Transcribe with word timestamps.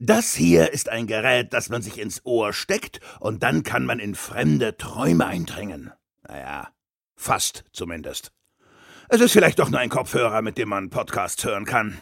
Das 0.00 0.34
hier 0.34 0.72
ist 0.72 0.88
ein 0.88 1.06
Gerät, 1.06 1.52
das 1.52 1.68
man 1.68 1.80
sich 1.80 1.98
ins 1.98 2.24
Ohr 2.24 2.52
steckt, 2.52 3.00
und 3.20 3.42
dann 3.42 3.62
kann 3.62 3.86
man 3.86 4.00
in 4.00 4.14
fremde 4.14 4.76
Träume 4.76 5.26
eindringen. 5.26 5.92
Naja, 6.26 6.68
fast 7.14 7.64
zumindest. 7.72 8.32
Es 9.08 9.20
ist 9.20 9.32
vielleicht 9.32 9.58
doch 9.58 9.70
nur 9.70 9.80
ein 9.80 9.90
Kopfhörer, 9.90 10.42
mit 10.42 10.58
dem 10.58 10.70
man 10.70 10.90
Podcasts 10.90 11.44
hören 11.44 11.64
kann. 11.64 12.00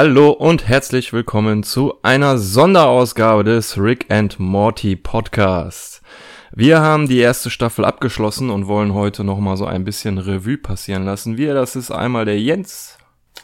Hallo 0.00 0.30
und 0.30 0.68
herzlich 0.68 1.12
willkommen 1.12 1.64
zu 1.64 1.94
einer 2.02 2.38
Sonderausgabe 2.38 3.42
des 3.42 3.76
Rick 3.76 4.06
and 4.12 4.38
Morty 4.38 4.94
Podcast. 4.94 6.02
Wir 6.52 6.80
haben 6.80 7.08
die 7.08 7.18
erste 7.18 7.50
Staffel 7.50 7.84
abgeschlossen 7.84 8.50
und 8.50 8.68
wollen 8.68 8.94
heute 8.94 9.24
nochmal 9.24 9.56
so 9.56 9.66
ein 9.66 9.82
bisschen 9.82 10.18
Revue 10.18 10.56
passieren 10.56 11.04
lassen. 11.04 11.36
Wir, 11.36 11.52
das 11.52 11.74
ist 11.74 11.90
einmal 11.90 12.26
der 12.26 12.40
Jens. 12.40 12.96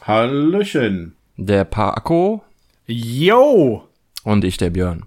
Hallöchen. 0.03 1.17
Der 1.35 1.65
Paco. 1.65 2.41
Yo! 2.85 3.89
Und 4.23 4.45
ich, 4.45 4.55
der 4.55 4.69
Björn. 4.69 5.05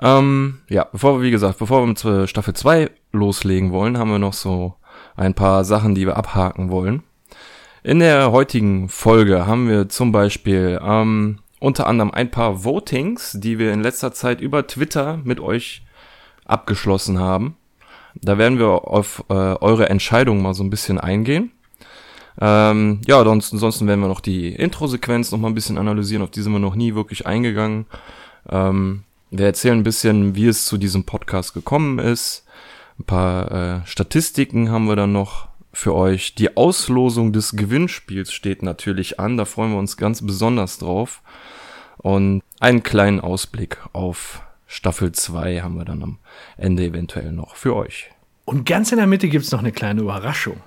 Ähm, 0.00 0.60
ja, 0.68 0.86
bevor 0.92 1.18
wir, 1.18 1.26
wie 1.26 1.32
gesagt, 1.32 1.58
bevor 1.58 1.82
wir 1.82 1.88
mit 1.88 2.30
Staffel 2.30 2.54
2 2.54 2.92
loslegen 3.10 3.72
wollen, 3.72 3.98
haben 3.98 4.12
wir 4.12 4.20
noch 4.20 4.34
so 4.34 4.76
ein 5.16 5.34
paar 5.34 5.64
Sachen, 5.64 5.96
die 5.96 6.06
wir 6.06 6.16
abhaken 6.16 6.70
wollen. 6.70 7.02
In 7.82 8.00
der 8.00 8.30
heutigen 8.30 8.90
Folge 8.90 9.46
haben 9.46 9.66
wir 9.66 9.88
zum 9.88 10.12
Beispiel 10.12 10.78
ähm, 10.82 11.38
unter 11.60 11.86
anderem 11.86 12.10
ein 12.10 12.30
paar 12.30 12.62
Votings, 12.62 13.38
die 13.40 13.58
wir 13.58 13.72
in 13.72 13.80
letzter 13.80 14.12
Zeit 14.12 14.42
über 14.42 14.66
Twitter 14.66 15.18
mit 15.24 15.40
euch 15.40 15.82
abgeschlossen 16.44 17.18
haben. 17.18 17.56
Da 18.14 18.36
werden 18.36 18.58
wir 18.58 18.68
auf 18.68 19.24
äh, 19.30 19.32
eure 19.32 19.88
Entscheidung 19.88 20.42
mal 20.42 20.52
so 20.52 20.62
ein 20.62 20.68
bisschen 20.68 20.98
eingehen. 20.98 21.52
Ähm, 22.38 23.00
ja, 23.06 23.18
ansonsten, 23.18 23.56
ansonsten 23.56 23.86
werden 23.86 24.00
wir 24.00 24.08
noch 24.08 24.20
die 24.20 24.54
Intro-Sequenz 24.54 25.32
noch 25.32 25.38
mal 25.38 25.48
ein 25.48 25.54
bisschen 25.54 25.78
analysieren. 25.78 26.22
Auf 26.22 26.30
die 26.30 26.42
sind 26.42 26.52
wir 26.52 26.58
noch 26.58 26.74
nie 26.74 26.94
wirklich 26.94 27.26
eingegangen. 27.26 27.86
Ähm, 28.50 29.04
wir 29.30 29.46
erzählen 29.46 29.78
ein 29.78 29.84
bisschen, 29.84 30.34
wie 30.34 30.48
es 30.48 30.66
zu 30.66 30.76
diesem 30.76 31.04
Podcast 31.04 31.54
gekommen 31.54 31.98
ist. 31.98 32.44
Ein 32.98 33.04
paar 33.04 33.50
äh, 33.50 33.86
Statistiken 33.86 34.70
haben 34.70 34.86
wir 34.86 34.96
dann 34.96 35.12
noch 35.12 35.49
für 35.80 35.94
euch. 35.94 36.34
Die 36.34 36.56
Auslosung 36.56 37.32
des 37.32 37.56
Gewinnspiels 37.56 38.32
steht 38.32 38.62
natürlich 38.62 39.18
an. 39.18 39.36
Da 39.36 39.44
freuen 39.44 39.72
wir 39.72 39.78
uns 39.78 39.96
ganz 39.96 40.24
besonders 40.24 40.78
drauf. 40.78 41.22
Und 41.98 42.42
einen 42.60 42.82
kleinen 42.82 43.20
Ausblick 43.20 43.78
auf 43.92 44.42
Staffel 44.66 45.12
2 45.12 45.60
haben 45.62 45.76
wir 45.76 45.84
dann 45.84 46.02
am 46.02 46.18
Ende 46.56 46.84
eventuell 46.84 47.32
noch 47.32 47.56
für 47.56 47.74
euch. 47.74 48.10
Und 48.44 48.66
ganz 48.66 48.92
in 48.92 48.98
der 48.98 49.06
Mitte 49.06 49.28
gibt's 49.28 49.50
noch 49.52 49.60
eine 49.60 49.72
kleine 49.72 50.02
Überraschung. 50.02 50.58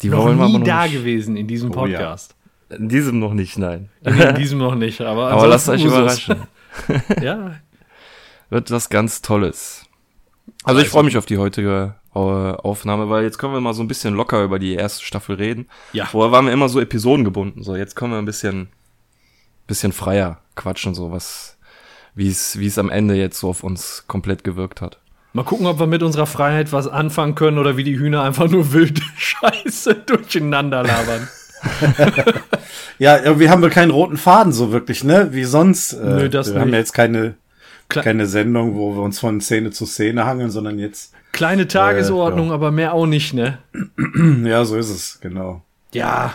Die 0.00 0.08
noch 0.08 0.24
wollen 0.24 0.38
wir 0.38 0.46
nie 0.46 0.58
noch 0.58 0.64
da 0.64 0.84
nicht. 0.84 0.94
gewesen 0.94 1.36
in 1.36 1.46
diesem 1.46 1.70
Oh 1.70 1.86
ja. 1.86 1.98
Podcast. 1.98 2.34
In 2.70 2.88
diesem 2.88 3.18
noch 3.18 3.34
nicht, 3.34 3.58
nein. 3.58 3.90
In 4.02 4.34
diesem 4.36 4.58
noch 4.58 4.74
nicht, 4.74 5.00
aber, 5.00 5.30
Aber 5.30 5.46
lasst 5.46 5.68
euch 5.68 5.84
überraschen. 5.84 6.36
Ja, 7.22 7.56
Wird 8.48 8.70
was 8.70 8.88
ganz 8.88 9.20
Tolles. 9.20 9.84
Also 10.64 10.80
ich 10.80 10.88
freue 10.88 11.02
mich 11.04 11.18
auf 11.18 11.26
die 11.26 11.36
heutige 11.36 11.94
Aufnahme, 12.18 13.08
weil 13.08 13.24
jetzt 13.24 13.38
können 13.38 13.54
wir 13.54 13.60
mal 13.60 13.74
so 13.74 13.82
ein 13.82 13.88
bisschen 13.88 14.14
locker 14.14 14.42
über 14.44 14.58
die 14.58 14.74
erste 14.74 15.04
Staffel 15.04 15.36
reden. 15.36 15.66
Ja. 15.92 16.04
Vorher 16.06 16.30
waren 16.32 16.46
wir 16.46 16.52
immer 16.52 16.68
so 16.68 16.80
episodengebunden. 16.80 17.62
So, 17.62 17.74
jetzt 17.76 17.96
können 17.96 18.12
wir 18.12 18.18
ein 18.18 18.24
bisschen, 18.26 18.68
bisschen 19.66 19.92
freier 19.92 20.38
quatschen, 20.54 20.94
so 20.94 21.10
was, 21.10 21.56
wie 22.14 22.28
es, 22.28 22.58
wie 22.58 22.66
es 22.66 22.78
am 22.78 22.90
Ende 22.90 23.14
jetzt 23.14 23.38
so 23.40 23.48
auf 23.48 23.64
uns 23.64 24.04
komplett 24.08 24.44
gewirkt 24.44 24.80
hat. 24.82 24.98
mal 25.32 25.44
gucken, 25.44 25.66
ob 25.66 25.78
wir 25.78 25.86
mit 25.86 26.02
unserer 26.02 26.26
Freiheit 26.26 26.72
was 26.72 26.86
anfangen 26.86 27.34
können 27.34 27.56
oder 27.58 27.76
wie 27.78 27.84
die 27.84 27.98
Hühner 27.98 28.22
einfach 28.22 28.48
nur 28.50 28.72
wild 28.74 29.00
Scheiße 29.16 29.94
durcheinander 29.94 30.82
labern. 30.82 31.28
Ja, 32.98 33.18
irgendwie 33.18 33.48
haben 33.48 33.62
wir 33.62 33.70
keinen 33.70 33.90
roten 33.90 34.16
Faden 34.16 34.52
so 34.52 34.70
wirklich, 34.70 35.02
ne? 35.02 35.28
Wie 35.32 35.44
sonst. 35.44 35.92
Äh, 35.94 36.04
Nö, 36.04 36.28
das 36.28 36.52
wir 36.52 36.60
haben 36.60 36.66
nicht. 36.68 36.74
ja 36.74 36.78
jetzt 36.78 36.92
keine, 36.92 37.34
Klar. 37.92 38.04
keine 38.04 38.26
Sendung, 38.26 38.74
wo 38.74 38.94
wir 38.94 39.02
uns 39.02 39.20
von 39.20 39.40
Szene 39.40 39.70
zu 39.70 39.86
Szene 39.86 40.26
hangeln, 40.26 40.50
sondern 40.50 40.78
jetzt, 40.78 41.14
Kleine 41.32 41.66
Tagesordnung, 41.66 42.52
aber 42.52 42.70
mehr 42.70 42.92
auch 42.92 43.06
nicht, 43.06 43.32
ne? 43.32 43.58
ja, 44.44 44.64
so 44.66 44.76
ist 44.76 44.90
es, 44.90 45.18
genau. 45.20 45.62
Ja, 45.92 46.34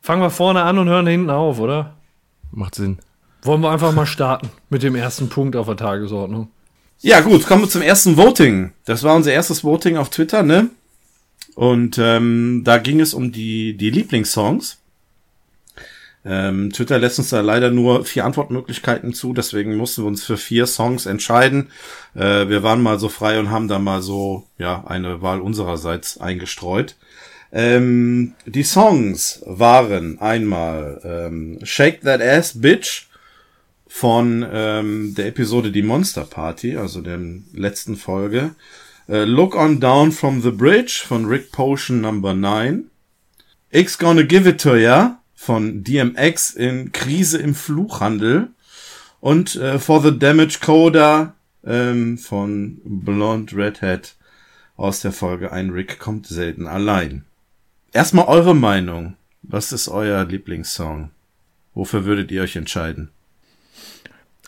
fangen 0.00 0.22
wir 0.22 0.30
vorne 0.30 0.62
an 0.62 0.78
und 0.78 0.88
hören 0.88 1.06
hinten 1.06 1.30
auf, 1.30 1.60
oder? 1.60 1.96
Macht 2.50 2.74
Sinn. 2.74 2.98
Wollen 3.42 3.60
wir 3.60 3.70
einfach 3.70 3.92
mal 3.92 4.06
starten 4.06 4.48
mit 4.70 4.82
dem 4.82 4.94
ersten 4.94 5.28
Punkt 5.28 5.54
auf 5.54 5.66
der 5.66 5.76
Tagesordnung. 5.76 6.48
Ja, 7.00 7.20
gut, 7.20 7.46
kommen 7.46 7.62
wir 7.62 7.68
zum 7.68 7.82
ersten 7.82 8.16
Voting. 8.16 8.72
Das 8.86 9.04
war 9.04 9.14
unser 9.14 9.32
erstes 9.32 9.62
Voting 9.62 9.98
auf 9.98 10.08
Twitter, 10.08 10.42
ne? 10.42 10.70
Und 11.54 11.98
ähm, 11.98 12.62
da 12.64 12.78
ging 12.78 13.00
es 13.00 13.14
um 13.14 13.30
die, 13.30 13.76
die 13.76 13.90
Lieblingssongs. 13.90 14.77
Ähm, 16.28 16.70
Twitter 16.74 16.98
lässt 16.98 17.18
uns 17.18 17.30
da 17.30 17.40
leider 17.40 17.70
nur 17.70 18.04
vier 18.04 18.26
Antwortmöglichkeiten 18.26 19.14
zu, 19.14 19.32
deswegen 19.32 19.76
mussten 19.76 20.02
wir 20.02 20.08
uns 20.08 20.24
für 20.24 20.36
vier 20.36 20.66
Songs 20.66 21.06
entscheiden. 21.06 21.70
Äh, 22.14 22.48
wir 22.48 22.62
waren 22.62 22.82
mal 22.82 22.98
so 22.98 23.08
frei 23.08 23.38
und 23.40 23.50
haben 23.50 23.66
da 23.66 23.78
mal 23.78 24.02
so, 24.02 24.46
ja, 24.58 24.84
eine 24.86 25.22
Wahl 25.22 25.40
unsererseits 25.40 26.18
eingestreut. 26.18 26.96
Ähm, 27.50 28.34
die 28.44 28.62
Songs 28.62 29.42
waren 29.46 30.20
einmal 30.20 31.00
ähm, 31.02 31.60
Shake 31.62 32.02
That 32.02 32.20
Ass 32.20 32.60
Bitch 32.60 33.06
von 33.86 34.46
ähm, 34.52 35.14
der 35.16 35.28
Episode 35.28 35.72
Die 35.72 35.82
Monster 35.82 36.24
Party, 36.24 36.76
also 36.76 37.00
der 37.00 37.18
letzten 37.54 37.96
Folge. 37.96 38.50
Äh, 39.08 39.24
Look 39.24 39.56
on 39.56 39.80
Down 39.80 40.12
from 40.12 40.42
the 40.42 40.50
Bridge 40.50 41.04
von 41.06 41.24
Rick 41.24 41.52
Potion 41.52 42.02
Number 42.02 42.34
9. 42.34 42.90
X 43.70 43.96
Gonna 43.96 44.24
Give 44.24 44.46
It 44.46 44.60
To 44.60 44.76
Ya 44.76 45.17
von 45.38 45.84
DMX 45.84 46.50
in 46.50 46.90
Krise 46.90 47.38
im 47.38 47.54
Fluchhandel. 47.54 48.48
Und 49.20 49.54
äh, 49.54 49.78
For 49.78 50.02
the 50.02 50.18
Damage 50.18 50.58
Coder 50.60 51.34
ähm, 51.64 52.18
von 52.18 52.80
Blonde 52.84 53.54
Redhead 53.54 54.16
aus 54.76 55.00
der 55.00 55.12
Folge 55.12 55.52
Ein 55.52 55.70
Rick 55.70 56.00
kommt 56.00 56.26
selten 56.26 56.66
allein. 56.66 57.24
Erstmal 57.92 58.26
eure 58.26 58.54
Meinung. 58.54 59.16
Was 59.42 59.70
ist 59.70 59.86
euer 59.86 60.24
Lieblingssong? 60.24 61.10
Wofür 61.72 62.04
würdet 62.04 62.32
ihr 62.32 62.42
euch 62.42 62.56
entscheiden? 62.56 63.10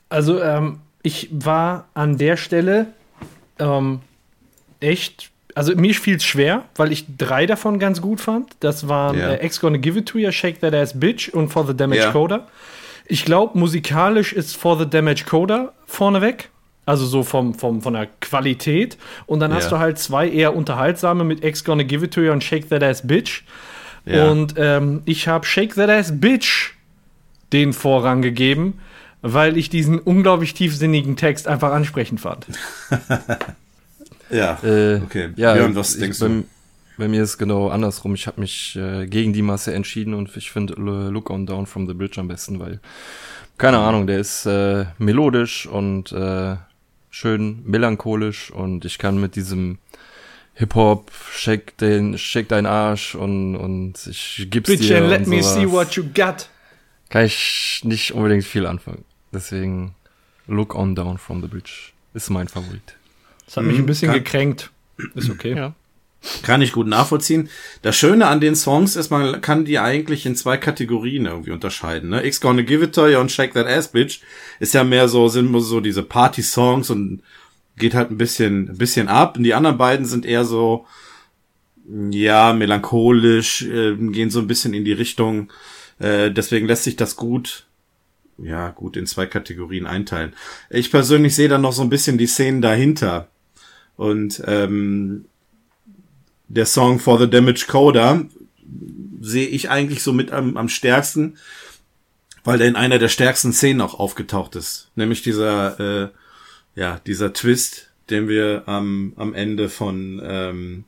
Also, 0.09 0.43
ähm, 0.43 0.81
ich 1.05 1.29
war 1.31 1.89
an 1.95 2.19
der 2.19 2.37
Stelle 2.37 2.89
ähm, 3.61 4.01
echt. 4.81 5.31
Also, 5.55 5.75
mir 5.75 5.95
fiel 5.95 6.17
es 6.17 6.25
schwer, 6.25 6.65
weil 6.77 6.93
ich 6.93 7.05
drei 7.19 7.47
davon 7.47 7.79
ganz 7.79 8.01
gut 8.01 8.21
fand. 8.21 8.51
Das 8.61 8.89
waren 8.89 9.19
Ja. 9.19 9.31
äh, 9.33 9.47
X 9.47 9.61
Gonna 9.61 9.79
Give 9.79 9.99
It 9.99 10.07
To 10.09 10.19
You, 10.19 10.31
Shake 10.31 10.61
That 10.61 10.75
Ass 10.75 10.99
Bitch 10.99 11.29
und 11.31 11.49
For 11.49 11.67
the 11.67 11.77
Damage 11.77 12.01
Ja. 12.01 12.13
Coder. 12.13 12.47
Ich 13.07 13.25
glaube, 13.25 13.59
musikalisch 13.59 14.33
ist 14.33 14.57
For 14.57 14.79
the 14.79 14.89
Damage 14.89 15.25
Coder 15.29 15.73
vorneweg. 15.87 16.51
Also 16.87 17.05
so 17.07 17.23
vom, 17.23 17.55
vom, 17.55 17.83
von 17.83 17.93
der 17.95 18.09
Qualität. 18.21 18.97
Und 19.27 19.41
dann 19.41 19.53
hast 19.53 19.65
Ja. 19.65 19.71
du 19.71 19.79
halt 19.79 19.99
zwei 19.99 20.29
eher 20.29 20.55
unterhaltsame 20.57 21.25
mit 21.25 21.45
X 21.45 21.65
Gonna 21.65 21.83
Give 21.83 22.05
It 22.05 22.15
To 22.15 22.21
You 22.21 22.33
und 22.33 22.43
Shake 22.45 22.69
That 22.69 22.83
Ass 22.83 23.07
Bitch. 23.07 23.43
Und 24.07 24.55
ähm, 24.57 25.03
ich 25.05 25.29
habe 25.29 25.45
Shake 25.45 25.75
That 25.75 25.91
Ass 25.91 26.19
Bitch 26.21 26.75
den 27.53 27.73
Vorrang 27.73 28.23
gegeben, 28.23 28.81
weil 29.23 29.57
ich 29.59 29.69
diesen 29.69 29.99
unglaublich 29.99 30.55
tiefsinnigen 30.55 31.17
Text 31.17 31.47
einfach 31.47 31.73
ansprechend 31.73 32.21
fand. 32.21 32.47
Ja, 34.31 34.59
Äh, 34.63 35.01
okay. 35.03 35.31
Ja, 35.37 35.55
Björn, 35.55 35.75
was 35.75 35.95
ich, 35.95 36.01
denkst 36.01 36.21
bei, 36.21 36.29
du? 36.29 36.45
bei 36.99 37.09
mir 37.09 37.23
ist 37.23 37.39
genau 37.39 37.69
andersrum. 37.69 38.15
Ich 38.15 38.27
habe 38.27 38.41
mich 38.41 38.77
äh, 38.77 39.07
gegen 39.07 39.33
die 39.33 39.43
Masse 39.43 39.73
entschieden 39.75 40.15
und 40.15 40.37
ich 40.37 40.51
finde 40.51 40.75
Look 40.75 41.31
on 41.31 41.47
Down 41.47 41.67
from 41.67 41.87
the 41.87 41.95
Bridge 41.95 42.21
am 42.21 42.29
besten, 42.29 42.59
weil, 42.61 42.81
keine 43.59 43.79
Ahnung, 43.79 44.07
der 44.07 44.19
ist 44.21 44.47
äh, 44.47 44.87
melodisch 44.99 45.67
und 45.67 46.13
äh, 46.13 46.57
schön 47.11 47.63
melancholisch 47.67 48.51
und 48.51 48.85
ich 48.85 48.99
kann 48.99 49.21
mit 49.21 49.35
diesem 49.37 49.79
Hip-Hop, 50.55 51.11
shake, 51.33 51.77
den, 51.79 52.19
shake 52.19 52.49
deinen 52.49 52.67
Arsch 52.67 53.15
und, 53.15 53.57
und 53.57 53.95
ich 54.07 54.47
gib's 54.51 54.69
Bitch 54.69 54.81
dir 54.89 54.99
and 54.99 55.09
let 55.09 55.27
me 55.27 55.43
sowas. 55.43 55.55
see 55.55 55.71
what 55.71 55.93
you 55.93 56.05
got. 56.15 56.49
Kann 57.09 57.25
ich 57.25 57.81
nicht 57.83 58.13
unbedingt 58.13 58.45
viel 58.45 58.67
anfangen. 58.67 59.05
Deswegen 59.33 59.95
Look 60.47 60.75
on 60.75 60.95
Down 60.95 61.17
from 61.19 61.41
the 61.41 61.49
Bridge 61.49 61.93
ist 62.15 62.29
mein 62.31 62.47
Favorit. 62.49 62.97
Das 63.51 63.57
hat 63.57 63.65
mich 63.65 63.79
ein 63.79 63.87
bisschen 63.87 64.13
kann- 64.13 64.23
gekränkt. 64.23 64.71
Ist 65.17 65.29
okay. 65.29 65.57
Ja. 65.57 65.75
Kann 66.43 66.63
ich 66.63 66.71
gut 66.71 66.87
nachvollziehen. 66.87 67.49
Das 67.83 67.97
Schöne 67.97 68.29
an 68.29 68.41
den 68.41 68.55
Songs 68.55 68.95
ist, 68.95 69.11
man 69.11 69.41
kann 69.41 69.65
die 69.65 69.81
eigentlich 69.81 70.25
in 70.25 70.37
zwei 70.37 70.57
Kategorien 70.57 71.27
irgendwie 71.27 71.51
unterscheiden. 71.51 72.11
Ne? 72.11 72.25
X 72.25 72.41
Gonna 72.41 72.63
Give 72.63 72.85
It 72.85 72.95
To 72.95 73.09
You 73.09 73.19
und 73.19 73.33
Shake 73.33 73.55
That 73.55 73.67
Ass 73.67 73.89
Bitch 73.89 74.21
ist 74.61 74.73
ja 74.75 74.85
mehr 74.85 75.09
so, 75.09 75.27
sind 75.27 75.53
so 75.63 75.81
diese 75.81 76.05
Party-Songs 76.05 76.91
und 76.91 77.23
geht 77.77 77.95
halt 77.95 78.13
ein 78.13 78.19
bisschen, 78.19 78.69
ein 78.69 78.79
bisschen 78.79 79.09
ab. 79.09 79.37
Und 79.37 79.43
die 79.43 79.55
anderen 79.55 79.79
beiden 79.79 80.07
sind 80.07 80.25
eher 80.25 80.45
so, 80.45 80.87
ja, 82.11 82.53
melancholisch, 82.53 83.63
äh, 83.63 83.97
gehen 83.97 84.31
so 84.31 84.39
ein 84.39 84.47
bisschen 84.47 84.75
in 84.75 84.85
die 84.85 84.93
Richtung. 84.93 85.51
Äh, 85.99 86.31
deswegen 86.31 86.69
lässt 86.69 86.85
sich 86.85 86.95
das 86.95 87.17
gut, 87.17 87.67
ja, 88.39 88.69
gut 88.71 88.97
in 88.97 89.07
zwei 89.07 89.27
Kategorien 89.27 89.87
einteilen. 89.87 90.35
Ich 90.69 90.93
persönlich 90.93 91.35
sehe 91.35 91.49
dann 91.49 91.63
noch 91.63 91.73
so 91.73 91.83
ein 91.83 91.91
bisschen 91.91 92.17
die 92.17 92.29
Szenen 92.29 92.63
dahinter. 92.63 93.29
Und 94.01 94.43
ähm, 94.47 95.27
der 96.49 96.65
Song 96.65 97.01
For 97.01 97.19
the 97.19 97.29
Damage 97.29 97.67
Coder 97.69 98.25
sehe 99.21 99.47
ich 99.47 99.69
eigentlich 99.69 100.03
so 100.03 100.15
mit 100.15 100.33
am, 100.33 100.57
am 100.57 100.71
stärksten, 100.71 101.37
weil 102.43 102.57
der 102.57 102.69
in 102.69 102.77
einer 102.77 102.99
der 102.99 103.11
stärksten 103.11 103.53
Szenen 103.53 103.83
auch 103.83 103.93
aufgetaucht 104.01 104.57
ist. 104.57 104.91
Nämlich 104.95 105.21
dieser, 105.21 105.79
äh, 105.79 106.09
ja, 106.81 106.99
dieser 107.07 107.35
Twist, 107.35 107.91
den 108.09 108.27
wir 108.27 108.63
am, 108.65 109.13
am 109.17 109.35
Ende 109.35 109.69
von 109.69 110.19
ähm, 110.25 110.85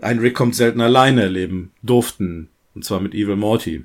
Ein 0.00 0.20
Rick 0.20 0.34
kommt 0.34 0.56
selten 0.56 0.80
alleine 0.80 1.24
erleben 1.24 1.70
durften. 1.82 2.48
Und 2.74 2.86
zwar 2.86 3.00
mit 3.00 3.12
Evil 3.12 3.36
Morty. 3.36 3.84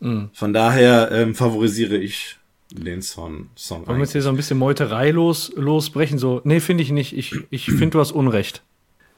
Mhm. 0.00 0.30
Von 0.32 0.54
daher 0.54 1.10
ähm, 1.12 1.34
favorisiere 1.34 1.98
ich 1.98 2.38
den 2.74 3.02
Song. 3.02 3.48
Song 3.54 3.86
Wollen 3.86 3.98
wir 3.98 4.04
jetzt 4.04 4.12
hier 4.12 4.22
so 4.22 4.28
ein 4.28 4.36
bisschen 4.36 4.58
Meuterei 4.58 5.10
los, 5.10 5.52
losbrechen? 5.56 6.18
So, 6.18 6.40
nee, 6.44 6.60
finde 6.60 6.82
ich 6.82 6.90
nicht. 6.90 7.16
Ich, 7.16 7.34
ich 7.50 7.66
finde, 7.66 7.90
du 7.90 8.00
hast 8.00 8.12
Unrecht. 8.12 8.62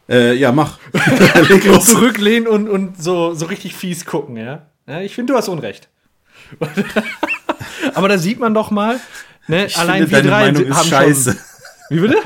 Äh, 0.08 0.34
ja, 0.34 0.52
mach. 0.52 0.78
Leg 1.48 1.64
los. 1.64 1.86
Zurücklehnen 1.86 2.46
und, 2.46 2.68
und 2.68 3.02
so, 3.02 3.34
so 3.34 3.46
richtig 3.46 3.74
fies 3.74 4.04
gucken, 4.04 4.36
ja? 4.36 4.66
ja 4.86 5.00
ich 5.00 5.14
finde, 5.14 5.32
du 5.32 5.38
hast 5.38 5.48
Unrecht. 5.48 5.88
Aber 7.94 8.08
da 8.08 8.18
sieht 8.18 8.38
man 8.38 8.54
doch 8.54 8.70
mal, 8.70 9.00
ne, 9.46 9.66
ich 9.66 9.76
allein 9.76 10.06
finde, 10.06 10.24
wir 10.24 10.30
drei 10.30 10.52
Meinung 10.52 10.74
haben 10.74 10.88
scheiße. 10.88 11.32
schon. 11.32 11.40
Wie 11.90 12.00
bitte? 12.00 12.16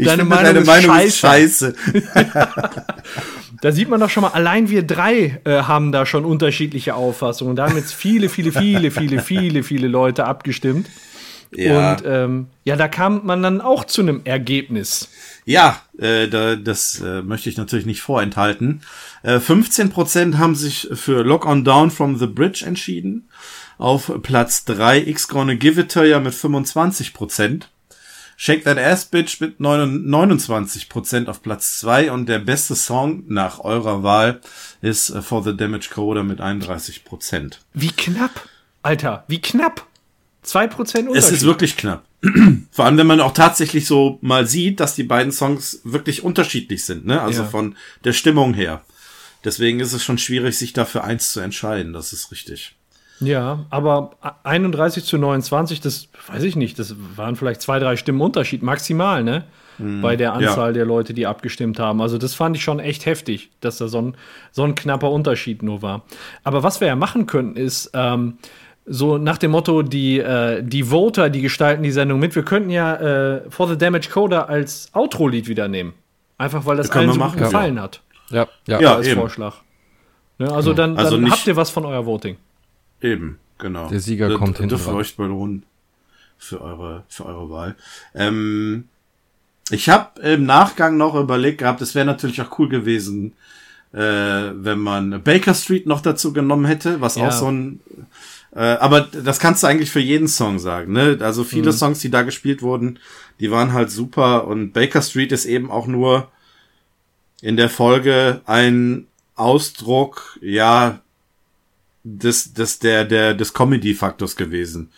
Deine, 0.00 0.24
Meinung, 0.24 0.44
deine 0.44 0.58
ist 0.60 0.66
Meinung 0.66 0.98
ist 0.98 1.18
scheiße. 1.18 1.74
Da 3.62 3.70
sieht 3.70 3.88
man 3.88 4.00
doch 4.00 4.10
schon 4.10 4.22
mal, 4.22 4.30
allein 4.30 4.68
wir 4.70 4.82
drei 4.82 5.40
äh, 5.44 5.62
haben 5.62 5.92
da 5.92 6.04
schon 6.04 6.24
unterschiedliche 6.24 6.96
Auffassungen. 6.96 7.54
Da 7.54 7.68
haben 7.68 7.76
jetzt 7.76 7.94
viele, 7.94 8.28
viele, 8.28 8.50
viele, 8.50 8.90
viele, 8.90 9.20
viele, 9.20 9.62
viele 9.62 9.86
Leute 9.86 10.24
abgestimmt. 10.24 10.88
Ja. 11.54 11.92
Und 11.92 12.02
ähm, 12.04 12.46
ja, 12.64 12.74
da 12.74 12.88
kam 12.88 13.24
man 13.24 13.40
dann 13.40 13.60
auch 13.60 13.84
zu 13.84 14.00
einem 14.00 14.22
Ergebnis. 14.24 15.08
Ja, 15.44 15.80
äh, 15.96 16.26
da, 16.26 16.56
das 16.56 17.00
äh, 17.02 17.22
möchte 17.22 17.50
ich 17.50 17.56
natürlich 17.56 17.86
nicht 17.86 18.00
vorenthalten. 18.00 18.82
Äh, 19.22 19.36
15% 19.36 20.38
haben 20.38 20.56
sich 20.56 20.88
für 20.94 21.22
Lock 21.22 21.46
on 21.46 21.64
Down 21.64 21.92
from 21.92 22.18
the 22.18 22.26
Bridge 22.26 22.64
entschieden. 22.66 23.28
Auf 23.78 24.10
Platz 24.22 24.64
3 24.64 25.06
X 25.06 25.28
Gonna 25.28 25.54
Give 25.54 25.80
It 25.80 25.92
To 25.92 26.02
Ya 26.02 26.18
mit 26.18 26.34
25%. 26.34 27.62
Shake 28.44 28.64
That 28.64 28.76
Ass 28.76 29.04
Bitch 29.04 29.40
mit 29.40 29.60
29% 29.60 31.28
auf 31.28 31.42
Platz 31.42 31.78
2 31.78 32.10
und 32.10 32.28
der 32.28 32.40
beste 32.40 32.74
Song 32.74 33.22
nach 33.28 33.60
eurer 33.60 34.02
Wahl 34.02 34.40
ist 34.80 35.10
äh, 35.10 35.22
For 35.22 35.44
the 35.44 35.56
Damage 35.56 35.90
Coder 35.94 36.24
mit 36.24 36.40
31%. 36.40 37.58
Wie 37.72 37.92
knapp, 37.92 38.48
Alter, 38.82 39.22
wie 39.28 39.40
knapp. 39.40 39.86
2% 40.44 40.72
Unterschied. 40.72 41.14
Es 41.14 41.30
ist 41.30 41.44
wirklich 41.44 41.76
knapp. 41.76 42.02
Vor 42.72 42.84
allem, 42.84 42.96
wenn 42.96 43.06
man 43.06 43.20
auch 43.20 43.32
tatsächlich 43.32 43.86
so 43.86 44.18
mal 44.22 44.44
sieht, 44.48 44.80
dass 44.80 44.96
die 44.96 45.04
beiden 45.04 45.30
Songs 45.30 45.78
wirklich 45.84 46.24
unterschiedlich 46.24 46.84
sind, 46.84 47.06
ne? 47.06 47.22
Also 47.22 47.42
ja. 47.42 47.48
von 47.48 47.76
der 48.02 48.12
Stimmung 48.12 48.54
her. 48.54 48.84
Deswegen 49.44 49.78
ist 49.78 49.92
es 49.92 50.02
schon 50.02 50.18
schwierig, 50.18 50.58
sich 50.58 50.72
dafür 50.72 51.04
eins 51.04 51.30
zu 51.30 51.38
entscheiden. 51.38 51.92
Das 51.92 52.12
ist 52.12 52.32
richtig. 52.32 52.74
Ja, 53.22 53.60
aber 53.70 54.12
31 54.44 55.04
zu 55.04 55.18
29, 55.18 55.80
das 55.80 56.08
weiß 56.28 56.42
ich 56.42 56.56
nicht. 56.56 56.78
Das 56.78 56.94
waren 57.16 57.36
vielleicht 57.36 57.62
zwei, 57.62 57.78
drei 57.78 57.96
Stimmen 57.96 58.20
Unterschied, 58.20 58.62
maximal, 58.62 59.22
ne? 59.24 59.44
Mhm. 59.78 60.02
Bei 60.02 60.16
der 60.16 60.34
Anzahl 60.34 60.68
ja. 60.68 60.72
der 60.72 60.84
Leute, 60.84 61.14
die 61.14 61.26
abgestimmt 61.26 61.78
haben. 61.78 62.02
Also, 62.02 62.18
das 62.18 62.34
fand 62.34 62.56
ich 62.56 62.62
schon 62.62 62.78
echt 62.78 63.06
heftig, 63.06 63.50
dass 63.60 63.78
da 63.78 63.88
so 63.88 64.00
ein, 64.02 64.16
so 64.50 64.64
ein 64.64 64.74
knapper 64.74 65.10
Unterschied 65.10 65.62
nur 65.62 65.82
war. 65.82 66.02
Aber 66.44 66.62
was 66.62 66.80
wir 66.80 66.88
ja 66.88 66.96
machen 66.96 67.26
könnten, 67.26 67.56
ist, 67.56 67.90
ähm, 67.94 68.38
so 68.84 69.16
nach 69.16 69.38
dem 69.38 69.52
Motto, 69.52 69.82
die, 69.82 70.18
äh, 70.18 70.62
die 70.62 70.84
Voter, 70.84 71.30
die 71.30 71.40
gestalten 71.40 71.82
die 71.82 71.92
Sendung 71.92 72.18
mit. 72.18 72.34
Wir 72.34 72.42
könnten 72.42 72.70
ja 72.70 72.96
äh, 72.96 73.50
For 73.50 73.68
the 73.68 73.78
Damage 73.78 74.08
Coder 74.10 74.48
als 74.48 74.90
Outro-Lied 74.92 75.48
wieder 75.48 75.68
nehmen. 75.68 75.94
Einfach 76.38 76.66
weil 76.66 76.76
das 76.76 76.90
allen 76.90 77.12
so 77.12 77.20
gut 77.20 77.36
gefallen 77.36 77.76
ja. 77.76 77.82
hat. 77.82 78.00
Ja, 78.30 78.48
ja. 78.66 78.80
ja 78.80 78.96
als 78.96 79.06
eben. 79.06 79.20
Vorschlag. 79.20 79.54
Ne, 80.38 80.50
also 80.50 80.72
dann, 80.72 80.96
also 80.96 81.16
dann 81.16 81.30
habt 81.30 81.46
ihr 81.46 81.54
was 81.54 81.70
von 81.70 81.84
euer 81.84 82.04
Voting. 82.04 82.36
Eben, 83.02 83.38
genau. 83.58 83.88
Der 83.88 84.00
Sieger 84.00 84.28
da, 84.28 84.36
kommt 84.36 84.56
hinten. 84.56 84.70
Dürft 84.70 84.86
ihr 84.86 84.94
euch 84.94 85.16
belohnen 85.16 85.64
für 86.38 86.60
eure, 86.60 87.04
für 87.08 87.26
eure 87.26 87.50
Wahl. 87.50 87.76
Ähm, 88.14 88.88
ich 89.70 89.88
habe 89.88 90.20
im 90.20 90.44
Nachgang 90.44 90.96
noch 90.96 91.14
überlegt 91.14 91.58
gehabt, 91.58 91.82
es 91.82 91.94
wäre 91.94 92.06
natürlich 92.06 92.40
auch 92.40 92.58
cool 92.58 92.68
gewesen, 92.68 93.32
äh, 93.92 93.98
wenn 93.98 94.78
man 94.78 95.22
Baker 95.22 95.54
Street 95.54 95.86
noch 95.86 96.00
dazu 96.00 96.32
genommen 96.32 96.64
hätte, 96.64 97.00
was 97.00 97.16
ja. 97.16 97.28
auch 97.28 97.32
so 97.32 97.50
ein 97.50 97.80
äh, 98.54 98.60
aber 98.60 99.00
das 99.00 99.40
kannst 99.40 99.62
du 99.62 99.66
eigentlich 99.66 99.90
für 99.90 100.00
jeden 100.00 100.28
Song 100.28 100.58
sagen, 100.58 100.92
ne? 100.92 101.18
Also 101.20 101.42
viele 101.42 101.72
mhm. 101.72 101.76
Songs, 101.76 102.00
die 102.00 102.10
da 102.10 102.22
gespielt 102.22 102.60
wurden, 102.60 102.98
die 103.40 103.50
waren 103.50 103.72
halt 103.72 103.90
super 103.90 104.46
und 104.46 104.72
Baker 104.72 105.00
Street 105.00 105.32
ist 105.32 105.46
eben 105.46 105.70
auch 105.70 105.86
nur 105.86 106.30
in 107.40 107.56
der 107.56 107.70
Folge 107.70 108.42
ein 108.44 109.06
Ausdruck, 109.36 110.38
ja, 110.42 111.00
des, 112.04 112.52
des, 112.52 112.78
der, 112.78 113.04
der, 113.04 113.34
des 113.34 113.54
Comedy-Faktors 113.54 114.36
gewesen. 114.36 114.92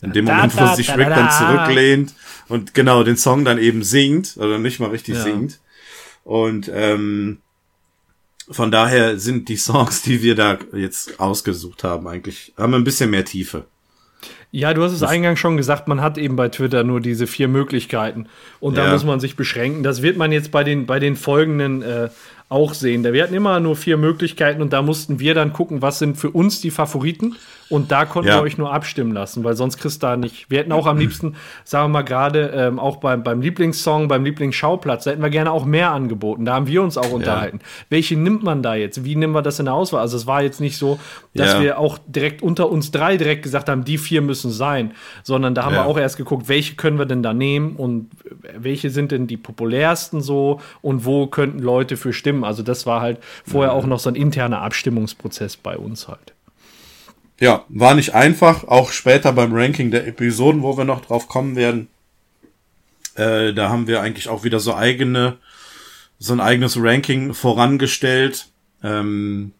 In 0.00 0.12
dem 0.12 0.26
Moment, 0.26 0.56
wo 0.56 0.74
sich 0.74 0.96
Rick 0.96 1.08
dann 1.08 1.30
zurücklehnt 1.30 2.14
und 2.48 2.72
genau 2.72 3.02
den 3.02 3.16
Song 3.16 3.44
dann 3.44 3.58
eben 3.58 3.82
singt, 3.82 4.36
oder 4.36 4.58
nicht 4.58 4.78
mal 4.78 4.90
richtig 4.90 5.16
ja. 5.16 5.22
singt. 5.22 5.60
Und 6.22 6.70
ähm, 6.72 7.38
von 8.50 8.70
daher 8.70 9.18
sind 9.18 9.48
die 9.48 9.56
Songs, 9.56 10.02
die 10.02 10.22
wir 10.22 10.34
da 10.34 10.58
jetzt 10.72 11.18
ausgesucht 11.18 11.84
haben, 11.84 12.06
eigentlich, 12.06 12.52
haben 12.56 12.74
ein 12.74 12.84
bisschen 12.84 13.10
mehr 13.10 13.24
Tiefe. 13.24 13.64
Ja, 14.50 14.72
du 14.72 14.82
hast 14.82 14.92
es 14.92 15.02
eingangs 15.02 15.38
schon 15.38 15.58
gesagt, 15.58 15.88
man 15.88 16.00
hat 16.00 16.16
eben 16.16 16.36
bei 16.36 16.48
Twitter 16.48 16.82
nur 16.82 17.00
diese 17.00 17.26
vier 17.26 17.48
Möglichkeiten. 17.48 18.28
Und 18.60 18.78
da 18.78 18.86
ja. 18.86 18.92
muss 18.92 19.04
man 19.04 19.20
sich 19.20 19.36
beschränken. 19.36 19.82
Das 19.82 20.00
wird 20.00 20.16
man 20.16 20.32
jetzt 20.32 20.50
bei 20.50 20.64
den, 20.64 20.86
bei 20.86 20.98
den 20.98 21.16
folgenden 21.16 21.82
äh, 21.82 22.08
auch 22.48 22.74
sehen. 22.74 23.04
Wir 23.04 23.22
hatten 23.22 23.34
immer 23.34 23.60
nur 23.60 23.76
vier 23.76 23.96
Möglichkeiten 23.96 24.62
und 24.62 24.72
da 24.72 24.82
mussten 24.82 25.20
wir 25.20 25.34
dann 25.34 25.52
gucken, 25.52 25.82
was 25.82 25.98
sind 25.98 26.16
für 26.16 26.30
uns 26.30 26.60
die 26.60 26.70
Favoriten. 26.70 27.36
Und 27.70 27.92
da 27.92 28.04
konnten 28.06 28.28
ja. 28.28 28.36
wir 28.36 28.42
euch 28.42 28.56
nur 28.56 28.72
abstimmen 28.72 29.12
lassen, 29.12 29.44
weil 29.44 29.54
sonst 29.54 29.78
kriegst 29.78 30.02
du 30.02 30.06
da 30.06 30.16
nicht. 30.16 30.50
Wir 30.50 30.60
hätten 30.60 30.72
auch 30.72 30.86
am 30.86 30.98
liebsten, 30.98 31.36
sagen 31.64 31.84
wir 31.84 31.98
mal 31.98 32.02
gerade, 32.02 32.50
ähm, 32.54 32.78
auch 32.78 32.96
beim, 32.96 33.22
beim 33.22 33.42
Lieblingssong, 33.42 34.08
beim 34.08 34.24
Lieblingsschauplatz, 34.24 35.04
da 35.04 35.10
hätten 35.10 35.22
wir 35.22 35.30
gerne 35.30 35.52
auch 35.52 35.64
mehr 35.64 35.90
angeboten. 35.90 36.44
Da 36.44 36.54
haben 36.54 36.66
wir 36.66 36.82
uns 36.82 36.96
auch 36.96 37.10
unterhalten. 37.10 37.58
Ja. 37.60 37.66
Welche 37.90 38.16
nimmt 38.16 38.42
man 38.42 38.62
da 38.62 38.74
jetzt? 38.74 39.04
Wie 39.04 39.16
nehmen 39.16 39.34
wir 39.34 39.42
das 39.42 39.58
in 39.58 39.66
der 39.66 39.74
Auswahl? 39.74 40.00
Also 40.00 40.16
es 40.16 40.26
war 40.26 40.42
jetzt 40.42 40.60
nicht 40.60 40.78
so, 40.78 40.98
dass 41.34 41.54
ja. 41.54 41.60
wir 41.60 41.78
auch 41.78 41.98
direkt 42.06 42.42
unter 42.42 42.70
uns 42.70 42.90
drei 42.90 43.16
direkt 43.16 43.42
gesagt 43.42 43.68
haben, 43.68 43.84
die 43.84 43.98
vier 43.98 44.22
müssen 44.22 44.50
sein, 44.50 44.92
sondern 45.22 45.54
da 45.54 45.64
haben 45.64 45.74
wir 45.74 45.84
auch 45.84 45.98
erst 45.98 46.16
geguckt, 46.16 46.48
welche 46.48 46.76
können 46.76 46.98
wir 46.98 47.06
denn 47.06 47.22
da 47.22 47.34
nehmen 47.34 47.76
und 47.76 48.10
welche 48.56 48.90
sind 48.90 49.12
denn 49.12 49.26
die 49.26 49.36
populärsten 49.36 50.20
so 50.20 50.60
und 50.80 51.04
wo 51.04 51.26
könnten 51.26 51.58
Leute 51.58 51.96
für 51.96 52.12
stimmen. 52.12 52.44
Also 52.44 52.62
das 52.62 52.86
war 52.86 53.00
halt 53.00 53.18
vorher 53.44 53.72
auch 53.72 53.86
noch 53.86 53.98
so 53.98 54.08
ein 54.08 54.14
interner 54.14 54.62
Abstimmungsprozess 54.62 55.56
bei 55.56 55.76
uns 55.76 56.08
halt. 56.08 56.34
Ja, 57.40 57.64
war 57.68 57.94
nicht 57.94 58.14
einfach, 58.14 58.64
auch 58.64 58.90
später 58.90 59.32
beim 59.32 59.52
Ranking 59.52 59.90
der 59.90 60.06
Episoden, 60.06 60.62
wo 60.62 60.76
wir 60.76 60.84
noch 60.84 61.00
drauf 61.00 61.28
kommen 61.28 61.54
werden. 61.54 61.88
Äh, 63.14 63.54
da 63.54 63.68
haben 63.68 63.86
wir 63.86 64.00
eigentlich 64.00 64.28
auch 64.28 64.42
wieder 64.44 64.58
so 64.58 64.74
eigene, 64.74 65.36
so 66.18 66.32
ein 66.32 66.40
eigenes 66.40 66.76
Ranking 66.76 67.34
vorangestellt. 67.34 68.48
Ähm, 68.82 69.52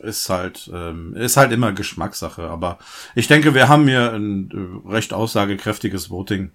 ist 0.00 0.28
halt, 0.28 0.70
ähm, 0.72 1.14
ist 1.14 1.36
halt 1.36 1.50
immer 1.50 1.72
Geschmackssache, 1.72 2.48
aber 2.48 2.78
ich 3.16 3.26
denke, 3.26 3.54
wir 3.54 3.68
haben 3.68 3.88
hier 3.88 4.12
ein 4.12 4.82
äh, 4.86 4.88
recht 4.92 5.12
aussagekräftiges 5.12 6.10
Voting, 6.10 6.52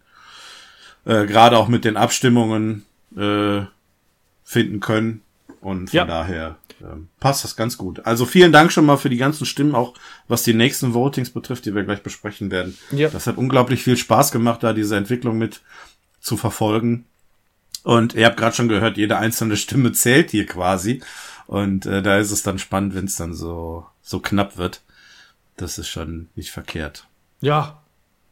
äh, 1.05 1.25
gerade 1.25 1.57
auch 1.57 1.67
mit 1.67 1.83
den 1.83 1.97
Abstimmungen 1.97 2.85
äh, 3.17 3.61
finden 4.45 4.79
können. 4.79 5.21
Und 5.59 5.89
von 5.89 5.97
ja. 5.97 6.05
daher 6.05 6.57
ähm, 6.83 7.09
passt 7.19 7.43
das 7.43 7.55
ganz 7.55 7.77
gut. 7.77 8.05
Also 8.05 8.25
vielen 8.25 8.51
Dank 8.51 8.71
schon 8.71 8.85
mal 8.85 8.97
für 8.97 9.09
die 9.09 9.17
ganzen 9.17 9.45
Stimmen, 9.45 9.75
auch 9.75 9.93
was 10.27 10.43
die 10.43 10.53
nächsten 10.53 10.93
Votings 10.93 11.29
betrifft, 11.29 11.65
die 11.65 11.75
wir 11.75 11.83
gleich 11.83 12.03
besprechen 12.03 12.51
werden. 12.51 12.77
Ja. 12.91 13.09
Das 13.09 13.27
hat 13.27 13.37
unglaublich 13.37 13.83
viel 13.83 13.97
Spaß 13.97 14.31
gemacht, 14.31 14.63
da 14.63 14.73
diese 14.73 14.95
Entwicklung 14.97 15.37
mit 15.37 15.61
zu 16.19 16.37
verfolgen. 16.37 17.05
Und 17.83 18.15
ihr 18.15 18.25
habt 18.25 18.37
gerade 18.37 18.55
schon 18.55 18.69
gehört, 18.69 18.97
jede 18.97 19.17
einzelne 19.17 19.57
Stimme 19.57 19.91
zählt 19.91 20.31
hier 20.31 20.45
quasi. 20.45 21.01
Und 21.47 21.85
äh, 21.85 22.01
da 22.01 22.17
ist 22.17 22.31
es 22.31 22.43
dann 22.43 22.59
spannend, 22.59 22.95
wenn 22.95 23.05
es 23.05 23.15
dann 23.15 23.33
so, 23.33 23.85
so 24.01 24.19
knapp 24.19 24.57
wird. 24.57 24.81
Das 25.57 25.77
ist 25.77 25.89
schon 25.89 26.29
nicht 26.35 26.51
verkehrt. 26.51 27.07
Ja, 27.41 27.82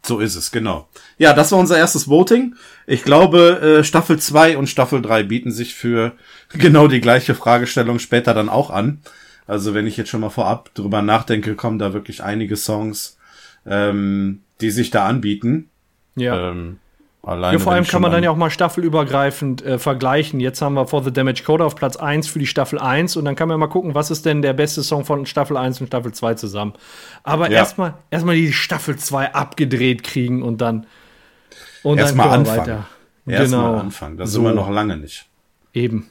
so 0.03 0.19
ist 0.19 0.35
es, 0.35 0.51
genau. 0.51 0.89
Ja, 1.17 1.33
das 1.33 1.51
war 1.51 1.59
unser 1.59 1.77
erstes 1.77 2.07
Voting. 2.07 2.55
Ich 2.87 3.03
glaube, 3.03 3.79
äh, 3.79 3.83
Staffel 3.83 4.19
2 4.19 4.57
und 4.57 4.67
Staffel 4.67 5.01
3 5.01 5.23
bieten 5.23 5.51
sich 5.51 5.75
für 5.75 6.13
genau 6.49 6.87
die 6.87 7.01
gleiche 7.01 7.35
Fragestellung 7.35 7.99
später 7.99 8.33
dann 8.33 8.49
auch 8.49 8.69
an. 8.69 9.01
Also 9.47 9.73
wenn 9.73 9.87
ich 9.87 9.97
jetzt 9.97 10.09
schon 10.09 10.21
mal 10.21 10.29
vorab 10.29 10.73
drüber 10.73 11.01
nachdenke, 11.01 11.55
kommen 11.55 11.79
da 11.79 11.93
wirklich 11.93 12.23
einige 12.23 12.55
Songs, 12.55 13.17
ähm, 13.65 14.41
die 14.61 14.71
sich 14.71 14.91
da 14.91 15.05
anbieten. 15.07 15.69
Ja. 16.15 16.51
Ähm, 16.51 16.79
Alleine 17.23 17.57
ja, 17.57 17.63
vor 17.63 17.73
allem 17.73 17.85
kann 17.85 18.01
man 18.01 18.11
dann 18.11 18.23
ja 18.23 18.31
auch 18.31 18.35
mal 18.35 18.49
staffelübergreifend 18.49 19.63
äh, 19.63 19.77
vergleichen. 19.77 20.39
Jetzt 20.39 20.61
haben 20.61 20.73
wir 20.73 20.87
For 20.87 21.03
the 21.03 21.13
Damage 21.13 21.43
Code 21.43 21.63
auf 21.63 21.75
Platz 21.75 21.95
1 21.95 22.27
für 22.27 22.39
die 22.39 22.47
Staffel 22.47 22.79
1 22.79 23.15
und 23.15 23.25
dann 23.25 23.35
kann 23.35 23.47
man 23.47 23.59
mal 23.59 23.67
gucken, 23.67 23.93
was 23.93 24.09
ist 24.09 24.25
denn 24.25 24.41
der 24.41 24.53
beste 24.53 24.81
Song 24.81 25.05
von 25.05 25.27
Staffel 25.27 25.55
1 25.55 25.81
und 25.81 25.87
Staffel 25.87 26.13
2 26.13 26.33
zusammen. 26.33 26.73
Aber 27.21 27.51
Ja. 27.51 27.57
erstmal 27.59 27.93
erstmal 28.09 28.35
die 28.35 28.51
Staffel 28.51 28.95
2 28.97 29.35
abgedreht 29.35 30.03
kriegen 30.03 30.41
und 30.41 30.61
dann 30.61 30.87
und 31.83 31.99
Erstmal 31.99 32.29
können 32.31 32.45
wir 32.45 32.51
anfangen. 32.53 32.85
Erstmal 33.27 33.61
Genau. 33.65 33.79
anfangen. 33.79 34.17
Das 34.17 34.31
So. 34.31 34.35
sind 34.41 34.45
wir 34.45 34.53
noch 34.55 34.69
lange 34.71 34.97
nicht. 34.97 35.25
Eben. 35.73 36.09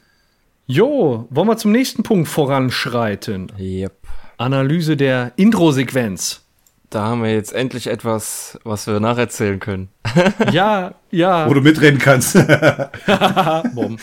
Jo, 0.67 1.27
wollen 1.31 1.49
wir 1.49 1.57
zum 1.57 1.73
nächsten 1.73 2.05
Punkt 2.05 2.29
voranschreiten? 2.29 3.51
Yep. 3.59 3.93
Analyse 4.39 4.97
der 4.97 5.33
Intro-Sequenz. 5.37 6.47
Da 6.91 7.03
haben 7.05 7.23
wir 7.23 7.33
jetzt 7.33 7.53
endlich 7.53 7.87
etwas, 7.87 8.59
was 8.65 8.87
wir 8.89 8.99
nacherzählen 9.01 9.61
können. 9.61 9.89
Ja, 10.53 10.95
ja. 11.11 11.49
Wo 11.49 11.55
du 11.55 11.61
mitreden 11.61 11.99
kannst. 12.01 12.35
Bom. 13.75 13.97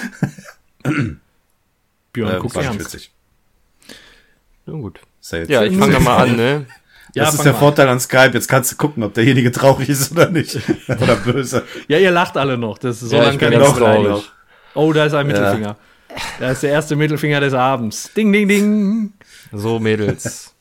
Björn, 2.14 2.36
Äh, 2.36 2.40
guck 2.40 2.56
witzig. 2.56 3.12
Ja, 4.66 4.74
gut. 4.74 5.00
Jetzt- 5.32 5.50
Ja, 5.50 5.64
ich 5.64 5.78
fange 5.78 5.94
da 5.94 6.00
mal 6.00 6.18
an, 6.24 6.36
ne? 6.36 6.66
Ja, 7.14 7.24
das 7.26 7.36
ist 7.36 7.44
der 7.46 7.54
mal 7.54 7.58
an. 7.58 7.64
Vorteil 7.64 7.90
an 7.90 8.00
Skype. 8.00 8.32
Jetzt 8.34 8.48
kannst 8.48 8.72
du 8.72 8.76
gucken, 8.76 9.02
ob 9.02 9.14
derjenige 9.14 9.52
traurig 9.52 9.90
ist 9.90 10.12
oder 10.12 10.30
nicht. 10.30 10.60
oder 10.88 11.16
böse. 11.16 11.64
Ja, 11.88 11.98
ihr 11.98 12.12
lacht 12.12 12.38
alle 12.38 12.58
noch. 12.58 12.78
Das 12.78 13.02
ist 13.02 13.10
so 13.10 13.16
Ja, 13.16 13.24
lange 13.32 13.50
nicht 13.58 13.76
traurig. 13.76 14.24
Oh, 14.76 14.94
da 14.94 15.06
ist 15.06 15.14
ein 15.14 15.26
Mittelfinger. 15.26 15.78
Da 16.40 16.52
ist 16.52 16.62
der 16.64 16.72
erste 16.72 16.96
Mittelfinger 16.96 17.40
des 17.40 17.54
Abends. 17.54 18.12
Ding, 18.16 18.32
ding, 18.32 18.48
ding. 18.48 19.14
So, 19.52 19.80
Mädels. 19.80 20.54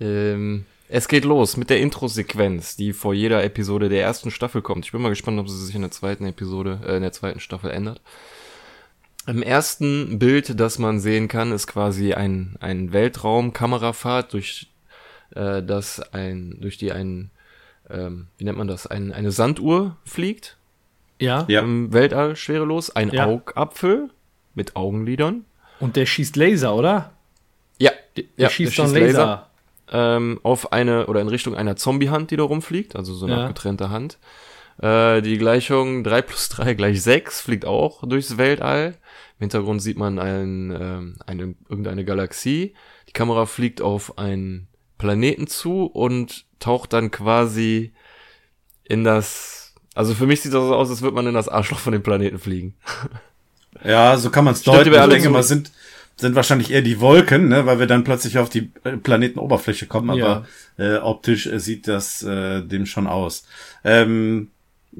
ähm, 0.00 0.66
es 0.94 1.08
geht 1.08 1.24
los 1.24 1.56
mit 1.56 1.70
der 1.70 1.80
Intro-Sequenz, 1.80 2.76
die 2.76 2.92
vor 2.92 3.14
jeder 3.14 3.42
Episode 3.42 3.88
der 3.88 4.02
ersten 4.02 4.30
Staffel 4.30 4.62
kommt. 4.62 4.84
Ich 4.86 4.92
bin 4.92 5.02
mal 5.02 5.08
gespannt, 5.08 5.40
ob 5.40 5.48
sie 5.48 5.66
sich 5.66 5.74
in 5.74 5.80
der 5.82 5.90
zweiten 5.90 6.24
Episode, 6.24 6.78
äh, 6.86 6.94
in 6.94 7.02
der 7.02 7.10
zweiten 7.10 7.40
Staffel 7.40 7.72
ändert. 7.72 8.00
Im 9.26 9.42
ersten 9.42 10.20
Bild, 10.20 10.60
das 10.60 10.78
man 10.78 11.00
sehen 11.00 11.26
kann, 11.26 11.50
ist 11.50 11.66
quasi 11.66 12.12
ein, 12.14 12.54
ein 12.60 12.92
Weltraum-Kamerafahrt, 12.92 14.34
durch 14.34 14.68
äh, 15.34 15.64
das 15.64 15.98
ein, 16.12 16.58
durch 16.60 16.78
die 16.78 16.92
ein, 16.92 17.30
ähm, 17.90 18.28
wie 18.38 18.44
nennt 18.44 18.58
man 18.58 18.68
das, 18.68 18.86
ein, 18.86 19.12
eine 19.12 19.32
Sanduhr 19.32 19.96
fliegt 20.04 20.56
Ja. 21.18 21.44
Ja. 21.48 21.62
im 21.62 21.92
Weltall 21.92 22.36
schwerelos, 22.36 22.90
ein 22.94 23.10
Ja. 23.10 23.26
Augapfel 23.26 24.10
mit 24.54 24.76
Augenlidern. 24.76 25.44
Und 25.80 25.96
der 25.96 26.06
schießt 26.06 26.36
Laser, 26.36 26.72
oder? 26.76 27.10
Ja, 27.80 27.90
Der 28.16 28.24
ja, 28.36 28.48
schießt 28.48 28.78
der 28.78 28.86
so 28.86 28.94
einen 28.94 29.06
Laser. 29.06 29.50
Ähm, 29.96 30.40
auf 30.42 30.72
eine 30.72 31.06
oder 31.06 31.20
in 31.20 31.28
Richtung 31.28 31.54
einer 31.54 31.76
Zombie-Hand, 31.76 32.32
die 32.32 32.36
da 32.36 32.42
rumfliegt, 32.42 32.96
also 32.96 33.14
so 33.14 33.26
eine 33.26 33.36
Ja. 33.36 33.40
abgetrennte 33.42 33.90
Hand. 33.90 34.18
Äh, 34.82 35.22
die 35.22 35.38
Gleichung 35.38 36.02
3 36.02 36.20
plus 36.22 36.48
3 36.48 36.74
gleich 36.74 37.00
6 37.00 37.40
fliegt 37.40 37.64
auch 37.64 38.02
durchs 38.06 38.36
Weltall. 38.36 38.96
Im 39.38 39.44
Hintergrund 39.44 39.80
sieht 39.80 39.96
man 39.96 40.18
ein, 40.18 40.76
ähm, 40.78 41.16
eine, 41.26 41.54
irgendeine 41.68 42.04
Galaxie. 42.04 42.74
Die 43.08 43.12
Kamera 43.12 43.46
fliegt 43.46 43.80
auf 43.82 44.18
einen 44.18 44.66
Planeten 44.98 45.46
zu 45.46 45.84
und 45.86 46.44
taucht 46.58 46.92
dann 46.92 47.10
quasi 47.12 47.92
in 48.84 49.04
das. 49.04 49.74
Also 49.94 50.14
für 50.14 50.26
mich 50.26 50.40
sieht 50.42 50.52
das 50.54 50.64
so 50.66 50.74
aus, 50.74 50.90
als 50.90 51.02
würde 51.02 51.14
man 51.14 51.26
in 51.28 51.34
das 51.34 51.48
Arschloch 51.48 51.78
von 51.78 51.92
dem 51.92 52.02
Planeten 52.02 52.38
fliegen. 52.40 52.74
Ja, 53.84 54.16
so 54.16 54.30
kann 54.30 54.44
man 54.44 54.54
es 54.54 54.62
deuten. 54.62 54.92
Ich 54.92 54.98
alle 54.98 55.10
denke 55.12 55.26
zu. 55.28 55.30
mal, 55.32 55.42
sind, 55.42 55.70
sind 56.16 56.34
wahrscheinlich 56.34 56.70
eher 56.70 56.82
die 56.82 57.00
Wolken, 57.00 57.48
ne, 57.48 57.66
weil 57.66 57.78
wir 57.80 57.86
dann 57.86 58.04
plötzlich 58.04 58.38
auf 58.38 58.48
die 58.48 58.70
äh, 58.84 58.96
Planetenoberfläche 58.96 59.86
kommen, 59.86 60.10
aber 60.10 60.46
äh, 60.78 60.96
optisch 60.96 61.46
äh, 61.46 61.58
sieht 61.58 61.88
das 61.88 62.22
äh, 62.22 62.62
dem 62.62 62.86
schon 62.86 63.06
aus. 63.06 63.46
Ähm, 63.82 64.50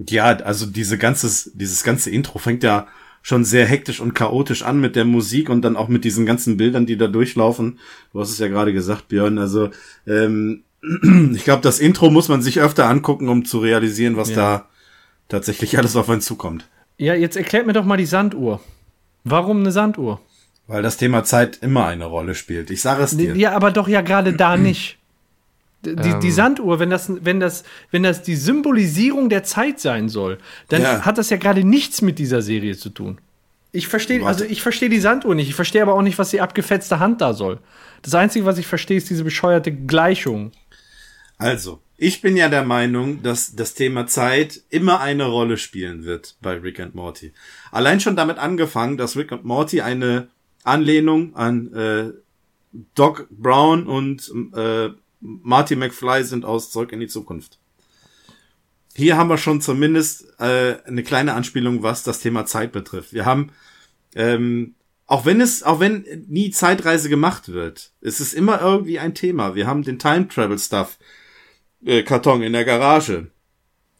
ja, 0.09 0.25
also 0.27 0.67
diese 0.67 0.99
ganzes, 0.99 1.53
dieses 1.55 1.85
ganze 1.85 2.11
Intro 2.11 2.39
fängt 2.39 2.65
ja 2.65 2.87
schon 3.23 3.45
sehr 3.45 3.65
hektisch 3.65 4.01
und 4.01 4.15
chaotisch 4.15 4.63
an 4.65 4.81
mit 4.81 4.97
der 4.97 5.05
Musik 5.05 5.49
und 5.49 5.63
dann 5.63 5.77
auch 5.77 5.89
mit 5.89 6.05
diesen 6.05 6.27
ganzen 6.27 6.57
Bildern, 6.57 6.85
die 6.85 6.97
da 6.97 7.07
durchlaufen. 7.07 7.79
Du 8.13 8.21
hast 8.21 8.31
es 8.31 8.39
ja 8.39 8.49
gerade 8.49 8.73
gesagt, 8.73 9.09
Björn. 9.09 9.39
Also 9.39 9.71
ähm, 10.07 10.65
ich 11.35 11.45
glaube, 11.45 11.63
das 11.63 11.79
Intro 11.79 12.11
muss 12.11 12.29
man 12.29 12.43
sich 12.43 12.61
öfter 12.61 12.89
angucken, 12.89 13.29
um 13.29 13.45
zu 13.45 13.61
realisieren, 13.61 14.17
was 14.17 14.31
Ja. 14.31 14.35
da 14.37 14.69
tatsächlich 15.29 15.79
alles 15.79 15.97
auf 15.97 16.11
einen 16.11 16.21
zukommt. 16.21 16.69
Ja, 16.99 17.15
jetzt 17.15 17.37
erklärt 17.37 17.67
mir 17.67 17.73
doch 17.73 17.85
mal 17.87 17.97
die 17.97 18.05
Sanduhr. 18.05 18.61
Warum 19.25 19.61
eine 19.61 19.73
Sanduhr? 19.73 20.21
Weil 20.67 20.83
das 20.83 20.97
Thema 20.97 21.25
Zeit 21.25 21.59
immer 21.63 21.87
eine 21.87 22.07
Rolle 22.07 22.35
spielt. 22.35 22.71
Ich 22.71 22.81
sage 22.81 23.03
es 23.03 23.17
dir. 23.17 23.37
Ja, 23.37 23.53
aber 23.53 23.71
doch 23.71 23.87
ja 23.89 24.01
gerade 24.01 24.33
da 24.33 24.57
nicht. 24.57 24.99
Die, 25.85 25.95
die 25.95 26.29
Ähm. 26.29 26.31
Sanduhr, 26.33 26.79
wenn 26.79 26.89
das, 26.89 27.11
wenn, 27.23 27.41
das, 27.41 27.63
wenn 27.91 28.03
das 28.03 28.23
die 28.23 28.37
Symbolisierung 28.37 29.29
der 29.29 29.43
Zeit 29.45 29.81
sein 29.81 30.09
soll, 30.09 30.39
dann 30.71 30.81
Ja. 30.81 31.03
hat 31.05 31.19
das 31.19 31.29
ja 31.29 31.37
gerade 31.37 31.63
nichts 31.63 32.01
mit 32.01 32.19
dieser 32.19 32.41
Serie 32.41 32.75
zu 32.77 32.89
tun. 32.89 33.19
Ich 33.71 33.89
verstehe, 33.89 34.25
also 34.25 34.45
ich 34.45 34.63
verstehe 34.63 34.89
die 34.89 35.01
Sanduhr 35.01 35.35
nicht. 35.35 35.49
Ich 35.49 35.55
verstehe 35.55 35.83
aber 35.83 35.95
auch 35.95 36.01
nicht, 36.03 36.19
was 36.19 36.31
die 36.31 36.41
abgefetzte 36.41 37.01
Hand 37.01 37.21
da 37.21 37.35
soll. 37.35 37.59
Das 38.03 38.15
Einzige, 38.15 38.47
was 38.47 38.57
ich 38.57 38.67
verstehe, 38.67 38.97
ist 38.97 39.11
diese 39.11 39.25
bescheuerte 39.25 39.73
Gleichung. 39.73 40.53
Also, 41.37 41.81
ich 41.99 42.23
bin 42.23 42.37
ja 42.37 42.49
der 42.49 42.65
Meinung, 42.65 43.23
dass 43.23 43.55
das 43.57 43.75
Thema 43.75 44.07
Zeit 44.07 44.61
immer 44.71 45.01
eine 45.01 45.25
Rolle 45.27 45.57
spielen 45.59 46.05
wird 46.05 46.37
bei 46.41 46.53
Rick 46.55 46.81
and 46.81 46.95
Morty. 46.95 47.33
Allein 47.73 48.01
schon 48.01 48.17
damit 48.17 48.39
angefangen, 48.39 48.97
dass 48.97 49.17
Rick 49.17 49.33
und 49.33 49.45
Morty 49.45 49.81
eine 49.81 50.29
Anlehnung 50.65 51.37
an 51.37 51.73
äh, 51.73 52.13
Doc 52.95 53.29
Brown 53.31 53.87
und 53.87 54.33
äh, 54.55 54.91
Marty 55.21 55.77
McFly 55.77 56.25
sind 56.25 56.45
aus 56.45 56.71
Zurück 56.71 56.93
in 56.93 57.01
die 57.01 57.07
Zukunft. 57.07 57.59
Hier 58.97 59.17
haben 59.17 59.29
wir 59.29 59.39
schon 59.39 59.61
zumindest 59.61 60.27
äh, 60.39 60.77
eine 60.85 61.03
kleine 61.03 61.35
Anspielung, 61.35 61.83
was 61.83 62.03
das 62.03 62.21
Thema 62.21 62.47
Zeit 62.47 62.73
betrifft. 62.73 63.13
Wir 63.13 63.25
haben 63.25 63.51
ähm, 64.15 64.75
auch 65.07 65.27
wenn 65.27 65.41
es, 65.41 65.63
auch 65.63 65.81
wenn 65.81 66.05
nie 66.29 66.51
Zeitreise 66.51 67.09
gemacht 67.09 67.51
wird, 67.51 67.91
ist 68.01 68.21
es 68.21 68.33
immer 68.33 68.61
irgendwie 68.61 68.99
ein 68.99 69.15
Thema. 69.15 69.55
Wir 69.55 69.67
haben 69.67 69.83
den 69.83 69.99
Time 69.99 70.29
Travel 70.29 70.59
Stuff 70.59 70.99
äh, 71.85 72.03
Karton 72.03 72.43
in 72.43 72.55
der 72.55 72.65
Garage. 72.65 73.31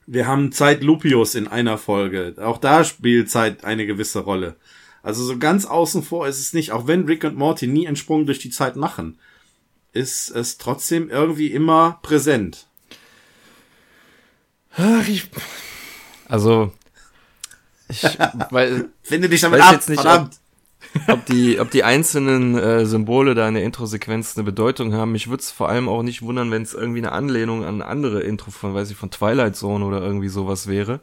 Wir 0.07 0.27
haben 0.27 0.53
Zeit 0.53 0.83
Lupius 0.83 1.35
in 1.35 1.47
einer 1.47 1.79
Folge. 1.79 2.35
Auch 2.39 2.59
da 2.59 2.85
spielt 2.85 3.31
Zeit 3.31 3.65
eine 3.65 3.87
gewisse 3.87 4.21
Rolle. 4.21 4.57
Also 5.05 5.23
so 5.23 5.39
ganz 5.39 5.67
außen 5.67 6.03
vor 6.03 6.27
ist 6.27 6.41
es 6.41 6.55
nicht. 6.55 6.73
Auch 6.73 6.87
wenn 6.87 7.05
Rick 7.05 7.25
und 7.25 7.37
Morty 7.37 7.67
nie 7.67 7.87
einen 7.87 7.95
Sprung 7.97 8.25
durch 8.25 8.39
die 8.39 8.49
Zeit 8.51 8.75
machen, 8.75 9.19
ist 9.93 10.31
es 10.31 10.57
trotzdem 10.57 11.11
irgendwie 11.11 11.49
immer 11.49 11.99
präsent. 12.03 12.67
Ach, 14.77 15.07
ich, 15.07 15.29
Also, 16.27 16.73
ich, 17.89 18.03
weil, 18.51 18.89
Finde 19.03 19.29
dich 19.29 19.43
damit 19.43 19.61
ab, 19.61 19.73
jetzt 19.73 19.91
nicht, 19.91 20.01
verdammt. 20.01 20.39
ob 21.07 21.27
die, 21.27 21.61
ob 21.61 21.71
die 21.71 21.85
einzelnen 21.85 22.57
äh, 22.57 22.87
Symbole 22.87 23.35
da 23.35 23.47
in 23.47 23.55
der 23.55 23.63
Introsequenz 23.63 24.37
eine 24.37 24.45
Bedeutung 24.45 24.95
haben. 24.95 25.13
Mich 25.13 25.29
würde 25.29 25.43
es 25.43 25.51
vor 25.51 25.69
allem 25.69 25.87
auch 25.89 26.03
nicht 26.03 26.23
wundern, 26.23 26.51
wenn 26.51 26.63
es 26.63 26.73
irgendwie 26.73 27.01
eine 27.01 27.13
Anlehnung 27.13 27.63
an 27.63 27.83
andere 27.83 28.23
Intro 28.23 28.51
von, 28.51 28.75
weiß 28.75 28.91
ich, 28.91 28.97
von 28.97 29.11
Twilight 29.11 29.55
Zone 29.55 29.85
oder 29.85 30.01
irgendwie 30.01 30.29
sowas 30.29 30.67
wäre. 30.67 31.01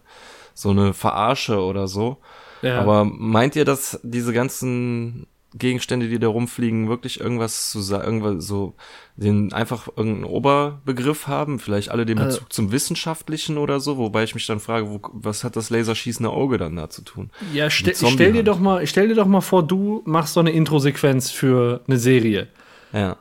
So 0.55 0.71
eine 0.71 0.93
Verarsche 0.93 1.59
oder 1.59 1.87
so. 1.87 2.17
Ja. 2.61 2.79
Aber 2.79 3.05
meint 3.05 3.55
ihr, 3.55 3.65
dass 3.65 3.99
diese 4.03 4.33
ganzen 4.33 5.27
Gegenstände, 5.53 6.07
die 6.07 6.17
da 6.17 6.29
rumfliegen, 6.29 6.87
wirklich 6.87 7.19
irgendwas 7.19 7.71
zu 7.71 7.81
sagen, 7.81 8.05
irgendwas 8.21 8.45
so, 8.45 8.73
den 9.17 9.51
einfach 9.51 9.89
irgendeinen 9.97 10.23
Oberbegriff 10.23 11.27
haben? 11.27 11.59
Vielleicht 11.59 11.89
alle 11.91 12.05
den 12.05 12.19
Also- 12.19 12.37
Bezug 12.37 12.53
zum 12.53 12.71
Wissenschaftlichen 12.71 13.57
oder 13.57 13.81
so? 13.81 13.97
Wobei 13.97 14.23
ich 14.23 14.33
mich 14.33 14.47
dann 14.47 14.61
frage, 14.61 14.89
wo, 14.89 15.01
was 15.11 15.43
hat 15.43 15.57
das 15.57 15.69
laserschießende 15.69 16.29
Auge 16.29 16.57
dann 16.57 16.77
da 16.77 16.89
zu 16.89 17.01
tun? 17.01 17.31
Ja, 17.53 17.69
ste 17.69 17.93
stell 17.93 18.31
dir 18.31 18.43
doch 18.43 18.59
mal, 18.59 18.87
stell 18.87 19.09
dir 19.09 19.15
doch 19.15 19.25
mal 19.27 19.41
vor, 19.41 19.63
du 19.63 20.01
machst 20.05 20.35
so 20.35 20.39
eine 20.39 20.51
Introsequenz 20.51 21.31
für 21.31 21.81
eine 21.85 21.97
Serie. 21.97 22.47
Ja. 22.93 23.17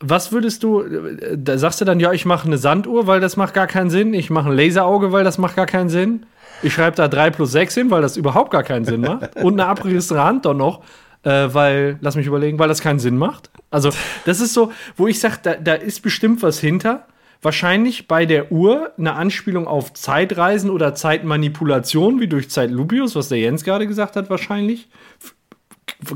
Was 0.00 0.32
würdest 0.32 0.62
du, 0.62 0.80
äh, 0.80 1.36
da 1.36 1.58
sagst 1.58 1.80
du 1.80 1.84
dann, 1.84 2.00
ja, 2.00 2.12
ich 2.12 2.24
mache 2.24 2.46
eine 2.46 2.56
Sanduhr, 2.56 3.06
weil 3.06 3.20
das 3.20 3.36
macht 3.36 3.52
gar 3.52 3.66
keinen 3.66 3.90
Sinn. 3.90 4.14
Ich 4.14 4.30
mache 4.30 4.48
ein 4.48 4.56
Laserauge, 4.56 5.12
weil 5.12 5.24
das 5.24 5.36
macht 5.38 5.56
gar 5.56 5.66
keinen 5.66 5.88
Sinn. 5.90 6.24
Ich 6.62 6.72
schreibe 6.72 6.96
da 6.96 7.08
3 7.08 7.30
plus 7.30 7.52
6 7.52 7.74
hin, 7.74 7.90
weil 7.90 8.02
das 8.02 8.16
überhaupt 8.16 8.50
gar 8.50 8.62
keinen 8.62 8.84
Sinn 8.84 9.02
macht. 9.02 9.36
Und 9.36 9.54
eine 9.54 9.66
abgerissene 9.66 10.22
Hand 10.22 10.44
doch 10.46 10.54
noch, 10.54 10.82
äh, 11.22 11.48
weil, 11.52 11.98
lass 12.00 12.16
mich 12.16 12.26
überlegen, 12.26 12.58
weil 12.58 12.68
das 12.68 12.80
keinen 12.80 12.98
Sinn 12.98 13.16
macht. 13.18 13.50
Also, 13.70 13.90
das 14.24 14.40
ist 14.40 14.54
so, 14.54 14.72
wo 14.96 15.06
ich 15.06 15.20
sage, 15.20 15.38
da, 15.42 15.54
da 15.54 15.74
ist 15.74 16.00
bestimmt 16.02 16.42
was 16.42 16.58
hinter. 16.58 17.06
Wahrscheinlich 17.42 18.08
bei 18.08 18.24
der 18.26 18.50
Uhr 18.50 18.92
eine 18.96 19.12
Anspielung 19.12 19.66
auf 19.66 19.92
Zeitreisen 19.92 20.70
oder 20.70 20.94
Zeitmanipulation, 20.94 22.20
wie 22.20 22.28
durch 22.28 22.50
Zeitlupius, 22.50 23.14
was 23.14 23.28
der 23.28 23.38
Jens 23.38 23.62
gerade 23.62 23.86
gesagt 23.86 24.16
hat, 24.16 24.30
wahrscheinlich 24.30 24.88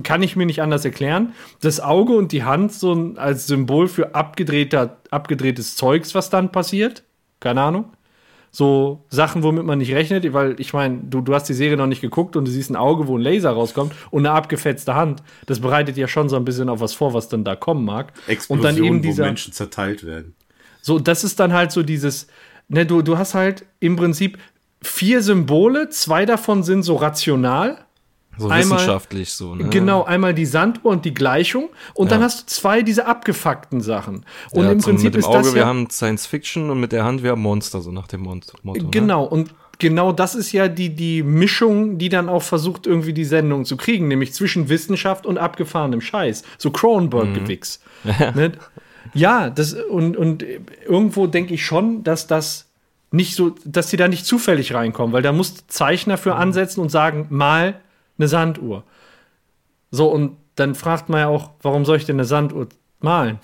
kann 0.02 0.23
ich 0.23 0.37
mir 0.37 0.47
nicht 0.47 0.62
anders 0.62 0.85
erklären. 0.85 1.35
Das 1.61 1.80
Auge 1.80 2.14
und 2.14 2.32
die 2.32 2.44
Hand 2.44 2.73
so 2.73 3.12
als 3.16 3.47
Symbol 3.47 3.88
für 3.88 4.14
abgedrehter, 4.14 4.99
abgedrehtes 5.11 5.76
Zeugs, 5.76 6.14
was 6.14 6.30
dann 6.30 6.52
passiert. 6.52 7.04
Keine 7.38 7.62
Ahnung. 7.62 7.92
So 8.52 9.04
Sachen, 9.11 9.42
womit 9.42 9.64
man 9.64 9.78
nicht 9.78 9.92
rechnet, 9.92 10.33
weil 10.33 10.59
ich 10.59 10.73
meine, 10.73 10.99
du, 11.04 11.21
du 11.21 11.35
hast 11.35 11.45
die 11.45 11.54
Serie 11.54 11.76
noch 11.76 11.87
nicht 11.87 12.00
geguckt 12.00 12.35
und 12.35 12.47
du 12.47 12.50
siehst 12.50 12.71
ein 12.71 12.76
Auge, 12.76 13.07
wo 13.07 13.16
ein 13.16 13.23
Laser 13.23 13.50
rauskommt 13.50 13.95
und 14.11 14.26
eine 14.26 14.35
abgefetzte 14.35 14.95
Hand. 14.95 15.23
Das 15.47 15.61
bereitet 15.61 15.97
ja 15.97 16.09
schon 16.09 16.28
so 16.28 16.37
ein 16.37 16.45
bisschen 16.45 16.69
auf 16.69 16.80
was 16.80 16.92
vor, 16.92 17.14
was 17.14 17.28
dann 17.28 17.45
da 17.45 17.54
kommen 17.54 17.85
mag. 17.85 18.12
Explosion, 18.26 18.66
und 18.66 18.76
dann 18.76 18.85
eben 18.85 18.99
wo 18.99 19.02
dieser, 19.02 19.25
Menschen 19.25 19.52
zerteilt 19.52 20.04
werden. 20.04 20.35
so, 20.83 20.99
das 20.99 21.23
ist 21.23 21.38
dann 21.38 21.52
halt 21.52 21.71
so 21.71 21.85
dieses, 21.85 22.26
ne, 22.69 22.85
du, 22.87 23.02
du 23.02 23.19
hast 23.19 23.35
halt 23.35 23.64
im 23.78 23.95
Prinzip 23.95 24.38
vier 24.83 25.23
Symbole, 25.23 25.88
zwei 25.90 26.26
davon 26.26 26.62
sind 26.62 26.83
so 26.83 26.97
rational. 26.97 27.85
So 28.40 28.49
einmal, 28.49 28.78
wissenschaftlich 28.78 29.32
so, 29.32 29.54
ne? 29.54 29.68
Genau, 29.68 30.04
einmal 30.04 30.32
die 30.35 30.47
Sanduhr 30.47 30.92
und 30.92 31.04
die 31.04 31.12
Gleichung 31.12 31.68
und 31.94 32.06
ja. 32.06 32.16
dann 32.16 32.25
hast 32.25 32.42
du 32.42 32.47
zwei 32.47 32.82
diese 32.82 33.06
abgefuckten 33.06 33.80
Sachen. 33.80 34.25
Und 34.52 34.64
ja, 34.64 34.73
im 34.73 34.78
Prinzip 34.78 35.04
mit 35.04 35.14
dem 35.14 35.18
ist 35.18 35.26
Auge, 35.26 35.38
das 35.38 35.54
wir 35.54 35.62
ja, 35.62 35.66
haben 35.66 35.90
Science 35.90 36.26
Fiction 36.26 36.70
und 36.70 36.80
mit 36.80 36.92
der 36.92 37.04
Hand 37.04 37.23
wir 37.23 37.32
haben 37.32 37.42
Monster, 37.42 37.80
so 37.80 37.92
nach 37.92 38.09
dem 38.09 38.23
Motto. 38.23 38.56
Ne? 38.62 38.88
Genau, 38.90 39.25
und 39.25 39.50
genau 39.78 40.12
das 40.12 40.35
ist 40.35 40.52
ja 40.52 40.68
die, 40.68 40.94
die 40.94 41.23
Mischung, 41.23 41.99
die 41.99 42.09
dann 42.09 42.28
auch 42.28 42.42
versucht, 42.42 42.87
irgendwie 42.87 43.12
die 43.12 43.25
Sendung 43.25 43.64
zu 43.64 43.76
kriegen, 43.76 44.09
nämlich 44.09 44.32
zwischen 44.32 44.68
Wissenschaft 44.68 45.26
und 45.26 45.38
abgefahrenem 45.38 46.00
Scheiß. 46.00 46.42
So 46.59 46.70
Cronenberg-Gewichs. 46.70 47.80
Mhm. 48.04 48.12
ne? 48.35 48.52
Ja, 49.12 49.50
das, 49.50 49.73
und, 49.73 50.16
und 50.16 50.44
irgendwo 50.87 51.26
denke 51.26 51.54
ich 51.54 51.64
schon, 51.64 52.04
dass 52.04 52.28
das 52.28 52.70
nicht 53.11 53.35
so, 53.35 53.54
dass 53.64 53.88
die 53.88 53.97
da 53.97 54.09
nicht 54.09 54.25
zufällig 54.25 54.75
reinkommen, 54.75 55.12
weil 55.12 55.23
da 55.23 55.32
muss 55.32 55.66
Zeichner 55.66 56.16
für 56.16 56.35
mhm. 56.35 56.40
ansetzen 56.40 56.80
und 56.80 56.90
sagen, 56.90 57.26
mal 57.30 57.80
eine 58.21 58.29
Sanduhr. 58.29 58.85
So, 59.91 60.09
und 60.09 60.37
dann 60.55 60.75
fragt 60.75 61.09
man 61.09 61.21
ja 61.21 61.29
auch, 61.29 61.50
warum 61.62 61.85
soll 61.85 61.97
ich 61.97 62.05
denn 62.05 62.17
eine 62.17 62.25
Sanduhr 62.25 62.69
malen? 63.00 63.39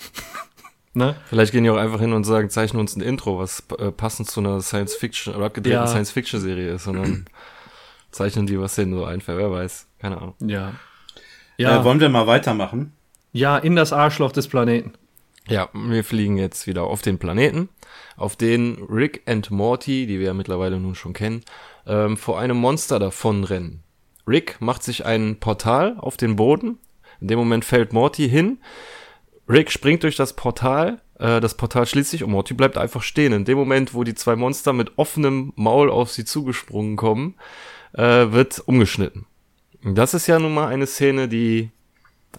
ne? 0.94 1.16
Vielleicht 1.26 1.52
gehen 1.52 1.64
die 1.64 1.70
auch 1.70 1.76
einfach 1.76 2.00
hin 2.00 2.12
und 2.12 2.24
sagen, 2.24 2.50
zeichnen 2.50 2.80
uns 2.80 2.94
ein 2.94 3.00
Intro, 3.00 3.38
was 3.38 3.64
äh, 3.78 3.90
passend 3.90 4.30
zu 4.30 4.40
einer 4.40 4.60
Science-Fiction 4.60 5.34
oder 5.34 5.46
abgedrehten 5.46 5.80
ja. 5.80 5.86
Science-Fiction-Serie 5.86 6.74
ist, 6.74 6.86
und 6.86 6.96
dann 6.96 7.26
zeichnen 8.10 8.46
die 8.46 8.60
was 8.60 8.76
hin, 8.76 8.92
so 8.94 9.04
einfach, 9.04 9.36
wer 9.36 9.50
weiß. 9.50 9.86
Keine 9.98 10.18
Ahnung. 10.18 10.34
Ja. 10.40 10.72
Ja. 11.56 11.80
Äh, 11.80 11.84
wollen 11.84 12.00
wir 12.00 12.08
mal 12.08 12.26
weitermachen? 12.26 12.92
Ja, 13.32 13.58
in 13.58 13.76
das 13.76 13.92
Arschloch 13.92 14.32
des 14.32 14.48
Planeten. 14.48 14.92
Ja, 15.48 15.68
wir 15.72 16.02
fliegen 16.02 16.36
jetzt 16.36 16.66
wieder 16.66 16.84
auf 16.84 17.02
den 17.02 17.18
Planeten, 17.18 17.68
auf 18.16 18.34
den 18.34 18.82
Rick 18.90 19.22
and 19.26 19.50
Morty, 19.50 20.06
die 20.06 20.18
wir 20.18 20.26
ja 20.26 20.34
mittlerweile 20.34 20.80
nun 20.80 20.94
schon 20.94 21.12
kennen, 21.12 21.42
ähm, 21.86 22.16
vor 22.16 22.40
einem 22.40 22.56
Monster 22.56 22.98
davonrennen. 22.98 23.82
Rick 24.26 24.60
macht 24.60 24.82
sich 24.82 25.06
ein 25.06 25.38
Portal 25.38 25.96
auf 25.98 26.16
den 26.16 26.36
Boden. 26.36 26.78
In 27.20 27.28
dem 27.28 27.38
Moment 27.38 27.64
fällt 27.64 27.92
Morty 27.92 28.28
hin. 28.28 28.58
Rick 29.48 29.70
springt 29.70 30.02
durch 30.02 30.16
das 30.16 30.34
Portal. 30.34 31.00
Äh, 31.18 31.40
das 31.40 31.56
Portal 31.56 31.86
schließt 31.86 32.10
sich 32.10 32.24
und 32.24 32.30
Morty 32.30 32.54
bleibt 32.54 32.76
einfach 32.76 33.02
stehen. 33.02 33.32
In 33.32 33.44
dem 33.44 33.56
Moment, 33.56 33.94
wo 33.94 34.04
die 34.04 34.14
zwei 34.14 34.36
Monster 34.36 34.72
mit 34.72 34.92
offenem 34.96 35.52
Maul 35.56 35.90
auf 35.90 36.10
sie 36.10 36.24
zugesprungen 36.24 36.96
kommen, 36.96 37.34
äh, 37.92 38.32
wird 38.32 38.62
umgeschnitten. 38.66 39.26
Das 39.82 40.14
ist 40.14 40.26
ja 40.26 40.38
nun 40.38 40.54
mal 40.54 40.68
eine 40.68 40.86
Szene, 40.86 41.28
die, 41.28 41.70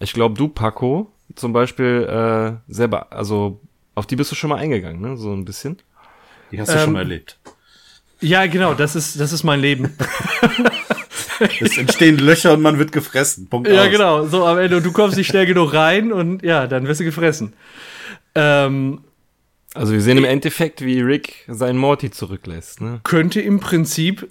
ich 0.00 0.12
glaube, 0.12 0.36
du, 0.36 0.48
Paco, 0.48 1.10
zum 1.34 1.52
Beispiel 1.52 2.04
äh, 2.04 2.72
selber, 2.72 3.12
also 3.12 3.60
auf 3.94 4.06
die 4.06 4.16
bist 4.16 4.30
du 4.30 4.36
schon 4.36 4.50
mal 4.50 4.58
eingegangen, 4.58 5.00
ne? 5.00 5.16
So 5.16 5.32
ein 5.32 5.44
bisschen. 5.44 5.78
Die 6.52 6.60
hast 6.60 6.68
du 6.68 6.74
ähm, 6.74 6.84
schon 6.84 6.92
mal 6.92 7.00
erlebt. 7.00 7.38
Ja, 8.20 8.46
genau, 8.46 8.74
das 8.74 8.96
ist, 8.96 9.18
das 9.18 9.32
ist 9.32 9.44
mein 9.44 9.60
Leben. 9.60 9.96
es 11.60 11.78
entstehen 11.78 12.18
Löcher 12.18 12.54
und 12.54 12.62
man 12.62 12.78
wird 12.78 12.92
gefressen. 12.92 13.48
Punkt 13.48 13.68
ja, 13.68 13.82
aus. 13.82 13.90
genau. 13.90 14.26
So 14.26 14.44
am 14.44 14.58
Ende, 14.58 14.80
du 14.80 14.92
kommst 14.92 15.16
nicht 15.16 15.28
schnell 15.28 15.46
genug 15.46 15.74
rein 15.74 16.12
und 16.12 16.42
ja, 16.42 16.66
dann 16.66 16.86
wirst 16.86 17.00
du 17.00 17.04
gefressen. 17.04 17.52
Ähm, 18.34 19.00
also 19.74 19.92
wir 19.92 20.00
sehen 20.00 20.18
im 20.18 20.24
Endeffekt, 20.24 20.84
wie 20.84 21.00
Rick 21.00 21.44
seinen 21.46 21.78
Morty 21.78 22.10
zurücklässt. 22.10 22.80
Ne? 22.80 23.00
Könnte 23.04 23.40
im 23.40 23.60
Prinzip 23.60 24.28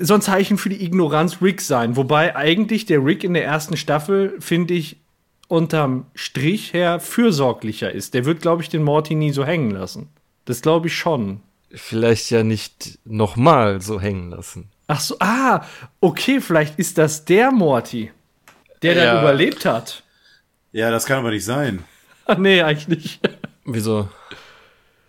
so 0.00 0.14
ein 0.14 0.22
Zeichen 0.22 0.58
für 0.58 0.68
die 0.68 0.84
Ignoranz 0.84 1.40
Rick 1.40 1.60
sein. 1.60 1.96
Wobei 1.96 2.34
eigentlich 2.36 2.84
der 2.86 3.04
Rick 3.04 3.24
in 3.24 3.34
der 3.34 3.44
ersten 3.44 3.76
Staffel, 3.76 4.36
finde 4.40 4.74
ich, 4.74 4.96
unterm 5.48 6.06
Strich 6.14 6.72
her 6.72 7.00
fürsorglicher 7.00 7.92
ist. 7.92 8.14
Der 8.14 8.24
wird, 8.24 8.40
glaube 8.42 8.62
ich, 8.62 8.68
den 8.68 8.82
Morty 8.82 9.14
nie 9.14 9.32
so 9.32 9.44
hängen 9.44 9.70
lassen. 9.70 10.08
Das 10.44 10.62
glaube 10.62 10.88
ich 10.88 10.96
schon. 10.96 11.40
Vielleicht 11.72 12.30
ja 12.30 12.42
nicht 12.42 12.98
nochmal 13.04 13.80
so 13.80 14.00
hängen 14.00 14.30
lassen. 14.30 14.68
Ach 14.90 14.98
so, 14.98 15.14
ah, 15.20 15.64
okay, 16.00 16.40
vielleicht 16.40 16.76
ist 16.80 16.98
das 16.98 17.24
der 17.24 17.52
Morty, 17.52 18.10
der 18.82 18.94
ja. 18.96 19.04
dann 19.04 19.22
überlebt 19.22 19.64
hat. 19.64 20.02
Ja, 20.72 20.90
das 20.90 21.06
kann 21.06 21.20
aber 21.20 21.30
nicht 21.30 21.44
sein. 21.44 21.84
Ach 22.26 22.36
nee, 22.38 22.60
eigentlich 22.60 22.88
nicht. 22.88 23.20
Wieso? 23.64 24.08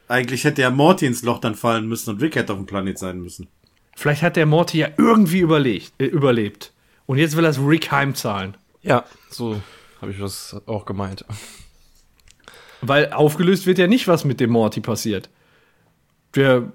Eigentlich 0.08 0.43
hätte 0.43 0.62
ja 0.62 0.69
Morty 0.69 1.08
ins 1.08 1.23
Loch 1.23 1.39
dann 1.39 1.56
fallen 1.56 1.88
müssen 1.88 2.12
und 2.12 2.21
Rick 2.21 2.36
hätte 2.36 2.53
auf 2.53 2.60
dem 2.60 2.67
Planet 2.67 2.99
sein 2.99 3.21
müssen. 3.21 3.47
Vielleicht 3.95 4.21
hat 4.21 4.36
der 4.36 4.45
Morty 4.45 4.77
ja 4.77 4.89
irgendwie 4.97 5.39
überlebt. 5.39 5.93
Äh, 5.97 6.06
überlebt. 6.06 6.73
Und 7.08 7.17
jetzt 7.17 7.36
will 7.36 7.45
er 7.45 7.49
es 7.49 7.60
Rick 7.60 7.91
heimzahlen. 7.91 8.58
Ja, 8.84 9.06
so 9.32 9.60
habe 9.99 10.12
ich 10.12 10.19
das 10.19 10.62
auch 10.67 10.86
gemeint. 10.86 11.25
Weil 12.82 13.12
aufgelöst 13.13 13.65
wird 13.65 13.79
ja 13.79 13.88
nicht, 13.88 14.08
was 14.08 14.25
mit 14.25 14.39
dem 14.39 14.51
Morty 14.51 14.79
passiert. 14.79 15.32
Der, 16.36 16.71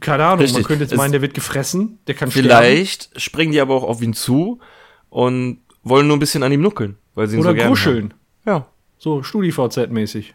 keine 0.00 0.24
Ahnung, 0.24 0.40
Richtig. 0.40 0.62
man 0.62 0.64
könnte 0.64 0.84
jetzt 0.84 0.96
meinen, 0.96 1.12
der 1.12 1.22
wird 1.22 1.34
gefressen, 1.34 1.98
der 2.06 2.14
kann 2.14 2.30
Vielleicht 2.30 3.04
sterben. 3.04 3.20
springen 3.20 3.52
die 3.52 3.60
aber 3.60 3.74
auch 3.74 3.84
auf 3.84 4.02
ihn 4.02 4.14
zu 4.14 4.60
und 5.10 5.60
wollen 5.82 6.06
nur 6.06 6.16
ein 6.16 6.20
bisschen 6.20 6.42
an 6.42 6.52
ihm 6.52 6.62
nuckeln, 6.62 6.96
weil 7.14 7.28
sie 7.28 7.36
ihn 7.36 7.40
Oder 7.40 7.54
so. 7.54 7.90
Haben. 7.90 8.14
Ja. 8.44 8.66
So, 8.98 9.20
StudiVZ-mäßig. 9.22 10.34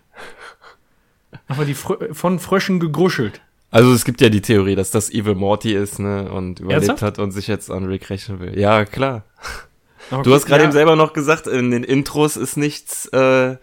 Aber 1.47 1.65
die 1.65 1.73
Frö 1.73 2.13
von 2.13 2.39
Fröschen 2.39 2.79
gegruschelt. 2.79 3.41
Also 3.71 3.93
es 3.93 4.03
gibt 4.03 4.19
ja 4.21 4.29
die 4.29 4.41
Theorie, 4.41 4.75
dass 4.75 4.91
das 4.91 5.09
Evil 5.09 5.35
Morty 5.35 5.73
ist, 5.73 5.97
ne, 5.99 6.29
und 6.29 6.59
überlebt 6.59 6.89
Ernsthaft? 6.89 7.01
hat 7.01 7.19
und 7.19 7.31
sich 7.31 7.47
jetzt 7.47 7.71
an 7.71 7.85
Rick 7.85 8.09
rächen 8.09 8.39
will. 8.39 8.59
Ja, 8.59 8.85
klar. 8.85 9.23
Okay, 10.11 10.23
du 10.23 10.33
hast 10.33 10.45
gerade 10.45 10.61
ja. 10.61 10.65
eben 10.65 10.73
selber 10.73 10.97
noch 10.97 11.13
gesagt, 11.13 11.47
in 11.47 11.71
den 11.71 11.83
Intros 11.83 12.35
ist 12.35 12.57
nichts 12.57 13.05
äh, 13.07 13.55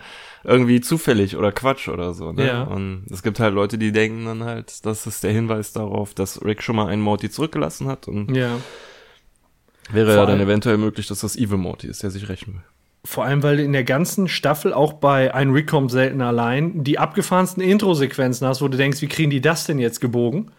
irgendwie 0.49 0.81
zufällig 0.81 1.37
oder 1.37 1.53
Quatsch 1.53 1.89
oder 1.89 2.15
so. 2.15 2.33
Ne? 2.33 2.47
Ja. 2.47 2.63
Und 2.63 3.05
es 3.11 3.23
gibt 3.23 3.39
halt 3.39 3.55
Leute, 3.55 3.77
die 3.77 3.93
denken 3.93 4.25
dann 4.25 4.45
halt, 4.45 4.85
das 4.87 5.07
ist 5.07 5.23
der 5.23 5.31
Hinweis 5.31 5.73
darauf, 5.73 6.15
dass 6.15 6.43
Rick 6.43 6.63
schon 6.63 6.77
mal 6.77 6.87
einen 6.87 7.03
Morty 7.03 7.29
zurückgelassen 7.29 7.87
hat. 7.87 8.09
Und 8.09 8.35
ja. 8.35 8.57
wäre 9.93 10.17
ja 10.17 10.25
dann 10.25 10.41
eventuell 10.41 10.79
möglich, 10.79 11.07
dass 11.07 11.21
das 11.21 11.37
Evil 11.37 11.59
Morty 11.59 11.87
ist, 11.87 12.03
der 12.03 12.11
sich 12.11 12.29
rächen 12.31 12.55
will. 12.55 12.63
Vor 13.05 13.25
allem, 13.25 13.43
weil 13.43 13.59
du 13.59 13.63
in 13.63 13.73
der 13.73 13.85
ganzen 13.85 14.27
Staffel 14.27 14.73
auch 14.73 14.95
bei 14.95 15.33
Ein 15.33 15.51
Rick 15.51 15.69
kommt 15.69 15.91
selten 15.91 16.23
allein 16.23 16.83
die 16.83 16.99
abgefahrensten 16.99 17.63
Intro-Sequenzen 17.63 18.47
hast, 18.47 18.63
wo 18.63 18.69
du 18.69 18.77
denkst, 18.77 19.03
wie 19.03 19.07
kriegen 19.07 19.31
die 19.31 19.41
das 19.41 19.67
denn 19.67 19.79
jetzt 19.79 20.01
gebogen? 20.01 20.51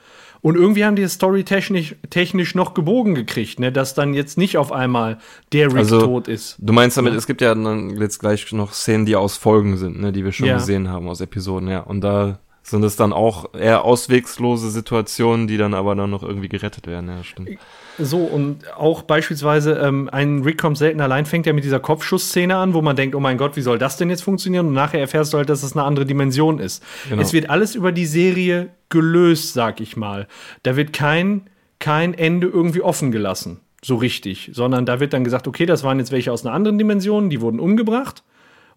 Und 0.42 0.56
irgendwie 0.56 0.86
haben 0.86 0.96
die 0.96 1.02
das 1.02 1.14
Story 1.14 1.44
technisch, 1.44 1.96
technisch 2.10 2.56
noch 2.56 2.74
gebogen 2.74 3.16
gekriegt, 3.16 3.60
ne? 3.60 3.72
dass 3.72 3.94
dann 3.94 4.14
jetzt 4.14 4.38
nicht 4.38 4.58
auf 4.58 4.72
einmal 4.72 5.18
der 5.52 5.68
Rick 5.68 5.80
also, 5.80 6.02
tot 6.02 6.28
ist. 6.28 6.56
Du 6.60 6.72
meinst 6.72 6.98
damit, 6.98 7.14
ja. 7.14 7.18
es 7.18 7.28
gibt 7.28 7.42
ja 7.42 7.54
dann 7.54 7.98
jetzt 8.00 8.20
gleich 8.20 8.52
noch 8.54 8.74
Szenen, 8.74 9.06
die 9.06 9.16
aus 9.16 9.38
Folgen 9.38 9.78
sind, 9.78 10.00
ne? 10.00 10.12
die 10.12 10.24
wir 10.24 10.32
schon 10.32 10.48
ja. 10.48 10.56
gesehen 10.56 10.90
haben 10.90 11.10
aus 11.10 11.20
Episoden, 11.20 11.68
ja. 11.68 11.82
Und 11.82 12.02
da 12.02 12.40
sind 12.64 12.84
es 12.84 12.96
dann 12.96 13.14
auch 13.14 13.54
eher 13.54 13.84
auswegslose 13.84 14.70
Situationen, 14.70 15.48
die 15.48 15.58
dann 15.58 15.74
aber 15.74 15.96
dann 15.96 16.10
noch 16.10 16.24
irgendwie 16.24 16.50
gerettet 16.50 16.88
werden, 16.88 17.10
ja, 17.10 17.24
stimmt. 17.24 17.58
So, 18.02 18.20
und 18.20 18.72
auch 18.76 19.02
beispielsweise 19.02 19.74
ähm, 19.74 20.10
ein 20.12 20.44
Rick 20.44 20.60
kommt 20.60 20.78
selten 20.78 21.02
allein, 21.02 21.26
fängt 21.26 21.46
ja 21.46 21.54
mit 21.54 21.64
dieser 21.64 21.80
Kopfschussszene 21.80 22.56
an, 22.56 22.74
wo 22.74 22.82
man 22.82 22.96
denkt, 22.96 23.16
oh 23.16 23.20
mein 23.20 23.38
Gott, 23.38 23.56
wie 23.56 23.62
soll 23.62 23.78
das 23.78 23.98
denn 23.98 24.10
jetzt 24.10 24.24
funktionieren? 24.24 24.68
Und 24.68 24.74
nachher 24.74 25.00
erfährst 25.00 25.34
du 25.34 25.38
halt, 25.38 25.50
dass 25.50 25.64
es 25.64 25.74
eine 25.74 25.84
andere 25.84 26.06
Dimension 26.06 26.60
ist. 26.60 26.84
Genau. 27.10 27.22
Es 27.22 27.34
wird 27.34 27.50
alles 27.50 27.76
über 27.76 27.92
die 27.92 28.06
Serie 28.06 28.70
gelöst, 28.90 29.54
sag 29.54 29.82
ich 29.82 29.98
mal. 29.98 30.28
Da 30.64 30.76
wird 30.76 30.94
kein, 30.94 31.50
kein 31.80 32.14
Ende 32.14 32.48
irgendwie 32.48 32.82
offen 32.82 33.12
gelassen, 33.12 33.60
so 33.84 33.96
richtig, 33.96 34.52
sondern 34.54 34.86
da 34.86 35.00
wird 35.00 35.14
dann 35.14 35.24
gesagt, 35.24 35.48
okay, 35.48 35.66
das 35.66 35.84
waren 35.84 36.00
jetzt 36.00 36.12
welche 36.12 36.32
aus 36.32 36.46
einer 36.46 36.56
anderen 36.56 36.78
Dimension, 36.78 37.30
die 37.30 37.42
wurden 37.42 37.60
umgebracht 37.60 38.24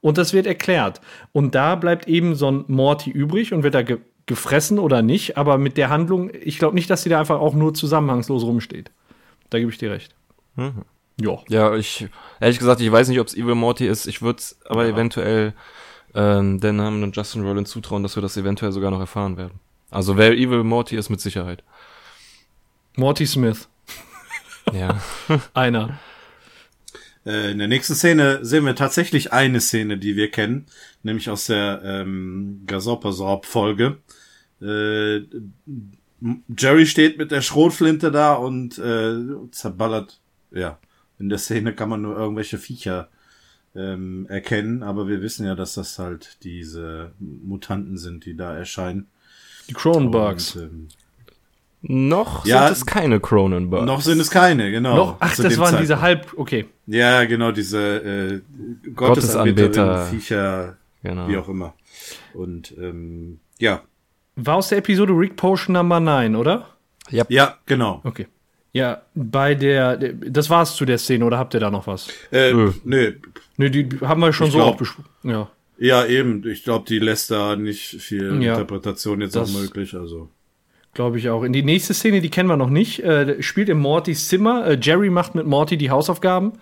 und 0.01 0.19
das 0.19 0.33
wird 0.33 0.47
erklärt. 0.47 1.01
Und 1.33 1.55
da 1.55 1.77
bleibt 1.77 2.09
eben 2.09 2.35
so 2.35 2.51
ein 2.51 2.65
Morty 2.69 3.11
übrig 3.11 3.55
und 3.55 3.63
wird 3.63 3.75
da 3.75 3.83
ge 3.83 3.99
gefressen 4.27 4.79
oder 4.79 5.03
nicht, 5.03 5.37
aber 5.37 5.59
mit 5.59 5.77
der 5.77 5.91
Handlung, 5.91 6.31
ich 6.33 6.59
glaube 6.59 6.77
nicht, 6.77 6.89
dass 6.89 7.03
sie 7.03 7.09
da 7.09 7.19
einfach 7.19 7.41
auch 7.41 7.55
nur 7.55 7.75
zusammenhangslos 7.75 8.45
rumsteht. 8.45 8.93
Da 9.53 9.59
gebe 9.59 9.71
ich 9.71 9.77
dir 9.77 9.91
recht. 9.91 10.15
Mhm. 10.57 10.85
Ja. 11.21 11.39
Ja, 11.49 11.77
ich, 11.77 12.09
ehrlich 12.41 12.59
gesagt, 12.59 12.81
ich 12.81 12.91
weiß 12.91 13.09
nicht, 13.09 13.21
ob 13.21 13.27
es 13.27 13.35
Evil 13.35 13.55
Morty 13.55 13.87
ist. 13.87 14.07
Ich 14.07 14.23
würde 14.23 14.39
es 14.39 14.59
aber 14.65 14.87
ja. 14.87 14.95
eventuell 14.95 15.53
ähm, 16.15 16.59
den 16.59 16.77
Namen 16.77 17.03
und 17.03 17.15
Justin 17.15 17.43
Rollins 17.43 17.69
zutrauen, 17.69 18.03
dass 18.03 18.17
wir 18.17 18.23
das 18.23 18.39
eventuell 18.39 18.73
sogar 18.73 18.91
noch 18.91 19.01
erfahren 19.01 19.37
werden. 19.37 19.61
Also 19.91 20.17
wer 20.17 20.33
Evil 20.33 20.65
Morty 20.65 20.97
ist, 20.97 21.11
mit 21.11 21.21
Sicherheit. 21.21 21.63
Morty 22.97 23.27
Smith. 23.27 23.69
ja. 24.73 24.99
Einer. 25.55 25.99
Äh, 27.27 27.51
in 27.51 27.59
der 27.59 27.69
nächsten 27.69 27.95
Szene 27.95 28.43
sehen 28.43 28.65
wir 28.65 28.75
tatsächlich 28.75 29.35
eine 29.35 29.61
Szene, 29.61 29.99
die 29.99 30.17
wir 30.17 30.31
kennen, 30.31 30.65
nämlich 31.03 31.29
aus 31.29 31.45
der 31.45 31.83
ähm, 31.85 32.63
Gasorpasorp-Folge. 32.67 33.99
Äh, 34.63 35.21
Jerry 36.57 36.87
steht 36.87 37.19
mit 37.19 37.31
der 37.31 37.43
Schrotflinte 37.43 38.11
da 38.11 38.35
und 38.35 38.79
äh, 38.79 39.15
zerballert. 39.51 40.21
Ja, 40.51 40.79
in 41.19 41.29
der 41.29 41.39
Szene 41.39 41.75
kann 41.75 41.89
man 41.89 42.03
nur 42.03 42.17
irgendwelche 42.17 42.59
Viecher 42.59 43.09
ähm, 43.75 44.27
erkennen, 44.29 44.83
aber 44.83 45.09
wir 45.09 45.23
wissen 45.23 45.47
ja, 45.47 45.55
dass 45.55 45.75
das 45.75 45.99
halt 45.99 46.39
diese 46.43 47.13
Mutanten 47.19 47.97
sind, 47.97 48.27
die 48.27 48.37
da 48.37 48.55
erscheinen. 48.55 49.07
Die 49.69 49.75
Cronenbergs. 49.75 50.57
ähm, 50.57 50.89
noch 51.83 52.47
ja, 52.47 52.67
sind 52.67 52.77
es 52.77 52.87
keine 52.87 53.19
Cronenbergs. 53.19 53.87
Noch 53.87 54.03
sind 54.03 54.21
es 54.21 54.31
keine, 54.31 54.71
genau. 54.71 54.97
Noch, 54.97 55.17
ach, 55.19 55.35
das 55.37 55.45
waren 55.45 55.57
Zeitpunkt. 55.57 55.83
diese 55.83 56.01
halb, 56.01 56.33
okay. 56.37 56.67
Ja, 56.87 57.25
genau, 57.25 57.51
diese 57.51 58.43
äh, 58.85 58.91
Gottesanbeter, 58.95 60.07
Viecher, 60.07 60.77
genau. 61.03 61.29
wie 61.29 61.37
auch 61.37 61.49
immer. 61.49 61.75
Und 62.35 62.73
ähm, 62.79 63.41
ja, 63.59 63.83
war 64.47 64.57
aus 64.57 64.69
der 64.69 64.79
Episode 64.79 65.13
Rick 65.13 65.37
Potion 65.37 65.75
Number 65.75 66.01
9, 66.01 66.37
oder? 66.37 66.69
Ja, 67.11 67.25
ja 67.29 67.59
genau. 67.67 68.01
Okay. 68.05 68.27
Ja, 68.73 69.03
bei 69.15 69.55
der, 69.55 69.97
das 69.97 70.49
war's 70.49 70.77
zu 70.77 70.87
der 70.87 70.99
Szene, 70.99 71.25
oder 71.27 71.39
habt 71.39 71.53
ihr 71.55 71.61
da 71.61 71.71
noch 71.71 71.87
was? 71.87 72.09
Äh, 72.31 72.53
nö. 72.85 73.13
Nee, 73.59 73.69
die 73.69 73.89
haben 74.01 74.21
wir 74.21 74.33
schon 74.33 74.47
ich 74.47 74.53
so 74.53 74.59
glaub, 74.59 74.75
auch 74.75 74.79
besprochen. 74.79 75.09
Ja. 75.25 75.51
Ja, 75.79 76.07
eben. 76.07 76.47
Ich 76.47 76.65
glaube, 76.65 76.85
die 76.89 76.99
lässt 76.99 77.31
da 77.31 77.57
nicht 77.57 78.01
viel 78.01 78.41
ja, 78.43 78.53
Interpretation 78.53 79.21
jetzt 79.21 79.37
auch 79.37 79.49
möglich, 79.49 79.95
also. 79.95 80.29
Glaube 80.95 81.19
ich 81.19 81.29
auch. 81.29 81.43
In 81.43 81.53
die 81.53 81.63
nächste 81.63 81.93
Szene, 81.93 82.21
die 82.21 82.31
kennen 82.31 82.49
wir 82.49 82.57
noch 82.57 82.71
nicht, 82.71 83.01
äh, 83.01 83.43
spielt 83.43 83.69
im 83.69 83.81
Mortys 83.81 84.29
Zimmer. 84.29 84.67
Äh, 84.67 84.79
Jerry 84.81 85.11
macht 85.11 85.35
mit 85.35 85.47
Morty 85.47 85.77
die 85.77 85.91
Hausaufgaben. 85.91 86.53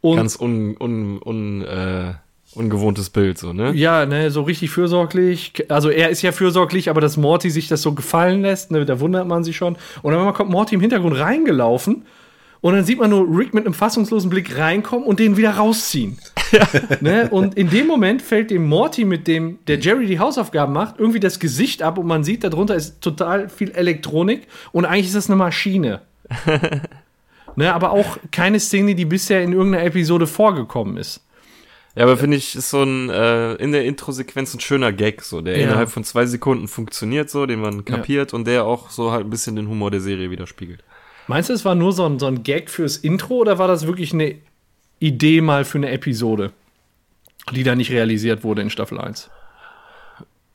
Und 0.00 0.16
Ganz 0.16 0.36
un, 0.36 0.76
un, 0.78 1.20
un, 1.22 1.62
äh, 1.62 2.14
ungewohntes 2.54 3.10
Bild, 3.10 3.38
so, 3.38 3.52
ne? 3.52 3.72
Ja, 3.72 4.06
ne, 4.06 4.30
so 4.30 4.42
richtig 4.42 4.70
fürsorglich. 4.70 5.52
Also 5.68 5.88
er 5.88 6.10
ist 6.10 6.22
ja 6.22 6.32
fürsorglich, 6.32 6.90
aber 6.90 7.00
dass 7.00 7.16
Morty 7.16 7.50
sich 7.50 7.68
das 7.68 7.82
so 7.82 7.92
gefallen 7.92 8.42
lässt, 8.42 8.70
ne, 8.70 8.84
da 8.84 9.00
wundert 9.00 9.26
man 9.26 9.44
sich 9.44 9.56
schon. 9.56 9.76
Und 10.02 10.12
dann 10.12 10.32
kommt 10.34 10.50
Morty 10.50 10.74
im 10.74 10.80
Hintergrund 10.80 11.18
reingelaufen 11.18 12.04
und 12.62 12.74
dann 12.74 12.84
sieht 12.84 13.00
man 13.00 13.10
nur 13.10 13.26
Rick 13.36 13.54
mit 13.54 13.66
einem 13.66 13.74
fassungslosen 13.74 14.30
Blick 14.30 14.56
reinkommen 14.56 15.04
und 15.04 15.18
den 15.18 15.36
wieder 15.36 15.50
rausziehen. 15.52 16.18
Ja. 16.52 16.68
ne? 17.00 17.30
Und 17.30 17.54
in 17.54 17.70
dem 17.70 17.86
Moment 17.86 18.20
fällt 18.20 18.50
dem 18.50 18.68
Morty, 18.68 19.06
mit 19.06 19.26
dem 19.26 19.60
der 19.68 19.78
Jerry 19.78 20.04
die 20.04 20.18
Hausaufgaben 20.18 20.74
macht, 20.74 20.96
irgendwie 20.98 21.18
das 21.18 21.38
Gesicht 21.38 21.82
ab 21.82 21.96
und 21.96 22.06
man 22.06 22.24
sieht, 22.24 22.44
darunter 22.44 22.74
ist 22.74 23.00
total 23.00 23.48
viel 23.48 23.70
Elektronik 23.70 24.46
und 24.70 24.84
eigentlich 24.84 25.06
ist 25.06 25.16
das 25.16 25.30
eine 25.30 25.36
Maschine. 25.36 26.02
ne? 27.56 27.72
Aber 27.72 27.92
auch 27.92 28.18
keine 28.32 28.60
Szene, 28.60 28.94
die 28.94 29.06
bisher 29.06 29.42
in 29.42 29.54
irgendeiner 29.54 29.86
Episode 29.86 30.26
vorgekommen 30.26 30.98
ist. 30.98 31.22
Ja, 31.94 32.04
aber 32.04 32.16
finde 32.16 32.38
ich, 32.38 32.56
ist 32.56 32.70
so 32.70 32.82
ein, 32.82 33.10
äh, 33.10 33.54
in 33.54 33.72
der 33.72 33.84
Intro-Sequenz 33.84 34.54
ein 34.54 34.60
schöner 34.60 34.92
Gag, 34.92 35.22
so, 35.22 35.42
der 35.42 35.58
ja. 35.58 35.64
innerhalb 35.64 35.90
von 35.90 36.04
zwei 36.04 36.24
Sekunden 36.24 36.66
funktioniert, 36.66 37.28
so, 37.28 37.44
den 37.44 37.60
man 37.60 37.84
kapiert 37.84 38.32
ja. 38.32 38.38
und 38.38 38.46
der 38.46 38.64
auch 38.64 38.90
so 38.90 39.12
halt 39.12 39.26
ein 39.26 39.30
bisschen 39.30 39.56
den 39.56 39.68
Humor 39.68 39.90
der 39.90 40.00
Serie 40.00 40.30
widerspiegelt. 40.30 40.82
Meinst 41.26 41.50
du, 41.50 41.54
es 41.54 41.64
war 41.64 41.74
nur 41.74 41.92
so 41.92 42.06
ein, 42.06 42.18
so 42.18 42.26
ein 42.26 42.42
Gag 42.42 42.70
fürs 42.70 42.96
Intro 42.96 43.34
oder 43.36 43.58
war 43.58 43.68
das 43.68 43.86
wirklich 43.86 44.12
eine 44.14 44.36
Idee 45.00 45.40
mal 45.40 45.64
für 45.64 45.78
eine 45.78 45.90
Episode, 45.90 46.52
die 47.52 47.62
da 47.62 47.74
nicht 47.74 47.90
realisiert 47.90 48.42
wurde 48.42 48.62
in 48.62 48.70
Staffel 48.70 48.98
1? 48.98 49.30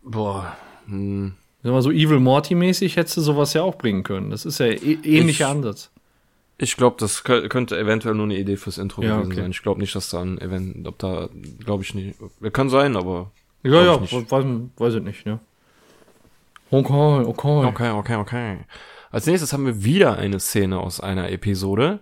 Boah. 0.04 0.58
Hm. 0.88 1.34
Sag 1.63 1.71
mal, 1.71 1.82
so 1.82 1.91
Evil 1.91 2.19
Morty-mäßig 2.19 2.95
hättest 2.95 3.17
du 3.17 3.21
sowas 3.21 3.54
ja 3.54 3.62
auch 3.62 3.76
bringen 3.76 4.04
können. 4.04 4.32
Das 4.32 4.45
ist 4.45 4.60
ja 4.60 4.67
e 4.67 4.97
ähnlicher 5.04 5.45
ich, 5.45 5.52
Ansatz. 5.52 5.91
Ich 6.60 6.76
glaube, 6.76 6.96
das 7.00 7.24
könnte 7.24 7.78
eventuell 7.78 8.15
nur 8.15 8.26
eine 8.26 8.38
Idee 8.38 8.58
fürs 8.58 8.80
Intro 8.80 9.04
ja, 9.04 9.17
gewesen 9.17 9.32
okay. 9.32 9.41
sein. 9.41 9.52
Ich 9.52 9.62
glaube 9.62 9.80
nicht, 9.80 9.96
dass 9.96 10.10
da 10.10 10.22
ein 10.22 10.39
Event, 10.39 10.88
ob 10.88 10.98
da, 10.98 11.30
glaube 11.63 11.84
ich 11.84 11.93
nicht. 11.93 12.17
Kann 12.52 12.70
sein, 12.70 12.96
aber. 12.96 13.32
Ja, 13.63 13.84
ja, 13.84 14.02
weiß, 14.02 14.32
weiß 14.78 14.93
ich 14.96 15.04
nicht, 15.04 15.26
ja. 15.26 15.39
Okay, 16.72 17.26
okay. 17.26 17.65
Okay, 17.65 17.91
okay, 17.91 18.15
okay. 18.15 18.58
Als 19.12 19.26
nächstes 19.26 19.54
haben 19.54 19.65
wir 19.65 19.84
wieder 19.84 20.17
eine 20.17 20.39
Szene 20.39 20.80
aus 20.80 21.00
einer 21.00 21.32
Episode, 21.32 22.00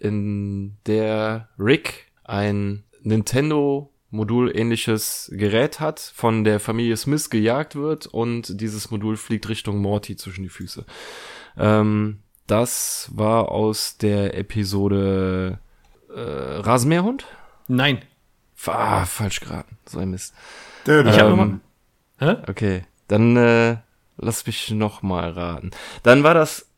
in 0.00 0.76
der 0.86 1.48
Rick 1.58 2.06
ein 2.24 2.84
Nintendo 3.02 3.90
Modul 4.10 4.56
ähnliches 4.56 5.30
Gerät 5.34 5.80
hat, 5.80 6.00
von 6.00 6.44
der 6.44 6.60
Familie 6.60 6.96
Smith 6.96 7.30
gejagt 7.30 7.74
wird 7.76 8.06
und 8.06 8.60
dieses 8.60 8.90
Modul 8.90 9.16
fliegt 9.16 9.48
Richtung 9.48 9.78
Morty 9.78 10.16
zwischen 10.16 10.42
die 10.42 10.48
Füße. 10.48 10.84
Ähm, 11.58 12.20
das 12.46 13.10
war 13.14 13.50
aus 13.50 13.96
der 13.98 14.36
Episode 14.36 15.58
äh, 16.14 16.20
Rasenmäherhund? 16.20 17.26
Nein. 17.68 18.02
Ah, 18.66 19.04
falsch 19.04 19.40
geraten. 19.40 19.78
So 19.86 19.98
ein 19.98 20.10
Mist. 20.10 20.34
Ich 20.84 20.90
ähm, 20.90 21.06
hab 21.06 21.28
nochmal. 21.28 21.60
Hä? 22.18 22.36
Okay, 22.48 22.82
dann 23.08 23.36
äh, 23.36 23.76
lass 24.16 24.46
mich 24.46 24.70
noch 24.70 25.02
mal 25.02 25.30
raten. 25.30 25.70
Dann 26.02 26.22
war 26.22 26.34
das. 26.34 26.68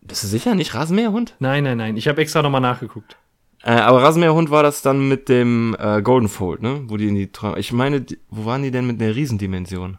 Bist 0.00 0.24
du 0.24 0.26
sicher 0.26 0.54
nicht 0.54 0.74
Rasenmäherhund? 0.74 1.36
Nein, 1.38 1.64
nein, 1.64 1.78
nein. 1.78 1.96
Ich 1.96 2.08
habe 2.08 2.20
extra 2.20 2.42
nochmal 2.42 2.60
nachgeguckt. 2.60 3.16
Äh, 3.62 3.72
aber 3.72 4.02
Rasenmäherhund 4.02 4.50
war 4.50 4.62
das 4.62 4.82
dann 4.82 5.08
mit 5.08 5.28
dem 5.28 5.76
äh, 5.78 6.00
Golden 6.02 6.28
Fold, 6.28 6.62
ne? 6.62 6.82
Wo 6.86 6.96
die 6.96 7.08
in 7.08 7.14
die 7.14 7.30
Tra 7.30 7.56
Ich 7.56 7.72
meine, 7.72 8.00
die, 8.00 8.18
wo 8.30 8.44
waren 8.44 8.62
die 8.62 8.70
denn 8.70 8.86
mit 8.86 9.00
der 9.00 9.14
Riesendimension? 9.14 9.98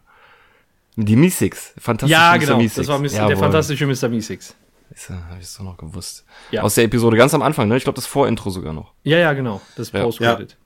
Die 1.04 1.16
Meeseeks. 1.16 1.72
Fantastische 1.78 2.20
ja, 2.20 2.36
genau. 2.36 2.58
Mr. 2.58 2.70
Das 2.76 2.88
war 2.88 2.98
Mr. 2.98 3.28
der 3.28 3.36
fantastische 3.36 3.86
Mr. 3.86 4.08
Meeseeks. 4.08 4.54
Ist, 4.94 5.10
hab 5.10 5.40
ich 5.40 5.46
so 5.46 5.62
noch 5.62 5.76
gewusst. 5.76 6.24
Ja. 6.50 6.62
Aus 6.62 6.74
der 6.74 6.84
Episode 6.84 7.16
ganz 7.16 7.32
am 7.32 7.42
Anfang, 7.42 7.68
ne? 7.68 7.76
Ich 7.76 7.84
glaube, 7.84 7.96
das 7.96 8.06
Vorintro 8.06 8.50
sogar 8.50 8.72
noch. 8.72 8.92
Ja, 9.04 9.18
ja, 9.18 9.32
genau. 9.32 9.60
Das 9.76 9.92
ja. 9.92 10.02
Post-Credit. 10.02 10.50
Ja. 10.50 10.56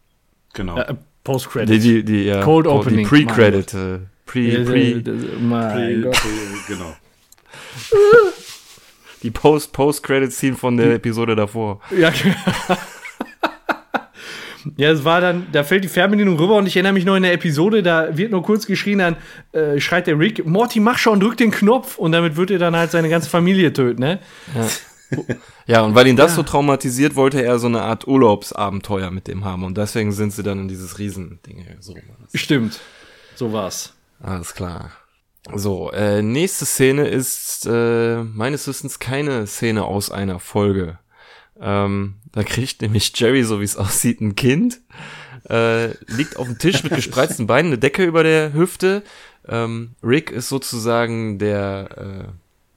Genau. 0.55 0.79
Äh, 0.79 0.94
Post-Credit. 1.25 1.70
Die, 1.70 1.79
die, 1.79 2.05
die, 2.05 2.25
ja, 2.25 2.42
Cold 2.42 2.66
Opening. 2.66 3.01
Die 3.01 3.05
Pre-Credit. 3.05 3.75
Äh, 3.75 3.99
Pre, 4.27 4.64
pre, 4.64 5.03
mein 5.38 6.03
Gott. 6.03 6.16
Genau. 6.66 6.97
Die 9.23 9.31
Post-Post-Credit-Scene 9.31 10.57
von 10.57 10.77
der 10.77 10.94
Episode 10.94 11.35
davor. 11.35 11.81
Ja, 11.97 12.12
Ja, 14.77 14.90
es 14.90 15.05
war 15.05 15.20
dann, 15.20 15.46
da 15.53 15.64
fällt 15.64 15.85
die 15.85 15.88
Fernbedienung 15.88 16.38
rüber 16.38 16.57
und 16.57 16.66
ich 16.66 16.77
erinnere 16.77 16.92
mich 16.92 17.05
noch 17.05 17.16
in 17.16 17.22
der 17.22 17.33
Episode, 17.33 17.83
da 17.83 18.16
wird 18.16 18.31
nur 18.31 18.42
kurz 18.42 18.66
geschrien, 18.66 18.98
dann 18.98 19.16
äh, 19.53 19.81
schreit 19.81 20.07
der 20.07 20.18
Rick, 20.18 20.44
Morty, 20.46 20.81
mach 20.81 20.98
schon, 20.98 21.20
drück 21.20 21.37
den 21.37 21.50
Knopf 21.50 21.98
und 21.98 22.12
damit 22.12 22.37
wird 22.37 22.50
er 22.50 22.59
dann 22.59 22.77
halt 22.77 22.90
seine 22.90 23.09
ganze 23.09 23.29
Familie 23.29 23.72
töten, 23.72 24.00
ne? 24.00 24.20
Ja. 24.55 24.68
ja, 25.66 25.83
und 25.83 25.94
weil 25.94 26.07
ihn 26.07 26.16
das 26.16 26.33
ja. 26.33 26.37
so 26.37 26.42
traumatisiert, 26.42 27.14
wollte 27.14 27.42
er 27.42 27.59
so 27.59 27.66
eine 27.66 27.83
Art 27.83 28.07
Urlaubsabenteuer 28.07 29.11
mit 29.11 29.29
dem 29.29 29.44
haben 29.44 29.64
und 29.64 29.77
deswegen 29.77 30.12
sind 30.12 30.33
sie 30.33 30.42
dann 30.42 30.61
in 30.61 30.68
dieses 30.68 30.98
Riesending 30.98 31.64
so. 31.81 31.94
Stimmt, 32.35 32.81
so 33.35 33.53
war's. 33.53 33.94
Alles 34.20 34.55
klar. 34.55 34.92
So, 35.53 35.92
äh, 35.92 36.22
nächste 36.22 36.64
Szene 36.64 37.07
ist 37.07 37.66
äh, 37.66 38.22
meines 38.22 38.66
Wissens 38.66 38.98
keine 38.98 39.46
Szene 39.46 39.85
aus 39.85 40.11
einer 40.11 40.40
Folge. 40.40 40.98
Ähm, 41.64 42.16
da 42.33 42.42
kriegt 42.42 42.83
nämlich 42.83 43.12
Jerry, 43.14 43.42
so 43.42 43.61
wie 43.61 43.64
es 43.64 43.77
aussieht, 43.77 44.20
ein 44.20 44.37
Kind. 44.37 44.81
Äh, 45.48 45.96
liegt 46.12 46.37
auf 46.37 46.46
dem 46.46 46.59
Tisch 46.59 46.83
mit 46.85 46.94
gespreizten 46.96 47.46
Beinen, 47.46 47.72
eine 47.72 47.79
Decke 47.79 48.05
über 48.05 48.22
der 48.22 48.53
Hüfte. 48.53 49.03
Ähm, 49.48 49.94
Rick 50.03 50.31
ist 50.31 50.50
sozusagen 50.50 51.38
der, 51.38 51.88
äh, 52.29 52.33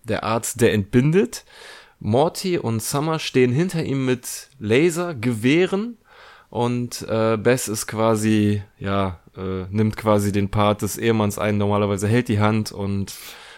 der 0.06 0.24
Arzt, 0.24 0.62
der 0.62 0.74
entbindet. 0.74 1.44
Morty 2.00 2.58
und 2.58 2.82
Summer 2.82 3.20
stehen 3.20 3.52
hinter 3.52 3.84
ihm 3.84 4.06
mit 4.06 4.50
Lasergewehren 4.60 5.98
und 6.50 7.02
äh, 7.10 7.38
Bess 7.38 7.68
ist 7.68 7.88
quasi, 7.88 8.62
ja, 8.80 9.20
äh, 9.36 9.66
nimmt 9.70 9.98
quasi 9.98 10.32
den 10.32 10.50
Part 10.50 10.82
des 10.82 10.98
Ehemanns 10.98 11.38
ein. 11.38 11.58
Normalerweise 11.58 12.08
hält 12.08 12.30
die 12.30 12.40
Hand 12.40 12.72
und 12.72 13.14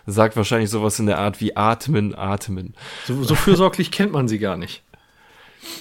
sagt 0.05 0.37
wahrscheinlich 0.37 0.69
sowas 0.69 0.97
in 0.99 1.05
der 1.05 1.19
Art 1.19 1.39
wie 1.41 1.55
atmen, 1.55 2.15
atmen. 2.15 2.73
So, 3.05 3.23
so 3.23 3.35
fürsorglich 3.35 3.91
kennt 3.91 4.11
man 4.11 4.27
sie 4.27 4.39
gar 4.39 4.57
nicht. 4.57 4.83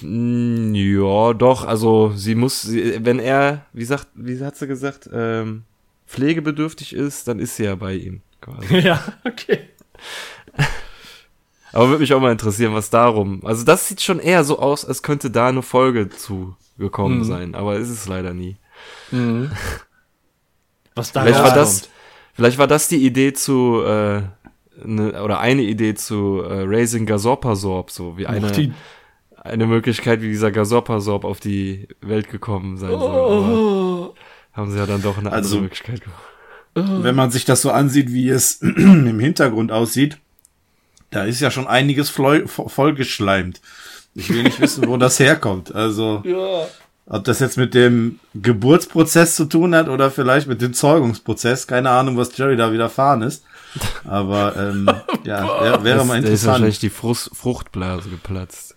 Mm, 0.00 0.74
ja, 0.74 1.32
doch, 1.34 1.64
also 1.64 2.12
sie 2.14 2.34
muss, 2.34 2.62
sie, 2.62 3.04
wenn 3.04 3.18
er, 3.18 3.66
wie 3.72 3.84
sagt, 3.84 4.08
wie 4.14 4.42
hat 4.44 4.56
sie 4.56 4.66
gesagt, 4.66 5.08
ähm, 5.12 5.64
pflegebedürftig 6.06 6.94
ist, 6.94 7.28
dann 7.28 7.38
ist 7.38 7.56
sie 7.56 7.64
ja 7.64 7.74
bei 7.74 7.94
ihm. 7.94 8.22
Quasi. 8.40 8.78
Ja, 8.80 9.02
okay. 9.24 9.60
Aber 11.72 11.88
würde 11.88 12.00
mich 12.00 12.14
auch 12.14 12.20
mal 12.20 12.32
interessieren, 12.32 12.74
was 12.74 12.90
darum. 12.90 13.44
Also 13.44 13.64
das 13.64 13.88
sieht 13.88 14.00
schon 14.00 14.20
eher 14.20 14.42
so 14.42 14.58
aus, 14.58 14.84
als 14.84 15.02
könnte 15.02 15.30
da 15.30 15.48
eine 15.48 15.62
Folge 15.62 16.08
zu 16.08 16.56
gekommen 16.78 17.18
mhm. 17.18 17.24
sein, 17.24 17.54
aber 17.54 17.76
ist 17.76 17.90
es 17.90 18.06
leider 18.08 18.32
nie. 18.32 18.56
Mhm. 19.10 19.50
Was 20.94 21.12
da 21.12 21.22
vielleicht 21.22 21.42
war 21.42 21.54
das, 21.54 21.88
vielleicht 22.34 22.58
war 22.58 22.66
das 22.66 22.88
die 22.88 23.04
Idee 23.04 23.32
zu 23.32 23.82
äh, 23.84 24.22
ne, 24.82 25.22
oder 25.22 25.40
eine 25.40 25.62
Idee 25.62 25.94
zu 25.94 26.42
äh, 26.42 26.64
Raising 26.66 27.06
Gasorpasorb, 27.06 27.90
so 27.90 28.16
wie 28.16 28.26
eine 28.26 28.50
die 28.50 28.72
eine 29.48 29.66
Möglichkeit, 29.66 30.22
wie 30.22 30.28
dieser 30.28 30.50
Gasorpasorb 30.50 31.24
auf 31.24 31.40
die 31.40 31.88
Welt 32.00 32.30
gekommen 32.30 32.76
sein 32.76 32.90
soll. 32.90 33.00
Oh. 33.00 34.14
haben 34.52 34.70
sie 34.70 34.78
ja 34.78 34.86
dann 34.86 35.02
doch 35.02 35.18
eine 35.18 35.32
also, 35.32 35.56
andere 35.56 35.62
Möglichkeit 35.62 36.02
gemacht. 36.02 36.22
Wenn 36.74 37.16
man 37.16 37.30
sich 37.30 37.44
das 37.44 37.62
so 37.62 37.70
ansieht, 37.70 38.12
wie 38.12 38.28
es 38.28 38.60
im 38.62 39.18
Hintergrund 39.18 39.72
aussieht, 39.72 40.18
da 41.10 41.24
ist 41.24 41.40
ja 41.40 41.50
schon 41.50 41.66
einiges 41.66 42.10
vollgeschleimt. 42.10 43.60
Ich 44.14 44.30
will 44.30 44.42
nicht 44.42 44.60
wissen, 44.60 44.86
wo 44.86 44.96
das 44.96 45.18
herkommt. 45.18 45.74
Also, 45.74 46.22
ja. 46.24 46.66
ob 47.06 47.24
das 47.24 47.40
jetzt 47.40 47.56
mit 47.56 47.74
dem 47.74 48.20
Geburtsprozess 48.34 49.34
zu 49.34 49.46
tun 49.46 49.74
hat 49.74 49.88
oder 49.88 50.10
vielleicht 50.10 50.46
mit 50.46 50.60
dem 50.60 50.74
Zeugungsprozess. 50.74 51.66
Keine 51.66 51.90
Ahnung, 51.90 52.16
was 52.16 52.36
Jerry 52.36 52.56
da 52.56 52.72
widerfahren 52.72 53.22
ist. 53.22 53.44
Aber 54.04 54.56
ähm, 54.56 54.90
ja, 55.24 55.82
wäre 55.84 56.04
mal 56.04 56.16
interessant. 56.16 56.24
Da 56.24 56.32
ist 56.32 56.46
wahrscheinlich 56.46 56.78
die 56.78 56.90
Frucht, 56.90 57.30
Fruchtblase 57.32 58.08
geplatzt. 58.08 58.76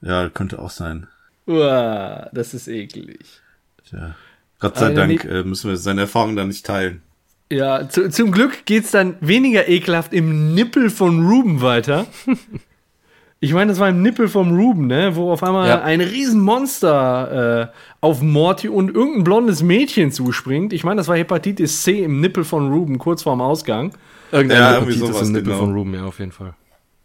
Ja, 0.00 0.28
könnte 0.28 0.58
auch 0.58 0.70
sein. 0.70 1.06
Uah, 1.46 2.28
das 2.32 2.54
ist 2.54 2.68
eklig. 2.68 3.40
Tja. 3.88 4.14
Gott 4.60 4.76
sei 4.76 4.92
Dank 4.92 5.24
äh, 5.24 5.44
müssen 5.44 5.70
wir 5.70 5.76
seine 5.76 6.02
Erfahrungen 6.02 6.36
da 6.36 6.44
nicht 6.44 6.66
teilen. 6.66 7.02
Ja, 7.50 7.88
zu, 7.88 8.10
zum 8.10 8.32
Glück 8.32 8.66
geht's 8.66 8.90
dann 8.90 9.16
weniger 9.20 9.68
ekelhaft 9.68 10.12
im 10.12 10.54
Nippel 10.54 10.90
von 10.90 11.26
Ruben 11.26 11.62
weiter. 11.62 12.06
ich 13.40 13.54
meine, 13.54 13.70
das 13.70 13.78
war 13.78 13.88
im 13.88 14.02
Nippel 14.02 14.28
vom 14.28 14.54
Ruben, 14.54 14.86
ne? 14.86 15.16
Wo 15.16 15.32
auf 15.32 15.42
einmal 15.42 15.68
ja. 15.68 15.80
ein 15.80 16.00
Riesenmonster 16.00 17.70
äh, 17.72 17.76
auf 18.00 18.20
Morty 18.20 18.68
und 18.68 18.94
irgendein 18.94 19.24
blondes 19.24 19.62
Mädchen 19.62 20.12
zuspringt. 20.12 20.72
Ich 20.72 20.84
meine, 20.84 20.98
das 20.98 21.08
war 21.08 21.16
Hepatitis 21.16 21.82
C 21.84 22.02
im 22.02 22.20
Nippel 22.20 22.44
von 22.44 22.70
Ruben 22.70 22.98
kurz 22.98 23.22
vorm 23.22 23.40
Ausgang. 23.40 23.92
Irgendeine 24.30 24.60
ja, 24.60 24.80
Hepatitis 24.80 25.22
im 25.22 25.32
Nippel 25.32 25.52
genau. 25.52 25.58
von 25.58 25.72
Ruben, 25.72 25.94
ja, 25.94 26.04
auf 26.04 26.18
jeden 26.18 26.32
Fall. 26.32 26.54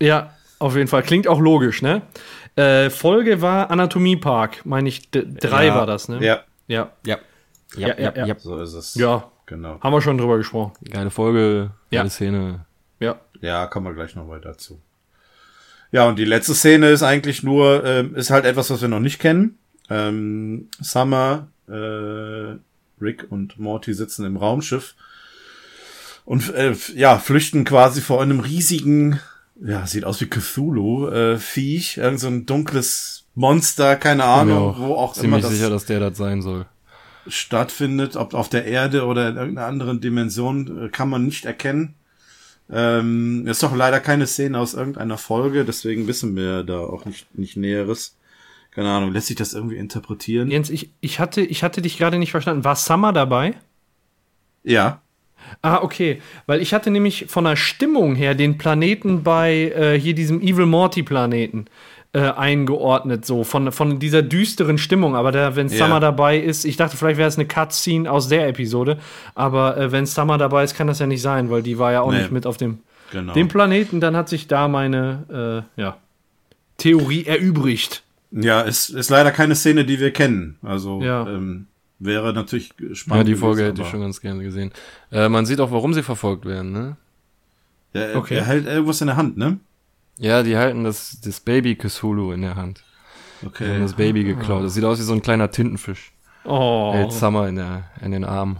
Ja, 0.01 0.33
auf 0.59 0.75
jeden 0.75 0.89
Fall. 0.89 1.03
Klingt 1.03 1.27
auch 1.27 1.39
logisch, 1.39 1.81
ne? 1.81 2.01
Äh, 2.55 2.89
Folge 2.89 3.41
war 3.41 3.71
Anatomie 3.71 4.17
Park, 4.17 4.65
meine 4.65 4.89
ich, 4.89 5.09
drei 5.11 5.67
ja. 5.67 5.75
war 5.75 5.87
das, 5.87 6.07
ne? 6.07 6.23
Ja. 6.23 6.43
Ja. 6.67 6.91
Ja. 7.05 7.17
Ja, 7.75 7.87
ja, 7.87 8.13
ja, 8.15 8.25
ja. 8.27 8.35
So 8.39 8.61
ist 8.61 8.73
es. 8.73 8.95
Ja. 8.95 9.31
Genau. 9.45 9.79
Haben 9.81 9.93
wir 9.93 10.01
schon 10.01 10.17
drüber 10.17 10.37
gesprochen. 10.37 10.73
Geile 10.89 11.09
Folge, 11.09 11.71
geile 11.91 12.03
ja. 12.05 12.09
Szene. 12.09 12.65
Ja. 12.99 13.19
Ja, 13.41 13.67
kommen 13.67 13.87
wir 13.87 13.93
gleich 13.93 14.15
nochmal 14.15 14.39
dazu. 14.39 14.79
Ja, 15.91 16.07
und 16.07 16.17
die 16.17 16.25
letzte 16.25 16.55
Szene 16.55 16.89
ist 16.89 17.03
eigentlich 17.03 17.43
nur, 17.43 17.83
äh, 17.83 18.05
ist 18.15 18.29
halt 18.29 18.45
etwas, 18.45 18.69
was 18.69 18.81
wir 18.81 18.87
noch 18.87 18.99
nicht 18.99 19.19
kennen. 19.19 19.57
Ähm, 19.89 20.69
Summer, 20.79 21.47
äh, 21.67 22.55
Rick 23.01 23.27
und 23.29 23.59
Morty 23.59 23.93
sitzen 23.93 24.25
im 24.25 24.37
Raumschiff 24.37 24.95
und 26.25 26.53
äh, 26.53 26.73
ja, 26.95 27.17
flüchten 27.17 27.65
quasi 27.65 28.01
vor 28.01 28.21
einem 28.21 28.39
riesigen, 28.39 29.19
ja, 29.61 29.85
sieht 29.85 30.05
aus 30.05 30.19
wie 30.21 30.27
Cthulhu, 30.27 31.07
äh, 31.07 31.37
Viech, 31.37 31.97
irgend 31.97 32.19
so 32.19 32.27
ein 32.27 32.45
dunkles 32.45 33.25
Monster, 33.35 33.95
keine 33.95 34.25
Ahnung, 34.25 34.75
wo 34.77 34.95
auch 34.95 35.13
ziemlich 35.13 35.27
immer 35.27 35.41
das 35.41 35.51
sicher, 35.51 35.69
dass 35.69 35.85
der 35.85 35.99
das 35.99 36.17
sein 36.17 36.41
soll. 36.41 36.65
Stattfindet, 37.27 38.15
ob 38.15 38.33
auf 38.33 38.49
der 38.49 38.65
Erde 38.65 39.05
oder 39.05 39.29
in 39.29 39.37
irgendeiner 39.37 39.67
anderen 39.67 40.01
Dimension, 40.01 40.85
äh, 40.85 40.89
kann 40.89 41.09
man 41.09 41.25
nicht 41.25 41.45
erkennen. 41.45 41.95
Ähm, 42.69 43.45
ist 43.47 43.61
doch 43.61 43.75
leider 43.75 43.99
keine 43.99 44.25
Szene 44.25 44.57
aus 44.57 44.73
irgendeiner 44.73 45.17
Folge, 45.17 45.65
deswegen 45.65 46.07
wissen 46.07 46.35
wir 46.35 46.63
da 46.63 46.79
auch 46.79 47.05
nicht, 47.05 47.37
nicht 47.37 47.57
Näheres. 47.57 48.17
Keine 48.71 48.89
Ahnung, 48.89 49.11
lässt 49.11 49.27
sich 49.27 49.35
das 49.35 49.53
irgendwie 49.53 49.75
interpretieren? 49.75 50.49
Jens, 50.49 50.69
ich, 50.71 50.91
ich, 50.99 51.19
hatte, 51.19 51.41
ich 51.41 51.63
hatte 51.63 51.81
dich 51.81 51.97
gerade 51.97 52.17
nicht 52.17 52.31
verstanden. 52.31 52.63
War 52.63 52.75
Summer 52.75 53.13
dabei? 53.13 53.55
Ja. 54.63 55.01
Ah, 55.61 55.81
okay. 55.81 56.21
Weil 56.45 56.61
ich 56.61 56.73
hatte 56.73 56.91
nämlich 56.91 57.25
von 57.27 57.45
der 57.45 57.55
Stimmung 57.55 58.15
her 58.15 58.35
den 58.35 58.57
Planeten 58.57 59.23
bei 59.23 59.71
äh, 59.75 59.99
hier 59.99 60.13
diesem 60.13 60.41
Evil 60.41 60.65
Morty 60.65 61.03
Planeten 61.03 61.65
äh, 62.13 62.19
eingeordnet, 62.19 63.25
so 63.25 63.43
von, 63.43 63.71
von 63.71 63.99
dieser 63.99 64.21
düsteren 64.21 64.77
Stimmung. 64.77 65.15
Aber 65.15 65.31
da, 65.31 65.55
wenn 65.55 65.69
Summer 65.69 65.95
ja. 65.95 65.99
dabei 65.99 66.37
ist, 66.37 66.63
ich 66.63 66.77
dachte, 66.77 66.95
vielleicht 66.95 67.17
wäre 67.17 67.27
es 67.27 67.37
eine 67.37 67.47
Cutscene 67.47 68.09
aus 68.09 68.27
der 68.27 68.47
Episode. 68.47 68.99
Aber 69.35 69.77
äh, 69.77 69.91
wenn 69.91 70.05
Summer 70.05 70.37
dabei 70.37 70.63
ist, 70.63 70.75
kann 70.75 70.87
das 70.87 70.99
ja 70.99 71.07
nicht 71.07 71.21
sein, 71.21 71.49
weil 71.49 71.63
die 71.63 71.79
war 71.79 71.91
ja 71.91 72.01
auch 72.01 72.11
nee. 72.11 72.19
nicht 72.19 72.31
mit 72.31 72.45
auf 72.45 72.57
dem, 72.57 72.79
genau. 73.11 73.33
dem 73.33 73.47
Planeten. 73.47 73.99
Dann 73.99 74.15
hat 74.15 74.29
sich 74.29 74.47
da 74.47 74.67
meine 74.67 75.65
äh, 75.77 75.81
ja, 75.81 75.97
Theorie 76.77 77.25
erübrigt. 77.25 78.03
Ja, 78.31 78.61
ist, 78.61 78.89
ist 78.89 79.09
leider 79.09 79.31
keine 79.31 79.55
Szene, 79.55 79.85
die 79.85 79.99
wir 79.99 80.11
kennen. 80.11 80.57
Also 80.63 81.01
ja. 81.01 81.27
ähm, 81.27 81.67
wäre 82.05 82.33
natürlich 82.33 82.73
spannend. 82.93 83.27
Ja, 83.27 83.33
die 83.33 83.35
Folge 83.35 83.61
gewesen, 83.61 83.75
hätte 83.75 83.81
ich 83.81 83.87
schon 83.89 84.01
ganz 84.01 84.21
gerne 84.21 84.43
gesehen. 84.43 84.71
Äh, 85.11 85.29
man 85.29 85.45
sieht 85.45 85.59
auch, 85.59 85.71
warum 85.71 85.93
sie 85.93 86.03
verfolgt 86.03 86.45
werden, 86.45 86.71
ne? 86.71 86.97
Ja, 87.93 88.01
er, 88.01 88.17
okay. 88.17 88.35
er 88.35 88.45
hält 88.45 88.65
irgendwas 88.65 89.01
in 89.01 89.07
der 89.07 89.17
Hand, 89.17 89.37
ne? 89.37 89.59
Ja, 90.17 90.43
die 90.43 90.57
halten 90.57 90.83
das, 90.83 91.19
das 91.21 91.39
Baby 91.39 91.75
Cthulhu 91.75 92.31
in 92.31 92.41
der 92.41 92.55
Hand. 92.55 92.83
Okay. 93.45 93.65
Die 93.65 93.71
haben 93.71 93.81
das 93.81 93.93
Baby 93.93 94.23
geklaut. 94.23 94.63
Das 94.63 94.73
sieht 94.73 94.83
aus 94.83 94.99
wie 94.99 95.03
so 95.03 95.13
ein 95.13 95.21
kleiner 95.21 95.51
Tintenfisch. 95.51 96.13
Oh. 96.45 96.91
Hält 96.93 97.11
Summer 97.11 97.47
in, 97.47 97.55
der, 97.55 97.89
in 98.01 98.11
den 98.11 98.23
Arm. 98.23 98.59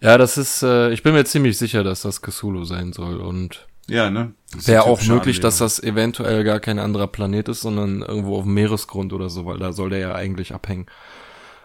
Ja, 0.00 0.18
das 0.18 0.38
ist, 0.38 0.62
äh, 0.62 0.90
ich 0.92 1.02
bin 1.02 1.14
mir 1.14 1.24
ziemlich 1.24 1.58
sicher, 1.58 1.82
dass 1.82 2.02
das 2.02 2.22
Cthulhu 2.22 2.64
sein 2.64 2.92
soll 2.92 3.20
und 3.20 3.66
ja, 3.88 4.10
ne? 4.10 4.32
Wäre 4.54 4.82
auch 4.82 5.02
möglich, 5.06 5.40
dass 5.40 5.58
das 5.58 5.82
eventuell 5.82 6.44
gar 6.44 6.60
kein 6.60 6.78
anderer 6.78 7.06
Planet 7.06 7.48
ist, 7.48 7.62
sondern 7.62 8.02
irgendwo 8.02 8.36
auf 8.36 8.44
dem 8.44 8.52
Meeresgrund 8.52 9.14
oder 9.14 9.30
so, 9.30 9.46
weil 9.46 9.58
da 9.58 9.72
soll 9.72 9.90
der 9.90 9.98
ja 9.98 10.14
eigentlich 10.14 10.52
abhängen. 10.52 10.86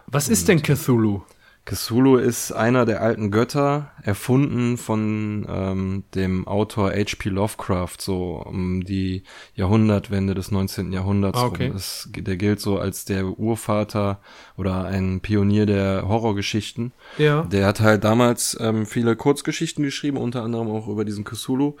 Was 0.06 0.28
ist 0.28 0.48
denn 0.48 0.62
Cthulhu? 0.62 1.22
Cthulhu 1.66 2.18
ist 2.18 2.52
einer 2.52 2.84
der 2.84 3.00
alten 3.00 3.30
Götter, 3.30 3.90
erfunden 4.02 4.76
von 4.76 5.46
ähm, 5.48 6.04
dem 6.14 6.46
Autor 6.46 6.90
H.P. 6.90 7.30
Lovecraft, 7.30 7.96
so 8.00 8.42
um 8.44 8.84
die 8.84 9.22
Jahrhundertwende 9.54 10.34
des 10.34 10.50
19. 10.50 10.92
Jahrhunderts. 10.92 11.38
Ah, 11.38 11.46
okay. 11.46 11.70
Das, 11.72 12.10
der 12.14 12.36
gilt 12.36 12.60
so 12.60 12.78
als 12.78 13.06
der 13.06 13.38
Urvater 13.38 14.20
oder 14.58 14.84
ein 14.84 15.20
Pionier 15.20 15.64
der 15.64 16.06
Horrorgeschichten. 16.06 16.92
Ja. 17.16 17.44
Der 17.44 17.66
hat 17.66 17.80
halt 17.80 18.04
damals 18.04 18.58
ähm, 18.60 18.84
viele 18.84 19.16
Kurzgeschichten 19.16 19.84
geschrieben, 19.84 20.18
unter 20.18 20.42
anderem 20.42 20.68
auch 20.68 20.86
über 20.86 21.06
diesen 21.06 21.24
Cthulhu. 21.24 21.76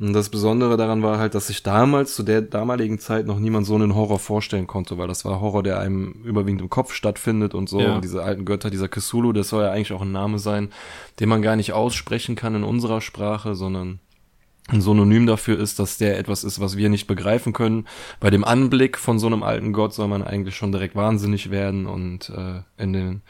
Und 0.00 0.12
das 0.12 0.28
Besondere 0.28 0.76
daran 0.76 1.02
war 1.02 1.18
halt, 1.18 1.34
dass 1.34 1.48
sich 1.48 1.64
damals, 1.64 2.14
zu 2.14 2.22
der 2.22 2.40
damaligen 2.40 3.00
Zeit, 3.00 3.26
noch 3.26 3.40
niemand 3.40 3.66
so 3.66 3.74
einen 3.74 3.96
Horror 3.96 4.20
vorstellen 4.20 4.68
konnte, 4.68 4.96
weil 4.96 5.08
das 5.08 5.24
war 5.24 5.40
Horror, 5.40 5.64
der 5.64 5.80
einem 5.80 6.12
überwiegend 6.24 6.60
im 6.60 6.70
Kopf 6.70 6.92
stattfindet 6.92 7.52
und 7.52 7.68
so. 7.68 7.80
Ja. 7.80 7.96
Und 7.96 8.04
diese 8.04 8.22
alten 8.22 8.44
Götter, 8.44 8.70
dieser 8.70 8.88
Cthulhu 8.88 9.32
das 9.32 9.48
soll 9.48 9.64
ja 9.64 9.72
eigentlich 9.72 9.92
auch 9.92 10.02
ein 10.02 10.12
Name 10.12 10.38
sein, 10.38 10.70
den 11.18 11.28
man 11.28 11.42
gar 11.42 11.56
nicht 11.56 11.72
aussprechen 11.72 12.36
kann 12.36 12.54
in 12.54 12.62
unserer 12.62 13.00
Sprache, 13.00 13.56
sondern 13.56 13.98
ein 14.70 14.82
Synonym 14.82 15.26
dafür 15.26 15.58
ist, 15.58 15.78
dass 15.78 15.96
der 15.96 16.18
etwas 16.18 16.44
ist, 16.44 16.60
was 16.60 16.76
wir 16.76 16.90
nicht 16.90 17.06
begreifen 17.06 17.54
können. 17.54 17.88
Bei 18.20 18.28
dem 18.28 18.44
Anblick 18.44 18.98
von 18.98 19.18
so 19.18 19.26
einem 19.26 19.42
alten 19.42 19.72
Gott 19.72 19.94
soll 19.94 20.08
man 20.08 20.22
eigentlich 20.22 20.56
schon 20.56 20.72
direkt 20.72 20.94
wahnsinnig 20.94 21.50
werden 21.50 21.86
und 21.86 22.28
äh, 22.28 22.60
in 22.76 22.92
den, 22.92 23.22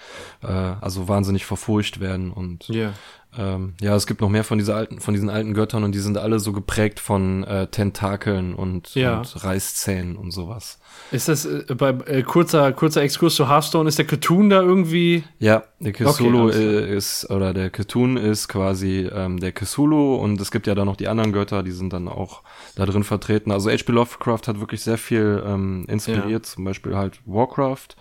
äh, 0.42 0.48
also 0.48 1.07
wahnsinnig 1.07 1.46
verfurcht 1.46 2.00
werden 2.00 2.33
und 2.33 2.68
yeah. 2.70 2.92
Ähm, 3.38 3.74
ja, 3.81 3.94
es 3.94 4.09
gibt 4.09 4.20
noch 4.20 4.29
mehr 4.29 4.42
von 4.42 4.59
dieser 4.59 4.74
alten, 4.74 4.98
von 4.98 5.14
diesen 5.14 5.31
alten 5.31 5.55
Göttern 5.55 5.85
und 5.85 5.94
die 5.94 6.01
sind 6.01 6.18
alle 6.18 6.40
so 6.40 6.53
geprägt 6.53 6.98
von 6.98 7.44
äh, 7.44 7.68
Tentakeln 7.68 8.53
und, 8.53 8.96
ja. 8.96 9.18
und 9.18 9.44
Reißzähnen 9.44 10.16
und 10.16 10.33
sowas. 10.33 10.81
Ist 11.12 11.29
das 11.29 11.46
äh, 11.46 11.64
bei 11.77 11.90
äh, 11.90 12.24
kurzer 12.24 12.72
kurzer 12.72 13.03
Exkurs 13.03 13.37
zu 13.37 13.48
Hearthstone 13.48 13.88
ist 13.88 13.96
der 13.96 14.07
Cthulhu 14.09 14.48
da 14.48 14.61
irgendwie? 14.61 15.22
Ja, 15.38 15.62
der 15.79 15.92
Cthulhu 15.92 16.48
okay, 16.48 16.79
äh, 16.79 16.96
ist 16.96 17.31
oder 17.31 17.55
der 17.55 17.70
Cthulhu 17.70 18.18
ist 18.18 18.48
quasi 18.48 19.09
ähm, 19.12 19.38
der 19.38 19.53
Cthulhu 19.53 20.16
und 20.16 20.40
es 20.40 20.51
gibt 20.51 20.66
ja 20.66 20.74
da 20.74 20.85
noch 20.85 20.96
die 20.96 21.07
anderen 21.07 21.33
Götter, 21.33 21.62
die 21.62 21.70
sind 21.70 21.92
dann 21.92 22.09
auch 22.09 22.42
da 22.74 22.87
drin 22.87 23.05
vertreten. 23.05 23.53
Also 23.53 23.70
H.P. 23.70 23.92
Lovecraft 23.92 24.48
hat 24.48 24.59
wirklich 24.59 24.83
sehr 24.83 24.98
viel 24.98 25.44
ähm, 25.46 25.85
inspiriert, 25.87 26.29
ja. 26.29 26.42
zum 26.42 26.64
Beispiel 26.64 26.96
halt 26.96 27.20
Warcraft, 27.24 27.94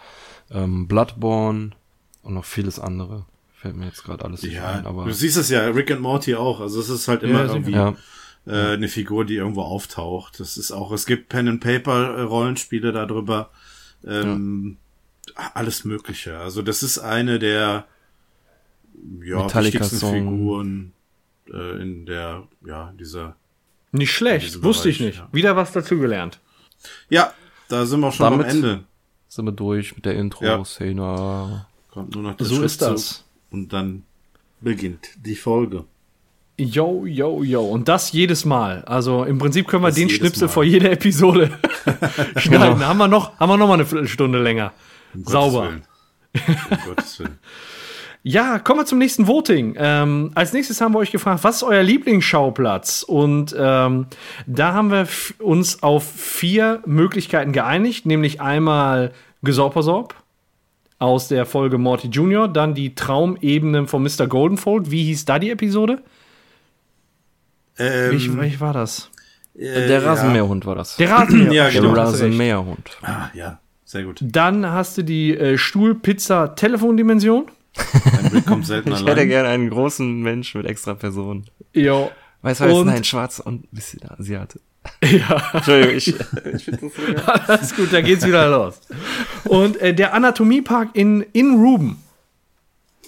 ähm, 0.50 0.88
Bloodborne 0.88 1.72
und 2.24 2.34
noch 2.34 2.46
vieles 2.46 2.80
andere 2.80 3.26
fällt 3.58 3.76
mir 3.76 3.86
jetzt 3.86 4.04
gerade 4.04 4.24
alles 4.24 4.44
ja, 4.44 4.72
ein. 4.72 4.86
Aber 4.86 5.06
du 5.06 5.14
siehst 5.14 5.38
es 5.38 5.50
ja, 5.50 5.66
Rick 5.68 5.92
and 5.92 6.02
Morty 6.02 6.36
auch. 6.36 6.62
Also 6.62 6.80
es 6.80 6.90
ist 6.90 7.08
halt 7.08 7.24
immer 7.24 7.46
ja, 7.46 7.52
irgendwie 7.52 7.72
ja. 7.72 7.96
äh, 8.46 8.74
eine 8.74 8.88
Figur, 8.88 9.26
die 9.26 9.36
irgendwo 9.36 9.64
auftaucht. 9.64 10.40
Das 10.40 10.58
ist 10.58 10.72
auch, 10.72 10.92
es 10.92 11.06
gibt 11.06 11.30
Pen 11.30 11.48
and 11.48 11.62
Paper 11.62 12.18
äh, 12.18 12.22
Rollenspiele 12.22 12.92
darüber. 12.92 13.50
Ähm, 14.06 14.78
ja. 15.36 15.52
Alles 15.56 15.84
Mögliche. 15.84 16.38
Also 16.38 16.62
das 16.62 16.84
ist 16.84 17.00
eine 17.00 17.40
der 17.40 17.88
ja, 19.24 19.54
wichtigsten 19.54 19.98
Song. 19.98 20.14
Figuren 20.14 20.94
äh, 21.52 21.82
in 21.82 22.06
der, 22.06 22.48
ja, 22.66 22.94
dieser. 23.00 23.36
Nicht 23.92 24.14
schlecht, 24.14 24.64
wusste 24.64 24.90
ich 24.90 25.00
nicht. 25.00 25.18
Ja. 25.18 25.30
Wieder 25.32 25.56
was 25.56 25.72
dazugelernt. 25.72 26.40
Ja, 27.10 27.34
da 27.70 27.86
sind 27.86 28.02
wir 28.02 28.12
schon 28.12 28.32
Damit 28.32 28.46
am 28.46 28.52
Ende. 28.52 28.84
Sind 29.28 29.46
wir 29.46 29.52
durch 29.52 29.96
mit 29.96 30.06
der 30.06 30.16
Intro-Szene. 30.16 31.66
Kommt 31.90 32.14
nur 32.14 32.24
noch 32.24 32.38
der 32.38 32.46
So 32.46 32.62
ist 32.62 32.82
das. 32.82 33.27
Und 33.52 33.74
dann 33.74 34.04
beginnt 34.62 35.10
die 35.18 35.36
Folge. 35.36 35.86
Yo, 36.60 37.06
yo, 37.06 37.44
yo. 37.44 37.64
Und 37.64 37.88
das 37.88 38.12
jedes 38.12 38.44
Mal. 38.44 38.84
Also 38.86 39.24
im 39.24 39.38
Prinzip 39.38 39.68
können 39.68 39.84
wir 39.84 39.90
das 39.90 39.96
den 39.96 40.10
Schnipsel 40.10 40.48
Mal. 40.48 40.54
vor 40.54 40.64
jeder 40.64 40.92
Episode 40.92 41.52
schneiden. 42.38 42.76
Genau. 42.76 42.80
Haben 42.80 42.98
wir 42.98 43.08
noch, 43.08 43.40
haben 43.40 43.50
wir 43.50 43.58
noch 43.58 43.68
mal 43.68 43.76
eine 43.76 43.86
Viertelstunde 43.86 44.42
länger. 44.42 44.74
Um 45.14 45.24
Sauber. 45.24 45.70
Um 46.34 46.78
Gottes 46.86 47.20
Willen. 47.20 47.40
Ja, 48.24 48.60
kommen 48.60 48.82
wir 48.82 48.86
zum 48.86 48.98
nächsten 48.98 49.26
Voting. 49.28 49.76
Ähm, 49.78 50.32
als 50.36 50.52
nächstes 50.52 50.82
haben 50.82 50.94
wir 50.94 51.00
euch 51.00 51.12
gefragt, 51.12 51.46
was 51.46 51.58
ist 51.58 51.64
euer 51.64 51.82
Lieblingsschauplatz? 51.82 53.04
Und 53.04 53.56
ähm, 53.58 54.08
da 54.46 54.74
haben 54.74 54.92
wir 54.92 55.08
uns 55.40 55.82
auf 55.82 56.12
vier 56.12 56.82
Möglichkeiten 56.86 57.54
geeinigt, 57.54 58.06
nämlich 58.06 58.42
einmal 58.42 59.14
Gesorpersorb, 59.44 60.14
aus 61.00 61.28
der 61.28 61.46
Folge 61.46 61.78
Morty 61.78 62.08
Jr., 62.08 62.48
dann 62.48 62.74
die 62.74 62.96
Traumebene 62.96 63.88
von 63.88 64.04
Mr. 64.04 64.28
Goldenfold. 64.28 64.92
Wie 64.92 65.04
hieß 65.04 65.26
da 65.26 65.40
die 65.40 65.52
Episode? 65.52 66.02
Ähm, 67.78 68.12
welch, 68.12 68.38
welch 68.38 68.60
war 68.60 68.74
das? 68.74 69.12
Äh, 69.56 69.88
der 69.88 70.04
Rasenmäherhund 70.04 70.66
war 70.66 70.76
das. 70.76 70.96
Der 70.98 71.10
Rasenmäherhund. 71.10 71.54
ja, 71.54 71.70
genau. 71.70 71.94
Der 71.94 72.04
Rasenmäherhund. 72.04 72.98
Ah, 73.02 73.30
ja, 73.34 73.60
sehr 73.86 74.04
gut. 74.04 74.20
Dann 74.22 74.66
hast 74.66 74.98
du 74.98 75.04
die 75.04 75.38
äh, 75.38 75.58
Stuhl-Pizza-Telefon-Dimension. 75.58 77.46
kommt 78.48 78.66
selten 78.66 78.92
ich 78.94 79.06
hätte 79.06 79.28
gerne 79.28 79.50
einen 79.50 79.70
großen 79.70 80.22
Mensch 80.22 80.56
mit 80.56 80.66
extra 80.66 80.96
Personen. 80.96 81.46
Jo. 81.74 82.12
Weiß 82.42 82.62
weiß, 82.62 82.86
nein, 82.86 83.04
schwarz 83.04 83.40
und 83.40 83.66
ein 83.66 83.76
bisschen 83.76 84.02
Asiate. 84.10 84.60
Ja. 85.04 85.42
Entschuldigung, 85.54 85.96
ich, 85.96 86.08
ich 86.54 86.66
finde 86.66 86.80
das 86.82 86.94
so 86.96 87.32
Alles 87.54 87.76
gut, 87.76 87.94
da 87.94 88.02
geht's 88.02 88.26
wieder 88.26 88.50
los. 88.50 88.80
Und 89.46 89.80
äh, 89.82 89.94
der 89.94 90.14
Anatomiepark 90.14 90.90
in, 90.94 91.22
in 91.34 91.56
Ruben. 91.56 92.04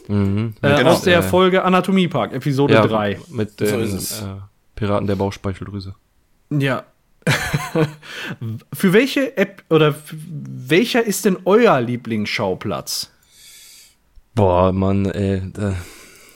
Mhm. 0.08 0.56
Äh, 0.62 0.78
genau. 0.78 0.92
Aus 0.92 1.02
der 1.04 1.22
Folge 1.24 1.64
Anatomiepark, 1.64 2.34
Episode 2.34 2.74
ja, 2.74 2.86
3. 2.86 3.20
Mit 3.30 3.60
den 3.60 4.00
so 4.00 4.26
äh, 4.26 4.30
Piraten 4.76 5.08
der 5.08 5.16
Bauchspeicheldrüse. 5.16 5.96
Ja. 6.50 6.84
für 8.74 8.94
welche 8.94 9.38
App 9.38 9.64
oder 9.70 9.94
welcher 10.12 11.04
ist 11.04 11.26
denn 11.26 11.38
euer 11.46 11.80
Lieblingsschauplatz? 11.80 13.12
Boah, 14.34 14.72
Mann, 14.72 15.06
ey. 15.06 15.44
Da 15.54 15.76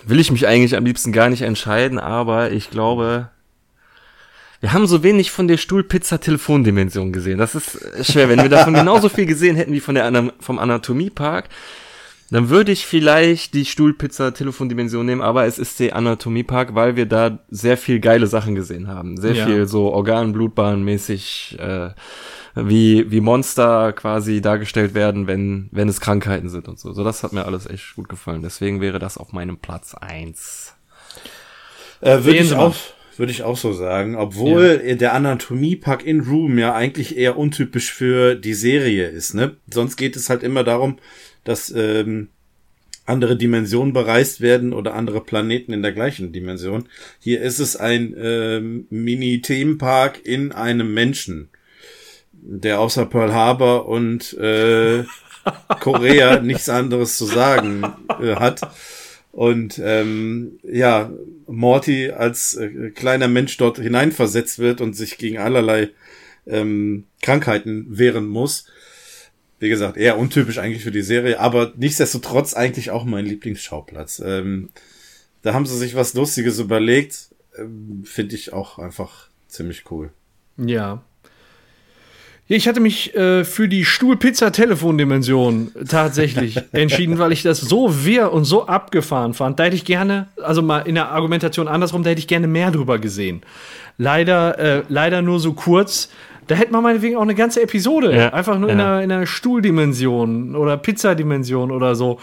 will 0.06 0.20
ich 0.20 0.32
mich 0.32 0.48
eigentlich 0.48 0.76
am 0.76 0.86
liebsten 0.86 1.12
gar 1.12 1.30
nicht 1.30 1.42
entscheiden, 1.42 2.00
aber 2.00 2.52
ich 2.52 2.70
glaube, 2.70 3.30
wir 4.64 4.72
haben 4.72 4.88
so 4.88 5.04
wenig 5.04 5.30
von 5.30 5.50
der 5.50 5.58
Stuhlpizza-Telefondimension 5.58 7.12
gesehen. 7.12 7.38
Das 7.38 7.54
ist 7.54 7.78
schwer. 8.10 8.30
Wenn 8.30 8.42
wir 8.42 8.48
davon 8.48 8.74
genauso 8.74 9.10
viel 9.10 9.26
gesehen 9.26 9.58
hätten 9.58 9.74
wie 9.74 9.82
von 9.82 9.94
der 9.94 10.32
vom 10.40 10.58
Anatomiepark, 10.58 11.50
dann 12.32 12.48
würde 12.48 12.72
ich 12.72 12.86
vielleicht 12.86 13.56
die 13.56 13.66
Stuhlpizza-Telefondimension 13.66 15.06
nehmen, 15.06 15.22
aber 15.22 15.48
es 15.48 15.60
ist 15.60 15.82
der 15.82 15.98
Anatomiepark, 15.98 16.76
weil 16.76 16.96
wir 16.96 17.06
da 17.08 17.40
sehr 17.50 17.76
viel 17.76 18.00
geile 18.00 18.26
Sachen 18.26 18.56
gesehen 18.56 18.88
haben. 18.88 19.18
Sehr 19.18 19.34
ja. 19.34 19.46
viel 19.46 19.68
so 19.68 19.92
Organ-Blutbahn-mäßig, 19.92 21.60
äh, 21.60 21.90
wie, 22.56 23.12
wie 23.12 23.20
Monster 23.20 23.92
quasi 23.92 24.40
dargestellt 24.40 24.94
werden, 24.94 25.28
wenn, 25.28 25.68
wenn 25.74 25.90
es 25.90 26.00
Krankheiten 26.00 26.48
sind 26.48 26.70
und 26.70 26.80
so. 26.80 26.94
So, 26.94 27.04
das 27.04 27.22
hat 27.24 27.34
mir 27.34 27.44
alles 27.44 27.70
echt 27.70 27.98
gut 27.98 28.08
gefallen. 28.08 28.42
Deswegen 28.42 28.80
wäre 28.80 29.00
das 29.00 29.18
auf 29.18 29.34
meinem 29.34 29.58
Platz 29.58 29.94
eins. 29.94 30.74
Äh, 32.00 32.24
würde 32.24 32.38
ich 32.38 32.56
auch, 32.56 32.74
würde 33.18 33.32
ich 33.32 33.44
auch 33.44 33.58
so 33.58 33.74
sagen, 33.74 34.16
obwohl 34.16 34.82
ja. 34.86 34.96
der 34.96 35.14
Anatomiepark 35.14 36.06
in 36.06 36.22
Room 36.22 36.58
ja 36.58 36.74
eigentlich 36.74 37.18
eher 37.18 37.38
untypisch 37.38 37.94
für 37.94 38.36
die 38.36 38.54
Serie 38.54 39.08
ist, 39.08 39.34
ne? 39.34 39.56
Sonst 39.72 39.98
geht 39.98 40.16
es 40.16 40.30
halt 40.30 40.44
immer 40.44 40.64
darum, 40.64 40.98
dass 41.44 41.72
ähm, 41.76 42.30
andere 43.06 43.36
Dimensionen 43.36 43.94
bereist 43.94 44.42
werden 44.42 44.74
oder 44.74 44.94
andere 44.94 45.22
Planeten 45.22 45.74
in 45.74 45.82
der 45.82 45.92
gleichen 45.92 46.32
Dimension. 46.32 46.88
Hier 47.20 47.42
ist 47.42 47.60
es 47.60 47.76
ein 47.76 48.16
ähm, 48.18 48.88
Mini-Themenpark 48.90 50.26
in 50.26 50.52
einem 50.52 50.94
Menschen 50.94 51.50
der 52.44 52.80
außer 52.80 53.06
Pearl 53.06 53.34
Harbor 53.34 53.88
und 53.88 54.34
äh, 54.34 55.04
Korea 55.80 56.40
nichts 56.42 56.70
anderes 56.70 57.18
zu 57.18 57.26
sagen 57.26 57.84
äh, 58.22 58.36
hat. 58.36 58.62
Und 59.34 59.82
ähm, 59.84 60.60
ja, 60.62 61.12
Morty 61.48 62.12
als 62.12 62.54
äh, 62.54 62.92
kleiner 62.92 63.28
Mensch 63.28 63.58
dort 63.58 63.80
hineinversetzt 63.80 64.60
wird 64.60 64.80
und 64.80 64.94
sich 64.94 65.18
gegen 65.18 65.40
allerlei 65.40 65.90
ähm, 66.46 67.06
Krankheiten 67.24 67.88
wehren 67.90 68.28
muss. 68.28 68.68
Wie 69.58 69.70
gesagt, 69.70 69.98
eher 69.98 70.20
untypisch 70.20 70.60
eigentlich 70.60 70.84
für 70.84 70.92
die 70.92 71.02
Serie, 71.02 71.40
aber 71.40 71.74
nichtsdestotrotz 71.76 72.54
eigentlich 72.54 72.92
auch 72.92 73.06
mein 73.06 73.26
Lieblingsschauplatz. 73.26 74.22
Ähm, 74.24 74.70
da 75.42 75.56
haben 75.56 75.66
sie 75.66 75.80
sich 75.80 75.96
was 75.96 76.14
Lustiges 76.14 76.60
überlegt. 76.60 77.30
Ähm, 77.58 78.04
Finde 78.06 78.36
ich 78.36 78.54
auch 78.54 78.78
einfach 78.78 79.30
ziemlich 79.48 79.90
cool. 79.90 80.12
Ja, 80.58 81.04
ich 82.56 82.68
hatte 82.68 82.80
mich 82.80 83.16
äh, 83.16 83.44
für 83.46 83.68
die 83.68 83.84
Stuhl-Pizza-Telefon-Dimension 83.84 85.72
tatsächlich 85.88 86.62
entschieden, 86.72 87.18
weil 87.18 87.32
ich 87.32 87.42
das 87.42 87.60
so 87.60 88.06
wirr 88.06 88.32
und 88.32 88.46
so 88.46 88.68
abgefahren 88.68 89.34
fand. 89.34 89.60
Da 89.60 89.64
hätte 89.64 89.76
ich 89.76 89.86
gerne, 89.86 90.28
also 90.42 90.62
mal 90.62 90.82
in 90.82 90.94
der 90.94 91.10
Argumentation 91.10 91.68
andersrum, 91.68 92.04
da 92.04 92.12
hätte 92.12 92.20
ich 92.20 92.28
gerne 92.28 92.46
mehr 92.46 92.70
drüber 92.70 93.00
gesehen. 93.00 93.42
Leider, 93.98 94.60
äh, 94.60 94.84
leider 94.88 95.24
nur 95.24 95.40
so 95.40 95.54
kurz. 95.54 96.10
Da 96.46 96.54
hätte 96.54 96.72
man 96.72 96.84
meinetwegen 96.84 97.16
auch 97.16 97.24
eine 97.24 97.36
ganze 97.36 97.62
Episode, 97.64 98.16
ja, 98.16 98.34
einfach 98.34 98.60
nur 98.60 98.70
ja. 98.70 98.76
in, 98.76 98.82
einer, 98.82 99.02
in 99.02 99.12
einer 99.12 99.26
Stuhldimension 99.26 100.56
oder 100.56 100.78
Pizzadimension 100.78 101.72
oder 101.72 101.96
so, 101.96 102.20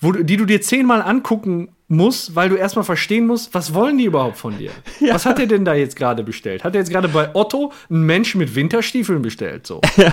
wo, 0.00 0.12
die 0.12 0.36
du 0.38 0.46
dir 0.46 0.62
zehnmal 0.62 1.02
angucken 1.02 1.68
muss, 1.88 2.34
weil 2.34 2.48
du 2.48 2.56
erstmal 2.56 2.84
verstehen 2.84 3.26
musst, 3.26 3.54
was 3.54 3.72
wollen 3.72 3.98
die 3.98 4.04
überhaupt 4.04 4.36
von 4.36 4.56
dir? 4.58 4.70
Ja. 5.00 5.14
Was 5.14 5.26
hat 5.26 5.38
er 5.38 5.46
denn 5.46 5.64
da 5.64 5.74
jetzt 5.74 5.94
gerade 5.94 6.24
bestellt? 6.24 6.64
Hat 6.64 6.74
er 6.74 6.80
jetzt 6.80 6.90
gerade 6.90 7.08
bei 7.08 7.34
Otto 7.34 7.72
einen 7.90 8.04
Menschen 8.04 8.38
mit 8.38 8.54
Winterstiefeln 8.54 9.22
bestellt? 9.22 9.66
So. 9.66 9.80
Ja. 9.96 10.12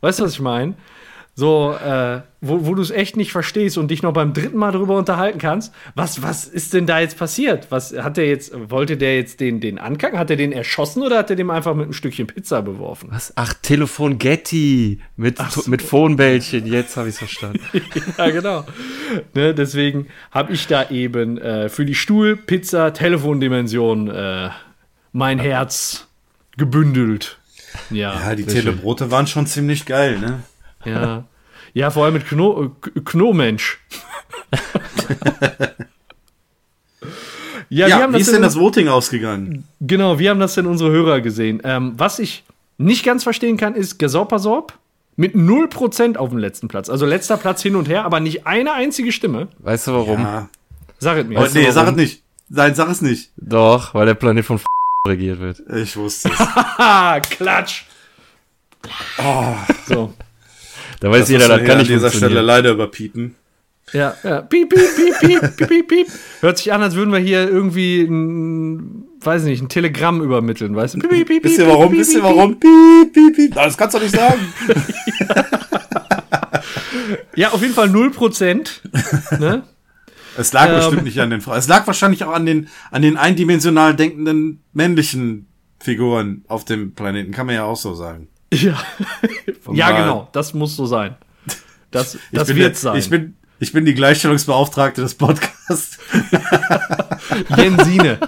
Weißt 0.00 0.18
du, 0.18 0.24
was 0.24 0.32
ich 0.32 0.40
meine? 0.40 0.74
So, 1.38 1.74
äh, 1.74 2.22
wo, 2.40 2.64
wo 2.64 2.74
du 2.74 2.80
es 2.80 2.90
echt 2.90 3.18
nicht 3.18 3.30
verstehst 3.30 3.76
und 3.76 3.90
dich 3.90 4.02
noch 4.02 4.14
beim 4.14 4.32
dritten 4.32 4.56
Mal 4.56 4.72
darüber 4.72 4.96
unterhalten 4.96 5.38
kannst. 5.38 5.70
Was, 5.94 6.22
was 6.22 6.46
ist 6.46 6.72
denn 6.72 6.86
da 6.86 6.98
jetzt 6.98 7.18
passiert? 7.18 7.66
Was 7.68 7.94
hat 7.94 8.16
der 8.16 8.26
jetzt, 8.26 8.54
wollte 8.70 8.96
der 8.96 9.16
jetzt 9.16 9.40
den, 9.40 9.60
den 9.60 9.78
ankacken? 9.78 10.18
Hat 10.18 10.30
er 10.30 10.36
den 10.36 10.50
erschossen 10.50 11.02
oder 11.02 11.18
hat 11.18 11.28
er 11.28 11.36
dem 11.36 11.50
einfach 11.50 11.74
mit 11.74 11.84
einem 11.84 11.92
Stückchen 11.92 12.26
Pizza 12.26 12.62
beworfen? 12.62 13.10
Was? 13.12 13.34
Ach, 13.36 13.52
Telefon 13.52 14.16
Getty 14.16 15.00
mit, 15.16 15.36
so. 15.50 15.68
mit 15.68 15.82
Phonebällchen. 15.82 16.66
Jetzt 16.66 16.96
habe 16.96 17.08
ich 17.08 17.16
es 17.16 17.18
verstanden. 17.18 17.60
ja, 18.16 18.30
genau. 18.30 18.64
Ne, 19.34 19.54
deswegen 19.54 20.06
habe 20.30 20.54
ich 20.54 20.66
da 20.66 20.88
eben 20.88 21.36
äh, 21.36 21.68
für 21.68 21.84
die 21.84 21.94
Stuhl-, 21.94 22.36
Pizza-, 22.36 22.94
Telefondimension 22.94 24.08
äh, 24.08 24.48
mein 25.12 25.38
Herz 25.38 26.08
gebündelt. 26.56 27.36
Ja, 27.90 28.14
ja 28.20 28.34
die 28.34 28.46
Telebrote 28.46 29.10
waren 29.10 29.26
schon 29.26 29.46
ziemlich 29.46 29.84
geil, 29.84 30.18
ne? 30.18 30.40
Ja. 30.84 31.24
Ja, 31.74 31.90
vor 31.90 32.04
allem 32.04 32.14
mit 32.14 32.26
Kno 32.26 32.74
Knomensch. 33.04 33.78
ja, 37.68 37.86
ja 37.86 38.12
wie, 38.12 38.18
ist 38.18 38.32
denn 38.32 38.42
das 38.42 38.58
Voting 38.58 38.88
ausgegangen? 38.88 39.64
Genau, 39.80 40.18
wie 40.18 40.30
haben 40.30 40.40
das 40.40 40.54
denn 40.54 40.66
unsere 40.66 40.90
Hörer 40.90 41.20
gesehen? 41.20 41.60
Ähm, 41.64 41.92
was 41.96 42.18
ich 42.18 42.44
nicht 42.78 43.04
ganz 43.04 43.24
verstehen 43.24 43.56
kann, 43.56 43.74
ist 43.74 43.98
Gesorpasorb 43.98 44.72
mit 45.16 45.34
0% 45.34 46.16
auf 46.16 46.30
dem 46.30 46.38
letzten 46.38 46.68
Platz. 46.68 46.88
Also 46.88 47.06
letzter 47.06 47.36
Platz 47.36 47.62
hin 47.62 47.76
und 47.76 47.88
her, 47.88 48.04
aber 48.04 48.20
nicht 48.20 48.46
eine 48.46 48.72
einzige 48.72 49.12
Stimme. 49.12 49.48
Weißt 49.58 49.88
du 49.88 49.92
warum? 49.92 50.20
Ja. 50.20 50.48
Sag 50.98 51.18
es 51.18 51.26
mir. 51.26 51.38
Oh, 51.38 51.46
nee, 51.52 51.70
sag 51.70 51.88
es 51.88 51.96
nicht. 51.96 52.22
Nein, 52.48 52.74
sag 52.74 52.88
es 52.90 53.02
nicht. 53.02 53.30
Doch, 53.36 53.92
weil 53.94 54.06
der 54.06 54.14
Planet 54.14 54.44
von 54.44 54.60
regiert 55.06 55.40
wird. 55.40 55.60
Ich 55.74 55.96
wusste 55.96 56.30
es. 56.30 56.38
Klatsch. 57.30 57.84
Oh. 59.18 59.54
So. 59.86 60.14
Da 61.00 61.10
weiß 61.10 61.20
das 61.20 61.28
jeder, 61.28 61.48
das 61.48 61.64
kann 61.64 61.78
nicht 61.78 61.90
an 61.90 61.94
dieser 61.94 62.10
Stelle 62.10 62.40
leider 62.40 62.70
überpiepen. 62.70 63.34
Ja, 63.92 64.16
ja. 64.24 64.42
Piep, 64.42 64.70
piep, 64.70 64.96
piep, 64.96 65.20
piep, 65.20 65.56
piep, 65.56 65.68
piep, 65.68 65.88
piep. 65.88 66.08
Hört 66.40 66.58
sich 66.58 66.72
an, 66.72 66.82
als 66.82 66.96
würden 66.96 67.12
wir 67.12 67.20
hier 67.20 67.48
irgendwie 67.48 68.02
ein, 68.02 69.04
weiß 69.20 69.44
nicht, 69.44 69.62
ein 69.62 69.68
Telegramm 69.68 70.22
übermitteln, 70.22 70.74
weißt 70.74 70.94
du? 70.94 70.98
Piep, 70.98 71.10
piep, 71.10 71.28
piep, 71.28 71.44
Wisst 71.44 71.58
ihr 71.58 71.68
warum? 71.68 71.92
Wisst 71.92 72.14
ihr 72.14 72.22
warum? 72.22 72.58
Piep, 72.58 73.12
piep, 73.12 73.36
piep. 73.36 73.54
Das 73.54 73.76
kannst 73.76 73.94
du 73.94 73.98
doch 73.98 74.04
nicht 74.04 74.16
sagen. 74.16 74.40
ja, 77.36 77.52
auf 77.52 77.62
jeden 77.62 77.74
Fall 77.74 77.88
0%. 77.88 79.38
Ne? 79.38 79.62
Es 80.36 80.52
lag 80.52 80.68
ähm, 80.68 80.76
bestimmt 80.76 81.04
nicht 81.04 81.20
an 81.20 81.30
den 81.30 81.40
Frauen. 81.40 81.58
Es 81.58 81.68
lag 81.68 81.86
wahrscheinlich 81.86 82.24
auch 82.24 82.32
an 82.32 82.44
den, 82.44 82.68
an 82.90 83.02
den 83.02 83.16
eindimensional 83.16 83.94
denkenden 83.94 84.64
männlichen 84.72 85.46
Figuren 85.78 86.44
auf 86.48 86.64
dem 86.64 86.94
Planeten. 86.94 87.32
Kann 87.32 87.46
man 87.46 87.54
ja 87.54 87.64
auch 87.64 87.76
so 87.76 87.94
sagen. 87.94 88.28
Ja, 88.52 88.82
ja 89.72 89.90
genau, 89.90 90.28
das 90.32 90.54
muss 90.54 90.76
so 90.76 90.86
sein. 90.86 91.16
Das, 91.90 92.18
das 92.32 92.48
wird 92.48 92.58
der, 92.58 92.74
sein. 92.74 92.96
Ich 92.98 93.10
bin, 93.10 93.36
ich 93.58 93.72
bin 93.72 93.84
die 93.84 93.94
Gleichstellungsbeauftragte 93.94 95.00
des 95.00 95.14
Podcasts. 95.14 95.98
Jensine. 97.56 98.18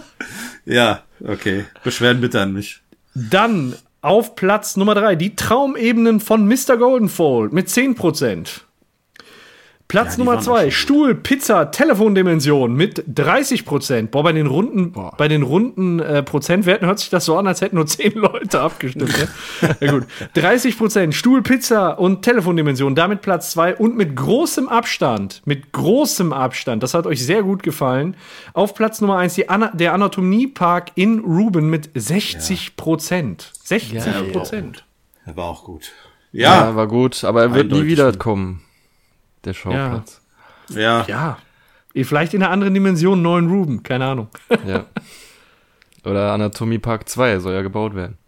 Ja, 0.64 1.02
okay. 1.24 1.64
Beschweren 1.84 2.20
bitte 2.20 2.40
an 2.40 2.52
mich. 2.52 2.80
Dann 3.14 3.74
auf 4.00 4.34
Platz 4.36 4.76
Nummer 4.76 4.94
drei 4.94 5.16
die 5.16 5.36
Traumebenen 5.36 6.20
von 6.20 6.46
Mr. 6.46 6.76
Goldenfold 6.78 7.52
mit 7.52 7.68
10%. 7.68 8.60
Platz 9.88 10.18
ja, 10.18 10.18
Nummer 10.18 10.38
zwei, 10.40 10.70
Stuhl, 10.70 11.14
Pizza, 11.14 11.70
Telefondimension 11.70 12.74
mit 12.74 13.02
30 13.08 13.64
Prozent. 13.64 14.10
Boah, 14.10 14.22
bei 14.22 14.32
den 14.32 14.46
runden, 14.46 14.92
Boah. 14.92 15.14
bei 15.16 15.28
den 15.28 15.42
runden 15.42 15.98
äh, 15.98 16.22
Prozentwerten 16.22 16.86
hört 16.86 16.98
sich 16.98 17.08
das 17.08 17.24
so 17.24 17.38
an, 17.38 17.46
als 17.46 17.62
hätten 17.62 17.76
nur 17.76 17.86
10 17.86 18.12
Leute 18.12 18.60
abgestimmt. 18.60 19.14
ja? 19.62 19.76
ja 19.80 19.92
gut. 19.92 20.04
30 20.34 20.76
Prozent, 20.76 21.14
Stuhl, 21.14 21.40
Pizza 21.40 21.98
und 21.98 22.20
Telefondimension, 22.20 22.94
damit 22.94 23.22
Platz 23.22 23.52
zwei 23.52 23.74
und 23.74 23.96
mit 23.96 24.14
großem 24.14 24.68
Abstand, 24.68 25.40
mit 25.46 25.72
großem 25.72 26.34
Abstand, 26.34 26.82
das 26.82 26.92
hat 26.92 27.06
euch 27.06 27.24
sehr 27.24 27.42
gut 27.42 27.62
gefallen. 27.62 28.14
Auf 28.52 28.74
Platz 28.74 29.00
Nummer 29.00 29.16
eins 29.16 29.36
die 29.36 29.48
Ana 29.48 29.70
der 29.72 29.94
Anatomiepark 29.94 30.92
in 30.96 31.20
Ruben 31.20 31.70
mit 31.70 31.88
60 31.94 32.76
Prozent. 32.76 33.52
60 33.64 34.32
Prozent. 34.32 34.84
Ja, 35.26 35.34
war 35.34 35.46
auch 35.46 35.64
gut. 35.64 35.92
Ja, 36.30 36.68
ja, 36.68 36.76
war 36.76 36.88
gut, 36.88 37.24
aber 37.24 37.40
er 37.40 37.54
wird 37.54 37.72
nie 37.72 37.86
wiederkommen 37.86 38.60
der 39.44 39.54
Schauplatz. 39.54 40.20
Ja. 40.68 41.04
Ja. 41.06 41.38
Vielleicht 41.94 42.34
in 42.34 42.42
einer 42.42 42.52
anderen 42.52 42.74
Dimension 42.74 43.22
neuen 43.22 43.48
Ruben, 43.48 43.82
keine 43.82 44.06
Ahnung. 44.06 44.28
ja. 44.66 44.84
Oder 46.04 46.32
Anatomie 46.32 46.78
Park 46.78 47.08
2 47.08 47.40
soll 47.40 47.54
ja 47.54 47.62
gebaut 47.62 47.94
werden. 47.94 48.18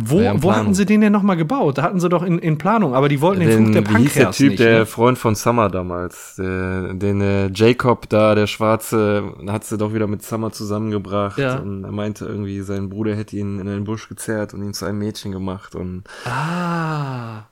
Wo, 0.00 0.20
wo 0.42 0.54
hatten 0.54 0.74
sie 0.74 0.86
den 0.86 1.00
denn 1.00 1.12
nochmal 1.12 1.36
gebaut? 1.36 1.76
Da 1.76 1.82
hatten 1.82 1.98
sie 1.98 2.08
doch 2.08 2.22
in, 2.22 2.38
in 2.38 2.56
Planung, 2.56 2.94
aber 2.94 3.08
die 3.08 3.20
wollten 3.20 3.40
den, 3.40 3.48
den 3.48 3.64
Fluch 3.64 3.74
der 3.74 3.82
Pankreas 3.82 3.98
wie 3.98 4.04
hieß 4.04 4.14
der 4.14 4.30
Typ, 4.30 4.48
nicht, 4.50 4.60
der 4.60 4.78
ne? 4.78 4.86
Freund 4.86 5.18
von 5.18 5.34
Summer 5.34 5.68
damals, 5.68 6.36
der, 6.36 6.94
den 6.94 7.20
äh, 7.20 7.50
Jacob 7.52 8.08
da, 8.08 8.36
der 8.36 8.46
Schwarze, 8.46 9.32
hat 9.48 9.64
sie 9.64 9.76
doch 9.76 9.92
wieder 9.92 10.06
mit 10.06 10.22
Summer 10.22 10.52
zusammengebracht 10.52 11.38
ja. 11.38 11.56
und 11.56 11.82
er 11.82 11.90
meinte 11.90 12.26
irgendwie, 12.26 12.60
sein 12.60 12.88
Bruder 12.90 13.16
hätte 13.16 13.36
ihn 13.36 13.58
in 13.58 13.66
den 13.66 13.82
Busch 13.82 14.08
gezerrt 14.08 14.54
und 14.54 14.62
ihn 14.62 14.72
zu 14.72 14.84
einem 14.84 15.00
Mädchen 15.00 15.32
gemacht 15.32 15.74
und 15.74 16.04
Ah. 16.24 17.46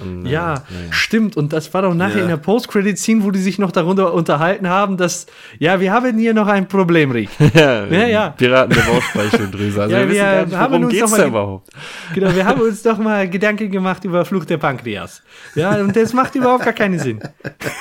Und, 0.00 0.26
ja, 0.26 0.62
nee. 0.68 0.90
stimmt. 0.90 1.36
Und 1.36 1.52
das 1.52 1.72
war 1.74 1.82
doch 1.82 1.94
nachher 1.94 2.18
ja. 2.18 2.22
in 2.22 2.28
der 2.28 2.36
Post-Credit-Scene, 2.36 3.22
wo 3.24 3.30
die 3.30 3.40
sich 3.40 3.58
noch 3.58 3.72
darunter 3.72 4.12
unterhalten 4.12 4.68
haben, 4.68 4.96
dass, 4.96 5.26
ja, 5.58 5.80
wir 5.80 5.92
haben 5.92 6.18
hier 6.18 6.34
noch 6.34 6.48
ein 6.48 6.68
Problem, 6.68 7.10
Rick. 7.10 7.30
ja, 7.54 7.86
ja, 7.86 8.06
ja. 8.06 8.28
Piraten 8.30 8.74
der 8.74 8.82
Bauchspeicheldrüse. 8.82 9.82
Also 9.82 9.94
ja, 9.94 10.02
wir, 10.02 10.08
wir 10.08 10.46
nicht, 10.46 10.56
haben 10.56 10.84
uns 10.84 11.00
noch 11.00 11.10
mal, 11.10 11.26
überhaupt? 11.26 11.68
Genau, 12.14 12.34
wir 12.34 12.44
haben 12.44 12.60
uns 12.60 12.82
doch 12.82 12.98
mal 12.98 13.28
Gedanken 13.28 13.70
gemacht 13.70 14.04
über 14.04 14.24
Flucht 14.24 14.50
der 14.50 14.58
Pankreas. 14.58 15.22
Ja, 15.54 15.76
und 15.80 15.94
das 15.94 16.12
macht 16.12 16.34
überhaupt 16.34 16.64
gar 16.64 16.72
keinen 16.72 16.98
Sinn. 16.98 17.20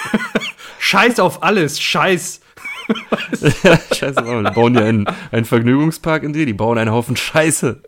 Scheiß 0.80 1.20
auf 1.20 1.43
alles, 1.43 1.80
Scheiß. 1.80 2.41
Ja, 3.63 3.79
scheiße, 3.95 4.21
die 4.21 4.51
bauen 4.51 4.75
ja 4.75 4.81
einen, 4.81 5.05
einen 5.31 5.45
Vergnügungspark 5.45 6.23
in 6.23 6.34
dir, 6.34 6.45
die 6.45 6.53
bauen 6.53 6.77
einen 6.77 6.91
Haufen 6.91 7.15
Scheiße. 7.15 7.81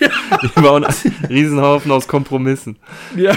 Ja. 0.00 0.08
Die 0.42 0.60
bauen 0.60 0.84
einen 0.84 1.26
Riesenhaufen 1.28 1.90
aus 1.92 2.08
Kompromissen. 2.08 2.76
Ja. 3.16 3.34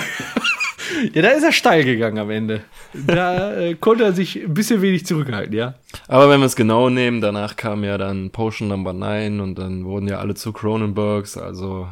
Ja, 1.13 1.21
da 1.21 1.29
ist 1.29 1.43
er 1.43 1.51
steil 1.51 1.83
gegangen 1.83 2.17
am 2.17 2.29
Ende. 2.29 2.61
Da 2.93 3.55
äh, 3.55 3.75
konnte 3.75 4.03
er 4.03 4.13
sich 4.13 4.43
ein 4.43 4.53
bisschen 4.53 4.81
wenig 4.81 5.05
zurückhalten, 5.05 5.53
ja. 5.53 5.75
Aber 6.07 6.29
wenn 6.29 6.39
wir 6.39 6.47
es 6.47 6.55
genau 6.55 6.89
nehmen, 6.89 7.21
danach 7.21 7.55
kam 7.55 7.83
ja 7.83 7.97
dann 7.97 8.31
Potion 8.31 8.69
Number 8.69 8.93
9 8.93 9.39
und 9.39 9.59
dann 9.59 9.85
wurden 9.85 10.07
ja 10.07 10.17
alle 10.17 10.33
zu 10.33 10.51
Cronenbergs, 10.51 11.37
also 11.37 11.87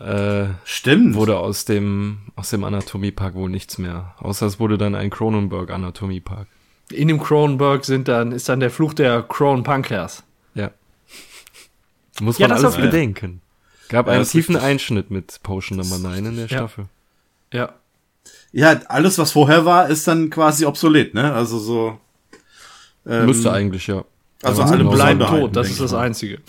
äh, 0.00 0.46
Stimmt. 0.64 1.14
Wurde 1.14 1.38
aus 1.38 1.66
dem, 1.66 2.18
aus 2.34 2.50
dem 2.50 2.64
Anatomiepark 2.64 3.34
wohl 3.34 3.50
nichts 3.50 3.76
mehr. 3.78 4.14
Außer 4.18 4.46
es 4.46 4.58
wurde 4.58 4.78
dann 4.78 4.94
ein 4.94 5.10
Cronenberg 5.10 5.70
Anatomiepark. 5.70 6.46
In 6.90 7.08
dem 7.08 7.20
Cronenberg 7.20 7.84
sind 7.84 8.08
dann, 8.08 8.32
ist 8.32 8.48
dann 8.48 8.60
der 8.60 8.70
Fluch 8.70 8.94
der 8.94 9.22
Crown 9.22 9.62
Pankers. 9.62 10.24
Ja. 10.54 10.70
Muss 12.20 12.38
ja, 12.38 12.48
man 12.48 12.58
alles 12.58 12.76
bedenken. 12.76 13.40
Gab 13.88 14.06
ja, 14.06 14.12
einen 14.12 14.24
tiefen 14.24 14.56
Einschnitt 14.56 15.10
mit 15.10 15.40
Potion 15.42 15.78
Nummer 15.78 15.98
9 15.98 16.26
in 16.26 16.36
der 16.36 16.46
ja. 16.46 16.58
Staffel. 16.58 16.86
Ja. 17.52 17.74
Ja, 18.52 18.80
alles, 18.88 19.18
was 19.18 19.32
vorher 19.32 19.64
war, 19.64 19.88
ist 19.88 20.06
dann 20.08 20.30
quasi 20.30 20.64
obsolet, 20.64 21.14
ne? 21.14 21.32
Also 21.32 21.58
so. 21.58 21.98
Ähm, 23.06 23.26
Müsste 23.26 23.52
eigentlich, 23.52 23.86
ja. 23.86 24.04
Also 24.42 24.62
alle 24.62 24.84
bleiben 24.84 25.20
tot, 25.20 25.54
das 25.54 25.70
ist 25.70 25.80
das 25.80 25.94
Einzige. 25.94 26.40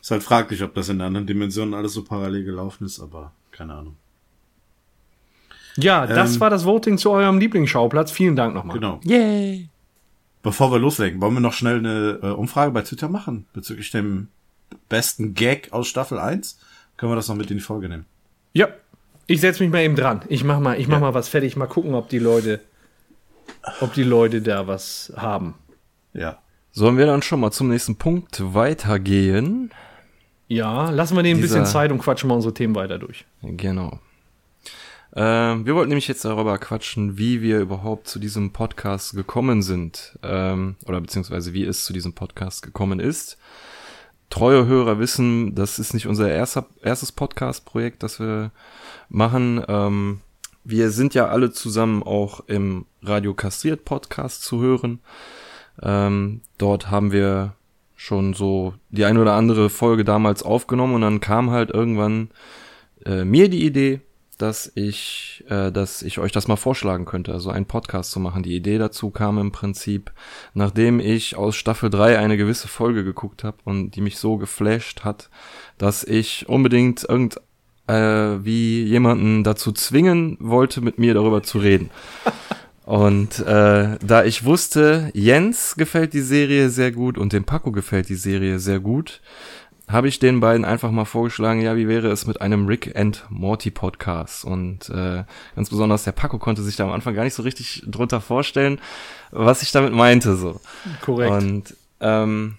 Ist 0.00 0.10
halt 0.10 0.22
fraglich, 0.22 0.62
ob 0.62 0.74
das 0.74 0.88
in 0.88 1.00
anderen 1.00 1.26
Dimensionen 1.26 1.74
alles 1.74 1.92
so 1.92 2.02
parallel 2.02 2.44
gelaufen 2.44 2.84
ist, 2.84 3.00
aber 3.00 3.32
keine 3.52 3.74
Ahnung. 3.74 3.96
Ja, 5.82 6.06
das 6.06 6.34
ähm, 6.34 6.40
war 6.40 6.50
das 6.50 6.64
Voting 6.64 6.98
zu 6.98 7.10
eurem 7.10 7.38
Lieblingsschauplatz. 7.38 8.10
Vielen 8.10 8.36
Dank 8.36 8.54
nochmal. 8.54 8.74
Genau. 8.74 9.00
Yay! 9.04 9.68
Bevor 10.42 10.72
wir 10.72 10.78
loslegen, 10.78 11.20
wollen 11.20 11.34
wir 11.34 11.40
noch 11.40 11.52
schnell 11.52 11.78
eine 11.78 12.18
äh, 12.22 12.26
Umfrage 12.28 12.70
bei 12.70 12.82
Twitter 12.82 13.08
machen 13.08 13.46
bezüglich 13.52 13.90
dem 13.90 14.28
besten 14.88 15.34
Gag 15.34 15.72
aus 15.72 15.88
Staffel 15.88 16.18
1? 16.18 16.58
Können 16.96 17.12
wir 17.12 17.16
das 17.16 17.28
noch 17.28 17.36
mit 17.36 17.50
in 17.50 17.58
die 17.58 17.62
Folge 17.62 17.88
nehmen? 17.88 18.06
Ja, 18.52 18.68
ich 19.26 19.40
setze 19.40 19.62
mich 19.62 19.70
mal 19.70 19.82
eben 19.82 19.96
dran. 19.96 20.22
Ich 20.28 20.42
mach 20.44 20.58
mal, 20.60 20.78
ich 20.78 20.88
mach 20.88 20.96
ja. 20.96 21.00
mal 21.00 21.14
was 21.14 21.28
fertig. 21.28 21.56
Mal 21.56 21.66
gucken, 21.66 21.94
ob 21.94 22.08
die 22.08 22.18
Leute, 22.18 22.60
ob 23.80 23.92
die 23.94 24.02
Leute 24.02 24.42
da 24.42 24.66
was 24.66 25.12
haben. 25.16 25.54
Ja. 26.14 26.38
Sollen 26.72 26.96
wir 26.96 27.06
dann 27.06 27.22
schon 27.22 27.40
mal 27.40 27.50
zum 27.50 27.68
nächsten 27.68 27.96
Punkt 27.96 28.42
weitergehen? 28.54 29.70
Ja, 30.48 30.90
lassen 30.90 31.16
wir 31.16 31.22
den 31.22 31.36
ein 31.36 31.40
bisschen 31.40 31.66
Zeit 31.66 31.92
und 31.92 31.98
quatschen 31.98 32.28
mal 32.28 32.34
unsere 32.34 32.54
Themen 32.54 32.74
weiter 32.74 32.98
durch. 32.98 33.24
Genau. 33.42 34.00
Ähm, 35.14 35.66
wir 35.66 35.74
wollten 35.74 35.88
nämlich 35.88 36.08
jetzt 36.08 36.24
darüber 36.24 36.56
quatschen, 36.58 37.18
wie 37.18 37.42
wir 37.42 37.60
überhaupt 37.60 38.06
zu 38.06 38.18
diesem 38.18 38.52
Podcast 38.52 39.14
gekommen 39.14 39.62
sind. 39.62 40.18
Ähm, 40.22 40.76
oder 40.86 41.00
beziehungsweise 41.00 41.52
wie 41.52 41.64
es 41.64 41.84
zu 41.84 41.92
diesem 41.92 42.12
Podcast 42.14 42.62
gekommen 42.62 43.00
ist. 43.00 43.38
Treue 44.30 44.66
Hörer 44.66 45.00
wissen, 45.00 45.56
das 45.56 45.80
ist 45.80 45.92
nicht 45.92 46.06
unser 46.06 46.30
erster, 46.30 46.66
erstes 46.82 47.10
Podcast-Projekt, 47.10 48.04
das 48.04 48.20
wir 48.20 48.52
machen. 49.08 49.64
Ähm, 49.66 50.20
wir 50.62 50.90
sind 50.90 51.14
ja 51.14 51.28
alle 51.28 51.50
zusammen 51.50 52.02
auch 52.04 52.40
im 52.46 52.86
Radio 53.02 53.34
Kastriert 53.34 53.84
Podcast 53.84 54.44
zu 54.44 54.60
hören. 54.60 55.00
Ähm, 55.82 56.42
dort 56.58 56.90
haben 56.90 57.10
wir 57.10 57.54
schon 57.96 58.34
so 58.34 58.74
die 58.90 59.04
ein 59.04 59.18
oder 59.18 59.34
andere 59.34 59.68
Folge 59.68 60.04
damals 60.04 60.42
aufgenommen 60.42 60.94
und 60.94 61.00
dann 61.00 61.20
kam 61.20 61.50
halt 61.50 61.70
irgendwann 61.70 62.30
äh, 63.04 63.24
mir 63.24 63.48
die 63.48 63.64
Idee, 63.64 64.00
dass 64.42 64.70
ich, 64.74 65.44
äh, 65.48 65.70
dass 65.70 66.02
ich 66.02 66.18
euch 66.18 66.32
das 66.32 66.48
mal 66.48 66.56
vorschlagen 66.56 67.04
könnte, 67.04 67.32
also 67.32 67.50
einen 67.50 67.66
Podcast 67.66 68.10
zu 68.10 68.20
machen. 68.20 68.42
Die 68.42 68.56
Idee 68.56 68.78
dazu 68.78 69.10
kam 69.10 69.38
im 69.38 69.52
Prinzip, 69.52 70.12
nachdem 70.54 71.00
ich 71.00 71.36
aus 71.36 71.56
Staffel 71.56 71.90
3 71.90 72.18
eine 72.18 72.36
gewisse 72.36 72.68
Folge 72.68 73.04
geguckt 73.04 73.44
habe 73.44 73.58
und 73.64 73.92
die 73.92 74.00
mich 74.00 74.18
so 74.18 74.36
geflasht 74.36 75.04
hat, 75.04 75.30
dass 75.78 76.04
ich 76.04 76.48
unbedingt 76.48 77.04
irgend 77.08 77.36
äh, 77.86 78.44
wie 78.44 78.84
jemanden 78.84 79.44
dazu 79.44 79.72
zwingen 79.72 80.36
wollte, 80.40 80.80
mit 80.80 80.98
mir 80.98 81.14
darüber 81.14 81.42
zu 81.42 81.58
reden. 81.58 81.90
Und 82.90 83.38
äh, 83.46 83.98
da 84.04 84.24
ich 84.24 84.44
wusste, 84.44 85.12
Jens 85.14 85.76
gefällt 85.76 86.12
die 86.12 86.22
Serie 86.22 86.70
sehr 86.70 86.90
gut 86.90 87.18
und 87.18 87.32
dem 87.32 87.44
Paco 87.44 87.70
gefällt 87.70 88.08
die 88.08 88.16
Serie 88.16 88.58
sehr 88.58 88.80
gut, 88.80 89.20
habe 89.90 90.08
ich 90.08 90.18
den 90.18 90.40
beiden 90.40 90.64
einfach 90.64 90.90
mal 90.90 91.04
vorgeschlagen, 91.04 91.60
ja, 91.60 91.76
wie 91.76 91.88
wäre 91.88 92.08
es 92.08 92.26
mit 92.26 92.40
einem 92.40 92.66
Rick 92.66 92.96
and 92.96 93.24
Morty 93.28 93.70
Podcast? 93.70 94.44
Und 94.44 94.88
äh, 94.90 95.24
ganz 95.56 95.70
besonders 95.70 96.04
der 96.04 96.12
Paco 96.12 96.38
konnte 96.38 96.62
sich 96.62 96.76
da 96.76 96.84
am 96.84 96.92
Anfang 96.92 97.14
gar 97.14 97.24
nicht 97.24 97.34
so 97.34 97.42
richtig 97.42 97.82
drunter 97.86 98.20
vorstellen, 98.20 98.80
was 99.30 99.62
ich 99.62 99.72
damit 99.72 99.92
meinte. 99.92 100.36
So. 100.36 100.60
Korrekt. 101.00 101.30
Und 101.30 101.76
ähm, 102.00 102.56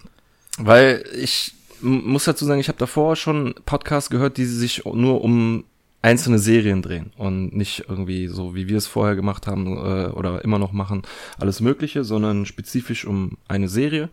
weil 0.58 1.04
ich 1.16 1.54
muss 1.80 2.24
dazu 2.24 2.44
sagen, 2.44 2.60
ich 2.60 2.68
habe 2.68 2.78
davor 2.78 3.16
schon 3.16 3.54
Podcasts 3.66 4.10
gehört, 4.10 4.36
die 4.36 4.44
sich 4.44 4.84
nur 4.84 5.22
um 5.22 5.64
einzelne 6.02 6.38
Serien 6.38 6.82
drehen 6.82 7.12
und 7.16 7.54
nicht 7.54 7.84
irgendwie 7.88 8.26
so, 8.26 8.54
wie 8.56 8.68
wir 8.68 8.76
es 8.76 8.88
vorher 8.88 9.14
gemacht 9.14 9.46
haben 9.46 9.66
äh, 9.68 10.08
oder 10.08 10.44
immer 10.44 10.58
noch 10.58 10.72
machen, 10.72 11.02
alles 11.38 11.60
Mögliche, 11.60 12.02
sondern 12.02 12.44
spezifisch 12.44 13.04
um 13.04 13.38
eine 13.46 13.68
Serie. 13.68 14.10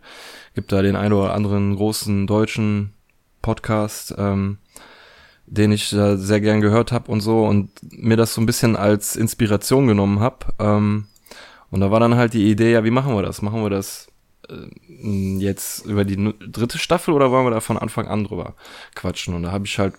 Gibt 0.54 0.70
da 0.70 0.82
den 0.82 0.96
einen 0.96 1.12
oder 1.12 1.34
anderen 1.34 1.74
großen 1.74 2.28
deutschen 2.28 2.92
Podcast, 3.42 4.14
ähm, 4.18 4.58
den 5.46 5.72
ich 5.72 5.92
äh, 5.92 6.16
sehr 6.16 6.40
gern 6.40 6.60
gehört 6.60 6.92
habe 6.92 7.10
und 7.10 7.20
so 7.20 7.44
und 7.44 7.70
mir 7.90 8.16
das 8.16 8.34
so 8.34 8.40
ein 8.40 8.46
bisschen 8.46 8.76
als 8.76 9.16
Inspiration 9.16 9.86
genommen 9.86 10.20
habe. 10.20 10.46
Ähm, 10.58 11.06
und 11.70 11.80
da 11.80 11.90
war 11.90 12.00
dann 12.00 12.16
halt 12.16 12.34
die 12.34 12.50
Idee, 12.50 12.72
ja, 12.72 12.84
wie 12.84 12.90
machen 12.90 13.14
wir 13.14 13.22
das? 13.22 13.42
Machen 13.42 13.62
wir 13.62 13.70
das 13.70 14.08
äh, 14.48 15.38
jetzt 15.38 15.86
über 15.86 16.04
die 16.04 16.34
dritte 16.40 16.78
Staffel 16.78 17.14
oder 17.14 17.30
wollen 17.30 17.46
wir 17.46 17.50
da 17.50 17.60
von 17.60 17.78
Anfang 17.78 18.08
an 18.08 18.24
drüber 18.24 18.54
quatschen? 18.94 19.34
Und 19.34 19.44
da 19.44 19.52
habe 19.52 19.66
ich 19.66 19.78
halt 19.78 19.94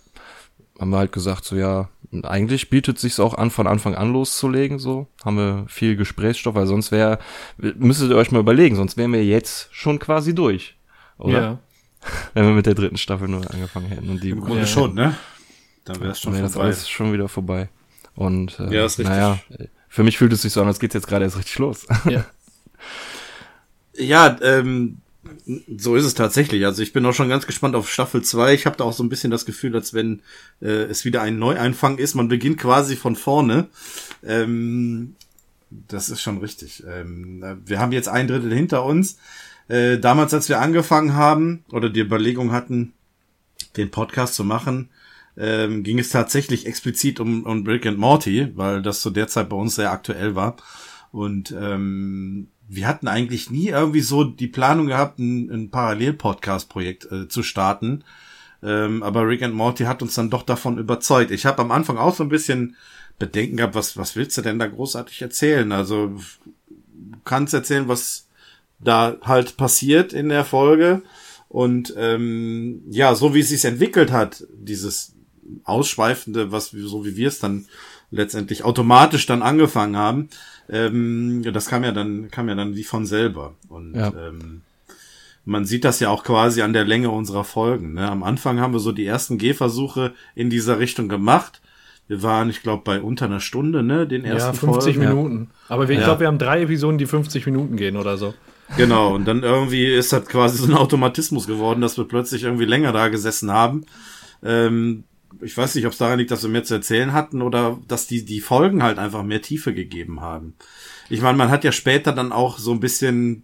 haben 0.82 0.90
wir 0.90 0.98
halt 0.98 1.12
gesagt, 1.12 1.46
so 1.46 1.56
ja, 1.56 1.90
eigentlich 2.24 2.72
bietet 2.72 2.98
sich's 2.98 3.20
auch 3.20 3.36
an, 3.36 3.52
von 3.52 3.68
Anfang 3.68 3.94
an 3.94 4.12
loszulegen, 4.12 4.80
so. 4.80 5.08
Haben 5.24 5.38
wir 5.38 5.66
viel 5.68 5.96
Gesprächsstoff, 5.96 6.56
weil 6.56 6.66
sonst 6.66 6.92
wäre, 6.92 7.20
müsstet 7.58 8.10
ihr 8.10 8.18
euch 8.18 8.32
mal 8.32 8.40
überlegen, 8.40 8.76
sonst 8.76 8.98
wären 8.98 9.14
wir 9.14 9.24
jetzt 9.24 9.70
schon 9.72 10.00
quasi 10.00 10.34
durch. 10.34 10.76
Oder? 11.20 11.42
Ja. 11.42 11.60
Wenn 12.34 12.46
wir 12.46 12.54
mit 12.54 12.66
der 12.66 12.74
dritten 12.74 12.98
Staffel 12.98 13.28
nur 13.28 13.50
angefangen 13.52 13.88
hätten. 13.88 14.10
Und 14.10 14.24
die 14.24 14.32
Im 14.32 14.42
Grunde 14.42 14.68
schon, 14.68 14.94
ne? 14.94 15.16
Dann 15.86 16.00
wäre 16.00 16.12
es 16.12 16.20
schon 16.20 16.34
wär 16.34 16.50
vorbei. 16.50 16.68
Das 16.68 16.78
alles 16.78 16.90
schon 16.90 17.14
wieder 17.14 17.28
vorbei. 17.28 17.70
Und 18.16 18.60
äh, 18.60 18.74
ja, 18.74 18.86
ist 18.86 19.00
richtig. 19.00 19.16
naja, 19.16 19.40
für 19.88 20.04
mich 20.04 20.18
fühlt 20.18 20.34
es 20.34 20.42
sich 20.42 20.54
so 20.54 20.62
an, 20.62 20.68
als 20.68 20.80
geht's 20.80 20.94
jetzt 20.94 21.08
gerade 21.08 21.26
erst 21.26 21.38
richtig 21.38 21.58
los. 21.60 21.86
Ja. 22.10 22.26
ja, 23.94 24.38
ähm, 24.42 24.98
so 25.78 25.96
ist 25.96 26.06
es 26.06 26.14
tatsächlich. 26.14 26.66
Also 26.66 26.82
ich 26.82 26.94
bin 26.94 27.06
auch 27.06 27.14
schon 27.14 27.30
ganz 27.30 27.46
gespannt 27.46 27.76
auf 27.76 27.92
Staffel 27.92 28.22
2. 28.22 28.54
Ich 28.54 28.66
habe 28.66 28.78
da 28.78 28.84
auch 28.84 28.94
so 28.94 29.04
ein 29.04 29.10
bisschen 29.10 29.32
das 29.32 29.46
Gefühl, 29.46 29.76
als 29.76 29.94
wenn 29.94 30.22
äh, 30.62 30.84
es 30.84 31.06
wieder 31.06 31.22
ein 31.22 31.40
Neueinfang 31.40 31.98
ist. 31.98 32.16
Man 32.16 32.28
beginnt 32.28 32.58
quasi 32.58 32.96
von 32.96 33.16
vorne. 33.16 33.68
Ähm, 34.24 35.16
das 35.70 36.10
ist 36.10 36.22
schon 36.22 36.40
richtig. 36.40 36.84
Ähm, 36.88 37.44
wir 37.66 37.80
haben 37.80 37.92
jetzt 37.92 38.10
ein 38.10 38.28
Drittel 38.28 38.54
hinter 38.54 38.84
uns. 38.84 39.18
Äh, 39.68 40.00
damals, 40.00 40.34
als 40.34 40.50
wir 40.50 40.60
angefangen 40.60 41.14
haben 41.14 41.64
oder 41.72 41.90
die 41.90 42.02
Überlegung 42.02 42.52
hatten, 42.52 42.94
den 43.78 43.92
Podcast 43.92 44.36
zu 44.36 44.44
machen, 44.44 44.90
ähm, 45.38 45.84
ging 45.84 46.00
es 46.00 46.10
tatsächlich 46.10 46.66
explizit 46.66 47.20
um, 47.20 47.44
um 47.44 47.66
Rick 47.66 47.86
and 47.86 47.98
Morty, 47.98 48.52
weil 48.56 48.82
das 48.82 49.02
zu 49.02 49.10
der 49.10 49.28
Zeit 49.28 49.50
bei 49.50 49.56
uns 49.56 49.76
sehr 49.76 49.92
aktuell 49.92 50.36
war. 50.36 50.58
Und 51.12 51.52
ähm, 51.52 52.48
wir 52.68 52.88
hatten 52.88 53.08
eigentlich 53.08 53.50
nie 53.50 53.68
irgendwie 53.68 54.02
so 54.02 54.24
die 54.24 54.48
Planung 54.48 54.88
gehabt, 54.88 55.20
ein, 55.20 55.50
ein 55.50 55.72
Parallel-Podcast-Projekt 55.72 57.12
äh, 57.12 57.28
zu 57.28 57.44
starten. 57.44 58.04
Ähm, 58.64 59.04
aber 59.04 59.28
Rick 59.28 59.44
and 59.44 59.56
Morty 59.56 59.86
hat 59.86 60.02
uns 60.02 60.16
dann 60.16 60.30
doch 60.30 60.44
davon 60.44 60.78
überzeugt. 60.78 61.32
Ich 61.32 61.46
habe 61.46 61.62
am 61.62 61.72
Anfang 61.72 61.98
auch 61.98 62.16
so 62.16 62.24
ein 62.24 62.30
bisschen 62.30 62.76
Bedenken 63.20 63.58
gehabt, 63.58 63.76
was, 63.76 63.98
was 63.98 64.16
willst 64.16 64.38
du 64.38 64.42
denn 64.42 64.60
da 64.60 64.68
großartig 64.68 65.22
erzählen? 65.22 65.72
Also 65.72 66.08
du 66.70 67.18
kannst 67.24 67.54
erzählen, 67.54 67.88
was 67.88 68.28
da 68.84 69.18
halt 69.22 69.58
passiert 69.58 70.14
in 70.14 70.30
der 70.30 70.46
Folge. 70.46 71.02
Und 71.50 71.94
ähm, 71.98 72.84
ja, 72.90 73.14
so 73.14 73.34
wie 73.34 73.42
es 73.42 73.50
sich 73.50 73.66
entwickelt 73.66 74.12
hat, 74.12 74.46
dieses 74.54 75.14
Ausschweifende, 75.66 76.52
was 76.52 76.70
so 76.70 77.06
wie 77.06 77.18
wir 77.18 77.28
es 77.28 77.40
dann 77.40 77.66
letztendlich 78.10 78.64
automatisch 78.64 79.26
dann 79.26 79.42
angefangen 79.42 79.98
haben, 79.98 80.30
ähm, 80.70 81.44
das 81.54 81.68
kam 81.68 81.84
ja 81.84 81.92
dann, 81.92 82.32
kam 82.32 82.48
ja 82.48 82.56
dann 82.56 82.76
wie 82.76 82.84
von 82.84 83.06
selber. 83.06 83.56
Und 83.68 83.96
ja. 83.96 84.14
ähm, 84.18 84.62
man 85.44 85.66
sieht 85.66 85.84
das 85.84 86.00
ja 86.00 86.10
auch 86.10 86.24
quasi 86.24 86.62
an 86.62 86.74
der 86.74 86.86
Länge 86.86 87.10
unserer 87.10 87.44
Folgen. 87.44 87.94
Ne? 87.94 88.10
Am 88.10 88.24
Anfang 88.24 88.60
haben 88.60 88.74
wir 88.74 88.80
so 88.80 88.92
die 88.92 89.06
ersten 89.06 89.38
Gehversuche 89.38 90.14
in 90.36 90.50
dieser 90.50 90.80
Richtung 90.80 91.10
gemacht. 91.10 91.62
Wir 92.08 92.24
waren, 92.24 92.50
ich 92.50 92.62
glaube, 92.62 92.84
bei 92.84 93.02
unter 93.02 93.26
einer 93.26 93.40
Stunde, 93.40 93.84
ne, 93.84 94.06
den 94.06 94.26
ersten 94.26 94.54
Ja, 94.54 94.74
50 94.74 94.96
Folgen. 94.96 95.10
Minuten. 95.10 95.50
Aber 95.70 95.88
wir, 95.88 95.94
ich 95.94 96.02
ja. 96.02 96.08
glaube, 96.08 96.22
wir 96.22 96.28
haben 96.28 96.40
drei 96.40 96.62
Episoden, 96.62 96.98
die 96.98 97.06
50 97.06 97.46
Minuten 97.46 97.78
gehen 97.78 97.96
oder 97.96 98.18
so. 98.18 98.34
Genau, 98.78 99.16
und 99.16 99.26
dann 99.26 99.44
irgendwie 99.44 99.86
ist 99.86 100.14
das 100.14 100.26
quasi 100.28 100.58
so 100.58 100.66
ein 100.66 100.74
Automatismus 100.78 101.48
geworden, 101.48 101.82
dass 101.82 101.98
wir 101.98 102.06
plötzlich 102.06 102.44
irgendwie 102.44 102.66
länger 102.66 102.92
da 102.92 103.10
gesessen 103.10 103.52
haben. 103.52 103.86
Ähm, 104.44 105.04
ich 105.42 105.56
weiß 105.58 105.76
nicht, 105.76 105.86
ob 105.86 105.92
es 105.94 105.98
daran 105.98 106.20
liegt, 106.20 106.32
dass 106.32 106.44
wir 106.44 106.50
mehr 106.50 106.64
zu 106.64 106.74
erzählen 106.74 107.14
hatten 107.14 107.42
oder 107.42 107.80
dass 107.88 108.08
die, 108.08 108.26
die 108.26 108.42
Folgen 108.42 108.84
halt 108.84 108.98
einfach 109.00 109.24
mehr 109.24 109.42
Tiefe 109.42 109.74
gegeben 109.74 110.22
haben. 110.22 110.56
Ich 111.10 111.22
meine, 111.22 111.38
man 111.38 111.50
hat 111.50 111.64
ja 111.64 111.72
später 111.72 112.12
dann 112.14 112.32
auch 112.32 112.58
so 112.60 112.72
ein 112.72 112.80
bisschen 112.80 113.44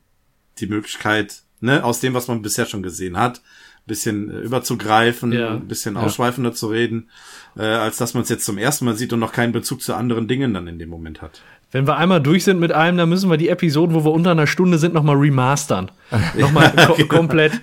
die 0.59 0.67
Möglichkeit, 0.67 1.43
ne, 1.59 1.83
aus 1.83 1.99
dem, 1.99 2.13
was 2.13 2.27
man 2.27 2.41
bisher 2.41 2.65
schon 2.65 2.83
gesehen 2.83 3.17
hat, 3.17 3.41
bisschen 3.85 4.29
äh, 4.29 4.39
überzugreifen, 4.39 5.31
Ja. 5.31 5.51
ein 5.53 5.67
bisschen 5.67 5.95
Ja. 5.95 6.01
ausschweifender 6.01 6.53
zu 6.53 6.67
reden, 6.67 7.09
äh, 7.55 7.61
als 7.63 7.97
dass 7.97 8.13
man 8.13 8.23
es 8.23 8.29
jetzt 8.29 8.45
zum 8.45 8.57
ersten 8.57 8.83
Mal 8.85 8.95
sieht 8.97 9.13
und 9.13 9.19
noch 9.19 9.31
keinen 9.31 9.53
Bezug 9.53 9.81
zu 9.81 9.93
anderen 9.95 10.27
Dingen 10.27 10.53
dann 10.53 10.67
in 10.67 10.77
dem 10.79 10.89
Moment 10.89 11.21
hat. 11.21 11.41
Wenn 11.71 11.85
wir 11.85 11.97
einmal 11.97 12.21
durch 12.21 12.45
sind 12.45 12.59
mit 12.59 12.71
allem, 12.71 12.95
dann 12.97 13.09
müssen 13.09 13.29
wir 13.29 13.35
die 13.37 13.49
Episoden, 13.49 13.93
wo 13.93 14.05
wir 14.05 14.11
unter 14.11 14.31
einer 14.31 14.47
Stunde 14.47 14.77
sind, 14.77 14.93
nochmal 14.93 15.17
remastern. 15.17 15.91
Nochmal 16.37 16.71
ko 16.87 16.95
komplett. 17.07 17.53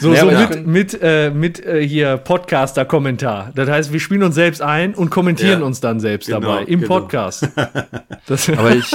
So, 0.00 0.14
Ja, 0.14 0.20
so 0.20 0.30
mit, 0.30 0.66
mit, 0.66 0.98
äh, 1.02 1.30
mit 1.30 1.64
äh, 1.66 1.86
hier 1.86 2.16
Podcaster-Kommentar. 2.16 3.50
Das 3.54 3.68
heißt, 3.68 3.92
wir 3.92 4.00
spielen 4.00 4.22
uns 4.22 4.34
selbst 4.34 4.62
ein 4.62 4.94
und 4.94 5.10
kommentieren 5.10 5.60
Ja. 5.60 5.66
uns 5.66 5.80
dann 5.80 6.00
selbst 6.00 6.26
Genau, 6.26 6.40
dabei 6.40 6.62
im 6.64 6.80
genau. 6.80 7.00
Podcast. 7.00 7.48
Das, 8.26 8.48
Aber 8.48 8.74
ich, 8.76 8.90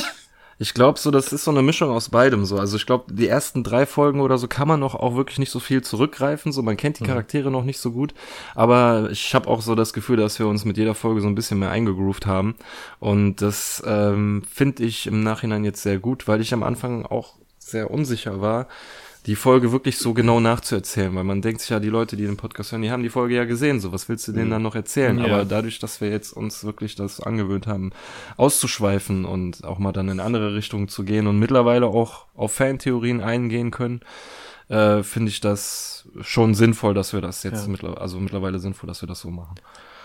ich 0.57 0.73
glaube 0.73 0.97
so, 0.97 1.11
das 1.11 1.33
ist 1.33 1.43
so 1.43 1.51
eine 1.51 1.61
Mischung 1.61 1.89
aus 1.89 2.09
beidem 2.09 2.45
so. 2.45 2.57
Also 2.57 2.77
ich 2.77 2.85
glaube, 2.85 3.13
die 3.13 3.27
ersten 3.27 3.63
drei 3.63 3.85
Folgen 3.85 4.21
oder 4.21 4.37
so 4.37 4.47
kann 4.47 4.67
man 4.67 4.79
noch 4.79 4.95
auch 4.95 5.15
wirklich 5.15 5.37
nicht 5.37 5.51
so 5.51 5.59
viel 5.59 5.81
zurückgreifen. 5.81 6.53
So, 6.53 6.61
man 6.61 6.77
kennt 6.77 6.99
die 6.99 7.03
Charaktere 7.03 7.51
noch 7.51 7.65
nicht 7.65 7.79
so 7.79 7.91
gut. 7.91 8.13
Aber 8.53 9.09
ich 9.11 9.35
habe 9.35 9.49
auch 9.49 9.61
so 9.61 9.75
das 9.75 9.91
Gefühl, 9.91 10.15
dass 10.15 10.39
wir 10.39 10.47
uns 10.47 10.63
mit 10.63 10.77
jeder 10.77 10.95
Folge 10.95 11.19
so 11.19 11.27
ein 11.27 11.35
bisschen 11.35 11.59
mehr 11.59 11.71
eingegroovt 11.71 12.25
haben. 12.25 12.55
Und 12.99 13.41
das 13.41 13.83
ähm, 13.85 14.43
finde 14.49 14.83
ich 14.83 15.07
im 15.07 15.23
Nachhinein 15.23 15.65
jetzt 15.65 15.83
sehr 15.83 15.99
gut, 15.99 16.27
weil 16.27 16.39
ich 16.39 16.53
am 16.53 16.63
Anfang 16.63 17.05
auch 17.05 17.33
sehr 17.59 17.91
unsicher 17.91 18.39
war, 18.39 18.67
die 19.25 19.35
Folge 19.35 19.71
wirklich 19.71 19.97
so 19.97 20.13
genau 20.13 20.39
nachzuerzählen, 20.39 21.15
weil 21.15 21.23
man 21.23 21.41
denkt 21.41 21.61
sich 21.61 21.69
ja, 21.71 21.79
die 21.79 21.89
Leute, 21.89 22.15
die 22.15 22.25
den 22.25 22.37
Podcast 22.37 22.71
hören, 22.71 22.83
die 22.83 22.91
haben 22.91 23.01
die 23.03 23.09
Folge 23.09 23.35
ja 23.35 23.45
gesehen, 23.45 23.79
so 23.79 23.91
was 23.91 24.07
willst 24.07 24.27
du 24.27 24.31
denen 24.33 24.51
dann 24.51 24.61
noch 24.61 24.75
erzählen? 24.75 25.17
Ja. 25.17 25.25
Aber 25.25 25.45
dadurch, 25.45 25.79
dass 25.79 25.99
wir 25.99 26.09
jetzt 26.09 26.31
uns 26.33 26.63
wirklich 26.63 26.95
das 26.95 27.19
angewöhnt 27.19 27.65
haben, 27.65 27.91
auszuschweifen 28.37 29.25
und 29.25 29.63
auch 29.63 29.79
mal 29.79 29.91
dann 29.91 30.09
in 30.09 30.19
andere 30.19 30.53
Richtungen 30.55 30.87
zu 30.87 31.03
gehen 31.03 31.27
und 31.27 31.39
mittlerweile 31.39 31.87
auch 31.87 32.25
auf 32.35 32.53
Fantheorien 32.53 33.21
eingehen 33.21 33.71
können, 33.71 34.01
äh, 34.69 35.03
finde 35.03 35.29
ich 35.29 35.41
das 35.41 36.07
schon 36.21 36.53
sinnvoll, 36.55 36.93
dass 36.93 37.13
wir 37.13 37.21
das 37.21 37.43
jetzt 37.43 37.65
Ja. 37.65 37.71
mittlerweile, 37.71 38.01
also 38.01 38.19
mittlerweile 38.19 38.59
sinnvoll, 38.59 38.87
dass 38.87 39.01
wir 39.01 39.07
das 39.07 39.21
so 39.21 39.29
machen. 39.31 39.55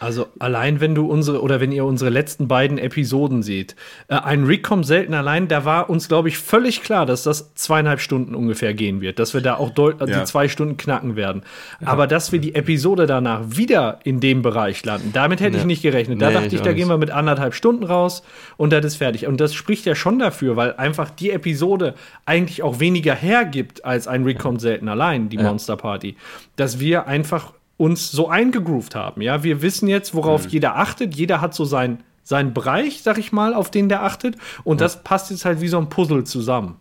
Also 0.01 0.29
allein 0.39 0.81
wenn 0.81 0.95
du 0.95 1.07
unsere 1.07 1.43
oder 1.43 1.61
wenn 1.61 1.73
ihr 1.73 1.85
unsere 1.85 2.11
letzten 2.11 2.49
beiden 2.49 2.79
Episoden 2.79 3.43
seht, 3.43 3.77
äh, 4.09 4.15
ein 4.17 4.45
Rick 4.45 4.63
kommt 4.63 4.87
selten 4.87 5.13
allein, 5.15 5.47
da 5.47 5.65
war 5.67 5.91
uns 5.91 6.09
glaube 6.09 6.29
ich 6.29 6.39
völlig 6.39 6.83
klar, 6.83 7.05
dass 7.07 7.23
das 7.23 7.55
zweieinhalb 7.55 8.01
Stunden 8.01 8.35
ungefähr 8.35 8.73
gehen 8.73 9.03
wird, 9.03 9.19
dass 9.19 9.35
wir 9.35 9.43
da 9.43 9.57
auch 9.57 9.71
deut- 9.71 10.01
Ja. 10.01 10.07
die 10.21 10.25
zwei 10.25 10.49
Stunden 10.49 10.79
knacken 10.79 11.17
werden. 11.17 11.43
Aber 11.85 12.07
dass 12.07 12.33
wir 12.33 12.39
die 12.41 12.55
Episode 12.55 13.07
danach 13.07 13.43
wieder 13.49 14.01
in 14.03 14.21
dem 14.21 14.41
Bereich 14.43 14.83
landen, 14.85 15.11
damit 15.13 15.41
hätte 15.41 15.57
ich 15.57 15.63
Ja. 15.65 15.67
nicht 15.67 15.83
gerechnet. 15.83 16.21
Da 16.23 16.29
Nee, 16.29 16.35
dachte 16.35 16.47
ich 16.47 16.55
ich, 16.55 16.61
da 16.63 16.73
gehen 16.73 16.89
wir 16.89 16.97
mit 16.99 17.11
anderthalb 17.11 17.55
Stunden 17.55 17.85
raus 17.85 18.23
und 18.57 18.73
das 18.73 18.85
ist 18.87 18.97
fertig. 18.97 19.27
Und 19.27 19.39
das 19.41 19.53
spricht 19.55 19.85
ja 19.85 19.95
schon 19.95 20.19
dafür, 20.19 20.57
weil 20.57 20.73
einfach 20.77 21.11
die 21.11 21.31
Episode 21.31 21.95
eigentlich 22.25 22.63
auch 22.63 22.81
weniger 22.81 23.15
hergibt 23.15 23.85
als 23.85 24.09
ein 24.09 24.25
Rick 24.25 24.39
kommt 24.39 24.63
selten 24.63 24.89
allein, 24.89 25.29
die 25.29 25.37
Monster 25.37 25.77
Party, 25.77 26.17
dass 26.57 26.81
wir 26.81 27.07
einfach 27.07 27.53
uns 27.81 28.11
so 28.11 28.29
eingegroovt 28.29 28.95
haben. 28.95 29.23
Ja, 29.23 29.43
wir 29.43 29.63
wissen 29.63 29.89
jetzt, 29.89 30.15
worauf 30.15 30.47
jeder 30.47 30.77
achtet. 30.77 31.15
Jeder 31.17 31.41
hat 31.41 31.55
so 31.55 31.65
sein, 31.65 32.03
seinen 32.23 32.53
Bereich, 32.53 33.03
sag 33.03 33.17
ich 33.17 33.33
mal, 33.33 33.55
auf 33.55 33.71
den 33.71 33.89
der 33.89 34.03
achtet. 34.03 34.37
Und 34.65 34.83
das 34.83 35.03
passt 35.03 35.31
jetzt 35.31 35.47
halt 35.47 35.63
wie 35.63 35.69
so 35.69 35.79
ein 35.79 35.89
Puzzle 35.89 36.25
zusammen. 36.25 36.77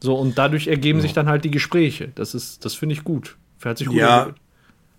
So, 0.00 0.14
und 0.14 0.38
dadurch 0.38 0.68
ergeben 0.68 1.00
sich 1.00 1.12
dann 1.12 1.28
halt 1.28 1.44
die 1.44 1.50
Gespräche. 1.50 2.12
Das 2.14 2.34
ist, 2.34 2.64
das 2.64 2.74
finde 2.74 2.92
ich 2.94 3.02
gut. 3.02 3.36
Hört 3.60 3.78
sich 3.78 3.88
gut 3.88 3.96
Ja, 3.96 4.22
an. 4.26 4.34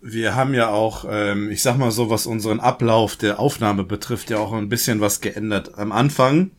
wir 0.01 0.35
haben 0.35 0.53
ja 0.53 0.69
auch, 0.71 1.05
ähm, 1.09 1.51
ich 1.51 1.61
sag 1.61 1.77
mal 1.77 1.91
so, 1.91 2.09
was 2.09 2.25
unseren 2.25 2.59
Ablauf 2.59 3.15
der 3.15 3.39
Aufnahme 3.39 3.85
betrifft, 3.85 4.29
ja 4.29 4.39
auch 4.39 4.51
ein 4.51 4.67
bisschen 4.67 4.99
was 4.99 5.21
geändert. 5.21 5.77
Am 5.77 5.93
Anfang, 5.93 6.51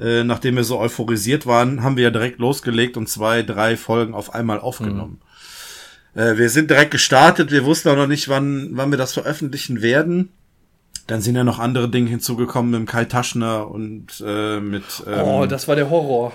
äh, 0.00 0.24
nachdem 0.24 0.56
wir 0.56 0.64
so 0.64 0.78
euphorisiert 0.78 1.44
waren, 1.46 1.82
haben 1.82 1.96
wir 1.98 2.04
ja 2.04 2.10
direkt 2.10 2.38
losgelegt 2.38 2.96
und 2.96 3.08
zwei, 3.10 3.42
drei 3.42 3.76
Folgen 3.76 4.14
auf 4.14 4.34
einmal 4.34 4.60
aufgenommen. 4.60 5.20
Äh, 6.14 6.36
wir 6.36 6.50
sind 6.50 6.70
direkt 6.70 6.90
gestartet, 6.90 7.50
wir 7.50 7.64
wussten 7.64 7.88
auch 7.88 7.96
noch 7.96 8.06
nicht, 8.06 8.28
wann, 8.28 8.70
wann 8.72 8.90
wir 8.90 8.98
das 8.98 9.12
veröffentlichen 9.12 9.82
werden. 9.82 10.30
Dann 11.06 11.20
sind 11.20 11.34
ja 11.34 11.44
noch 11.44 11.58
andere 11.58 11.88
Dinge 11.88 12.10
hinzugekommen 12.10 12.70
mit 12.70 12.80
dem 12.80 12.86
Kai 12.86 13.04
Taschner 13.04 13.68
und 13.70 14.22
äh, 14.24 14.60
mit 14.60 14.84
ähm, 15.06 15.20
Oh, 15.24 15.46
das 15.46 15.66
war 15.66 15.74
der 15.74 15.90
Horror. 15.90 16.32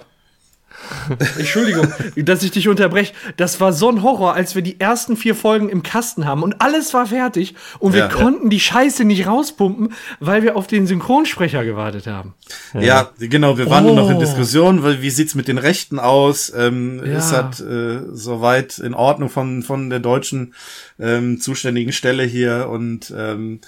Entschuldigung, 1.37 1.87
dass 2.17 2.43
ich 2.43 2.51
dich 2.51 2.67
unterbreche. 2.67 3.13
Das 3.35 3.59
war 3.59 3.73
so 3.73 3.89
ein 3.89 4.03
Horror, 4.03 4.33
als 4.35 4.53
wir 4.55 4.61
die 4.61 4.79
ersten 4.79 5.17
vier 5.17 5.33
Folgen 5.35 5.69
im 5.69 5.81
Kasten 5.83 6.25
haben 6.25 6.43
und 6.43 6.61
alles 6.61 6.93
war 6.93 7.07
fertig 7.07 7.55
und 7.79 7.93
wir 7.93 8.01
Ja. 8.01 8.07
konnten 8.07 8.49
die 8.49 8.59
Scheiße 8.59 9.03
nicht 9.03 9.25
rauspumpen, 9.27 9.93
weil 10.19 10.43
wir 10.43 10.55
auf 10.55 10.67
den 10.67 10.85
Synchronsprecher 10.87 11.65
gewartet 11.65 12.07
haben. 12.07 12.35
Ja, 12.79 13.09
genau, 13.19 13.57
wir 13.57 13.69
waren 13.69 13.85
nur 13.85 13.95
noch 13.95 14.09
in 14.09 14.17
Oh. 14.17 14.19
Diskussion, 14.19 14.83
weil 14.83 15.01
wie 15.01 15.09
sieht's 15.09 15.35
mit 15.35 15.47
den 15.47 15.57
Rechten 15.57 15.99
aus? 15.99 16.51
Ähm, 16.55 17.01
Ja. 17.05 17.17
Ist 17.17 17.31
das 17.31 17.59
äh, 17.61 17.99
soweit 18.13 18.77
in 18.79 18.93
Ordnung 18.93 19.29
von 19.29 19.63
von 19.63 19.89
der 19.89 19.99
deutschen 19.99 20.53
ähm, 20.99 21.39
zuständigen 21.41 21.91
Stelle 21.93 22.23
hier 22.23 22.67
und 22.69 23.13
ähm, 23.15 23.61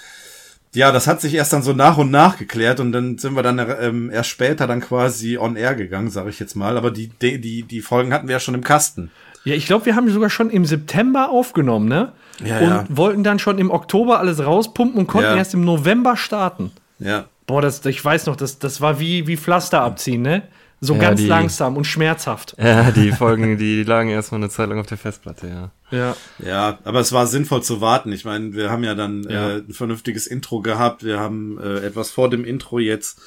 ja, 0.74 0.91
das 0.91 1.07
hat 1.07 1.22
sich 1.22 1.34
erst 1.34 1.53
dann 1.53 1.63
so 1.63 1.74
nach 1.74 1.97
und 1.97 2.11
nach 2.11 2.38
geklärt 2.38 2.80
und 2.80 2.91
dann 2.91 3.17
sind 3.17 3.36
wir 3.36 3.43
dann 3.43 3.59
ähm, 3.82 4.09
erst 4.11 4.30
später 4.30 4.67
dann 4.67 4.82
quasi 4.82 5.38
on 5.38 5.55
air 5.55 5.76
gegangen, 5.76 6.09
sage 6.09 6.30
ich 6.30 6.39
jetzt 6.39 6.55
mal. 6.55 6.78
Aber 6.78 6.91
die 6.91 7.07
die 7.22 7.63
die, 7.63 7.82
Folgen 7.82 8.13
hatten 8.13 8.28
wir 8.28 8.34
ja 8.34 8.39
schon 8.39 8.55
im 8.55 8.63
Kasten. 8.63 9.11
Ja, 9.45 9.55
ich 9.55 9.65
glaube, 9.65 9.86
wir 9.86 9.95
haben 9.95 10.09
sogar 10.11 10.30
schon 10.30 10.49
im 10.49 10.65
September 10.65 11.30
aufgenommen, 11.30 11.88
ne? 11.88 12.11
Ja, 12.43 12.59
und 12.59 12.70
ja. 12.70 12.86
wollten 12.89 13.24
dann 13.24 13.39
schon 13.39 13.57
im 13.57 13.72
Oktober 13.72 14.20
alles 14.20 14.43
rauspumpen 14.45 14.97
und 14.99 15.07
konnten 15.07 15.32
Ja. 15.32 15.38
erst 15.38 15.53
im 15.53 15.65
November 15.65 16.15
starten. 16.17 16.72
Ja, 16.99 17.26
Boah, 17.47 17.63
das, 17.63 17.84
ich 17.86 18.05
weiß 18.05 18.28
noch, 18.28 18.36
das, 18.36 18.59
das 18.59 18.80
war 18.80 18.99
wie, 18.99 19.26
wie 19.26 19.36
Pflaster 19.36 19.82
abziehen, 19.82 20.22
ne? 20.22 20.43
So 20.82 20.93
Ja, 20.95 20.99
ganz 21.01 21.19
die- 21.19 21.27
langsam 21.27 21.75
und 21.75 21.86
schmerzhaft. 21.86 22.55
Ja, 22.57 22.91
die 22.91 23.11
Folgen, 23.11 23.57
die 23.57 23.84
lagen 23.86 24.09
erstmal 24.09 24.39
eine 24.39 24.49
Zeit 24.49 24.69
lang 24.69 24.80
auf 24.80 24.86
der 24.86 24.97
Festplatte, 24.97 25.47
ja. 25.47 25.71
Ja. 25.91 26.15
Ja, 26.39 26.80
aber 26.86 26.99
es 27.01 27.11
war 27.11 27.27
sinnvoll 27.27 27.63
zu 27.63 27.82
warten. 27.82 28.11
Ich 28.13 28.23
meine, 28.23 28.53
wir 28.53 28.69
haben 28.71 28.84
ja 28.84 28.95
dann 28.95 29.23
Ja. 29.23 29.49
Äh, 29.49 29.55
ein 29.57 29.73
vernünftiges 29.73 30.25
Intro 30.27 30.61
gehabt. 30.61 31.03
Wir 31.03 31.19
haben 31.19 31.59
äh, 31.59 31.80
etwas 31.86 32.11
vor 32.11 32.30
dem 32.30 32.45
Intro 32.45 32.80
jetzt. 32.80 33.19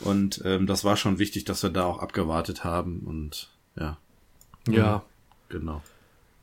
Und 0.00 0.42
ähm, 0.44 0.66
das 0.66 0.84
war 0.84 0.96
schon 0.96 1.18
wichtig, 1.18 1.44
dass 1.44 1.62
wir 1.62 1.70
da 1.70 1.84
auch 1.84 2.00
abgewartet 2.00 2.64
haben. 2.64 3.00
Und 3.06 3.48
ja, 3.78 3.98
Ja. 4.68 5.02
genau. 5.48 5.82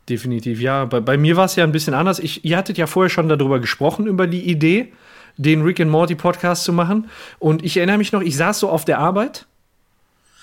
Definitiv, 0.10 0.60
ja. 0.60 0.86
Bei, 0.86 1.00
bei 1.00 1.18
mir 1.18 1.36
war 1.38 1.46
es 1.46 1.56
ja 1.56 1.64
ein 1.64 1.72
bisschen 1.72 1.94
anders. 1.94 2.20
Ich, 2.20 2.44
ihr 2.46 2.58
hattet 2.58 2.78
ja 2.78 2.88
vorher 2.88 3.10
schon 3.10 3.30
darüber 3.30 3.60
gesprochen, 3.60 4.06
über 4.08 4.28
die 4.28 4.44
Idee, 4.50 4.92
den 5.38 5.62
Rick 5.62 5.80
and 5.80 5.92
Morty 5.92 6.16
Podcast 6.16 6.64
zu 6.64 6.74
machen. 6.74 7.10
Und 7.40 7.64
ich 7.64 7.78
erinnere 7.78 7.98
mich 7.98 8.12
noch, 8.12 8.22
ich 8.22 8.36
saß 8.38 8.60
so 8.60 8.70
auf 8.70 8.86
der 8.86 9.00
Arbeit. 9.00 9.46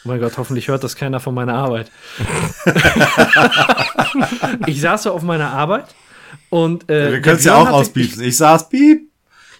Oh 0.04 0.08
mein 0.08 0.20
Gott, 0.20 0.36
hoffentlich 0.38 0.68
hört 0.68 0.82
das 0.82 0.96
keiner 0.96 1.20
von 1.20 1.34
meiner 1.34 1.54
Arbeit. 1.54 1.90
ich 4.66 4.80
saß 4.80 5.04
so 5.04 5.12
auf 5.12 5.22
meiner 5.22 5.50
Arbeit 5.52 5.94
und 6.48 6.88
äh, 6.90 7.12
Wir 7.12 7.20
können 7.20 7.36
es 7.36 7.44
ja 7.44 7.56
auch 7.56 7.66
hatte- 7.66 7.74
auspiepsen. 7.76 8.24
Ich 8.24 8.36
saß 8.36 8.68
piep. 8.68 9.02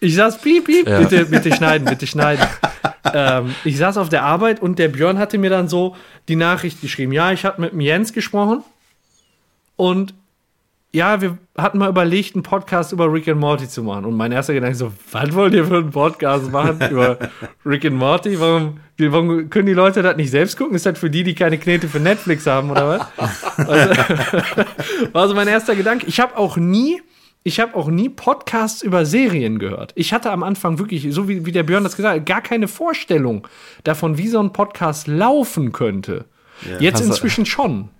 Ich 0.00 0.14
saß 0.14 0.38
piep, 0.40 0.64
piep, 0.64 0.88
Ja. 0.88 0.98
bitte, 1.00 1.26
bitte 1.26 1.54
schneiden, 1.54 1.86
bitte 1.86 2.06
schneiden. 2.06 2.46
ähm, 3.12 3.54
ich 3.64 3.76
saß 3.76 3.98
auf 3.98 4.08
der 4.08 4.22
Arbeit 4.22 4.60
und 4.62 4.78
der 4.78 4.88
Björn 4.88 5.18
hatte 5.18 5.36
mir 5.36 5.50
dann 5.50 5.68
so 5.68 5.94
die 6.28 6.36
Nachricht 6.36 6.80
geschrieben. 6.80 7.12
Ja, 7.12 7.32
ich 7.32 7.44
habe 7.44 7.60
mit 7.60 7.72
dem 7.72 7.80
Jens 7.80 8.12
gesprochen 8.14 8.62
und 9.76 10.14
ja, 10.92 11.20
wir 11.20 11.38
hatten 11.56 11.78
mal 11.78 11.88
überlegt, 11.88 12.34
einen 12.34 12.42
Podcast 12.42 12.92
über 12.92 13.12
Rick 13.12 13.28
and 13.28 13.38
Morty 13.38 13.68
zu 13.68 13.82
machen. 13.84 14.04
Und 14.04 14.16
mein 14.16 14.32
erster 14.32 14.54
Gedanke 14.54 14.76
so, 14.76 14.92
was 15.12 15.32
wollt 15.34 15.54
ihr 15.54 15.64
für 15.64 15.76
einen 15.78 15.90
Podcast 15.90 16.50
machen 16.50 16.80
über 16.90 17.16
Rick 17.64 17.84
and 17.84 17.96
Morty? 17.96 18.40
Warum, 18.40 18.80
warum 18.98 19.48
können 19.50 19.66
die 19.66 19.72
Leute 19.72 20.02
das 20.02 20.16
nicht 20.16 20.30
selbst 20.30 20.56
gucken? 20.58 20.74
Ist 20.74 20.86
das 20.86 20.98
für 20.98 21.08
die, 21.10 21.22
die 21.22 21.34
keine 21.34 21.58
Knete 21.58 21.86
für 21.86 22.00
Netflix 22.00 22.46
haben 22.46 22.70
oder 22.70 23.08
was? 23.16 23.68
Also, 23.68 23.94
war 25.12 25.28
so 25.28 25.34
mein 25.34 25.46
erster 25.48 25.76
Gedanke. 25.76 26.06
Ich 26.06 26.18
habe 26.18 26.36
auch 26.36 26.56
nie, 26.56 27.00
ich 27.44 27.60
habe 27.60 27.74
auch 27.76 27.88
nie 27.88 28.08
Podcasts 28.08 28.82
über 28.82 29.06
Serien 29.06 29.58
gehört. 29.60 29.92
Ich 29.94 30.12
hatte 30.12 30.30
am 30.32 30.42
Anfang 30.42 30.78
wirklich, 30.80 31.06
so 31.14 31.28
wie, 31.28 31.46
wie 31.46 31.52
der 31.52 31.62
Björn 31.62 31.84
das 31.84 31.94
gesagt 31.96 32.18
hat, 32.18 32.26
gar 32.26 32.42
keine 32.42 32.66
Vorstellung 32.68 33.46
davon, 33.84 34.18
wie 34.18 34.26
so 34.28 34.40
ein 34.40 34.52
Podcast 34.52 35.06
laufen 35.06 35.70
könnte. 35.72 36.24
Jetzt 36.80 36.94
Hast 36.96 37.02
du- 37.04 37.08
inzwischen 37.10 37.46
schon. 37.46 37.90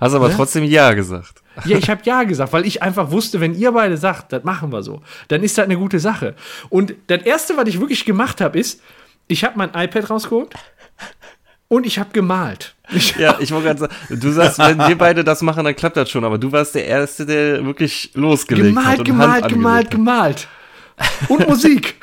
Hast 0.00 0.14
aber 0.14 0.30
trotzdem 0.30 0.64
Ja 0.64 0.92
gesagt. 0.94 1.42
Ja, 1.64 1.78
ich 1.78 1.88
habe 1.88 2.00
ja 2.04 2.24
gesagt, 2.24 2.52
weil 2.52 2.66
ich 2.66 2.82
einfach 2.82 3.10
wusste, 3.10 3.40
wenn 3.40 3.54
ihr 3.54 3.72
beide 3.72 3.96
sagt, 3.96 4.32
das 4.32 4.44
machen 4.44 4.72
wir 4.72 4.82
so, 4.82 5.02
dann 5.28 5.42
ist 5.42 5.56
das 5.56 5.64
eine 5.64 5.76
gute 5.76 6.00
Sache. 6.00 6.34
Und 6.68 6.94
das 7.06 7.22
erste, 7.22 7.56
was 7.56 7.68
ich 7.68 7.80
wirklich 7.80 8.04
gemacht 8.04 8.40
habe, 8.40 8.58
ist, 8.58 8.80
ich 9.28 9.44
habe 9.44 9.56
mein 9.56 9.70
iPad 9.74 10.10
rausgeholt 10.10 10.52
und 11.68 11.86
ich 11.86 11.98
habe 11.98 12.10
gemalt. 12.12 12.74
Ich, 12.92 13.16
Ja, 13.16 13.38
ich 13.40 13.50
wollte 13.52 13.66
gerade 13.66 13.80
sagen, 13.80 13.94
du 14.20 14.30
sagst, 14.32 14.58
wenn 14.58 14.78
wir 14.78 14.98
beide 14.98 15.24
das 15.24 15.42
machen, 15.42 15.64
dann 15.64 15.74
klappt 15.74 15.96
das 15.96 16.10
schon, 16.10 16.24
aber 16.24 16.38
du 16.38 16.52
warst 16.52 16.74
der 16.74 16.86
Erste, 16.86 17.24
der 17.24 17.64
wirklich 17.64 18.10
losgelegt 18.14 18.76
hat 18.76 18.82
gemalt, 18.82 18.98
und 18.98 19.04
gemalt, 19.04 19.42
Hand 19.44 19.52
gemalt, 19.52 19.90
gemalt. 19.90 20.48
Und 21.28 21.48
Musik. 21.48 21.96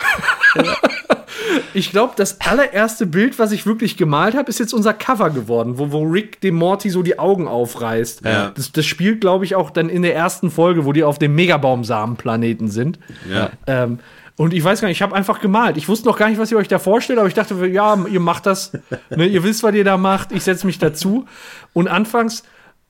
ich 1.74 1.92
glaube, 1.92 2.14
das 2.16 2.40
allererste 2.42 3.06
Bild, 3.06 3.40
was 3.40 3.52
ich 3.52 3.66
wirklich 3.66 3.98
gemalt 3.98 4.36
habe, 4.36 4.50
ist 4.50 4.60
jetzt 4.60 4.74
unser 4.74 4.94
Cover 4.94 5.30
geworden, 5.30 5.78
wo, 5.78 5.92
wo 5.92 6.04
Rick 6.04 6.42
dem 6.42 6.56
Morty 6.56 6.90
so 6.90 7.04
die 7.04 7.20
Augen 7.20 7.48
aufreißt. 7.48 8.26
Ja. 8.26 8.52
Das, 8.56 8.72
das 8.72 8.86
spielt, 8.86 9.22
glaube 9.22 9.46
ich, 9.46 9.56
auch 9.56 9.70
dann 9.70 9.90
in 9.90 10.02
der 10.02 10.16
ersten 10.16 10.52
Folge, 10.52 10.86
wo 10.86 10.94
die 10.94 11.04
auf 11.04 11.20
dem 11.20 11.36
Megabaumsamenplaneten 11.36 12.70
sind. 12.70 13.00
Ja. 13.30 13.52
Ähm, 13.68 14.00
Und 14.38 14.54
ich 14.54 14.64
weiß 14.64 14.82
gar 14.82 14.88
nicht, 14.88 14.98
ich 14.98 15.02
habe 15.02 15.16
einfach 15.16 15.40
gemalt. 15.40 15.78
Ich 15.78 15.88
wusste 15.88 16.08
noch 16.08 16.18
gar 16.18 16.30
nicht, 16.30 16.40
was 16.40 16.52
ihr 16.52 16.58
euch 16.58 16.68
da 16.68 16.80
vorstellt, 16.80 17.20
aber 17.20 17.28
ich 17.28 17.34
dachte, 17.34 17.54
ja, 17.68 17.98
ihr 18.08 18.20
macht 18.20 18.46
das. 18.46 18.72
ne, 19.10 19.26
ihr 19.28 19.44
wisst, 19.44 19.62
was 19.62 19.76
ihr 19.76 19.84
da 19.84 19.98
macht. 19.98 20.32
Ich 20.32 20.44
setze 20.44 20.66
mich 20.66 20.80
dazu. 20.80 21.26
Und 21.74 21.88
anfangs, 21.88 22.44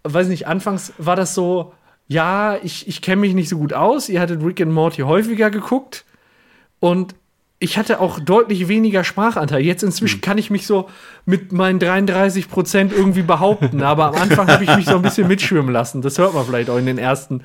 weiß 0.03 0.27
nicht, 0.27 0.47
anfangs 0.47 0.93
war 0.97 1.15
das 1.15 1.35
so, 1.35 1.73
ja, 2.07 2.57
ich, 2.63 2.87
ich 2.87 3.01
kenne 3.01 3.21
mich 3.21 3.33
nicht 3.33 3.49
so 3.49 3.57
gut 3.57 3.73
aus. 3.73 4.07
Ihr 4.09 4.21
hattet 4.21 4.43
Rick 4.43 4.61
and 4.61 4.71
Morty 4.71 5.01
häufiger 5.01 5.49
geguckt. 5.49 6.05
Und 6.79 7.15
ich 7.61 7.77
hatte 7.77 7.99
auch 7.99 8.19
deutlich 8.19 8.67
weniger 8.67 9.03
Sprachanteil. 9.03 9.61
Jetzt 9.61 9.83
inzwischen 9.83 10.15
hm. 10.15 10.21
kann 10.21 10.37
ich 10.39 10.49
mich 10.49 10.65
so 10.65 10.89
mit 11.25 11.51
meinen 11.51 11.77
33 11.77 12.49
Prozent 12.49 12.91
irgendwie 12.91 13.21
behaupten. 13.21 13.83
Aber 13.83 14.07
am 14.07 14.15
Anfang 14.15 14.47
habe 14.47 14.63
ich 14.63 14.75
mich 14.75 14.87
so 14.87 14.95
ein 14.95 15.03
bisschen 15.03 15.27
mitschwimmen 15.27 15.71
lassen. 15.71 16.01
Das 16.01 16.17
hört 16.17 16.33
man 16.33 16.43
vielleicht 16.45 16.71
auch 16.71 16.77
in 16.77 16.87
den 16.87 16.97
ersten 16.97 17.43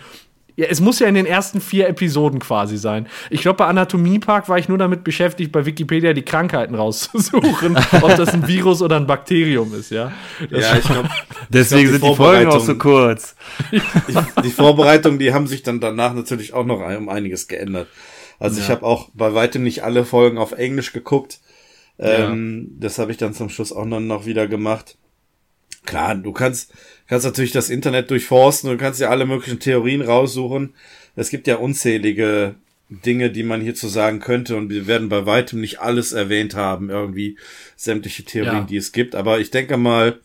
ja, 0.58 0.68
es 0.70 0.80
muss 0.80 1.00
ja 1.00 1.06
in 1.06 1.14
den 1.14 1.26
ersten 1.26 1.60
vier 1.60 1.86
Episoden 1.86 2.38
quasi 2.38 2.78
sein. 2.78 3.08
Ich 3.28 3.42
glaube, 3.42 3.58
bei 3.58 3.66
Anatomiepark 3.66 4.48
war 4.48 4.58
ich 4.58 4.70
nur 4.70 4.78
damit 4.78 5.04
beschäftigt, 5.04 5.52
bei 5.52 5.66
Wikipedia 5.66 6.14
die 6.14 6.22
Krankheiten 6.22 6.74
rauszusuchen, 6.74 7.76
ob 8.00 8.16
das 8.16 8.30
ein 8.30 8.48
Virus 8.48 8.80
oder 8.80 8.96
ein 8.96 9.06
Bakterium 9.06 9.74
ist, 9.74 9.90
ja. 9.90 10.12
Das 10.50 10.62
ja, 10.62 10.78
ich 10.78 10.84
glaube. 10.84 11.10
Deswegen 11.50 11.90
glaub, 11.90 12.00
die 12.00 12.00
sind 12.00 12.10
die 12.10 12.16
Folgen 12.16 12.50
auch 12.50 12.60
so 12.60 12.74
kurz. 12.76 13.36
Die, 13.70 13.82
die 14.44 14.50
Vorbereitungen, 14.50 15.18
die 15.18 15.34
haben 15.34 15.46
sich 15.46 15.62
dann 15.62 15.78
danach 15.78 16.14
natürlich 16.14 16.54
auch 16.54 16.64
noch 16.64 16.80
um 16.80 17.10
einiges 17.10 17.48
geändert. 17.48 17.88
Also 18.38 18.58
ja. 18.58 18.64
ich 18.64 18.70
habe 18.70 18.84
auch 18.84 19.10
bei 19.14 19.34
weitem 19.34 19.62
nicht 19.62 19.82
alle 19.82 20.04
Folgen 20.04 20.38
auf 20.38 20.52
Englisch 20.52 20.92
geguckt. 20.92 21.40
Ähm, 21.98 22.68
ja. 22.70 22.76
Das 22.80 22.98
habe 22.98 23.10
ich 23.10 23.18
dann 23.18 23.34
zum 23.34 23.48
Schluss 23.48 23.72
auch 23.72 23.84
noch, 23.84 24.00
noch 24.00 24.26
wieder 24.26 24.46
gemacht. 24.46 24.98
Klar, 25.84 26.16
du 26.16 26.32
kannst, 26.32 26.72
kannst 27.06 27.24
natürlich 27.24 27.52
das 27.52 27.70
Internet 27.70 28.10
durchforsten, 28.10 28.70
du 28.70 28.76
kannst 28.76 29.00
ja 29.00 29.08
alle 29.08 29.24
möglichen 29.24 29.60
Theorien 29.60 30.02
raussuchen. 30.02 30.74
Es 31.14 31.30
gibt 31.30 31.46
ja 31.46 31.56
unzählige 31.56 32.56
Dinge, 32.88 33.30
die 33.30 33.42
man 33.42 33.60
hierzu 33.60 33.88
sagen 33.88 34.20
könnte 34.20 34.56
und 34.56 34.68
wir 34.68 34.86
werden 34.86 35.08
bei 35.08 35.26
weitem 35.26 35.60
nicht 35.60 35.80
alles 35.80 36.12
erwähnt 36.12 36.54
haben, 36.54 36.90
irgendwie 36.90 37.36
sämtliche 37.76 38.24
Theorien, 38.24 38.54
ja. 38.54 38.64
die 38.64 38.76
es 38.76 38.92
gibt. 38.92 39.14
Aber 39.14 39.40
ich 39.40 39.50
denke 39.50 39.76
mal, 39.76 40.20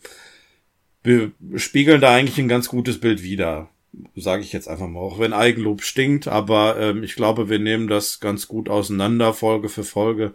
wir 1.02 1.32
spiegeln 1.56 2.00
da 2.00 2.14
eigentlich 2.14 2.38
ein 2.38 2.48
ganz 2.48 2.68
gutes 2.68 3.00
Bild 3.00 3.22
wider, 3.22 3.68
sage 4.16 4.42
ich 4.42 4.52
jetzt 4.52 4.68
einfach 4.68 4.88
mal, 4.88 5.00
auch 5.00 5.18
wenn 5.18 5.32
Eigenlob 5.32 5.82
stinkt, 5.82 6.28
aber 6.28 6.78
ähm, 6.78 7.02
ich 7.02 7.14
glaube, 7.14 7.48
wir 7.48 7.58
nehmen 7.58 7.88
das 7.88 8.20
ganz 8.20 8.48
gut 8.48 8.68
auseinander, 8.68 9.34
Folge 9.34 9.68
für 9.68 9.84
Folge 9.84 10.34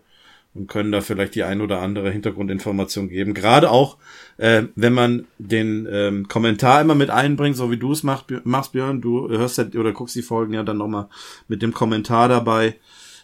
und 0.53 0.67
können 0.67 0.91
da 0.91 1.01
vielleicht 1.01 1.35
die 1.35 1.43
ein 1.43 1.61
oder 1.61 1.81
andere 1.81 2.11
Hintergrundinformation 2.11 3.09
geben. 3.09 3.33
Gerade 3.33 3.69
auch, 3.71 3.97
äh, 4.37 4.63
wenn 4.75 4.93
man 4.93 5.25
den 5.37 5.87
ähm, 5.91 6.27
Kommentar 6.27 6.81
immer 6.81 6.95
mit 6.95 7.09
einbringt, 7.09 7.55
so 7.55 7.71
wie 7.71 7.77
du 7.77 7.91
es 7.91 8.03
machst, 8.03 8.25
machst, 8.43 8.73
Björn, 8.73 9.01
du 9.01 9.29
hörst 9.29 9.57
ja 9.57 9.65
oder 9.79 9.91
guckst 9.91 10.15
die 10.15 10.21
Folgen 10.21 10.53
ja 10.53 10.63
dann 10.63 10.77
nochmal 10.77 11.07
mit 11.47 11.61
dem 11.61 11.73
Kommentar 11.73 12.27
dabei, 12.27 12.75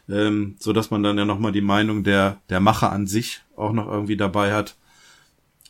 ähm, 0.09 0.55
so 0.59 0.73
dass 0.73 0.91
man 0.91 1.03
dann 1.03 1.17
ja 1.17 1.25
nochmal 1.25 1.51
die 1.51 1.61
Meinung 1.61 2.03
der, 2.03 2.41
der 2.49 2.59
Macher 2.59 2.91
an 2.91 3.07
sich 3.07 3.41
auch 3.55 3.73
noch 3.73 3.87
irgendwie 3.87 4.17
dabei 4.17 4.53
hat. 4.53 4.75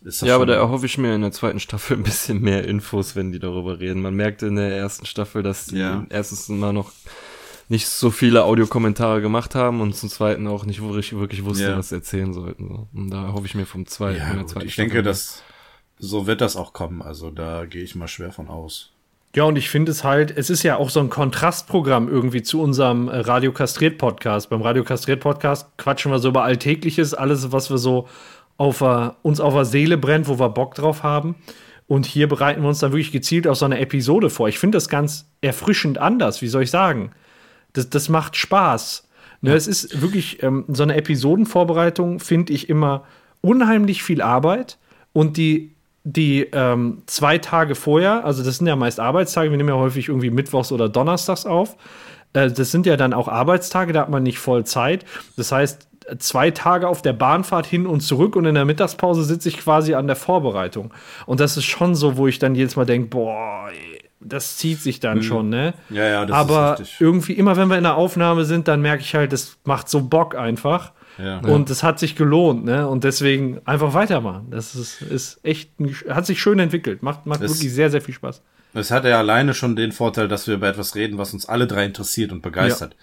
Ja, 0.03 0.35
aber 0.35 0.45
da 0.45 0.53
erhoffe 0.53 0.85
ich 0.85 0.97
mir 0.97 1.15
in 1.15 1.21
der 1.21 1.31
zweiten 1.31 1.59
Staffel 1.59 1.97
ein 1.97 2.03
bisschen 2.03 2.41
mehr 2.41 2.65
Infos, 2.67 3.15
wenn 3.15 3.31
die 3.31 3.39
darüber 3.39 3.79
reden. 3.79 4.01
Man 4.01 4.15
merkte 4.15 4.47
in 4.47 4.55
der 4.55 4.75
ersten 4.75 5.05
Staffel, 5.05 5.43
dass 5.43 5.67
die 5.67 5.77
ja. 5.77 6.05
erstens 6.09 6.49
immer 6.49 6.73
noch 6.73 6.91
nicht 7.69 7.87
so 7.87 8.11
viele 8.11 8.43
Audiokommentare 8.43 9.21
gemacht 9.21 9.55
haben 9.55 9.81
und 9.81 9.95
zum 9.95 10.09
zweiten 10.09 10.47
auch 10.47 10.65
nicht 10.65 10.81
wirklich, 10.81 11.17
wirklich 11.17 11.45
wussten, 11.45 11.63
ja. 11.63 11.77
was 11.77 11.89
sie 11.89 11.95
erzählen 11.95 12.33
sollten. 12.33 12.87
Und 12.93 13.09
da 13.09 13.31
hoffe 13.33 13.45
ich 13.45 13.55
mir 13.55 13.65
vom 13.65 13.85
zweiten. 13.85 14.19
Ja, 14.19 14.33
gut, 14.33 14.49
zweiten 14.49 14.67
ich 14.67 14.73
Staffel 14.73 14.89
denke, 14.89 15.03
dass 15.03 15.41
so 15.97 16.27
wird 16.27 16.41
das 16.41 16.55
auch 16.55 16.73
kommen. 16.73 17.01
Also 17.01 17.31
da 17.31 17.65
gehe 17.65 17.83
ich 17.83 17.95
mal 17.95 18.07
schwer 18.07 18.31
von 18.31 18.49
aus. 18.49 18.91
Ja, 19.35 19.45
und 19.45 19.55
ich 19.55 19.69
finde 19.69 19.91
es 19.91 20.03
halt, 20.03 20.35
es 20.37 20.51
ist 20.51 20.61
ja 20.61 20.77
auch 20.77 20.91
so 20.91 20.99
ein 20.99 21.09
Kontrastprogramm 21.09 22.07
irgendwie 22.07 22.43
zu 22.43 22.61
unserem 22.61 23.07
äh, 23.07 23.17
Radio 23.17 23.51
Kastriert 23.51 23.97
Podcast. 23.97 24.51
Beim 24.51 24.61
Radio 24.61 24.83
Kastriert 24.83 25.21
Podcast 25.21 25.75
quatschen 25.77 26.11
wir 26.11 26.19
so 26.19 26.29
über 26.29 26.43
Alltägliches, 26.43 27.15
alles, 27.15 27.51
was 27.51 27.71
wir 27.71 27.79
so 27.79 28.07
auf, 28.63 28.81
uh, 28.81 29.11
uns 29.21 29.39
auf 29.39 29.53
der 29.53 29.65
Seele 29.65 29.97
brennt, 29.97 30.27
wo 30.27 30.39
wir 30.39 30.49
Bock 30.49 30.75
drauf 30.75 31.03
haben. 31.03 31.35
Und 31.87 32.05
hier 32.05 32.29
bereiten 32.29 32.61
wir 32.61 32.69
uns 32.69 32.79
dann 32.79 32.91
wirklich 32.91 33.11
gezielt 33.11 33.45
auf 33.45 33.57
so 33.57 33.65
eine 33.65 33.79
Episode 33.79 34.29
vor. 34.29 34.47
Ich 34.47 34.57
finde 34.57 34.77
das 34.77 34.87
ganz 34.87 35.25
erfrischend 35.41 35.97
anders, 35.97 36.41
wie 36.41 36.47
soll 36.47 36.63
ich 36.63 36.71
sagen? 36.71 37.11
Das, 37.73 37.89
das 37.89 38.07
macht 38.07 38.37
Spaß. 38.37 39.07
Ne, 39.41 39.49
ja. 39.49 39.55
Es 39.57 39.67
ist 39.67 40.01
wirklich 40.01 40.41
ähm, 40.41 40.63
so 40.69 40.83
eine 40.83 40.95
Episodenvorbereitung, 40.95 42.19
finde 42.19 42.53
ich 42.53 42.69
immer 42.69 43.03
unheimlich 43.41 44.01
viel 44.01 44.21
Arbeit. 44.21 44.77
Und 45.11 45.35
die, 45.35 45.75
die 46.05 46.47
ähm, 46.53 47.03
zwei 47.05 47.37
Tage 47.37 47.75
vorher, 47.75 48.23
also 48.23 48.43
das 48.43 48.57
sind 48.57 48.67
ja 48.67 48.77
meist 48.77 49.01
Arbeitstage, 49.01 49.51
wir 49.51 49.57
nehmen 49.57 49.69
ja 49.69 49.75
häufig 49.75 50.07
irgendwie 50.07 50.29
mittwochs 50.29 50.71
oder 50.71 50.87
donnerstags 50.87 51.45
auf. 51.45 51.75
Äh, 52.31 52.49
das 52.49 52.71
sind 52.71 52.85
ja 52.85 52.95
dann 52.95 53.13
auch 53.13 53.27
Arbeitstage, 53.27 53.91
da 53.91 54.01
hat 54.01 54.09
man 54.09 54.23
nicht 54.23 54.39
voll 54.39 54.65
Zeit. 54.65 55.03
Das 55.35 55.51
heißt, 55.51 55.87
zwei 56.17 56.51
Tage 56.51 56.87
auf 56.87 57.01
der 57.01 57.13
Bahnfahrt 57.13 57.65
hin 57.65 57.87
und 57.87 58.01
zurück 58.01 58.35
und 58.35 58.45
in 58.45 58.55
der 58.55 58.65
Mittagspause 58.65 59.23
sitze 59.23 59.49
ich 59.49 59.59
quasi 59.59 59.93
an 59.93 60.07
der 60.07 60.15
Vorbereitung. 60.15 60.93
Und 61.25 61.39
das 61.39 61.57
ist 61.57 61.65
schon 61.65 61.95
so, 61.95 62.17
wo 62.17 62.27
ich 62.27 62.39
dann 62.39 62.55
jedes 62.55 62.75
Mal 62.75 62.85
denke, 62.85 63.09
boah, 63.09 63.69
das 64.19 64.57
zieht 64.57 64.79
sich 64.81 64.99
dann 64.99 65.17
mhm. 65.17 65.23
schon, 65.23 65.49
ne? 65.49 65.73
Ja, 65.89 66.05
ja, 66.05 66.25
das 66.25 66.35
Aber 66.35 66.73
ist 66.73 66.79
richtig. 66.81 67.01
irgendwie, 67.01 67.33
immer 67.33 67.57
wenn 67.57 67.67
wir 67.67 67.77
in 67.77 67.83
der 67.83 67.95
Aufnahme 67.95 68.45
sind, 68.45 68.67
dann 68.67 68.81
merke 68.81 69.01
ich 69.01 69.13
halt, 69.15 69.33
das 69.33 69.57
macht 69.65 69.89
so 69.89 70.01
Bock 70.01 70.35
einfach. 70.35 70.91
Ja. 71.17 71.39
Und 71.39 71.69
es 71.69 71.83
hat 71.83 71.99
sich 71.99 72.15
gelohnt, 72.15 72.65
ne? 72.65 72.87
Und 72.87 73.03
deswegen 73.03 73.61
einfach 73.65 73.93
weitermachen. 73.93 74.47
Das 74.49 74.73
ist, 74.73 75.01
ist 75.01 75.39
echt, 75.43 75.69
hat 76.09 76.25
sich 76.25 76.41
schön 76.41 76.57
entwickelt. 76.59 77.03
Macht, 77.03 77.25
macht 77.25 77.41
wirklich 77.41 77.71
sehr, 77.71 77.91
sehr 77.91 78.01
viel 78.01 78.15
Spaß. 78.15 78.41
Es 78.73 78.89
hat 78.89 79.05
ja 79.05 79.19
alleine 79.19 79.53
schon 79.53 79.75
den 79.75 79.91
Vorteil, 79.91 80.27
dass 80.27 80.47
wir 80.47 80.55
über 80.55 80.67
etwas 80.67 80.95
reden, 80.95 81.19
was 81.19 81.33
uns 81.33 81.45
alle 81.45 81.67
drei 81.67 81.85
interessiert 81.85 82.31
und 82.31 82.41
begeistert. 82.41 82.93
Ja. 82.93 82.99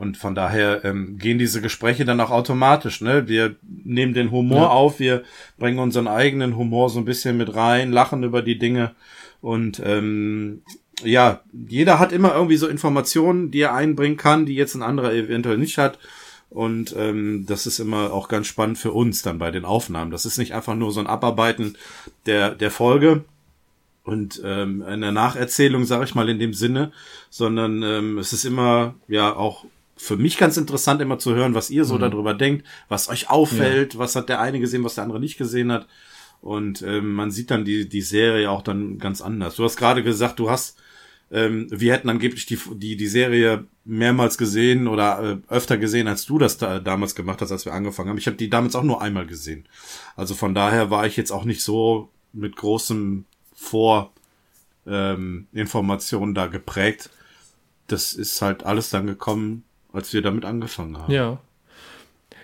Und 0.00 0.16
von 0.16 0.34
daher 0.34 0.82
ähm, 0.82 1.18
gehen 1.18 1.38
diese 1.38 1.60
Gespräche 1.60 2.06
dann 2.06 2.20
auch 2.20 2.30
automatisch. 2.30 3.02
Ne? 3.02 3.28
Wir 3.28 3.56
nehmen 3.84 4.14
den 4.14 4.30
Humor 4.30 4.62
ja. 4.62 4.68
auf, 4.68 4.98
wir 4.98 5.24
bringen 5.58 5.78
unseren 5.78 6.08
eigenen 6.08 6.56
Humor 6.56 6.88
so 6.88 6.98
ein 6.98 7.04
bisschen 7.04 7.36
mit 7.36 7.54
rein, 7.54 7.92
lachen 7.92 8.24
über 8.24 8.40
die 8.40 8.58
Dinge 8.58 8.92
und 9.42 9.80
ähm, 9.84 10.62
ja, 11.02 11.42
jeder 11.52 11.98
hat 11.98 12.12
immer 12.12 12.34
irgendwie 12.34 12.56
so 12.56 12.66
Informationen, 12.66 13.50
die 13.50 13.60
er 13.60 13.74
einbringen 13.74 14.16
kann, 14.16 14.46
die 14.46 14.54
jetzt 14.54 14.74
ein 14.74 14.82
anderer 14.82 15.12
eventuell 15.12 15.58
nicht 15.58 15.76
hat. 15.76 15.98
Und 16.48 16.94
ähm, 16.96 17.44
das 17.46 17.66
ist 17.66 17.78
immer 17.78 18.10
auch 18.10 18.28
ganz 18.28 18.46
spannend 18.46 18.78
für 18.78 18.92
uns 18.92 19.20
dann 19.20 19.38
bei 19.38 19.50
den 19.50 19.66
Aufnahmen. 19.66 20.10
Das 20.10 20.24
ist 20.24 20.38
nicht 20.38 20.54
einfach 20.54 20.76
nur 20.76 20.92
so 20.92 21.00
ein 21.00 21.08
Abarbeiten 21.08 21.76
der, 22.24 22.54
der 22.54 22.70
Folge 22.70 23.24
und 24.02 24.40
ähm, 24.46 24.82
eine 24.82 25.12
Nacherzählung, 25.12 25.84
sage 25.84 26.04
ich 26.04 26.14
mal 26.14 26.30
in 26.30 26.38
dem 26.38 26.54
Sinne, 26.54 26.90
sondern 27.28 27.82
ähm, 27.82 28.16
es 28.16 28.32
ist 28.32 28.46
immer 28.46 28.94
ja 29.06 29.36
auch 29.36 29.66
für 30.00 30.16
mich 30.16 30.38
ganz 30.38 30.56
interessant, 30.56 31.02
immer 31.02 31.18
zu 31.18 31.34
hören, 31.34 31.54
was 31.54 31.68
ihr 31.68 31.84
so 31.84 31.96
mhm. 31.96 32.00
darüber 32.00 32.32
denkt, 32.32 32.66
was 32.88 33.10
euch 33.10 33.28
auffällt, 33.28 33.94
ja. 33.94 34.00
was 34.00 34.16
hat 34.16 34.30
der 34.30 34.40
eine 34.40 34.58
gesehen, 34.58 34.82
was 34.82 34.94
der 34.94 35.04
andere 35.04 35.20
nicht 35.20 35.36
gesehen 35.36 35.70
hat. 35.70 35.86
Und 36.40 36.80
ähm, 36.80 37.12
man 37.12 37.30
sieht 37.30 37.50
dann 37.50 37.66
die, 37.66 37.86
die 37.86 38.00
Serie 38.00 38.50
auch 38.50 38.62
dann 38.62 38.98
ganz 38.98 39.20
anders. 39.20 39.56
Du 39.56 39.64
hast 39.64 39.76
gerade 39.76 40.02
gesagt, 40.02 40.38
du 40.38 40.48
hast, 40.50 40.78
ähm, 41.30 41.66
wir 41.70 41.92
hätten 41.92 42.08
angeblich 42.08 42.46
die, 42.46 42.58
die, 42.76 42.96
die 42.96 43.06
Serie 43.06 43.66
mehrmals 43.84 44.38
gesehen 44.38 44.88
oder 44.88 45.42
äh, 45.48 45.52
öfter 45.54 45.76
gesehen, 45.76 46.08
als 46.08 46.24
du 46.24 46.38
das 46.38 46.56
da, 46.56 46.80
damals 46.80 47.14
gemacht 47.14 47.42
hast, 47.42 47.52
als 47.52 47.66
wir 47.66 47.74
angefangen 47.74 48.08
haben. 48.08 48.18
Ich 48.18 48.26
habe 48.26 48.38
die 48.38 48.48
damals 48.48 48.74
auch 48.76 48.82
nur 48.82 49.02
einmal 49.02 49.26
gesehen. 49.26 49.68
Also 50.16 50.34
von 50.34 50.54
daher 50.54 50.90
war 50.90 51.06
ich 51.06 51.18
jetzt 51.18 51.30
auch 51.30 51.44
nicht 51.44 51.62
so 51.62 52.08
mit 52.32 52.56
großem 52.56 53.26
Vor 53.54 54.14
ähm, 54.86 55.46
Informationen 55.52 56.34
da 56.34 56.46
geprägt. 56.46 57.10
Das 57.86 58.14
ist 58.14 58.40
halt 58.40 58.64
alles 58.64 58.88
dann 58.88 59.06
gekommen, 59.06 59.64
als 59.92 60.12
wir 60.12 60.22
damit 60.22 60.44
angefangen 60.44 60.98
haben. 60.98 61.12
Ja. 61.12 61.38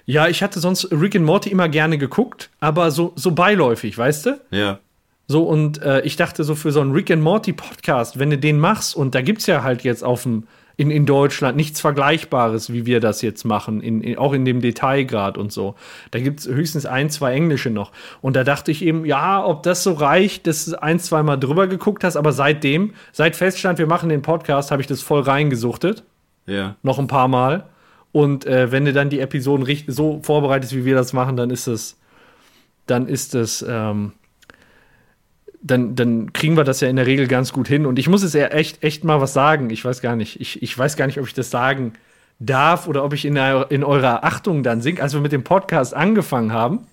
Ja, 0.08 0.28
ich 0.28 0.42
hatte 0.42 0.60
sonst 0.60 0.92
Rick 0.92 1.16
and 1.16 1.24
Morty 1.24 1.50
immer 1.50 1.68
gerne 1.68 1.98
geguckt, 1.98 2.50
aber 2.60 2.92
so, 2.92 3.12
so 3.16 3.32
beiläufig, 3.32 3.98
weißt 3.98 4.26
du? 4.26 4.40
Ja. 4.52 4.78
So, 5.26 5.42
und 5.42 5.82
äh, 5.82 6.02
ich 6.02 6.14
dachte 6.14 6.44
so 6.44 6.54
für 6.54 6.70
so 6.70 6.80
einen 6.80 6.92
Rick 6.92 7.10
and 7.10 7.22
Morty 7.22 7.52
Podcast, 7.52 8.18
wenn 8.18 8.30
du 8.30 8.38
den 8.38 8.60
machst, 8.60 8.94
und 8.94 9.16
da 9.16 9.22
gibt's 9.22 9.46
ja 9.46 9.64
halt 9.64 9.82
jetzt 9.82 10.04
auf 10.04 10.22
dem, 10.22 10.44
in, 10.76 10.92
in 10.92 11.06
Deutschland 11.06 11.56
nichts 11.56 11.80
Vergleichbares, 11.80 12.72
wie 12.72 12.86
wir 12.86 13.00
das 13.00 13.22
jetzt 13.22 13.44
machen, 13.44 13.80
in, 13.80 14.00
in, 14.02 14.18
auch 14.18 14.32
in 14.32 14.44
dem 14.44 14.60
Detailgrad 14.60 15.36
und 15.36 15.50
so. 15.50 15.74
Da 16.12 16.20
gibt's 16.20 16.46
höchstens 16.46 16.86
ein, 16.86 17.10
zwei 17.10 17.32
Englische 17.32 17.70
noch. 17.70 17.90
Und 18.20 18.36
da 18.36 18.44
dachte 18.44 18.70
ich 18.70 18.82
eben, 18.82 19.04
ja, 19.04 19.44
ob 19.44 19.64
das 19.64 19.82
so 19.82 19.94
reicht, 19.94 20.46
dass 20.46 20.66
du 20.66 20.80
ein, 20.80 21.00
zwei 21.00 21.24
Mal 21.24 21.38
drüber 21.38 21.66
geguckt 21.66 22.04
hast, 22.04 22.16
aber 22.16 22.32
seitdem, 22.32 22.94
seit 23.10 23.34
feststand, 23.34 23.78
wir 23.80 23.88
machen 23.88 24.08
den 24.08 24.22
Podcast, 24.22 24.70
habe 24.70 24.82
ich 24.82 24.86
das 24.86 25.02
voll 25.02 25.22
reingesuchtet. 25.22 26.04
Ja. 26.46 26.76
Noch 26.82 26.98
ein 26.98 27.06
paar 27.06 27.28
Mal. 27.28 27.68
Und 28.12 28.46
äh, 28.46 28.72
wenn 28.72 28.84
du 28.84 28.92
dann 28.92 29.10
die 29.10 29.20
Episoden 29.20 29.66
so 29.88 30.20
vorbereitest, 30.22 30.74
wie 30.74 30.84
wir 30.84 30.94
das 30.94 31.12
machen, 31.12 31.36
dann 31.36 31.50
ist 31.50 31.66
es, 31.66 31.98
dann 32.86 33.08
ist 33.08 33.34
es, 33.34 33.64
ähm, 33.68 34.12
dann, 35.60 35.96
dann 35.96 36.32
kriegen 36.32 36.56
wir 36.56 36.64
das 36.64 36.80
ja 36.80 36.88
in 36.88 36.96
der 36.96 37.06
Regel 37.06 37.26
ganz 37.26 37.52
gut 37.52 37.68
hin. 37.68 37.84
Und 37.84 37.98
ich 37.98 38.08
muss 38.08 38.22
jetzt 38.22 38.34
ja 38.34 38.46
echt, 38.46 38.82
echt 38.82 39.04
mal 39.04 39.20
was 39.20 39.32
sagen. 39.32 39.70
Ich 39.70 39.84
weiß 39.84 40.00
gar 40.00 40.16
nicht. 40.16 40.40
Ich, 40.40 40.62
ich 40.62 40.78
weiß 40.78 40.96
gar 40.96 41.06
nicht, 41.06 41.20
ob 41.20 41.26
ich 41.26 41.34
das 41.34 41.50
sagen 41.50 41.92
darf 42.38 42.86
oder 42.86 43.04
ob 43.04 43.12
ich 43.12 43.24
in, 43.24 43.34
der, 43.34 43.70
in 43.70 43.84
eurer 43.84 44.24
Achtung 44.24 44.62
dann 44.62 44.80
singe. 44.80 45.02
Als 45.02 45.12
wir 45.12 45.20
mit 45.20 45.32
dem 45.32 45.44
Podcast 45.44 45.94
angefangen 45.94 46.52
haben. 46.52 46.86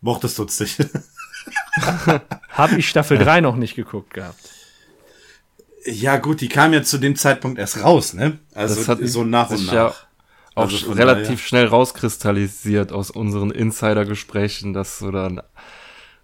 Mochtest 0.00 0.38
du 0.38 0.44
es 0.44 0.60
nicht? 0.60 0.78
habe 2.50 2.76
ich 2.76 2.88
Staffel 2.88 3.18
3 3.18 3.40
noch 3.40 3.56
nicht 3.56 3.74
geguckt 3.74 4.14
gehabt. 4.14 4.61
Ja, 5.84 6.16
gut, 6.16 6.40
die 6.40 6.48
kam 6.48 6.72
ja 6.72 6.82
zu 6.82 6.98
dem 6.98 7.16
Zeitpunkt 7.16 7.58
erst 7.58 7.82
raus, 7.82 8.14
ne? 8.14 8.38
Also 8.54 8.76
das 8.76 8.88
hat 8.88 8.98
so 9.02 9.24
nach 9.24 9.50
und 9.50 9.66
nach. 9.66 9.72
Ja 9.72 9.94
auch 10.54 10.64
also 10.64 10.92
relativ 10.92 11.26
daher. 11.26 11.38
schnell 11.38 11.66
rauskristallisiert 11.66 12.92
aus 12.92 13.10
unseren 13.10 13.50
Insider-Gesprächen, 13.50 14.72
dass 14.72 14.98
du 14.98 15.10
dann 15.10 15.40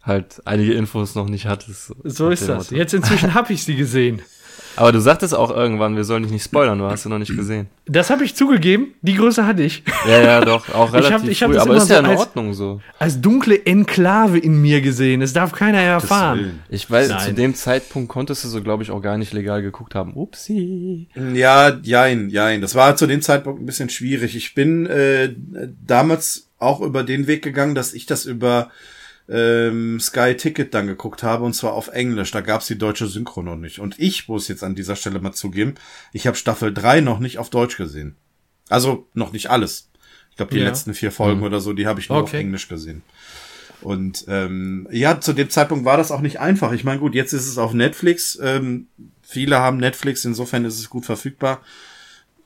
halt 0.02 0.42
einige 0.44 0.74
Infos 0.74 1.14
noch 1.14 1.28
nicht 1.28 1.46
hattest. 1.46 1.94
So 2.04 2.28
ist 2.28 2.48
das. 2.48 2.70
Motto. 2.70 2.74
Jetzt 2.74 2.94
inzwischen 2.94 3.34
habe 3.34 3.52
ich 3.52 3.64
sie 3.64 3.76
gesehen. 3.76 4.22
Aber 4.76 4.92
du 4.92 5.00
sagtest 5.00 5.34
auch 5.34 5.50
irgendwann, 5.50 5.96
wir 5.96 6.04
sollen 6.04 6.22
dich 6.22 6.32
nicht 6.32 6.44
spoilern, 6.44 6.78
du 6.78 6.84
hast 6.84 7.02
sie 7.02 7.08
noch 7.08 7.18
nicht 7.18 7.36
gesehen. 7.36 7.66
Das 7.86 8.10
habe 8.10 8.24
ich 8.24 8.34
zugegeben, 8.34 8.94
die 9.02 9.14
Größe 9.14 9.46
hatte 9.46 9.62
ich. 9.62 9.82
Ja, 10.06 10.20
ja, 10.20 10.40
doch, 10.44 10.72
auch 10.74 10.92
relativ 10.92 11.28
ich 11.28 11.42
hab, 11.42 11.50
ich 11.50 11.58
hab 11.58 11.66
früh, 11.66 11.70
aber 11.70 11.76
ist 11.76 11.90
ja 11.90 11.98
in 12.00 12.06
als, 12.06 12.20
Ordnung 12.20 12.54
so. 12.54 12.80
Als 12.98 13.20
dunkle 13.20 13.64
Enklave 13.66 14.38
in 14.38 14.60
mir 14.60 14.80
gesehen, 14.80 15.22
es 15.22 15.32
darf 15.32 15.52
keiner 15.52 15.80
erfahren. 15.80 16.60
Ich 16.68 16.90
weiß, 16.90 17.08
Nein. 17.08 17.20
zu 17.20 17.34
dem 17.34 17.54
Zeitpunkt 17.54 18.08
konntest 18.08 18.44
du 18.44 18.48
so, 18.48 18.62
glaube 18.62 18.82
ich, 18.82 18.90
auch 18.90 19.00
gar 19.00 19.18
nicht 19.18 19.32
legal 19.32 19.62
geguckt 19.62 19.94
haben. 19.94 20.14
Upsi. 20.14 21.08
Ja, 21.34 21.78
jein, 21.82 22.28
jein. 22.30 22.60
Das 22.60 22.74
war 22.74 22.96
zu 22.96 23.06
dem 23.06 23.22
Zeitpunkt 23.22 23.62
ein 23.62 23.66
bisschen 23.66 23.90
schwierig. 23.90 24.36
Ich 24.36 24.54
bin 24.54 24.86
äh, 24.86 25.34
damals 25.84 26.48
auch 26.58 26.80
über 26.80 27.04
den 27.04 27.26
Weg 27.26 27.42
gegangen, 27.42 27.74
dass 27.74 27.94
ich 27.94 28.06
das 28.06 28.24
über 28.24 28.70
ähm, 29.28 30.00
Sky 30.00 30.34
Ticket 30.36 30.72
dann 30.74 30.86
geguckt 30.86 31.22
habe 31.22 31.44
und 31.44 31.54
zwar 31.54 31.74
auf 31.74 31.88
Englisch. 31.88 32.30
Da 32.30 32.40
gab's 32.40 32.66
die 32.66 32.78
deutsche 32.78 33.06
Synchro 33.06 33.42
noch 33.42 33.56
nicht. 33.56 33.78
Und 33.78 33.98
ich 33.98 34.28
muss 34.28 34.48
jetzt 34.48 34.64
an 34.64 34.74
dieser 34.74 34.96
Stelle 34.96 35.20
mal 35.20 35.32
zugeben, 35.32 35.74
ich 36.12 36.26
habe 36.26 36.36
Staffel 36.36 36.72
3 36.72 37.00
noch 37.00 37.18
nicht 37.18 37.38
auf 37.38 37.50
Deutsch 37.50 37.76
gesehen. 37.76 38.16
Also 38.68 39.06
noch 39.14 39.32
nicht 39.32 39.50
alles. 39.50 39.90
Ich 40.30 40.36
glaube, 40.36 40.54
die 40.54 40.60
ja. 40.60 40.66
letzten 40.66 40.94
vier 40.94 41.12
Folgen 41.12 41.40
mhm. 41.40 41.46
oder 41.46 41.60
so, 41.60 41.72
die 41.72 41.86
habe 41.86 42.00
ich 42.00 42.08
nur 42.08 42.18
okay. 42.18 42.24
auf 42.26 42.34
Englisch 42.34 42.68
gesehen. 42.68 43.02
Und 43.80 44.24
ähm, 44.28 44.88
ja, 44.90 45.20
zu 45.20 45.32
dem 45.32 45.50
Zeitpunkt 45.50 45.84
war 45.84 45.96
das 45.96 46.10
auch 46.10 46.20
nicht 46.20 46.40
einfach. 46.40 46.72
Ich 46.72 46.84
meine, 46.84 46.98
gut, 46.98 47.14
jetzt 47.14 47.32
ist 47.32 47.46
es 47.46 47.58
auf 47.58 47.74
Netflix. 47.74 48.38
Ähm, 48.42 48.88
viele 49.22 49.58
haben 49.58 49.76
Netflix, 49.76 50.24
insofern 50.24 50.64
ist 50.64 50.78
es 50.78 50.90
gut 50.90 51.06
verfügbar. 51.06 51.62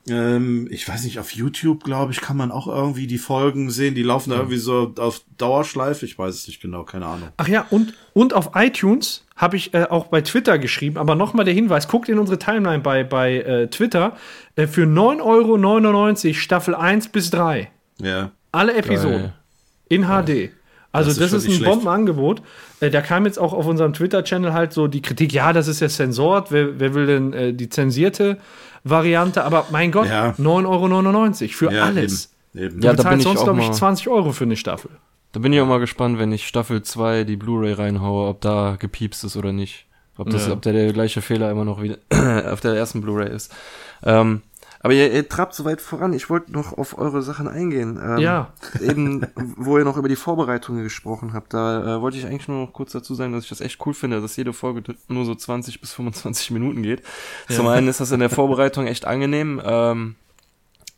Ähm, 0.08 0.66
ich 0.70 0.88
weiß 0.88 1.04
nicht, 1.04 1.20
auf 1.20 1.30
YouTube, 1.32 1.84
glaube 1.84 2.12
ich, 2.12 2.20
kann 2.20 2.36
man 2.36 2.50
auch 2.50 2.66
irgendwie 2.66 3.06
die 3.06 3.18
Folgen 3.18 3.70
sehen. 3.70 3.94
Die 3.94 4.02
laufen 4.02 4.30
da 4.30 4.36
irgendwie 4.36 4.56
so 4.56 4.92
auf 4.98 5.22
Dauerschleife. 5.38 6.04
Ich 6.04 6.18
weiß 6.18 6.34
es 6.34 6.46
nicht 6.48 6.60
genau, 6.60 6.82
keine 6.82 7.06
Ahnung. 7.06 7.28
Ach 7.36 7.46
ja, 7.46 7.66
und, 7.70 7.94
und 8.12 8.34
auf 8.34 8.50
iTunes 8.54 9.24
habe 9.36 9.56
ich 9.56 9.74
äh, 9.74 9.84
auch 9.84 10.06
bei 10.06 10.20
Twitter 10.20 10.58
geschrieben. 10.58 10.98
Aber 10.98 11.14
nochmal 11.14 11.44
der 11.44 11.54
Hinweis: 11.54 11.86
guckt 11.86 12.08
in 12.08 12.18
unsere 12.18 12.38
Timeline 12.38 12.80
bei, 12.80 13.04
bei 13.04 13.36
äh, 13.38 13.68
Twitter 13.68 14.16
äh, 14.56 14.66
für 14.66 14.84
9,99 14.84 16.26
Euro 16.26 16.34
Staffel 16.34 16.74
1 16.74 17.08
bis 17.08 17.30
3. 17.30 17.70
Ja. 18.00 18.32
Alle 18.50 18.74
Episoden. 18.74 19.20
Geil. 19.20 19.32
In 19.88 20.04
HD. 20.04 20.50
Also 20.92 21.08
das 21.08 21.18
ist, 21.18 21.32
das 21.32 21.44
ist 21.44 21.60
ein 21.60 21.64
Bombenangebot. 21.64 22.42
Äh, 22.80 22.90
da 22.90 23.00
kam 23.00 23.24
jetzt 23.24 23.38
auch 23.38 23.54
auf 23.54 23.66
unserem 23.66 23.94
Twitter-Channel 23.94 24.52
halt 24.52 24.72
so 24.74 24.88
die 24.88 25.00
Kritik, 25.00 25.32
ja, 25.32 25.52
das 25.52 25.66
ist 25.66 25.80
ja 25.80 25.88
zensiert, 25.88 26.50
wer, 26.50 26.78
wer 26.78 26.94
will 26.94 27.06
denn 27.06 27.32
äh, 27.32 27.54
die 27.54 27.70
zensierte 27.70 28.38
Variante? 28.84 29.44
Aber 29.44 29.66
mein 29.70 29.92
Gott, 29.92 30.08
ja. 30.08 30.34
9,99 30.38 30.66
Euro 30.66 31.52
für 31.52 31.72
ja, 31.72 31.84
alles. 31.84 32.34
Eben, 32.54 32.64
eben. 32.64 32.80
Du 32.80 32.86
ja, 32.86 32.92
bezahlst 32.92 33.22
sonst, 33.24 33.44
glaube 33.44 33.60
ich, 33.60 33.70
20 33.70 34.08
Euro 34.08 34.32
für 34.32 34.44
eine 34.44 34.56
Staffel. 34.56 34.90
Da 35.32 35.40
bin 35.40 35.52
ich 35.52 35.60
auch 35.60 35.66
mal 35.66 35.80
gespannt, 35.80 36.18
wenn 36.18 36.30
ich 36.32 36.46
Staffel 36.46 36.82
2 36.82 37.24
die 37.24 37.36
Blu-ray 37.36 37.72
reinhaue, 37.72 38.28
ob 38.28 38.40
da 38.42 38.76
gepiepst 38.78 39.24
ist 39.24 39.36
oder 39.36 39.52
nicht. 39.52 39.86
Ob, 40.18 40.28
das, 40.28 40.46
ja. 40.46 40.52
ob 40.52 40.60
der, 40.60 40.74
der 40.74 40.92
gleiche 40.92 41.22
Fehler 41.22 41.50
immer 41.50 41.64
noch 41.64 41.80
wieder 41.80 41.96
auf 42.52 42.60
der 42.60 42.74
ersten 42.74 43.00
Blu-ray 43.00 43.34
ist. 43.34 43.52
Ähm, 44.04 44.42
aber 44.82 44.94
ihr, 44.94 45.12
ihr 45.12 45.28
trabt 45.28 45.54
so 45.54 45.64
weit 45.64 45.80
voran. 45.80 46.12
Ich 46.12 46.28
wollte 46.28 46.52
noch 46.52 46.76
auf 46.76 46.98
eure 46.98 47.22
Sachen 47.22 47.46
eingehen. 47.46 48.00
Ähm, 48.02 48.18
ja. 48.18 48.52
Eben, 48.80 49.26
wo 49.56 49.78
ihr 49.78 49.84
noch 49.84 49.96
über 49.96 50.08
die 50.08 50.16
Vorbereitungen 50.16 50.82
gesprochen 50.82 51.32
habt, 51.34 51.54
da 51.54 51.98
äh, 51.98 52.00
wollte 52.00 52.18
ich 52.18 52.26
eigentlich 52.26 52.48
nur 52.48 52.66
noch 52.66 52.72
kurz 52.72 52.92
dazu 52.92 53.14
sagen, 53.14 53.32
dass 53.32 53.44
ich 53.44 53.50
das 53.50 53.60
echt 53.60 53.84
cool 53.86 53.94
finde, 53.94 54.20
dass 54.20 54.36
jede 54.36 54.52
Folge 54.52 54.82
nur 55.08 55.24
so 55.24 55.34
20 55.34 55.80
bis 55.80 55.92
25 55.92 56.50
Minuten 56.50 56.82
geht. 56.82 57.02
Ja. 57.48 57.56
Zum 57.56 57.68
einen 57.68 57.86
ist 57.86 58.00
das 58.00 58.10
in 58.10 58.20
der 58.20 58.30
Vorbereitung 58.30 58.86
echt 58.86 59.04
angenehm. 59.04 59.62
Ähm, 59.64 60.16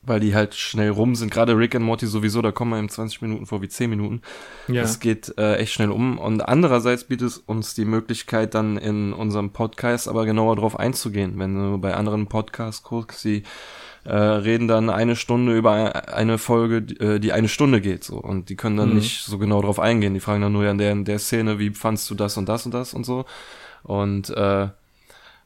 weil 0.06 0.20
die 0.20 0.34
halt 0.34 0.54
schnell 0.54 0.90
rum 0.90 1.14
sind. 1.14 1.32
Gerade 1.32 1.56
Rick 1.56 1.74
and 1.74 1.84
Morty 1.84 2.06
sowieso, 2.06 2.42
da 2.42 2.52
kommen 2.52 2.72
wir 2.72 2.78
in 2.78 2.88
20 2.88 3.22
Minuten 3.22 3.46
vor 3.46 3.62
wie 3.62 3.68
10 3.68 3.90
Minuten. 3.90 4.22
Ja. 4.68 4.82
Das 4.82 5.00
geht 5.00 5.36
äh, 5.38 5.56
echt 5.56 5.72
schnell 5.72 5.90
um. 5.90 6.18
Und 6.18 6.40
andererseits 6.40 7.04
bietet 7.04 7.28
es 7.28 7.38
uns 7.38 7.74
die 7.74 7.84
Möglichkeit, 7.84 8.54
dann 8.54 8.76
in 8.76 9.12
unserem 9.12 9.50
Podcast 9.50 10.08
aber 10.08 10.26
genauer 10.26 10.56
drauf 10.56 10.78
einzugehen. 10.78 11.38
Wenn 11.38 11.54
du 11.54 11.78
bei 11.78 11.94
anderen 11.94 12.26
Podcasts 12.26 12.82
guckst, 12.82 13.20
sie 13.20 13.42
äh, 14.04 14.14
reden 14.14 14.68
dann 14.68 14.90
eine 14.90 15.16
Stunde 15.16 15.56
über 15.56 16.12
eine 16.12 16.38
Folge, 16.38 16.76
äh, 17.02 17.18
die 17.18 17.32
eine 17.32 17.48
Stunde 17.48 17.80
geht 17.80 18.04
so 18.04 18.16
und 18.18 18.50
die 18.50 18.56
können 18.56 18.76
dann 18.76 18.90
mhm. 18.90 18.96
nicht 18.96 19.24
so 19.24 19.38
genau 19.38 19.62
drauf 19.62 19.80
eingehen. 19.80 20.14
Die 20.14 20.20
fragen 20.20 20.42
dann 20.42 20.52
nur 20.52 20.64
ja 20.64 20.70
in 20.70 20.78
der, 20.78 20.92
in 20.92 21.04
der 21.04 21.18
Szene, 21.18 21.58
wie 21.58 21.70
fandst 21.70 22.10
du 22.10 22.14
das 22.14 22.36
und 22.36 22.48
das 22.48 22.66
und 22.66 22.74
das 22.74 22.94
und 22.94 23.04
so. 23.04 23.24
Und 23.82 24.30
äh, 24.30 24.68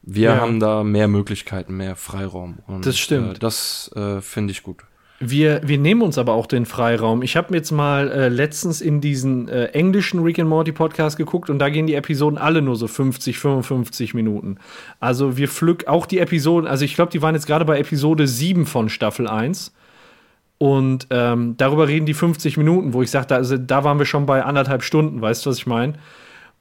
wir 0.01 0.29
ja. 0.29 0.37
haben 0.37 0.59
da 0.59 0.83
mehr 0.83 1.07
Möglichkeiten, 1.07 1.75
mehr 1.75 1.95
Freiraum. 1.95 2.59
Und, 2.67 2.85
das 2.85 2.97
stimmt. 2.97 3.37
Äh, 3.37 3.39
das 3.39 3.91
äh, 3.95 4.21
finde 4.21 4.51
ich 4.51 4.63
gut. 4.63 4.83
Wir, 5.21 5.59
wir 5.65 5.77
nehmen 5.77 6.01
uns 6.01 6.17
aber 6.17 6.31
auch 6.31 6.47
den 6.47 6.65
Freiraum. 6.65 7.23
Ich 7.23 7.35
habe 7.35 7.51
mir 7.51 7.57
jetzt 7.57 7.71
mal 7.71 8.09
äh, 8.09 8.29
letztens 8.29 8.79
in 8.79 9.01
diesen 9.01 9.49
äh, 9.49 9.65
englischen 9.65 10.21
Rick 10.23 10.39
and 10.39 10.47
Morty 10.47 10.71
Podcast 10.71 11.17
geguckt 11.17 11.49
und 11.49 11.59
da 11.59 11.67
gehen 11.67 11.87
die 11.87 11.95
Episoden 11.95 12.37
alle 12.37 12.61
nur 12.61 12.77
so 12.77 12.87
50, 12.87 13.37
55 13.37 14.13
Minuten. 14.13 14.59
Also 15.01 15.35
wir 15.35 15.49
pflück 15.49 15.87
auch 15.87 16.05
die 16.05 16.19
Episoden, 16.19 16.69
also 16.69 16.85
ich 16.85 16.95
glaube, 16.95 17.11
die 17.11 17.21
waren 17.21 17.35
jetzt 17.35 17.47
gerade 17.47 17.65
bei 17.65 17.79
Episode 17.79 18.27
7 18.27 18.65
von 18.65 18.87
Staffel 18.87 19.27
1. 19.27 19.73
Und 20.57 21.07
ähm, 21.09 21.55
darüber 21.57 21.87
reden 21.87 22.05
die 22.05 22.13
50 22.13 22.57
Minuten, 22.57 22.93
wo 22.93 23.01
ich 23.01 23.11
sage, 23.11 23.27
da, 23.27 23.35
also, 23.35 23.57
da 23.57 23.83
waren 23.83 23.97
wir 23.97 24.05
schon 24.05 24.25
bei 24.25 24.43
anderthalb 24.43 24.83
Stunden, 24.83 25.21
weißt 25.21 25.45
du, 25.45 25.49
was 25.49 25.57
ich 25.57 25.67
meine? 25.67 25.93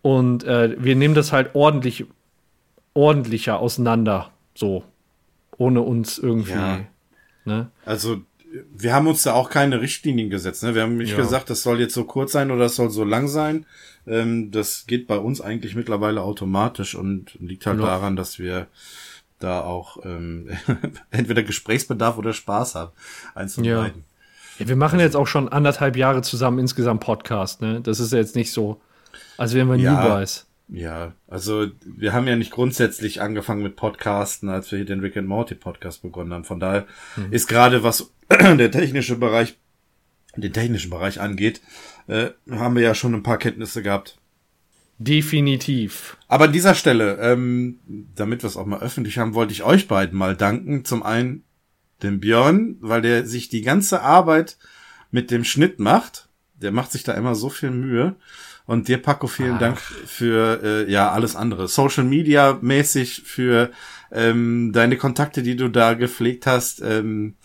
Und 0.03 0.45
äh, 0.45 0.76
wir 0.78 0.95
nehmen 0.95 1.14
das 1.14 1.32
halt 1.32 1.51
ordentlich 1.55 2.07
ordentlicher 2.99 3.61
auseinander, 3.61 4.30
so, 4.55 4.82
ohne 5.57 5.82
uns 5.82 6.18
irgendwie. 6.18 6.51
Ja. 6.51 6.80
Ne? 7.44 7.70
Also 7.84 8.22
wir 8.74 8.92
haben 8.92 9.07
uns 9.07 9.22
da 9.22 9.34
auch 9.34 9.51
keine 9.51 9.80
Richtlinien 9.80 10.30
gesetzt. 10.30 10.64
Ne? 10.64 10.74
Wir 10.74 10.82
haben 10.82 10.96
nicht 10.96 11.12
ja. 11.12 11.16
gesagt, 11.16 11.49
das 11.49 11.62
soll 11.62 11.80
jetzt 11.80 11.94
so 11.94 12.05
kurz 12.05 12.32
sein 12.32 12.51
oder 12.51 12.64
das 12.64 12.74
soll 12.74 12.90
so 12.90 13.05
lang 13.05 13.28
sein. 13.28 13.66
Ähm, 14.07 14.51
das 14.51 14.86
geht 14.86 15.07
bei 15.07 15.16
uns 15.16 15.40
eigentlich 15.40 15.76
mittlerweile 15.76 16.22
automatisch 16.22 16.96
und 16.96 17.36
liegt 17.40 17.66
halt 17.66 17.78
ja. 17.78 17.86
daran, 17.86 18.16
dass 18.16 18.40
wir 18.40 18.66
da 19.38 19.61
auch 19.61 20.05
ähm, 20.05 20.51
entweder 21.11 21.44
Gesprächsbedarf 21.44 22.18
oder 22.18 22.32
Spaß 22.32 22.74
haben. 22.74 22.90
Eins 23.34 23.55
von 23.55 23.64
ja. 23.64 23.82
beiden. 23.82 24.05
Ja, 24.59 24.66
wir 24.66 24.76
machen 24.76 24.99
jetzt 24.99 25.14
auch 25.14 25.28
schon 25.28 25.49
anderthalb 25.49 25.96
Jahre 25.96 26.22
zusammen 26.22 26.59
insgesamt 26.59 27.01
Podcast. 27.01 27.61
Ne? 27.61 27.80
Das 27.80 28.01
ist 28.01 28.12
ja 28.12 28.18
jetzt 28.18 28.34
nicht 28.34 28.51
so, 28.51 28.80
als 29.36 29.55
wären 29.55 29.68
wir 29.68 29.76
ja. 29.76 30.16
Newbies. 30.16 30.47
Ja, 30.69 31.14
also 31.27 31.69
wir 31.85 32.12
haben 32.12 32.29
ja 32.29 32.37
nicht 32.37 32.51
grundsätzlich 32.51 33.23
angefangen 33.23 33.62
mit 33.62 33.77
Podcasten, 33.77 34.51
als 34.51 34.71
wir 34.71 34.79
hier 34.79 34.87
den 34.87 35.01
Rick 35.01 35.16
and 35.16 35.29
Morty 35.29 35.55
Podcast 35.55 36.03
begonnen 36.03 36.33
haben. 36.33 36.45
Von 36.45 36.61
daher 36.61 36.87
mhm. 37.16 37.33
ist 37.33 37.49
gerade 37.49 37.83
was 37.83 38.12
der 38.31 38.71
technische 38.71 39.16
Bereich, 39.16 39.57
den 40.37 40.53
technischen 40.53 40.91
Bereich 40.91 41.21
angeht, 41.21 41.62
äh, 42.07 42.31
haben 42.51 42.75
wir 42.75 42.83
ja 42.83 42.95
schon 42.95 43.14
ein 43.14 43.23
paar 43.23 43.39
Kenntnisse 43.39 43.83
gehabt. 43.83 44.19
Definitiv. 44.99 46.16
Aber 46.27 46.47
an 46.47 46.53
dieser 46.53 46.75
Stelle, 46.75 47.19
ähm, 47.21 47.79
damit 48.14 48.43
wir 48.43 48.49
es 48.49 48.57
auch 48.57 48.66
mal 48.66 48.81
öffentlich 48.81 49.19
haben, 49.19 49.35
wollte 49.35 49.53
ich 49.53 49.62
euch 49.62 49.89
beiden 49.89 50.19
mal 50.19 50.37
danken. 50.37 50.85
Zum 50.85 51.03
einen 51.03 51.45
dem 52.03 52.21
Björn, 52.21 52.77
weil 52.81 53.01
der 53.01 53.27
sich 53.27 53.49
die 53.49 53.62
ganze 53.62 54.03
Arbeit 54.03 54.59
mit 55.11 55.31
dem 55.31 55.45
Schnitt 55.45 55.79
macht. 55.79 56.29
Der 56.55 56.73
macht 56.73 56.93
sich 56.93 57.05
da 57.05 57.12
immer 57.14 57.37
so 57.37 57.49
viel 57.49 57.71
Mühe. 57.71 58.16
Und 58.69 58.87
dir, 58.89 58.99
Paco, 58.99 59.29
vielen 59.29 59.55
Ach. 59.55 59.61
Dank 59.61 59.81
für 59.81 60.62
äh, 60.62 60.93
ja 60.93 61.11
alles 61.11 61.37
andere. 61.37 61.69
Social 61.69 62.05
Media 62.05 62.59
mäßig 62.61 63.23
für 63.25 63.71
ähm, 64.12 64.73
deine 64.75 64.99
Kontakte, 64.99 65.43
die 65.43 65.57
du 65.57 65.71
da 65.71 65.95
gepflegt 65.95 66.47
hast. 66.47 66.83
Ähm, 66.83 67.37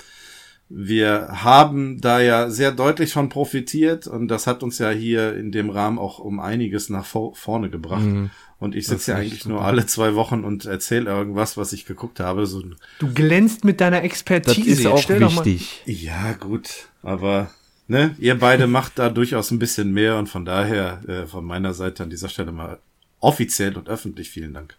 wir 0.67 1.29
haben 1.31 2.01
da 2.01 2.19
ja 2.19 2.49
sehr 2.49 2.73
deutlich 2.73 3.13
von 3.13 3.29
profitiert 3.29 4.05
und 4.05 4.27
das 4.27 4.47
hat 4.47 4.63
uns 4.63 4.79
ja 4.79 4.89
hier 4.89 5.33
in 5.37 5.53
dem 5.53 5.69
Rahmen 5.69 5.97
auch 5.97 6.19
um 6.19 6.41
einiges 6.41 6.89
nach 6.89 7.05
vor 7.05 7.33
vorne 7.37 7.69
gebracht. 7.69 8.03
Mhm. 8.03 8.29
Und 8.59 8.75
ich 8.75 8.87
sitze 8.87 9.11
ja 9.11 9.17
eigentlich 9.17 9.45
nur 9.45 9.61
alle 9.61 9.85
zwei 9.85 10.15
Wochen 10.15 10.43
und 10.43 10.65
erzähle 10.65 11.09
irgendwas, 11.09 11.55
was 11.55 11.71
ich 11.71 11.85
geguckt 11.85 12.19
habe. 12.19 12.47
So 12.47 12.61
du 12.99 13.13
glänzt 13.13 13.63
mit 13.63 13.79
deiner 13.79 14.03
Expertise. 14.03 14.59
Das 14.69 14.79
ist 14.79 14.85
auch 14.87 15.09
wichtig. 15.09 15.83
Ja, 15.85 16.33
gut, 16.33 16.89
aber 17.01 17.49
ne, 17.87 18.15
ihr 18.19 18.37
beide 18.37 18.67
macht 18.67 18.99
da 18.99 19.09
durchaus 19.09 19.51
ein 19.51 19.59
bisschen 19.59 19.91
mehr 19.91 20.17
und 20.17 20.27
von 20.27 20.45
daher 20.45 21.01
äh, 21.07 21.25
von 21.25 21.45
meiner 21.45 21.73
Seite 21.73 22.03
an 22.03 22.09
dieser 22.09 22.29
Stelle 22.29 22.51
mal 22.51 22.79
offiziell 23.19 23.75
und 23.77 23.89
öffentlich 23.89 24.29
vielen 24.29 24.53
Dank. 24.53 24.75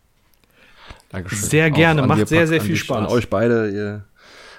Dankeschön. 1.11 1.49
Sehr 1.49 1.71
gerne, 1.71 2.07
macht 2.07 2.29
sehr, 2.29 2.47
sehr 2.47 2.61
viel 2.61 2.77
Spaß. 2.77 2.99
An 2.99 3.07
euch 3.07 3.29
beide, 3.29 3.71
ihr 3.71 4.05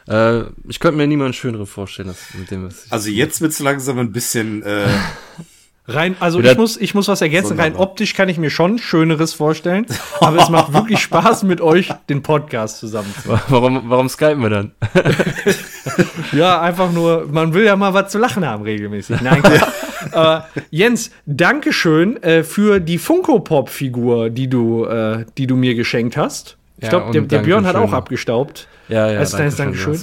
äh, 0.07 0.43
ich 0.67 0.79
könnte 0.79 0.97
mir 0.97 1.07
niemand 1.07 1.35
schönere 1.35 1.65
vorstellen, 1.65 2.09
als 2.09 2.33
mit 2.33 2.51
dem 2.51 2.67
was 2.67 2.91
Also 2.91 3.09
jetzt 3.09 3.41
wird's 3.41 3.59
langsam 3.59 3.97
ein 3.99 4.11
bisschen 4.11 4.61
äh, 4.63 4.87
Rein, 5.87 6.15
also 6.19 6.39
ich 6.39 6.57
muss, 6.57 6.77
ich 6.77 6.95
muss 6.95 7.07
was 7.07 7.21
ergänzen. 7.21 7.59
Rein 7.59 7.75
optisch 7.75 8.15
kann 8.15 8.27
ich 8.27 8.39
mir 8.39 8.49
schon 8.49 8.79
Schöneres 8.79 9.33
vorstellen. 9.33 9.85
Aber 10.19 10.41
es 10.41 10.49
macht 10.49 10.73
wirklich 10.73 10.99
Spaß, 10.99 11.43
mit 11.43 11.61
euch 11.61 11.93
den 12.09 12.23
Podcast 12.23 12.79
zusammen 12.79 13.13
zu 13.21 13.29
machen. 13.29 13.43
Warum, 13.49 13.83
warum 13.85 14.09
skypen 14.09 14.41
wir 14.41 14.49
dann? 14.49 14.71
ja, 16.31 16.59
einfach 16.59 16.91
nur, 16.91 17.27
man 17.31 17.53
will 17.53 17.65
ja 17.65 17.75
mal 17.75 17.93
was 17.93 18.11
zu 18.11 18.17
lachen 18.17 18.43
haben 18.45 18.63
regelmäßig. 18.63 19.21
Nein, 19.21 19.43
äh, 20.11 20.39
Jens, 20.71 21.11
Dankeschön 21.27 22.21
äh, 22.23 22.43
für 22.43 22.79
die 22.79 22.97
Funko-Pop-Figur, 22.97 24.31
die 24.31 24.47
du, 24.47 24.85
äh, 24.85 25.25
die 25.37 25.45
du 25.45 25.55
mir 25.55 25.75
geschenkt 25.75 26.17
hast. 26.17 26.57
Ich 26.77 26.85
ja, 26.85 26.89
glaube, 26.89 27.11
der, 27.11 27.21
der 27.21 27.39
Björn 27.39 27.67
hat 27.67 27.75
auch 27.75 27.93
abgestaubt. 27.93 28.67
Ja, 28.89 29.11
ja. 29.11 29.19
Als 29.19 29.35
kleines 29.35 29.55
Dankeschön. 29.55 29.99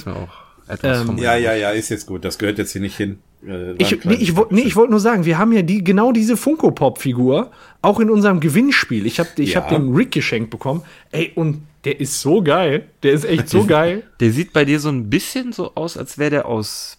Dankeschön. 0.71 1.09
ähm, 1.09 1.17
Ja, 1.17 1.35
ja, 1.35 1.53
ja, 1.53 1.71
ist 1.71 1.89
jetzt 1.89 2.05
gut. 2.05 2.23
Das 2.23 2.37
gehört 2.37 2.57
jetzt 2.57 2.71
hier 2.71 2.81
nicht 2.81 2.95
hin. 2.95 3.19
Äh, 3.47 3.73
ich, 3.73 4.03
nee, 4.05 4.15
ich, 4.15 4.33
nee, 4.49 4.61
ich 4.61 4.75
wollte 4.75 4.91
nur 4.91 4.99
sagen, 4.99 5.25
wir 5.25 5.37
haben 5.37 5.51
ja 5.51 5.61
die, 5.61 5.83
genau 5.83 6.11
diese 6.11 6.37
Funko-Pop-Figur 6.37 7.51
auch 7.81 7.99
in 7.99 8.09
unserem 8.09 8.39
Gewinnspiel. 8.39 9.05
Ich 9.05 9.19
habe 9.19 9.29
ich 9.37 9.53
ja. 9.53 9.61
hab 9.61 9.69
den 9.69 9.93
Rick 9.93 10.11
geschenkt 10.11 10.49
bekommen. 10.49 10.83
Ey, 11.11 11.31
und 11.35 11.63
der 11.83 11.99
ist 11.99 12.21
so 12.21 12.41
geil. 12.41 12.87
Der 13.03 13.11
ist 13.11 13.25
echt 13.25 13.49
so 13.49 13.65
geil. 13.67 14.03
Der 14.19 14.31
sieht 14.31 14.53
bei 14.53 14.65
dir 14.65 14.79
so 14.79 14.89
ein 14.89 15.09
bisschen 15.09 15.51
so 15.51 15.75
aus, 15.75 15.97
als 15.97 16.17
wäre 16.17 16.29
der 16.29 16.45
aus 16.45 16.97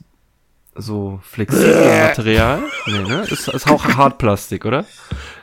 so 0.76 1.20
flexiblem 1.22 1.88
Material. 1.88 2.62
Nee, 2.86 2.98
ne? 2.98 3.24
Das 3.28 3.48
ist 3.48 3.70
auch 3.70 3.84
Hartplastik, 3.84 4.64
oder? 4.64 4.84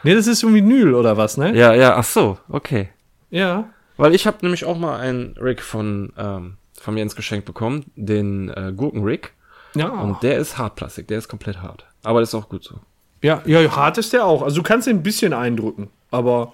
Nee, 0.04 0.14
das 0.14 0.28
ist 0.28 0.40
so 0.40 0.54
Vinyl 0.54 0.94
oder 0.94 1.18
was, 1.18 1.38
ne? 1.38 1.56
Ja, 1.56 1.74
ja, 1.74 1.96
ach 1.96 2.04
so, 2.04 2.38
okay. 2.50 2.90
Ja. 3.30 3.70
Weil 3.98 4.14
ich 4.14 4.28
habe 4.28 4.38
nämlich 4.42 4.66
auch 4.66 4.78
mal 4.78 5.00
einen 5.00 5.36
Rick 5.40 5.62
von, 5.62 6.12
ähm, 6.18 6.58
von 6.80 6.94
mir 6.94 7.02
ins 7.02 7.16
Geschenk 7.16 7.46
bekommen, 7.46 7.86
den 7.96 8.50
äh, 8.50 8.74
Gurken-Rick. 8.76 9.34
Ja. 9.76 9.90
Und 9.90 10.24
der 10.24 10.38
ist 10.38 10.58
Hartplastik, 10.58 11.08
der 11.08 11.18
ist 11.18 11.28
komplett 11.28 11.62
hart. 11.62 11.86
Aber 12.04 12.20
das 12.20 12.30
ist 12.30 12.36
auch 12.36 12.50
gut 12.50 12.64
so. 12.64 12.76
Ja, 13.22 13.42
ja, 13.46 13.76
hart 13.76 13.98
ist 13.98 14.14
der 14.14 14.26
auch. 14.26 14.42
Also 14.42 14.58
du 14.58 14.64
kannst 14.64 14.88
ihn 14.88 14.98
ein 14.98 15.04
bisschen 15.04 15.34
eindrücken, 15.34 15.90
aber 16.10 16.54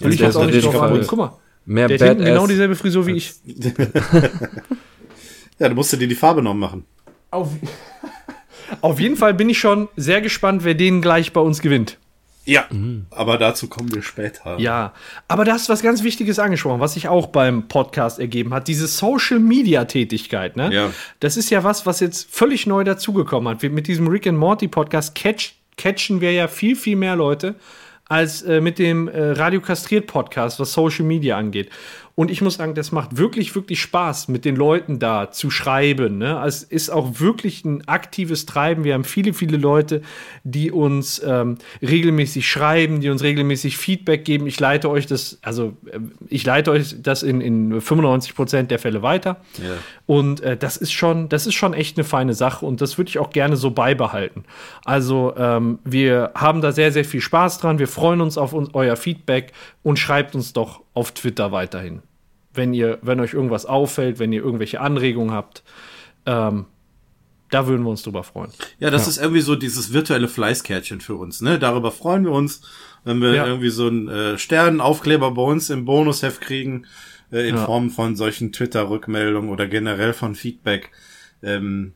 will 0.00 0.12
ich 0.12 0.20
jetzt 0.20 0.36
auch 0.36 0.46
nicht 0.46 0.64
drauf 0.64 0.80
angehen. 0.80 1.04
Guck 1.06 1.18
mal. 1.18 1.32
Mehr 1.66 1.86
der 1.86 2.10
hat 2.10 2.18
genau 2.18 2.46
dieselbe 2.46 2.76
Frisur 2.76 3.06
wie 3.06 3.12
ich. 3.12 3.34
ja, 5.58 5.68
du 5.68 5.74
musst 5.74 5.92
dir 5.92 5.98
die 5.98 6.14
Farbe 6.14 6.40
noch 6.40 6.54
machen. 6.54 6.86
Auf, 7.30 7.50
auf 8.80 8.98
jeden 9.00 9.16
Fall 9.16 9.34
bin 9.34 9.50
ich 9.50 9.58
schon 9.58 9.88
sehr 9.94 10.22
gespannt, 10.22 10.64
wer 10.64 10.74
den 10.74 11.02
gleich 11.02 11.34
bei 11.34 11.42
uns 11.42 11.60
gewinnt. 11.60 11.98
Ja, 12.48 12.64
mhm. 12.70 13.04
aber 13.10 13.36
dazu 13.36 13.68
kommen 13.68 13.94
wir 13.94 14.00
später. 14.00 14.58
Ja, 14.58 14.94
aber 15.28 15.44
da 15.44 15.52
hast 15.52 15.68
du 15.68 15.72
was 15.72 15.82
ganz 15.82 16.02
Wichtiges 16.02 16.38
angesprochen, 16.38 16.80
was 16.80 16.94
sich 16.94 17.06
auch 17.06 17.26
beim 17.26 17.68
Podcast 17.68 18.18
ergeben 18.18 18.54
hat. 18.54 18.68
Diese 18.68 18.86
Social-Media-Tätigkeit, 18.86 20.56
ne? 20.56 20.72
Ja. 20.72 20.90
Das 21.20 21.36
ist 21.36 21.50
ja 21.50 21.62
was, 21.62 21.84
was 21.84 22.00
jetzt 22.00 22.34
völlig 22.34 22.66
neu 22.66 22.84
dazugekommen 22.84 23.52
hat. 23.52 23.60
Wir, 23.60 23.68
mit 23.68 23.86
diesem 23.86 24.08
Rick 24.08 24.26
and 24.26 24.38
Morty 24.38 24.66
Podcast 24.66 25.14
catch, 25.14 25.56
catchen 25.76 26.22
wir 26.22 26.32
ja 26.32 26.48
viel, 26.48 26.74
viel 26.74 26.96
mehr 26.96 27.16
Leute 27.16 27.54
als 28.08 28.40
äh, 28.40 28.62
mit 28.62 28.78
dem 28.78 29.08
äh, 29.08 29.32
Radio 29.32 29.60
Kastriert 29.60 30.06
Podcast, 30.06 30.58
was 30.58 30.72
Social 30.72 31.04
Media 31.04 31.36
angeht. 31.36 31.68
Und 32.18 32.32
ich 32.32 32.42
muss 32.42 32.54
sagen, 32.54 32.74
das 32.74 32.90
macht 32.90 33.16
wirklich, 33.16 33.54
wirklich 33.54 33.80
Spaß, 33.80 34.26
mit 34.26 34.44
den 34.44 34.56
Leuten 34.56 34.98
da 34.98 35.30
zu 35.30 35.52
schreiben. 35.52 36.18
Ne? 36.18 36.36
Also 36.36 36.64
es 36.64 36.72
ist 36.72 36.90
auch 36.90 37.20
wirklich 37.20 37.64
ein 37.64 37.86
aktives 37.86 38.44
Treiben. 38.44 38.82
Wir 38.82 38.94
haben 38.94 39.04
viele, 39.04 39.32
viele 39.32 39.56
Leute, 39.56 40.02
die 40.42 40.72
uns 40.72 41.22
ähm, 41.24 41.58
regelmäßig 41.80 42.48
schreiben, 42.48 43.00
die 43.00 43.10
uns 43.10 43.22
regelmäßig 43.22 43.76
Feedback 43.76 44.24
geben. 44.24 44.48
Ich 44.48 44.58
leite 44.58 44.90
euch 44.90 45.06
das, 45.06 45.38
also 45.42 45.76
äh, 45.86 46.00
ich 46.28 46.44
leite 46.44 46.72
euch 46.72 47.00
das 47.00 47.22
in, 47.22 47.40
in 47.40 47.80
95 47.80 48.34
Prozent 48.34 48.72
der 48.72 48.80
Fälle 48.80 49.02
weiter. 49.02 49.36
Ja. 49.58 49.74
Und 50.06 50.40
äh, 50.40 50.56
das 50.56 50.76
ist 50.76 50.90
schon, 50.90 51.28
das 51.28 51.46
ist 51.46 51.54
schon 51.54 51.72
echt 51.72 51.98
eine 51.98 52.04
feine 52.04 52.34
Sache 52.34 52.66
und 52.66 52.80
das 52.80 52.98
würde 52.98 53.10
ich 53.10 53.20
auch 53.20 53.30
gerne 53.30 53.56
so 53.56 53.70
beibehalten. 53.70 54.42
Also 54.84 55.34
ähm, 55.36 55.78
wir 55.84 56.32
haben 56.34 56.62
da 56.62 56.72
sehr, 56.72 56.90
sehr 56.90 57.04
viel 57.04 57.20
Spaß 57.20 57.58
dran. 57.58 57.78
Wir 57.78 57.86
freuen 57.86 58.20
uns 58.20 58.36
auf 58.36 58.54
uns, 58.54 58.70
euer 58.72 58.96
Feedback 58.96 59.52
und 59.84 60.00
schreibt 60.00 60.34
uns 60.34 60.52
doch 60.52 60.80
auf 60.94 61.12
Twitter 61.12 61.52
weiterhin 61.52 62.02
wenn 62.58 62.74
ihr, 62.74 62.98
wenn 63.00 63.20
euch 63.20 63.32
irgendwas 63.32 63.64
auffällt, 63.64 64.18
wenn 64.18 64.32
ihr 64.34 64.42
irgendwelche 64.42 64.82
Anregungen 64.82 65.32
habt. 65.32 65.62
Ähm, 66.26 66.66
da 67.50 67.66
würden 67.66 67.82
wir 67.84 67.88
uns 67.88 68.02
drüber 68.02 68.24
freuen. 68.24 68.50
Ja, 68.78 68.90
das 68.90 69.04
ja. 69.04 69.08
ist 69.08 69.18
irgendwie 69.18 69.40
so 69.40 69.56
dieses 69.56 69.94
virtuelle 69.94 70.28
Fleißkärtchen 70.28 71.00
für 71.00 71.14
uns, 71.14 71.40
ne? 71.40 71.58
Darüber 71.58 71.90
freuen 71.90 72.24
wir 72.24 72.32
uns, 72.32 72.60
wenn 73.04 73.22
wir 73.22 73.32
ja. 73.32 73.46
irgendwie 73.46 73.70
so 73.70 73.86
einen 73.86 74.08
äh, 74.08 74.36
Sternenaufkleber 74.36 75.30
bei 75.30 75.42
uns 75.42 75.70
im 75.70 75.86
Bonusheft 75.86 76.42
kriegen, 76.42 76.84
äh, 77.32 77.48
in 77.48 77.56
ja. 77.56 77.64
Form 77.64 77.88
von 77.88 78.16
solchen 78.16 78.52
Twitter-Rückmeldungen 78.52 79.48
oder 79.48 79.66
generell 79.66 80.12
von 80.12 80.34
Feedback. 80.34 80.90
Ähm, 81.42 81.94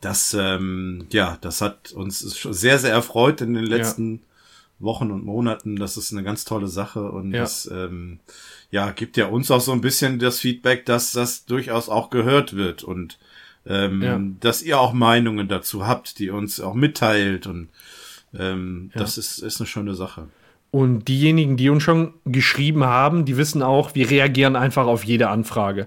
das, 0.00 0.34
ähm, 0.38 1.06
ja, 1.10 1.36
das 1.42 1.60
hat 1.60 1.92
uns 1.92 2.20
sehr, 2.20 2.78
sehr 2.78 2.92
erfreut 2.92 3.42
in 3.42 3.52
den 3.52 3.66
letzten 3.66 4.22
Wochen 4.78 5.10
und 5.10 5.24
Monaten. 5.24 5.76
Das 5.76 5.96
ist 5.96 6.12
eine 6.12 6.22
ganz 6.22 6.44
tolle 6.44 6.68
Sache 6.68 7.10
und 7.10 7.32
das, 7.32 7.70
ähm, 7.72 8.20
ja, 8.70 8.90
gibt 8.90 9.16
ja 9.16 9.26
uns 9.26 9.50
auch 9.50 9.60
so 9.60 9.72
ein 9.72 9.80
bisschen 9.80 10.18
das 10.18 10.40
Feedback, 10.40 10.84
dass 10.86 11.12
das 11.12 11.44
durchaus 11.46 11.88
auch 11.88 12.10
gehört 12.10 12.56
wird 12.56 12.84
und 12.84 13.18
ähm, 13.66 14.02
ja. 14.02 14.20
dass 14.40 14.62
ihr 14.62 14.78
auch 14.78 14.92
Meinungen 14.92 15.48
dazu 15.48 15.86
habt, 15.86 16.18
die 16.18 16.30
uns 16.30 16.60
auch 16.60 16.74
mitteilt 16.74 17.46
und 17.46 17.68
ähm, 18.38 18.90
ja. 18.94 19.00
das 19.00 19.18
ist, 19.18 19.38
ist 19.38 19.60
eine 19.60 19.66
schöne 19.66 19.94
Sache. 19.94 20.28
Und 20.70 21.08
diejenigen, 21.08 21.56
die 21.56 21.70
uns 21.70 21.82
schon 21.82 22.14
geschrieben 22.24 22.84
haben, 22.84 23.24
die 23.24 23.36
wissen 23.36 23.62
auch, 23.62 23.94
wir 23.94 24.10
reagieren 24.10 24.56
einfach 24.56 24.86
auf 24.86 25.04
jede 25.04 25.28
Anfrage. 25.28 25.86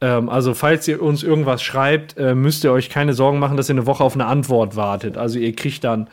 Ähm, 0.00 0.28
also 0.28 0.54
falls 0.54 0.88
ihr 0.88 1.02
uns 1.02 1.22
irgendwas 1.22 1.62
schreibt, 1.62 2.16
äh, 2.16 2.34
müsst 2.34 2.64
ihr 2.64 2.72
euch 2.72 2.88
keine 2.88 3.12
Sorgen 3.12 3.38
machen, 3.38 3.56
dass 3.56 3.68
ihr 3.68 3.74
eine 3.74 3.86
Woche 3.86 4.02
auf 4.02 4.14
eine 4.14 4.26
Antwort 4.26 4.76
wartet. 4.76 5.18
Also 5.18 5.38
ihr 5.38 5.54
kriegt 5.54 5.84
dann 5.84 6.08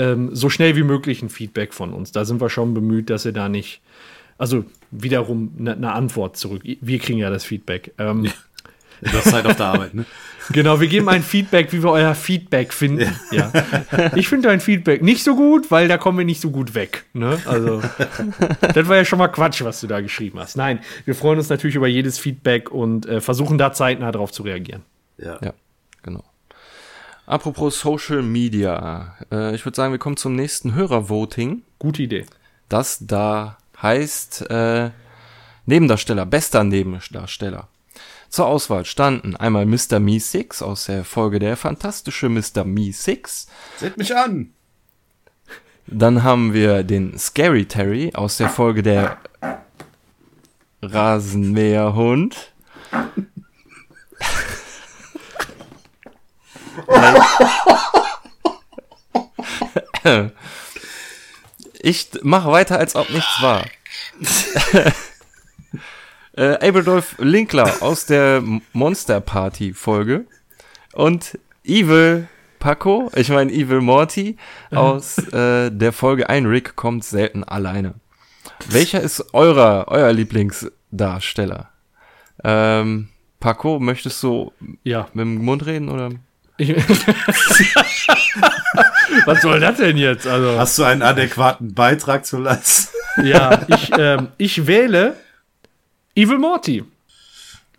ähm, 0.00 0.34
so 0.34 0.48
schnell 0.48 0.76
wie 0.76 0.82
möglich 0.82 1.22
ein 1.22 1.28
Feedback 1.28 1.74
von 1.74 1.92
uns. 1.92 2.12
Da 2.12 2.24
sind 2.24 2.40
wir 2.40 2.50
schon 2.50 2.74
bemüht, 2.74 3.10
dass 3.10 3.24
ihr 3.24 3.32
da 3.32 3.48
nicht 3.48 3.80
also 4.40 4.64
wiederum 4.90 5.52
eine 5.58 5.76
ne 5.76 5.92
Antwort 5.92 6.38
zurück. 6.38 6.62
Wir 6.64 6.98
kriegen 6.98 7.18
ja 7.18 7.28
das 7.28 7.44
Feedback. 7.44 7.92
Ähm, 7.98 8.24
ja. 8.24 8.32
Du 9.02 9.12
hast 9.12 9.30
Zeit 9.30 9.44
auf 9.46 9.56
der 9.56 9.66
Arbeit, 9.66 9.94
ne? 9.94 10.04
Genau, 10.52 10.80
wir 10.80 10.88
geben 10.88 11.08
ein 11.08 11.22
Feedback, 11.22 11.72
wie 11.72 11.80
wir 11.82 11.90
euer 11.90 12.14
Feedback 12.14 12.72
finden. 12.72 13.14
Ja. 13.30 13.52
ja. 13.52 14.16
Ich 14.16 14.26
finde 14.28 14.48
dein 14.48 14.58
Feedback 14.58 15.00
nicht 15.00 15.22
so 15.22 15.36
gut, 15.36 15.70
weil 15.70 15.86
da 15.86 15.96
kommen 15.96 16.18
wir 16.18 16.24
nicht 16.24 16.40
so 16.40 16.50
gut 16.50 16.74
weg. 16.74 17.04
Ne? 17.12 17.38
Also, 17.44 17.80
das 18.60 18.88
war 18.88 18.96
ja 18.96 19.04
schon 19.04 19.20
mal 19.20 19.28
Quatsch, 19.28 19.62
was 19.62 19.80
du 19.80 19.86
da 19.86 20.00
geschrieben 20.00 20.40
hast. 20.40 20.56
Nein, 20.56 20.80
wir 21.04 21.14
freuen 21.14 21.38
uns 21.38 21.50
natürlich 21.50 21.76
über 21.76 21.86
jedes 21.86 22.18
Feedback 22.18 22.72
und 22.72 23.06
äh, 23.06 23.20
versuchen 23.20 23.58
da 23.58 23.72
zeitnah 23.72 24.10
darauf 24.10 24.32
zu 24.32 24.42
reagieren. 24.42 24.82
Ja. 25.18 25.38
ja. 25.40 25.52
Apropos 27.30 27.78
Social 27.78 28.22
Media. 28.22 29.14
Äh, 29.30 29.54
ich 29.54 29.64
würde 29.64 29.76
sagen, 29.76 29.92
wir 29.92 30.00
kommen 30.00 30.16
zum 30.16 30.34
nächsten 30.34 30.74
Hörervoting. 30.74 31.62
Gute 31.78 32.02
Idee. 32.02 32.26
Das 32.68 33.06
da 33.06 33.56
heißt 33.80 34.50
äh, 34.50 34.90
Nebendarsteller, 35.64 36.26
bester 36.26 36.64
Nebendarsteller. 36.64 37.68
Zur 38.30 38.46
Auswahl 38.46 38.84
standen 38.84 39.36
einmal 39.36 39.64
Mr. 39.64 40.00
Me 40.00 40.18
6 40.18 40.60
aus 40.62 40.86
der 40.86 41.04
Folge 41.04 41.38
Der 41.38 41.56
fantastische 41.56 42.28
Mr. 42.28 42.64
Me 42.64 42.92
6. 42.92 43.46
Seht 43.76 43.96
mich 43.96 44.16
an! 44.16 44.50
Dann 45.86 46.24
haben 46.24 46.52
wir 46.52 46.82
den 46.82 47.16
Scary 47.16 47.66
Terry 47.66 48.10
aus 48.12 48.38
der 48.38 48.48
Folge 48.48 48.82
Der 48.82 49.18
Rasenmäherhund. 50.82 52.52
Ich 61.82 62.08
mache 62.22 62.50
weiter, 62.50 62.78
als 62.78 62.94
ob 62.94 63.10
nichts 63.10 63.40
war. 63.40 63.64
äh, 66.36 66.54
Abledolf 66.54 67.16
Linkler 67.18 67.82
aus 67.82 68.06
der 68.06 68.42
Monster 68.72 69.20
Party 69.20 69.72
Folge 69.72 70.26
und 70.92 71.38
Evil 71.64 72.28
Paco, 72.58 73.10
ich 73.14 73.30
meine 73.30 73.50
Evil 73.50 73.80
Morty 73.80 74.36
aus 74.70 75.16
äh, 75.32 75.70
der 75.70 75.92
Folge 75.92 76.28
Ein 76.28 76.46
Rick 76.46 76.76
kommt 76.76 77.04
selten 77.04 77.42
alleine. 77.44 77.94
Welcher 78.68 79.00
ist 79.00 79.32
eurer, 79.32 79.86
euer 79.88 80.12
Lieblingsdarsteller? 80.12 81.70
Ähm, 82.44 83.08
Paco, 83.40 83.78
möchtest 83.80 84.22
du 84.22 84.52
ja. 84.84 85.08
mit 85.14 85.24
dem 85.24 85.42
Mund 85.42 85.64
reden 85.64 85.88
oder? 85.88 86.10
Was 89.24 89.42
soll 89.42 89.60
das 89.60 89.76
denn 89.78 89.96
jetzt? 89.96 90.26
Also, 90.26 90.58
Hast 90.58 90.78
du 90.78 90.84
einen 90.84 91.02
adäquaten 91.02 91.74
Beitrag 91.74 92.26
zu 92.26 92.38
leisten? 92.38 92.94
ja, 93.24 93.60
ich, 93.68 93.90
ähm, 93.98 94.28
ich 94.38 94.66
wähle 94.66 95.16
Evil 96.14 96.38
Morty. 96.38 96.84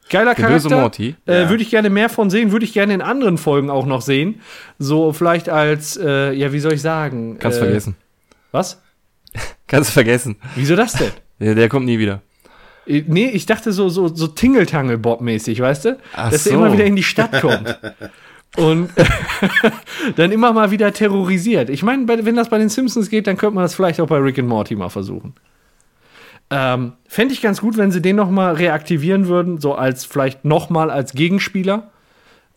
Geiler 0.09 0.35
Der 0.35 0.35
Charakter. 0.35 0.69
Böse 0.69 0.69
Morty. 0.69 1.15
Äh, 1.25 1.43
ja. 1.43 1.49
Würde 1.49 1.63
ich 1.63 1.69
gerne 1.69 1.89
mehr 1.89 2.09
von 2.09 2.29
sehen, 2.29 2.51
würde 2.51 2.65
ich 2.65 2.73
gerne 2.73 2.93
in 2.93 3.01
anderen 3.01 3.37
Folgen 3.37 3.69
auch 3.69 3.85
noch 3.85 4.01
sehen. 4.01 4.41
So 4.77 5.13
vielleicht 5.13 5.47
als, 5.47 5.95
äh, 5.97 6.33
ja, 6.33 6.51
wie 6.51 6.59
soll 6.59 6.73
ich 6.73 6.81
sagen? 6.81 7.39
Kannst 7.39 7.59
äh, 7.59 7.61
vergessen. 7.61 7.95
Was? 8.51 8.81
Kannst 9.67 9.91
vergessen. 9.91 10.35
Wieso 10.55 10.75
das 10.75 10.93
denn? 10.93 11.11
Der, 11.39 11.55
der 11.55 11.69
kommt 11.69 11.87
nie 11.87 11.97
wieder. 11.97 12.21
Äh, 12.85 13.03
nee, 13.07 13.29
ich 13.29 13.47
dachte 13.47 13.71
so, 13.71 13.89
so, 13.89 14.09
so 14.09 14.27
Tingeltangel-Bob-mäßig, 14.27 15.59
weißt 15.59 15.85
du? 15.85 15.97
Ach 16.13 16.29
Dass 16.29 16.43
so. 16.43 16.51
er 16.51 16.55
immer 16.55 16.71
wieder 16.71 16.85
in 16.85 16.95
die 16.95 17.01
Stadt 17.01 17.41
kommt. 17.41 17.79
Und 18.57 18.89
dann 20.15 20.31
immer 20.31 20.53
mal 20.53 20.71
wieder 20.71 20.91
terrorisiert. 20.93 21.69
Ich 21.69 21.83
meine, 21.83 22.07
wenn 22.07 22.35
das 22.35 22.49
bei 22.49 22.57
den 22.57 22.69
Simpsons 22.69 23.09
geht, 23.09 23.27
dann 23.27 23.37
könnte 23.37 23.55
man 23.55 23.63
das 23.63 23.75
vielleicht 23.75 24.01
auch 24.01 24.07
bei 24.07 24.17
Rick 24.17 24.39
and 24.39 24.47
Morty 24.47 24.75
mal 24.75 24.89
versuchen. 24.89 25.33
Ähm, 26.49 26.93
Fände 27.07 27.33
ich 27.33 27.41
ganz 27.41 27.61
gut, 27.61 27.77
wenn 27.77 27.91
sie 27.91 28.01
den 28.01 28.17
noch 28.17 28.29
mal 28.29 28.53
reaktivieren 28.53 29.27
würden, 29.27 29.61
so 29.61 29.73
als 29.73 30.03
vielleicht 30.03 30.43
noch 30.43 30.69
mal 30.69 30.91
als 30.91 31.13
Gegenspieler. 31.13 31.91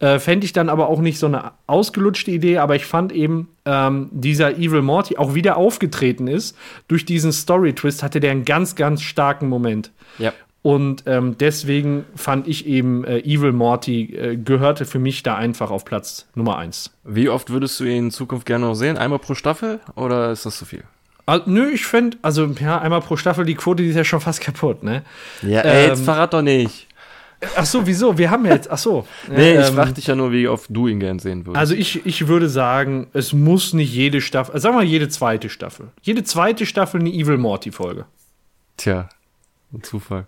Äh, 0.00 0.18
Fände 0.18 0.44
ich 0.44 0.52
dann 0.52 0.68
aber 0.68 0.88
auch 0.88 1.00
nicht 1.00 1.20
so 1.20 1.26
eine 1.26 1.52
ausgelutschte 1.68 2.32
Idee, 2.32 2.58
aber 2.58 2.74
ich 2.74 2.86
fand 2.86 3.12
eben, 3.12 3.48
ähm, 3.64 4.08
dieser 4.10 4.58
Evil 4.58 4.82
Morty 4.82 5.16
auch 5.16 5.34
wieder 5.34 5.56
aufgetreten 5.56 6.26
ist. 6.26 6.56
Durch 6.88 7.04
diesen 7.04 7.30
Story-Twist 7.30 8.02
hatte 8.02 8.18
der 8.18 8.32
einen 8.32 8.44
ganz, 8.44 8.74
ganz 8.74 9.00
starken 9.02 9.48
Moment. 9.48 9.92
Ja. 10.18 10.32
Und 10.64 11.02
ähm, 11.04 11.36
deswegen 11.36 12.06
fand 12.16 12.48
ich 12.48 12.64
eben 12.64 13.04
äh, 13.04 13.18
Evil 13.18 13.52
Morty 13.52 14.16
äh, 14.16 14.36
gehörte 14.38 14.86
für 14.86 14.98
mich 14.98 15.22
da 15.22 15.34
einfach 15.34 15.70
auf 15.70 15.84
Platz 15.84 16.26
Nummer 16.34 16.56
eins. 16.56 16.90
Wie 17.04 17.28
oft 17.28 17.50
würdest 17.50 17.78
du 17.78 17.84
ihn 17.84 18.04
in 18.04 18.10
Zukunft 18.10 18.46
gerne 18.46 18.64
noch 18.64 18.74
sehen? 18.74 18.96
Einmal 18.96 19.18
pro 19.18 19.34
Staffel 19.34 19.80
oder 19.94 20.32
ist 20.32 20.46
das 20.46 20.56
zu 20.56 20.64
viel? 20.64 20.84
Also, 21.26 21.50
nö, 21.50 21.68
ich 21.68 21.84
fände, 21.84 22.16
also 22.22 22.46
ja, 22.46 22.78
einmal 22.78 23.02
pro 23.02 23.18
Staffel, 23.18 23.44
die 23.44 23.56
Quote 23.56 23.82
die 23.82 23.90
ist 23.90 23.96
ja 23.96 24.04
schon 24.04 24.22
fast 24.22 24.40
kaputt, 24.42 24.82
ne? 24.82 25.02
Ja, 25.42 25.60
ey, 25.60 25.88
jetzt 25.88 25.98
Ähm, 25.98 26.04
verrat 26.06 26.32
doch 26.32 26.40
nicht. 26.40 26.88
Ach 27.56 27.66
so, 27.66 27.86
wieso? 27.86 28.16
Wir 28.16 28.30
haben 28.30 28.46
ja 28.46 28.54
jetzt, 28.54 28.70
ach 28.70 28.78
so. 28.78 29.06
Nee, 29.28 29.58
ich 29.60 29.68
ähm, 29.68 29.74
frag 29.74 29.94
dich 29.94 30.06
ja 30.06 30.14
nur, 30.14 30.32
wie 30.32 30.48
oft 30.48 30.70
du 30.70 30.88
ihn 30.88 30.98
gern 30.98 31.18
sehen 31.18 31.44
würdest. 31.44 31.60
Also 31.60 31.74
ich, 31.74 32.06
ich 32.06 32.26
würde 32.26 32.48
sagen, 32.48 33.08
es 33.12 33.34
muss 33.34 33.74
nicht 33.74 33.92
jede 33.92 34.22
Staffel, 34.22 34.58
sagen 34.58 34.76
wir 34.76 34.78
mal 34.78 34.86
jede 34.86 35.10
zweite 35.10 35.50
Staffel. 35.50 35.88
Jede 36.00 36.24
zweite 36.24 36.64
Staffel 36.64 37.00
eine 37.00 37.10
Evil 37.10 37.36
Morty 37.36 37.70
Folge. 37.70 38.06
Tja, 38.78 39.10
ein 39.74 39.82
Zufall. 39.82 40.26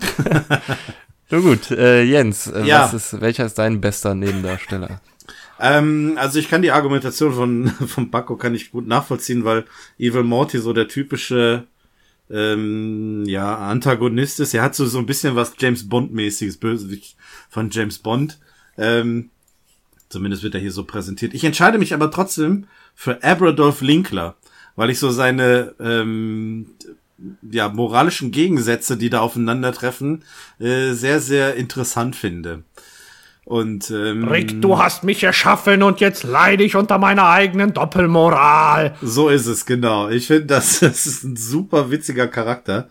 Nun 1.30 1.42
gut, 1.42 1.70
äh, 1.70 2.02
Jens, 2.02 2.48
äh, 2.48 2.64
Ja. 2.64 2.84
was 2.84 2.94
ist, 2.94 3.20
welcher 3.20 3.46
ist 3.46 3.54
dein 3.58 3.80
bester 3.80 4.14
Nebendarsteller? 4.14 5.00
Ähm, 5.62 6.14
also 6.16 6.38
ich 6.38 6.48
kann 6.48 6.62
die 6.62 6.70
Argumentation 6.70 7.34
von, 7.34 7.68
von 7.86 8.10
Baco 8.10 8.36
kann 8.36 8.54
ich 8.54 8.70
gut 8.72 8.86
nachvollziehen, 8.86 9.44
weil 9.44 9.66
Evil 9.98 10.22
Morty 10.22 10.58
so 10.58 10.72
der 10.72 10.88
typische 10.88 11.66
ähm, 12.30 13.24
ja, 13.26 13.58
Antagonist 13.58 14.40
ist. 14.40 14.54
Er 14.54 14.62
hat 14.62 14.74
so, 14.74 14.86
so 14.86 14.98
ein 14.98 15.04
bisschen 15.04 15.36
was 15.36 15.52
James 15.58 15.86
Bond-mäßiges, 15.86 16.56
Bösewicht 16.56 17.14
von 17.50 17.68
James 17.68 17.98
Bond. 17.98 18.38
Ähm, 18.78 19.28
zumindest 20.08 20.42
wird 20.42 20.54
er 20.54 20.62
hier 20.62 20.72
so 20.72 20.84
präsentiert. 20.84 21.34
Ich 21.34 21.44
entscheide 21.44 21.76
mich 21.76 21.92
aber 21.92 22.10
trotzdem 22.10 22.66
für 22.94 23.22
Abradolf 23.22 23.82
Linkler, 23.82 24.36
weil 24.76 24.88
ich 24.88 24.98
so 24.98 25.10
seine 25.10 25.74
ähm, 25.78 26.68
ja, 27.50 27.68
moralischen 27.68 28.30
Gegensätze, 28.30 28.96
die 28.96 29.10
da 29.10 29.20
aufeinandertreffen, 29.20 30.24
äh, 30.58 30.92
sehr, 30.92 31.20
sehr 31.20 31.54
interessant 31.54 32.16
finde. 32.16 32.64
Und 33.44 33.90
ähm, 33.90 34.28
Rick, 34.28 34.62
du 34.62 34.78
hast 34.78 35.02
mich 35.02 35.24
erschaffen 35.24 35.82
und 35.82 35.98
jetzt 35.98 36.22
leide 36.22 36.62
ich 36.62 36.76
unter 36.76 36.98
meiner 36.98 37.28
eigenen 37.30 37.72
Doppelmoral. 37.74 38.94
So 39.02 39.28
ist 39.28 39.46
es, 39.46 39.66
genau. 39.66 40.08
Ich 40.08 40.28
finde, 40.28 40.46
das, 40.46 40.78
das 40.80 41.06
ist 41.06 41.24
ein 41.24 41.36
super 41.36 41.90
witziger 41.90 42.28
Charakter. 42.28 42.88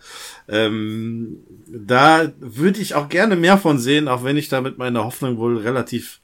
Ähm, 0.48 1.38
da 1.66 2.30
würde 2.40 2.80
ich 2.80 2.94
auch 2.94 3.08
gerne 3.08 3.36
mehr 3.36 3.56
von 3.56 3.78
sehen, 3.78 4.06
auch 4.06 4.22
wenn 4.22 4.36
ich 4.36 4.48
da 4.48 4.60
mit 4.60 4.76
meiner 4.76 5.04
Hoffnung 5.04 5.38
wohl 5.38 5.56
relativ 5.56 6.20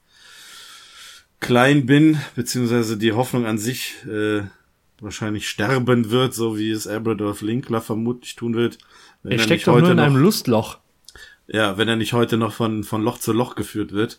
klein 1.41 1.87
bin, 1.87 2.19
beziehungsweise 2.35 2.97
die 2.97 3.13
Hoffnung 3.13 3.47
an 3.47 3.57
sich 3.57 3.95
äh, 4.07 4.43
wahrscheinlich 5.01 5.49
sterben 5.49 6.11
wird, 6.11 6.35
so 6.35 6.57
wie 6.59 6.71
es 6.71 6.87
Abradolf 6.87 7.43
Linkler 7.43 7.81
vermutlich 7.81 8.35
tun 8.37 8.55
wird. 8.55 8.79
Wenn 9.23 9.33
Er 9.33 9.37
nicht 9.37 9.45
steckt 9.47 9.67
doch 9.67 9.79
nur 9.79 9.91
in 9.91 9.97
noch- 9.97 10.05
einem 10.05 10.17
Lustloch. 10.17 10.79
ja, 11.49 11.77
wenn 11.79 11.89
er 11.89 11.97
nicht 11.97 12.13
heute 12.13 12.37
noch 12.37 12.53
von, 12.53 12.85
von 12.85 13.03
Loch 13.03 13.19
zu 13.19 13.33
Loch 13.33 13.55
geführt 13.57 13.93
wird. 13.93 14.19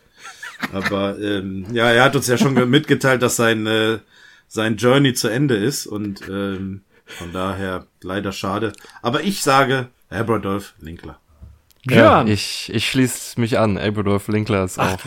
Aber 0.73 1.19
ähm, 1.19 1.65
ja, 1.73 1.89
er 1.91 2.03
hat 2.03 2.15
uns 2.15 2.27
ja 2.27 2.37
schon 2.37 2.55
ge- 2.55 2.65
mitgeteilt, 2.65 3.21
dass 3.21 3.35
sein, 3.35 3.67
äh, 3.67 3.99
sein 4.47 4.77
Journey 4.77 5.13
zu 5.13 5.27
Ende 5.27 5.55
ist 5.55 5.85
und 5.87 6.27
ähm, 6.29 6.81
von 7.05 7.31
daher 7.31 7.85
leider 8.01 8.31
schade. 8.31 8.73
Aber 9.01 9.23
ich 9.23 9.41
sage 9.43 9.87
Abradolf 10.09 10.73
Linkler. 10.79 11.19
Björn. 11.85 12.27
Ja, 12.27 12.33
ich, 12.33 12.71
ich 12.73 12.89
schließe 12.89 13.39
mich 13.39 13.59
an. 13.59 13.77
Abradolf 13.77 14.27
Linkler 14.29 14.63
ist 14.65 14.79
auch 14.79 14.97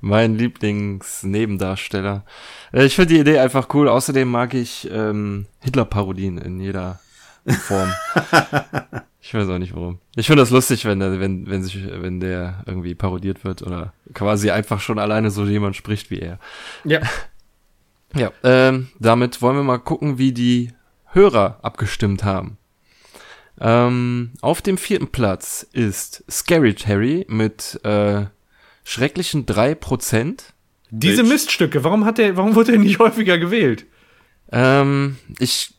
mein 0.00 0.36
Lieblingsnebendarsteller. 0.36 2.24
Äh, 2.72 2.84
Ich 2.84 2.94
finde 2.96 3.14
die 3.14 3.20
Idee 3.20 3.38
einfach 3.38 3.68
cool. 3.74 3.88
Außerdem 3.88 4.28
mag 4.28 4.54
ich 4.54 4.88
ähm, 4.90 5.46
Hitler-Parodien 5.60 6.38
in 6.38 6.60
jeder 6.60 7.00
Form. 7.46 7.92
ich 9.20 9.32
weiß 9.34 9.48
auch 9.48 9.58
nicht 9.58 9.74
warum. 9.74 9.98
Ich 10.16 10.26
finde 10.26 10.42
das 10.42 10.50
lustig, 10.50 10.84
wenn 10.84 11.00
der, 11.00 11.18
wenn, 11.20 11.48
wenn 11.48 11.62
sich, 11.62 11.78
wenn 11.86 12.20
der 12.20 12.62
irgendwie 12.66 12.94
parodiert 12.94 13.44
wird 13.44 13.62
oder 13.62 13.92
quasi 14.14 14.50
einfach 14.50 14.80
schon 14.80 14.98
alleine 14.98 15.30
so 15.30 15.44
jemand 15.46 15.76
spricht 15.76 16.10
wie 16.10 16.20
er. 16.20 16.38
Ja. 16.84 17.00
Ja, 18.16 18.32
ähm, 18.42 18.88
damit 18.98 19.42
wollen 19.42 19.56
wir 19.56 19.62
mal 19.62 19.76
gucken, 19.76 20.16
wie 20.16 20.32
die 20.32 20.72
Hörer 21.12 21.58
abgestimmt 21.60 22.24
haben. 22.24 22.56
Ähm, 23.60 24.30
auf 24.40 24.62
dem 24.62 24.78
vierten 24.78 25.08
Platz 25.08 25.66
ist 25.74 26.24
Scary 26.30 26.72
Terry 26.74 27.26
mit 27.28 27.78
äh, 27.84 28.24
schrecklichen 28.88 29.44
3%. 29.46 30.40
Diese 30.90 31.22
Bitch. 31.22 31.28
Miststücke, 31.32 31.84
warum 31.84 32.04
hat 32.06 32.16
der, 32.18 32.36
warum 32.36 32.54
wurde 32.54 32.72
er 32.72 32.78
nicht 32.78 32.98
häufiger 33.00 33.38
gewählt? 33.38 33.84
Ähm, 34.50 35.16
ich 35.38 35.74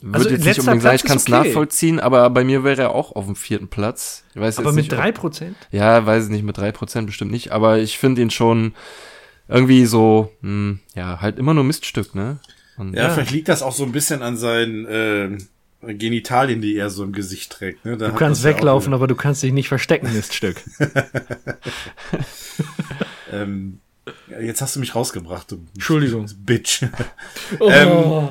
würde 0.00 0.16
Also, 0.16 0.30
jetzt 0.30 0.44
nicht 0.46 0.58
unbedingt 0.60 0.82
sagen, 0.82 0.96
ich 0.96 1.04
kann 1.04 1.16
es 1.18 1.24
okay. 1.24 1.32
nachvollziehen, 1.32 2.00
aber 2.00 2.30
bei 2.30 2.42
mir 2.44 2.64
wäre 2.64 2.80
er 2.80 2.94
auch 2.94 3.14
auf 3.14 3.26
dem 3.26 3.36
vierten 3.36 3.68
Platz. 3.68 4.24
Ich 4.34 4.40
weiß 4.40 4.58
Aber 4.58 4.68
jetzt 4.68 4.76
mit 4.76 4.84
nicht, 4.86 4.92
ob- 4.94 4.98
drei 4.98 5.12
Prozent? 5.12 5.56
Ja, 5.70 6.06
weiß 6.06 6.24
ich 6.24 6.30
nicht, 6.30 6.44
mit 6.44 6.56
3% 6.58 7.04
bestimmt 7.04 7.30
nicht, 7.30 7.52
aber 7.52 7.78
ich 7.78 7.98
finde 7.98 8.22
ihn 8.22 8.30
schon 8.30 8.74
irgendwie 9.48 9.84
so, 9.84 10.32
hm, 10.40 10.78
ja, 10.94 11.20
halt 11.20 11.38
immer 11.38 11.52
nur 11.52 11.64
Miststück, 11.64 12.14
ne? 12.14 12.38
Und 12.78 12.94
Ja, 12.94 13.10
vielleicht 13.10 13.32
liegt 13.32 13.48
das 13.48 13.62
auch 13.62 13.72
so 13.74 13.84
ein 13.84 13.92
bisschen 13.92 14.22
an 14.22 14.38
seinen 14.38 14.86
äh, 14.86 15.36
Genitalien, 15.82 16.60
die 16.60 16.76
er 16.76 16.90
so 16.90 17.04
im 17.04 17.12
Gesicht 17.12 17.52
trägt. 17.52 17.84
Ne? 17.84 17.96
Da 17.96 18.08
Du 18.08 18.14
kannst 18.14 18.44
das 18.44 18.50
ja 18.50 18.56
weglaufen, 18.56 18.94
aber 18.94 19.06
du 19.06 19.14
kannst 19.14 19.42
dich 19.42 19.52
nicht 19.52 19.68
verstecken, 19.68 20.12
Miststück. 20.12 20.62
Ähm, 23.32 23.80
jetzt 24.40 24.60
hast 24.60 24.76
du 24.76 24.80
mich 24.80 24.94
rausgebracht, 24.94 25.50
du 25.50 25.66
Entschuldigung. 25.74 26.28
Bitch. 26.44 26.82
Oh. 27.58 27.70
Ähm, 27.70 28.28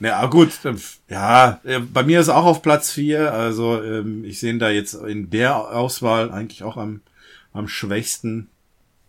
Ja, 0.00 0.26
gut. 0.26 0.50
äh, 0.64 0.74
Ja, 1.08 1.60
äh, 1.64 1.80
bei 1.80 2.02
mir 2.02 2.20
ist 2.20 2.28
er 2.28 2.36
auch 2.36 2.44
auf 2.44 2.62
Platz 2.62 2.90
vier. 2.90 3.32
Also 3.32 3.82
ähm, 3.82 4.24
ich 4.24 4.38
sehe 4.38 4.52
ihn 4.52 4.58
da 4.58 4.70
jetzt 4.70 4.94
in 4.94 5.30
der 5.30 5.56
Auswahl 5.56 6.30
eigentlich 6.30 6.62
auch 6.62 6.76
am, 6.76 7.00
am 7.52 7.68
schwächsten. 7.68 8.48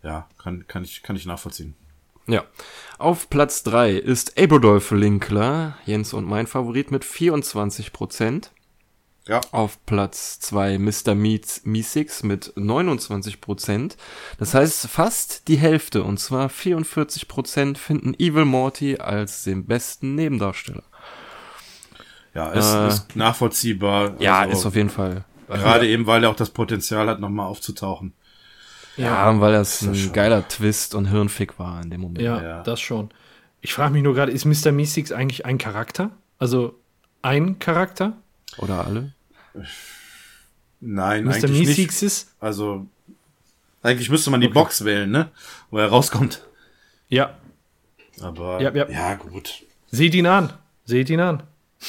Ja, 0.02 0.28
kann, 0.42 0.66
kann, 0.66 0.84
ich, 0.84 1.02
kann 1.02 1.16
ich 1.16 1.26
nachvollziehen. 1.26 1.74
Ja. 2.26 2.44
Auf 2.98 3.28
Platz 3.30 3.62
3 3.64 3.92
ist 3.92 4.40
Abradolf 4.40 4.90
Linkler, 4.92 5.76
Jens 5.86 6.12
und 6.12 6.26
mein 6.26 6.46
Favorit 6.46 6.90
mit 6.90 7.04
24 7.04 7.92
Prozent. 7.92 8.52
Ja. 9.26 9.40
Auf 9.52 9.84
Platz 9.86 10.40
2 10.40 10.78
Mr. 10.78 11.14
Meets 11.14 11.62
Meesix 11.64 12.22
mit 12.24 12.52
29 12.56 13.40
Prozent. 13.40 13.96
Das 14.38 14.54
heißt 14.54 14.88
fast 14.88 15.46
die 15.48 15.56
Hälfte 15.56 16.02
und 16.02 16.18
zwar 16.18 16.48
44 16.48 17.28
Prozent 17.28 17.78
finden 17.78 18.14
Evil 18.14 18.44
Morty 18.44 18.98
als 18.98 19.44
den 19.44 19.64
besten 19.66 20.16
Nebendarsteller. 20.16 20.82
Ja, 22.34 22.50
ist, 22.50 22.72
Äh, 22.72 22.88
ist 22.88 23.16
nachvollziehbar. 23.16 24.16
Ja, 24.20 24.40
Also, 24.40 24.52
ist 24.58 24.66
auf 24.66 24.74
jeden 24.74 24.90
Fall. 24.90 25.24
Gerade 25.48 25.86
eben, 25.86 26.06
weil 26.06 26.24
er 26.24 26.30
auch 26.30 26.36
das 26.36 26.50
Potenzial 26.50 27.08
hat, 27.08 27.20
nochmal 27.20 27.46
aufzutauchen. 27.46 28.14
Ja, 28.96 29.40
weil 29.40 29.52
das 29.52 29.82
ein 29.82 29.94
schon. 29.94 30.12
geiler 30.12 30.46
Twist 30.48 30.94
und 30.94 31.06
Hirnfick 31.06 31.58
war 31.58 31.82
in 31.82 31.90
dem 31.90 32.00
Moment. 32.02 32.20
Ja, 32.22 32.42
Ja. 32.42 32.62
das 32.62 32.80
schon. 32.80 33.10
Ich 33.60 33.72
frage 33.74 33.92
mich 33.92 34.02
nur 34.02 34.14
gerade, 34.14 34.32
ist 34.32 34.44
Mr. 34.44 34.72
Meeseeks 34.72 35.12
eigentlich 35.12 35.46
ein 35.46 35.56
Charakter? 35.58 36.10
Also 36.38 36.78
ein 37.22 37.58
Charakter? 37.58 38.14
Oder 38.58 38.84
alle? 38.86 39.12
Nein, 40.80 41.24
Mr. 41.24 41.34
eigentlich 41.34 41.50
nicht. 41.50 41.68
Meeseeks 41.68 42.02
ist? 42.02 42.34
Also, 42.40 42.86
eigentlich 43.82 44.10
müsste 44.10 44.30
man 44.30 44.40
die 44.40 44.48
Box 44.48 44.84
wählen, 44.84 45.10
ne? 45.10 45.30
Wo 45.70 45.78
er 45.78 45.88
rauskommt. 45.88 46.42
Ja. 47.08 47.36
Aber, 48.20 48.60
Ja, 48.60 48.74
ja. 48.74 48.88
ja 48.88 49.14
gut. 49.14 49.62
Seht 49.90 50.14
ihn 50.14 50.26
an. 50.26 50.52
Seht 50.84 51.08
ihn 51.10 51.20
an. 51.20 51.44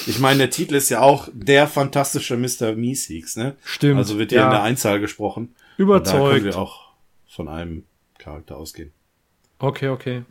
Ich 0.08 0.20
meine, 0.20 0.39
der 0.39 0.49
Titel 0.49 0.76
ist 0.76 0.89
ja 0.89 1.01
auch 1.01 1.28
der 1.34 1.68
fantastische 1.68 2.36
Mr. 2.38 2.74
Meeseeks, 2.76 3.36
ne? 3.36 3.56
Stimmt, 3.64 3.97
Also 3.97 4.18
wird 4.18 4.32
ja. 4.32 4.45
in 4.45 4.51
der 4.51 4.64
Einzahl 4.64 4.99
gesprochen. 4.99 5.54
Überzeugt. 5.78 6.16
Und 6.16 6.24
Da 6.30 6.32
können 6.34 6.45
wir 6.45 6.58
auch 6.58 6.93
von 7.34 7.47
einem 7.47 7.84
Charakter 8.19 8.57
ausgehen. 8.57 8.91
Okay, 9.59 9.89
okay. 9.89 10.23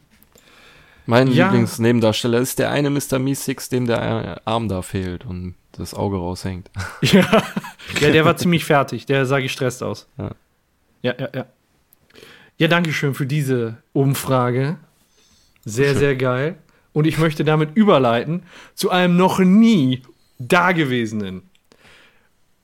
Mein 1.07 1.29
Ja. 1.29 1.47
Lieblingsnebendarsteller 1.47 2.39
ist 2.39 2.59
der 2.59 2.71
eine 2.71 2.91
Mr. 2.91 3.19
Meesix, 3.19 3.69
dem 3.69 3.87
der 3.87 4.41
Arm 4.47 4.69
da 4.69 4.83
fehlt 4.83 5.25
und 5.25 5.57
das 5.73 5.95
Auge 5.95 6.17
raushängt. 6.17 6.71
Ja, 7.03 7.43
ja 8.01 8.11
der 8.11 8.25
war 8.25 8.37
ziemlich 8.37 8.65
fertig. 8.65 9.07
Der 9.07 9.27
sah 9.27 9.41
gestresst 9.41 9.83
aus. 9.83 10.09
Ja. 10.17 10.31
Ja, 11.03 11.15
ja, 11.19 11.29
ja. 11.35 11.47
Ja, 12.57 12.69
danke 12.69 12.93
schön 12.93 13.15
für 13.15 13.27
diese 13.27 13.79
Umfrage. 13.93 14.77
Sehr, 15.65 15.97
sehr 15.97 16.15
geil. 16.15 16.57
Und 16.93 17.07
ich 17.07 17.19
möchte 17.19 17.43
damit 17.43 17.71
überleiten 17.75 18.45
zu 18.75 18.91
einem 18.91 19.17
noch 19.17 19.41
nie 19.41 20.03
dagewesenen, 20.39 21.43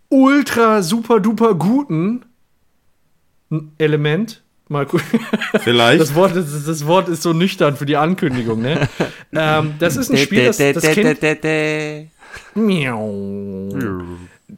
ultra 0.09 0.83
super 0.83 1.19
duper 1.19 1.55
guten 1.55 2.25
Element. 3.79 4.43
Mal 4.69 4.85
gucken. 4.87 5.21
Vielleicht. 5.61 6.01
Das 6.01 6.15
Wort, 6.15 6.37
das, 6.37 6.67
das 6.67 6.87
Wort 6.87 7.09
ist 7.09 7.23
so 7.23 7.33
nüchtern 7.33 7.77
für 7.77 7.87
die 7.87 7.97
Ankündigung, 7.97 8.61
ne? 8.61 8.89
ähm, 9.33 9.75
das 9.79 9.97
ist 9.97 10.11
ein 10.11 10.17
Spiel, 10.19 10.45
das, 10.45 10.59
das 10.59 10.83
kennt, 10.83 11.23
Miau. 12.55 13.71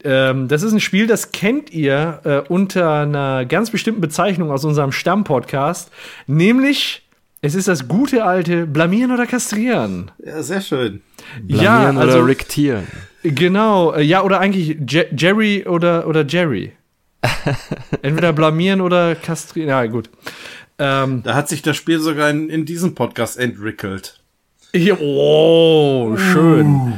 Ähm, 0.03 0.49
das 0.49 0.63
ist 0.63 0.73
ein 0.73 0.81
Spiel, 0.81 1.07
das 1.07 1.33
kennt 1.33 1.71
ihr 1.71 2.21
äh, 2.25 2.39
unter 2.53 3.01
einer 3.03 3.45
ganz 3.45 3.71
bestimmten 3.71 4.01
Bezeichnung 4.01 4.51
aus 4.51 4.65
unserem 4.65 4.93
Stammpodcast, 4.93 5.91
nämlich 6.27 7.03
Es 7.43 7.55
ist 7.55 7.69
das 7.69 7.89
gute 7.89 8.25
alte 8.25 8.67
Blamieren 8.67 9.13
oder 9.13 9.27
Kastrieren. 9.27 10.11
Ja, 10.25 10.43
sehr 10.43 10.61
schön. 10.61 11.03
Blamieren 11.43 11.97
ja, 11.97 12.01
also, 12.01 12.19
oder 12.19 12.27
rektieren. 12.27 12.87
Genau, 13.23 13.93
äh, 13.93 14.03
ja, 14.03 14.23
oder 14.23 14.41
eigentlich 14.41 14.77
Je 14.91 15.07
Jerry 15.17 15.67
oder, 15.67 16.07
oder 16.07 16.25
Jerry. 16.27 16.73
Entweder 18.03 18.33
blamieren 18.33 18.81
oder 18.81 19.15
kastrieren. 19.15 19.69
Ja, 19.69 19.87
gut. 19.87 20.11
Ähm, 20.79 21.23
da 21.23 21.35
hat 21.35 21.49
sich 21.49 21.63
das 21.63 21.77
Spiel 21.77 22.01
sogar 22.01 22.31
in, 22.31 22.49
in 22.49 22.65
diesem 22.65 22.95
Podcast 22.95 23.39
entwickelt. 23.39 24.21
Oh, 25.01 26.17
schön. 26.17 26.67
Uh. 26.67 26.93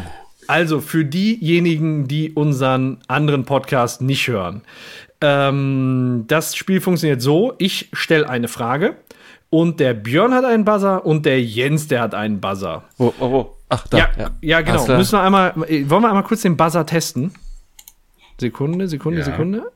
Also 0.47 0.81
für 0.81 1.05
diejenigen, 1.05 2.07
die 2.07 2.33
unseren 2.33 2.99
anderen 3.09 3.45
Podcast 3.45 4.03
nicht 4.03 4.29
hören. 4.29 4.63
Ähm, 5.21 6.25
das 6.27 6.55
Spiel 6.55 6.81
funktioniert 6.81 7.23
so: 7.23 7.55
Ich 7.59 7.89
stelle 7.93 8.29
eine 8.29 8.49
Frage 8.49 8.97
und 9.51 9.81
der 9.81 9.95
Björn 9.95 10.35
hat 10.35 10.45
einen 10.45 10.65
Buzzer 10.65 11.07
und 11.07 11.25
der 11.27 11.43
Jens, 11.43 11.89
der 11.89 12.03
hat 12.03 12.15
einen 12.15 12.41
Buzzer. 12.41 12.85
Oh, 12.99 13.13
oh, 13.21 13.25
oh. 13.25 13.57
Ach, 13.69 13.87
da. 13.89 13.99
Ja, 13.99 14.09
ja. 14.19 14.31
ja 14.41 14.61
genau. 14.61 14.87
Müssen 14.97 15.13
wir 15.13 15.23
einmal, 15.23 15.55
wollen 15.57 15.89
wir 15.89 16.09
einmal 16.09 16.25
kurz 16.25 16.43
den 16.43 16.57
Buzzer 16.57 16.85
testen? 16.85 17.33
Sekunde, 18.39 18.89
Sekunde, 18.89 19.21
ja. 19.21 19.25
Sekunde. 19.25 19.71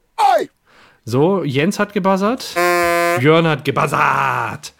So, 1.04 1.44
Jens 1.44 1.78
hat 1.78 1.92
gebuzzert. 1.92 2.54
Björn 3.18 3.46
hat 3.46 3.64
gebuzzert. 3.64 4.72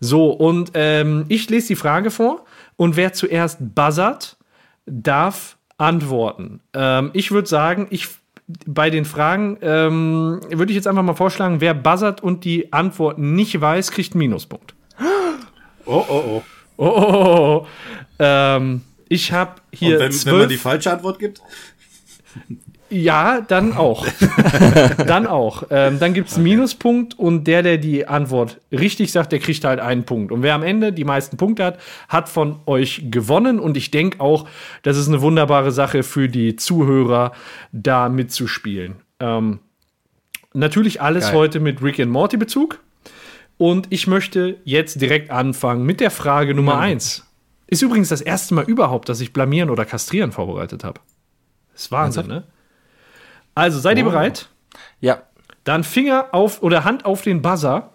So, 0.00 0.30
und 0.30 0.70
ähm, 0.74 1.24
ich 1.28 1.50
lese 1.50 1.68
die 1.68 1.76
Frage 1.76 2.10
vor 2.10 2.44
und 2.76 2.96
wer 2.96 3.12
zuerst 3.12 3.58
buzzert, 3.74 4.36
darf 4.86 5.56
antworten. 5.76 6.60
Ähm, 6.72 7.10
ich 7.12 7.30
würde 7.30 7.48
sagen, 7.48 7.86
ich 7.90 8.08
bei 8.66 8.88
den 8.88 9.04
Fragen 9.04 9.58
ähm, 9.60 10.40
würde 10.48 10.72
ich 10.72 10.76
jetzt 10.76 10.86
einfach 10.86 11.02
mal 11.02 11.14
vorschlagen, 11.14 11.60
wer 11.60 11.74
buzzert 11.74 12.22
und 12.22 12.44
die 12.44 12.72
Antwort 12.72 13.18
nicht 13.18 13.60
weiß, 13.60 13.90
kriegt 13.90 14.14
einen 14.14 14.20
Minuspunkt. 14.20 14.74
Oh, 15.84 16.04
oh, 16.08 16.22
oh. 16.26 16.42
Oh, 16.78 16.86
oh, 16.86 17.12
oh. 17.12 17.64
oh. 17.64 17.66
Ähm, 18.18 18.82
ich 19.08 19.32
habe 19.32 19.56
hier. 19.72 19.96
Und 19.96 20.04
wenn, 20.04 20.12
zwölf, 20.12 20.32
wenn 20.32 20.40
man 20.40 20.48
die 20.48 20.56
falsche 20.56 20.92
Antwort 20.92 21.18
gibt? 21.18 21.42
Ja, 22.90 23.40
dann 23.40 23.72
auch. 23.76 24.06
dann 25.06 25.26
auch. 25.26 25.64
Ähm, 25.70 25.98
dann 25.98 26.14
gibt's 26.14 26.34
einen 26.34 26.46
okay. 26.46 26.54
Minuspunkt 26.56 27.18
und 27.18 27.44
der, 27.44 27.62
der 27.62 27.78
die 27.78 28.06
Antwort 28.06 28.60
richtig 28.72 29.12
sagt, 29.12 29.32
der 29.32 29.38
kriegt 29.38 29.64
halt 29.64 29.80
einen 29.80 30.04
Punkt. 30.04 30.32
Und 30.32 30.42
wer 30.42 30.54
am 30.54 30.62
Ende 30.62 30.92
die 30.92 31.04
meisten 31.04 31.36
Punkte 31.36 31.64
hat, 31.64 31.80
hat 32.08 32.28
von 32.28 32.60
euch 32.66 33.02
gewonnen. 33.10 33.60
Und 33.60 33.76
ich 33.76 33.90
denke 33.90 34.20
auch, 34.20 34.48
das 34.82 34.96
ist 34.96 35.08
eine 35.08 35.20
wunderbare 35.20 35.72
Sache 35.72 36.02
für 36.02 36.28
die 36.28 36.56
Zuhörer, 36.56 37.32
da 37.72 38.08
mitzuspielen. 38.08 38.96
Ähm, 39.20 39.60
natürlich 40.54 41.00
alles 41.00 41.26
Geil. 41.26 41.34
heute 41.34 41.60
mit 41.60 41.82
Rick 41.82 42.00
and 42.00 42.10
Morty 42.10 42.36
Bezug. 42.36 42.80
Und 43.58 43.88
ich 43.90 44.06
möchte 44.06 44.56
jetzt 44.64 45.00
direkt 45.00 45.30
anfangen 45.30 45.84
mit 45.84 46.00
der 46.00 46.12
Frage 46.12 46.54
Nummer 46.54 46.74
ja. 46.74 46.78
eins. 46.78 47.24
Ist 47.66 47.82
übrigens 47.82 48.08
das 48.08 48.20
erste 48.20 48.54
Mal 48.54 48.64
überhaupt, 48.64 49.08
dass 49.08 49.20
ich 49.20 49.32
blamieren 49.32 49.68
oder 49.68 49.84
kastrieren 49.84 50.32
vorbereitet 50.32 50.84
habe. 50.84 51.00
Ist 51.74 51.90
Wahnsinn, 51.90 52.28
ne? 52.28 52.44
Also, 53.58 53.80
seid 53.80 53.98
ihr 53.98 54.06
oh. 54.06 54.10
bereit? 54.10 54.48
Ja. 55.00 55.22
Dann 55.64 55.82
Finger 55.82 56.26
auf 56.30 56.62
oder 56.62 56.84
Hand 56.84 57.04
auf 57.04 57.22
den 57.22 57.42
Buzzer. 57.42 57.90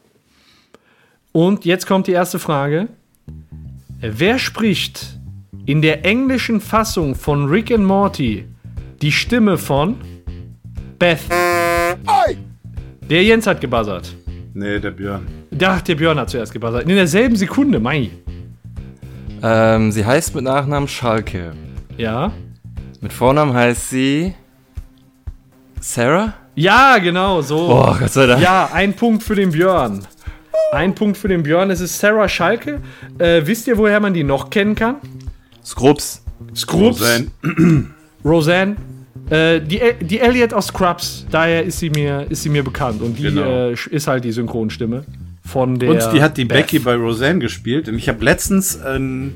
Und 1.32 1.64
jetzt 1.64 1.88
kommt 1.88 2.08
die 2.08 2.12
erste 2.12 2.38
Frage. 2.38 2.90
Wer 4.02 4.40
spricht 4.40 5.18
in 5.66 5.82
der 5.82 6.04
englischen 6.04 6.60
Fassung 6.60 7.16
von 7.16 7.46
Rick 7.46 7.72
and 7.72 7.86
Morty 7.86 8.46
die 9.02 9.14
Stimme 9.14 9.58
von 9.58 9.96
Beth? 11.00 11.22
Der 13.10 13.24
Jens 13.24 13.48
hat 13.48 13.62
gebuzzert. 13.62 14.14
Nee, 14.54 14.80
der 14.80 14.92
Björn. 14.92 15.26
Ach, 15.64 15.82
der 15.82 15.96
Björn 15.96 16.20
hat 16.20 16.30
zuerst 16.30 16.52
gebuzzert. 16.52 16.84
In 16.84 16.90
derselben 16.90 17.38
Sekunde, 17.38 17.80
Mai. 17.80 18.10
Ähm, 19.42 19.94
sie 19.94 20.06
heißt 20.06 20.36
mit 20.36 20.44
Nachnamen 20.44 20.90
Schalke. 20.90 21.54
Ja. 21.98 22.34
Mit 23.00 23.14
Vornamen 23.14 23.54
heißt 23.54 23.92
sie 23.92 24.34
Sarah? 25.84 26.34
Ja, 26.56 26.98
genau, 26.98 27.42
so. 27.42 27.68
Boah, 27.68 27.98
Gott 28.00 28.12
sei 28.12 28.26
Dank. 28.26 28.42
Ja, 28.42 28.70
ein 28.72 28.94
Punkt 28.94 29.22
für 29.22 29.36
den 29.36 29.52
Björn. 29.52 30.06
Ein 30.72 30.96
Punkt 30.96 31.18
für 31.18 31.28
den 31.28 31.44
Björn. 31.44 31.70
Es 31.72 31.82
ist 31.82 32.00
Sarah 32.00 32.30
Schalke. 32.30 32.80
Äh, 33.18 33.42
wisst 33.44 33.68
ihr, 33.68 33.78
woher 33.78 34.00
man 34.00 34.14
die 34.14 34.24
noch 34.24 34.50
kennen 34.50 34.76
kann? 34.76 34.96
Scrubs. 35.64 36.24
Scrubs. 36.56 37.02
Roseanne. 37.02 37.28
Roseanne. 38.26 38.78
Äh, 39.30 39.60
die, 39.60 39.82
die 40.00 40.20
Elliot 40.20 40.54
aus 40.54 40.68
Scrubs. 40.68 41.26
Daher 41.30 41.64
ist 41.64 41.80
sie 41.80 41.90
mir, 41.90 42.28
ist 42.30 42.44
sie 42.44 42.50
mir 42.50 42.64
bekannt. 42.64 43.02
Und 43.02 43.20
die 43.20 43.24
genau. 43.24 43.72
äh, 43.72 43.74
ist 43.74 44.08
halt 44.08 44.24
die 44.24 44.32
Synchronstimme 44.32 45.04
von 45.46 45.80
der. 45.80 45.90
Und 45.90 46.14
die 46.14 46.22
hat 46.22 46.38
die 46.38 46.46
Beth. 46.46 46.60
Becky 46.60 46.80
bei 46.80 46.96
Roseanne 46.96 47.40
gespielt. 47.40 47.90
Und 47.90 47.96
ich 47.96 48.08
habe 48.08 48.24
letztens, 48.24 48.82
ein, 48.82 49.36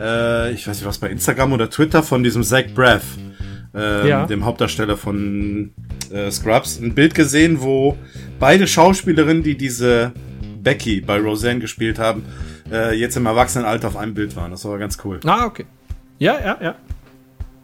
äh, 0.00 0.52
ich 0.52 0.66
weiß 0.66 0.78
nicht 0.78 0.86
was, 0.86 0.98
bei 0.98 1.08
Instagram 1.08 1.52
oder 1.52 1.70
Twitter 1.70 2.02
von 2.02 2.24
diesem 2.24 2.42
Zach 2.42 2.64
Braff 2.74 3.04
ähm, 3.74 4.06
ja. 4.06 4.26
dem 4.26 4.44
Hauptdarsteller 4.44 4.96
von 4.96 5.72
äh, 6.12 6.30
Scrubs, 6.30 6.80
ein 6.80 6.94
Bild 6.94 7.14
gesehen, 7.14 7.60
wo 7.60 7.96
beide 8.38 8.66
Schauspielerinnen, 8.66 9.42
die 9.42 9.56
diese 9.56 10.12
Becky 10.62 11.00
bei 11.00 11.18
Roseanne 11.18 11.60
gespielt 11.60 11.98
haben, 11.98 12.24
äh, 12.70 12.94
jetzt 12.94 13.16
im 13.16 13.26
Erwachsenenalter 13.26 13.88
auf 13.88 13.96
einem 13.96 14.14
Bild 14.14 14.36
waren. 14.36 14.50
Das 14.50 14.64
war 14.64 14.78
ganz 14.78 14.98
cool. 15.04 15.20
Ah, 15.24 15.46
okay. 15.46 15.66
Ja, 16.18 16.38
ja, 16.40 16.58
ja. 16.60 16.74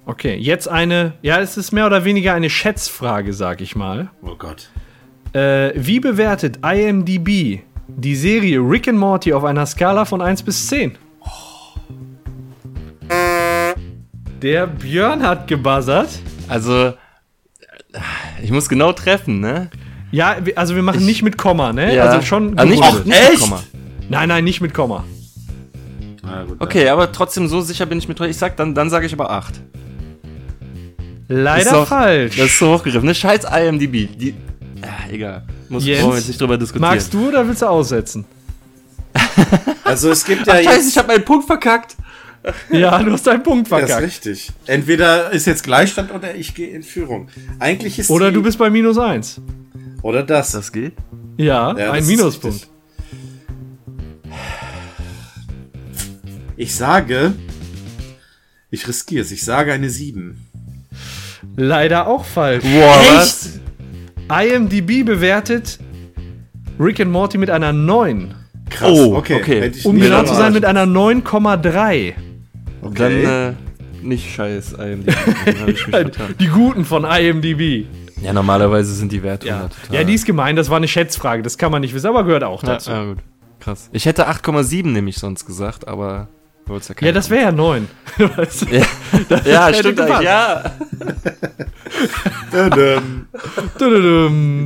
Okay, 0.06 0.36
jetzt 0.36 0.68
eine, 0.68 1.14
ja, 1.22 1.40
es 1.40 1.56
ist 1.56 1.72
mehr 1.72 1.86
oder 1.86 2.04
weniger 2.04 2.34
eine 2.34 2.50
Schätzfrage, 2.50 3.32
sag 3.32 3.60
ich 3.60 3.74
mal. 3.74 4.10
Oh 4.22 4.34
Gott. 4.36 4.70
Äh, 5.32 5.72
wie 5.74 5.98
bewertet 5.98 6.58
IMDb 6.64 7.62
die 7.88 8.14
Serie 8.14 8.58
Rick 8.58 8.88
and 8.88 8.98
Morty 8.98 9.32
auf 9.32 9.44
einer 9.44 9.66
Skala 9.66 10.04
von 10.04 10.20
1 10.20 10.42
bis 10.42 10.66
10? 10.68 10.96
Der 14.44 14.66
Björn 14.66 15.22
hat 15.22 15.48
gebuzzert. 15.48 16.10
Also, 16.48 16.92
ich 18.42 18.50
muss 18.50 18.68
genau 18.68 18.92
treffen, 18.92 19.40
ne? 19.40 19.70
Ja, 20.12 20.36
also 20.54 20.74
wir 20.74 20.82
machen 20.82 21.00
ich, 21.00 21.06
nicht 21.06 21.22
mit 21.22 21.38
Komma, 21.38 21.72
ne? 21.72 21.94
Ja. 21.96 22.04
Also 22.04 22.26
schon. 22.26 22.58
Also 22.58 22.70
nicht, 22.70 22.92
mit, 22.92 23.06
nicht 23.06 23.30
mit 23.30 23.40
Komma. 23.40 23.62
Nein, 24.10 24.28
nein, 24.28 24.44
nicht 24.44 24.60
mit 24.60 24.74
Komma. 24.74 25.04
Gut, 26.46 26.60
okay, 26.60 26.90
aber 26.90 27.10
trotzdem 27.10 27.48
so 27.48 27.62
sicher 27.62 27.86
bin 27.86 27.96
ich 27.96 28.06
mit. 28.06 28.20
Ich 28.20 28.36
sag, 28.36 28.58
dann, 28.58 28.74
dann 28.74 28.90
sage 28.90 29.06
ich 29.06 29.14
aber 29.14 29.30
8. 29.30 29.54
Leider 31.28 31.70
doch, 31.70 31.88
falsch. 31.88 32.36
Das 32.36 32.46
ist 32.48 32.58
so 32.58 32.74
hochgegriffen. 32.74 33.08
Ne? 33.08 33.14
Scheiß 33.14 33.44
IMDb. 33.44 34.10
Die, 34.14 34.34
ah, 34.82 35.10
egal. 35.10 35.44
Muss 35.70 35.86
Jens, 35.86 36.06
wir 36.06 36.16
jetzt 36.16 36.28
nicht 36.28 36.38
drüber 36.38 36.58
diskutieren. 36.58 36.90
Magst 36.90 37.14
du 37.14 37.28
oder 37.28 37.48
willst 37.48 37.62
du 37.62 37.66
aussetzen? 37.66 38.26
also 39.84 40.10
es 40.10 40.22
gibt 40.22 40.46
ja 40.46 40.52
Ach, 40.52 40.58
jetzt. 40.58 40.66
Scheiße, 40.66 40.88
ich 40.90 40.98
habe 40.98 41.08
meinen 41.08 41.24
Punkt 41.24 41.46
verkackt. 41.46 41.96
Ja, 42.70 43.02
du 43.02 43.12
hast 43.12 43.26
deinen 43.26 43.42
Punkt 43.42 43.68
verkackt. 43.68 43.90
Das 43.90 43.98
ist 43.98 44.04
richtig. 44.04 44.52
Entweder 44.66 45.30
ist 45.30 45.46
jetzt 45.46 45.62
Gleichstand 45.62 46.12
oder 46.12 46.34
ich 46.34 46.54
gehe 46.54 46.68
in 46.68 46.82
Führung. 46.82 47.28
Eigentlich 47.58 47.98
ist 47.98 48.10
Oder 48.10 48.32
du 48.32 48.42
bist 48.42 48.58
bei 48.58 48.70
minus 48.70 48.98
eins. 48.98 49.40
Oder 50.02 50.22
das. 50.22 50.52
Das 50.52 50.72
geht? 50.72 50.94
Ja, 51.36 51.76
ja 51.76 51.92
ein 51.92 52.06
Minuspunkt. 52.06 52.68
Ich 56.56 56.74
sage, 56.74 57.32
ich 58.70 58.86
riskiere 58.86 59.22
es. 59.22 59.32
Ich 59.32 59.44
sage 59.44 59.72
eine 59.72 59.90
7. 59.90 60.46
Leider 61.56 62.06
auch 62.06 62.24
falsch. 62.24 62.62
Boah, 62.62 63.00
was? 63.16 63.60
IMDb 64.28 65.04
bewertet 65.04 65.78
Rick 66.78 67.00
and 67.00 67.10
Morty 67.10 67.38
mit 67.38 67.50
einer 67.50 67.72
9. 67.72 68.34
Krass, 68.70 68.90
oh, 68.90 69.16
okay. 69.16 69.36
okay. 69.36 69.72
Um 69.84 69.98
genau 69.98 70.24
zu 70.24 70.34
sein 70.34 70.52
mit 70.52 70.64
einer 70.64 70.84
9,3. 70.84 72.14
Okay. 72.84 73.22
Dann 73.22 73.52
äh, 73.52 73.54
nicht 74.02 74.34
scheiß 74.34 74.74
IMDb. 74.74 75.14
die 76.38 76.48
Guten 76.48 76.84
von 76.84 77.04
IMDb. 77.04 77.86
Ja, 78.22 78.32
normalerweise 78.32 78.94
sind 78.94 79.12
die 79.12 79.22
Werte 79.22 79.46
ja. 79.46 79.68
total. 79.68 79.96
Ja, 79.96 80.04
die 80.04 80.14
ist 80.14 80.24
gemein, 80.24 80.56
das 80.56 80.70
war 80.70 80.76
eine 80.76 80.88
Schätzfrage, 80.88 81.42
das 81.42 81.58
kann 81.58 81.72
man 81.72 81.80
nicht 81.80 81.94
wissen, 81.94 82.06
aber 82.06 82.24
gehört 82.24 82.44
auch 82.44 82.62
dazu. 82.62 82.90
Ja, 82.90 83.04
gut. 83.04 83.18
Krass. 83.60 83.88
Ich 83.92 84.06
hätte 84.06 84.28
8,7 84.28 84.86
nämlich 84.88 85.18
sonst 85.18 85.46
gesagt, 85.46 85.88
aber 85.88 86.28
ja, 86.66 86.76
ja, 87.00 87.12
das 87.12 87.28
wäre 87.28 87.42
ja 87.42 87.52
9. 87.52 87.88
ja, 88.18 88.28
ja 89.44 89.74
stimmt 89.74 90.00
eigentlich, 90.00 90.20
ja. 90.20 90.72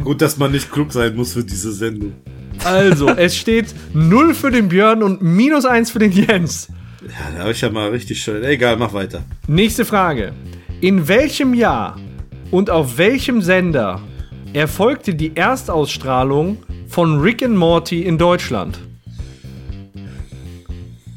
Gut, 0.05 0.23
dass 0.23 0.37
man 0.37 0.53
nicht 0.53 0.71
klug 0.71 0.93
sein 0.93 1.17
muss 1.17 1.33
für 1.33 1.43
diese 1.43 1.73
Sendung. 1.73 2.15
Also, 2.65 3.09
es 3.09 3.37
steht 3.37 3.75
0 3.95 4.35
für 4.35 4.51
den 4.51 4.69
Björn 4.69 5.03
und 5.03 5.23
minus 5.23 5.65
1 5.65 5.91
für 5.91 5.99
den 5.99 6.13
Jens. 6.13 6.69
Ja, 7.09 7.31
da 7.35 7.41
habe 7.41 7.53
ich 7.53 7.61
ja 7.61 7.71
mal 7.71 7.91
richtig 7.91 8.23
schön. 8.23 8.45
Egal, 8.45 8.77
mach 8.77 8.93
weiter. 8.93 9.23
Nächste 9.47 9.85
Frage. 9.85 10.33
In 10.81 11.09
welchem 11.09 11.55
Jahr 11.55 11.97
und 12.51 12.71
auf 12.71 12.99
welchem 12.99 13.43
Sender 13.43 14.01
erfolgte 14.53 15.15
die 15.15 15.37
Erstausstrahlung 15.37 16.59
von 16.89 17.21
Rick 17.21 17.43
and 17.43 17.57
Morty 17.57 18.03
in 18.03 18.19
Deutschland? 18.19 18.79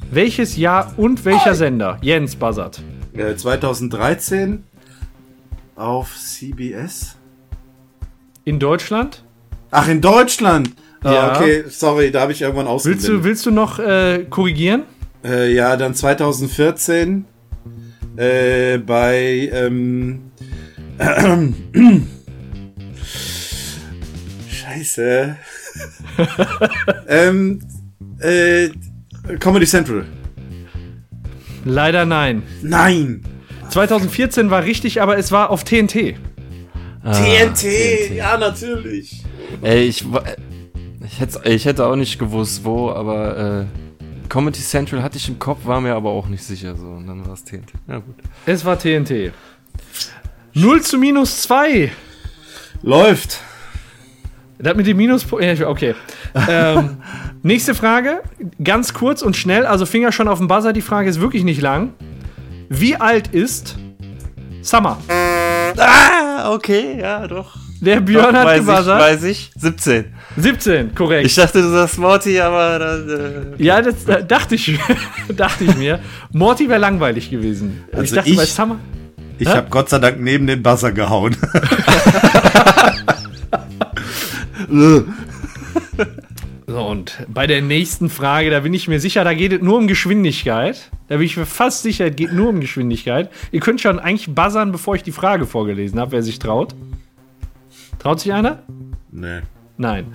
Welches 0.09 0.57
Jahr 0.57 0.93
und 0.97 1.23
welcher 1.25 1.55
Sender? 1.55 1.97
Jens 2.01 2.35
buzzert. 2.35 2.81
2013 3.13 4.63
auf 5.75 6.15
CBS. 6.17 7.17
In 8.43 8.59
Deutschland? 8.59 9.23
Ach, 9.71 9.87
in 9.87 10.01
Deutschland. 10.01 10.71
Ja. 11.03 11.35
okay, 11.35 11.63
sorry, 11.67 12.11
da 12.11 12.21
habe 12.21 12.31
ich 12.31 12.41
irgendwann 12.41 12.67
ausgeblendet. 12.67 13.09
Willst 13.09 13.19
du, 13.19 13.23
willst 13.23 13.45
du 13.45 13.51
noch 13.51 13.79
äh, 13.79 14.25
korrigieren? 14.29 14.83
Äh, 15.23 15.53
ja, 15.53 15.77
dann 15.77 15.93
2014 15.93 17.25
äh, 18.17 18.77
bei 18.79 19.49
ähm, 19.53 20.31
Scheiße. 24.49 25.37
ähm, 27.07 27.59
äh, 28.19 28.69
Comedy 29.39 29.65
Central. 29.65 30.05
Leider 31.65 32.05
nein. 32.05 32.43
Nein. 32.61 33.21
2014 33.69 34.49
war 34.49 34.63
richtig, 34.63 35.01
aber 35.01 35.17
es 35.17 35.31
war 35.31 35.49
auf 35.49 35.63
TNT. 35.63 36.15
Ah, 37.03 37.13
TNT, 37.13 37.55
TNT, 37.55 38.15
ja, 38.15 38.37
natürlich. 38.37 39.23
Ey, 39.61 39.85
ich, 39.85 40.05
ich, 41.05 41.19
hätte, 41.19 41.49
ich 41.49 41.65
hätte 41.65 41.85
auch 41.85 41.95
nicht 41.95 42.19
gewusst, 42.19 42.63
wo, 42.63 42.89
aber 42.89 43.37
äh, 43.61 43.65
Comedy 44.31 44.61
Central 44.61 45.03
hatte 45.03 45.17
ich 45.17 45.27
im 45.27 45.39
Kopf, 45.39 45.65
war 45.65 45.81
mir 45.81 45.93
aber 45.93 46.09
auch 46.11 46.27
nicht 46.27 46.41
sicher 46.41 46.73
so. 46.77 46.87
Und 46.87 47.05
dann 47.05 47.25
war 47.25 47.33
es 47.33 47.43
TNT. 47.43 47.73
Ja, 47.85 47.97
gut. 47.97 48.15
Es 48.45 48.63
war 48.63 48.79
TNT. 48.79 49.33
0 50.53 50.81
zu 50.83 50.97
minus 50.97 51.41
2. 51.41 51.91
Läuft. 52.81 53.41
Das 54.57 54.77
mit 54.77 54.87
dem 54.87 54.95
Minus. 54.95 55.25
Okay. 55.33 55.95
ähm, 56.47 56.97
nächste 57.43 57.75
Frage. 57.75 58.21
Ganz 58.63 58.93
kurz 58.93 59.21
und 59.21 59.35
schnell. 59.35 59.65
Also 59.65 59.85
Finger 59.85 60.13
schon 60.13 60.29
auf 60.29 60.37
dem 60.37 60.47
Buzzer. 60.47 60.71
Die 60.71 60.81
Frage 60.81 61.09
ist 61.09 61.19
wirklich 61.19 61.43
nicht 61.43 61.59
lang. 61.59 61.93
Wie 62.69 62.95
alt 62.95 63.27
ist 63.29 63.75
Summer? 64.61 64.97
Ah, 65.75 66.53
okay, 66.53 67.01
ja, 67.01 67.27
doch. 67.27 67.57
Der 67.81 67.99
Björn 67.99 68.35
doch, 68.35 68.41
hat 68.41 68.57
gebuzzert. 68.57 69.01
weiß 69.01 69.23
ich. 69.23 69.51
17. 69.57 70.05
17, 70.37 70.93
korrekt. 70.93 71.25
Ich 71.25 71.33
dachte, 71.33 71.63
du 71.63 71.69
sagst 71.71 71.97
Morty, 71.97 72.39
aber. 72.39 72.79
Äh, 72.79 73.63
ja, 73.63 73.81
das 73.81 74.05
äh, 74.05 74.23
dachte 74.23 74.53
ich, 74.53 74.79
dachte 75.35 75.63
ich 75.63 75.75
mir. 75.75 75.99
Morty 76.31 76.69
wäre 76.69 76.79
langweilig 76.79 77.31
gewesen. 77.31 77.83
Also 77.91 78.03
ich 78.03 78.11
dachte, 78.11 78.29
ich, 78.29 78.37
bei 78.37 78.45
Summer. 78.45 78.77
Ich 79.39 79.47
habe 79.47 79.65
Gott 79.71 79.89
sei 79.89 79.97
Dank 79.97 80.19
neben 80.21 80.45
den 80.45 80.61
Buzzer 80.61 80.91
gehauen. 80.91 81.35
so, 86.67 86.85
und 86.85 87.25
bei 87.27 87.47
der 87.47 87.63
nächsten 87.63 88.11
Frage, 88.11 88.51
da 88.51 88.59
bin 88.59 88.75
ich 88.75 88.87
mir 88.87 88.99
sicher, 88.99 89.23
da 89.23 89.33
geht 89.33 89.53
es 89.53 89.61
nur 89.61 89.79
um 89.79 89.87
Geschwindigkeit. 89.87 90.91
Da 91.07 91.17
bin 91.17 91.25
ich 91.25 91.35
mir 91.35 91.47
fast 91.47 91.81
sicher, 91.81 92.05
es 92.05 92.15
geht 92.15 92.31
nur 92.31 92.49
um 92.49 92.59
Geschwindigkeit. 92.59 93.31
Ihr 93.51 93.61
könnt 93.61 93.81
schon 93.81 93.99
eigentlich 93.99 94.35
buzzern, 94.35 94.71
bevor 94.71 94.93
ich 94.93 95.01
die 95.01 95.11
Frage 95.11 95.47
vorgelesen 95.47 95.99
habe, 95.99 96.11
wer 96.11 96.21
sich 96.21 96.37
traut. 96.37 96.75
Traut 97.99 98.19
sich 98.19 98.33
einer? 98.33 98.63
Nee. 99.11 99.41
Nein. 99.77 100.13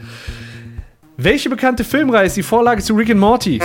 Welche 1.16 1.48
bekannte 1.48 1.84
Filmreihe 1.84 2.26
ist 2.26 2.36
die 2.36 2.42
Vorlage 2.42 2.82
zu 2.82 2.94
Rick 2.94 3.10
and 3.10 3.20
Morty? 3.20 3.60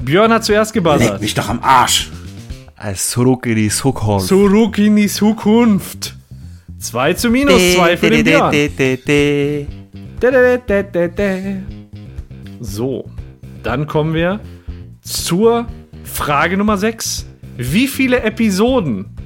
Björn 0.00 0.32
hat 0.32 0.44
zuerst 0.44 0.72
gebuzzert. 0.72 1.12
Leck 1.12 1.20
mich 1.20 1.34
doch 1.34 1.48
am 1.48 1.60
Arsch. 1.62 2.10
Zurück 2.94 3.46
in 3.46 3.56
die 3.56 3.68
Zukunft. 3.68 4.28
Zurück 4.28 4.78
in 4.78 4.96
die 4.96 5.08
Zukunft. 5.08 6.16
2 6.78 7.14
zu 7.14 7.30
minus 7.30 7.74
2 7.74 7.96
für 7.96 8.10
den 8.10 8.24
Björn. 8.24 8.54
So, 12.60 13.10
dann 13.62 13.86
kommen 13.86 14.14
wir 14.14 14.40
zur 15.02 15.66
Frage 16.04 16.56
Nummer 16.56 16.78
6. 16.78 17.26
Wie 17.56 17.88
viele 17.88 18.20
Episoden 18.22 19.16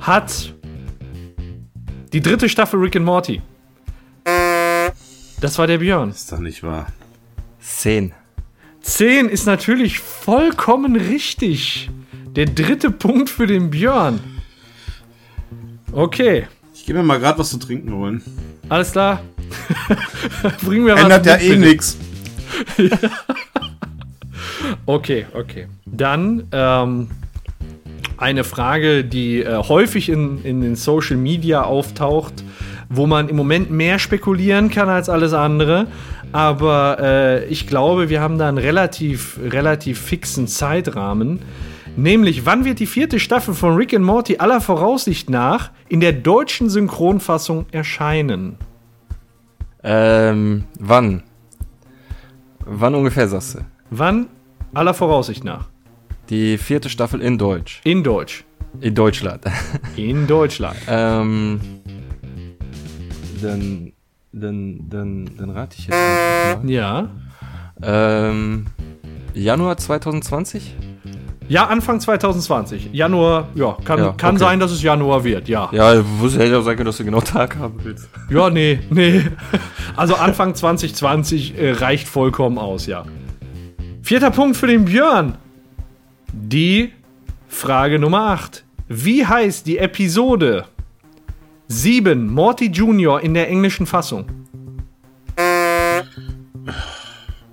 hat 0.00 0.54
die 2.12 2.20
dritte 2.20 2.48
Staffel 2.48 2.80
Rick 2.80 2.96
and 2.96 3.04
Morty? 3.04 3.42
Das 5.40 5.58
war 5.58 5.66
der 5.66 5.78
Björn. 5.78 6.10
Ist 6.10 6.32
doch 6.32 6.38
nicht 6.38 6.62
wahr. 6.62 6.86
Zehn. 7.60 8.12
Zehn 8.80 9.28
ist 9.28 9.46
natürlich 9.46 9.98
vollkommen 10.00 10.96
richtig. 10.96 11.90
Der 12.34 12.46
dritte 12.46 12.90
Punkt 12.90 13.30
für 13.30 13.46
den 13.46 13.70
Björn. 13.70 14.20
Okay. 15.92 16.46
Ich 16.74 16.86
gehe 16.86 16.94
mir 16.94 17.02
mal 17.02 17.18
gerade 17.18 17.38
was 17.38 17.50
zu 17.50 17.58
trinken 17.58 17.92
holen. 17.92 18.22
Alles 18.68 18.92
klar. 18.92 19.22
Bringen 20.64 20.86
wir 20.86 20.94
was. 20.94 21.02
Ändert 21.02 21.26
ja 21.26 21.36
eh 21.36 21.56
nichts. 21.56 21.96
Okay, 24.86 25.26
okay. 25.34 25.68
Dann 25.84 26.48
ähm, 26.52 27.08
eine 28.18 28.44
Frage, 28.44 29.04
die 29.04 29.42
äh, 29.42 29.56
häufig 29.56 30.08
in, 30.08 30.44
in 30.44 30.60
den 30.60 30.76
Social 30.76 31.16
Media 31.16 31.62
auftaucht, 31.62 32.44
wo 32.88 33.06
man 33.06 33.28
im 33.28 33.36
Moment 33.36 33.70
mehr 33.70 33.98
spekulieren 33.98 34.70
kann 34.70 34.88
als 34.88 35.08
alles 35.08 35.32
andere. 35.32 35.86
Aber 36.32 36.98
äh, 37.00 37.44
ich 37.46 37.66
glaube, 37.66 38.10
wir 38.10 38.20
haben 38.20 38.36
da 38.38 38.48
einen 38.48 38.58
relativ, 38.58 39.38
relativ 39.42 40.00
fixen 40.00 40.46
Zeitrahmen. 40.46 41.40
Nämlich, 41.96 42.44
wann 42.44 42.64
wird 42.64 42.80
die 42.80 42.86
vierte 42.86 43.18
Staffel 43.18 43.54
von 43.54 43.74
Rick 43.74 43.94
and 43.94 44.04
Morty 44.04 44.36
aller 44.38 44.60
Voraussicht 44.60 45.30
nach 45.30 45.70
in 45.88 46.00
der 46.00 46.12
deutschen 46.12 46.68
Synchronfassung 46.68 47.66
erscheinen? 47.72 48.56
Ähm, 49.82 50.64
wann? 50.78 51.22
Wann 52.64 52.94
ungefähr 52.94 53.28
sagst 53.28 53.54
du? 53.54 53.58
Wann 53.90 54.26
aller 54.74 54.92
Voraussicht 54.92 55.44
nach? 55.44 55.68
Die 56.30 56.58
vierte 56.58 56.90
Staffel 56.90 57.22
in 57.22 57.38
Deutsch. 57.38 57.80
In 57.84 58.02
Deutsch. 58.02 58.44
In 58.80 58.94
Deutschland. 58.94 59.44
In 59.96 60.26
Deutschland. 60.26 60.76
ähm, 60.88 61.58
dann, 63.40 63.92
dann, 64.32 64.88
dann, 64.90 65.30
dann 65.38 65.50
rate 65.50 65.76
ich 65.78 65.86
jetzt 65.86 65.96
mal. 65.96 66.70
Ja. 66.70 67.08
Ähm, 67.82 68.66
Januar 69.32 69.78
2020? 69.78 70.76
Ja, 71.48 71.66
Anfang 71.68 71.98
2020. 71.98 72.90
Januar, 72.92 73.48
ja, 73.54 73.78
kann, 73.82 73.98
ja, 73.98 74.12
kann 74.12 74.34
okay. 74.34 74.44
sein, 74.44 74.60
dass 74.60 74.70
es 74.70 74.82
Januar 74.82 75.24
wird, 75.24 75.48
ja. 75.48 75.70
Ja, 75.72 76.04
wusste 76.18 76.40
hätte 76.40 76.58
auch 76.58 76.62
sagen 76.62 76.76
können, 76.76 76.86
dass 76.88 76.98
du 76.98 77.06
genau 77.06 77.22
Tag 77.22 77.56
haben 77.56 77.80
willst. 77.82 78.10
Ja, 78.28 78.50
nee, 78.50 78.80
nee. 78.90 79.24
Also 79.96 80.14
Anfang 80.14 80.54
2020 80.54 81.56
äh, 81.56 81.70
reicht 81.72 82.06
vollkommen 82.06 82.58
aus, 82.58 82.84
ja. 82.84 83.06
Vierter 84.02 84.30
Punkt 84.30 84.58
für 84.58 84.66
den 84.66 84.84
Björn. 84.84 85.38
Die 86.32 86.92
Frage 87.48 87.98
Nummer 87.98 88.30
8. 88.30 88.64
Wie 88.88 89.26
heißt 89.26 89.66
die 89.66 89.78
Episode 89.78 90.66
7 91.68 92.32
Morty 92.32 92.66
Jr. 92.66 93.20
in 93.20 93.34
der 93.34 93.48
englischen 93.48 93.86
Fassung? 93.86 94.26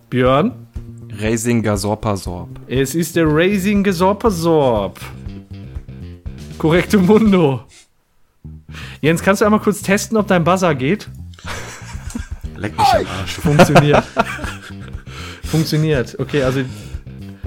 Björn? 0.10 0.68
Raising 1.18 1.61
Gasorpasorb. 1.61 2.49
Es 2.68 2.93
ist 2.95 3.15
der 3.15 3.26
Raising 3.27 3.84
Gasorpasorb. 3.84 4.99
Korrekto 6.57 6.99
Mundo. 6.99 7.64
Jens, 9.02 9.22
kannst 9.22 9.41
du 9.41 9.45
einmal 9.45 9.60
kurz 9.61 9.81
testen, 9.81 10.18
ob 10.18 10.27
dein 10.27 10.43
Buzzer 10.43 10.76
geht? 10.76 11.10
Leck 12.56 12.77
mich 12.77 12.88
am 12.88 13.06
Arsch. 13.19 13.34
Funktioniert. 13.34 14.03
Funktioniert. 15.43 16.19
Okay, 16.19 16.43
also. 16.43 16.61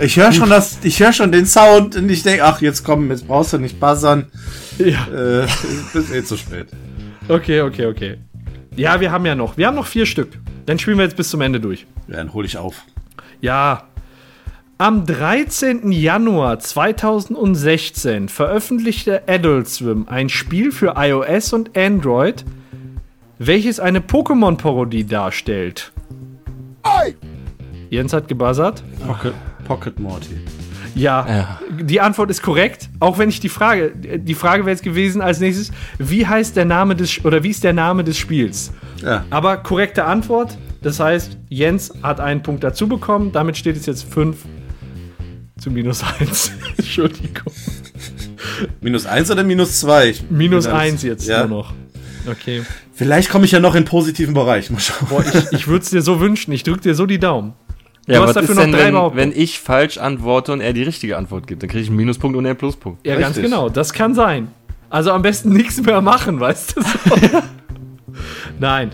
Ich 0.00 0.16
höre 0.16 0.30
schon 0.32 0.48
das, 0.48 0.78
ich 0.84 1.00
höre 1.00 1.12
schon 1.12 1.32
den 1.32 1.44
Sound 1.44 1.96
und 1.96 2.08
ich 2.08 2.22
denke, 2.22 2.44
ach, 2.44 2.60
jetzt 2.60 2.84
komm, 2.84 3.10
jetzt 3.10 3.26
brauchst 3.26 3.52
du 3.52 3.58
nicht 3.58 3.80
buzzern. 3.80 4.26
Ja. 4.78 5.08
Äh, 5.08 5.44
ist 5.92 6.14
eh 6.14 6.22
zu 6.22 6.36
spät. 6.36 6.68
Okay, 7.28 7.62
okay, 7.62 7.86
okay. 7.86 8.18
Ja, 8.76 9.00
wir 9.00 9.10
haben 9.10 9.26
ja 9.26 9.34
noch. 9.34 9.56
Wir 9.56 9.66
haben 9.66 9.74
noch 9.74 9.86
vier 9.86 10.06
Stück. 10.06 10.38
Dann 10.66 10.78
spielen 10.78 10.98
wir 10.98 11.04
jetzt 11.04 11.16
bis 11.16 11.30
zum 11.30 11.40
Ende 11.40 11.58
durch. 11.58 11.86
Ja, 12.06 12.16
dann 12.16 12.32
hole 12.32 12.46
ich 12.46 12.56
auf. 12.56 12.82
Ja. 13.40 13.88
Am 14.80 15.04
13. 15.04 15.90
Januar 15.90 16.60
2016 16.60 18.28
veröffentlichte 18.28 19.22
Adult 19.26 19.68
Swim 19.68 20.06
ein 20.08 20.28
Spiel 20.28 20.70
für 20.70 20.94
iOS 20.96 21.52
und 21.52 21.76
Android, 21.76 22.44
welches 23.38 23.80
eine 23.80 23.98
Pokémon-Parodie 23.98 25.04
darstellt. 25.04 25.90
Ei! 26.84 27.16
Jens 27.90 28.12
hat 28.12 28.28
gebuzzert. 28.28 28.82
Pocket, 29.06 29.34
Pocket 29.64 29.98
Morty. 29.98 30.40
Ja, 30.94 31.26
ja, 31.28 31.60
die 31.80 32.00
Antwort 32.00 32.30
ist 32.30 32.42
korrekt. 32.42 32.88
Auch 32.98 33.18
wenn 33.18 33.28
ich 33.28 33.40
die 33.40 33.48
Frage, 33.48 33.92
die 33.94 34.34
Frage 34.34 34.64
wäre 34.64 34.70
jetzt 34.70 34.82
gewesen 34.82 35.20
als 35.20 35.38
nächstes, 35.38 35.70
wie 35.98 36.26
heißt 36.26 36.56
der 36.56 36.64
Name 36.64 36.96
des 36.96 37.24
oder 37.24 37.42
wie 37.42 37.50
ist 37.50 37.62
der 37.62 37.72
Name 37.72 38.04
des 38.04 38.18
Spiels? 38.18 38.72
Ja. 39.02 39.24
Aber 39.30 39.58
korrekte 39.58 40.04
Antwort. 40.04 40.58
Das 40.82 41.00
heißt, 41.00 41.36
Jens 41.48 41.92
hat 42.02 42.20
einen 42.20 42.42
Punkt 42.42 42.62
dazu 42.64 42.88
bekommen. 42.88 43.32
Damit 43.32 43.56
steht 43.56 43.76
es 43.76 43.86
jetzt 43.86 44.04
5 44.12 44.36
zu 45.58 45.70
minus 45.70 46.02
1. 46.02 46.52
Entschuldigung. 46.76 47.52
Minus 48.80 49.06
1 49.06 49.30
oder 49.30 49.44
minus 49.44 49.80
2? 49.80 50.14
Minus 50.30 50.66
1 50.66 51.02
jetzt 51.02 51.26
ja. 51.26 51.46
nur 51.46 51.58
noch. 51.58 51.74
Okay. 52.28 52.62
Vielleicht 52.92 53.30
komme 53.30 53.44
ich 53.44 53.52
ja 53.52 53.60
noch 53.60 53.74
in 53.74 53.82
den 53.82 53.88
positiven 53.88 54.34
Bereich. 54.34 54.70
Mal 54.70 54.80
schauen. 54.80 55.08
Boah, 55.08 55.24
ich, 55.24 55.52
ich 55.52 55.68
würde 55.68 55.84
es 55.84 55.90
dir 55.90 56.02
so 56.02 56.20
wünschen. 56.20 56.52
Ich 56.52 56.62
drücke 56.62 56.80
dir 56.80 56.94
so 56.94 57.06
die 57.06 57.18
Daumen. 57.18 57.54
Du 58.08 58.14
ja, 58.14 58.22
hast 58.22 58.36
dafür 58.36 58.54
noch 58.54 58.64
drei 58.64 58.90
wenn, 58.90 59.16
wenn 59.16 59.32
ich 59.38 59.60
falsch 59.60 59.98
antworte 59.98 60.52
und 60.54 60.62
er 60.62 60.72
die 60.72 60.82
richtige 60.82 61.18
Antwort 61.18 61.46
gibt, 61.46 61.62
dann 61.62 61.68
kriege 61.68 61.82
ich 61.82 61.88
einen 61.88 61.96
Minuspunkt 61.98 62.38
und 62.38 62.46
er 62.46 62.52
einen 62.52 62.58
Pluspunkt. 62.58 63.06
Ja, 63.06 63.16
Richtig. 63.16 63.34
ganz 63.34 63.44
genau. 63.44 63.68
Das 63.68 63.92
kann 63.92 64.14
sein. 64.14 64.48
Also 64.88 65.12
am 65.12 65.20
besten 65.20 65.50
nichts 65.50 65.82
mehr 65.82 66.00
machen, 66.00 66.40
weißt 66.40 66.76
du? 66.76 66.80
So. 66.80 66.88
Nein. 68.58 68.92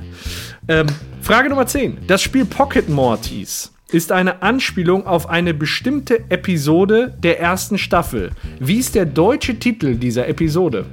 Ähm, 0.67 0.89
Frage 1.21 1.49
Nummer 1.49 1.65
10. 1.65 1.99
Das 2.09 2.23
Spiel 2.23 2.45
Pocket 2.45 2.89
Mortys 2.89 3.73
ist 3.93 4.11
eine 4.11 4.43
Anspielung 4.43 5.07
auf 5.07 5.29
eine 5.31 5.55
bestimmte 5.55 6.29
Episode 6.29 7.17
der 7.23 7.39
ersten 7.39 7.79
Staffel. 7.79 8.33
Wie 8.59 8.79
ist 8.79 8.97
der 8.97 9.07
deutsche 9.07 9.61
Titel 9.61 9.95
dieser 9.95 10.27
Episode? 10.27 10.87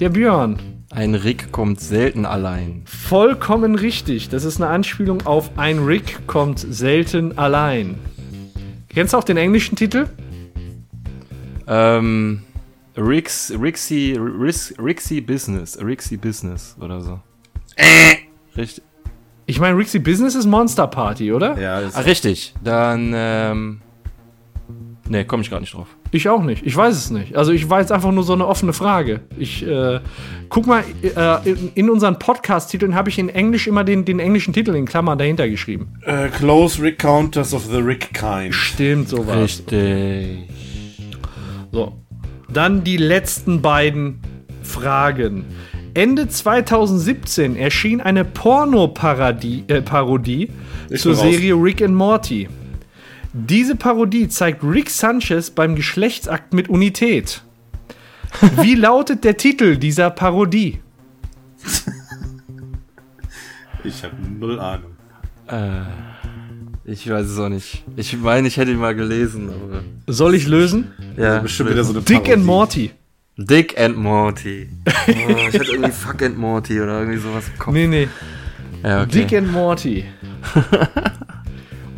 Der 0.00 0.08
Björn. 0.08 0.75
Ein 0.96 1.14
Rick 1.14 1.52
kommt 1.52 1.78
selten 1.78 2.24
allein. 2.24 2.80
Vollkommen 2.86 3.74
richtig. 3.74 4.30
Das 4.30 4.44
ist 4.44 4.62
eine 4.62 4.70
Anspielung 4.70 5.26
auf 5.26 5.58
ein 5.58 5.84
Rick 5.84 6.26
kommt 6.26 6.58
selten 6.58 7.36
allein. 7.36 7.98
Kennst 8.88 9.12
du 9.12 9.18
auch 9.18 9.24
den 9.24 9.36
englischen 9.36 9.76
Titel? 9.76 10.08
Ähm, 11.66 12.44
Rix, 12.96 13.52
Rixie, 13.60 14.16
Rix, 14.18 14.72
Rixie 14.78 15.20
Business, 15.20 15.78
Rixie 15.78 16.16
Business 16.16 16.74
oder 16.80 17.02
so. 17.02 17.20
Äh. 17.74 18.14
Richtig. 18.56 18.82
Ich 19.44 19.60
meine, 19.60 19.76
Rixie 19.76 19.98
Business 19.98 20.34
ist 20.34 20.46
Monster 20.46 20.86
Party, 20.86 21.30
oder? 21.30 21.60
Ja, 21.60 21.82
das 21.82 21.94
Ach, 21.94 22.06
richtig. 22.06 22.54
Dann, 22.64 23.12
ähm, 23.14 23.80
nee, 25.10 25.24
komme 25.24 25.42
ich 25.42 25.50
gar 25.50 25.60
nicht 25.60 25.74
drauf. 25.74 25.94
Ich 26.10 26.28
auch 26.28 26.42
nicht. 26.42 26.64
Ich 26.64 26.76
weiß 26.76 26.94
es 26.94 27.10
nicht. 27.10 27.36
Also 27.36 27.52
ich 27.52 27.68
war 27.68 27.80
jetzt 27.80 27.92
einfach 27.92 28.12
nur 28.12 28.24
so 28.24 28.32
eine 28.32 28.46
offene 28.46 28.72
Frage. 28.72 29.20
Ich 29.38 29.66
äh, 29.66 30.00
guck 30.48 30.66
mal, 30.66 30.84
äh, 31.02 31.50
in, 31.50 31.72
in, 31.74 31.90
unseren 31.90 32.18
Podcast-Titeln 32.18 32.94
habe 32.94 33.10
ich 33.10 33.18
in 33.18 33.28
Englisch 33.28 33.66
immer 33.66 33.84
den, 33.84 34.04
den 34.04 34.18
englischen 34.20 34.54
Titel 34.54 34.74
in 34.74 34.86
Klammern 34.86 35.18
dahinter 35.18 35.48
geschrieben. 35.48 35.88
Uh, 36.06 36.28
Close 36.36 36.82
Recounters 36.82 37.52
of 37.52 37.66
the 37.66 37.78
Rick 37.78 38.14
Kind. 38.14 38.54
Stimmt, 38.54 39.08
so 39.08 39.26
war 39.26 39.42
Richtig. 39.42 40.48
So. 41.72 41.92
Dann 42.48 42.84
die 42.84 42.96
letzten 42.96 43.60
beiden 43.60 44.20
Fragen. 44.62 45.44
Ende 45.94 46.28
2017 46.28 47.56
erschien 47.56 48.00
eine 48.00 48.24
Porno-Parodie 48.24 49.64
äh, 49.68 50.94
zur 50.94 51.14
Serie 51.14 51.54
Rick 51.54 51.82
and 51.82 51.94
Morty. 51.94 52.48
Diese 53.38 53.76
Parodie 53.76 54.28
zeigt 54.28 54.64
Rick 54.64 54.88
Sanchez 54.88 55.50
beim 55.50 55.76
Geschlechtsakt 55.76 56.54
mit 56.54 56.70
Unität. 56.70 57.42
Wie 58.62 58.74
lautet 58.76 59.24
der 59.24 59.36
Titel 59.36 59.76
dieser 59.76 60.08
Parodie? 60.08 60.80
Ich 63.84 64.02
habe 64.02 64.14
null 64.38 64.58
Ahnung. 64.58 64.92
Äh, 65.48 65.82
ich 66.90 67.08
weiß 67.10 67.26
es 67.26 67.38
auch 67.38 67.50
nicht. 67.50 67.84
Ich 67.96 68.16
meine, 68.16 68.48
ich 68.48 68.56
hätte 68.56 68.70
ihn 68.70 68.78
mal 68.78 68.94
gelesen, 68.94 69.50
aber. 69.50 69.82
Soll 70.06 70.34
ich 70.34 70.46
lösen? 70.46 70.92
Ja. 71.18 71.40
Bestimmt 71.40 71.70
wieder 71.70 71.84
so 71.84 71.92
eine 71.92 72.00
Dick 72.02 72.16
Parodie. 72.16 72.32
and 72.32 72.44
Morty. 72.46 72.90
Dick 73.36 73.78
and 73.78 73.96
Morty. 73.98 74.68
Oh, 75.08 75.48
ich 75.48 75.58
hatte 75.58 75.70
irgendwie 75.72 75.92
Fuck 75.92 76.22
and 76.22 76.38
Morty 76.38 76.80
oder 76.80 77.00
irgendwie 77.00 77.18
sowas 77.18 77.44
im 77.52 77.58
Kopf. 77.58 77.74
Nee, 77.74 77.86
nee. 77.86 78.08
Ja, 78.82 79.02
okay. 79.02 79.10
Dick 79.12 79.32
and 79.34 79.52
Morty. 79.52 80.04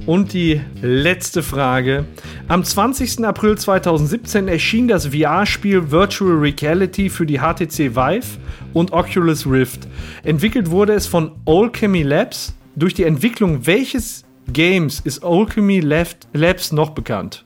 Und 0.09 0.33
die 0.33 0.63
letzte 0.81 1.43
Frage. 1.43 2.07
Am 2.49 2.65
20. 2.65 3.27
April 3.27 3.59
2017 3.59 4.49
erschien 4.49 4.89
das 4.89 5.09
VR-Spiel 5.09 5.91
Virtual 5.91 6.33
Reality 6.33 7.11
für 7.11 7.27
die 7.27 7.41
HTC 7.41 7.95
Vive 7.95 8.39
und 8.73 8.93
Oculus 8.93 9.47
Rift. 9.47 9.87
Entwickelt 10.25 10.71
wurde 10.71 10.95
es 10.95 11.07
von 11.07 11.33
Alchemy 11.45 12.05
Labs. 12.05 12.55
Durch 12.75 12.95
die 12.95 13.05
Entwicklung 13.05 13.67
welches 13.67 14.25
Games 14.51 15.01
ist 15.01 15.23
Alchemy 15.23 15.81
Labs 15.81 16.73
noch 16.73 16.93
bekannt? 16.93 17.45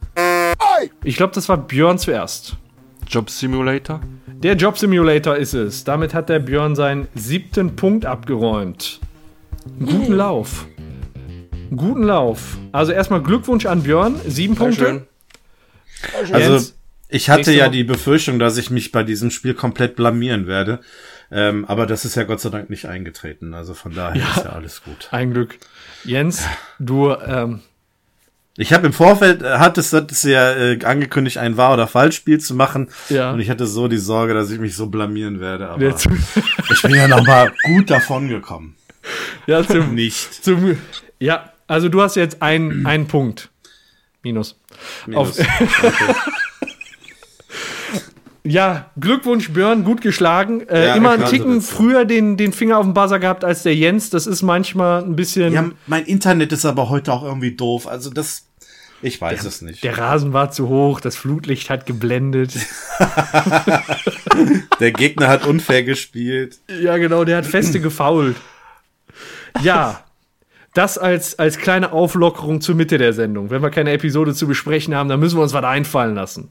Ich 1.02 1.16
glaube, 1.16 1.34
das 1.34 1.48
war 1.48 1.56
Björn 1.56 1.98
zuerst. 1.98 2.56
Job 3.08 3.28
Simulator? 3.28 4.00
Der 4.40 4.54
Job 4.54 4.78
Simulator 4.78 5.34
ist 5.34 5.54
es. 5.54 5.82
Damit 5.82 6.14
hat 6.14 6.28
der 6.28 6.38
Björn 6.38 6.76
seinen 6.76 7.08
siebten 7.16 7.74
Punkt 7.74 8.06
abgeräumt. 8.06 9.00
Guten 9.80 10.12
Lauf. 10.12 10.68
Guten 11.76 12.04
Lauf. 12.04 12.58
Also 12.72 12.92
erstmal 12.92 13.22
Glückwunsch 13.22 13.66
an 13.66 13.82
Björn. 13.82 14.20
Sieben 14.26 14.56
Punkte. 14.56 15.06
Also 16.32 16.72
ich 17.08 17.30
hatte 17.30 17.52
ja 17.52 17.68
die 17.68 17.84
Befürchtung, 17.84 18.38
dass 18.38 18.56
ich 18.56 18.70
mich 18.70 18.92
bei 18.92 19.02
diesem 19.02 19.30
Spiel 19.30 19.54
komplett 19.54 19.96
blamieren 19.96 20.46
werde. 20.46 20.80
Ähm, 21.30 21.64
aber 21.64 21.86
das 21.86 22.04
ist 22.04 22.14
ja 22.14 22.24
Gott 22.24 22.40
sei 22.40 22.50
Dank 22.50 22.68
nicht 22.68 22.86
eingetreten. 22.86 23.54
Also 23.54 23.74
von 23.74 23.94
daher 23.94 24.20
ja, 24.20 24.30
ist 24.36 24.44
ja 24.44 24.52
alles 24.52 24.82
gut. 24.82 25.08
Ein 25.12 25.32
Glück. 25.32 25.58
Jens, 26.04 26.46
du 26.78 27.12
ähm, 27.12 27.60
ich 28.56 28.72
habe 28.72 28.86
im 28.86 28.92
Vorfeld, 28.92 29.42
äh, 29.42 29.58
hat 29.58 29.78
es, 29.78 29.92
hat 29.92 30.12
es 30.12 30.24
ja 30.24 30.52
äh, 30.52 30.84
angekündigt, 30.84 31.38
ein 31.38 31.56
Wahr- 31.56 31.72
oder 31.72 31.86
Falschspiel 31.86 32.38
zu 32.38 32.54
machen. 32.54 32.90
Ja. 33.08 33.32
Und 33.32 33.40
ich 33.40 33.48
hatte 33.48 33.66
so 33.66 33.88
die 33.88 33.96
Sorge, 33.96 34.34
dass 34.34 34.50
ich 34.50 34.58
mich 34.58 34.76
so 34.76 34.86
blamieren 34.86 35.40
werde. 35.40 35.70
Aber 35.70 35.82
ich 35.82 36.82
bin 36.82 36.94
ja 36.94 37.08
noch 37.08 37.26
mal 37.26 37.50
gut 37.64 37.90
davon 37.90 38.28
gekommen. 38.28 38.76
Ja, 39.46 39.66
zum, 39.66 39.94
nicht. 39.94 40.44
Zum, 40.44 40.76
ja, 41.18 41.51
also 41.66 41.88
du 41.88 42.02
hast 42.02 42.16
jetzt 42.16 42.42
einen, 42.42 42.86
einen 42.86 43.06
Punkt. 43.06 43.50
Minus. 44.22 44.58
Minus. 45.06 45.38
Okay. 45.38 45.48
Ja, 48.44 48.90
Glückwunsch 48.98 49.50
Björn, 49.50 49.84
gut 49.84 50.00
geschlagen. 50.00 50.66
Äh, 50.68 50.86
ja, 50.86 50.94
immer 50.96 51.12
einen 51.12 51.26
Ticken 51.26 51.60
so 51.60 51.76
früher 51.76 52.04
den, 52.04 52.36
den 52.36 52.52
Finger 52.52 52.78
auf 52.78 52.84
dem 52.84 52.92
Buzzer 52.92 53.20
gehabt 53.20 53.44
als 53.44 53.62
der 53.62 53.76
Jens. 53.76 54.10
Das 54.10 54.26
ist 54.26 54.42
manchmal 54.42 55.04
ein 55.04 55.14
bisschen. 55.14 55.52
Ja, 55.52 55.70
mein 55.86 56.04
Internet 56.06 56.52
ist 56.52 56.64
aber 56.64 56.88
heute 56.88 57.12
auch 57.12 57.22
irgendwie 57.22 57.54
doof. 57.54 57.86
Also 57.86 58.10
das. 58.10 58.48
Ich 59.00 59.20
weiß 59.20 59.40
der, 59.40 59.48
es 59.48 59.62
nicht. 59.62 59.84
Der 59.84 59.98
Rasen 59.98 60.32
war 60.32 60.50
zu 60.50 60.68
hoch, 60.68 61.00
das 61.00 61.16
Flutlicht 61.16 61.70
hat 61.70 61.86
geblendet. 61.86 62.54
der 64.80 64.92
Gegner 64.92 65.28
hat 65.28 65.44
unfair 65.44 65.82
gespielt. 65.82 66.58
Ja, 66.80 66.96
genau, 66.98 67.24
der 67.24 67.38
hat 67.38 67.46
feste 67.46 67.80
gefault. 67.80 68.36
Ja, 69.60 70.04
das 70.74 70.98
als, 70.98 71.38
als 71.38 71.58
kleine 71.58 71.92
Auflockerung 71.92 72.60
zur 72.60 72.74
Mitte 72.74 72.98
der 72.98 73.12
Sendung. 73.12 73.50
Wenn 73.50 73.62
wir 73.62 73.70
keine 73.70 73.92
Episode 73.92 74.34
zu 74.34 74.46
besprechen 74.46 74.94
haben, 74.94 75.08
dann 75.08 75.20
müssen 75.20 75.36
wir 75.36 75.42
uns 75.42 75.52
was 75.52 75.64
einfallen 75.64 76.14
lassen. 76.14 76.50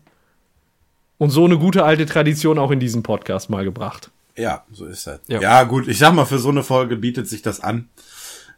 Und 1.17 1.29
so 1.29 1.45
eine 1.45 1.57
gute 1.57 1.83
alte 1.83 2.05
Tradition 2.05 2.57
auch 2.57 2.71
in 2.71 2.79
diesem 2.79 3.03
Podcast 3.03 3.49
mal 3.49 3.63
gebracht. 3.63 4.11
Ja, 4.35 4.63
so 4.71 4.85
ist 4.85 5.07
das. 5.07 5.19
Ja. 5.27 5.41
ja, 5.41 5.63
gut, 5.63 5.87
ich 5.87 5.97
sag 5.97 6.13
mal, 6.13 6.25
für 6.25 6.39
so 6.39 6.49
eine 6.49 6.63
Folge 6.63 6.97
bietet 6.97 7.27
sich 7.27 7.41
das 7.41 7.59
an. 7.59 7.89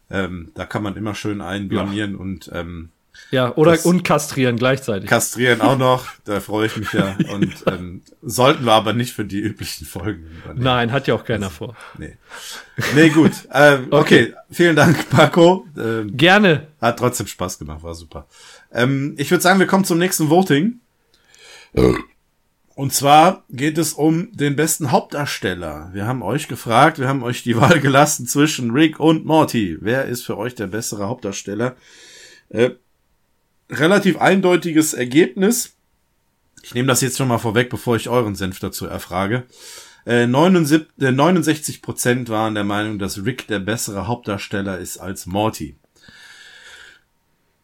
Ähm, 0.09 0.51
da 0.53 0.65
kann 0.65 0.83
man 0.83 0.95
immer 0.95 1.15
schön 1.15 1.41
einblamieren 1.41 2.13
ja. 2.13 2.17
und 2.19 2.51
ähm, 2.53 2.89
ja, 3.31 3.55
oder 3.55 3.83
und 3.85 4.03
kastrieren 4.03 4.57
gleichzeitig. 4.57 5.09
Kastrieren 5.09 5.61
auch 5.61 5.77
noch, 5.77 6.05
da 6.25 6.39
freue 6.39 6.67
ich 6.67 6.77
mich 6.77 6.93
ja. 6.93 7.17
Und 7.31 7.53
ähm, 7.65 8.01
sollten 8.21 8.65
wir 8.65 8.73
aber 8.73 8.93
nicht 8.93 9.13
für 9.13 9.25
die 9.25 9.39
üblichen 9.39 9.85
Folgen 9.85 10.27
übernehmen. 10.43 10.63
Nein, 10.63 10.91
hat 10.91 11.07
ja 11.07 11.15
auch 11.15 11.25
keiner 11.25 11.47
also, 11.47 11.57
vor. 11.57 11.75
Nee. 11.97 12.17
Nee, 12.95 13.09
gut. 13.09 13.31
Ähm, 13.51 13.87
okay. 13.91 14.23
okay. 14.23 14.33
vielen 14.51 14.75
Dank, 14.75 15.09
Paco. 15.09 15.65
Ähm, 15.77 16.15
Gerne. 16.15 16.67
Hat 16.79 16.99
trotzdem 16.99 17.27
Spaß 17.27 17.59
gemacht, 17.59 17.83
war 17.83 17.95
super. 17.95 18.27
Ähm, 18.71 19.15
ich 19.17 19.31
würde 19.31 19.41
sagen, 19.41 19.59
wir 19.59 19.67
kommen 19.67 19.85
zum 19.85 19.97
nächsten 19.97 20.29
Voting. 20.29 20.79
Und 22.75 22.93
zwar 22.93 23.43
geht 23.49 23.77
es 23.77 23.93
um 23.93 24.31
den 24.31 24.55
besten 24.55 24.91
Hauptdarsteller. 24.91 25.91
Wir 25.93 26.07
haben 26.07 26.23
euch 26.23 26.47
gefragt, 26.47 26.99
wir 26.99 27.07
haben 27.07 27.23
euch 27.23 27.43
die 27.43 27.55
Wahl 27.61 27.79
gelassen 27.79 28.25
zwischen 28.25 28.71
Rick 28.71 28.99
und 28.99 29.25
Morty. 29.25 29.77
Wer 29.79 30.05
ist 30.05 30.23
für 30.23 30.37
euch 30.37 30.55
der 30.55 30.67
bessere 30.67 31.07
Hauptdarsteller? 31.07 31.75
Äh, 32.49 32.71
relativ 33.69 34.17
eindeutiges 34.17 34.93
Ergebnis. 34.93 35.75
Ich 36.63 36.73
nehme 36.73 36.87
das 36.87 37.01
jetzt 37.01 37.17
schon 37.17 37.27
mal 37.27 37.39
vorweg, 37.39 37.69
bevor 37.69 37.95
ich 37.95 38.09
euren 38.09 38.35
Senf 38.35 38.59
dazu 38.59 38.85
erfrage. 38.85 39.43
Äh, 40.05 40.27
79, 40.27 40.87
äh, 40.99 41.11
69% 41.11 42.29
waren 42.29 42.55
der 42.55 42.63
Meinung, 42.63 42.99
dass 42.99 43.25
Rick 43.25 43.47
der 43.47 43.59
bessere 43.59 44.07
Hauptdarsteller 44.07 44.77
ist 44.77 44.97
als 44.97 45.25
Morty. 45.25 45.75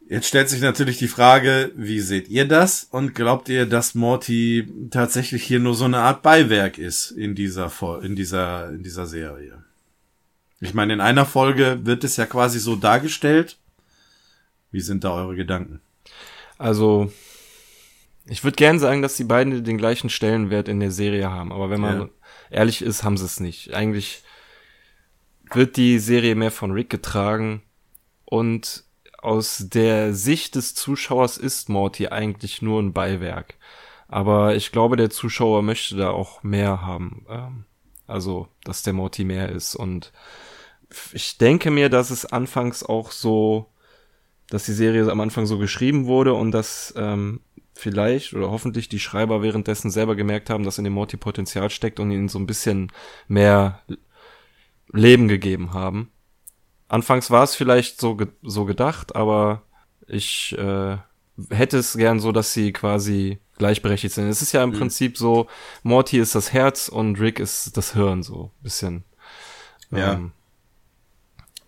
Jetzt 0.09 0.27
stellt 0.27 0.49
sich 0.49 0.61
natürlich 0.61 0.97
die 0.97 1.07
Frage, 1.07 1.71
wie 1.75 1.99
seht 1.99 2.29
ihr 2.29 2.47
das? 2.47 2.87
Und 2.89 3.13
glaubt 3.13 3.47
ihr, 3.47 3.67
dass 3.67 3.93
Morty 3.93 4.67
tatsächlich 4.89 5.43
hier 5.43 5.59
nur 5.59 5.75
so 5.75 5.85
eine 5.85 5.99
Art 5.99 6.23
Beiwerk 6.23 6.79
ist 6.79 7.11
in 7.11 7.35
dieser, 7.35 7.71
in 8.01 8.15
dieser, 8.15 8.69
in 8.69 8.81
dieser 8.81 9.05
Serie? 9.05 9.63
Ich 10.61 10.73
meine, 10.73 10.93
in 10.93 11.01
einer 11.01 11.27
Folge 11.27 11.81
wird 11.83 12.03
es 12.03 12.17
ja 12.17 12.25
quasi 12.25 12.59
so 12.59 12.75
dargestellt. 12.75 13.57
Wie 14.71 14.81
sind 14.81 15.03
da 15.03 15.13
eure 15.13 15.35
Gedanken? 15.35 15.79
Also, 16.59 17.11
ich 18.25 18.43
würde 18.43 18.55
gern 18.55 18.77
sagen, 18.77 19.01
dass 19.01 19.15
die 19.15 19.23
beiden 19.23 19.63
den 19.63 19.77
gleichen 19.79 20.09
Stellenwert 20.09 20.67
in 20.67 20.79
der 20.79 20.91
Serie 20.91 21.31
haben. 21.31 21.51
Aber 21.51 21.71
wenn 21.71 21.81
man 21.81 21.99
ja. 21.99 22.09
ehrlich 22.51 22.83
ist, 22.83 23.03
haben 23.03 23.17
sie 23.17 23.25
es 23.25 23.39
nicht. 23.39 23.73
Eigentlich 23.73 24.23
wird 25.51 25.77
die 25.77 25.97
Serie 25.97 26.35
mehr 26.35 26.51
von 26.51 26.71
Rick 26.71 26.91
getragen 26.91 27.63
und 28.25 28.83
aus 29.17 29.65
der 29.67 30.13
Sicht 30.13 30.55
des 30.55 30.75
Zuschauers 30.75 31.37
ist 31.37 31.69
Morty 31.69 32.07
eigentlich 32.09 32.61
nur 32.61 32.81
ein 32.81 32.93
Beiwerk. 32.93 33.55
Aber 34.07 34.55
ich 34.55 34.71
glaube, 34.71 34.97
der 34.97 35.09
Zuschauer 35.09 35.61
möchte 35.61 35.95
da 35.95 36.09
auch 36.09 36.43
mehr 36.43 36.81
haben. 36.81 37.25
Ähm, 37.29 37.65
also, 38.07 38.47
dass 38.63 38.83
der 38.83 38.93
Morty 38.93 39.23
mehr 39.23 39.49
ist. 39.49 39.75
Und 39.75 40.11
ich 41.13 41.37
denke 41.37 41.71
mir, 41.71 41.89
dass 41.89 42.09
es 42.09 42.25
anfangs 42.25 42.83
auch 42.83 43.11
so, 43.11 43.71
dass 44.49 44.65
die 44.65 44.73
Serie 44.73 45.09
am 45.09 45.21
Anfang 45.21 45.45
so 45.45 45.57
geschrieben 45.57 46.05
wurde 46.05 46.33
und 46.33 46.51
dass 46.51 46.93
ähm, 46.97 47.41
vielleicht 47.73 48.33
oder 48.33 48.51
hoffentlich 48.51 48.89
die 48.89 48.99
Schreiber 48.99 49.41
währenddessen 49.41 49.89
selber 49.89 50.15
gemerkt 50.15 50.49
haben, 50.49 50.63
dass 50.63 50.77
in 50.77 50.83
dem 50.83 50.93
Morty 50.93 51.17
Potenzial 51.17 51.69
steckt 51.69 51.99
und 51.99 52.11
ihn 52.11 52.27
so 52.27 52.39
ein 52.39 52.47
bisschen 52.47 52.91
mehr 53.27 53.81
Leben 54.91 55.27
gegeben 55.27 55.73
haben. 55.73 56.11
Anfangs 56.87 57.29
war 57.29 57.43
es 57.43 57.55
vielleicht 57.55 58.01
so, 58.01 58.15
ge 58.15 58.27
so 58.41 58.65
gedacht, 58.65 59.15
aber 59.15 59.61
ich 60.07 60.57
äh, 60.57 60.97
hätte 61.49 61.77
es 61.77 61.95
gern 61.95 62.19
so, 62.19 62.31
dass 62.31 62.53
sie 62.53 62.73
quasi 62.73 63.39
gleichberechtigt 63.57 64.13
sind. 64.13 64.27
Es 64.27 64.41
ist 64.41 64.51
ja 64.51 64.63
im 64.63 64.71
mhm. 64.71 64.77
Prinzip 64.79 65.17
so, 65.17 65.47
Morty 65.83 66.17
ist 66.17 66.33
das 66.33 66.51
Herz 66.51 66.89
und 66.89 67.19
Rick 67.19 67.39
ist 67.39 67.77
das 67.77 67.93
Hirn, 67.93 68.23
so 68.23 68.51
bisschen. 68.61 69.03
Ja. 69.91 70.13
Ähm, 70.13 70.31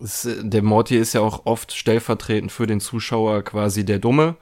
es, 0.02 0.28
der 0.40 0.62
Morty 0.62 0.96
ist 0.96 1.12
ja 1.12 1.20
auch 1.20 1.46
oft 1.46 1.72
stellvertretend 1.72 2.52
für 2.52 2.66
den 2.66 2.80
Zuschauer 2.80 3.42
quasi 3.42 3.84
der 3.84 3.98
Dumme 3.98 4.36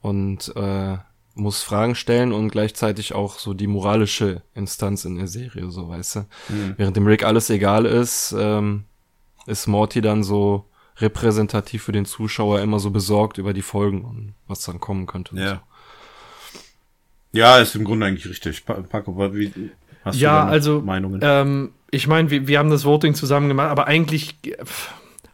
und 0.00 0.54
äh, 0.56 0.96
muss 1.34 1.62
Fragen 1.62 1.94
stellen 1.94 2.32
und 2.32 2.50
gleichzeitig 2.50 3.14
auch 3.14 3.38
so 3.38 3.54
die 3.54 3.66
moralische 3.66 4.42
Instanz 4.54 5.04
in 5.04 5.16
der 5.16 5.28
Serie, 5.28 5.70
so 5.70 5.88
weißt 5.88 6.16
du. 6.16 6.20
Mhm. 6.48 6.74
Während 6.76 6.96
dem 6.96 7.06
Rick 7.06 7.24
alles 7.24 7.48
egal 7.50 7.86
ist, 7.86 8.34
ähm, 8.38 8.84
ist 9.46 9.66
Morty 9.66 10.00
dann 10.00 10.22
so 10.24 10.66
repräsentativ 10.98 11.82
für 11.84 11.92
den 11.92 12.04
Zuschauer 12.04 12.60
immer 12.60 12.78
so 12.78 12.90
besorgt 12.90 13.38
über 13.38 13.54
die 13.54 13.62
Folgen 13.62 14.04
und 14.04 14.34
was 14.46 14.62
dann 14.62 14.78
kommen 14.78 15.06
könnte. 15.06 15.34
Ja. 15.36 15.54
So. 15.54 15.60
Ja, 17.32 17.58
ist 17.58 17.74
im 17.74 17.84
Grunde 17.84 18.06
eigentlich 18.06 18.28
richtig. 18.28 18.64
Paco, 18.66 19.16
wie 19.34 19.70
hast 20.04 20.18
ja, 20.20 20.44
du 20.44 20.50
also, 20.50 20.80
Meinungen? 20.82 21.20
Ähm, 21.22 21.72
ich 21.90 22.06
meine, 22.06 22.30
wir, 22.30 22.46
wir 22.46 22.58
haben 22.58 22.70
das 22.70 22.84
Voting 22.84 23.14
zusammen 23.14 23.48
gemacht, 23.48 23.70
aber 23.70 23.86
eigentlich 23.86 24.36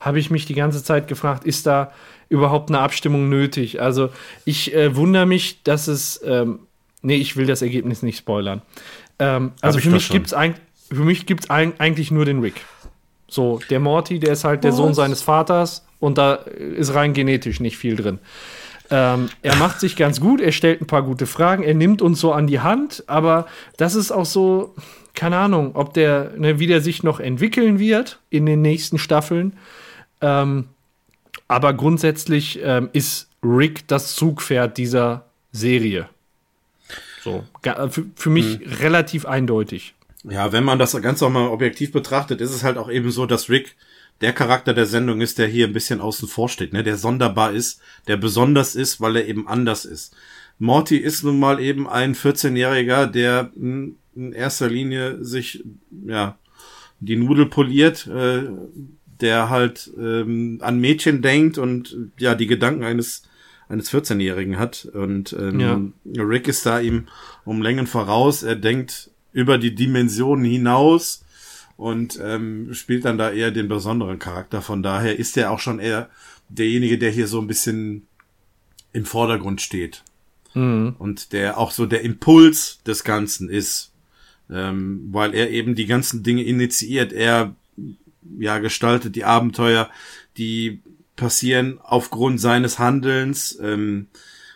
habe 0.00 0.18
ich 0.18 0.30
mich 0.30 0.46
die 0.46 0.54
ganze 0.54 0.82
Zeit 0.82 1.08
gefragt, 1.08 1.44
ist 1.44 1.66
da 1.66 1.92
überhaupt 2.28 2.70
eine 2.70 2.80
Abstimmung 2.80 3.28
nötig? 3.28 3.80
Also 3.80 4.10
ich 4.44 4.74
äh, 4.74 4.94
wundere 4.94 5.26
mich, 5.26 5.62
dass 5.62 5.88
es, 5.88 6.20
ähm, 6.24 6.60
nee, 7.02 7.16
ich 7.16 7.36
will 7.36 7.46
das 7.46 7.62
Ergebnis 7.62 8.02
nicht 8.02 8.18
spoilern. 8.18 8.62
Ähm, 9.18 9.52
also 9.60 9.78
für 9.78 9.90
mich, 9.90 10.10
gibt's 10.10 10.32
ein, 10.32 10.54
für 10.90 11.04
mich 11.04 11.26
gibt 11.26 11.44
es 11.44 11.50
eigentlich 11.50 12.10
nur 12.10 12.24
den 12.24 12.40
Rick. 12.40 12.64
So, 13.28 13.60
der 13.70 13.80
Morty, 13.80 14.18
der 14.18 14.32
ist 14.32 14.44
halt 14.44 14.64
der 14.64 14.70
Was? 14.70 14.78
Sohn 14.78 14.94
seines 14.94 15.22
Vaters 15.22 15.86
und 16.00 16.18
da 16.18 16.34
ist 16.34 16.94
rein 16.94 17.12
genetisch 17.12 17.60
nicht 17.60 17.76
viel 17.76 17.96
drin. 17.96 18.18
Ähm, 18.90 19.28
er 19.42 19.56
macht 19.56 19.80
sich 19.80 19.96
ganz 19.96 20.20
gut, 20.20 20.40
er 20.40 20.52
stellt 20.52 20.80
ein 20.80 20.86
paar 20.86 21.02
gute 21.02 21.26
Fragen, 21.26 21.62
er 21.62 21.74
nimmt 21.74 22.00
uns 22.00 22.20
so 22.20 22.32
an 22.32 22.46
die 22.46 22.60
Hand, 22.60 23.04
aber 23.06 23.46
das 23.76 23.94
ist 23.94 24.10
auch 24.10 24.24
so, 24.24 24.74
keine 25.14 25.36
Ahnung, 25.36 25.72
ob 25.74 25.94
der, 25.94 26.32
ne, 26.38 26.58
wie 26.58 26.66
der 26.66 26.80
sich 26.80 27.02
noch 27.02 27.20
entwickeln 27.20 27.78
wird 27.78 28.20
in 28.30 28.46
den 28.46 28.62
nächsten 28.62 28.98
Staffeln. 28.98 29.54
Ähm, 30.20 30.68
aber 31.46 31.74
grundsätzlich 31.74 32.58
ähm, 32.62 32.90
ist 32.92 33.28
Rick 33.42 33.86
das 33.88 34.14
Zugpferd 34.14 34.76
dieser 34.76 35.26
Serie. 35.52 36.08
So, 37.22 37.44
für, 37.90 38.06
für 38.14 38.30
mich 38.30 38.58
hm. 38.58 38.72
relativ 38.80 39.26
eindeutig. 39.26 39.94
Ja, 40.24 40.52
wenn 40.52 40.64
man 40.64 40.78
das 40.78 41.00
ganz 41.00 41.20
nochmal 41.20 41.48
objektiv 41.48 41.92
betrachtet, 41.92 42.40
ist 42.40 42.50
es 42.54 42.64
halt 42.64 42.76
auch 42.76 42.90
eben 42.90 43.10
so, 43.10 43.26
dass 43.26 43.48
Rick 43.48 43.76
der 44.20 44.32
Charakter 44.32 44.74
der 44.74 44.86
Sendung 44.86 45.20
ist, 45.20 45.38
der 45.38 45.46
hier 45.46 45.66
ein 45.66 45.72
bisschen 45.72 46.00
außen 46.00 46.28
vor 46.28 46.48
steht, 46.48 46.72
ne, 46.72 46.82
der 46.82 46.96
sonderbar 46.96 47.52
ist, 47.52 47.80
der 48.08 48.16
besonders 48.16 48.74
ist, 48.74 49.00
weil 49.00 49.16
er 49.16 49.26
eben 49.26 49.46
anders 49.46 49.84
ist. 49.84 50.14
Morty 50.58 50.96
ist 50.96 51.22
nun 51.22 51.38
mal 51.38 51.60
eben 51.60 51.88
ein 51.88 52.16
14-Jähriger, 52.16 53.06
der 53.06 53.52
in 53.54 53.96
erster 54.32 54.68
Linie 54.68 55.24
sich, 55.24 55.62
ja, 56.04 56.36
die 56.98 57.14
Nudel 57.14 57.46
poliert, 57.46 58.08
äh, 58.08 58.42
der 59.20 59.50
halt 59.50 59.90
ähm, 59.98 60.58
an 60.62 60.80
Mädchen 60.80 61.22
denkt 61.22 61.58
und 61.58 61.96
ja, 62.18 62.34
die 62.34 62.46
Gedanken 62.46 62.84
eines 62.84 63.22
eines 63.68 63.92
14-Jährigen 63.92 64.58
hat. 64.58 64.86
Und 64.86 65.34
ähm, 65.38 65.92
ja. 66.04 66.22
Rick 66.24 66.48
ist 66.48 66.64
da 66.66 66.80
ihm 66.80 67.06
um 67.44 67.62
Längen 67.62 67.86
voraus. 67.86 68.42
Er 68.42 68.56
denkt 68.56 69.10
über 69.32 69.58
die 69.58 69.74
Dimensionen 69.74 70.44
hinaus 70.44 71.24
und 71.76 72.18
ähm, 72.22 72.72
spielt 72.72 73.04
dann 73.04 73.18
da 73.18 73.30
eher 73.30 73.50
den 73.50 73.68
besonderen 73.68 74.18
Charakter. 74.18 74.62
Von 74.62 74.82
daher 74.82 75.18
ist 75.18 75.36
er 75.36 75.50
auch 75.50 75.60
schon 75.60 75.78
eher 75.78 76.08
derjenige, 76.48 76.98
der 76.98 77.10
hier 77.10 77.28
so 77.28 77.40
ein 77.40 77.46
bisschen 77.46 78.06
im 78.92 79.04
Vordergrund 79.04 79.60
steht. 79.60 80.02
Mhm. 80.54 80.96
Und 80.98 81.32
der 81.32 81.58
auch 81.58 81.70
so 81.70 81.86
der 81.86 82.02
Impuls 82.02 82.82
des 82.86 83.04
Ganzen 83.04 83.50
ist. 83.50 83.92
Ähm, 84.50 85.08
weil 85.12 85.34
er 85.34 85.50
eben 85.50 85.74
die 85.74 85.84
ganzen 85.84 86.22
Dinge 86.22 86.42
initiiert. 86.42 87.12
Er 87.12 87.54
ja 88.38 88.58
gestaltet 88.58 89.16
die 89.16 89.24
Abenteuer, 89.24 89.90
die 90.36 90.82
passieren 91.16 91.78
aufgrund 91.82 92.40
seines 92.40 92.78
Handelns. 92.78 93.58
Ähm, 93.60 94.08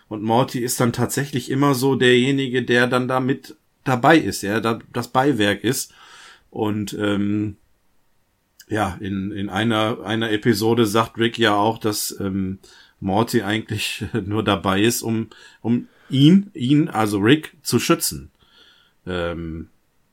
und 0.08 0.22
Morty 0.22 0.60
ist 0.60 0.80
dann 0.80 0.92
tatsächlich 0.92 1.50
immer 1.50 1.74
so 1.74 1.94
derjenige, 1.96 2.62
der 2.62 2.86
dann 2.86 3.08
da 3.08 3.20
mit 3.20 3.56
dabei 3.84 4.18
ist, 4.18 4.42
ja, 4.42 4.60
da 4.60 4.78
das 4.92 5.08
Beiwerk 5.08 5.64
ist. 5.64 5.92
Und 6.50 6.92
ähm, 6.94 7.56
ja, 8.68 8.96
in, 9.00 9.32
in 9.32 9.48
einer, 9.48 10.04
einer 10.04 10.30
Episode 10.30 10.86
sagt 10.86 11.18
Rick 11.18 11.38
ja 11.38 11.54
auch, 11.54 11.78
dass 11.78 12.18
ähm, 12.20 12.58
Morty 13.00 13.42
eigentlich 13.42 14.04
nur 14.24 14.44
dabei 14.44 14.82
ist, 14.82 15.02
um, 15.02 15.28
um 15.60 15.88
ihn, 16.08 16.50
ihn, 16.54 16.88
also 16.88 17.18
Rick, 17.18 17.54
zu 17.62 17.78
schützen. 17.78 18.30
Ähm, 19.06 19.68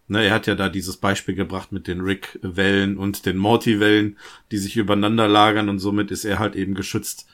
ne, 0.09 0.25
er 0.25 0.33
hat 0.33 0.47
ja 0.47 0.55
da 0.55 0.69
dieses 0.69 0.97
Beispiel 0.97 1.35
gebracht 1.35 1.71
mit 1.71 1.87
den 1.87 2.01
Rick-Wellen 2.01 2.97
und 2.97 3.25
den 3.25 3.37
Morty-Wellen, 3.37 4.17
die 4.51 4.57
sich 4.57 4.75
übereinander 4.75 5.27
lagern 5.27 5.69
und 5.69 5.79
somit 5.79 6.11
ist 6.11 6.25
er 6.25 6.39
halt 6.39 6.55
eben 6.55 6.75
geschützt 6.75 7.27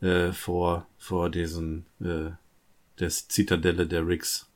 äh, 0.00 0.32
vor, 0.32 0.86
vor 0.98 1.30
diesen, 1.30 1.84
äh, 2.00 2.30
des 2.98 3.28
Zitadelle 3.28 3.86
der 3.86 4.06
Ricks. 4.06 4.48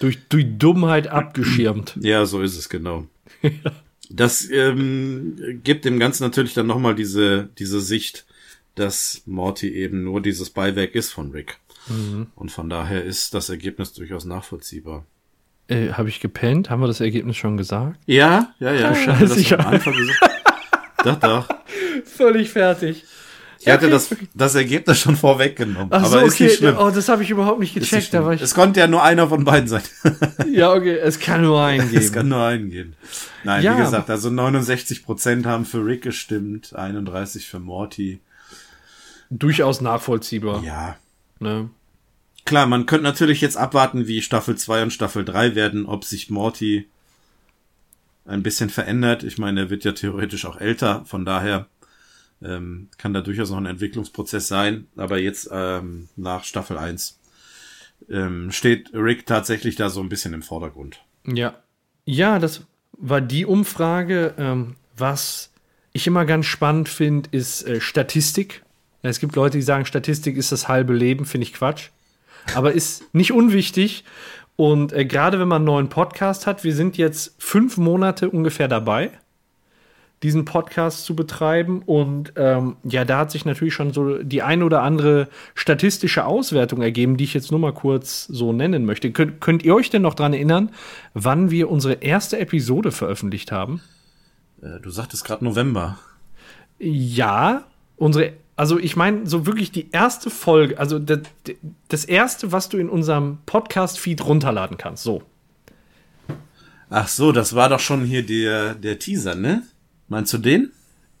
Durch, 0.00 0.18
durch 0.28 0.46
Dummheit 0.58 1.08
abgeschirmt. 1.08 1.96
Ja, 2.00 2.26
so 2.26 2.42
ist 2.42 2.56
es 2.56 2.68
genau. 2.68 3.06
Das 4.12 4.50
ähm, 4.50 5.60
gibt 5.62 5.84
dem 5.84 6.00
Ganzen 6.00 6.24
natürlich 6.24 6.52
dann 6.52 6.66
nochmal 6.66 6.96
diese, 6.96 7.48
diese 7.60 7.80
Sicht, 7.80 8.26
dass 8.74 9.22
Morty 9.24 9.68
eben 9.72 10.02
nur 10.02 10.20
dieses 10.20 10.50
Beiwerk 10.50 10.96
ist 10.96 11.12
von 11.12 11.30
Rick. 11.30 11.58
Mhm. 11.86 12.26
Und 12.34 12.50
von 12.50 12.68
daher 12.68 13.04
ist 13.04 13.34
das 13.34 13.48
Ergebnis 13.48 13.92
durchaus 13.92 14.24
nachvollziehbar. 14.24 15.06
Äh, 15.70 15.92
Habe 15.92 16.08
ich 16.08 16.20
gepennt? 16.20 16.68
Haben 16.68 16.80
wir 16.80 16.88
das 16.88 17.00
Ergebnis 17.00 17.36
schon 17.36 17.56
gesagt? 17.56 17.98
Ja, 18.06 18.52
ja, 18.58 18.72
ja. 18.72 18.94
Scheiße, 18.94 19.38
ich 19.38 19.58
am 19.58 19.70
gesagt. 19.70 20.30
doch, 21.04 21.16
doch. 21.16 21.48
Völlig 22.04 22.50
fertig. 22.50 23.04
Ich 23.60 23.68
hatte 23.68 23.86
okay. 23.86 23.92
das, 23.92 24.16
das 24.34 24.54
Ergebnis 24.54 24.98
schon 24.98 25.16
vorweggenommen. 25.16 25.88
Ach 25.90 26.06
so, 26.06 26.16
aber 26.16 26.26
ist 26.26 26.34
okay. 26.34 26.44
nicht 26.44 26.56
schlimm. 26.56 26.76
Oh, 26.78 26.90
das 26.90 27.10
habe 27.10 27.22
ich 27.22 27.30
überhaupt 27.30 27.60
nicht 27.60 27.74
gecheckt. 27.74 28.14
Da 28.14 28.24
war 28.24 28.32
ich 28.32 28.40
es 28.40 28.54
konnte 28.54 28.80
ja 28.80 28.86
nur 28.86 29.02
einer 29.02 29.28
von 29.28 29.44
beiden 29.44 29.68
sein. 29.68 29.82
ja, 30.50 30.72
okay, 30.72 30.96
es 30.96 31.20
kann 31.20 31.42
nur 31.42 31.62
einen 31.62 31.88
geben. 31.90 32.02
Es 32.02 32.10
kann 32.10 32.28
nur 32.28 32.42
einen 32.42 32.70
geben. 32.70 32.94
Nein, 33.44 33.62
ja. 33.62 33.76
wie 33.76 33.82
gesagt, 33.82 34.08
also 34.08 34.30
69 34.30 35.04
Prozent 35.04 35.44
haben 35.44 35.66
für 35.66 35.84
Rick 35.84 36.02
gestimmt, 36.02 36.74
31 36.74 37.46
für 37.46 37.60
Morty. 37.60 38.20
Durchaus 39.28 39.82
nachvollziehbar. 39.82 40.64
Ja. 40.64 40.96
Ne? 41.38 41.68
Klar, 42.44 42.66
man 42.66 42.86
könnte 42.86 43.04
natürlich 43.04 43.40
jetzt 43.40 43.56
abwarten, 43.56 44.06
wie 44.06 44.22
Staffel 44.22 44.56
2 44.56 44.84
und 44.84 44.92
Staffel 44.92 45.24
3 45.24 45.54
werden, 45.54 45.86
ob 45.86 46.04
sich 46.04 46.30
Morty 46.30 46.88
ein 48.24 48.42
bisschen 48.42 48.70
verändert. 48.70 49.22
Ich 49.22 49.38
meine, 49.38 49.60
er 49.60 49.70
wird 49.70 49.84
ja 49.84 49.92
theoretisch 49.92 50.44
auch 50.46 50.60
älter, 50.60 51.04
von 51.04 51.24
daher 51.24 51.66
ähm, 52.42 52.88
kann 52.96 53.12
da 53.12 53.20
durchaus 53.20 53.50
noch 53.50 53.58
ein 53.58 53.66
Entwicklungsprozess 53.66 54.48
sein, 54.48 54.86
aber 54.96 55.18
jetzt 55.18 55.48
ähm, 55.52 56.08
nach 56.16 56.44
Staffel 56.44 56.78
1 56.78 57.18
ähm, 58.08 58.50
steht 58.50 58.90
Rick 58.94 59.26
tatsächlich 59.26 59.76
da 59.76 59.90
so 59.90 60.00
ein 60.00 60.08
bisschen 60.08 60.32
im 60.32 60.42
Vordergrund. 60.42 61.00
Ja. 61.26 61.54
Ja, 62.06 62.38
das 62.38 62.62
war 62.92 63.20
die 63.20 63.44
Umfrage. 63.44 64.34
Ähm, 64.38 64.76
was 64.96 65.52
ich 65.92 66.06
immer 66.06 66.24
ganz 66.24 66.46
spannend 66.46 66.88
finde, 66.88 67.28
ist 67.32 67.66
äh, 67.66 67.80
Statistik. 67.80 68.62
Es 69.02 69.20
gibt 69.20 69.36
Leute, 69.36 69.58
die 69.58 69.62
sagen, 69.62 69.86
Statistik 69.86 70.36
ist 70.36 70.52
das 70.52 70.68
halbe 70.68 70.92
Leben, 70.92 71.24
finde 71.24 71.46
ich 71.46 71.54
Quatsch. 71.54 71.90
Aber 72.54 72.72
ist 72.72 73.14
nicht 73.14 73.32
unwichtig. 73.32 74.04
Und 74.56 74.92
äh, 74.92 75.04
gerade 75.04 75.38
wenn 75.40 75.48
man 75.48 75.56
einen 75.56 75.66
neuen 75.66 75.88
Podcast 75.88 76.46
hat, 76.46 76.64
wir 76.64 76.74
sind 76.74 76.96
jetzt 76.98 77.34
fünf 77.38 77.76
Monate 77.76 78.30
ungefähr 78.30 78.68
dabei 78.68 79.10
diesen 80.22 80.44
Podcast 80.44 81.04
zu 81.04 81.16
betreiben. 81.16 81.82
Und 81.84 82.32
ähm, 82.36 82.76
ja, 82.84 83.04
da 83.04 83.18
hat 83.18 83.30
sich 83.30 83.44
natürlich 83.44 83.74
schon 83.74 83.92
so 83.92 84.18
die 84.22 84.42
ein 84.42 84.62
oder 84.62 84.82
andere 84.82 85.28
statistische 85.54 86.26
Auswertung 86.26 86.82
ergeben, 86.82 87.16
die 87.16 87.24
ich 87.24 87.34
jetzt 87.34 87.50
nur 87.50 87.60
mal 87.60 87.72
kurz 87.72 88.26
so 88.26 88.52
nennen 88.52 88.84
möchte. 88.84 89.10
Könnt, 89.12 89.40
könnt 89.40 89.62
ihr 89.64 89.74
euch 89.74 89.90
denn 89.90 90.02
noch 90.02 90.14
dran 90.14 90.34
erinnern, 90.34 90.70
wann 91.14 91.50
wir 91.50 91.70
unsere 91.70 91.94
erste 91.94 92.38
Episode 92.38 92.92
veröffentlicht 92.92 93.50
haben? 93.50 93.80
Äh, 94.62 94.80
du 94.80 94.90
sagtest 94.90 95.24
gerade 95.24 95.44
November. 95.44 95.98
Ja, 96.78 97.64
unsere, 97.96 98.32
also 98.60 98.78
ich 98.78 98.94
meine, 98.94 99.26
so 99.26 99.46
wirklich 99.46 99.72
die 99.72 99.90
erste 99.90 100.28
Folge, 100.28 100.78
also 100.78 100.98
das, 100.98 101.20
das 101.88 102.04
erste, 102.04 102.52
was 102.52 102.68
du 102.68 102.76
in 102.76 102.90
unserem 102.90 103.38
Podcast-Feed 103.46 104.22
runterladen 104.22 104.76
kannst. 104.76 105.02
So. 105.02 105.22
Ach 106.90 107.08
so, 107.08 107.32
das 107.32 107.54
war 107.54 107.70
doch 107.70 107.80
schon 107.80 108.04
hier 108.04 108.22
der, 108.22 108.74
der 108.74 108.98
Teaser, 108.98 109.34
ne? 109.34 109.62
Meinst 110.08 110.34
du 110.34 110.36
den? 110.36 110.72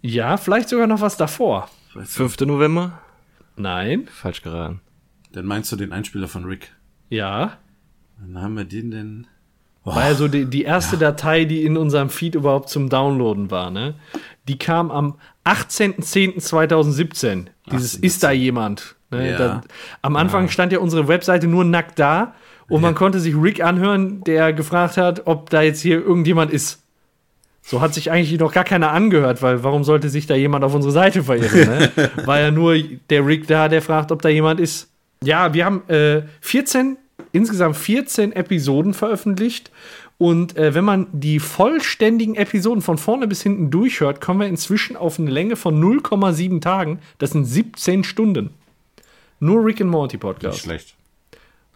Ja, 0.02 0.36
vielleicht 0.36 0.68
sogar 0.68 0.86
noch 0.86 1.00
was 1.00 1.16
davor. 1.16 1.70
5. 1.94 2.40
November? 2.40 3.00
Nein. 3.56 4.06
Falsch 4.12 4.42
geraten. 4.42 4.82
Dann 5.32 5.46
meinst 5.46 5.72
du 5.72 5.76
den 5.76 5.94
Einspieler 5.94 6.28
von 6.28 6.44
Rick? 6.44 6.74
Ja. 7.08 7.56
Wann 8.18 8.38
haben 8.38 8.54
wir 8.54 8.64
den 8.64 8.90
denn? 8.90 9.26
war 9.84 10.10
ja 10.10 10.14
so 10.14 10.28
die, 10.28 10.44
die 10.44 10.62
erste 10.62 10.96
ja. 10.96 11.00
Datei, 11.00 11.44
die 11.44 11.64
in 11.64 11.76
unserem 11.76 12.10
Feed 12.10 12.34
überhaupt 12.34 12.68
zum 12.68 12.88
Downloaden 12.88 13.50
war, 13.50 13.70
ne? 13.70 13.94
Die 14.46 14.58
kam 14.58 14.90
am 14.90 15.16
18.10.2017. 15.44 17.46
Dieses 17.70 17.94
Ist 17.94 18.22
da 18.22 18.30
jemand? 18.30 18.96
Ne? 19.10 19.30
Ja. 19.30 19.38
Da, 19.38 19.60
am 20.02 20.16
Anfang 20.16 20.44
ja. 20.44 20.50
stand 20.50 20.72
ja 20.72 20.78
unsere 20.78 21.08
Webseite 21.08 21.46
nur 21.46 21.64
nackt 21.64 21.98
da 21.98 22.34
und 22.68 22.82
man 22.82 22.94
konnte 22.94 23.18
sich 23.18 23.34
Rick 23.34 23.62
anhören, 23.62 24.22
der 24.22 24.52
gefragt 24.52 24.96
hat, 24.96 25.26
ob 25.26 25.50
da 25.50 25.62
jetzt 25.62 25.80
hier 25.80 26.00
irgendjemand 26.00 26.52
ist. 26.52 26.82
So 27.62 27.80
hat 27.80 27.94
sich 27.94 28.10
eigentlich 28.10 28.38
noch 28.38 28.52
gar 28.52 28.64
keiner 28.64 28.92
angehört, 28.92 29.42
weil 29.42 29.62
warum 29.62 29.84
sollte 29.84 30.08
sich 30.08 30.26
da 30.26 30.34
jemand 30.34 30.64
auf 30.64 30.74
unsere 30.74 30.92
Seite 30.92 31.24
verirren? 31.24 31.68
Ne? 31.68 31.90
War 32.24 32.40
ja 32.40 32.50
nur 32.50 32.76
der 33.10 33.26
Rick 33.26 33.46
da, 33.48 33.68
der 33.68 33.82
fragt, 33.82 34.12
ob 34.12 34.22
da 34.22 34.28
jemand 34.28 34.60
ist. 34.60 34.88
Ja, 35.22 35.52
wir 35.52 35.64
haben 35.64 35.88
äh, 35.88 36.22
14, 36.40 36.96
insgesamt 37.32 37.76
14 37.76 38.32
Episoden 38.32 38.94
veröffentlicht. 38.94 39.70
Und 40.20 40.54
äh, 40.58 40.74
wenn 40.74 40.84
man 40.84 41.06
die 41.12 41.40
vollständigen 41.40 42.34
Episoden 42.34 42.82
von 42.82 42.98
vorne 42.98 43.26
bis 43.26 43.42
hinten 43.42 43.70
durchhört, 43.70 44.20
kommen 44.20 44.40
wir 44.40 44.48
inzwischen 44.48 44.94
auf 44.94 45.18
eine 45.18 45.30
Länge 45.30 45.56
von 45.56 45.82
0,7 45.82 46.60
Tagen. 46.60 46.98
Das 47.16 47.30
sind 47.30 47.46
17 47.46 48.04
Stunden. 48.04 48.50
Nur 49.38 49.64
Rick 49.64 49.80
and 49.80 49.90
Morty 49.90 50.18
Podcast. 50.18 50.56
Nicht 50.56 50.64
schlecht. 50.64 50.94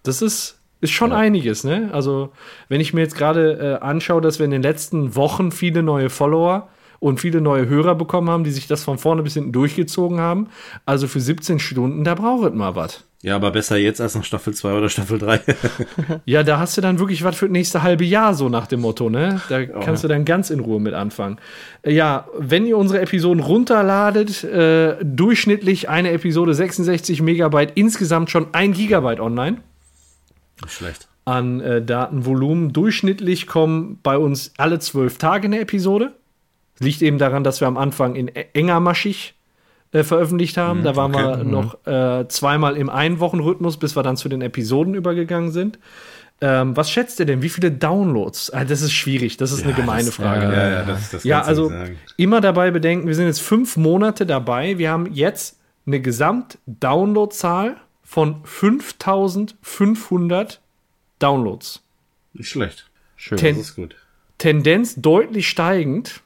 Das 0.03 0.21
ist 0.21 0.59
ist 0.83 0.91
schon 0.91 1.13
ja. 1.13 1.17
einiges, 1.17 1.65
ne? 1.65 1.89
Also, 1.95 2.33
wenn 2.69 2.83
ich 2.83 2.93
mir 2.93 3.01
jetzt 3.01 3.17
gerade 3.17 3.79
äh, 3.81 3.83
anschaue, 3.83 4.21
dass 4.21 4.39
wir 4.39 4.45
in 4.45 4.51
den 4.51 4.61
letzten 4.61 5.17
Wochen 5.17 5.51
viele 5.51 5.83
neue 5.83 6.11
Follower 6.11 6.69
und 7.01 7.21
viele 7.21 7.41
neue 7.41 7.67
Hörer 7.67 7.95
bekommen 7.95 8.29
haben, 8.29 8.45
die 8.45 8.51
sich 8.51 8.67
das 8.67 8.85
von 8.85 8.99
vorne 8.99 9.23
bis 9.23 9.33
hinten 9.33 9.53
durchgezogen 9.53 10.21
haben. 10.21 10.51
Also 10.85 11.09
für 11.09 11.21
17 11.21 11.61
Stunden, 11.61 12.05
da 12.05 12.15
braucht 12.15 12.51
es 12.51 12.55
mal 12.55 12.77
was. 12.77 13.05
Ja, 13.25 13.37
aber 13.37 13.53
besser 13.53 13.79
jetzt 13.79 14.03
als 14.03 14.15
nach 14.15 14.23
Staffel 14.23 14.53
2 14.53 14.75
oder 14.75 14.91
Staffel 14.91 15.19
3. 15.19 15.41
ja, 16.27 16.43
da 16.43 16.59
hast 16.59 16.77
du 16.77 16.83
dann 16.83 16.99
wirklich 16.99 17.25
was 17.25 17.37
für 17.37 17.47
das 17.47 17.53
nächste 17.53 17.83
halbe 17.83 18.05
Jahr, 18.05 18.35
so 18.35 18.51
nach 18.51 18.67
dem 18.67 18.81
Motto, 18.83 19.09
ne? 19.09 19.41
Da 19.49 19.61
oh, 19.63 19.81
kannst 19.81 20.03
ja. 20.03 20.09
du 20.09 20.15
dann 20.15 20.27
ganz 20.27 20.51
in 20.51 20.61
Ruhe 20.61 20.79
mit 20.79 20.93
anfangen. 20.93 21.39
Äh, 21.81 21.95
ja, 21.95 22.29
wenn 22.37 22.67
ihr 22.67 22.77
unsere 22.77 23.01
Episoden 23.01 23.43
runterladet, 23.43 24.45
äh, 24.45 24.97
durchschnittlich 25.03 25.89
eine 25.89 26.11
Episode 26.11 26.53
66 26.53 27.23
Megabyte, 27.23 27.73
insgesamt 27.77 28.31
schon 28.31 28.49
ein 28.53 28.75
Gigabyte 28.75 29.21
online. 29.21 29.63
Nicht 30.63 30.75
schlecht. 30.75 31.09
An 31.25 31.63
äh, 31.63 31.81
Datenvolumen. 31.83 32.75
Durchschnittlich 32.75 33.47
kommen 33.47 34.01
bei 34.03 34.19
uns 34.19 34.53
alle 34.59 34.81
zwölf 34.81 35.17
Tage 35.17 35.47
eine 35.47 35.61
Episode. 35.61 36.13
Liegt 36.79 37.01
eben 37.01 37.17
daran, 37.17 37.43
dass 37.43 37.63
wir 37.63 37.69
am 37.69 37.79
Anfang 37.79 38.17
in 38.17 38.29
e-, 38.29 38.49
enger 38.53 38.81
maschig 38.81 39.34
äh, 39.95 40.03
veröffentlicht 40.03 40.57
haben. 40.57 40.81
Mhm, 40.81 40.85
da 40.85 40.97
waren 40.97 41.15
okay, 41.15 41.25
wir 41.25 41.45
mhm. 41.45 41.51
noch 41.51 41.87
äh, 41.87 42.27
zweimal 42.29 42.77
im 42.77 42.91
Einwochenrhythmus, 42.91 43.77
bis 43.79 43.95
wir 43.97 44.03
dann 44.03 44.17
zu 44.17 44.29
den 44.29 44.43
Episoden 44.43 44.95
übergegangen 44.95 45.53
sind. 45.53 45.79
Ähm, 46.41 46.77
was 46.77 46.91
schätzt 46.91 47.21
ihr 47.21 47.27
denn? 47.27 47.43
Wie 47.43 47.49
viele 47.49 47.71
Downloads? 47.71 48.51
Ah, 48.51 48.65
das 48.65 48.83
ist 48.83 48.93
schwierig, 48.93 49.37
das 49.37 49.53
ist 49.53 49.61
ja, 49.61 49.67
eine 49.67 49.75
gemeine 49.75 50.07
das, 50.07 50.17
Frage. 50.17 50.47
Ja, 50.47 50.71
ja, 50.71 50.83
das, 50.83 51.13
das 51.13 51.23
ja 51.23 51.43
also 51.43 51.73
immer 52.17 52.41
dabei 52.41 52.73
bedenken, 52.73 53.07
wir 53.07 53.15
sind 53.15 53.27
jetzt 53.27 53.41
fünf 53.41 53.77
Monate 53.77 54.27
dabei. 54.27 54.79
Wir 54.79 54.91
haben 54.91 55.13
jetzt 55.13 55.61
eine 55.87 56.01
Gesamt-Download-Zahl 56.01 57.77
von 58.03 58.41
5500 58.43 60.61
Downloads. 61.21 61.85
Nicht 62.33 62.49
schlecht. 62.49 62.91
Schön, 63.15 63.39
Ten 63.39 63.57
das 63.57 63.69
ist 63.69 63.77
gut. 63.77 63.95
Tendenz 64.39 64.97
deutlich 64.97 65.49
steigend, 65.49 66.24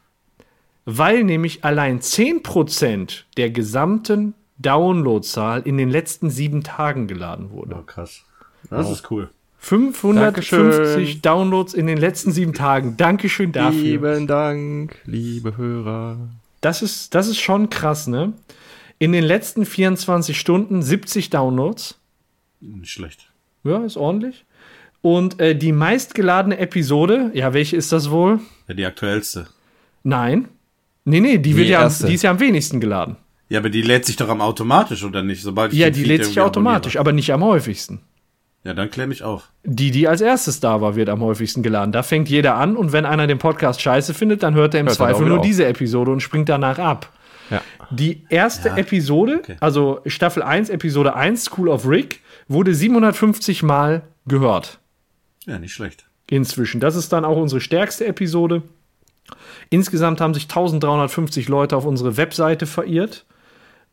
weil 0.91 1.23
nämlich 1.23 1.65
allein 1.65 2.01
10% 2.01 3.25
der 3.37 3.51
gesamten 3.51 4.33
Downloadzahl 4.57 5.61
in 5.61 5.77
den 5.77 5.91
letzten 5.91 6.31
sieben 6.31 6.63
Tagen 6.63 7.07
geladen 7.07 7.51
wurde. 7.51 7.77
Oh, 7.79 7.83
krass. 7.83 8.25
Das 8.71 8.87
wow. 8.87 8.93
ist 8.93 9.11
cool. 9.11 9.29
550 9.59 10.51
Dankeschön. 10.51 11.23
Downloads 11.23 11.75
in 11.75 11.87
den 11.87 11.99
letzten 11.99 12.33
sieben 12.33 12.55
Tagen. 12.55 12.97
Dankeschön 12.97 13.53
dafür. 13.53 13.83
Lieben 13.83 14.27
Dank, 14.27 14.97
liebe 15.05 15.59
Hörer. 15.59 16.31
Das 16.63 16.81
ist, 16.81 17.15
das 17.15 17.29
ist 17.29 17.39
schon 17.39 17.69
krass, 17.69 18.07
ne? 18.07 18.33
In 18.99 19.13
den 19.13 19.25
letzten 19.25 19.67
24 19.67 20.41
Stunden 20.41 20.81
70 20.81 21.29
Downloads. 21.29 21.99
Nicht 22.61 22.93
schlecht. 22.93 23.31
Ja, 23.63 23.85
ist 23.85 23.99
ordentlich. 23.99 24.47
Und 25.03 25.39
äh, 25.39 25.55
die 25.55 25.73
meistgeladene 25.73 26.57
Episode, 26.59 27.31
ja, 27.35 27.53
welche 27.53 27.77
ist 27.77 27.93
das 27.93 28.11
wohl? 28.11 28.41
Ja, 28.69 28.75
die 28.75 28.87
aktuellste. 28.87 29.49
Nein. 30.03 30.49
Nee, 31.09 31.21
nee, 31.21 31.39
die, 31.39 31.51
die 31.51 31.57
wird 31.57 31.69
ja, 31.69 31.89
die 31.89 32.15
ist 32.15 32.23
ja 32.23 32.31
am 32.31 32.41
wenigsten 32.41 32.81
geladen. 32.81 33.17
Ja, 33.49 33.61
aber 33.61 33.71
die 33.71 33.83
lädt 33.83 34.05
sich 34.05 34.17
doch 34.17 34.29
am 34.29 34.41
automatisch, 34.41 35.05
oder 35.05 35.23
nicht? 35.23 35.43
Sobald 35.43 35.73
ich 35.73 35.79
ja, 35.79 35.91
die 35.91 36.05
lädt 36.05 36.25
sich 36.25 36.41
automatisch, 36.41 36.97
abonniere. 36.97 37.01
aber 37.01 37.13
nicht 37.13 37.33
am 37.33 37.45
häufigsten. 37.45 38.01
Ja, 38.65 38.75
dann 38.75 38.91
klär 38.91 39.07
mich 39.07 39.23
auf. 39.23 39.51
Die, 39.65 39.91
die 39.91 40.09
als 40.09 40.21
erstes 40.21 40.61
da 40.61 40.81
war, 40.81 40.97
wird 40.97 41.09
am 41.09 41.21
häufigsten 41.21 41.63
geladen. 41.63 41.93
Da 41.93 42.03
fängt 42.03 42.29
jeder 42.29 42.57
an 42.57 42.77
und 42.77 42.93
wenn 42.93 43.07
einer 43.07 43.27
den 43.27 43.39
Podcast 43.39 43.81
scheiße 43.81 44.13
findet, 44.13 44.43
dann 44.43 44.55
hört 44.55 44.75
er 44.75 44.81
im 44.81 44.87
hört 44.87 44.97
Zweifel 44.97 45.27
nur 45.27 45.39
auf. 45.39 45.47
diese 45.47 45.65
Episode 45.65 46.11
und 46.11 46.21
springt 46.21 46.49
danach 46.49 46.79
ab. 46.79 47.11
Ja. 47.51 47.63
Die 47.91 48.25
erste 48.29 48.69
ja. 48.69 48.77
Episode, 48.77 49.39
okay. 49.39 49.57
also 49.61 50.01
Staffel 50.05 50.43
1, 50.43 50.69
Episode 50.69 51.15
1, 51.15 51.45
School 51.45 51.69
of 51.69 51.89
Rick, 51.89 52.21
wurde 52.49 52.75
750 52.75 53.63
Mal 53.63 54.03
gehört. 54.27 54.81
Ja, 55.47 55.59
nicht 55.59 55.73
schlecht. 55.73 56.07
Inzwischen. 56.29 56.81
Das 56.81 56.95
ist 56.95 57.11
dann 57.13 57.25
auch 57.25 57.39
unsere 57.39 57.63
stärkste 57.63 58.07
Episode. 58.07 58.63
Insgesamt 59.71 60.21
haben 60.21 60.35
sich 60.35 60.45
1350 60.45 61.49
Leute 61.49 61.77
auf 61.77 61.85
unsere 61.85 62.17
Webseite 62.17 62.67
verirrt. 62.67 63.27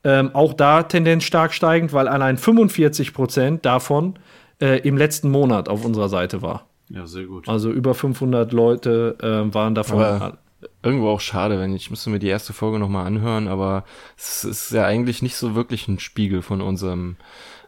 Ähm, 0.03 0.31
auch 0.33 0.53
da 0.53 0.83
Tendenz 0.83 1.23
stark 1.23 1.53
steigend, 1.53 1.91
weil 1.91 2.07
allein 2.07 2.37
45 2.37 3.13
Prozent 3.13 3.65
davon 3.65 4.19
äh, 4.61 4.79
im 4.87 4.97
letzten 4.97 5.29
Monat 5.29 5.67
auf 5.67 5.83
unserer 5.83 6.09
Seite 6.09 6.41
war. 6.41 6.67
Ja, 6.89 7.07
sehr 7.07 7.25
gut. 7.25 7.49
Also 7.49 7.71
über 7.71 7.95
500 7.95 8.53
Leute 8.53 9.15
äh, 9.21 9.53
waren 9.53 9.73
davon. 9.73 10.03
Aber 10.03 10.37
irgendwo 10.83 11.09
auch 11.09 11.21
schade, 11.21 11.59
wenn 11.59 11.75
ich 11.75 11.89
müsste 11.89 12.09
mir 12.09 12.19
die 12.19 12.27
erste 12.27 12.53
Folge 12.53 12.79
nochmal 12.79 13.07
anhören, 13.07 13.47
aber 13.47 13.83
es 14.17 14.43
ist 14.43 14.71
ja 14.71 14.85
eigentlich 14.85 15.21
nicht 15.21 15.35
so 15.35 15.55
wirklich 15.55 15.87
ein 15.87 15.99
Spiegel 15.99 16.41
von 16.41 16.61
unserem 16.61 17.17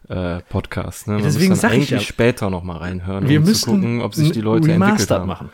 äh, 0.08 0.40
Podcast. 0.48 1.08
Ne? 1.08 1.14
Man 1.14 1.22
Deswegen 1.24 1.50
muss 1.50 1.60
dann 1.60 1.72
eigentlich 1.72 1.90
ja, 1.90 2.00
später 2.00 2.50
nochmal 2.50 2.78
reinhören, 2.78 3.28
wir 3.28 3.40
um 3.40 3.44
müssen 3.44 3.64
zu 3.64 3.70
gucken, 3.72 4.00
ob 4.02 4.14
sich 4.14 4.30
die 4.30 4.40
Leute 4.40 4.72
entwickelt 4.72 5.10
haben. 5.10 5.26
machen. 5.26 5.50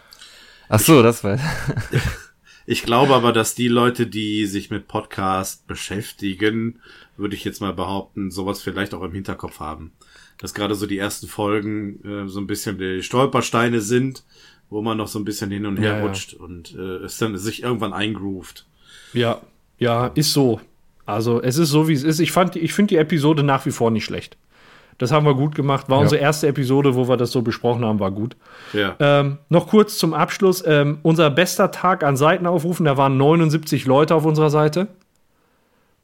Ach 0.68 0.80
so, 0.80 1.02
das 1.02 1.24
war. 1.24 1.38
ich 2.66 2.82
glaube 2.82 3.14
aber, 3.14 3.32
dass 3.32 3.54
die 3.54 3.68
Leute, 3.68 4.06
die 4.06 4.46
sich 4.46 4.70
mit 4.70 4.88
Podcast 4.88 5.66
beschäftigen, 5.66 6.80
würde 7.16 7.34
ich 7.34 7.44
jetzt 7.44 7.60
mal 7.60 7.72
behaupten, 7.72 8.30
sowas 8.30 8.62
vielleicht 8.62 8.94
auch 8.94 9.02
im 9.02 9.12
Hinterkopf 9.12 9.60
haben. 9.60 9.92
Dass 10.38 10.54
gerade 10.54 10.74
so 10.74 10.86
die 10.86 10.98
ersten 10.98 11.28
Folgen 11.28 12.02
äh, 12.04 12.28
so 12.28 12.40
ein 12.40 12.46
bisschen 12.46 12.78
die 12.78 13.02
Stolpersteine 13.02 13.80
sind, 13.80 14.24
wo 14.70 14.82
man 14.82 14.96
noch 14.96 15.08
so 15.08 15.18
ein 15.18 15.24
bisschen 15.24 15.50
hin 15.50 15.66
und 15.66 15.76
her 15.78 15.98
ja, 15.98 16.04
rutscht 16.04 16.32
ja. 16.32 16.40
und 16.40 16.74
äh, 16.74 17.04
es 17.04 17.18
dann 17.18 17.36
sich 17.38 17.62
irgendwann 17.62 17.92
eingroovt. 17.92 18.66
Ja, 19.12 19.40
ja, 19.78 20.08
ist 20.08 20.32
so. 20.32 20.60
Also 21.06 21.42
es 21.42 21.58
ist 21.58 21.70
so, 21.70 21.88
wie 21.88 21.92
es 21.92 22.02
ist. 22.02 22.18
Ich 22.18 22.32
fand, 22.32 22.56
ich 22.56 22.72
finde 22.72 22.90
die 22.90 22.96
Episode 22.96 23.42
nach 23.42 23.66
wie 23.66 23.70
vor 23.70 23.90
nicht 23.90 24.04
schlecht. 24.04 24.36
Das 24.98 25.12
haben 25.12 25.26
wir 25.26 25.34
gut 25.34 25.54
gemacht. 25.54 25.88
War 25.88 25.98
ja. 25.98 26.02
unsere 26.02 26.20
erste 26.20 26.46
Episode, 26.46 26.94
wo 26.94 27.08
wir 27.08 27.16
das 27.16 27.32
so 27.32 27.42
besprochen 27.42 27.84
haben, 27.84 28.00
war 28.00 28.10
gut. 28.10 28.36
Ja. 28.72 28.94
Ähm, 28.98 29.38
noch 29.48 29.68
kurz 29.68 29.98
zum 29.98 30.14
Abschluss. 30.14 30.62
Ähm, 30.66 30.98
unser 31.02 31.30
bester 31.30 31.70
Tag 31.70 32.04
an 32.04 32.16
Seitenaufrufen, 32.16 32.84
da 32.86 32.96
waren 32.96 33.16
79 33.16 33.86
Leute 33.86 34.14
auf 34.14 34.24
unserer 34.24 34.50
Seite 34.50 34.88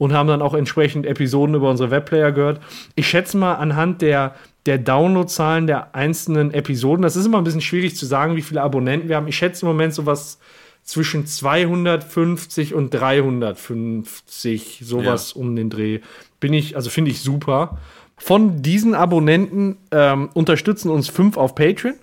und 0.01 0.15
haben 0.15 0.29
dann 0.29 0.41
auch 0.41 0.55
entsprechend 0.55 1.05
Episoden 1.05 1.55
über 1.55 1.69
unsere 1.69 1.91
Webplayer 1.91 2.33
gehört. 2.33 2.61
Ich 2.95 3.07
schätze 3.07 3.37
mal 3.37 3.55
anhand 3.55 4.01
der, 4.01 4.35
der 4.65 4.79
Downloadzahlen 4.79 5.67
der 5.67 5.95
einzelnen 5.95 6.55
Episoden, 6.55 7.03
das 7.03 7.17
ist 7.17 7.27
immer 7.27 7.37
ein 7.37 7.45
bisschen 7.45 7.61
schwierig 7.61 7.97
zu 7.97 8.07
sagen, 8.07 8.35
wie 8.35 8.41
viele 8.41 8.62
Abonnenten 8.62 9.11
wir 9.11 9.17
haben. 9.17 9.29
Ich 9.29 9.37
schätze 9.37 9.67
im 9.67 9.69
Moment 9.69 9.93
sowas 9.93 10.39
zwischen 10.85 11.27
250 11.27 12.73
und 12.73 12.95
350, 12.95 14.81
sowas 14.83 15.35
ja. 15.35 15.41
um 15.41 15.55
den 15.55 15.69
Dreh. 15.69 16.01
Bin 16.41 16.55
ich, 16.55 16.77
also 16.77 16.89
finde 16.89 17.11
ich 17.11 17.21
super. 17.21 17.79
Von 18.22 18.60
diesen 18.60 18.94
Abonnenten 18.94 19.78
ähm, 19.90 20.28
unterstützen 20.34 20.90
uns 20.90 21.09
fünf 21.09 21.38
auf 21.38 21.55
Patreon. 21.55 21.94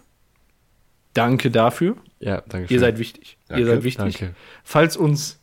Danke 1.13 1.51
dafür. 1.51 1.95
Ja, 2.19 2.41
danke. 2.49 2.73
Ihr 2.73 2.79
seid 2.79 2.97
wichtig. 2.97 3.37
Danke, 3.47 3.61
ihr 3.61 3.67
seid 3.67 3.83
wichtig. 3.83 4.17
Danke. 4.17 4.35
Falls 4.63 4.97
uns, 4.97 5.39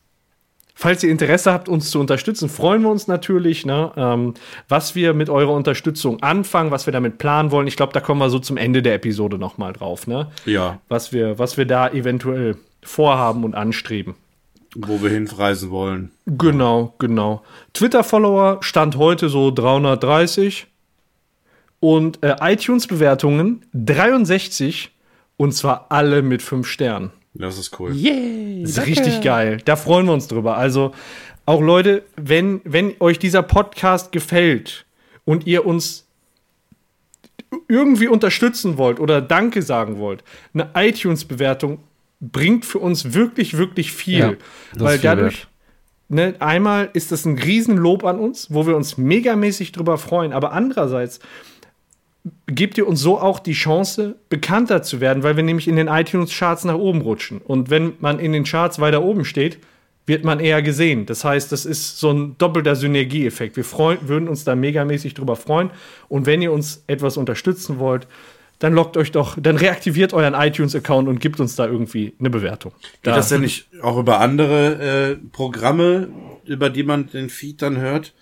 falls 0.74 1.05
ihr 1.05 1.12
Interesse 1.12 1.52
habt, 1.52 1.68
uns 1.68 1.90
zu 1.90 2.01
unterstützen, 2.01 2.48
freuen 2.48 2.82
wir 2.82 2.90
uns 2.90 3.06
natürlich. 3.06 3.64
Ne? 3.64 3.92
Ähm, 3.96 4.34
was 4.68 4.96
wir 4.96 5.14
mit 5.14 5.30
eurer 5.30 5.52
Unterstützung 5.52 6.20
anfangen, 6.24 6.72
was 6.72 6.86
wir 6.86 6.92
damit 6.92 7.18
planen 7.18 7.52
wollen. 7.52 7.68
Ich 7.68 7.76
glaube, 7.76 7.92
da 7.92 8.01
kommen 8.01 8.20
wir 8.20 8.28
so 8.28 8.40
zum 8.40 8.56
Ende 8.56 8.82
der 8.82 8.94
Episode 8.94 9.38
noch 9.38 9.59
mal 9.59 9.72
drauf. 9.72 10.09
Ne? 10.09 10.32
Ja. 10.44 10.80
Was 10.88 11.12
wir, 11.12 11.38
was 11.38 11.56
wir 11.56 11.66
da 11.66 11.88
eventuell 11.88 12.56
vorhaben 12.82 13.44
und 13.44 13.55
anstreben. 13.55 14.16
Wo 14.74 15.02
wir 15.02 15.10
hinreisen 15.10 15.70
wollen. 15.70 16.10
Genau, 16.26 16.94
genau. 16.98 17.42
Twitter-Follower 17.72 18.59
stand 18.60 18.96
heute 18.96 19.28
so 19.28 19.51
330 19.51 20.66
und 21.80 22.22
äh, 22.22 22.36
iTunes-Bewertungen 22.40 23.64
63 23.72 24.90
und 25.36 25.52
zwar 25.52 25.86
alle 25.90 26.22
mit 26.22 26.42
5 26.42 26.66
Sternen. 26.66 27.10
Das 27.34 27.59
ist 27.59 27.78
cool. 27.78 27.92
Yeah, 27.94 28.62
das 28.62 28.70
ist 28.70 28.78
danke. 28.78 28.90
richtig 28.90 29.20
geil. 29.22 29.59
Da 29.64 29.76
freuen 29.76 30.06
wir 30.06 30.12
uns 30.12 30.28
drüber. 30.28 30.56
Also 30.56 30.92
auch 31.46 31.60
Leute, 31.60 32.02
wenn, 32.16 32.60
wenn 32.64 32.94
euch 33.01 33.18
dieser 33.18 33.42
Podcast 33.42 34.12
gefällt 34.12 34.86
und 35.24 35.46
ihr 35.46 35.66
uns 35.66 36.06
irgendwie 37.68 38.09
unterstützen 38.09 38.78
wollt 38.78 39.01
oder 39.01 39.20
Danke 39.20 39.62
sagen 39.62 39.98
wollt, 39.98 40.24
eine 40.52 40.70
iTunes-Bewertung 40.74 41.78
bringt 42.32 42.64
für 42.64 42.78
uns 42.78 43.14
wirklich, 43.14 43.56
wirklich 43.56 43.92
viel. 43.92 44.18
Ja, 44.18 44.34
weil 44.76 44.98
viel 44.98 45.09
dadurch, 45.09 45.46
ne, 46.09 46.34
einmal 46.38 46.90
ist 46.92 47.12
das 47.12 47.24
ein 47.24 47.38
Riesenlob 47.38 48.05
an 48.05 48.18
uns, 48.18 48.52
wo 48.52 48.66
wir 48.66 48.76
uns 48.76 48.96
megamäßig 48.98 49.72
drüber 49.72 49.98
freuen, 49.98 50.32
aber 50.32 50.52
andererseits 50.52 51.20
gebt 52.46 52.78
ihr 52.78 52.88
uns 52.88 53.01
so 53.01 53.18
auch 53.18 53.38
die 53.38 53.52
Chance, 53.52 54.16
bekannter 54.28 54.82
zu 54.82 55.01
werden, 55.01 55.22
weil 55.22 55.36
wir 55.36 55.42
nämlich 55.42 55.68
in 55.68 55.76
den 55.76 55.88
iTunes-Charts 55.88 56.64
nach 56.64 56.76
oben 56.76 57.02
rutschen. 57.02 57.38
Und 57.38 57.68
wenn 57.68 57.94
man 58.01 58.18
in 58.18 58.32
den 58.32 58.44
Charts 58.44 58.78
weiter 58.78 59.02
oben 59.02 59.24
steht, 59.24 59.59
wird 60.06 60.24
man 60.24 60.40
eher 60.40 60.62
gesehen. 60.62 61.06
Das 61.06 61.24
heißt, 61.24 61.51
das 61.52 61.64
ist 61.64 61.98
so 61.98 62.10
ein 62.10 62.36
doppelter 62.38 62.76
Synergieeffekt. 62.76 63.56
Wir 63.56 63.64
freuen, 63.64 64.09
würden 64.09 64.28
uns 64.28 64.44
da 64.44 64.55
megamäßig 64.55 65.14
drüber 65.14 65.36
freuen. 65.36 65.70
Und 66.09 66.26
wenn 66.26 66.42
ihr 66.42 66.52
uns 66.52 66.84
etwas 66.86 67.16
unterstützen 67.16 67.78
wollt, 67.78 68.06
dann 68.59 68.72
loggt 68.72 68.97
euch 68.97 69.12
doch, 69.12 69.36
dann 69.40 69.56
reaktiviert 69.56 70.12
euren 70.12 70.35
iTunes-Account 70.35 71.09
und 71.09 71.20
gibt 71.20 71.40
uns 71.40 71.56
da 71.56 71.66
irgendwie 71.66 72.14
eine 72.18 72.31
Bewertung. 72.31 72.72
Geht 73.02 73.12
da. 73.12 73.16
das 73.16 73.28
denn 73.28 73.40
nicht 73.40 73.66
auch 73.82 73.98
über 73.98 74.20
andere 74.20 75.10
äh, 75.12 75.16
Programme, 75.32 76.09
über 76.44 76.70
die 76.70 76.82
man 76.82 77.09
den 77.09 77.31
Feed 77.31 77.62
dann 77.62 77.76
hört? 77.76 78.14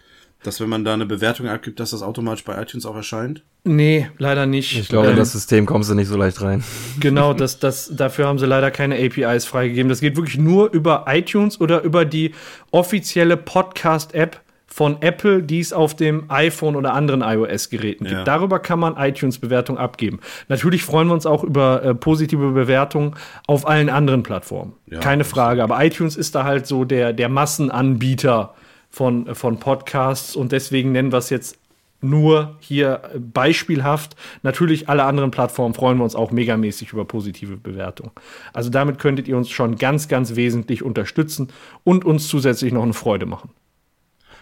Dass 0.43 0.61
wenn 0.61 0.69
man 0.69 0.85
da 0.85 0.93
eine 0.93 1.07
Bewertung 1.07 1.47
abgibt, 1.47 1.79
dass 1.79 1.91
das 1.91 2.03
automatisch 2.03 2.43
bei 2.43 2.61
iTunes 2.61 2.85
auch 2.85 2.97
erscheint? 2.97 3.45
Nee, 3.63 4.09
leider 4.19 4.45
nicht. 4.45 4.77
Ich 4.77 4.89
glaube, 4.89 5.07
ähm, 5.07 5.13
in 5.13 5.19
das 5.19 5.31
System 5.31 5.67
kommst 5.67 5.89
du 5.89 5.95
nicht 5.95 6.09
so 6.09 6.17
leicht 6.17 6.41
rein. 6.43 6.65
Genau, 7.01 7.33
das, 7.33 7.61
das, 7.61 7.93
dafür 7.95 8.27
haben 8.27 8.39
sie 8.39 8.47
leider 8.47 8.73
keine 8.73 8.97
APIs 8.97 9.45
freigegeben. 9.45 9.89
Das 9.89 10.01
geht 10.01 10.17
wirklich 10.17 10.39
nur 10.39 10.73
über 10.73 11.05
iTunes 11.09 11.61
oder 11.61 11.83
über 11.83 12.05
die 12.05 12.35
offizielle 12.73 13.37
Podcast-App 13.37 14.41
von 14.73 15.03
Apple, 15.03 15.43
die 15.43 15.61
es 15.61 15.75
auf 15.75 15.95
dem 15.95 16.31
iPhone 16.31 16.77
oder 16.77 16.95
anderen 16.95 17.21
iOS-Geräten 17.21 18.05
gibt. 18.05 18.17
Ja. 18.17 18.25
Darüber 18.25 18.59
kann 18.59 18.79
man 18.79 18.97
iTunes-Bewertung 18.97 19.77
abgeben. 19.77 20.21
Natürlich 20.49 20.83
freuen 20.83 21.09
wir 21.09 21.15
uns 21.15 21.27
auch 21.27 21.45
über 21.45 21.83
äh, 21.85 21.95
positive 21.95 22.53
Bewertungen 22.53 23.15
auf 23.47 23.69
allen 23.69 23.91
anderen 23.91 24.23
Plattformen. 24.23 24.73
Ja, 24.87 25.01
Keine 25.01 25.25
Frage. 25.25 25.63
Aber 25.63 25.85
iTunes 25.85 26.17
ist 26.17 26.35
da 26.35 26.45
halt 26.45 26.67
so 26.67 26.87
der, 26.87 27.13
der 27.13 27.29
Massenanbieter 27.29 28.55
von, 28.89 29.35
von 29.35 29.59
Podcasts 29.59 30.35
und 30.35 30.53
deswegen 30.53 30.93
nennen 30.93 31.13
wir 31.13 31.19
es 31.19 31.29
jetzt 31.29 31.59
nur 32.01 32.57
hier 32.61 33.03
beispielhaft. 33.19 34.17
Natürlich 34.43 34.89
alle 34.89 35.05
anderen 35.05 35.31
Plattformen 35.31 35.75
freuen 35.75 35.99
wir 35.99 36.05
uns 36.05 36.17
auch 36.17 36.31
megamäßig 36.31 36.95
über 36.95 37.05
positive 37.05 37.59
Bewertungen. 37.59 38.13
Also 38.55 38.71
damit 38.71 38.99
könntet 38.99 39.29
ihr 39.29 39.37
uns 39.37 39.51
schon 39.51 39.77
ganz, 39.77 40.09
ganz 40.09 40.35
wesentlich 40.35 40.83
unterstützen 40.83 41.49
und 41.85 42.07
uns 42.07 42.27
zusätzlich 42.27 42.73
noch 42.73 42.83
eine 42.83 42.95
Freude 42.95 43.27
machen. 43.27 43.51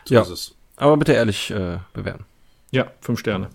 So 0.05 0.15
ja, 0.15 0.25
aber 0.77 0.97
bitte 0.97 1.13
ehrlich 1.13 1.51
äh, 1.51 1.79
bewerten. 1.93 2.25
Ja, 2.71 2.91
fünf 3.01 3.21
Sterne. 3.21 3.51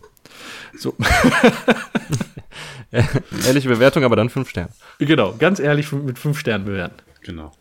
So. 0.77 0.95
Ehrliche 2.91 3.67
Bewertung, 3.67 4.03
aber 4.03 4.15
dann 4.15 4.29
fünf 4.29 4.49
Sterne. 4.49 4.69
Genau, 4.99 5.33
ganz 5.33 5.59
ehrlich 5.59 5.91
mit 5.91 6.19
fünf 6.19 6.39
Sternen 6.39 6.65
bewerten. 6.65 6.95
Genau. 7.21 7.51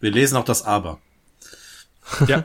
Wir 0.00 0.10
lesen 0.10 0.36
auch 0.36 0.44
das 0.44 0.64
Aber. 0.64 0.98
Ja. 2.26 2.44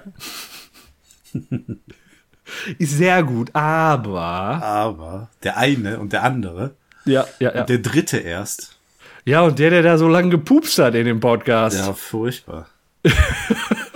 Ist 2.77 2.97
sehr 2.97 3.23
gut, 3.23 3.53
aber. 3.53 4.21
Aber 4.21 5.29
der 5.43 5.57
eine 5.57 5.99
und 5.99 6.13
der 6.13 6.23
andere. 6.23 6.75
Ja, 7.05 7.25
ja, 7.39 7.53
ja. 7.53 7.61
Und 7.61 7.69
der 7.69 7.79
dritte 7.79 8.17
erst. 8.17 8.77
Ja, 9.25 9.41
und 9.41 9.59
der, 9.59 9.71
der 9.71 9.81
da 9.81 9.97
so 9.97 10.07
lange 10.07 10.29
gepupst 10.29 10.77
hat 10.79 10.95
in 10.95 11.05
dem 11.05 11.19
Podcast. 11.19 11.77
Ja, 11.77 11.93
furchtbar. 11.93 12.67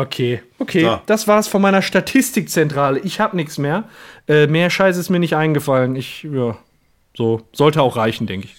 okay, 0.00 0.42
okay. 0.58 0.82
So. 0.82 1.00
Das 1.06 1.28
war's 1.28 1.48
von 1.48 1.62
meiner 1.62 1.82
Statistikzentrale. 1.82 3.00
Ich 3.00 3.20
hab 3.20 3.34
nichts 3.34 3.58
mehr. 3.58 3.84
Äh, 4.28 4.46
mehr 4.46 4.70
Scheiß 4.70 4.96
ist 4.96 5.10
mir 5.10 5.20
nicht 5.20 5.36
eingefallen. 5.36 5.96
Ich, 5.96 6.22
ja, 6.24 6.56
so. 7.16 7.42
Sollte 7.52 7.82
auch 7.82 7.96
reichen, 7.96 8.26
denke 8.26 8.46
ich. 8.46 8.56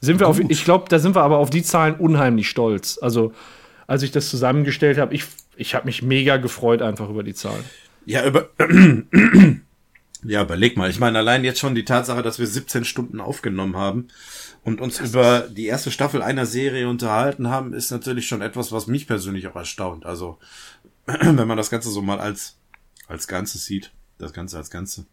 Sind 0.00 0.18
wir 0.18 0.28
auf, 0.28 0.40
ich 0.40 0.64
glaube, 0.64 0.86
da 0.88 0.98
sind 0.98 1.14
wir 1.14 1.22
aber 1.22 1.38
auf 1.38 1.50
die 1.50 1.62
Zahlen 1.62 1.94
unheimlich 1.94 2.48
stolz. 2.48 2.98
Also, 3.00 3.32
als 3.86 4.02
ich 4.02 4.10
das 4.10 4.30
zusammengestellt 4.30 4.98
habe, 4.98 5.14
ich 5.14 5.24
ich 5.56 5.74
habe 5.74 5.86
mich 5.86 6.02
mega 6.02 6.36
gefreut 6.36 6.82
einfach 6.82 7.08
über 7.08 7.22
die 7.22 7.34
Zahlen. 7.34 7.64
Ja, 8.04 8.26
über. 8.26 8.48
Ja, 10.24 10.42
überleg 10.42 10.76
mal. 10.76 10.90
Ich 10.90 11.00
meine, 11.00 11.18
allein 11.18 11.44
jetzt 11.44 11.58
schon 11.58 11.74
die 11.74 11.84
Tatsache, 11.84 12.22
dass 12.22 12.38
wir 12.38 12.46
17 12.46 12.84
Stunden 12.84 13.20
aufgenommen 13.20 13.76
haben 13.76 14.08
und 14.62 14.80
uns 14.80 14.98
das 14.98 15.10
über 15.10 15.48
die 15.48 15.66
erste 15.66 15.90
Staffel 15.90 16.22
einer 16.22 16.46
Serie 16.46 16.88
unterhalten 16.88 17.48
haben, 17.48 17.72
ist 17.72 17.90
natürlich 17.90 18.28
schon 18.28 18.42
etwas, 18.42 18.70
was 18.70 18.86
mich 18.86 19.06
persönlich 19.06 19.48
auch 19.48 19.56
erstaunt. 19.56 20.06
Also, 20.06 20.38
wenn 21.06 21.48
man 21.48 21.56
das 21.56 21.70
Ganze 21.70 21.90
so 21.90 22.02
mal 22.02 22.20
als, 22.20 22.56
als 23.08 23.26
Ganzes 23.26 23.64
sieht, 23.64 23.90
das 24.18 24.32
Ganze 24.32 24.58
als 24.58 24.70
Ganze, 24.70 25.06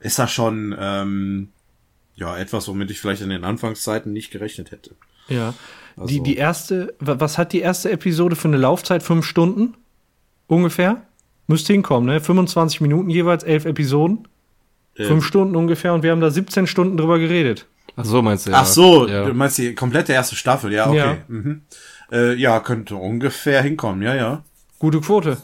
ist 0.00 0.18
das 0.18 0.32
schon, 0.32 0.74
ähm, 0.78 1.50
ja, 2.16 2.36
etwas, 2.36 2.66
womit 2.66 2.90
ich 2.90 3.00
vielleicht 3.00 3.22
in 3.22 3.30
den 3.30 3.44
Anfangszeiten 3.44 4.12
nicht 4.12 4.32
gerechnet 4.32 4.72
hätte. 4.72 4.96
Ja. 5.28 5.54
Also 5.96 6.08
die, 6.08 6.22
die 6.22 6.36
erste, 6.36 6.94
was 6.98 7.38
hat 7.38 7.52
die 7.52 7.60
erste 7.60 7.90
Episode 7.90 8.34
für 8.34 8.48
eine 8.48 8.56
Laufzeit? 8.56 9.02
Fünf 9.02 9.24
Stunden? 9.24 9.76
Ungefähr? 10.46 11.07
Müsste 11.48 11.72
hinkommen, 11.72 12.06
ne? 12.06 12.20
25 12.20 12.80
Minuten 12.80 13.10
jeweils, 13.10 13.42
elf 13.42 13.64
Episoden. 13.64 14.28
Äh. 14.94 15.04
Fünf 15.04 15.24
Stunden 15.24 15.56
ungefähr 15.56 15.94
und 15.94 16.02
wir 16.02 16.12
haben 16.12 16.20
da 16.20 16.30
17 16.30 16.66
Stunden 16.66 16.96
drüber 16.96 17.18
geredet. 17.18 17.66
Ach 17.96 18.04
so, 18.04 18.22
meinst 18.22 18.46
du? 18.46 18.50
Ja. 18.50 18.58
Ach 18.60 18.66
so, 18.66 19.08
ja. 19.08 19.24
du 19.24 19.34
meinst 19.34 19.58
die 19.58 19.74
komplette 19.74 20.12
erste 20.12 20.36
Staffel, 20.36 20.72
ja, 20.72 20.86
okay. 20.86 20.96
Ja, 20.96 21.16
mhm. 21.26 21.62
äh, 22.12 22.34
ja 22.34 22.60
könnte 22.60 22.94
ungefähr 22.94 23.62
hinkommen, 23.62 24.02
ja, 24.02 24.14
ja. 24.14 24.44
Gute 24.78 25.00
Quote. 25.00 25.38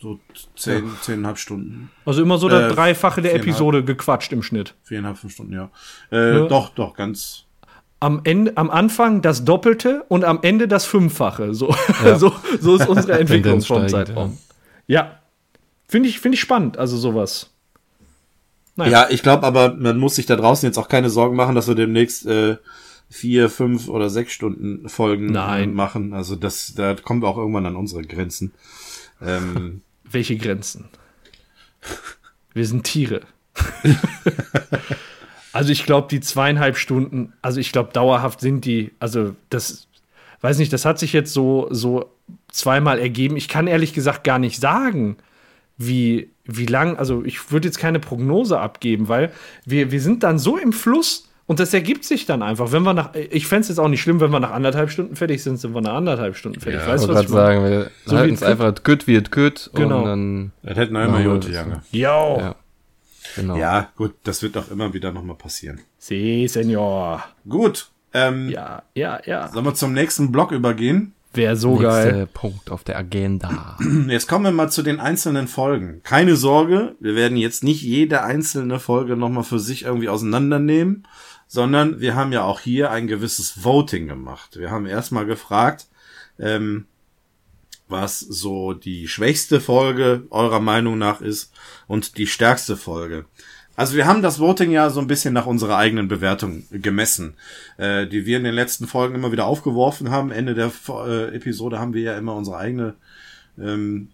So 0.00 0.20
zehn, 0.54 0.86
ja. 0.86 0.92
zehneinhalb 1.00 1.38
Stunden. 1.38 1.90
Also 2.04 2.22
immer 2.22 2.38
so 2.38 2.48
das 2.48 2.70
äh, 2.70 2.74
Dreifache 2.74 3.22
der 3.22 3.34
Episode 3.34 3.82
gequatscht 3.82 4.32
im 4.32 4.42
Schnitt. 4.42 4.74
Viereinhalb, 4.84 5.16
fünf 5.16 5.32
Stunden, 5.32 5.54
ja. 5.54 5.70
Äh, 6.12 6.40
ja. 6.40 6.46
Doch, 6.46 6.68
doch, 6.68 6.94
ganz, 6.94 7.46
am, 8.00 8.20
Ende, 8.24 8.56
am 8.56 8.70
Anfang 8.70 9.22
das 9.22 9.44
Doppelte 9.44 10.04
und 10.08 10.24
am 10.24 10.40
Ende 10.42 10.68
das 10.68 10.84
Fünffache. 10.84 11.54
So, 11.54 11.74
ja. 12.04 12.18
so, 12.18 12.32
so 12.60 12.76
ist 12.76 12.88
unsere 12.88 13.18
Entwicklung 13.18 13.60
vom 13.62 13.88
Zeitraum. 13.88 14.38
Ja, 14.86 15.20
finde 15.88 16.08
ich, 16.08 16.20
find 16.20 16.34
ich 16.34 16.40
spannend, 16.40 16.78
also 16.78 16.96
sowas. 16.96 17.50
Naja. 18.76 18.90
Ja, 18.90 19.10
ich 19.10 19.22
glaube 19.22 19.46
aber, 19.46 19.74
man 19.74 19.98
muss 19.98 20.16
sich 20.16 20.26
da 20.26 20.36
draußen 20.36 20.66
jetzt 20.66 20.78
auch 20.78 20.88
keine 20.88 21.10
Sorgen 21.10 21.36
machen, 21.36 21.54
dass 21.54 21.68
wir 21.68 21.74
demnächst 21.74 22.26
äh, 22.26 22.56
vier, 23.08 23.48
fünf 23.48 23.88
oder 23.88 24.10
sechs 24.10 24.32
Stunden 24.32 24.88
Folgen 24.88 25.26
Nein. 25.26 25.72
machen. 25.72 26.12
Also 26.12 26.36
das, 26.36 26.74
da 26.74 26.94
kommen 26.94 27.22
wir 27.22 27.28
auch 27.28 27.38
irgendwann 27.38 27.66
an 27.66 27.76
unsere 27.76 28.02
Grenzen. 28.02 28.52
Ähm, 29.22 29.80
Welche 30.04 30.36
Grenzen? 30.36 30.88
Wir 32.52 32.66
sind 32.66 32.84
Tiere. 32.84 33.22
Also 35.56 35.72
ich 35.72 35.86
glaube, 35.86 36.08
die 36.10 36.20
zweieinhalb 36.20 36.76
Stunden, 36.76 37.32
also 37.40 37.60
ich 37.60 37.72
glaube, 37.72 37.90
dauerhaft 37.90 38.40
sind 38.40 38.66
die, 38.66 38.92
also 38.98 39.34
das, 39.48 39.88
weiß 40.42 40.58
nicht, 40.58 40.70
das 40.70 40.84
hat 40.84 40.98
sich 40.98 41.14
jetzt 41.14 41.32
so, 41.32 41.68
so 41.70 42.12
zweimal 42.56 42.98
ergeben. 42.98 43.36
Ich 43.36 43.48
kann 43.48 43.66
ehrlich 43.66 43.92
gesagt 43.92 44.24
gar 44.24 44.38
nicht 44.38 44.60
sagen, 44.60 45.16
wie, 45.78 46.30
wie 46.44 46.66
lang, 46.66 46.96
also 46.96 47.24
ich 47.24 47.50
würde 47.52 47.68
jetzt 47.68 47.78
keine 47.78 48.00
Prognose 48.00 48.58
abgeben, 48.58 49.08
weil 49.08 49.32
wir, 49.64 49.90
wir 49.90 50.00
sind 50.00 50.22
dann 50.22 50.38
so 50.38 50.56
im 50.56 50.72
Fluss 50.72 51.28
und 51.46 51.60
das 51.60 51.72
ergibt 51.72 52.04
sich 52.04 52.26
dann 52.26 52.42
einfach. 52.42 52.72
Wenn 52.72 52.82
wir 52.82 52.94
nach, 52.94 53.14
ich 53.14 53.46
fände 53.46 53.62
es 53.62 53.68
jetzt 53.68 53.78
auch 53.78 53.88
nicht 53.88 54.02
schlimm, 54.02 54.20
wenn 54.20 54.30
wir 54.30 54.40
nach 54.40 54.50
anderthalb 54.50 54.90
Stunden 54.90 55.14
fertig 55.16 55.42
sind, 55.42 55.58
sind 55.58 55.74
wir 55.74 55.80
nach 55.80 55.94
anderthalb 55.94 56.36
Stunden 56.36 56.60
fertig. 56.60 56.80
Ja, 56.80 56.88
weißt 56.88 57.04
du, 57.04 57.08
was 57.08 57.22
ich 57.22 57.28
sagen, 57.28 57.64
wir 57.64 57.90
so 58.04 58.16
halten 58.16 58.34
es 58.34 58.42
einfach 58.42 58.74
gut 58.82 59.06
wie 59.06 59.16
es 59.16 59.30
gut. 59.30 59.70
Genau. 59.74 59.98
Und 59.98 60.04
dann 60.04 60.52
das 60.62 60.76
hätten 60.76 60.94
wir 60.94 61.04
immer 61.04 61.20
Junge. 61.20 61.82
Ja. 61.92 62.56
Genau. 63.34 63.56
Ja, 63.56 63.90
gut, 63.96 64.14
das 64.24 64.42
wird 64.42 64.56
doch 64.56 64.70
immer 64.70 64.94
wieder 64.94 65.12
nochmal 65.12 65.36
passieren. 65.36 65.80
Si, 65.98 66.46
Senor. 66.48 67.22
Gut. 67.48 67.90
Ähm, 68.14 68.48
ja, 68.48 68.82
ja, 68.94 69.20
ja. 69.26 69.48
Sollen 69.48 69.64
wir 69.64 69.74
zum 69.74 69.92
nächsten 69.92 70.32
Block 70.32 70.52
übergehen? 70.52 71.12
Wäre 71.36 71.56
so 71.56 71.78
Nächste 71.78 71.82
geil. 71.82 72.28
Punkt 72.32 72.70
auf 72.70 72.84
der 72.84 72.98
Agenda. 72.98 73.78
Jetzt 74.08 74.28
kommen 74.28 74.44
wir 74.44 74.52
mal 74.52 74.70
zu 74.70 74.82
den 74.82 75.00
einzelnen 75.00 75.48
Folgen. 75.48 76.00
Keine 76.02 76.36
Sorge, 76.36 76.96
wir 77.00 77.14
werden 77.14 77.36
jetzt 77.36 77.62
nicht 77.62 77.82
jede 77.82 78.22
einzelne 78.22 78.80
Folge 78.80 79.16
nochmal 79.16 79.44
für 79.44 79.58
sich 79.58 79.84
irgendwie 79.84 80.08
auseinandernehmen, 80.08 81.06
sondern 81.46 82.00
wir 82.00 82.14
haben 82.14 82.32
ja 82.32 82.42
auch 82.42 82.60
hier 82.60 82.90
ein 82.90 83.06
gewisses 83.06 83.64
Voting 83.64 84.08
gemacht. 84.08 84.58
Wir 84.58 84.70
haben 84.70 84.86
erstmal 84.86 85.26
gefragt, 85.26 85.88
ähm, 86.38 86.86
was 87.88 88.18
so 88.20 88.72
die 88.72 89.06
schwächste 89.06 89.60
Folge 89.60 90.26
eurer 90.30 90.60
Meinung 90.60 90.98
nach 90.98 91.20
ist 91.20 91.52
und 91.86 92.18
die 92.18 92.26
stärkste 92.26 92.76
Folge. 92.76 93.26
Also 93.76 93.94
wir 93.94 94.06
haben 94.06 94.22
das 94.22 94.40
Voting 94.40 94.70
ja 94.70 94.88
so 94.88 95.00
ein 95.00 95.06
bisschen 95.06 95.34
nach 95.34 95.46
unserer 95.46 95.76
eigenen 95.76 96.08
Bewertung 96.08 96.64
gemessen, 96.70 97.34
äh, 97.76 98.06
die 98.06 98.24
wir 98.24 98.38
in 98.38 98.44
den 98.44 98.54
letzten 98.54 98.86
Folgen 98.86 99.14
immer 99.14 99.32
wieder 99.32 99.44
aufgeworfen 99.44 100.10
haben. 100.10 100.30
Ende 100.30 100.54
der 100.54 100.72
äh, 100.88 101.36
Episode 101.36 101.78
haben 101.78 101.92
wir 101.92 102.02
ja 102.02 102.16
immer 102.16 102.34
unsere 102.34 102.56
eigene 102.56 102.94
ähm, 103.58 104.08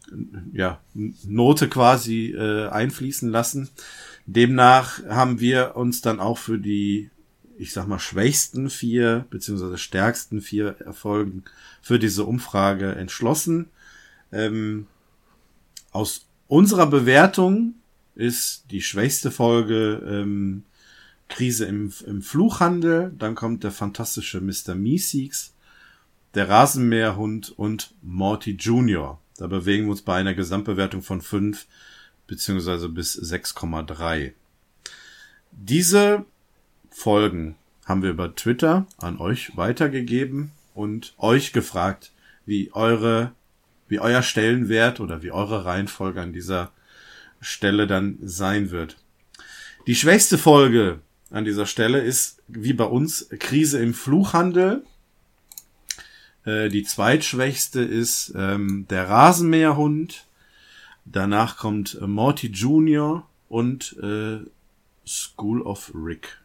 ja, 0.52 0.80
Note 0.94 1.68
quasi 1.68 2.32
äh, 2.32 2.68
einfließen 2.68 3.30
lassen. 3.30 3.70
Demnach 4.26 5.02
haben 5.08 5.40
wir 5.40 5.76
uns 5.76 6.00
dann 6.00 6.18
auch 6.18 6.38
für 6.38 6.58
die, 6.58 7.10
ich 7.56 7.72
sag 7.72 7.86
mal, 7.86 8.00
schwächsten 8.00 8.68
vier 8.68 9.26
beziehungsweise 9.30 9.78
stärksten 9.78 10.40
vier 10.40 10.76
Erfolgen 10.80 11.44
für 11.80 11.98
diese 12.00 12.24
Umfrage 12.24 12.94
entschlossen. 12.96 13.66
Ähm, 14.32 14.86
aus 15.92 16.26
unserer 16.48 16.86
Bewertung 16.86 17.74
ist 18.14 18.70
die 18.70 18.82
schwächste 18.82 19.30
Folge 19.30 20.02
ähm, 20.06 20.64
Krise 21.28 21.64
im, 21.64 21.92
im 22.06 22.22
Fluchhandel. 22.22 23.12
Dann 23.18 23.34
kommt 23.34 23.64
der 23.64 23.72
fantastische 23.72 24.40
Mr. 24.40 24.74
Meeseeks, 24.74 25.54
der 26.34 26.48
Rasenmäherhund 26.48 27.50
und 27.58 27.94
Morty 28.02 28.52
Jr. 28.52 29.18
Da 29.36 29.46
bewegen 29.46 29.84
wir 29.84 29.92
uns 29.92 30.02
bei 30.02 30.16
einer 30.16 30.34
Gesamtbewertung 30.34 31.02
von 31.02 31.20
5 31.20 31.66
beziehungsweise 32.26 32.88
bis 32.88 33.18
6,3. 33.18 34.32
Diese 35.50 36.24
Folgen 36.90 37.56
haben 37.84 38.02
wir 38.02 38.10
über 38.10 38.34
Twitter 38.34 38.86
an 38.98 39.18
euch 39.18 39.56
weitergegeben 39.56 40.52
und 40.74 41.14
euch 41.18 41.52
gefragt, 41.52 42.12
wie 42.46 42.72
eure, 42.72 43.32
wie 43.88 44.00
euer 44.00 44.22
Stellenwert 44.22 45.00
oder 45.00 45.22
wie 45.22 45.30
eure 45.30 45.64
Reihenfolge 45.64 46.20
an 46.20 46.32
dieser 46.32 46.70
Stelle 47.42 47.86
dann 47.86 48.18
sein 48.22 48.70
wird. 48.70 48.96
Die 49.86 49.94
schwächste 49.94 50.38
Folge 50.38 51.00
an 51.30 51.44
dieser 51.44 51.66
Stelle 51.66 52.00
ist, 52.00 52.42
wie 52.48 52.72
bei 52.72 52.84
uns, 52.84 53.28
Krise 53.38 53.82
im 53.82 53.94
Fluchhandel. 53.94 54.84
Äh, 56.44 56.68
die 56.68 56.84
zweitschwächste 56.84 57.82
ist 57.82 58.32
ähm, 58.36 58.86
der 58.88 59.08
Rasenmäherhund. 59.08 60.26
Danach 61.04 61.56
kommt 61.56 62.00
Morty 62.00 62.46
Jr. 62.46 63.26
und 63.48 63.96
äh, 64.00 64.38
School 65.04 65.62
of 65.62 65.90
Rick. 65.94 66.41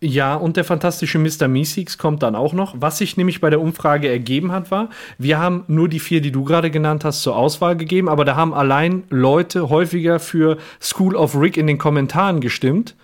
Ja, 0.00 0.36
und 0.36 0.56
der 0.56 0.64
fantastische 0.64 1.18
Mr. 1.18 1.48
Meeseeks 1.48 1.98
kommt 1.98 2.22
dann 2.22 2.36
auch 2.36 2.52
noch. 2.52 2.76
Was 2.78 2.98
sich 2.98 3.16
nämlich 3.16 3.40
bei 3.40 3.50
der 3.50 3.60
Umfrage 3.60 4.08
ergeben 4.08 4.52
hat, 4.52 4.70
war, 4.70 4.90
wir 5.18 5.38
haben 5.38 5.64
nur 5.66 5.88
die 5.88 5.98
vier, 5.98 6.20
die 6.20 6.30
du 6.30 6.44
gerade 6.44 6.70
genannt 6.70 7.04
hast, 7.04 7.22
zur 7.22 7.34
Auswahl 7.34 7.76
gegeben, 7.76 8.08
aber 8.08 8.24
da 8.24 8.36
haben 8.36 8.54
allein 8.54 9.02
Leute 9.10 9.70
häufiger 9.70 10.20
für 10.20 10.56
School 10.80 11.16
of 11.16 11.34
Rick 11.34 11.56
in 11.56 11.66
den 11.66 11.78
Kommentaren 11.78 12.40
gestimmt 12.40 12.94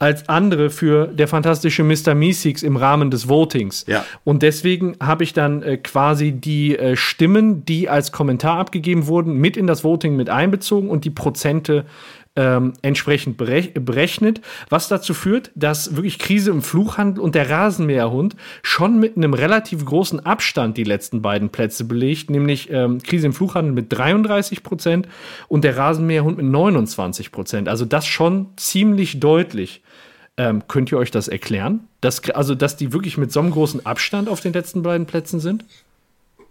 als 0.00 0.30
andere 0.30 0.70
für 0.70 1.08
der 1.08 1.28
fantastische 1.28 1.84
Mr. 1.84 2.14
Meeseeks 2.14 2.62
im 2.62 2.76
Rahmen 2.76 3.10
des 3.10 3.28
Votings. 3.28 3.84
Ja. 3.86 4.04
Und 4.24 4.42
deswegen 4.42 4.96
habe 4.98 5.24
ich 5.24 5.34
dann 5.34 5.62
äh, 5.62 5.76
quasi 5.76 6.32
die 6.32 6.76
äh, 6.76 6.96
Stimmen, 6.96 7.66
die 7.66 7.90
als 7.90 8.10
Kommentar 8.10 8.58
abgegeben 8.58 9.06
wurden, 9.06 9.34
mit 9.34 9.58
in 9.58 9.66
das 9.66 9.84
Voting 9.84 10.16
mit 10.16 10.30
einbezogen 10.30 10.88
und 10.88 11.04
die 11.04 11.10
Prozente 11.10 11.84
ähm, 12.36 12.74
entsprechend 12.82 13.36
berechnet, 13.36 14.40
was 14.68 14.88
dazu 14.88 15.14
führt, 15.14 15.50
dass 15.54 15.96
wirklich 15.96 16.18
Krise 16.18 16.50
im 16.50 16.62
Fluchhandel 16.62 17.22
und 17.22 17.34
der 17.34 17.50
Rasenmäherhund 17.50 18.36
schon 18.62 19.00
mit 19.00 19.16
einem 19.16 19.34
relativ 19.34 19.84
großen 19.84 20.24
Abstand 20.24 20.76
die 20.76 20.84
letzten 20.84 21.22
beiden 21.22 21.50
Plätze 21.50 21.84
belegt, 21.84 22.30
nämlich 22.30 22.70
ähm, 22.70 23.02
Krise 23.02 23.26
im 23.26 23.32
Fluchhandel 23.32 23.72
mit 23.72 23.92
33 23.92 24.62
Prozent 24.62 25.08
und 25.48 25.64
der 25.64 25.76
Rasenmäherhund 25.76 26.36
mit 26.36 26.46
29 26.46 27.32
Prozent. 27.32 27.68
Also 27.68 27.84
das 27.84 28.06
schon 28.06 28.48
ziemlich 28.56 29.18
deutlich. 29.18 29.82
Ähm, 30.36 30.62
könnt 30.68 30.90
ihr 30.92 30.98
euch 30.98 31.10
das 31.10 31.28
erklären? 31.28 31.88
Dass, 32.00 32.30
also, 32.30 32.54
dass 32.54 32.76
die 32.76 32.92
wirklich 32.92 33.18
mit 33.18 33.32
so 33.32 33.40
einem 33.40 33.50
großen 33.50 33.84
Abstand 33.84 34.28
auf 34.28 34.40
den 34.40 34.52
letzten 34.52 34.82
beiden 34.82 35.06
Plätzen 35.06 35.40
sind? 35.40 35.64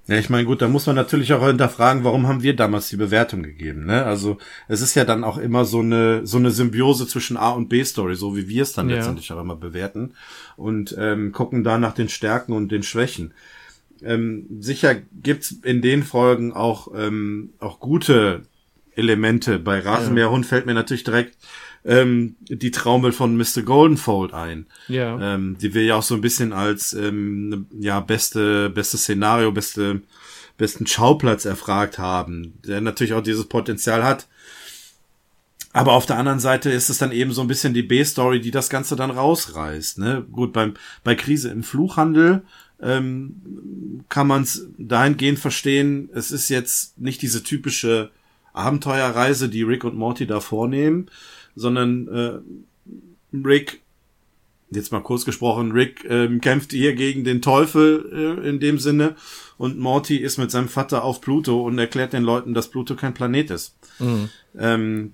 Ja, 0.10 0.18
ich 0.18 0.32
meine, 0.32 0.46
gut, 0.46 0.64
da 0.64 0.68
muss 0.68 0.88
man 0.88 0.96
natürlich 0.96 1.34
auch 1.34 1.46
hinterfragen, 1.46 2.04
warum 2.04 2.28
haben 2.28 2.42
wir 2.42 2.56
damals 2.56 2.90
die 2.90 2.98
Bewertung 2.98 3.44
gegeben, 3.44 3.86
ne? 3.86 4.06
Also, 4.06 4.40
es 4.68 4.82
ist 4.82 4.96
ja 4.96 5.06
dann 5.06 5.24
auch 5.24 5.38
immer 5.38 5.66
so 5.66 5.82
eine, 5.82 6.26
so 6.26 6.40
eine 6.40 6.50
Symbiose 6.50 7.06
zwischen 7.06 7.38
A 7.38 7.52
und 7.52 7.70
B-Story, 7.70 8.16
so 8.16 8.36
wie 8.36 8.48
wir 8.48 8.64
es 8.64 8.74
dann 8.74 8.90
ja. 8.90 8.96
letztendlich 8.96 9.32
auch 9.32 9.40
immer 9.40 9.56
bewerten 9.56 10.14
und 10.58 10.96
ähm, 10.98 11.32
gucken 11.32 11.64
da 11.64 11.78
nach 11.78 11.94
den 11.94 12.10
Stärken 12.10 12.54
und 12.54 12.72
den 12.72 12.82
Schwächen. 12.82 13.36
Ähm, 14.02 14.48
sicher 14.60 14.96
gibt's 14.96 15.52
in 15.52 15.84
den 15.84 16.02
Folgen 16.02 16.54
auch, 16.54 16.88
ähm, 16.96 17.52
auch 17.60 17.80
gute 17.80 18.48
Elemente. 18.96 19.60
Bei 19.60 19.78
Rasenmäherhund 19.78 20.46
ja. 20.46 20.50
fällt 20.50 20.66
mir 20.66 20.74
natürlich 20.74 21.04
direkt 21.04 21.38
ähm, 21.86 22.36
die 22.48 22.72
Traumel 22.72 23.12
von 23.12 23.38
Mr. 23.38 23.62
Goldenfold 23.64 24.34
ein. 24.34 24.68
Ja. 24.88 25.36
Ähm, 25.36 25.58
die 25.60 25.74
wir 25.74 25.84
ja 25.84 25.96
auch 25.96 26.04
so 26.04 26.16
ein 26.16 26.22
bisschen 26.22 26.54
als 26.54 26.94
ähm, 26.94 27.68
ja 27.80 28.00
beste 28.00 28.70
beste 28.70 28.98
Szenario, 28.98 29.52
beste 29.52 30.02
besten 30.58 30.86
Schauplatz 30.86 31.46
erfragt 31.46 31.98
haben, 31.98 32.54
der 32.66 32.82
natürlich 32.82 33.14
auch 33.14 33.24
dieses 33.24 33.46
Potenzial 33.46 34.04
hat. 34.04 34.28
Aber 35.72 35.94
auf 35.94 36.06
der 36.06 36.18
anderen 36.18 36.40
Seite 36.40 36.70
ist 36.72 36.90
es 36.90 36.98
dann 36.98 37.12
eben 37.12 37.32
so 37.32 37.42
ein 37.42 37.48
bisschen 37.48 37.74
die 37.74 37.84
B-Story, 37.84 38.42
die 38.42 38.52
das 38.52 38.70
Ganze 38.70 38.96
dann 38.96 39.12
rausreißt. 39.12 40.00
Ne? 40.00 40.26
Gut, 40.32 40.52
beim, 40.52 40.74
bei 41.04 41.16
Krise 41.16 41.50
im 41.50 41.64
Fluchhandel 41.64 42.42
ähm, 42.82 44.04
kann 44.10 44.28
man 44.28 44.44
es 44.44 44.68
dahingehend 44.78 45.40
verstehen, 45.40 46.10
es 46.14 46.32
ist 46.32 46.50
jetzt 46.50 46.98
nicht 46.98 47.22
diese 47.22 47.44
typische 47.44 48.10
Abenteuerreise, 48.54 49.48
die 49.48 49.64
Rick 49.64 49.84
und 49.84 49.96
Morty 49.96 50.26
da 50.26 50.40
vornehmen, 50.40 51.10
sondern 51.60 52.08
äh, 52.08 53.38
Rick, 53.46 53.82
jetzt 54.72 54.92
mal 54.92 55.02
kurz 55.02 55.26
gesprochen, 55.26 55.72
Rick 55.72 56.06
ähm, 56.10 56.42
kämpft 56.42 56.72
hier 56.72 56.94
gegen 56.96 57.24
den 57.24 57.42
Teufel 57.42 58.40
äh, 58.44 58.48
in 58.48 58.60
dem 58.60 58.80
Sinne 58.80 59.16
und 59.58 59.78
Morty 59.78 60.18
ist 60.18 60.38
mit 60.38 60.52
seinem 60.52 60.70
Vater 60.70 61.04
auf 61.04 61.22
Pluto 61.22 61.62
und 61.66 61.78
erklärt 61.78 62.14
den 62.14 62.24
Leuten, 62.24 62.54
dass 62.54 62.70
Pluto 62.70 62.96
kein 62.96 63.14
Planet 63.14 63.52
ist. 63.52 63.76
Mhm. 64.00 64.30
Ähm, 64.58 65.14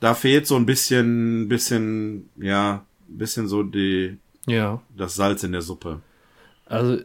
da 0.00 0.14
fehlt 0.14 0.46
so 0.46 0.56
ein 0.56 0.66
bisschen, 0.66 1.48
bisschen, 1.48 2.28
ja, 2.36 2.84
bisschen 3.08 3.48
so 3.48 3.62
die, 3.62 4.18
ja, 4.46 4.82
das 4.96 5.14
Salz 5.14 5.44
in 5.44 5.52
der 5.52 5.62
Suppe. 5.62 6.00
Also 6.66 7.02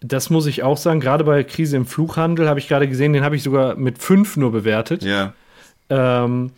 das 0.00 0.30
muss 0.30 0.46
ich 0.46 0.62
auch 0.62 0.76
sagen. 0.76 1.00
Gerade 1.00 1.24
bei 1.24 1.42
Krise 1.42 1.76
im 1.76 1.86
Fluchhandel 1.86 2.48
habe 2.48 2.60
ich 2.60 2.68
gerade 2.68 2.88
gesehen, 2.88 3.12
den 3.12 3.24
habe 3.24 3.36
ich 3.36 3.42
sogar 3.42 3.76
mit 3.76 3.98
fünf 3.98 4.36
nur 4.36 4.52
bewertet. 4.52 5.02
Ja. 5.02 5.34
Ähm, 5.88 6.52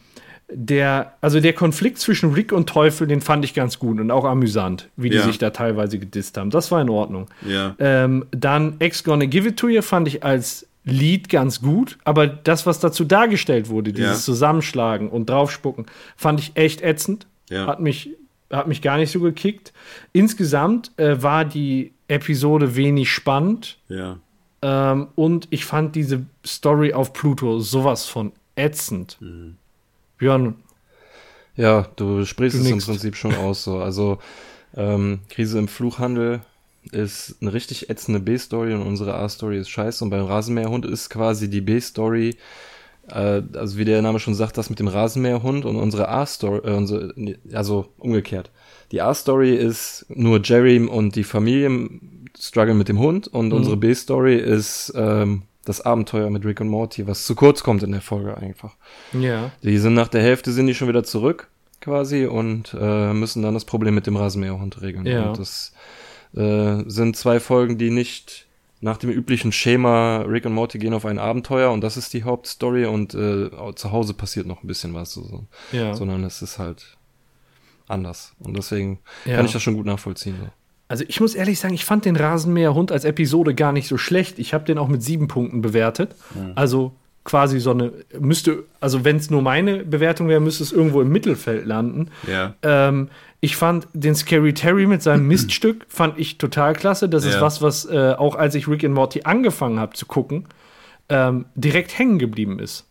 der, 0.50 1.14
also 1.20 1.40
der 1.40 1.52
Konflikt 1.52 1.98
zwischen 1.98 2.32
Rick 2.32 2.52
und 2.52 2.68
Teufel, 2.68 3.06
den 3.06 3.20
fand 3.20 3.44
ich 3.44 3.54
ganz 3.54 3.78
gut 3.78 4.00
und 4.00 4.10
auch 4.10 4.24
amüsant, 4.24 4.88
wie 4.96 5.10
die 5.10 5.16
ja. 5.16 5.22
sich 5.22 5.38
da 5.38 5.50
teilweise 5.50 5.98
gedisst 5.98 6.38
haben. 6.38 6.50
Das 6.50 6.70
war 6.70 6.80
in 6.80 6.88
Ordnung. 6.88 7.26
Ja. 7.46 7.74
Ähm, 7.78 8.26
dann 8.30 8.76
Ex 8.78 9.04
Gonna 9.04 9.26
Give 9.26 9.48
It 9.48 9.58
To 9.58 9.68
You 9.68 9.82
fand 9.82 10.08
ich 10.08 10.24
als 10.24 10.66
Lied 10.84 11.28
ganz 11.28 11.60
gut, 11.60 11.98
aber 12.04 12.26
das, 12.26 12.64
was 12.64 12.80
dazu 12.80 13.04
dargestellt 13.04 13.68
wurde, 13.68 13.92
dieses 13.92 14.10
ja. 14.10 14.16
Zusammenschlagen 14.16 15.10
und 15.10 15.28
draufspucken, 15.28 15.84
fand 16.16 16.40
ich 16.40 16.52
echt 16.54 16.80
ätzend. 16.80 17.26
Hat 17.50 17.80
mich, 17.80 18.10
hat 18.50 18.68
mich 18.68 18.82
gar 18.82 18.96
nicht 18.96 19.10
so 19.10 19.20
gekickt. 19.20 19.72
Insgesamt 20.12 20.92
äh, 20.98 21.22
war 21.22 21.44
die 21.44 21.92
Episode 22.08 22.74
wenig 22.74 23.10
spannend. 23.10 23.78
Ja. 23.88 24.18
Ähm, 24.62 25.08
und 25.14 25.46
ich 25.50 25.64
fand 25.64 25.94
diese 25.94 26.24
Story 26.44 26.94
auf 26.94 27.12
Pluto 27.12 27.58
sowas 27.60 28.06
von 28.06 28.32
ätzend. 28.56 29.18
Mhm. 29.20 29.56
Björn. 30.18 30.56
Ja, 31.56 31.88
du 31.96 32.24
sprichst 32.24 32.58
du 32.58 32.62
es 32.62 32.70
im 32.70 32.78
Prinzip 32.78 33.16
schon 33.16 33.34
aus 33.34 33.64
so. 33.64 33.78
Also 33.78 34.18
ähm, 34.76 35.20
Krise 35.28 35.58
im 35.58 35.68
Fluchhandel 35.68 36.40
ist 36.92 37.36
eine 37.40 37.52
richtig 37.52 37.90
ätzende 37.90 38.20
B-Story 38.20 38.74
und 38.74 38.82
unsere 38.82 39.14
A-Story 39.14 39.58
ist 39.58 39.68
scheiße. 39.68 40.04
Und 40.04 40.10
beim 40.10 40.24
Rasenmäherhund 40.24 40.86
ist 40.86 41.10
quasi 41.10 41.50
die 41.50 41.60
B-Story, 41.60 42.36
äh, 43.08 43.42
also 43.54 43.78
wie 43.78 43.84
der 43.84 44.02
Name 44.02 44.20
schon 44.20 44.34
sagt, 44.34 44.56
das 44.56 44.70
mit 44.70 44.78
dem 44.78 44.88
Rasenmäherhund 44.88 45.64
und 45.64 45.76
unsere 45.76 46.08
A-Story, 46.08 46.60
äh, 46.64 46.74
unsere, 46.74 47.14
also 47.52 47.88
umgekehrt. 47.98 48.50
Die 48.92 49.02
A-Story 49.02 49.54
ist 49.54 50.06
nur 50.08 50.40
Jerry 50.42 50.80
und 50.80 51.16
die 51.16 51.24
Familie 51.24 51.90
struggle 52.38 52.74
mit 52.74 52.88
dem 52.88 52.98
Hund 52.98 53.28
und 53.28 53.48
mhm. 53.48 53.54
unsere 53.54 53.76
B-Story 53.76 54.36
ist 54.36 54.92
ähm, 54.94 55.42
das 55.68 55.80
Abenteuer 55.80 56.30
mit 56.30 56.44
Rick 56.44 56.60
und 56.60 56.68
Morty, 56.68 57.06
was 57.06 57.24
zu 57.24 57.34
kurz 57.34 57.62
kommt 57.62 57.82
in 57.82 57.92
der 57.92 58.00
Folge 58.00 58.36
einfach. 58.36 58.74
Ja. 59.12 59.52
Die 59.62 59.78
sind 59.78 59.94
nach 59.94 60.08
der 60.08 60.22
Hälfte 60.22 60.52
sind 60.52 60.66
die 60.66 60.74
schon 60.74 60.88
wieder 60.88 61.04
zurück 61.04 61.48
quasi 61.80 62.26
und 62.26 62.74
äh, 62.78 63.12
müssen 63.12 63.42
dann 63.42 63.54
das 63.54 63.64
Problem 63.64 63.94
mit 63.94 64.06
dem 64.06 64.16
Rasenmäherhund 64.16 64.80
regeln. 64.80 65.06
Ja. 65.06 65.28
Und 65.28 65.38
das 65.38 65.72
äh, 66.34 66.82
sind 66.86 67.16
zwei 67.16 67.38
Folgen, 67.38 67.78
die 67.78 67.90
nicht 67.90 68.46
nach 68.80 68.96
dem 68.96 69.10
üblichen 69.10 69.52
Schema 69.52 70.18
Rick 70.18 70.46
und 70.46 70.54
Morty 70.54 70.78
gehen 70.78 70.94
auf 70.94 71.04
ein 71.04 71.18
Abenteuer 71.18 71.72
und 71.72 71.82
das 71.82 71.96
ist 71.96 72.14
die 72.14 72.22
Hauptstory 72.22 72.86
und 72.86 73.14
äh, 73.14 73.50
zu 73.74 73.92
Hause 73.92 74.14
passiert 74.14 74.46
noch 74.46 74.62
ein 74.62 74.68
bisschen 74.68 74.94
was, 74.94 75.12
so. 75.12 75.46
ja. 75.72 75.94
sondern 75.94 76.22
es 76.24 76.42
ist 76.42 76.58
halt 76.58 76.96
anders 77.88 78.34
und 78.38 78.56
deswegen 78.56 79.00
ja. 79.24 79.36
kann 79.36 79.46
ich 79.46 79.52
das 79.52 79.62
schon 79.62 79.74
gut 79.74 79.86
nachvollziehen. 79.86 80.36
So. 80.38 80.48
Also 80.88 81.04
ich 81.06 81.20
muss 81.20 81.34
ehrlich 81.34 81.60
sagen, 81.60 81.74
ich 81.74 81.84
fand 81.84 82.06
den 82.06 82.16
Rasenmäherhund 82.16 82.90
als 82.90 83.04
Episode 83.04 83.54
gar 83.54 83.72
nicht 83.72 83.88
so 83.88 83.98
schlecht. 83.98 84.38
Ich 84.38 84.54
habe 84.54 84.64
den 84.64 84.78
auch 84.78 84.88
mit 84.88 85.02
sieben 85.02 85.28
Punkten 85.28 85.60
bewertet. 85.60 86.14
Mhm. 86.34 86.52
Also 86.54 86.92
quasi 87.24 87.60
so 87.60 87.72
eine, 87.72 87.92
müsste, 88.18 88.64
also 88.80 89.04
wenn 89.04 89.16
es 89.16 89.28
nur 89.28 89.42
meine 89.42 89.84
Bewertung 89.84 90.28
wäre, 90.28 90.40
müsste 90.40 90.64
es 90.64 90.72
irgendwo 90.72 91.02
im 91.02 91.10
Mittelfeld 91.10 91.66
landen. 91.66 92.10
Ja. 92.26 92.54
Ähm, 92.62 93.10
ich 93.40 93.56
fand 93.56 93.86
den 93.92 94.14
Scary 94.14 94.54
Terry 94.54 94.86
mit 94.86 95.02
seinem 95.02 95.26
Miststück, 95.28 95.84
fand 95.88 96.18
ich 96.18 96.38
total 96.38 96.72
klasse. 96.72 97.06
Das 97.08 97.24
ja. 97.24 97.32
ist 97.32 97.40
was, 97.42 97.60
was 97.60 97.84
äh, 97.84 98.14
auch 98.16 98.34
als 98.34 98.54
ich 98.54 98.66
Rick 98.66 98.82
and 98.82 98.94
Morty 98.94 99.22
angefangen 99.24 99.78
habe 99.78 99.92
zu 99.92 100.06
gucken, 100.06 100.46
ähm, 101.10 101.44
direkt 101.54 101.98
hängen 101.98 102.18
geblieben 102.18 102.58
ist. 102.58 102.86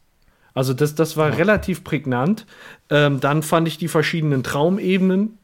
Also 0.54 0.74
das, 0.74 0.94
das 0.94 1.18
war 1.18 1.30
ja. 1.30 1.36
relativ 1.36 1.84
prägnant. 1.84 2.46
Ähm, 2.92 3.20
dann 3.20 3.42
fand 3.42 3.68
ich 3.68 3.80
die 3.80 3.88
verschiedenen 3.88 4.44
Traumebenen 4.44 5.40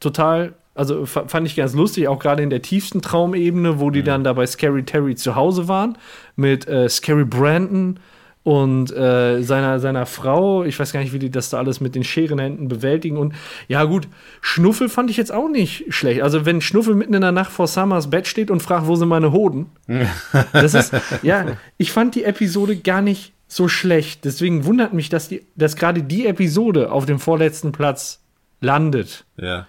total 0.00 0.54
also 0.74 1.04
fand 1.04 1.46
ich 1.46 1.56
ganz 1.56 1.74
lustig, 1.74 2.08
auch 2.08 2.18
gerade 2.18 2.42
in 2.42 2.50
der 2.50 2.62
tiefsten 2.62 3.02
Traumebene, 3.02 3.80
wo 3.80 3.90
die 3.90 4.00
mhm. 4.00 4.06
dann 4.06 4.24
da 4.24 4.32
bei 4.32 4.46
Scary 4.46 4.84
Terry 4.84 5.14
zu 5.14 5.34
Hause 5.34 5.68
waren, 5.68 5.98
mit 6.36 6.66
äh, 6.68 6.88
Scary 6.88 7.24
Brandon, 7.24 7.98
und 8.42 8.90
äh, 8.90 9.42
seiner, 9.42 9.80
seiner 9.80 10.06
Frau. 10.06 10.64
Ich 10.64 10.78
weiß 10.78 10.92
gar 10.92 11.00
nicht, 11.00 11.12
wie 11.12 11.18
die 11.18 11.30
das 11.30 11.50
da 11.50 11.58
alles 11.58 11.80
mit 11.80 11.94
den 11.94 12.04
Scherenhänden 12.04 12.68
bewältigen. 12.68 13.16
Und 13.16 13.34
ja, 13.68 13.84
gut, 13.84 14.08
Schnuffel 14.40 14.88
fand 14.88 15.10
ich 15.10 15.16
jetzt 15.16 15.32
auch 15.32 15.48
nicht 15.48 15.92
schlecht. 15.92 16.22
Also, 16.22 16.46
wenn 16.46 16.60
Schnuffel 16.60 16.94
mitten 16.94 17.14
in 17.14 17.20
der 17.20 17.32
Nacht 17.32 17.52
vor 17.52 17.66
Summers 17.66 18.08
Bett 18.08 18.26
steht 18.26 18.50
und 18.50 18.62
fragt, 18.62 18.86
wo 18.86 18.96
sind 18.96 19.08
meine 19.08 19.32
Hoden? 19.32 19.66
das 20.52 20.74
ist, 20.74 20.92
ja, 21.22 21.58
ich 21.76 21.92
fand 21.92 22.14
die 22.14 22.24
Episode 22.24 22.76
gar 22.76 23.02
nicht 23.02 23.32
so 23.46 23.68
schlecht. 23.68 24.24
Deswegen 24.24 24.64
wundert 24.64 24.94
mich, 24.94 25.10
dass, 25.10 25.28
die, 25.28 25.44
dass 25.56 25.76
gerade 25.76 26.02
die 26.02 26.26
Episode 26.26 26.92
auf 26.92 27.04
dem 27.04 27.18
vorletzten 27.18 27.72
Platz 27.72 28.20
landet. 28.60 29.26
Ja. 29.36 29.66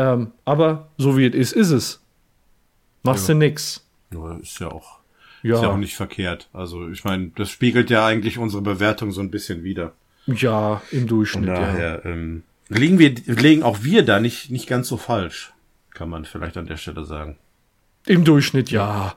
Ähm, 0.00 0.32
aber 0.44 0.88
so 0.96 1.18
wie 1.18 1.26
es 1.26 1.34
ist, 1.34 1.52
ist 1.52 1.70
es. 1.70 2.00
Machst 3.02 3.28
ja. 3.28 3.34
du 3.34 3.38
nix. 3.38 3.86
Ja, 4.12 4.36
ist 4.36 4.58
ja 4.60 4.68
auch 4.68 5.00
ja. 5.42 5.56
Ist 5.56 5.62
ja 5.62 5.70
auch 5.70 5.76
nicht 5.76 5.96
verkehrt. 5.96 6.48
Also 6.52 6.88
ich 6.90 7.04
meine, 7.04 7.30
das 7.36 7.50
spiegelt 7.50 7.90
ja 7.90 8.04
eigentlich 8.04 8.38
unsere 8.38 8.62
Bewertung 8.62 9.12
so 9.12 9.20
ein 9.20 9.30
bisschen 9.30 9.64
wider. 9.64 9.92
Ja, 10.26 10.82
im 10.90 11.06
Durchschnitt. 11.06 11.46
Von 11.46 11.54
daher 11.54 12.02
ja. 12.04 12.10
ähm, 12.10 12.42
liegen 12.68 12.98
wir, 12.98 13.14
legen 13.26 13.62
auch 13.62 13.82
wir 13.82 14.04
da 14.04 14.20
nicht 14.20 14.50
nicht 14.50 14.66
ganz 14.66 14.88
so 14.88 14.96
falsch, 14.96 15.52
kann 15.94 16.08
man 16.08 16.24
vielleicht 16.24 16.56
an 16.56 16.66
der 16.66 16.76
Stelle 16.76 17.04
sagen. 17.04 17.38
Im 18.06 18.24
Durchschnitt 18.24 18.70
ja. 18.70 19.14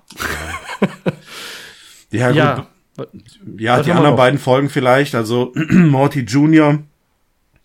Ja, 2.11 2.30
ja, 2.31 2.55
gut. 2.55 3.07
ja, 3.57 3.77
ja 3.77 3.84
die 3.84 3.91
anderen 3.91 4.15
beiden 4.15 4.39
Folgen 4.39 4.69
vielleicht. 4.69 5.15
Also 5.15 5.53
Morty 5.69 6.22
Junior 6.22 6.80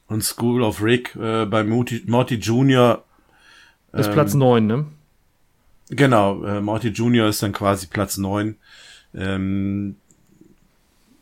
und 0.08 0.24
School 0.24 0.62
of 0.62 0.82
Rick 0.82 1.14
äh, 1.16 1.46
bei 1.46 1.62
Morty, 1.64 2.02
Morty 2.06 2.36
Junior. 2.36 3.04
Ähm, 3.92 4.00
ist 4.00 4.12
Platz 4.12 4.34
neun, 4.34 4.66
ne? 4.66 4.86
Genau, 5.90 6.44
äh, 6.44 6.60
Morty 6.60 6.88
Junior 6.88 7.28
ist 7.28 7.42
dann 7.42 7.52
quasi 7.52 7.86
Platz 7.86 8.18
neun. 8.18 8.56
Ähm, 9.14 9.96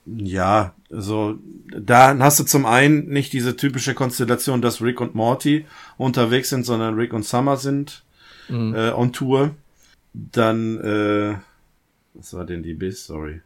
ja, 0.07 0.73
also 0.91 1.39
da 1.69 2.17
hast 2.19 2.41
du 2.41 2.45
zum 2.45 2.67
einen 2.67 3.09
nicht 3.09 3.33
diese 3.33 3.57
typische 3.57 3.95
Konstellation, 3.95 4.63
dass 4.63 4.81
Rick 4.81 5.01
und 5.01 5.15
Morty 5.15 5.67
unterwegs 5.99 6.51
sind, 6.51 6.65
sondern 6.65 6.95
Rick 6.95 7.13
und 7.13 7.25
Summer 7.25 7.57
sind 7.57 8.05
mhm. 8.49 8.75
äh, 8.75 8.91
on 8.93 9.13
Tour. 9.13 9.51
Dann, 10.15 10.79
äh, 10.81 11.35
was 12.15 12.35
war 12.35 12.45
denn 12.45 12.63
die 12.63 12.75
Biss? 12.75 13.07
Sorry. 13.07 13.41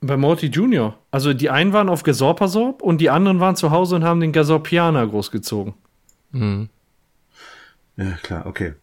Bei 0.00 0.16
Morty 0.16 0.46
Junior. 0.46 0.98
Also 1.10 1.32
die 1.32 1.50
einen 1.50 1.72
waren 1.72 1.88
auf 1.88 2.02
Gasorpasorp 2.02 2.82
und 2.82 3.00
die 3.00 3.10
anderen 3.10 3.40
waren 3.40 3.56
zu 3.56 3.70
Hause 3.70 3.96
und 3.96 4.04
haben 4.04 4.20
den 4.20 4.32
Gasorpianer 4.32 5.06
großgezogen. 5.06 5.74
Mhm. 6.32 6.68
Ja, 7.96 8.12
klar, 8.22 8.46
okay. 8.46 8.74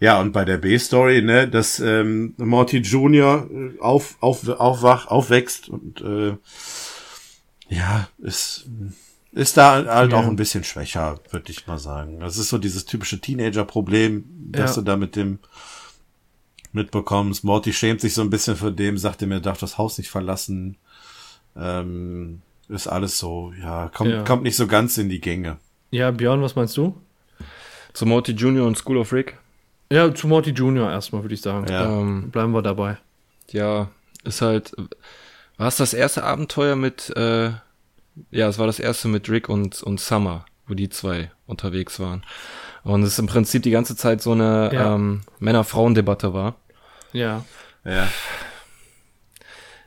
Ja, 0.00 0.20
und 0.20 0.32
bei 0.32 0.44
der 0.44 0.58
B-Story, 0.58 1.22
ne, 1.22 1.48
dass 1.48 1.78
ähm, 1.78 2.34
Morty 2.36 2.78
Junior 2.78 3.48
äh, 3.50 3.78
auf, 3.80 4.16
auf, 4.20 4.48
aufwach, 4.48 5.06
aufwächst 5.06 5.68
und 5.68 6.00
äh, 6.00 6.36
ja, 7.68 8.08
ist, 8.18 8.66
ist 9.32 9.56
da 9.56 9.84
halt 9.86 10.12
ja. 10.12 10.18
auch 10.18 10.26
ein 10.26 10.36
bisschen 10.36 10.64
schwächer, 10.64 11.20
würde 11.30 11.52
ich 11.52 11.66
mal 11.66 11.78
sagen. 11.78 12.20
Das 12.20 12.36
ist 12.36 12.48
so 12.48 12.58
dieses 12.58 12.84
typische 12.84 13.20
Teenager-Problem, 13.20 14.24
dass 14.50 14.76
ja. 14.76 14.82
du 14.82 14.86
da 14.86 14.96
mit 14.96 15.16
dem 15.16 15.38
mitbekommst. 16.72 17.44
Morty 17.44 17.72
schämt 17.72 18.00
sich 18.00 18.14
so 18.14 18.22
ein 18.22 18.30
bisschen 18.30 18.56
für 18.56 18.72
dem, 18.72 18.98
sagt 18.98 19.22
ihm, 19.22 19.32
er 19.32 19.40
darf 19.40 19.58
das 19.58 19.78
Haus 19.78 19.98
nicht 19.98 20.10
verlassen. 20.10 20.76
Ähm, 21.56 22.42
ist 22.68 22.88
alles 22.88 23.18
so, 23.18 23.52
ja, 23.60 23.88
kommt, 23.88 24.10
ja. 24.10 24.24
kommt 24.24 24.42
nicht 24.42 24.56
so 24.56 24.66
ganz 24.66 24.98
in 24.98 25.08
die 25.08 25.20
Gänge. 25.20 25.58
Ja, 25.90 26.10
Björn, 26.10 26.42
was 26.42 26.56
meinst 26.56 26.76
du? 26.76 26.96
Zu 27.92 28.06
Morty 28.06 28.32
Junior 28.32 28.66
und 28.66 28.76
School 28.76 28.96
of 28.96 29.12
Rick? 29.12 29.38
Ja, 29.90 30.14
zu 30.14 30.26
Morty 30.26 30.50
Junior 30.50 30.90
erstmal, 30.90 31.22
würde 31.22 31.34
ich 31.34 31.42
sagen. 31.42 31.66
Ja. 31.68 31.84
Ähm, 31.84 32.30
Bleiben 32.30 32.52
wir 32.52 32.62
dabei. 32.62 32.98
Ja, 33.50 33.90
ist 34.24 34.40
halt. 34.40 34.72
War 35.58 35.68
es 35.68 35.76
das 35.76 35.92
erste 35.92 36.24
Abenteuer 36.24 36.76
mit, 36.76 37.14
äh, 37.16 37.50
ja, 38.30 38.48
es 38.48 38.58
war 38.58 38.66
das 38.66 38.78
erste 38.78 39.08
mit 39.08 39.28
Rick 39.28 39.48
und, 39.48 39.82
und 39.82 40.00
Summer, 40.00 40.46
wo 40.66 40.74
die 40.74 40.88
zwei 40.88 41.30
unterwegs 41.46 42.00
waren. 42.00 42.24
Und 42.84 43.02
es 43.02 43.10
ist 43.10 43.18
im 43.18 43.26
Prinzip 43.26 43.62
die 43.62 43.70
ganze 43.70 43.94
Zeit 43.94 44.22
so 44.22 44.32
eine 44.32 44.70
ja. 44.72 44.94
ähm, 44.94 45.20
Männer-Frauen-Debatte 45.38 46.32
war. 46.32 46.56
Ja. 47.12 47.44
Ja. 47.84 48.08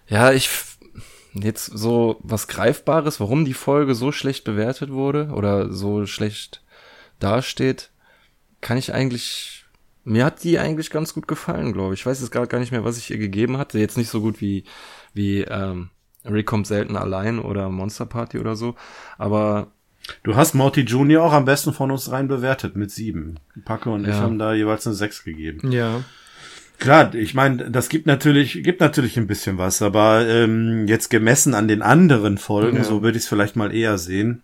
Ja, 0.07 0.31
ich 0.31 0.49
jetzt 1.33 1.65
so 1.65 2.17
was 2.21 2.47
Greifbares, 2.47 3.19
warum 3.19 3.43
die 3.43 3.53
Folge 3.53 3.95
so 3.95 4.11
schlecht 4.11 4.43
bewertet 4.43 4.91
wurde 4.91 5.29
oder 5.33 5.73
so 5.73 6.05
schlecht 6.05 6.61
dasteht, 7.19 7.89
kann 8.65 8.77
ich 8.77 8.95
eigentlich 8.95 9.55
mir 10.05 10.25
hat 10.25 10.43
die 10.43 10.59
eigentlich 10.59 10.91
ganz 10.91 11.13
gut 11.13 11.27
gefallen, 11.27 11.73
glaube 11.73 11.93
ich. 11.93 12.01
Ich 12.01 12.05
weiß 12.05 12.21
jetzt 12.21 12.31
gar, 12.31 12.45
gar 12.47 12.59
nicht 12.59 12.71
mehr, 12.71 12.83
was 12.83 12.97
ich 12.97 13.09
ihr 13.11 13.17
gegeben 13.17 13.57
hatte. 13.57 13.79
Jetzt 13.79 13.97
nicht 13.97 14.09
so 14.09 14.21
gut 14.21 14.39
wie, 14.39 14.63
wie 15.13 15.41
ähm, 15.41 15.89
Rick 16.23 16.45
kommt 16.45 16.67
selten 16.67 16.95
allein 16.95 17.39
oder 17.39 17.69
Monster 17.69 18.05
Party 18.05 18.39
oder 18.39 18.55
so. 18.55 18.75
Aber 19.17 19.71
Du 20.21 20.35
hast 20.35 20.53
Morty 20.53 20.81
Junior 20.81 21.23
auch 21.23 21.33
am 21.33 21.45
besten 21.45 21.73
von 21.73 21.89
uns 21.89 22.11
rein 22.11 22.27
bewertet 22.27 22.75
mit 22.75 22.91
sieben. 22.91 23.39
Packe 23.65 23.89
und 23.89 24.03
ja. 24.05 24.11
ich 24.11 24.15
haben 24.17 24.37
da 24.37 24.53
jeweils 24.53 24.85
eine 24.85 24.95
sechs 24.95 25.23
gegeben. 25.23 25.71
Ja. 25.71 26.03
Klar, 26.77 27.15
ich 27.15 27.33
meine, 27.33 27.71
das 27.71 27.89
gibt 27.89 28.05
natürlich, 28.05 28.61
gibt 28.61 28.81
natürlich 28.81 29.17
ein 29.17 29.25
bisschen 29.25 29.57
was, 29.57 29.81
aber 29.81 30.27
ähm, 30.27 30.87
jetzt 30.87 31.09
gemessen 31.09 31.55
an 31.55 31.67
den 31.67 31.81
anderen 31.81 32.37
Folgen, 32.37 32.77
ja. 32.77 32.83
so 32.83 33.01
würde 33.01 33.17
ich 33.17 33.23
es 33.23 33.29
vielleicht 33.29 33.55
mal 33.55 33.73
eher 33.73 33.97
sehen, 33.97 34.43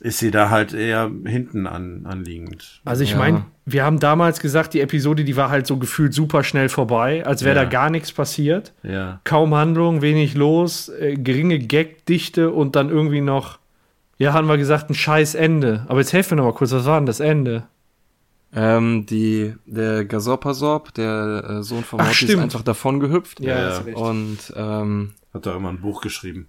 ist 0.00 0.18
sie 0.18 0.30
da 0.30 0.48
halt 0.48 0.72
eher 0.72 1.10
hinten 1.24 1.66
an, 1.66 2.06
anliegend. 2.06 2.80
Also 2.84 3.04
ich 3.04 3.12
ja. 3.12 3.18
meine, 3.18 3.44
wir 3.66 3.84
haben 3.84 4.00
damals 4.00 4.40
gesagt, 4.40 4.72
die 4.72 4.80
Episode, 4.80 5.24
die 5.24 5.36
war 5.36 5.50
halt 5.50 5.66
so 5.66 5.76
gefühlt 5.76 6.14
super 6.14 6.42
schnell 6.42 6.70
vorbei, 6.70 7.24
als 7.26 7.44
wäre 7.44 7.56
ja. 7.56 7.64
da 7.64 7.68
gar 7.68 7.90
nichts 7.90 8.10
passiert. 8.10 8.72
Ja. 8.82 9.20
Kaum 9.24 9.54
Handlung, 9.54 10.00
wenig 10.00 10.34
los, 10.34 10.88
äh, 10.88 11.16
geringe 11.16 11.58
Gagdichte 11.58 12.50
und 12.50 12.76
dann 12.76 12.88
irgendwie 12.88 13.20
noch, 13.20 13.58
ja, 14.16 14.32
haben 14.32 14.48
wir 14.48 14.56
gesagt, 14.56 14.88
ein 14.88 14.94
scheiß 14.94 15.34
Ende. 15.34 15.84
Aber 15.88 16.00
jetzt 16.00 16.14
helfen 16.14 16.30
wir 16.30 16.36
noch 16.36 16.44
mal 16.44 16.54
kurz, 16.54 16.72
was 16.72 16.86
war 16.86 16.98
denn 16.98 17.06
das 17.06 17.20
Ende? 17.20 17.64
Ähm, 18.52 19.06
die, 19.06 19.54
der 19.66 20.06
Gasorpasorp, 20.06 20.94
der 20.94 21.44
äh, 21.48 21.62
Sohn 21.62 21.84
von 21.84 22.00
Morty, 22.00 22.24
ist 22.24 22.38
einfach 22.38 22.62
davon 22.62 23.00
gehüpft. 23.00 23.40
Ja, 23.40 23.80
ja. 23.80 23.94
Und 23.94 24.52
ähm, 24.56 25.12
hat 25.32 25.46
da 25.46 25.54
immer 25.54 25.68
ein 25.68 25.80
Buch 25.80 26.00
geschrieben. 26.00 26.48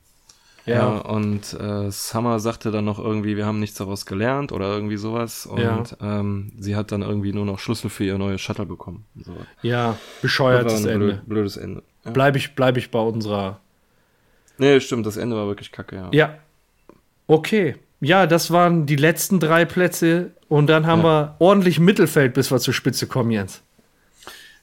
Ja, 0.66 0.76
ja 0.76 0.98
und 0.98 1.54
äh, 1.54 1.90
Summer 1.92 2.40
sagte 2.40 2.72
dann 2.72 2.86
noch 2.86 3.00
irgendwie, 3.00 3.36
wir 3.36 3.46
haben 3.46 3.60
nichts 3.60 3.78
daraus 3.78 4.06
gelernt 4.06 4.52
oder 4.52 4.68
irgendwie 4.68 4.98
sowas. 4.98 5.46
Und 5.46 5.62
ja. 5.62 5.84
ähm, 6.02 6.52
sie 6.58 6.76
hat 6.76 6.92
dann 6.92 7.02
irgendwie 7.02 7.34
nur 7.34 7.46
noch 7.46 7.60
Schlüssel 7.60 7.90
für 7.90 8.04
ihr 8.04 8.18
neues 8.18 8.42
Shuttle 8.42 8.66
bekommen. 8.66 9.06
So. 9.24 9.36
Ja, 9.62 9.98
bescheuertes 10.22 10.86
Ende. 10.86 11.06
Blöd, 11.06 11.22
blödes 11.26 11.58
Ende. 11.58 11.84
Ja. 12.06 12.12
Bleib 12.12 12.36
ich, 12.36 12.56
bleib 12.56 12.78
ich 12.78 12.92
bei 12.92 13.00
unserer. 13.00 13.60
Nee, 14.58 14.80
stimmt, 14.80 15.06
das 15.06 15.18
Ende 15.18 15.36
war 15.36 15.48
wirklich 15.48 15.72
kacke, 15.72 15.96
ja. 15.96 16.10
Ja. 16.12 16.38
Okay. 17.28 17.76
Ja, 18.00 18.26
das 18.26 18.52
waren 18.52 18.88
die 18.88 18.96
letzten 18.96 19.40
drei 19.40 19.64
Plätze 19.64 20.32
und 20.48 20.68
dann 20.68 20.88
haben 20.88 21.04
wir 21.04 21.36
ordentlich 21.38 21.80
Mittelfeld, 21.80 22.34
bis 22.34 22.52
wir 22.52 22.60
zur 22.60 22.74
Spitze 22.74 23.06
kommen, 23.06 23.30
Jens. 23.30 23.62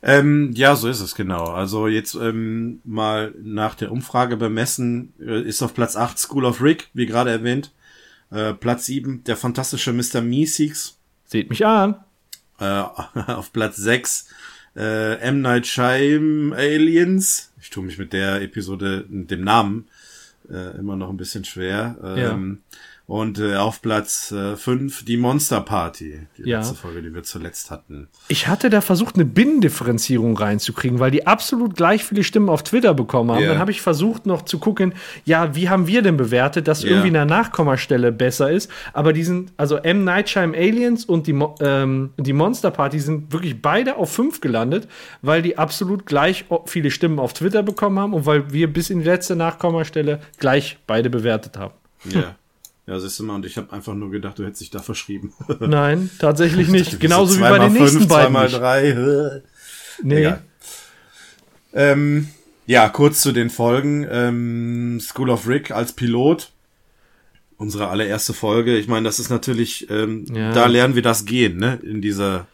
Ähm, 0.02 0.52
ja, 0.54 0.76
so 0.76 0.88
ist 0.88 1.00
es 1.00 1.14
genau. 1.14 1.46
Also 1.46 1.88
jetzt 1.88 2.14
ähm, 2.14 2.80
mal 2.84 3.34
nach 3.42 3.74
der 3.74 3.90
Umfrage 3.90 4.36
bemessen, 4.36 5.12
äh, 5.20 5.42
ist 5.42 5.62
auf 5.62 5.74
Platz 5.74 5.96
8 5.96 6.18
School 6.18 6.44
of 6.44 6.62
Rick, 6.62 6.88
wie 6.94 7.06
gerade 7.06 7.30
erwähnt. 7.30 7.72
Äh, 8.30 8.54
Platz 8.54 8.86
7 8.86 9.24
der 9.24 9.36
fantastische 9.36 9.92
Mr. 9.92 10.20
Meeseeks. 10.20 10.98
Seht 11.24 11.50
mich 11.50 11.66
an. 11.66 11.96
Äh, 12.60 12.64
auf 13.26 13.52
Platz 13.52 13.76
6 13.76 14.28
äh, 14.76 15.18
M. 15.18 15.40
Night 15.40 15.66
Shyam 15.66 16.52
Aliens. 16.52 17.52
Ich 17.60 17.70
tue 17.70 17.84
mich 17.84 17.98
mit 17.98 18.12
der 18.12 18.40
Episode, 18.40 19.04
mit 19.08 19.30
dem 19.30 19.42
Namen 19.42 19.88
äh, 20.48 20.78
immer 20.78 20.96
noch 20.96 21.10
ein 21.10 21.16
bisschen 21.16 21.44
schwer. 21.44 21.96
Ähm, 22.02 22.60
ja. 22.72 22.78
Und 23.09 23.39
äh, 23.39 23.56
auf 23.56 23.80
Platz 23.80 24.35
5 24.56 25.01
äh, 25.01 25.05
die 25.06 25.16
Monster 25.16 25.62
Party, 25.62 26.26
die 26.36 26.43
ja. 26.43 26.59
letzte 26.59 26.74
Folge, 26.74 27.01
die 27.01 27.14
wir 27.14 27.22
zuletzt 27.22 27.70
hatten. 27.70 28.09
Ich 28.28 28.48
hatte 28.48 28.68
da 28.68 28.82
versucht, 28.82 29.14
eine 29.14 29.24
Binnendifferenzierung 29.24 30.36
reinzukriegen, 30.36 31.01
weil 31.01 31.10
die 31.10 31.26
absolut 31.26 31.74
gleich 31.74 32.05
viele 32.05 32.22
Stimmen 32.22 32.51
auf 32.51 32.64
Twitter 32.64 32.93
bekommen 32.93 33.30
haben. 33.30 33.40
Yeah. 33.40 33.52
Dann 33.52 33.60
habe 33.60 33.70
ich 33.70 33.80
versucht 33.80 34.26
noch 34.26 34.43
zu 34.43 34.59
gucken, 34.59 34.93
ja, 35.24 35.55
wie 35.55 35.70
haben 35.70 35.86
wir 35.86 36.02
denn 36.02 36.18
bewertet, 36.18 36.68
dass 36.68 36.85
yeah. 36.85 36.90
irgendwie 36.90 37.16
eine 37.16 37.24
Nachkommastelle 37.24 38.12
besser 38.12 38.51
ist. 38.51 38.70
Aber 38.93 39.14
die 39.14 39.24
sind, 39.24 39.55
also 39.56 39.76
M. 39.76 40.05
Nightshime 40.05 40.55
Aliens 40.55 41.06
und 41.06 41.26
die, 41.26 41.43
ähm, 41.60 42.10
die 42.18 42.35
Monster 42.35 42.70
Party 42.70 43.01
sind 43.01 43.32
wirklich 43.32 43.62
beide 43.62 43.97
auf 43.97 44.12
5 44.12 44.43
gelandet, 44.43 44.86
weil 45.22 45.40
die 45.40 45.56
absolut 45.56 46.05
gleich 46.05 46.44
viele 46.66 46.90
Stimmen 46.90 47.18
auf 47.18 47.32
Twitter 47.32 47.62
bekommen 47.62 47.98
haben 47.98 48.12
und 48.12 48.26
weil 48.26 48.52
wir 48.52 48.70
bis 48.70 48.90
in 48.90 48.98
die 48.98 49.06
letzte 49.06 49.35
Nachkommastelle 49.35 50.20
gleich 50.36 50.76
beide 50.86 51.09
bewertet 51.09 51.56
haben. 51.56 51.72
Ja. 52.05 52.36
Ja, 52.89 52.98
siehst 52.98 53.20
du 53.20 53.24
mal, 53.24 53.35
und 53.35 53.44
ich 53.44 53.59
habe 53.59 53.70
einfach 53.74 53.93
nur 53.93 54.10
gedacht, 54.10 54.39
du 54.39 54.47
hättest 54.47 54.62
dich 54.62 54.70
da 54.70 54.78
verschrieben. 54.78 55.35
Nein, 55.60 56.09
tatsächlich 56.19 56.69
nicht. 56.69 56.98
Genauso 57.01 57.36
wie 57.36 57.40
bei 57.40 57.59
den 57.59 57.74
nächsten 57.74 57.98
fünf, 57.98 58.09
beiden. 58.09 58.32
Zweimal 58.32 58.48
drei. 58.48 59.43
nee. 60.02 60.32
Ähm, 61.74 62.28
ja, 62.65 62.89
kurz 62.89 63.20
zu 63.20 63.32
den 63.32 63.51
Folgen. 63.51 64.06
Ähm, 64.10 65.01
School 65.02 65.28
of 65.28 65.47
Rick 65.47 65.70
als 65.70 65.93
Pilot. 65.93 66.51
Unsere 67.59 67.89
allererste 67.89 68.32
Folge. 68.32 68.78
Ich 68.78 68.89
meine, 68.89 69.05
das 69.05 69.19
ist 69.19 69.28
natürlich, 69.28 69.90
ähm, 69.90 70.24
ja. 70.32 70.52
da 70.52 70.65
lernen 70.65 70.94
wir 70.94 71.02
das 71.02 71.27
gehen, 71.27 71.59
ne? 71.59 71.78
In 71.82 72.01
dieser 72.01 72.47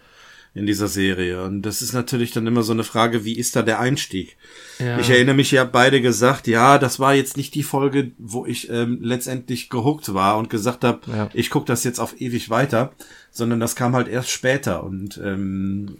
in 0.55 0.67
dieser 0.67 0.87
Serie. 0.87 1.43
Und 1.43 1.63
das 1.63 1.83
ist 1.83 1.93
natürlich 1.93 2.31
dann 2.31 2.47
immer 2.47 2.63
so 2.63 2.73
eine 2.73 2.85
Frage, 2.85 3.25
wie 3.25 3.37
ist 3.37 3.57
da 3.57 3.63
der 3.63 3.81
Einstieg? 3.81 4.37
Ja. 4.79 5.01
Ich 5.01 5.11
erinnere 5.11 5.35
mich, 5.35 5.53
ihr 5.53 5.61
habt 5.61 5.73
beide 5.73 6.01
gesagt, 6.01 6.47
ja, 6.47 6.79
das 6.79 7.01
war 7.01 7.13
jetzt 7.13 7.37
nicht 7.37 7.57
die 7.57 7.65
Folge, 7.65 8.13
wo 8.19 8.47
ich 8.47 8.71
ähm, 8.71 8.99
letztendlich 9.03 9.69
gehuckt 9.69 10.15
war 10.15 10.39
und 10.39 10.51
gesagt 10.51 10.85
habe, 10.85 11.01
ja. 11.09 11.29
ich 11.35 11.51
gucke 11.51 11.67
das 11.67 11.83
jetzt 11.83 11.99
auf 11.99 12.21
ewig 12.21 12.51
weiter, 12.51 12.93
sondern 13.33 13.59
das 13.59 13.75
kam 13.75 13.97
halt 13.97 14.07
erst 14.07 14.31
später. 14.31 14.85
Und 14.85 15.21
ähm, 15.23 15.97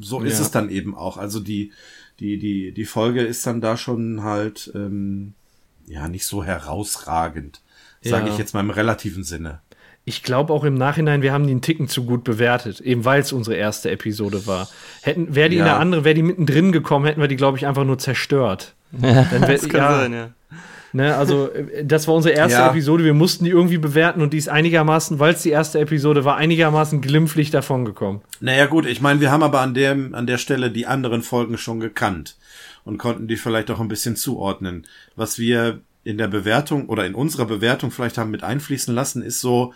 so 0.00 0.20
ist 0.20 0.38
ja. 0.38 0.42
es 0.42 0.52
dann 0.52 0.70
eben 0.70 0.96
auch. 0.96 1.16
Also 1.16 1.40
die, 1.40 1.72
die, 2.20 2.38
die, 2.38 2.72
die 2.72 2.84
Folge 2.84 3.22
ist 3.22 3.44
dann 3.46 3.60
da 3.60 3.76
schon 3.76 4.22
halt 4.22 4.70
ähm, 4.76 5.34
ja 5.86 6.06
nicht 6.06 6.24
so 6.24 6.44
herausragend, 6.44 7.62
sage 8.00 8.30
ich 8.30 8.38
jetzt 8.38 8.54
mal 8.54 8.60
im 8.60 8.70
relativen 8.70 9.24
Sinne 9.24 9.60
ich 10.04 10.22
glaube 10.22 10.52
auch 10.52 10.64
im 10.64 10.74
Nachhinein, 10.74 11.22
wir 11.22 11.32
haben 11.32 11.46
die 11.46 11.52
einen 11.52 11.60
Ticken 11.60 11.88
zu 11.88 12.04
gut 12.04 12.24
bewertet, 12.24 12.80
eben 12.80 13.04
weil 13.04 13.20
es 13.20 13.32
unsere 13.32 13.56
erste 13.56 13.90
Episode 13.90 14.46
war. 14.46 14.68
Hätten, 15.02 15.34
wäre 15.34 15.48
die 15.48 15.56
ja. 15.56 15.62
in 15.62 15.66
der 15.66 15.78
andere, 15.78 16.04
wäre 16.04 16.14
die 16.14 16.22
mittendrin 16.22 16.72
gekommen, 16.72 17.06
hätten 17.06 17.20
wir 17.20 17.28
die, 17.28 17.36
glaube 17.36 17.56
ich, 17.56 17.66
einfach 17.66 17.84
nur 17.84 17.98
zerstört. 17.98 18.74
Ja, 19.00 19.26
Dann 19.30 19.40
wär, 19.40 19.48
das 19.48 19.68
kann 19.70 19.80
ja, 19.80 20.00
sein, 20.00 20.12
ja. 20.12 20.28
Ne, 20.92 21.16
also, 21.16 21.50
äh, 21.50 21.84
das 21.84 22.06
war 22.06 22.14
unsere 22.14 22.34
erste 22.34 22.58
ja. 22.58 22.68
Episode. 22.68 23.04
Wir 23.04 23.14
mussten 23.14 23.44
die 23.44 23.50
irgendwie 23.50 23.78
bewerten 23.78 24.20
und 24.20 24.34
die 24.34 24.36
ist 24.36 24.50
einigermaßen, 24.50 25.18
weil 25.18 25.32
es 25.32 25.42
die 25.42 25.48
erste 25.48 25.78
Episode 25.80 26.26
war, 26.26 26.36
einigermaßen 26.36 27.00
glimpflich 27.00 27.50
davongekommen. 27.50 28.20
Naja, 28.40 28.66
gut, 28.66 28.84
ich 28.84 29.00
meine, 29.00 29.20
wir 29.20 29.30
haben 29.30 29.42
aber 29.42 29.60
an 29.60 29.72
der, 29.72 29.92
an 29.92 30.26
der 30.26 30.36
Stelle 30.36 30.70
die 30.70 30.86
anderen 30.86 31.22
Folgen 31.22 31.56
schon 31.56 31.80
gekannt 31.80 32.36
und 32.84 32.98
konnten 32.98 33.28
die 33.28 33.36
vielleicht 33.36 33.70
auch 33.70 33.80
ein 33.80 33.88
bisschen 33.88 34.16
zuordnen. 34.16 34.86
Was 35.16 35.38
wir 35.38 35.80
in 36.04 36.18
der 36.18 36.28
Bewertung 36.28 36.88
oder 36.88 37.06
in 37.06 37.14
unserer 37.14 37.46
Bewertung 37.46 37.90
vielleicht 37.90 38.18
haben 38.18 38.30
mit 38.30 38.42
einfließen 38.42 38.94
lassen, 38.94 39.22
ist 39.22 39.40
so, 39.40 39.72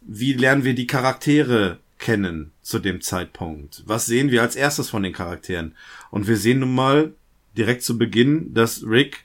wie 0.00 0.32
lernen 0.32 0.64
wir 0.64 0.74
die 0.74 0.86
Charaktere 0.86 1.78
kennen 1.98 2.52
zu 2.62 2.78
dem 2.78 3.00
Zeitpunkt? 3.00 3.82
Was 3.86 4.06
sehen 4.06 4.30
wir 4.30 4.42
als 4.42 4.56
erstes 4.56 4.90
von 4.90 5.02
den 5.02 5.12
Charakteren? 5.12 5.74
Und 6.10 6.26
wir 6.26 6.36
sehen 6.36 6.60
nun 6.60 6.74
mal 6.74 7.14
direkt 7.56 7.82
zu 7.82 7.98
Beginn, 7.98 8.52
dass 8.54 8.84
Rick 8.84 9.24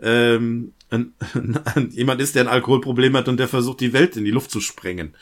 ähm, 0.00 0.72
ein, 0.90 1.12
jemand 1.90 2.20
ist, 2.20 2.34
der 2.34 2.44
ein 2.44 2.48
Alkoholproblem 2.48 3.16
hat 3.16 3.28
und 3.28 3.38
der 3.38 3.48
versucht, 3.48 3.80
die 3.80 3.92
Welt 3.92 4.16
in 4.16 4.24
die 4.24 4.30
Luft 4.30 4.50
zu 4.50 4.60
sprengen. 4.60 5.14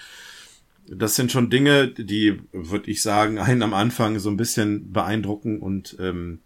Das 0.87 1.15
sind 1.15 1.31
schon 1.31 1.49
Dinge, 1.49 1.89
die, 1.89 2.41
würde 2.53 2.91
ich 2.91 3.03
sagen, 3.03 3.39
einen 3.39 3.63
am 3.63 3.73
Anfang 3.73 4.19
so 4.19 4.29
ein 4.31 4.37
bisschen 4.37 4.93
beeindrucken 4.93 5.61
und 5.61 5.97
ähm, 6.01 6.41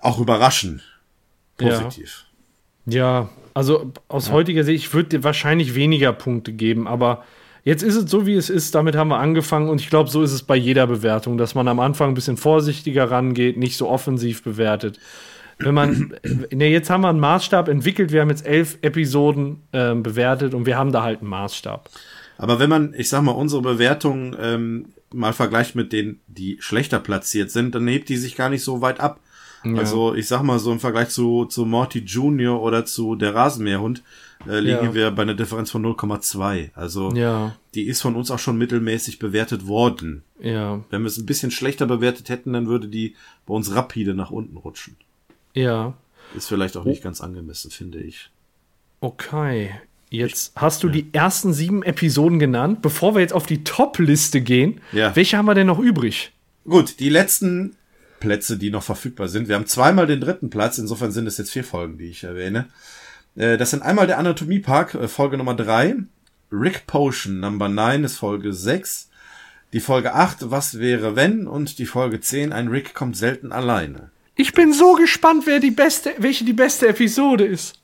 auch 0.00 0.18
überraschen. 0.18 0.82
Positiv. 1.56 2.26
Ja, 2.86 3.22
ja 3.22 3.30
also 3.54 3.92
aus 4.08 4.28
ja. 4.28 4.32
heutiger 4.32 4.64
Sicht, 4.64 4.86
ich 4.86 4.94
würde 4.94 5.10
dir 5.10 5.24
wahrscheinlich 5.24 5.74
weniger 5.74 6.12
Punkte 6.12 6.52
geben, 6.52 6.86
aber 6.86 7.24
jetzt 7.64 7.82
ist 7.82 7.96
es 7.96 8.10
so, 8.10 8.26
wie 8.26 8.34
es 8.34 8.50
ist. 8.50 8.74
Damit 8.74 8.96
haben 8.96 9.08
wir 9.08 9.18
angefangen 9.18 9.68
und 9.68 9.80
ich 9.80 9.90
glaube, 9.90 10.10
so 10.10 10.22
ist 10.22 10.32
es 10.32 10.42
bei 10.42 10.56
jeder 10.56 10.86
Bewertung, 10.86 11.38
dass 11.38 11.54
man 11.54 11.68
am 11.68 11.80
Anfang 11.80 12.10
ein 12.10 12.14
bisschen 12.14 12.36
vorsichtiger 12.36 13.10
rangeht, 13.10 13.56
nicht 13.56 13.76
so 13.76 13.88
offensiv 13.88 14.42
bewertet. 14.42 14.98
Wenn 15.58 15.74
man, 15.74 16.14
ne, 16.50 16.68
jetzt 16.68 16.90
haben 16.90 17.02
wir 17.02 17.08
einen 17.08 17.20
Maßstab 17.20 17.68
entwickelt, 17.68 18.12
wir 18.12 18.20
haben 18.20 18.30
jetzt 18.30 18.46
elf 18.46 18.78
Episoden 18.82 19.62
äh, 19.72 19.94
bewertet 19.94 20.54
und 20.54 20.66
wir 20.66 20.76
haben 20.76 20.92
da 20.92 21.02
halt 21.02 21.20
einen 21.20 21.30
Maßstab. 21.30 21.88
Aber 22.38 22.58
wenn 22.58 22.70
man, 22.70 22.94
ich 22.96 23.08
sag 23.08 23.22
mal, 23.22 23.32
unsere 23.32 23.62
Bewertung 23.62 24.34
ähm, 24.40 24.86
mal 25.12 25.32
vergleicht 25.32 25.74
mit 25.74 25.92
denen, 25.92 26.20
die 26.26 26.56
schlechter 26.60 26.98
platziert 26.98 27.50
sind, 27.50 27.74
dann 27.74 27.86
hebt 27.86 28.08
die 28.08 28.16
sich 28.16 28.36
gar 28.36 28.48
nicht 28.48 28.64
so 28.64 28.80
weit 28.80 29.00
ab. 29.00 29.20
Ja. 29.64 29.78
Also 29.78 30.14
ich 30.14 30.26
sag 30.26 30.42
mal 30.42 30.58
so 30.58 30.72
im 30.72 30.80
Vergleich 30.80 31.10
zu, 31.10 31.44
zu 31.44 31.64
Morty 31.64 32.00
Junior 32.00 32.60
oder 32.62 32.84
zu 32.84 33.14
der 33.14 33.34
Rasenmäherhund 33.34 34.02
äh, 34.46 34.58
liegen 34.58 34.86
ja. 34.86 34.94
wir 34.94 35.10
bei 35.10 35.22
einer 35.22 35.34
Differenz 35.34 35.70
von 35.70 35.84
0,2. 35.84 36.70
Also 36.74 37.12
ja. 37.12 37.54
die 37.74 37.84
ist 37.84 38.02
von 38.02 38.16
uns 38.16 38.30
auch 38.30 38.38
schon 38.38 38.58
mittelmäßig 38.58 39.18
bewertet 39.18 39.66
worden. 39.66 40.22
Ja. 40.40 40.82
Wenn 40.90 41.02
wir 41.02 41.08
es 41.08 41.18
ein 41.18 41.26
bisschen 41.26 41.50
schlechter 41.50 41.86
bewertet 41.86 42.28
hätten, 42.28 42.52
dann 42.52 42.66
würde 42.66 42.88
die 42.88 43.14
bei 43.46 43.54
uns 43.54 43.74
rapide 43.74 44.14
nach 44.14 44.30
unten 44.30 44.56
rutschen. 44.56 44.96
Ja. 45.54 45.94
Ist 46.34 46.48
vielleicht 46.48 46.76
auch 46.76 46.84
nicht 46.84 47.02
ganz 47.02 47.20
angemessen, 47.20 47.70
finde 47.70 48.00
ich. 48.00 48.30
Okay. 49.00 49.70
Jetzt 50.10 50.52
hast 50.56 50.82
du 50.82 50.88
die 50.88 51.06
ersten 51.12 51.54
sieben 51.54 51.82
Episoden 51.82 52.38
genannt. 52.38 52.82
Bevor 52.82 53.14
wir 53.14 53.20
jetzt 53.20 53.32
auf 53.32 53.46
die 53.46 53.64
Top-Liste 53.64 54.42
gehen, 54.42 54.80
ja. 54.92 55.14
welche 55.16 55.38
haben 55.38 55.46
wir 55.46 55.54
denn 55.54 55.66
noch 55.66 55.78
übrig? 55.78 56.32
Gut, 56.64 57.00
die 57.00 57.08
letzten 57.08 57.76
Plätze, 58.22 58.56
die 58.56 58.70
noch 58.70 58.84
verfügbar 58.84 59.26
sind. 59.26 59.48
Wir 59.48 59.56
haben 59.56 59.66
zweimal 59.66 60.06
den 60.06 60.20
dritten 60.20 60.48
Platz, 60.48 60.78
insofern 60.78 61.10
sind 61.10 61.26
es 61.26 61.38
jetzt 61.38 61.50
vier 61.50 61.64
Folgen, 61.64 61.98
die 61.98 62.06
ich 62.06 62.22
erwähne. 62.22 62.68
Äh, 63.34 63.58
das 63.58 63.70
sind 63.70 63.82
einmal 63.82 64.06
der 64.06 64.18
Anatomie 64.18 64.60
Park, 64.60 64.94
äh, 64.94 65.08
Folge 65.08 65.36
Nummer 65.36 65.54
drei, 65.54 65.96
Rick 66.52 66.86
Potion, 66.86 67.40
Number 67.40 67.68
9 67.68 68.04
ist 68.04 68.18
Folge 68.18 68.52
6, 68.52 69.08
die 69.72 69.80
Folge 69.80 70.14
8, 70.14 70.52
Was 70.52 70.78
wäre 70.78 71.16
wenn, 71.16 71.48
und 71.48 71.80
die 71.80 71.86
Folge 71.86 72.20
10, 72.20 72.52
ein 72.52 72.68
Rick 72.68 72.94
kommt 72.94 73.16
selten 73.16 73.50
alleine. 73.50 74.12
Ich 74.36 74.52
bin 74.52 74.72
so 74.72 74.94
gespannt, 74.94 75.42
wer 75.46 75.58
die 75.58 75.72
beste, 75.72 76.12
welche 76.18 76.44
die 76.44 76.52
beste 76.52 76.86
Episode 76.86 77.44
ist. 77.44 77.80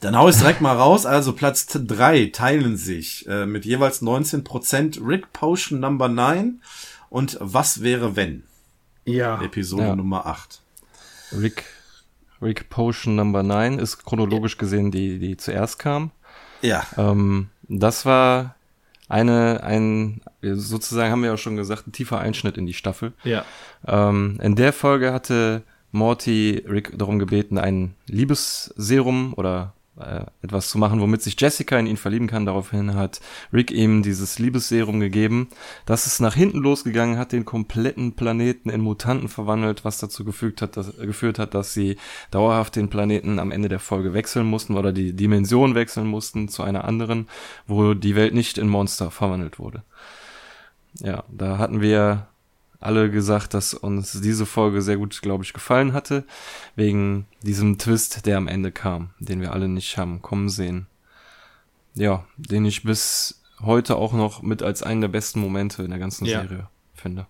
Dann 0.00 0.16
hau 0.16 0.28
ich 0.28 0.36
direkt 0.36 0.60
mal 0.60 0.76
raus. 0.76 1.06
Also 1.06 1.32
Platz 1.32 1.66
3 1.66 2.30
teilen 2.32 2.76
sich 2.76 3.28
äh, 3.28 3.46
mit 3.46 3.64
jeweils 3.64 4.02
19% 4.02 5.06
Rick 5.06 5.32
Potion 5.32 5.78
Number 5.78 6.08
9 6.08 6.60
und 7.10 7.38
Was 7.40 7.82
wäre 7.82 8.16
wenn? 8.16 8.42
Ja. 9.04 9.42
Episode 9.42 9.82
ja. 9.82 9.96
Nummer 9.96 10.26
8. 10.26 10.60
Rick, 11.40 11.64
Rick 12.40 12.68
Potion 12.70 13.16
Number 13.16 13.42
9 13.42 13.78
ist 13.78 14.04
chronologisch 14.04 14.58
gesehen 14.58 14.90
die, 14.90 15.18
die 15.18 15.36
zuerst 15.36 15.78
kam. 15.78 16.10
Ja. 16.60 16.86
Ähm, 16.96 17.48
das 17.62 18.06
war 18.06 18.54
eine, 19.08 19.62
ein, 19.62 20.22
sozusagen 20.40 21.12
haben 21.12 21.22
wir 21.22 21.30
ja 21.30 21.36
schon 21.36 21.56
gesagt, 21.56 21.86
ein 21.86 21.92
tiefer 21.92 22.18
Einschnitt 22.18 22.56
in 22.56 22.66
die 22.66 22.74
Staffel. 22.74 23.12
Ja. 23.24 23.44
Ähm, 23.86 24.38
in 24.42 24.56
der 24.56 24.72
Folge 24.72 25.12
hatte 25.12 25.62
Morty 25.90 26.64
Rick 26.66 26.96
darum 26.96 27.18
gebeten, 27.18 27.58
ein 27.58 27.94
Liebesserum 28.06 29.34
oder 29.36 29.74
äh, 29.98 30.24
etwas 30.40 30.70
zu 30.70 30.78
machen, 30.78 31.00
womit 31.00 31.22
sich 31.22 31.38
Jessica 31.38 31.78
in 31.78 31.86
ihn 31.86 31.96
verlieben 31.96 32.26
kann. 32.26 32.46
Daraufhin 32.46 32.94
hat 32.94 33.20
Rick 33.52 33.70
ihm 33.70 34.02
dieses 34.02 34.38
Liebesserum 34.38 35.00
gegeben. 35.00 35.48
Das 35.84 36.06
ist 36.06 36.20
nach 36.20 36.34
hinten 36.34 36.58
losgegangen, 36.58 37.18
hat 37.18 37.32
den 37.32 37.44
kompletten 37.44 38.14
Planeten 38.14 38.70
in 38.70 38.80
Mutanten 38.80 39.28
verwandelt, 39.28 39.84
was 39.84 39.98
dazu 39.98 40.24
gefügt 40.24 40.62
hat, 40.62 40.76
dass, 40.76 40.96
geführt 40.96 41.38
hat, 41.38 41.54
dass 41.54 41.74
sie 41.74 41.96
dauerhaft 42.30 42.76
den 42.76 42.88
Planeten 42.88 43.38
am 43.38 43.50
Ende 43.50 43.68
der 43.68 43.80
Folge 43.80 44.14
wechseln 44.14 44.46
mussten 44.46 44.76
oder 44.76 44.92
die 44.92 45.12
Dimension 45.12 45.74
wechseln 45.74 46.06
mussten 46.06 46.48
zu 46.48 46.62
einer 46.62 46.84
anderen, 46.84 47.28
wo 47.66 47.94
die 47.94 48.16
Welt 48.16 48.34
nicht 48.34 48.56
in 48.58 48.68
Monster 48.68 49.10
verwandelt 49.10 49.58
wurde. 49.58 49.82
Ja, 51.00 51.24
da 51.30 51.58
hatten 51.58 51.80
wir 51.80 52.28
alle 52.84 53.10
gesagt, 53.10 53.54
dass 53.54 53.74
uns 53.74 54.20
diese 54.20 54.46
Folge 54.46 54.82
sehr 54.82 54.96
gut, 54.96 55.20
glaube 55.22 55.44
ich, 55.44 55.52
gefallen 55.52 55.92
hatte, 55.92 56.24
wegen 56.76 57.26
diesem 57.42 57.78
Twist, 57.78 58.26
der 58.26 58.36
am 58.36 58.48
Ende 58.48 58.72
kam, 58.72 59.10
den 59.18 59.40
wir 59.40 59.52
alle 59.52 59.68
nicht 59.68 59.96
haben 59.98 60.22
kommen 60.22 60.48
sehen. 60.48 60.86
Ja, 61.94 62.24
den 62.36 62.64
ich 62.64 62.82
bis 62.82 63.42
heute 63.62 63.96
auch 63.96 64.12
noch 64.12 64.42
mit 64.42 64.62
als 64.62 64.82
einen 64.82 65.02
der 65.02 65.08
besten 65.08 65.40
Momente 65.40 65.82
in 65.82 65.90
der 65.90 65.98
ganzen 65.98 66.24
ja. 66.24 66.40
Serie 66.40 66.68
finde. 66.94 67.26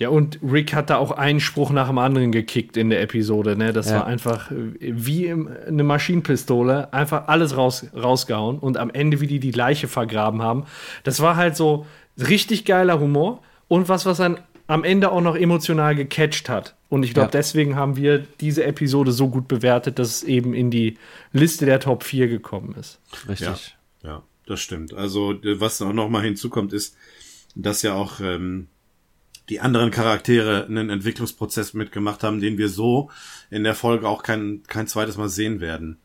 Ja, 0.00 0.08
und 0.08 0.38
Rick 0.42 0.72
hat 0.72 0.88
da 0.88 0.96
auch 0.96 1.10
einen 1.10 1.40
Spruch 1.40 1.70
nach 1.72 1.88
dem 1.88 1.98
anderen 1.98 2.32
gekickt 2.32 2.78
in 2.78 2.88
der 2.88 3.02
Episode. 3.02 3.54
Ne? 3.54 3.74
Das 3.74 3.90
ja. 3.90 3.96
war 3.96 4.06
einfach 4.06 4.50
wie 4.50 5.30
eine 5.30 5.82
Maschinenpistole, 5.82 6.90
einfach 6.94 7.28
alles 7.28 7.54
raus, 7.54 7.84
rausgehauen 7.94 8.58
und 8.58 8.78
am 8.78 8.88
Ende, 8.88 9.20
wie 9.20 9.26
die 9.26 9.40
die 9.40 9.50
Leiche 9.50 9.88
vergraben 9.88 10.40
haben. 10.40 10.64
Das 11.04 11.20
war 11.20 11.36
halt 11.36 11.54
so 11.54 11.84
richtig 12.16 12.64
geiler 12.64 12.98
Humor 12.98 13.42
und 13.70 13.88
was, 13.88 14.04
was 14.04 14.18
dann 14.18 14.40
am 14.66 14.82
Ende 14.82 15.12
auch 15.12 15.20
noch 15.20 15.36
emotional 15.36 15.94
gecatcht 15.94 16.48
hat. 16.48 16.74
Und 16.88 17.04
ich 17.04 17.14
glaube, 17.14 17.28
ja. 17.28 17.38
deswegen 17.38 17.76
haben 17.76 17.96
wir 17.96 18.18
diese 18.40 18.64
Episode 18.64 19.12
so 19.12 19.28
gut 19.28 19.46
bewertet, 19.46 20.00
dass 20.00 20.08
es 20.08 20.22
eben 20.24 20.54
in 20.54 20.72
die 20.72 20.98
Liste 21.32 21.66
der 21.66 21.78
Top 21.78 22.02
4 22.02 22.26
gekommen 22.26 22.74
ist. 22.74 22.98
Richtig. 23.28 23.76
Ja, 24.02 24.08
ja 24.08 24.22
das 24.46 24.60
stimmt. 24.60 24.92
Also, 24.92 25.36
was 25.42 25.80
auch 25.82 25.92
noch 25.92 26.08
mal 26.08 26.24
hinzukommt, 26.24 26.72
ist, 26.72 26.96
dass 27.54 27.82
ja 27.82 27.94
auch 27.94 28.18
ähm, 28.18 28.66
die 29.48 29.60
anderen 29.60 29.92
Charaktere 29.92 30.66
einen 30.66 30.90
Entwicklungsprozess 30.90 31.72
mitgemacht 31.72 32.24
haben, 32.24 32.40
den 32.40 32.58
wir 32.58 32.68
so 32.68 33.08
in 33.50 33.62
der 33.62 33.76
Folge 33.76 34.08
auch 34.08 34.24
kein, 34.24 34.64
kein 34.66 34.88
zweites 34.88 35.16
Mal 35.16 35.28
sehen 35.28 35.60
werden. 35.60 35.98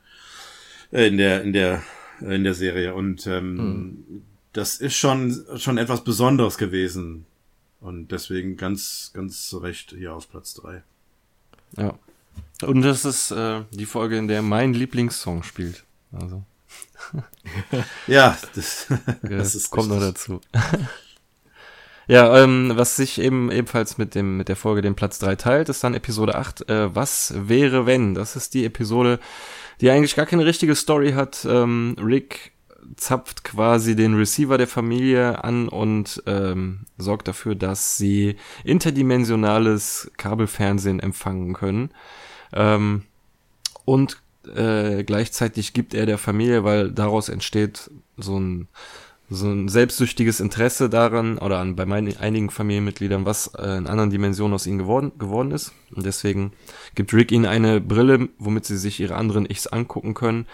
Äh, 0.92 1.08
in 1.08 1.18
der, 1.18 1.42
in 1.42 1.52
der, 1.52 1.82
in 2.20 2.44
der 2.44 2.54
Serie. 2.54 2.94
Und 2.94 3.26
ähm, 3.26 3.56
mhm. 3.56 4.22
das 4.54 4.78
ist 4.78 4.96
schon, 4.96 5.36
schon 5.58 5.80
etwas 5.80 6.04
Besonderes 6.04 6.60
gewesen 6.60 7.26
und 7.86 8.07
deswegen 8.07 8.57
ganz, 8.57 9.12
ganz 9.14 9.48
zu 9.48 9.60
Recht 9.60 9.91
hier 9.91 10.14
auf 10.14 10.28
Platz 10.28 10.56
drei. 10.56 10.82
Ja. 11.78 11.98
Und 12.64 12.82
das 12.82 13.06
ist 13.06 13.30
äh, 13.30 13.62
die 13.72 13.86
Folge, 13.86 14.18
in 14.18 14.28
der 14.28 14.41
mein 14.41 14.74
Lieblingssong 14.74 15.44
spielt. 15.44 15.84
Also. 16.12 16.44
ja, 18.07 18.36
das, 18.56 18.88
das 19.22 19.53
ist 19.53 19.70
kommt 19.70 19.90
noch 19.90 19.99
dazu. 19.99 20.41
ja, 22.07 22.44
ähm, 22.44 22.72
was 22.74 22.95
sich 22.95 23.22
eben 23.22 23.52
ebenfalls 23.52 23.99
mit 23.99 24.16
dem 24.16 24.38
mit 24.38 24.49
der 24.49 24.56
Folge 24.56 24.82
den 24.82 24.95
Platz 24.95 25.20
3 25.20 25.36
teilt, 25.36 25.70
ist 25.70 25.84
dann 25.84 25.94
Episode 25.94 26.36
8. 26.36 26.68
Äh, 26.68 26.95
was 26.95 27.34
wäre 27.36 27.86
wenn? 27.86 28.16
Das 28.16 28.36
ist 28.36 28.56
die 28.56 28.66
Episode, 28.66 29.20
die 29.80 29.91
eigentlich 29.91 30.16
gar 30.16 30.26
keine 30.26 30.45
richtige 30.45 30.74
Story 30.74 31.12
hat. 31.12 31.45
Ähm, 31.48 31.95
Rick 31.99 32.55
zapft 32.95 33.44
quasi 33.44 33.95
den 33.95 34.16
Receiver 34.16 34.57
der 34.57 34.68
Familie 34.68 35.44
an 35.44 35.68
und 35.68 36.24
ähm, 36.26 36.82
sorgt 36.98 37.28
dafür, 37.28 37.56
dass 37.56 37.98
sie 37.98 38.36
interdimensionales 38.64 40.12
Kabelfernsehen 40.18 40.99
empfangen 40.99 41.53
können. 41.53 41.91
Ähm, 42.53 43.03
und 43.86 44.22
äh, 44.56 45.03
gleichzeitig 45.03 45.74
gibt 45.74 45.94
er 45.94 46.06
der 46.06 46.18
Familie, 46.18 46.64
weil 46.64 46.91
daraus 46.91 47.30
entsteht 47.30 47.90
so 48.18 48.40
ein 48.40 48.68
so 49.30 49.48
ein 49.48 49.68
selbstsüchtiges 49.70 50.40
Interesse 50.40 50.90
daran 50.90 51.38
oder 51.40 51.57
an 51.57 51.76
bei 51.76 51.86
meinen 51.86 52.16
einigen 52.18 52.52
Familienmitgliedern, 52.52 53.26
was 53.26 53.48
äh, 53.56 53.78
in 53.78 53.88
anderen 53.88 54.12
Dimensionen 54.12 54.53
aus 54.53 54.68
ihnen 54.68 54.78
geworden, 54.78 55.14
geworden 55.18 55.52
ist. 55.52 55.74
Und 55.95 56.06
deswegen 56.06 56.53
gibt 56.94 57.14
Rick 57.14 57.32
ihnen 57.32 57.45
eine 57.45 57.82
Brille, 57.82 58.30
womit 58.38 58.66
sie 58.66 58.78
sich 58.78 58.99
ihre 58.99 59.16
anderen 59.16 59.49
Ichs 59.49 59.68
angucken 59.68 60.14
können. 60.14 60.45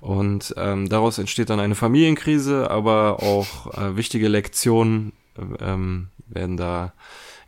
Und 0.00 0.54
ähm, 0.56 0.88
daraus 0.88 1.18
entsteht 1.18 1.50
dann 1.50 1.60
eine 1.60 1.74
Familienkrise, 1.74 2.70
aber 2.70 3.22
auch 3.22 3.74
äh, 3.76 3.96
wichtige 3.96 4.28
Lektionen 4.28 5.12
ähm, 5.60 6.08
werden 6.26 6.56
da 6.56 6.92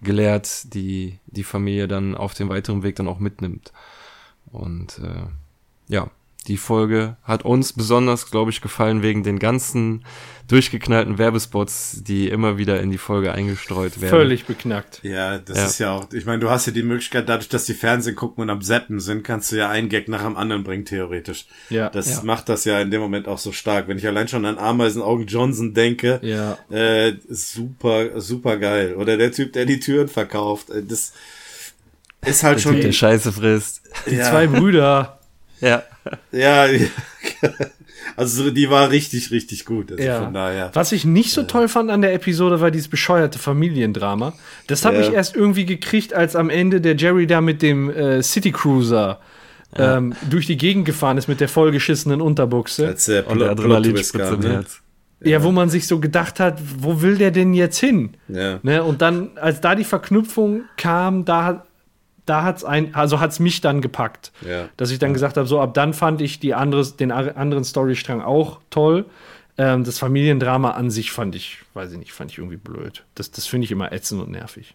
gelehrt, 0.03 0.75
die 0.75 1.19
die 1.27 1.45
Familie 1.45 1.89
dann 1.89 2.15
auf 2.15 2.35
dem 2.35 2.49
weiteren 2.49 2.83
Weg 2.83 2.97
dann 2.97 3.09
auch 3.09 3.19
mitnimmt. 3.19 3.73
Und 4.51 4.99
äh, 4.99 5.27
ja, 5.89 6.11
die 6.49 6.57
Folge 6.57 7.17
hat 7.23 7.45
uns 7.45 7.73
besonders, 7.73 8.31
glaube 8.31 8.51
ich, 8.51 8.61
gefallen 8.61 9.03
wegen 9.03 9.23
den 9.23 9.39
ganzen 9.39 10.05
durchgeknallten 10.49 11.17
Werbespots, 11.17 12.03
die 12.03 12.29
immer 12.29 12.59
wieder 12.59 12.81
in 12.81 12.91
die 12.91 12.99
Folge 12.99 13.33
eingestreut 13.33 14.01
werden. 14.01 14.11
Völlig 14.11 14.45
beknackt. 14.45 15.01
Ja, 15.03 15.39
das 15.39 15.57
ja. 15.57 15.67
ist 15.67 15.79
ja 15.79 15.93
auch, 15.93 16.13
ich 16.13 16.27
meine, 16.27 16.41
du 16.41 16.51
hast 16.51 16.67
ja 16.67 16.73
die 16.73 16.83
Möglichkeit, 16.83 17.29
dadurch, 17.29 17.49
dass 17.49 17.65
die 17.65 17.75
Fernsehen 17.75 18.17
gucken 18.17 18.43
und 18.43 18.51
am 18.51 18.61
Zappen 18.61 19.01
sind, 19.01 19.23
kannst 19.23 19.53
du 19.53 19.57
ja 19.57 19.71
einen 19.71 19.89
Gag 19.89 20.09
nach 20.09 20.25
dem 20.25 20.37
anderen 20.37 20.65
bringen, 20.65 20.85
theoretisch. 20.85 21.47
Ja. 21.71 21.89
Das 21.91 22.17
ja. 22.17 22.23
macht 22.25 22.49
das 22.49 22.65
ja 22.65 22.81
in 22.81 22.91
dem 22.91 23.01
Moment 23.01 23.29
auch 23.29 23.39
so 23.39 23.53
stark. 23.53 23.89
Wenn 23.89 23.99
ich 23.99 24.07
allein 24.07 24.29
schon 24.29 24.45
an 24.45 24.59
Ameisenaugen 24.59 25.27
Johnson 25.27 25.75
denke, 25.75 26.21
ja. 26.23 26.59
äh, 26.71 27.15
super, 27.29 28.21
super 28.21 28.59
geil. 28.59 28.97
Oder 28.97 29.17
der 29.17 29.33
Typ, 29.33 29.53
der 29.53 29.65
die 29.65 29.81
Türen 29.81 30.09
verkauft, 30.09 30.71
äh, 30.71 30.83
das 30.83 31.13
ist 32.27 32.43
halt 32.43 32.57
der 32.57 32.63
schon. 32.63 32.73
Typ, 32.75 32.83
der 32.83 32.93
Scheiße 32.93 33.33
frisst. 33.33 33.83
Die 34.11 34.17
ja. 34.17 34.29
zwei 34.29 34.49
Brüder. 34.49 35.19
Ja. 35.63 35.83
Ja, 36.33 36.67
also 38.17 38.51
die 38.51 38.69
war 38.69 38.91
richtig, 38.91 39.31
richtig 39.31 39.65
gut. 39.65 39.93
Also 39.93 40.03
ja. 40.03 40.23
von 40.23 40.35
daher. 40.35 40.71
Was 40.75 40.93
ich 40.93 41.05
nicht 41.05 41.33
so 41.33 41.45
toll 41.45 41.69
fand 41.69 41.91
an 41.91 42.03
der 42.03 42.13
Episode, 42.13 42.61
war 42.61 42.71
dieses 42.71 42.89
bescheuerte 42.89 43.39
Familiendrama. 43.39 44.35
Das 44.67 44.85
habe 44.85 44.97
ja. 44.97 45.03
ich 45.03 45.13
erst 45.13 45.37
irgendwie 45.37 45.65
gekriegt, 45.65 46.13
als 46.13 46.37
am 46.37 46.51
Ende 46.51 46.81
der 46.81 46.97
Jerry 46.97 47.27
da 47.27 47.41
mit 47.41 47.63
dem 47.63 47.89
äh, 47.91 48.23
City 48.23 48.51
Cruiser 48.51 49.21
ja. 49.79 49.99
ähm, 49.99 50.15
durch 50.29 50.47
die 50.47 50.57
Gegend 50.57 50.85
gefahren 50.85 51.17
ist 51.17 51.29
mit 51.29 51.41
der 51.41 51.49
vollgeschissenen 51.49 52.21
Unterbuchse. 52.21 52.89
Als 52.89 53.05
der 53.05 53.29
Und 53.29 53.39
der 53.39 53.51
Adrenalinspritze 53.51 54.35
im 54.35 54.41
ne? 54.41 54.53
Herz. 54.55 54.81
Ja, 55.25 55.45
wo 55.45 55.53
man 55.53 55.71
sich 55.71 55.87
so 55.87 56.01
gedacht 56.01 56.41
hat, 56.41 56.61
wo 56.79 57.01
will 57.01 57.17
der 57.17 57.31
denn 57.31 57.55
jetzt 57.55 57.79
hin? 57.79 58.17
Ja. 58.27 58.59
Ne? 58.65 58.83
Und 58.83 59.03
dann, 59.03 59.31
als 59.37 59.61
da 59.61 59.77
die 59.77 59.85
Verknüpfung 59.85 60.63
kam, 60.77 61.25
da 61.25 61.65
da 62.27 62.45
hat's 62.45 62.65
ein, 62.65 62.95
also 62.95 63.21
hat's 63.21 63.41
mich 63.41 63.61
dann 63.61 63.81
gepackt, 63.81 64.33
ja. 64.47 64.69
dass 64.77 64.91
ich 64.91 64.99
dann 64.99 65.13
gesagt 65.13 65.37
habe, 65.37 65.47
so 65.47 65.61
ab 65.61 65.75
dann 65.75 65.95
fand 65.95 66.21
ich 66.21 66.39
die 66.39 66.55
andere, 66.55 66.85
den 66.85 67.11
anderen 67.11 67.65
Storystrang 67.65 68.21
auch 68.21 68.61
toll. 68.71 69.07
Ähm, 69.59 69.85
das 69.85 69.99
Familiendrama 69.99 70.71
an 70.71 70.91
sich 70.91 71.13
fand 71.13 71.35
ich, 71.35 71.59
weiß 71.75 71.93
ich 71.93 71.99
nicht, 71.99 72.13
fand 72.13 72.31
ich 72.31 72.39
irgendwie 72.39 72.57
blöd. 72.57 73.05
Das, 73.15 73.31
das 73.31 73.47
finde 73.47 73.65
ich 73.65 73.71
immer 73.71 73.93
ätzend 73.93 74.23
und 74.23 74.31
nervig. 74.31 74.75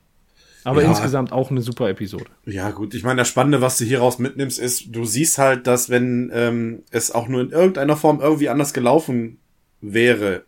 Aber 0.64 0.82
ja. 0.82 0.90
insgesamt 0.90 1.32
auch 1.32 1.50
eine 1.50 1.62
super 1.62 1.90
Episode. 1.90 2.26
Ja, 2.46 2.72
gut. 2.72 2.94
Ich 2.94 3.04
meine, 3.04 3.20
das 3.20 3.30
Spannende, 3.30 3.62
was 3.62 3.78
du 3.78 3.86
hieraus 3.86 4.20
mitnimmst, 4.20 4.60
ist, 4.60 4.94
du 4.94 5.06
siehst 5.06 5.38
halt, 5.38 5.66
dass 5.66 5.90
wenn 5.90 6.30
ähm, 6.34 6.84
es 6.92 7.10
auch 7.12 7.30
nur 7.30 7.40
in 7.42 7.52
irgendeiner 7.52 7.96
Form 7.96 8.20
irgendwie 8.20 8.50
anders 8.50 8.74
gelaufen 8.74 9.40
wäre 9.80 10.44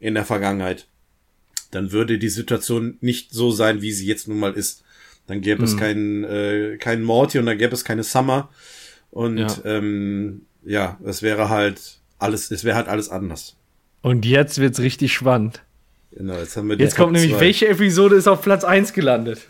in 0.00 0.14
der 0.14 0.24
Vergangenheit, 0.24 0.88
dann 1.70 1.92
würde 1.92 2.18
die 2.18 2.28
Situation 2.28 2.98
nicht 3.00 3.32
so 3.32 3.52
sein, 3.52 3.82
wie 3.82 3.92
sie 3.92 4.06
jetzt 4.06 4.26
nun 4.26 4.40
mal 4.40 4.52
ist. 4.52 4.82
Dann 5.26 5.40
gäbe 5.40 5.60
mhm. 5.60 5.64
es 5.64 5.76
keinen 5.76 6.24
äh, 6.24 6.76
keinen 6.78 7.02
Morty 7.02 7.38
und 7.38 7.46
dann 7.46 7.58
gäbe 7.58 7.74
es 7.74 7.84
keine 7.84 8.02
Summer. 8.02 8.48
Und 9.10 9.38
ja, 9.38 9.48
ähm, 9.64 10.42
ja 10.64 10.98
es 11.04 11.22
wäre 11.22 11.48
halt 11.48 11.98
alles, 12.18 12.50
es 12.50 12.64
wäre 12.64 12.76
halt 12.76 12.88
alles 12.88 13.08
anders. 13.08 13.56
Und 14.02 14.24
jetzt 14.24 14.58
wird's 14.58 14.80
richtig 14.80 15.12
spannend. 15.12 15.62
Genau, 16.12 16.34
jetzt 16.34 16.56
haben 16.56 16.68
wir 16.68 16.76
Jetzt 16.76 16.96
kommt 16.96 17.12
nämlich, 17.12 17.32
zwei. 17.32 17.40
welche 17.40 17.68
Episode 17.68 18.16
ist 18.16 18.26
auf 18.28 18.40
Platz 18.40 18.64
1 18.64 18.92
gelandet? 18.92 19.40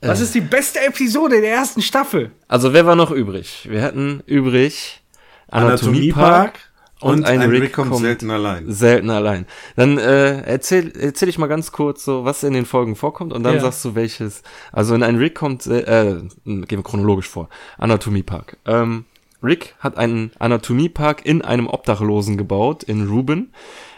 Was 0.00 0.20
äh. 0.20 0.24
ist 0.24 0.34
die 0.34 0.40
beste 0.40 0.80
Episode 0.80 1.40
der 1.40 1.52
ersten 1.52 1.82
Staffel? 1.82 2.30
Also 2.48 2.72
wer 2.72 2.86
war 2.86 2.96
noch 2.96 3.10
übrig? 3.10 3.66
Wir 3.68 3.82
hatten 3.82 4.22
übrig 4.26 5.00
Anatomie, 5.48 6.12
Anatomie 6.12 6.12
Park, 6.12 6.58
und, 7.02 7.20
und 7.20 7.24
ein, 7.24 7.40
ein 7.40 7.50
Rick, 7.50 7.62
Rick 7.62 7.72
kommt, 7.72 7.90
kommt, 7.90 8.02
selten 8.02 8.30
allein. 8.30 8.70
Selten 8.70 9.10
allein. 9.10 9.46
Dann 9.76 9.98
äh, 9.98 10.42
erzähl, 10.42 10.92
erzähl 10.98 11.28
ich 11.28 11.38
mal 11.38 11.46
ganz 11.46 11.72
kurz 11.72 12.04
so, 12.04 12.24
was 12.24 12.42
in 12.42 12.52
den 12.52 12.66
Folgen 12.66 12.96
vorkommt 12.96 13.32
und 13.32 13.42
dann 13.42 13.54
ja. 13.54 13.60
sagst 13.60 13.84
du 13.84 13.94
welches. 13.94 14.42
Also 14.72 14.94
in 14.94 15.02
ein 15.02 15.16
Rick 15.16 15.34
kommt, 15.34 15.66
äh, 15.66 16.20
gehen 16.44 16.66
wir 16.68 16.82
chronologisch 16.82 17.28
vor. 17.28 17.48
Anatomiepark. 17.78 18.56
Ähm, 18.66 19.04
Rick 19.42 19.74
hat 19.80 19.98
einen 19.98 20.30
Anatomiepark 20.38 21.26
in 21.26 21.42
einem 21.42 21.66
Obdachlosen 21.66 22.36
gebaut 22.36 22.82
in 22.84 23.08
Ruben 23.08 23.52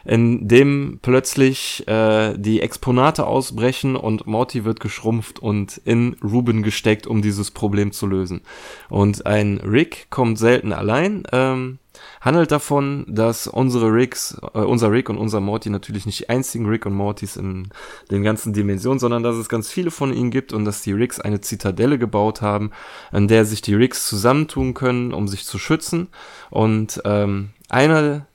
in 0.05 0.49
dem 0.49 0.99
plötzlich 1.03 1.87
äh, 1.89 2.37
die 2.37 2.61
Exponate 2.61 3.27
ausbrechen 3.27 3.97
und 3.97 4.27
Morty 4.27 4.65
wird 4.65 4.81
geschrumpft 4.81 5.39
und 5.39 5.81
in 5.85 6.17
Ruben 6.23 6.63
gesteckt, 6.63 7.07
um 7.07 7.23
dieses 7.23 7.51
Problem 7.51 7.93
zu 7.93 8.07
lösen. 8.07 8.43
Und 8.89 9.27
ein 9.27 9.59
Rick 9.59 10.09
kommt 10.11 10.39
selten 10.39 10.73
allein, 10.73 11.25
ähm, 11.33 11.79
handelt 12.21 12.51
davon, 12.51 13.05
dass 13.09 13.47
unsere 13.47 13.93
Ricks, 13.93 14.37
äh, 14.55 14.59
unser 14.59 14.91
Rick 14.91 15.09
und 15.09 15.19
unser 15.19 15.41
Morty 15.41 15.71
natürlich 15.71 16.07
nicht 16.07 16.21
die 16.21 16.29
einzigen 16.29 16.67
Rick 16.67 16.87
und 16.87 16.95
Mortys 16.95 17.37
in 17.37 17.69
den 18.11 18.23
ganzen 18.23 18.53
Dimensionen, 18.53 18.99
sondern 18.99 19.23
dass 19.23 19.37
es 19.37 19.49
ganz 19.49 19.71
viele 19.71 19.91
von 19.91 20.13
ihnen 20.13 20.31
gibt 20.31 20.53
und 20.53 20.65
dass 20.65 20.83
die 20.83 20.93
Ricks 20.93 21.21
eine 21.21 21.41
Zitadelle 21.41 21.99
gebaut 21.99 22.43
haben, 22.43 22.71
an 23.11 23.29
der 23.29 23.45
sich 23.45 23.63
die 23.63 23.75
Ricks 23.75 24.07
zusammentun 24.07 24.75
können, 24.75 25.13
um 25.13 25.29
sich 25.29 25.45
zu 25.45 25.59
schützen. 25.59 26.09
Und 26.51 27.01
ähm, 27.05 27.51
einer 27.69 28.27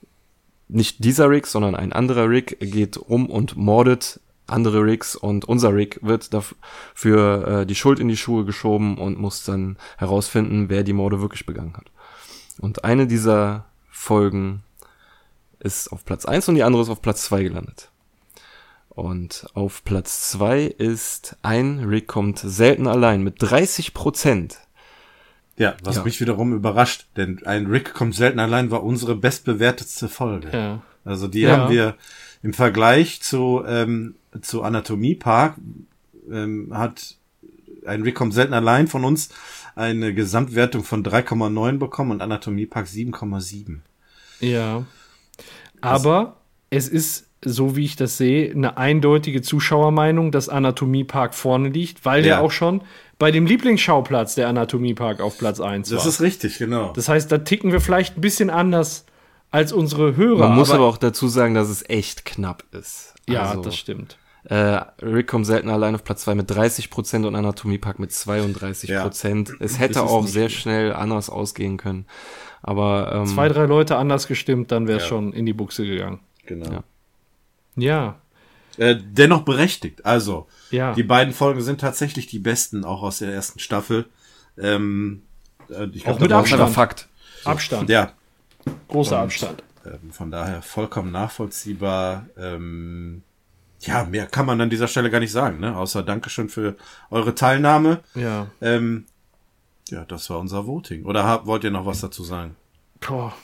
nicht 0.72 1.04
dieser 1.04 1.30
Rick, 1.30 1.46
sondern 1.46 1.74
ein 1.74 1.92
anderer 1.92 2.28
Rick 2.28 2.58
geht 2.60 2.96
um 2.96 3.28
und 3.28 3.56
mordet 3.56 4.20
andere 4.50 4.82
Ricks 4.84 5.16
und 5.16 5.44
unser 5.44 5.74
Rick 5.74 6.00
wird 6.02 6.34
dafür 6.34 7.46
äh, 7.46 7.66
die 7.66 7.74
Schuld 7.74 8.00
in 8.00 8.08
die 8.08 8.16
Schuhe 8.16 8.44
geschoben 8.44 8.98
und 8.98 9.18
muss 9.18 9.44
dann 9.44 9.76
herausfinden, 9.96 10.68
wer 10.68 10.82
die 10.82 10.92
Morde 10.92 11.20
wirklich 11.20 11.46
begangen 11.46 11.76
hat. 11.76 11.86
Und 12.58 12.84
eine 12.84 13.06
dieser 13.06 13.66
Folgen 13.88 14.62
ist 15.60 15.92
auf 15.92 16.04
Platz 16.04 16.24
eins 16.26 16.48
und 16.48 16.54
die 16.54 16.62
andere 16.62 16.82
ist 16.82 16.88
auf 16.88 17.02
Platz 17.02 17.24
zwei 17.24 17.42
gelandet. 17.42 17.90
Und 18.88 19.46
auf 19.54 19.84
Platz 19.84 20.30
zwei 20.30 20.64
ist 20.64 21.36
ein 21.42 21.84
Rick 21.84 22.08
kommt 22.08 22.38
selten 22.38 22.86
allein 22.86 23.22
mit 23.22 23.36
30 23.38 23.94
Prozent. 23.94 24.58
Ja, 25.60 25.76
was 25.82 25.96
ja. 25.96 26.04
mich 26.04 26.18
wiederum 26.22 26.54
überrascht, 26.54 27.08
denn 27.18 27.44
ein 27.44 27.66
Rick 27.66 27.92
kommt 27.92 28.14
selten 28.14 28.38
allein 28.38 28.70
war 28.70 28.82
unsere 28.82 29.14
bestbewertetste 29.14 30.08
Folge. 30.08 30.48
Ja. 30.50 30.82
Also 31.04 31.28
die 31.28 31.40
ja. 31.40 31.54
haben 31.54 31.70
wir 31.70 31.96
im 32.42 32.54
Vergleich 32.54 33.20
zu, 33.20 33.62
ähm, 33.66 34.14
zu 34.40 34.62
Anatomie 34.62 35.14
Park 35.14 35.56
ähm, 36.30 36.70
hat 36.72 37.16
ein 37.86 38.02
Rick 38.02 38.14
kommt 38.14 38.32
selten 38.32 38.54
allein 38.54 38.88
von 38.88 39.04
uns 39.04 39.28
eine 39.74 40.14
Gesamtwertung 40.14 40.82
von 40.82 41.04
3,9 41.04 41.76
bekommen 41.76 42.12
und 42.12 42.22
Anatomie 42.22 42.64
Park 42.64 42.86
7,7. 42.86 43.80
Ja. 44.40 44.86
Aber 45.82 46.38
es 46.70 46.88
ist 46.88 47.26
so 47.44 47.76
wie 47.76 47.84
ich 47.84 47.96
das 47.96 48.16
sehe, 48.16 48.50
eine 48.50 48.76
eindeutige 48.76 49.42
Zuschauermeinung, 49.42 50.30
dass 50.30 50.48
Anatomiepark 50.48 51.34
vorne 51.34 51.70
liegt, 51.70 52.04
weil 52.04 52.20
ja. 52.20 52.36
der 52.36 52.40
auch 52.42 52.50
schon 52.50 52.82
bei 53.18 53.30
dem 53.30 53.46
Lieblingsschauplatz 53.46 54.34
der 54.34 54.48
Anatomiepark 54.48 55.20
auf 55.20 55.38
Platz 55.38 55.60
1 55.60 55.90
war. 55.90 55.96
Das 55.96 56.06
ist 56.06 56.20
richtig, 56.20 56.58
genau. 56.58 56.92
Das 56.94 57.08
heißt, 57.08 57.30
da 57.30 57.38
ticken 57.38 57.72
wir 57.72 57.80
vielleicht 57.80 58.16
ein 58.18 58.20
bisschen 58.20 58.50
anders 58.50 59.04
als 59.50 59.72
unsere 59.72 60.16
Hörer. 60.16 60.48
Man 60.48 60.56
muss 60.56 60.70
aber, 60.70 60.80
aber 60.80 60.88
auch 60.88 60.96
dazu 60.98 61.28
sagen, 61.28 61.54
dass 61.54 61.68
es 61.68 61.88
echt 61.88 62.24
knapp 62.24 62.64
ist. 62.72 63.14
Ja, 63.28 63.42
also, 63.42 63.62
das 63.62 63.76
stimmt. 63.76 64.18
Äh, 64.44 64.80
Rick 65.02 65.26
kommt 65.26 65.44
selten 65.44 65.68
allein 65.68 65.94
auf 65.94 66.02
Platz 66.02 66.22
2 66.22 66.34
mit 66.34 66.50
30% 66.50 67.26
und 67.26 67.34
Anatomiepark 67.34 67.98
mit 67.98 68.10
32%. 68.10 68.86
Ja. 68.88 69.10
Es 69.60 69.78
hätte 69.78 70.02
auch 70.02 70.26
sehr 70.26 70.44
gut. 70.44 70.52
schnell 70.52 70.94
anders 70.94 71.28
ausgehen 71.28 71.76
können. 71.76 72.06
Aber 72.62 73.12
ähm, 73.14 73.26
zwei, 73.26 73.48
drei 73.48 73.66
Leute 73.66 73.96
anders 73.96 74.28
gestimmt, 74.28 74.72
dann 74.72 74.88
wäre 74.88 74.98
es 74.98 75.04
ja. 75.04 75.08
schon 75.08 75.32
in 75.32 75.46
die 75.46 75.52
Buchse 75.52 75.84
gegangen. 75.84 76.20
Genau. 76.46 76.70
Ja. 76.70 76.84
Ja. 77.80 78.20
Äh, 78.76 78.96
dennoch 79.02 79.42
berechtigt. 79.42 80.06
Also, 80.06 80.46
ja. 80.70 80.94
die 80.94 81.02
beiden 81.02 81.34
Folgen 81.34 81.60
sind 81.60 81.80
tatsächlich 81.80 82.26
die 82.26 82.38
besten, 82.38 82.84
auch 82.84 83.02
aus 83.02 83.18
der 83.18 83.32
ersten 83.32 83.58
Staffel. 83.58 84.06
Ähm, 84.56 85.22
äh, 85.68 85.86
ich 85.92 86.04
glaub, 86.04 86.16
auch 86.16 86.20
mit 86.20 86.32
Abstand. 86.32 86.70
Fakt. 86.70 87.08
So. 87.42 87.50
Abstand. 87.50 87.90
Ja. 87.90 88.12
Großer 88.88 89.18
Und, 89.18 89.24
Abstand. 89.24 89.62
Ähm, 89.84 90.10
von 90.12 90.30
daher 90.30 90.62
vollkommen 90.62 91.12
nachvollziehbar. 91.12 92.26
Ähm, 92.36 93.22
ja, 93.80 94.04
mehr 94.04 94.26
kann 94.26 94.46
man 94.46 94.60
an 94.60 94.70
dieser 94.70 94.88
Stelle 94.88 95.10
gar 95.10 95.20
nicht 95.20 95.32
sagen, 95.32 95.58
ne? 95.58 95.76
Außer 95.76 96.02
Dankeschön 96.02 96.48
für 96.48 96.76
eure 97.10 97.34
Teilnahme. 97.34 98.00
Ja. 98.14 98.48
Ähm, 98.60 99.06
ja, 99.88 100.04
das 100.04 100.28
war 100.30 100.38
unser 100.38 100.66
Voting. 100.66 101.04
Oder 101.04 101.24
habt, 101.24 101.46
wollt 101.46 101.64
ihr 101.64 101.70
noch 101.70 101.86
was 101.86 102.00
dazu 102.00 102.22
sagen? 102.22 102.56
Boah, 103.00 103.34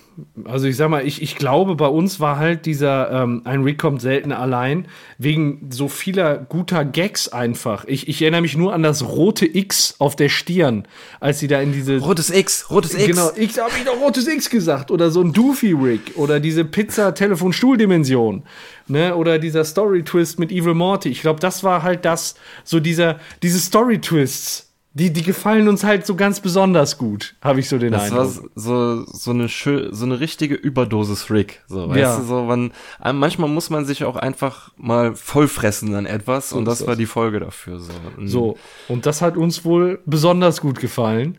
also 0.45 0.67
ich 0.67 0.77
sag 0.77 0.89
mal, 0.89 1.07
ich, 1.07 1.21
ich 1.21 1.37
glaube, 1.37 1.77
bei 1.77 1.87
uns 1.87 2.21
war 2.21 2.39
halt 2.39 2.65
dieser 2.65 3.11
ähm, 3.11 3.43
ein 3.45 3.63
Rick 3.63 3.79
kommt 3.79 4.01
selten 4.01 4.33
allein, 4.33 4.87
wegen 5.19 5.69
so 5.71 5.89
vieler 5.89 6.39
guter 6.39 6.85
Gags 6.85 7.29
einfach. 7.29 7.85
Ich, 7.87 8.09
ich 8.09 8.23
erinnere 8.23 8.41
mich 8.41 8.57
nur 8.57 8.73
an 8.73 8.83
das 8.83 9.05
rote 9.05 9.47
X 9.47 9.97
auf 9.99 10.17
der 10.17 10.29
Stirn, 10.29 10.87
als 11.21 11.39
sie 11.39 11.49
da 11.49 11.61
in 11.61 11.73
diese. 11.73 11.99
Rotes 11.99 12.31
X, 12.31 12.71
rotes 12.71 12.95
X. 12.95 13.07
Genau, 13.07 13.31
ich 13.37 13.59
habe 13.59 13.73
ich 13.77 13.85
doch 13.85 14.01
rotes 14.01 14.27
X 14.27 14.49
gesagt. 14.49 14.91
Oder 14.91 15.11
so 15.11 15.21
ein 15.21 15.33
Doofy 15.33 15.73
Rick. 15.73 16.13
Oder 16.17 16.41
diese 16.41 16.65
Pizza-Telefon-Stuhl-Dimension. 16.65 18.43
Ne? 18.89 19.15
Oder 19.15 19.39
dieser 19.39 19.65
Story-Twist 19.65 20.39
mit 20.39 20.51
Evil 20.51 20.75
Morty. 20.75 21.11
Ich 21.11 21.21
glaube, 21.21 21.41
das 21.41 21.63
war 21.63 21.83
halt 21.83 22.05
das, 22.05 22.37
so 22.65 22.81
dieser, 22.81 23.21
diese 23.43 23.59
Story-Twists 23.59 24.67
die, 24.99 25.13
die 25.13 25.23
gefallen 25.23 25.69
uns 25.69 25.85
halt 25.85 26.07
so 26.07 26.15
ganz 26.17 26.41
besonders 26.41 26.97
gut, 26.97 27.35
habe 27.43 27.61
ich 27.61 27.69
so 27.69 27.77
den 27.77 27.93
das 27.93 28.05
Eindruck. 28.05 28.23
Das 28.25 28.37
war 28.39 28.49
so, 28.55 29.05
so 29.13 29.31
eine 29.31 29.51
schön, 29.51 29.93
so 29.93 30.07
eine 30.07 30.21
richtige 30.21 30.55
Überdosis 30.55 31.31
Rick. 31.31 31.63
So, 31.69 31.89
weißt 31.91 31.99
Ja. 31.99 32.17
du, 32.17 32.25
so, 32.25 32.43
man, 32.45 32.73
manchmal 33.13 33.51
muss 33.51 33.69
man 33.69 33.85
sich 33.85 34.05
auch 34.05 34.17
einfach 34.17 34.73
mal 34.79 35.15
vollfressen 35.15 35.95
an 35.95 36.07
etwas 36.07 36.55
und 36.55 36.65
das 36.65 36.81
ist 36.81 36.87
war 36.87 36.95
das. 36.95 36.99
die 36.99 37.07
Folge 37.07 37.41
dafür. 37.41 37.79
So, 37.79 37.93
Und 38.17 38.29
So, 38.29 38.57
und 38.89 39.05
das 39.05 39.21
hat 39.21 39.37
uns 39.37 39.67
wohl 39.67 40.01
besonders 40.07 40.63
gut 40.63 40.81
gefallen. 40.81 41.39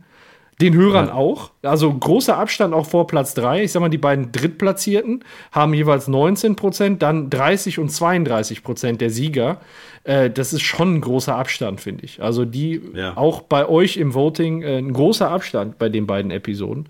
Den 0.60 0.74
Hörern 0.74 1.08
Ja. 1.08 1.14
auch. 1.14 1.52
Also 1.62 1.94
großer 1.94 2.36
Abstand 2.36 2.74
auch 2.74 2.88
vor 2.88 3.06
Platz 3.06 3.36
3. 3.36 3.64
Ich 3.64 3.72
sag 3.72 3.80
mal, 3.80 3.90
die 3.90 4.00
beiden 4.00 4.32
Drittplatzierten 4.32 5.24
haben 5.52 5.74
jeweils 5.76 6.08
19 6.08 6.56
Prozent, 6.56 7.04
dann 7.04 7.30
30 7.30 7.78
und 7.78 7.90
32 7.90 8.64
Prozent 8.64 9.00
der 9.00 9.12
Sieger. 9.12 9.62
Äh, 10.04 10.32
das 10.32 10.54
ist 10.54 10.64
schon 10.64 10.96
ein 10.96 11.02
großer 11.02 11.36
Abstand, 11.36 11.80
finde 11.80 12.06
ich. 12.06 12.24
Also 12.24 12.44
die 12.44 12.82
Ja. 12.96 13.16
auch 13.16 13.42
bei 13.42 13.70
euch 13.70 13.98
im 13.98 14.16
Voting 14.16 14.64
äh, 14.64 14.78
ein 14.80 14.94
großer 14.94 15.30
Abstand 15.30 15.78
bei 15.78 15.90
den 15.90 16.08
beiden 16.08 16.32
Episoden. 16.32 16.90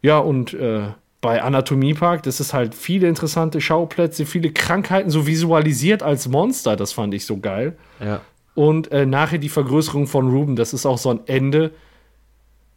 Ja, 0.00 0.18
und 0.18 0.54
äh, 0.54 0.82
bei 1.20 1.42
Anatomie 1.42 1.94
Park, 1.94 2.22
das 2.24 2.38
ist 2.38 2.54
halt 2.54 2.74
viele 2.76 3.08
interessante 3.08 3.60
Schauplätze, 3.60 4.24
viele 4.26 4.52
Krankheiten 4.52 5.10
so 5.10 5.26
visualisiert 5.26 6.02
als 6.04 6.28
Monster. 6.28 6.76
Das 6.76 6.92
fand 6.92 7.12
ich 7.14 7.26
so 7.26 7.38
geil. 7.38 7.76
Ja. 7.98 8.20
Und 8.54 8.92
äh, 8.92 9.04
nachher 9.04 9.38
die 9.38 9.48
Vergrößerung 9.48 10.06
von 10.06 10.30
Ruben, 10.30 10.54
das 10.54 10.72
ist 10.74 10.86
auch 10.86 10.98
so 10.98 11.10
ein 11.10 11.20
Ende, 11.26 11.72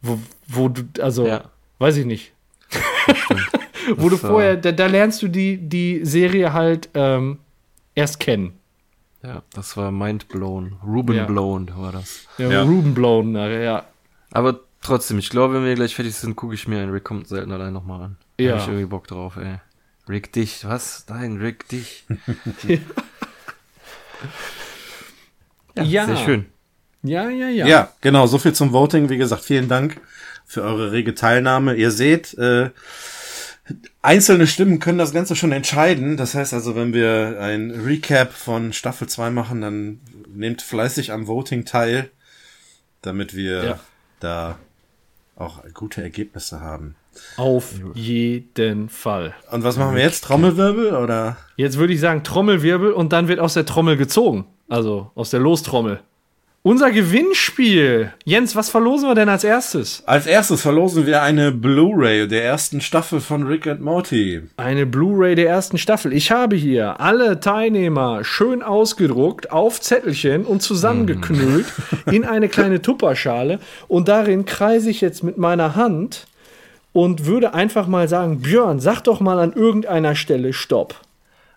wo, 0.02 0.18
wo 0.46 0.68
du, 0.68 0.82
also, 1.02 1.26
Ja. 1.26 1.44
weiß 1.78 1.96
ich 1.98 2.06
nicht. 2.06 2.32
wo 3.96 4.08
du 4.08 4.22
war- 4.22 4.30
vorher, 4.30 4.56
da, 4.56 4.72
da 4.72 4.86
lernst 4.86 5.22
du 5.22 5.28
die, 5.28 5.56
die 5.56 6.04
Serie 6.04 6.52
halt 6.52 6.88
ähm, 6.94 7.38
erst 7.94 8.20
kennen. 8.20 8.52
Ja, 9.22 9.42
das 9.52 9.76
war 9.76 9.90
mind 9.90 10.28
blown. 10.28 10.76
Ruben 10.84 11.16
Ja. 11.16 11.24
blown 11.26 11.70
war 11.76 11.92
das. 11.92 12.26
Ja, 12.38 12.48
Ja. 12.50 12.62
Ruben 12.62 12.94
blown, 12.94 13.34
ja. 13.34 13.84
Aber 14.30 14.60
trotzdem, 14.80 15.18
ich 15.18 15.28
glaube, 15.30 15.54
wenn 15.54 15.64
wir 15.64 15.74
gleich 15.74 15.94
fertig 15.96 16.14
sind, 16.14 16.36
gucke 16.36 16.54
ich 16.54 16.68
mir 16.68 16.80
einen 16.80 16.92
Rick 16.92 17.04
kommt 17.04 17.26
selten 17.26 17.50
allein 17.50 17.72
nochmal 17.72 18.02
an. 18.02 18.16
Da 18.36 18.44
Ja. 18.44 18.52
hab 18.52 18.60
ich 18.62 18.68
irgendwie 18.68 18.86
Bock 18.86 19.08
drauf, 19.08 19.36
ey. 19.36 19.56
Rick 20.08 20.32
dich, 20.32 20.64
was? 20.66 21.04
Nein, 21.08 21.38
Rick 21.38 21.68
dich. 21.68 22.04
Ja. 25.76 26.06
Sehr 26.06 26.16
schön. 26.16 26.46
Ja, 27.02 27.28
ja, 27.30 27.48
ja. 27.48 27.66
Ja. 27.66 27.92
genau, 28.00 28.26
so 28.26 28.38
viel 28.38 28.52
zum 28.52 28.72
Voting. 28.72 29.08
Wie 29.08 29.18
gesagt, 29.18 29.42
vielen 29.44 29.68
Dank 29.68 30.00
für 30.46 30.62
eure 30.62 30.92
rege 30.92 31.14
Teilnahme. 31.14 31.74
Ihr 31.74 31.90
seht, 31.90 32.34
äh, 32.38 32.70
einzelne 34.02 34.46
Stimmen 34.46 34.80
können 34.80 34.98
das 34.98 35.12
Ganze 35.12 35.36
schon 35.36 35.52
entscheiden. 35.52 36.16
Das 36.16 36.34
heißt 36.34 36.54
also, 36.54 36.74
wenn 36.74 36.92
wir 36.92 37.38
ein 37.40 37.70
Recap 37.70 38.32
von 38.32 38.72
Staffel 38.72 39.08
2 39.08 39.30
machen, 39.30 39.60
dann 39.60 40.00
nehmt 40.34 40.62
fleißig 40.62 41.12
am 41.12 41.26
Voting 41.26 41.64
teil, 41.64 42.10
damit 43.02 43.34
wir 43.36 43.64
Ja. 43.64 43.80
da 44.20 44.58
auch 45.36 45.62
gute 45.74 46.02
Ergebnisse 46.02 46.60
haben. 46.60 46.96
Auf 47.36 47.74
jeden 47.94 48.88
Fall. 48.88 49.34
Und 49.50 49.64
was 49.64 49.76
machen 49.76 49.94
wir 49.96 50.02
jetzt? 50.02 50.24
Trommelwirbel 50.24 50.94
oder? 50.94 51.36
Jetzt 51.56 51.76
würde 51.78 51.92
ich 51.92 52.00
sagen 52.00 52.22
Trommelwirbel 52.24 52.92
und 52.92 53.12
dann 53.12 53.28
wird 53.28 53.40
aus 53.40 53.54
der 53.54 53.66
Trommel 53.66 53.96
gezogen. 53.96 54.46
Also 54.68 55.10
aus 55.14 55.30
der 55.30 55.40
Lostrommel. 55.40 56.00
Unser 56.64 56.90
Gewinnspiel. 56.90 58.12
Jens, 58.24 58.56
was 58.56 58.68
verlosen 58.68 59.08
wir 59.08 59.14
denn 59.14 59.28
als 59.28 59.44
erstes? 59.44 60.02
Als 60.06 60.26
erstes 60.26 60.60
verlosen 60.60 61.06
wir 61.06 61.22
eine 61.22 61.52
Blu-ray 61.52 62.26
der 62.26 62.44
ersten 62.44 62.80
Staffel 62.80 63.20
von 63.20 63.46
Rick 63.46 63.68
and 63.68 63.80
Morty. 63.80 64.42
Eine 64.56 64.84
Blu-ray 64.84 65.36
der 65.36 65.48
ersten 65.48 65.78
Staffel. 65.78 66.12
Ich 66.12 66.32
habe 66.32 66.56
hier 66.56 67.00
alle 67.00 67.38
Teilnehmer 67.38 68.24
schön 68.24 68.64
ausgedruckt 68.64 69.52
auf 69.52 69.80
Zettelchen 69.80 70.44
und 70.44 70.60
zusammengeknüllt 70.60 71.66
in 72.06 72.24
eine 72.24 72.48
kleine 72.48 72.82
Tupperschale. 72.82 73.60
Und 73.86 74.08
darin 74.08 74.44
kreise 74.44 74.90
ich 74.90 75.00
jetzt 75.00 75.22
mit 75.22 75.38
meiner 75.38 75.76
Hand 75.76 76.26
und 76.92 77.24
würde 77.24 77.54
einfach 77.54 77.86
mal 77.86 78.08
sagen, 78.08 78.40
Björn, 78.40 78.80
sag 78.80 79.02
doch 79.02 79.20
mal 79.20 79.38
an 79.38 79.52
irgendeiner 79.52 80.16
Stelle 80.16 80.52
Stopp. 80.52 80.96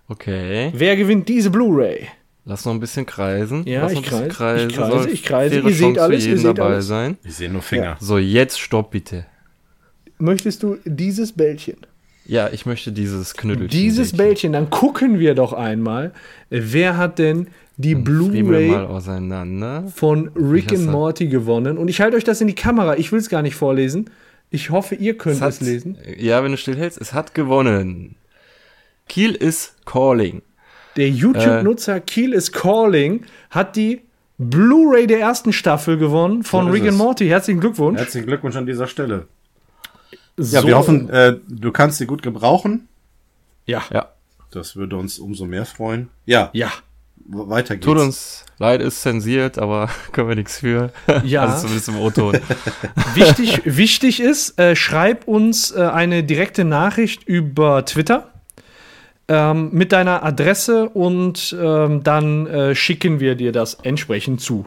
Okay. 0.07 0.71
Wer 0.75 0.95
gewinnt 0.95 1.27
diese 1.27 1.49
Blu-ray? 1.49 2.07
Lass 2.43 2.65
noch 2.65 2.73
ein 2.73 2.79
bisschen 2.79 3.05
kreisen. 3.05 3.65
Ja, 3.67 3.83
Lass 3.83 3.93
ich 3.93 4.01
kreise, 4.03 4.25
ich 4.25 4.33
kreise, 4.33 4.69
Soll 4.73 5.09
ich 5.09 5.23
kreise. 5.23 5.59
Ihr 5.59 5.73
seht 5.73 5.99
alles, 5.99 6.23
für 6.23 6.29
ihr 6.29 6.35
jeden 6.35 6.37
seht 6.47 6.57
dabei 6.57 6.73
alles. 6.73 6.87
sein. 6.87 7.17
Ich 7.23 7.35
sehe 7.35 7.49
nur 7.51 7.61
Finger. 7.61 7.97
So, 7.99 8.17
jetzt 8.17 8.59
stopp 8.59 8.91
bitte. 8.91 9.25
Möchtest 10.17 10.63
du 10.63 10.77
dieses 10.85 11.33
Bällchen? 11.33 11.77
Ja, 12.25 12.49
ich 12.51 12.65
möchte 12.65 12.91
dieses 12.91 13.33
Knüttelchen. 13.35 13.69
Dieses 13.69 14.11
Bällchen. 14.13 14.17
Bällchen, 14.17 14.53
dann 14.53 14.69
gucken 14.69 15.19
wir 15.19 15.35
doch 15.35 15.53
einmal, 15.53 16.13
wer 16.49 16.97
hat 16.97 17.19
denn 17.19 17.47
die 17.77 17.95
mal 17.95 18.03
Blu-ray 18.03 19.89
von 19.93 20.29
Rick 20.35 20.71
and? 20.71 20.85
Morty 20.87 21.27
gewonnen. 21.27 21.77
Und 21.77 21.87
ich 21.89 22.01
halte 22.01 22.17
euch 22.17 22.23
das 22.23 22.41
in 22.41 22.47
die 22.47 22.55
Kamera. 22.55 22.97
Ich 22.97 23.11
will 23.11 23.19
es 23.19 23.29
gar 23.29 23.41
nicht 23.41 23.55
vorlesen. 23.55 24.09
Ich 24.49 24.69
hoffe, 24.69 24.95
ihr 24.95 25.17
könnt 25.17 25.37
Es 25.37 25.41
es, 25.41 25.61
hat, 25.61 25.67
lesen. 25.67 25.97
Ja, 26.17 26.43
wenn 26.43 26.51
du 26.51 26.57
stillhältst, 26.57 26.99
es 26.99 27.13
hat 27.13 27.33
gewonnen. 27.33 28.15
Kiel 29.07 29.33
is 29.35 29.73
calling. 29.85 30.41
Der 30.97 31.09
YouTube-Nutzer 31.09 31.99
Kiel 32.01 32.33
is 32.33 32.51
Calling 32.51 33.25
hat 33.49 33.75
die 33.75 34.01
Blu-ray 34.37 35.07
der 35.07 35.19
ersten 35.19 35.53
Staffel 35.53 35.97
gewonnen 35.97 36.43
von 36.43 36.65
So 36.65 36.71
Rick 36.71 36.87
and. 36.87 36.97
Morty. 36.97 37.27
Herzlichen 37.27 37.59
Glückwunsch. 37.59 37.99
Herzlichen 37.99 38.27
Glückwunsch 38.27 38.55
an 38.55 38.65
dieser 38.65 38.87
Stelle. 38.87 39.27
so, 40.37 40.57
Ja, 40.57 40.65
wir 40.65 40.77
hoffen, 40.77 41.09
äh, 41.09 41.37
du 41.47 41.71
kannst 41.71 41.97
sie 41.99 42.05
gut 42.07 42.21
gebrauchen. 42.23 42.87
Ja. 43.65 43.83
Ja, 43.93 44.09
Das 44.51 44.75
würde 44.75 44.97
uns 44.97 45.19
umso 45.19 45.45
mehr 45.45 45.65
freuen. 45.65 46.09
Ja, 46.25 46.49
Ja. 46.53 46.71
weiter 47.27 47.75
geht's. 47.75 47.85
tut 47.85 47.97
uns 47.99 48.45
leid, 48.57 48.81
ist 48.81 49.01
zensiert, 49.01 49.59
aber 49.59 49.89
können 50.11 50.27
wir 50.29 50.35
nichts 50.35 50.57
für. 50.59 50.91
Ja. 51.23 51.43
Also 51.45 51.61
zumindest 51.67 51.87
im 51.89 51.97
O-Ton. 51.99 52.39
wichtig, 53.13 53.61
wichtig 53.65 54.19
ist, 54.19 54.59
äh, 54.59 54.75
schreib 54.75 55.27
uns 55.27 55.71
äh, 55.71 55.81
eine 55.83 56.23
direkte 56.23 56.63
Nachricht 56.65 57.23
über 57.23 57.85
Twitter 57.85 58.33
ähm, 59.33 59.69
mit 59.71 59.91
deiner 59.93 60.23
Adresse 60.23 60.89
und 60.89 61.55
ähm, 61.57 62.03
dann 62.03 62.47
äh, 62.47 62.75
schicken 62.75 63.19
wir 63.21 63.35
dir 63.35 63.51
das 63.53 63.75
entsprechend 63.75 64.41
zu. 64.41 64.65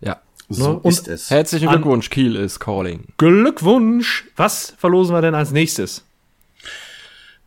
ja. 0.00 0.16
So 0.48 0.74
Ne? 0.74 0.80
Ist 0.84 1.08
es. 1.08 1.28
Herzlichen 1.30 1.68
An- 1.68 1.74
Glückwunsch, 1.82 2.08
Kiel 2.08 2.36
is 2.36 2.60
calling. 2.60 3.04
Glückwunsch! 3.18 4.24
Was 4.36 4.74
verlosen 4.78 5.14
wir 5.14 5.20
denn 5.20 5.34
als 5.34 5.50
nächstes? 5.50 6.04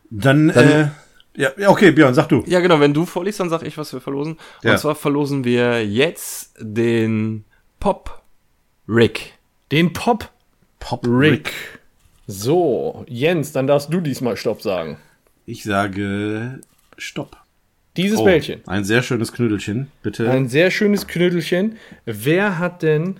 Dann, 0.09 0.49
äh, 0.49 0.89
ja, 1.35 1.51
okay, 1.67 1.91
Björn, 1.91 2.13
sag 2.13 2.27
du. 2.29 2.43
Ja, 2.45 2.59
genau, 2.59 2.79
wenn 2.79 2.93
du 2.93 3.05
vorliest, 3.05 3.39
dann 3.39 3.49
sag 3.49 3.63
ich, 3.63 3.77
was 3.77 3.93
wir 3.93 4.01
verlosen. 4.01 4.37
Ja. 4.63 4.71
Und 4.73 4.79
zwar 4.79 4.95
verlosen 4.95 5.43
wir 5.45 5.85
jetzt 5.85 6.53
den 6.59 7.45
Pop 7.79 8.21
Rick. 8.87 9.33
Den 9.71 9.93
Pop 9.93 10.29
Pop 10.79 11.05
Rick. 11.07 11.51
So, 12.27 13.05
Jens, 13.07 13.51
dann 13.53 13.67
darfst 13.67 13.93
du 13.93 14.01
diesmal 14.01 14.35
Stopp 14.37 14.61
sagen. 14.61 14.97
Ich 15.49 15.63
sage 15.63 16.59
Stopp. 16.99 17.35
Dieses 17.97 18.19
Oh, 18.19 18.23
Bällchen. 18.23 18.61
Ein 18.67 18.83
sehr 18.83 19.01
schönes 19.01 19.33
Knödelchen, 19.33 19.87
bitte. 20.03 20.29
Ein 20.29 20.47
sehr 20.47 20.69
schönes 20.69 21.07
Knödelchen. 21.07 21.77
Wer 22.05 22.59
hat 22.59 22.83
denn 22.83 23.15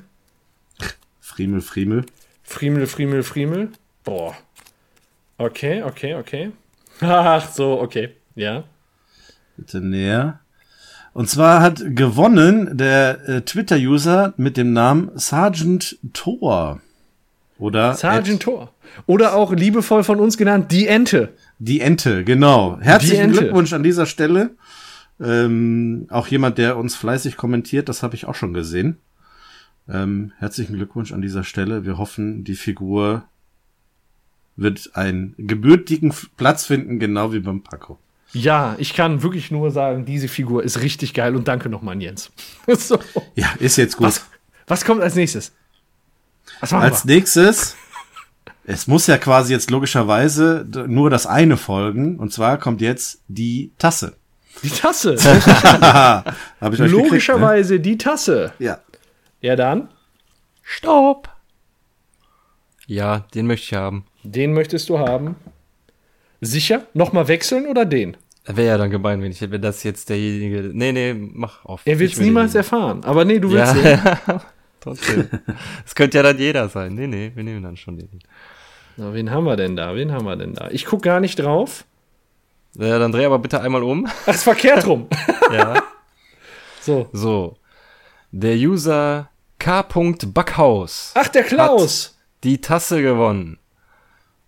Friemel, 1.20 1.62
Friemel. 1.62 2.06
Friemel, 2.44 2.86
Friemel, 2.86 3.24
Friemel? 3.24 3.70
Boah. 4.04 4.38
Okay, 5.40 5.82
okay, 5.82 6.14
okay. 6.14 6.52
Ach 7.00 7.52
so, 7.52 7.82
okay. 7.82 8.10
Ja. 8.36 8.64
Bitte 9.58 9.82
näher. 9.82 10.40
Und 11.14 11.32
zwar 11.32 11.64
hat 11.64 11.82
gewonnen 11.96 12.78
der 12.78 13.28
äh, 13.28 13.42
Twitter-User 13.42 14.36
mit 14.38 14.56
dem 14.56 14.72
Namen 14.72 15.10
Sergeant 15.16 15.98
Thor. 16.14 16.80
Oder 17.58 17.96
Sergeant 17.96 18.44
Thor. 18.44 18.72
Oder 19.08 19.34
auch 19.36 19.52
liebevoll 19.52 20.04
von 20.04 20.20
uns 20.20 20.38
genannt, 20.38 20.72
die 20.72 20.88
Ente. 20.88 21.34
Die 21.60 21.81
Ente, 21.81 22.23
genau. 22.23 22.80
Herzlichen 22.80 23.26
Ente. 23.26 23.40
Glückwunsch 23.40 23.73
an 23.73 23.84
dieser 23.84 24.06
Stelle. 24.06 24.56
Ähm, 25.22 26.07
auch 26.10 26.27
jemand, 26.27 26.57
der 26.57 26.77
uns 26.77 26.95
fleißig 26.95 27.36
kommentiert, 27.36 27.90
das 27.90 28.02
habe 28.02 28.15
ich 28.15 28.26
auch 28.26 28.36
schon 28.36 28.53
gesehen. 28.53 28.98
Ähm, 29.90 30.31
herzlichen 30.38 30.76
Glückwunsch 30.76 31.11
an 31.11 31.22
dieser 31.22 31.44
Stelle. 31.44 31.86
Wir 31.86 31.98
hoffen, 31.98 32.45
die 32.45 32.56
Figur 32.56 33.26
wird 34.56 34.91
einen 34.94 35.36
gebürtigen 35.38 36.14
Platz 36.38 36.65
finden, 36.65 36.99
genau 36.99 37.34
wie 37.34 37.40
beim 37.40 37.61
Paco. 37.61 37.98
Ja, 38.31 38.76
ich 38.77 38.94
kann 38.94 39.23
wirklich 39.23 39.52
nur 39.52 39.72
sagen, 39.72 40.06
diese 40.06 40.27
Figur 40.27 40.64
ist 40.64 40.81
richtig 40.81 41.14
geil 41.14 41.36
und 41.36 41.48
danke 41.48 41.68
nochmal 41.68 41.95
an 41.95 42.02
Jens. 42.02 42.31
so. 42.68 42.99
Ja, 43.36 43.52
ist 43.60 43.77
jetzt 43.77 43.98
gut. 43.98 44.07
Was, 44.07 44.26
was 44.68 44.86
kommt 44.86 45.02
als 45.02 45.15
nächstes? 45.15 45.53
Als 46.61 46.72
wir? 47.06 47.15
nächstes 47.15 47.76
es 48.70 48.86
muss 48.86 49.08
ja 49.08 49.18
quasi 49.18 49.52
jetzt 49.52 49.72
logischerweise 49.72 50.64
nur 50.88 51.10
das 51.10 51.26
eine 51.26 51.58
folgen. 51.58 52.20
Und 52.20 52.32
zwar 52.32 52.60
kommt 52.60 52.82
jetzt 52.82 53.24
die 53.28 53.72
Tasse. 53.80 54.14
Die 54.62 54.70
Tasse. 54.70 55.16
Hab 56.62 56.74
ich 56.74 56.80
euch 56.80 56.91
Logischerweise 56.91 57.78
gekriegt, 57.80 57.86
ne? 57.86 57.91
die 57.91 57.98
Tasse. 57.98 58.54
Ja. 58.60 58.80
Ja, 59.41 59.56
dann. 59.56 59.90
Stopp. 60.62 61.30
Ja, 62.86 63.26
den 63.34 63.48
möchte 63.48 63.66
ich 63.66 63.74
haben. 63.74 64.06
Den 64.24 64.54
möchtest 64.54 64.90
du 64.90 65.00
haben. 65.00 65.36
Sicher? 66.40 66.86
Nochmal 66.94 67.28
wechseln 67.28 67.66
oder 67.66 67.86
den? 67.86 68.18
Wäre 68.46 68.68
ja 68.68 68.78
dann 68.78 68.91
gemein, 68.91 69.24
wenn 69.24 69.32
ich, 69.32 69.41
wenn 69.41 69.62
das 69.62 69.82
jetzt 69.82 70.10
derjenige. 70.10 70.70
Nee, 70.74 70.91
nee, 70.91 71.14
mach 71.16 71.66
auf. 71.66 71.82
Er 71.86 71.98
wird 71.98 72.14
es 72.14 72.20
niemals 72.20 72.54
erfahren. 72.54 73.04
Aber 73.04 73.26
nee, 73.26 73.40
du 73.40 73.50
willst 73.50 73.76
ja. 73.78 73.96
den. 73.96 74.41
Trotzdem. 74.80 75.28
Es 75.86 75.96
könnte 75.96 76.18
ja 76.18 76.24
dann 76.24 76.38
jeder 76.38 76.70
sein. 76.70 76.94
Nee, 76.94 77.08
nee, 77.08 77.32
wir 77.34 77.44
nehmen 77.44 77.64
dann 77.64 77.76
schon 77.76 77.98
den. 77.98 78.10
Na, 79.00 79.14
wen 79.14 79.32
haben 79.32 79.46
wir 79.46 79.56
denn 79.56 79.78
da? 79.78 79.96
Wen 79.96 80.12
haben 80.12 80.26
wir 80.26 80.36
denn 80.36 80.56
da? 80.56 80.68
Ich 80.72 80.86
guck 80.86 81.02
gar 81.02 81.22
nicht 81.22 81.40
drauf. 81.40 81.86
Ja, 82.74 83.00
dann 83.00 83.14
dreh 83.14 83.26
aber 83.26 83.40
bitte 83.40 83.62
einmal 83.62 83.82
um. 83.82 84.06
Ach, 84.26 84.34
ist 84.34 84.44
verkehrt 84.44 84.86
rum. 84.86 85.08
ja. 85.54 85.82
So. 86.82 87.08
So. 87.14 87.56
Der 88.32 88.56
User 88.56 89.30
K. 89.58 89.86
Backhaus. 90.34 91.14
Ach, 91.16 91.30
der 91.30 91.44
Klaus. 91.44 92.18
die 92.44 92.60
Tasse 92.60 93.02
gewonnen. 93.02 93.58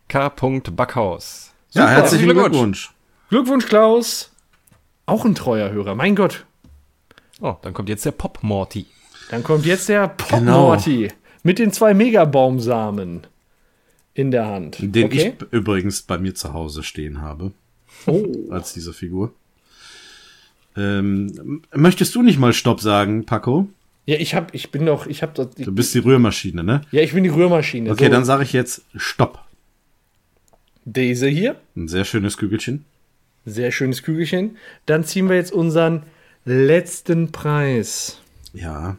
K. 0.09 0.29
Backhaus. 0.29 1.53
Ja, 1.71 1.87
herzlichen 1.87 2.27
Glückwunsch. 2.27 2.91
Glückwunsch, 3.29 3.67
Klaus. 3.67 4.31
Auch 5.05 5.23
ein 5.23 5.33
treuer 5.33 5.69
Hörer, 5.71 5.95
mein 5.95 6.17
Gott. 6.17 6.45
Oh, 7.39 7.55
dann 7.61 7.73
kommt 7.73 7.87
jetzt 7.87 8.05
der 8.05 8.11
Pop 8.11 8.39
Morty. 8.41 8.85
Dann 9.29 9.43
kommt 9.43 9.65
jetzt 9.65 9.87
der 9.87 10.09
Pop 10.09 10.39
genau. 10.39 10.67
Morty 10.67 11.09
mit 11.41 11.57
den 11.57 11.71
zwei 11.71 11.93
Megabaumsamen 11.93 13.27
in 14.13 14.31
der 14.31 14.47
Hand. 14.47 14.77
Den 14.81 15.05
okay? 15.05 15.33
ich 15.39 15.51
übrigens 15.51 16.01
bei 16.01 16.17
mir 16.17 16.35
zu 16.35 16.53
Hause 16.53 16.83
stehen 16.83 17.21
habe. 17.21 17.51
Oh. 18.05 18.25
Als 18.49 18.73
diese 18.73 18.93
Figur. 18.93 19.33
Ähm, 20.75 21.61
möchtest 21.73 22.15
du 22.15 22.21
nicht 22.21 22.39
mal 22.39 22.53
Stopp 22.53 22.81
sagen, 22.81 23.25
Paco? 23.25 23.67
Ja, 24.05 24.17
ich 24.17 24.33
hab, 24.35 24.53
ich 24.53 24.71
bin 24.71 24.85
doch, 24.85 25.05
ich 25.05 25.21
hab 25.21 25.35
dort. 25.35 25.59
Du 25.59 25.71
bist 25.73 25.93
die 25.93 25.99
Rührmaschine, 25.99 26.63
ne? 26.63 26.81
Ja, 26.91 27.01
ich 27.01 27.13
bin 27.13 27.23
die 27.23 27.29
Rührmaschine. 27.29 27.91
Okay, 27.91 28.05
so. 28.05 28.11
dann 28.11 28.25
sage 28.25 28.43
ich 28.43 28.53
jetzt 28.53 28.83
Stopp. 28.95 29.39
Diese 30.85 31.27
hier. 31.27 31.57
Ein 31.75 31.87
sehr 31.87 32.05
schönes 32.05 32.37
Kügelchen. 32.37 32.85
Sehr 33.45 33.71
schönes 33.71 34.03
Kügelchen. 34.03 34.57
Dann 34.85 35.03
ziehen 35.03 35.29
wir 35.29 35.35
jetzt 35.35 35.51
unseren 35.51 36.03
letzten 36.45 37.31
Preis. 37.31 38.19
Ja. 38.53 38.97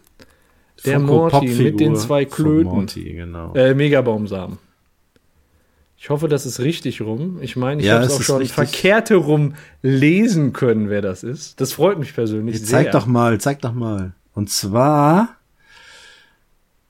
Der 0.85 0.99
Morty 0.99 1.49
mit 1.49 1.81
den 1.81 1.97
zwei 1.97 2.25
Klöten. 2.25 2.73
Morty, 2.73 3.13
genau. 3.13 3.55
Äh, 3.55 3.75
Megabaumsamen. 3.75 4.59
Ich 6.03 6.11
hoffe, 6.11 6.27
das 6.27 6.47
ist 6.47 6.59
richtig 6.59 7.01
rum. 7.01 7.39
Ich 7.43 7.55
meine, 7.55 7.81
ich 7.81 7.87
ja, 7.87 7.95
habe 7.95 8.07
es 8.07 8.11
auch 8.11 8.23
schon 8.23 8.39
richtig. 8.39 8.57
verkehrte 8.57 9.15
rum 9.15 9.55
lesen 9.83 10.53
können, 10.53 10.91
wer 10.91 11.01
das 11.01 11.23
ist. 11.23 11.61
Das 11.61 11.75
freut 11.75 12.01
mich 12.01 12.13
persönlich 12.13 12.57
Jetzt 12.57 12.67
sehr. 12.67 12.83
Zeig 12.83 12.91
doch 12.91 13.07
mal, 13.07 13.41
zeig 13.41 13.61
doch 13.61 13.73
mal. 13.73 14.11
Und 14.35 14.51
zwar 14.51 15.37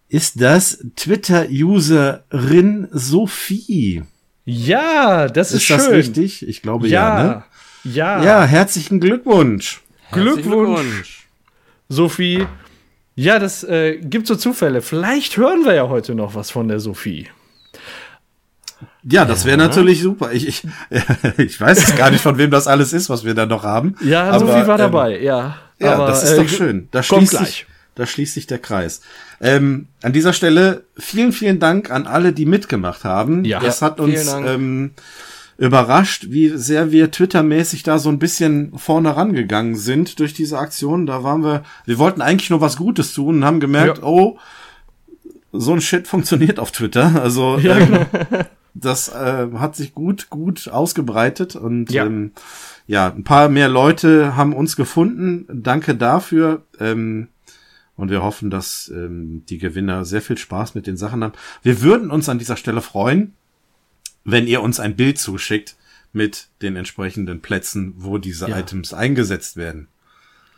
ist 0.09 0.41
das 0.41 0.83
Twitter-Userin 0.97 2.89
Sophie. 2.91 4.03
Ja, 4.47 5.29
das 5.29 5.49
ist, 5.49 5.57
ist 5.57 5.63
schön. 5.65 5.77
Ist 5.77 5.85
das 5.85 5.93
richtig? 5.93 6.49
Ich 6.49 6.63
glaube 6.63 6.89
ja. 6.89 7.19
Ja, 7.19 7.25
ne? 7.25 7.45
ja. 7.93 8.25
ja 8.25 8.45
herzlichen 8.45 8.99
Glückwunsch. 8.99 9.83
Glückwunsch. 10.11 10.43
Glückwunsch. 10.43 11.29
Sophie. 11.91 12.47
Ja, 13.15 13.39
das 13.39 13.63
äh, 13.63 13.99
gibt 13.99 14.27
so 14.27 14.37
Zufälle. 14.37 14.81
Vielleicht 14.81 15.37
hören 15.37 15.67
wir 15.67 15.75
ja 15.75 15.91
heute 15.91 16.15
noch 16.15 16.35
was 16.35 16.51
von 16.51 16.69
der 16.69 16.81
Sophie. 16.81 17.29
Ja, 19.05 19.25
das 19.25 19.45
wäre 19.45 19.59
ja. 19.59 19.67
natürlich 19.67 20.01
super. 20.01 20.33
Ich, 20.33 20.47
ich, 20.47 20.63
ich 21.39 21.61
weiß 21.61 21.79
jetzt 21.79 21.97
gar 21.97 22.11
nicht, 22.11 22.21
von 22.21 22.39
wem 22.39 22.51
das 22.51 22.67
alles 22.67 22.93
ist, 22.93 23.11
was 23.11 23.25
wir 23.25 23.35
da 23.35 23.47
noch 23.47 23.65
haben. 23.65 23.97
Ja, 24.01 24.25
aber, 24.25 24.41
Sophie 24.41 24.67
war 24.67 24.79
ähm, 24.79 24.79
dabei, 24.79 25.21
ja. 25.21 25.57
Ja, 25.79 25.95
aber, 25.95 26.07
das 26.07 26.23
ist 26.23 26.39
doch 26.39 26.45
äh, 26.45 26.49
schön. 26.49 26.89
Da 26.93 27.03
schließt, 27.03 27.37
sich, 27.37 27.67
da 27.95 28.07
schließt 28.07 28.35
sich 28.35 28.47
der 28.47 28.59
Kreis. 28.59 29.01
Ähm, 29.41 29.89
an 30.03 30.13
dieser 30.13 30.33
Stelle 30.33 30.85
vielen, 30.97 31.33
vielen 31.33 31.59
Dank 31.59 31.91
an 31.91 32.07
alle, 32.07 32.33
die 32.33 32.47
mitgemacht 32.47 33.05
haben. 33.05 33.45
Ja, 33.45 33.59
das 33.59 33.83
hat 33.83 33.99
uns 33.99 34.33
ähm, 34.33 34.93
überrascht, 35.59 36.27
wie 36.29 36.51
sehr 36.51 36.93
wir 36.93 37.11
Twitter-mäßig 37.11 37.83
da 37.83 37.99
so 37.99 38.09
ein 38.09 38.21
bisschen 38.21 38.73
vorne 38.79 39.17
rangegangen 39.17 39.75
sind 39.75 40.21
durch 40.21 40.33
diese 40.33 40.59
Aktion. 40.59 41.07
Da 41.07 41.25
waren 41.25 41.43
wir, 41.43 41.65
wir 41.87 41.99
wollten 41.99 42.23
eigentlich 42.23 42.51
nur 42.51 42.61
was 42.61 42.77
Gutes 42.77 43.13
tun 43.13 43.39
und 43.39 43.45
haben 43.45 43.61
gemerkt, 43.61 43.99
ja. 43.99 44.05
oh, 44.05 44.39
so 45.53 45.73
ein 45.73 45.81
Shit 45.81 46.07
funktioniert 46.07 46.59
auf 46.59 46.71
Twitter. 46.71 47.21
Also 47.21 47.59
ja, 47.59 47.79
ähm, 47.79 48.07
genau. 48.31 48.45
das 48.75 49.09
äh, 49.09 49.49
hat 49.55 49.77
sich 49.77 49.95
gut, 49.95 50.31
gut 50.31 50.69
ausgebreitet 50.69 51.57
und 51.57 51.91
ja. 51.91 52.07
Ähm, 52.07 52.33
ja, 52.87 53.09
ein 53.09 53.25
paar 53.25 53.49
mehr 53.49 53.69
Leute 53.69 54.37
haben 54.37 54.55
uns 54.55 54.77
gefunden. 54.77 55.47
Danke 55.53 55.95
dafür. 55.95 56.63
Ähm, 56.81 57.29
und 57.97 58.11
wir 58.11 58.23
hoffen, 58.23 58.51
dass 58.51 58.91
ähm, 58.95 59.45
die 59.49 59.59
Gewinner 59.59 60.05
sehr 60.05 60.23
viel 60.23 60.39
Spaß 60.39 60.75
mit 60.75 60.87
den 60.87 60.97
Sachen 60.97 61.23
haben. 61.23 61.35
Wir 61.63 61.83
würden 61.83 62.11
uns 62.11 62.29
an 62.29 62.39
dieser 62.39 62.57
Stelle 62.57 62.81
freuen, 62.81 63.35
wenn 64.25 64.47
ihr 64.47 64.63
uns 64.63 64.81
ein 64.81 64.97
Bild 64.97 65.19
zuschickt 65.19 65.77
mit 66.13 66.49
den 66.63 66.77
entsprechenden 66.77 67.41
Plätzen, 67.41 67.95
wo 67.97 68.19
diese 68.19 68.49
ja. 68.49 68.59
Items 68.59 68.93
eingesetzt 68.93 69.57
werden. 69.57 69.89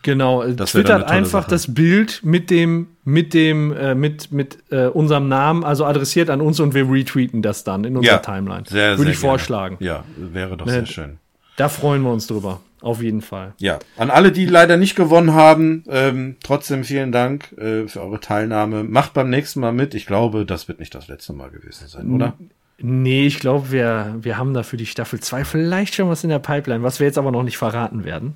Genau, 0.05 0.47
das 0.47 0.73
twittert 0.73 1.11
einfach 1.11 1.43
Sache. 1.43 1.51
das 1.51 1.73
Bild 1.73 2.21
mit 2.23 2.51
dem, 2.51 2.89
mit 3.05 3.33
dem, 3.33 3.73
äh, 3.73 3.95
mit, 3.95 4.31
mit 4.33 4.59
äh, 4.71 4.87
unserem 4.87 5.29
Namen, 5.29 5.65
also 5.65 5.87
adressiert 5.87 6.29
an 6.29 6.43
uns 6.43 6.61
und 6.61 6.75
wir 6.75 6.89
retweeten 6.89 7.41
das 7.41 7.65
dann 7.65 7.85
in 7.85 7.97
unserer 7.97 8.17
ja, 8.17 8.19
Timeline. 8.19 8.65
Sehr, 8.69 8.99
Würde 8.99 9.11
ich 9.11 9.21
gerne. 9.21 9.31
vorschlagen. 9.31 9.77
Ja, 9.81 10.05
wäre 10.17 10.59
doch 10.59 10.67
ne, 10.67 10.73
sehr 10.73 10.87
schön. 10.87 11.19
Da 11.57 11.71
freuen 11.71 12.03
wir 12.03 12.13
uns 12.13 12.27
drüber. 12.27 12.61
Auf 12.83 13.01
jeden 13.03 13.23
Fall. 13.23 13.55
Ja, 13.57 13.79
an 13.97 14.11
alle, 14.11 14.31
die 14.31 14.45
leider 14.45 14.77
nicht 14.77 14.95
gewonnen 14.95 15.33
haben, 15.33 15.85
ähm, 15.89 16.37
trotzdem 16.43 16.85
vielen 16.85 17.13
Dank 17.13 17.51
äh, 17.53 17.89
für 17.89 18.03
eure 18.03 18.21
Teilnahme. 18.21 18.85
Macht 18.85 19.15
beim 19.15 19.31
nächsten 19.31 19.61
Mal 19.61 19.73
mit. 19.73 19.95
Ich 19.95 20.05
glaube, 20.05 20.45
das 20.45 20.69
wird 20.69 20.81
nicht 20.81 20.95
das 20.95 21.09
letzte 21.09 21.33
Mal 21.33 21.49
gewesen 21.49 21.89
sein, 21.89 22.11
oder? 22.11 22.35
Nee, 22.77 23.27
ich 23.27 23.41
glaube, 23.41 23.71
wir, 23.71 24.17
wir 24.21 24.37
haben 24.37 24.53
da 24.53 24.63
für 24.65 24.77
die 24.77 24.85
Staffel 24.85 25.19
2 25.19 25.47
vielleicht 25.47 25.95
schon 25.95 26.11
was 26.11 26.25
in 26.25 26.31
der 26.31 26.41
Pipeline, 26.41 26.83
was 26.83 27.01
wir 27.01 27.07
jetzt 27.07 27.17
aber 27.17 27.31
noch 27.31 27.43
nicht 27.43 27.57
verraten 27.57 28.05
werden. 28.05 28.35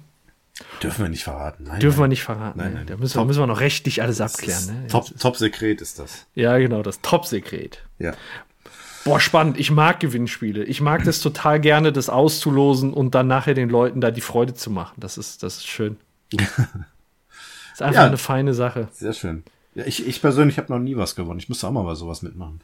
Dürfen 0.82 1.04
wir 1.04 1.08
nicht 1.08 1.24
verraten. 1.24 1.64
Nein, 1.64 1.80
Dürfen 1.80 1.98
nein. 1.98 2.04
wir 2.04 2.08
nicht 2.08 2.22
verraten. 2.22 2.58
Nein, 2.58 2.74
nein. 2.74 2.86
Da 2.86 2.96
müssen, 2.96 3.14
top, 3.14 3.22
wir, 3.22 3.26
müssen 3.26 3.42
wir 3.42 3.46
noch 3.46 3.60
rechtlich 3.60 4.02
alles 4.02 4.20
abklären. 4.20 4.66
Ne? 4.66 4.86
Top, 4.88 5.06
Top-Sekret 5.18 5.80
ist 5.80 5.98
das. 5.98 6.26
Ja, 6.34 6.58
genau, 6.58 6.82
das 6.82 7.00
Top-Sekret. 7.00 7.84
Ja. 7.98 8.14
Boah, 9.04 9.20
spannend. 9.20 9.58
Ich 9.58 9.70
mag 9.70 10.00
Gewinnspiele. 10.00 10.64
Ich 10.64 10.80
mag 10.80 11.04
das 11.04 11.20
total 11.20 11.60
gerne, 11.60 11.92
das 11.92 12.08
auszulosen 12.08 12.92
und 12.92 13.14
dann 13.14 13.26
nachher 13.26 13.54
den 13.54 13.68
Leuten 13.68 14.00
da 14.00 14.10
die 14.10 14.20
Freude 14.20 14.54
zu 14.54 14.70
machen. 14.70 14.94
Das 14.98 15.16
ist, 15.16 15.42
das 15.42 15.58
ist 15.58 15.66
schön. 15.66 15.96
das 16.32 16.42
ist 17.74 17.82
einfach 17.82 18.02
ja, 18.02 18.06
eine 18.06 18.18
feine 18.18 18.54
Sache. 18.54 18.88
Sehr 18.92 19.12
schön. 19.12 19.44
Ja, 19.74 19.84
ich, 19.86 20.06
ich 20.06 20.20
persönlich 20.20 20.58
habe 20.58 20.72
noch 20.72 20.80
nie 20.80 20.96
was 20.96 21.14
gewonnen. 21.14 21.38
Ich 21.38 21.48
müsste 21.48 21.68
auch 21.68 21.72
mal 21.72 21.84
bei 21.84 21.94
sowas 21.94 22.22
mitmachen. 22.22 22.60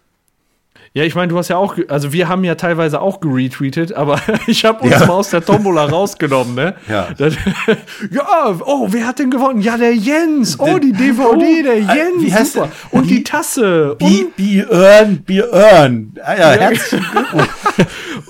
Ja, 0.93 1.03
ich 1.03 1.15
meine, 1.15 1.29
du 1.29 1.39
hast 1.39 1.49
ja 1.49 1.57
auch, 1.57 1.77
also 1.89 2.13
wir 2.13 2.29
haben 2.29 2.45
ja 2.45 2.55
teilweise 2.55 3.01
auch 3.01 3.21
geretweetet, 3.21 3.93
aber 3.93 4.21
ich 4.47 4.65
habe 4.65 4.83
uns 4.83 4.93
ja. 4.93 5.07
mal 5.07 5.15
aus 5.15 5.31
der 5.31 5.45
Tombola 5.45 5.87
rausgenommen, 5.87 6.55
ne? 6.55 6.75
Ja. 6.89 7.09
Das, 7.17 7.35
ja, 8.11 8.57
oh, 8.65 8.89
wer 8.91 9.07
hat 9.07 9.19
denn 9.19 9.31
gewonnen? 9.31 9.61
Ja, 9.61 9.77
der 9.77 9.95
Jens. 9.95 10.59
Oh, 10.61 10.79
die 10.79 10.93
DVD, 10.93 11.27
oh, 11.27 11.37
der 11.37 11.75
äh, 11.75 11.81
Jens. 11.81 12.21
Wie 12.21 12.33
heißt 12.33 12.53
super. 12.53 12.69
Der? 12.69 12.99
Und 12.99 13.11
die 13.11 13.25
Tasse. 13.25 13.97
Björn, 14.37 15.23
Björn. 15.23 16.15
Ah, 16.23 16.35
ja, 16.35 16.55
ja. 16.55 16.61
herzlichen 16.61 17.05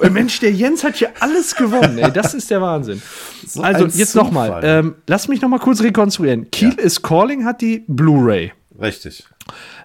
Mensch, 0.12 0.40
der 0.40 0.52
Jens 0.52 0.84
hat 0.84 0.96
hier 0.96 1.10
alles 1.20 1.54
gewonnen, 1.54 1.98
ey. 1.98 2.12
Das 2.12 2.34
ist 2.34 2.50
der 2.50 2.62
Wahnsinn. 2.62 3.02
So 3.46 3.62
also, 3.62 3.86
jetzt 3.86 4.14
nochmal. 4.14 4.60
Ähm, 4.62 4.94
lass 5.06 5.28
mich 5.28 5.42
nochmal 5.42 5.58
kurz 5.58 5.82
rekonstruieren. 5.82 6.50
Kiel 6.50 6.74
ja. 6.78 6.82
is 6.84 7.02
Calling 7.02 7.44
hat 7.44 7.60
die 7.60 7.84
Blu-ray. 7.86 8.52
Richtig. 8.80 9.24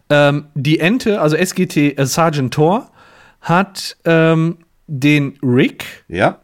Ähm, 0.09 0.47
die 0.55 0.79
Ente, 0.79 1.21
also 1.21 1.35
SGT 1.35 1.97
äh, 1.97 2.05
Sergeant 2.05 2.53
Thor, 2.53 2.91
hat 3.41 3.97
ähm, 4.05 4.57
den 4.87 5.37
Rick. 5.43 6.03
Ja. 6.07 6.39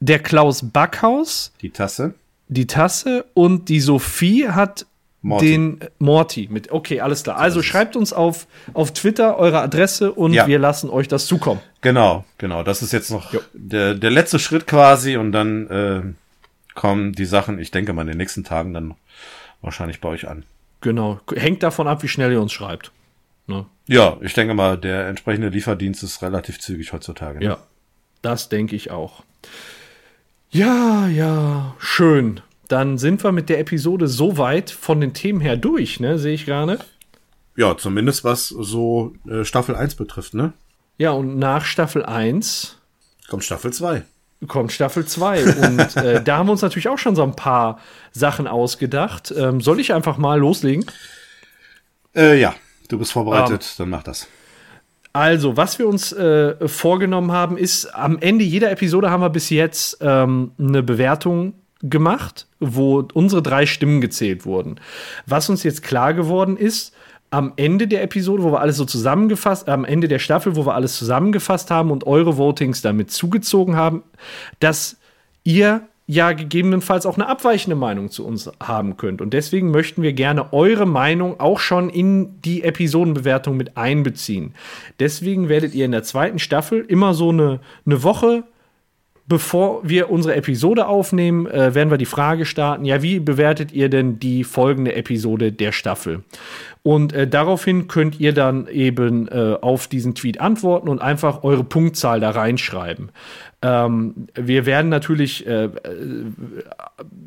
Der 0.00 0.18
Klaus 0.18 0.70
Backhaus. 0.70 1.52
Die 1.62 1.70
Tasse. 1.70 2.14
Die 2.48 2.66
Tasse. 2.66 3.24
Und 3.34 3.68
die 3.68 3.80
Sophie 3.80 4.48
hat 4.48 4.86
Morty. 5.22 5.46
den 5.46 5.80
Morty 5.98 6.48
mit. 6.50 6.70
Okay, 6.70 7.00
alles 7.00 7.24
klar. 7.24 7.38
Also 7.38 7.62
schreibt 7.62 7.96
uns 7.96 8.12
auf, 8.12 8.46
auf 8.74 8.92
Twitter 8.92 9.38
eure 9.38 9.60
Adresse 9.60 10.12
und 10.12 10.32
ja. 10.32 10.46
wir 10.46 10.58
lassen 10.58 10.88
euch 10.90 11.08
das 11.08 11.26
zukommen. 11.26 11.60
Genau, 11.80 12.24
genau. 12.38 12.62
Das 12.62 12.82
ist 12.82 12.92
jetzt 12.92 13.10
noch 13.10 13.34
der, 13.52 13.94
der 13.94 14.10
letzte 14.10 14.38
Schritt 14.38 14.66
quasi 14.66 15.16
und 15.16 15.32
dann 15.32 15.66
äh, 15.68 16.02
kommen 16.74 17.12
die 17.12 17.24
Sachen, 17.24 17.58
ich 17.58 17.70
denke 17.70 17.92
mal, 17.92 18.02
in 18.02 18.08
den 18.08 18.18
nächsten 18.18 18.44
Tagen 18.44 18.72
dann 18.74 18.94
wahrscheinlich 19.62 20.00
bei 20.00 20.10
euch 20.10 20.28
an. 20.28 20.44
Genau. 20.86 21.18
Hängt 21.34 21.64
davon 21.64 21.88
ab, 21.88 22.04
wie 22.04 22.08
schnell 22.08 22.30
ihr 22.30 22.40
uns 22.40 22.52
schreibt. 22.52 22.92
Ne? 23.48 23.66
Ja, 23.88 24.18
ich 24.20 24.34
denke 24.34 24.54
mal, 24.54 24.78
der 24.78 25.08
entsprechende 25.08 25.48
Lieferdienst 25.48 26.04
ist 26.04 26.22
relativ 26.22 26.60
zügig 26.60 26.92
heutzutage. 26.92 27.40
Ne? 27.40 27.44
Ja, 27.44 27.58
das 28.22 28.50
denke 28.50 28.76
ich 28.76 28.92
auch. 28.92 29.24
Ja, 30.48 31.08
ja, 31.08 31.74
schön. 31.80 32.40
Dann 32.68 32.98
sind 32.98 33.24
wir 33.24 33.32
mit 33.32 33.48
der 33.48 33.58
Episode 33.58 34.06
so 34.06 34.38
weit 34.38 34.70
von 34.70 35.00
den 35.00 35.12
Themen 35.12 35.40
her 35.40 35.56
durch, 35.56 35.98
ne? 35.98 36.20
Sehe 36.20 36.34
ich 36.34 36.46
gerade. 36.46 36.78
Ja, 37.56 37.76
zumindest 37.76 38.22
was 38.22 38.46
so 38.46 39.12
äh, 39.28 39.44
Staffel 39.44 39.74
1 39.74 39.96
betrifft, 39.96 40.34
ne? 40.34 40.52
Ja, 40.98 41.10
und 41.10 41.36
nach 41.36 41.64
Staffel 41.64 42.04
1 42.04 42.78
kommt 43.26 43.42
Staffel 43.42 43.72
2. 43.72 44.04
Kommt 44.46 44.72
Staffel 44.72 45.06
2. 45.06 45.44
Und 45.44 45.96
äh, 45.96 46.22
da 46.22 46.38
haben 46.38 46.46
wir 46.46 46.52
uns 46.52 46.62
natürlich 46.62 46.88
auch 46.88 46.98
schon 46.98 47.16
so 47.16 47.22
ein 47.22 47.34
paar 47.34 47.80
Sachen 48.12 48.46
ausgedacht. 48.46 49.32
Ähm, 49.36 49.60
soll 49.60 49.80
ich 49.80 49.92
einfach 49.92 50.18
mal 50.18 50.38
loslegen? 50.38 50.84
Äh, 52.14 52.40
ja, 52.40 52.54
du 52.88 52.98
bist 52.98 53.12
vorbereitet, 53.12 53.50
um, 53.50 53.54
ähm, 53.54 53.74
dann 53.78 53.90
mach 53.90 54.02
das. 54.02 54.28
Also, 55.12 55.56
was 55.56 55.78
wir 55.78 55.88
uns 55.88 56.12
äh, 56.12 56.68
vorgenommen 56.68 57.32
haben, 57.32 57.56
ist, 57.56 57.86
am 57.86 58.18
Ende 58.18 58.44
jeder 58.44 58.70
Episode 58.70 59.10
haben 59.10 59.22
wir 59.22 59.30
bis 59.30 59.48
jetzt 59.48 59.98
ähm, 60.02 60.52
eine 60.58 60.82
Bewertung 60.82 61.54
gemacht, 61.82 62.46
wo 62.60 63.06
unsere 63.14 63.42
drei 63.42 63.66
Stimmen 63.66 64.00
gezählt 64.00 64.44
wurden. 64.44 64.80
Was 65.26 65.48
uns 65.48 65.62
jetzt 65.62 65.82
klar 65.82 66.14
geworden 66.14 66.56
ist, 66.56 66.94
am 67.36 67.52
Ende 67.56 67.86
der 67.86 68.02
Episode, 68.02 68.42
wo 68.42 68.50
wir 68.50 68.60
alles 68.60 68.78
so 68.78 68.86
zusammengefasst, 68.86 69.68
am 69.68 69.84
Ende 69.84 70.08
der 70.08 70.18
Staffel, 70.18 70.56
wo 70.56 70.64
wir 70.64 70.74
alles 70.74 70.96
zusammengefasst 70.96 71.70
haben 71.70 71.90
und 71.90 72.06
eure 72.06 72.38
Votings 72.38 72.80
damit 72.80 73.10
zugezogen 73.10 73.76
haben, 73.76 74.04
dass 74.58 74.96
ihr 75.44 75.82
ja 76.06 76.32
gegebenenfalls 76.32 77.04
auch 77.04 77.16
eine 77.16 77.28
abweichende 77.28 77.76
Meinung 77.76 78.10
zu 78.10 78.24
uns 78.26 78.50
haben 78.58 78.96
könnt. 78.96 79.20
Und 79.20 79.34
deswegen 79.34 79.70
möchten 79.70 80.00
wir 80.00 80.14
gerne 80.14 80.54
eure 80.54 80.86
Meinung 80.86 81.38
auch 81.38 81.58
schon 81.58 81.90
in 81.90 82.40
die 82.40 82.62
Episodenbewertung 82.62 83.54
mit 83.54 83.76
einbeziehen. 83.76 84.54
Deswegen 84.98 85.50
werdet 85.50 85.74
ihr 85.74 85.84
in 85.84 85.92
der 85.92 86.04
zweiten 86.04 86.38
Staffel 86.38 86.86
immer 86.88 87.12
so 87.12 87.28
eine, 87.28 87.60
eine 87.84 88.02
Woche 88.02 88.44
bevor 89.28 89.80
wir 89.88 90.10
unsere 90.10 90.36
Episode 90.36 90.86
aufnehmen, 90.86 91.46
äh, 91.46 91.74
werden 91.74 91.90
wir 91.90 91.98
die 91.98 92.06
Frage 92.06 92.46
starten, 92.46 92.84
ja, 92.84 93.02
wie 93.02 93.18
bewertet 93.18 93.72
ihr 93.72 93.88
denn 93.88 94.18
die 94.18 94.44
folgende 94.44 94.94
Episode 94.94 95.52
der 95.52 95.72
Staffel? 95.72 96.22
Und 96.86 97.12
äh, 97.12 97.26
daraufhin 97.26 97.88
könnt 97.88 98.20
ihr 98.20 98.32
dann 98.32 98.68
eben 98.68 99.26
äh, 99.26 99.56
auf 99.60 99.88
diesen 99.88 100.14
Tweet 100.14 100.40
antworten 100.40 100.88
und 100.88 101.02
einfach 101.02 101.42
eure 101.42 101.64
Punktzahl 101.64 102.20
da 102.20 102.30
reinschreiben. 102.30 103.10
Ähm, 103.60 104.28
wir 104.36 104.66
werden 104.66 104.88
natürlich, 104.88 105.44
äh, 105.48 105.64
äh 105.64 105.70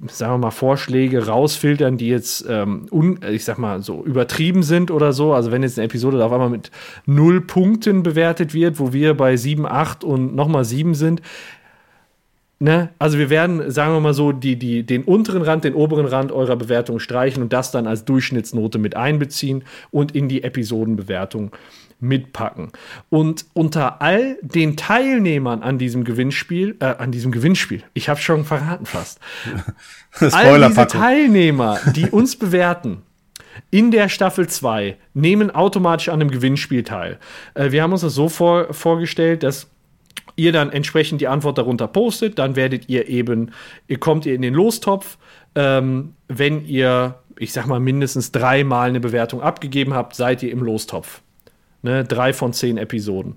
sagen 0.08 0.36
wir 0.36 0.38
mal, 0.38 0.52
Vorschläge 0.52 1.28
rausfiltern, 1.28 1.98
die 1.98 2.08
jetzt, 2.08 2.46
ähm, 2.48 2.86
un, 2.90 3.20
ich 3.30 3.44
sag 3.44 3.58
mal, 3.58 3.82
so 3.82 4.02
übertrieben 4.06 4.64
sind 4.64 4.92
oder 4.92 5.12
so. 5.12 5.34
Also 5.34 5.52
wenn 5.52 5.62
jetzt 5.62 5.78
eine 5.78 5.88
Episode 5.88 6.24
auf 6.24 6.32
einmal 6.32 6.50
mit 6.50 6.72
null 7.06 7.42
Punkten 7.42 8.02
bewertet 8.02 8.54
wird, 8.54 8.80
wo 8.80 8.94
wir 8.94 9.14
bei 9.14 9.36
7, 9.36 9.66
8 9.66 10.06
und 10.06 10.38
nochmal 10.38 10.64
7 10.64 10.94
sind, 10.94 11.22
Ne? 12.62 12.90
Also 13.00 13.18
wir 13.18 13.30
werden, 13.30 13.72
sagen 13.72 13.94
wir 13.94 14.02
mal 14.02 14.14
so, 14.14 14.34
die, 14.34 14.58
die, 14.58 14.86
den 14.86 15.06
unteren 15.06 15.42
Rand, 15.42 15.64
den 15.64 15.74
oberen 15.74 16.06
Rand 16.06 16.34
eurer 16.34 16.58
Bewertung 16.58 17.00
streichen 17.00 17.42
und 17.42 17.54
das 17.54 17.72
dann 17.72 17.88
als 17.88 18.04
Durchschnittsnote 18.04 18.80
mit 18.80 18.98
einbeziehen 18.98 19.64
und 19.92 20.14
in 20.14 20.28
die 20.28 20.44
Episodenbewertung 20.44 21.52
mitpacken. 22.02 22.72
Und 23.10 23.46
unter 23.54 24.02
all 24.02 24.38
den 24.42 24.76
Teilnehmern 24.76 25.62
an 25.62 25.78
diesem 25.78 26.04
Gewinnspiel, 26.04 26.76
äh, 26.82 26.86
an 26.86 27.12
diesem 27.12 27.32
Gewinnspiel, 27.32 27.84
ich 27.94 28.10
habe 28.10 28.20
schon 28.20 28.44
verraten 28.44 28.86
fast, 28.86 29.20
all 30.20 30.68
diese 30.68 30.88
Teilnehmer, 30.88 31.80
die 31.96 32.10
uns 32.10 32.36
bewerten, 32.36 33.04
in 33.72 33.92
der 33.92 34.10
Staffel 34.10 34.48
2 34.48 34.98
nehmen 35.14 35.52
automatisch 35.52 36.10
an 36.10 36.22
einem 36.22 36.32
Gewinnspiel 36.32 36.84
teil. 36.84 37.20
Äh, 37.54 37.72
wir 37.72 37.84
haben 37.84 37.92
uns 37.92 38.02
das 38.02 38.16
so 38.16 38.30
vor, 38.30 38.74
vorgestellt, 38.74 39.44
dass 39.44 39.68
ihr 40.40 40.52
dann 40.52 40.72
entsprechend 40.72 41.22
die 41.22 41.28
Antwort 41.28 41.58
darunter 41.58 41.88
postet, 41.88 42.40
dann 42.40 42.56
werdet 42.56 42.90
ihr 42.90 43.08
eben, 43.08 43.52
ihr 43.88 44.00
kommt 44.00 44.26
ihr 44.26 44.34
in 44.34 44.42
den 44.42 44.54
Lostopf, 44.54 45.18
ähm, 45.56 46.14
wenn 46.28 46.66
ihr, 46.66 47.16
ich 47.38 47.52
sag 47.52 47.68
mal, 47.68 47.80
mindestens 47.80 48.32
dreimal 48.32 48.90
eine 48.90 49.00
Bewertung 49.00 49.42
abgegeben 49.42 49.94
habt, 49.94 50.16
seid 50.16 50.42
ihr 50.42 50.52
im 50.52 50.64
Lostopf. 50.64 51.22
Ne, 51.82 52.04
drei 52.04 52.34
von 52.34 52.52
zehn 52.52 52.78
Episoden. 52.78 53.36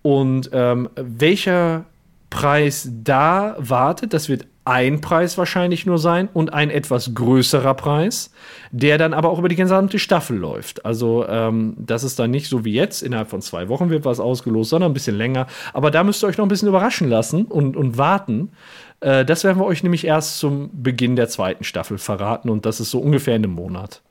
Und 0.00 0.48
ähm, 0.52 0.88
welcher 0.96 1.84
Preis 2.30 2.88
da 2.90 3.54
wartet, 3.58 4.14
das 4.14 4.30
wird 4.30 4.46
ein 4.64 5.00
Preis 5.00 5.36
wahrscheinlich 5.38 5.86
nur 5.86 5.98
sein 5.98 6.28
und 6.32 6.52
ein 6.52 6.70
etwas 6.70 7.14
größerer 7.14 7.74
Preis, 7.74 8.30
der 8.70 8.96
dann 8.96 9.12
aber 9.12 9.30
auch 9.30 9.38
über 9.38 9.48
die 9.48 9.56
gesamte 9.56 9.98
Staffel 9.98 10.36
läuft. 10.36 10.84
Also 10.84 11.26
ähm, 11.26 11.74
das 11.78 12.04
ist 12.04 12.18
dann 12.18 12.30
nicht 12.30 12.48
so 12.48 12.64
wie 12.64 12.72
jetzt, 12.72 13.02
innerhalb 13.02 13.28
von 13.28 13.42
zwei 13.42 13.68
Wochen 13.68 13.90
wird 13.90 14.04
was 14.04 14.20
ausgelost, 14.20 14.70
sondern 14.70 14.92
ein 14.92 14.94
bisschen 14.94 15.16
länger. 15.16 15.48
Aber 15.72 15.90
da 15.90 16.04
müsst 16.04 16.22
ihr 16.22 16.28
euch 16.28 16.38
noch 16.38 16.46
ein 16.46 16.48
bisschen 16.48 16.68
überraschen 16.68 17.08
lassen 17.08 17.46
und, 17.46 17.76
und 17.76 17.98
warten. 17.98 18.52
Äh, 19.00 19.24
das 19.24 19.42
werden 19.42 19.58
wir 19.58 19.66
euch 19.66 19.82
nämlich 19.82 20.06
erst 20.06 20.38
zum 20.38 20.70
Beginn 20.72 21.16
der 21.16 21.28
zweiten 21.28 21.64
Staffel 21.64 21.98
verraten 21.98 22.48
und 22.48 22.64
das 22.64 22.78
ist 22.78 22.90
so 22.90 23.00
ungefähr 23.00 23.34
in 23.34 23.44
einem 23.44 23.54
Monat. 23.54 24.02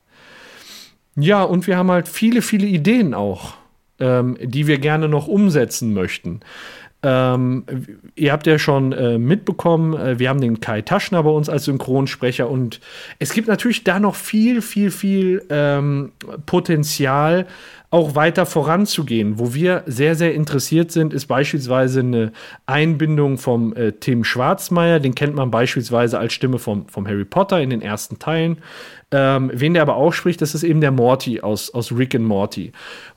Ja, 1.16 1.42
und 1.42 1.66
wir 1.66 1.76
haben 1.76 1.90
halt 1.90 2.08
viele, 2.08 2.42
viele 2.42 2.66
Ideen 2.66 3.14
auch, 3.14 3.54
ähm, 3.98 4.36
die 4.42 4.66
wir 4.66 4.78
gerne 4.78 5.08
noch 5.08 5.28
umsetzen 5.28 5.94
möchten. 5.94 6.40
Ähm, 7.04 7.64
ihr 8.14 8.32
habt 8.32 8.46
ja 8.46 8.58
schon 8.58 8.92
äh, 8.92 9.18
mitbekommen, 9.18 9.94
äh, 9.94 10.18
wir 10.20 10.28
haben 10.28 10.40
den 10.40 10.60
Kai 10.60 10.82
Taschner 10.82 11.24
bei 11.24 11.30
uns 11.30 11.48
als 11.48 11.64
Synchronsprecher 11.64 12.48
und 12.48 12.80
es 13.18 13.32
gibt 13.32 13.48
natürlich 13.48 13.82
da 13.82 13.98
noch 13.98 14.14
viel, 14.14 14.62
viel, 14.62 14.92
viel 14.92 15.44
ähm, 15.50 16.12
Potenzial, 16.46 17.46
auch 17.92 18.14
weiter 18.14 18.46
voranzugehen. 18.46 19.38
Wo 19.38 19.52
wir 19.52 19.82
sehr, 19.86 20.14
sehr 20.14 20.34
interessiert 20.34 20.90
sind, 20.90 21.12
ist 21.12 21.26
beispielsweise 21.26 22.00
eine 22.00 22.32
Einbindung 22.64 23.36
vom 23.36 23.76
äh, 23.76 23.92
Tim 23.92 24.24
Schwarzmeier. 24.24 24.98
Den 24.98 25.14
kennt 25.14 25.34
man 25.34 25.50
beispielsweise 25.50 26.18
als 26.18 26.32
Stimme 26.32 26.58
vom, 26.58 26.88
vom 26.88 27.06
Harry 27.06 27.26
Potter 27.26 27.60
in 27.60 27.68
den 27.68 27.82
ersten 27.82 28.18
Teilen. 28.18 28.58
Ähm, 29.10 29.50
wen 29.52 29.74
der 29.74 29.82
aber 29.82 29.96
auch 29.96 30.14
spricht, 30.14 30.40
das 30.40 30.54
ist 30.54 30.62
eben 30.62 30.80
der 30.80 30.90
Morty 30.90 31.42
aus, 31.42 31.68
aus 31.74 31.92
Rick 31.92 32.14
and 32.14 32.24
Morty. 32.24 32.72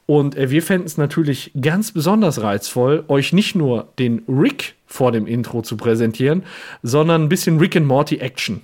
Und 0.07 0.35
äh, 0.35 0.51
wir 0.51 0.61
fänden 0.61 0.87
es 0.87 0.97
natürlich 0.97 1.51
ganz 1.59 1.93
besonders 1.93 2.43
reizvoll, 2.43 3.05
euch 3.07 3.31
nicht 3.31 3.55
nur 3.55 3.87
den 3.97 4.23
Rick 4.27 4.75
vor 4.87 5.13
dem 5.13 5.25
Intro 5.25 5.61
zu 5.61 5.77
präsentieren, 5.77 6.43
sondern 6.83 7.23
ein 7.23 7.29
bisschen 7.29 7.59
Rick 7.59 7.77
and 7.77 7.87
Morty 7.87 8.17
Action 8.17 8.59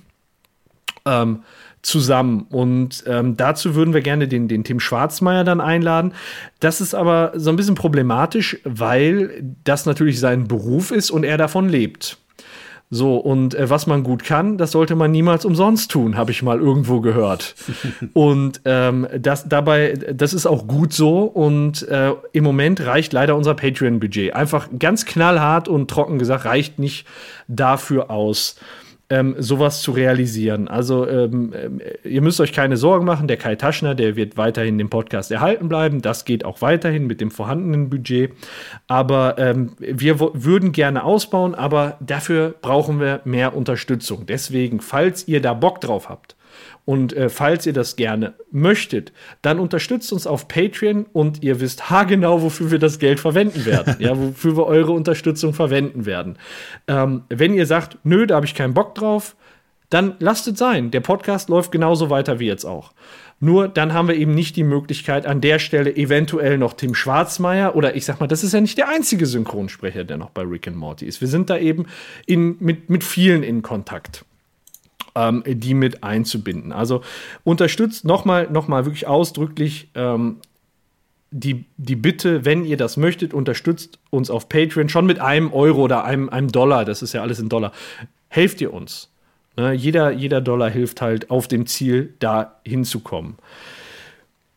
ähm, 1.06 1.42
zusammen. 1.82 2.46
Und 2.48 3.04
ähm, 3.06 3.36
dazu 3.36 3.74
würden 3.74 3.92
wir 3.92 4.00
gerne 4.00 4.28
den, 4.28 4.48
den 4.48 4.64
Tim 4.64 4.80
Schwarzmeier 4.80 5.44
dann 5.44 5.60
einladen. 5.60 6.14
Das 6.60 6.80
ist 6.80 6.94
aber 6.94 7.32
so 7.34 7.50
ein 7.50 7.56
bisschen 7.56 7.74
problematisch, 7.74 8.58
weil 8.64 9.44
das 9.64 9.84
natürlich 9.84 10.20
sein 10.20 10.46
Beruf 10.46 10.92
ist 10.92 11.10
und 11.10 11.24
er 11.24 11.36
davon 11.38 11.68
lebt. 11.68 12.18
So, 12.94 13.16
und 13.16 13.54
äh, 13.54 13.70
was 13.70 13.86
man 13.86 14.02
gut 14.02 14.22
kann, 14.22 14.58
das 14.58 14.72
sollte 14.72 14.94
man 14.94 15.10
niemals 15.10 15.46
umsonst 15.46 15.90
tun, 15.90 16.18
habe 16.18 16.30
ich 16.30 16.42
mal 16.42 16.60
irgendwo 16.60 17.00
gehört. 17.00 17.54
und 18.12 18.60
ähm, 18.66 19.08
das 19.18 19.48
dabei, 19.48 19.94
das 20.12 20.34
ist 20.34 20.44
auch 20.44 20.68
gut 20.68 20.92
so. 20.92 21.22
Und 21.22 21.88
äh, 21.88 22.12
im 22.32 22.44
Moment 22.44 22.84
reicht 22.84 23.14
leider 23.14 23.34
unser 23.34 23.54
Patreon-Budget. 23.54 24.34
Einfach 24.34 24.68
ganz 24.78 25.06
knallhart 25.06 25.68
und 25.68 25.90
trocken 25.90 26.18
gesagt, 26.18 26.44
reicht 26.44 26.78
nicht 26.78 27.06
dafür 27.48 28.10
aus 28.10 28.56
ähm, 29.12 29.36
sowas 29.38 29.82
zu 29.82 29.92
realisieren. 29.92 30.68
Also 30.68 31.06
ähm, 31.06 31.52
äh, 31.52 32.08
ihr 32.08 32.22
müsst 32.22 32.40
euch 32.40 32.52
keine 32.52 32.78
Sorgen 32.78 33.04
machen, 33.04 33.28
der 33.28 33.36
Kai 33.36 33.56
Taschner, 33.56 33.94
der 33.94 34.16
wird 34.16 34.38
weiterhin 34.38 34.78
den 34.78 34.88
Podcast 34.88 35.30
erhalten 35.30 35.68
bleiben. 35.68 36.00
Das 36.00 36.24
geht 36.24 36.46
auch 36.46 36.62
weiterhin 36.62 37.06
mit 37.06 37.20
dem 37.20 37.30
vorhandenen 37.30 37.90
Budget. 37.90 38.32
Aber 38.88 39.36
ähm, 39.36 39.72
wir 39.78 40.18
würden 40.18 40.72
gerne 40.72 41.04
ausbauen, 41.04 41.54
aber 41.54 41.98
dafür 42.00 42.54
brauchen 42.62 43.00
wir 43.00 43.20
mehr 43.24 43.54
Unterstützung. 43.54 44.24
Deswegen, 44.24 44.80
falls 44.80 45.28
ihr 45.28 45.42
da 45.42 45.52
Bock 45.52 45.82
drauf 45.82 46.08
habt, 46.08 46.34
und 46.84 47.12
äh, 47.12 47.28
falls 47.28 47.64
ihr 47.66 47.72
das 47.72 47.94
gerne 47.94 48.34
möchtet, 48.50 49.12
dann 49.40 49.60
unterstützt 49.60 50.12
uns 50.12 50.26
auf 50.26 50.48
Patreon 50.48 51.06
und 51.12 51.42
ihr 51.42 51.60
wisst 51.60 51.90
haargenau, 51.90 52.42
wofür 52.42 52.72
wir 52.72 52.80
das 52.80 52.98
Geld 52.98 53.20
verwenden 53.20 53.64
werden. 53.64 53.96
ja, 54.00 54.18
wofür 54.18 54.56
wir 54.56 54.66
eure 54.66 54.92
Unterstützung 54.92 55.54
verwenden 55.54 56.06
werden. 56.06 56.38
Ähm, 56.88 57.22
wenn 57.28 57.54
ihr 57.54 57.66
sagt, 57.66 57.98
nö, 58.02 58.26
da 58.26 58.36
habe 58.36 58.46
ich 58.46 58.54
keinen 58.54 58.74
Bock 58.74 58.96
drauf, 58.96 59.36
dann 59.90 60.16
lasst 60.18 60.48
es 60.48 60.58
sein. 60.58 60.90
Der 60.90 61.00
Podcast 61.00 61.48
läuft 61.48 61.70
genauso 61.70 62.10
weiter 62.10 62.40
wie 62.40 62.46
jetzt 62.46 62.64
auch. 62.64 62.92
Nur 63.38 63.68
dann 63.68 63.92
haben 63.92 64.08
wir 64.08 64.14
eben 64.14 64.34
nicht 64.34 64.56
die 64.56 64.64
Möglichkeit, 64.64 65.26
an 65.26 65.40
der 65.40 65.58
Stelle 65.58 65.94
eventuell 65.94 66.58
noch 66.58 66.74
Tim 66.74 66.94
Schwarzmeier 66.94 67.76
oder 67.76 67.94
ich 67.94 68.04
sag 68.04 68.20
mal, 68.20 68.28
das 68.28 68.42
ist 68.42 68.54
ja 68.54 68.60
nicht 68.60 68.78
der 68.78 68.88
einzige 68.88 69.26
Synchronsprecher, 69.26 70.04
der 70.04 70.16
noch 70.16 70.30
bei 70.30 70.42
Rick 70.42 70.68
and 70.68 70.76
Morty 70.76 71.06
ist. 71.06 71.20
Wir 71.20 71.28
sind 71.28 71.50
da 71.50 71.58
eben 71.58 71.86
in, 72.26 72.56
mit, 72.60 72.88
mit 72.88 73.04
vielen 73.04 73.42
in 73.42 73.62
Kontakt 73.62 74.24
ähm, 75.14 75.42
die 75.46 75.74
mit 75.74 76.02
einzubinden. 76.02 76.72
Also 76.72 77.02
unterstützt 77.44 78.04
nochmal 78.04 78.48
noch 78.50 78.68
mal 78.68 78.84
wirklich 78.84 79.06
ausdrücklich 79.06 79.88
ähm, 79.94 80.38
die, 81.32 81.64
die 81.78 81.96
Bitte, 81.96 82.44
wenn 82.44 82.64
ihr 82.64 82.76
das 82.76 82.96
möchtet, 82.96 83.32
unterstützt 83.34 83.98
uns 84.10 84.30
auf 84.30 84.48
Patreon 84.48 84.88
schon 84.88 85.06
mit 85.06 85.18
einem 85.18 85.52
Euro 85.52 85.82
oder 85.82 86.04
einem, 86.04 86.28
einem 86.28 86.52
Dollar, 86.52 86.84
das 86.84 87.02
ist 87.02 87.14
ja 87.14 87.22
alles 87.22 87.40
in 87.40 87.48
Dollar. 87.48 87.72
Helft 88.28 88.60
ihr 88.60 88.72
uns. 88.72 89.08
Ne? 89.56 89.72
Jeder, 89.72 90.10
jeder 90.10 90.40
Dollar 90.40 90.70
hilft 90.70 91.00
halt 91.00 91.30
auf 91.30 91.48
dem 91.48 91.66
Ziel, 91.66 92.14
da 92.18 92.60
hinzukommen. 92.66 93.36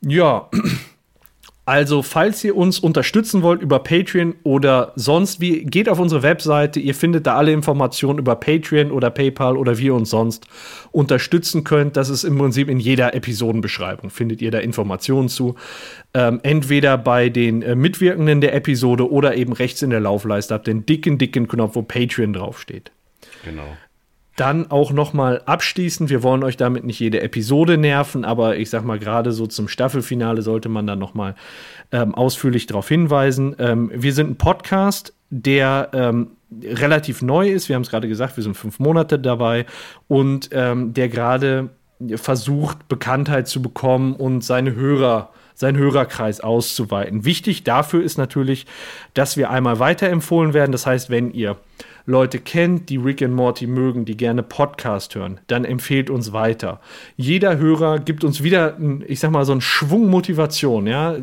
Ja, 0.01 0.49
Also, 1.67 2.03
falls 2.03 2.43
ihr 2.43 2.55
uns 2.55 2.77
unterstützen 2.77 3.41
wollt 3.41 3.63
über 3.63 3.79
Patreon 3.79 4.35
oder 4.43 4.93
sonst 4.95 5.41
wie, 5.41 5.63
geht 5.63 5.89
auf 5.89 5.99
unsere 5.99 6.21
Webseite. 6.21 6.79
Ihr 6.79 6.93
findet 6.93 7.25
da 7.25 7.35
alle 7.35 7.51
Informationen 7.53 8.19
über 8.19 8.35
Patreon 8.35 8.91
oder 8.91 9.09
PayPal 9.09 9.57
oder 9.57 9.79
wie 9.79 9.85
ihr 9.85 9.95
uns 9.95 10.11
sonst 10.11 10.45
unterstützen 10.91 11.63
könnt. 11.63 11.97
Das 11.97 12.09
ist 12.09 12.23
im 12.23 12.37
Prinzip 12.37 12.69
in 12.69 12.79
jeder 12.79 13.15
Episodenbeschreibung. 13.15 14.11
Findet 14.11 14.43
ihr 14.43 14.51
da 14.51 14.59
Informationen 14.59 15.27
zu. 15.27 15.55
Ähm, 16.13 16.39
entweder 16.43 16.99
bei 16.99 17.29
den 17.29 17.63
äh, 17.63 17.75
Mitwirkenden 17.75 18.41
der 18.41 18.53
Episode 18.53 19.11
oder 19.11 19.35
eben 19.35 19.53
rechts 19.53 19.81
in 19.81 19.89
der 19.89 19.99
Laufleiste 19.99 20.53
habt 20.53 20.67
den 20.67 20.85
dicken, 20.85 21.17
dicken 21.17 21.47
Knopf, 21.47 21.75
wo 21.75 21.81
Patreon 21.81 22.33
draufsteht. 22.33 22.91
Genau. 23.43 23.75
Dann 24.35 24.69
auch 24.69 24.91
noch 24.91 25.13
mal 25.13 25.41
abschließend, 25.45 26.09
wir 26.09 26.21
wollen 26.21 26.43
euch 26.43 26.57
damit 26.57 26.83
nicht 26.83 26.99
jede 26.99 27.21
Episode 27.21 27.77
nerven, 27.77 28.25
aber 28.25 28.57
ich 28.57 28.69
sag 28.69 28.83
mal, 28.83 28.99
gerade 28.99 29.31
so 29.31 29.47
zum 29.47 29.67
Staffelfinale 29.69 30.41
sollte 30.41 30.67
man 30.67 30.85
dann 30.85 30.99
noch 30.99 31.13
mal 31.13 31.35
ähm, 31.91 32.13
ausführlich 32.13 32.67
darauf 32.67 32.89
hinweisen. 32.89 33.55
Ähm, 33.59 33.91
wir 33.93 34.13
sind 34.13 34.31
ein 34.31 34.35
Podcast, 34.35 35.13
der 35.29 35.89
ähm, 35.93 36.31
relativ 36.61 37.21
neu 37.21 37.49
ist. 37.49 37.69
Wir 37.69 37.75
haben 37.75 37.83
es 37.83 37.89
gerade 37.89 38.09
gesagt, 38.09 38.35
wir 38.35 38.43
sind 38.43 38.57
fünf 38.57 38.79
Monate 38.79 39.19
dabei 39.19 39.65
und 40.07 40.49
ähm, 40.51 40.93
der 40.93 41.07
gerade 41.07 41.69
versucht, 42.15 42.89
Bekanntheit 42.89 43.47
zu 43.47 43.61
bekommen 43.61 44.15
und 44.15 44.43
seine 44.43 44.75
Hörer 44.75 45.29
seinen 45.55 45.77
Hörerkreis 45.77 46.41
auszuweiten. 46.41 47.23
Wichtig 47.23 47.63
dafür 47.63 48.03
ist 48.03 48.17
natürlich, 48.17 48.65
dass 49.13 49.37
wir 49.37 49.49
einmal 49.49 49.79
weiterempfohlen 49.79 50.53
werden. 50.53 50.73
Das 50.73 50.85
heißt, 50.85 51.09
wenn 51.09 51.31
ihr 51.31 51.55
Leute 52.05 52.39
kennt, 52.39 52.89
die 52.89 52.97
Rick 52.97 53.21
and 53.21 53.33
Morty 53.33 53.67
mögen, 53.67 54.05
die 54.05 54.17
gerne 54.17 54.43
Podcast 54.43 55.15
hören, 55.15 55.39
dann 55.47 55.65
empfehlt 55.65 56.09
uns 56.09 56.33
weiter. 56.33 56.79
Jeder 57.17 57.57
Hörer 57.57 57.99
gibt 57.99 58.23
uns 58.23 58.43
wieder, 58.43 58.77
ich 59.07 59.19
sag 59.19 59.31
mal, 59.31 59.45
so 59.45 59.51
einen 59.51 59.61
Schwung 59.61 60.09
Motivation, 60.09 60.87
ja. 60.87 61.15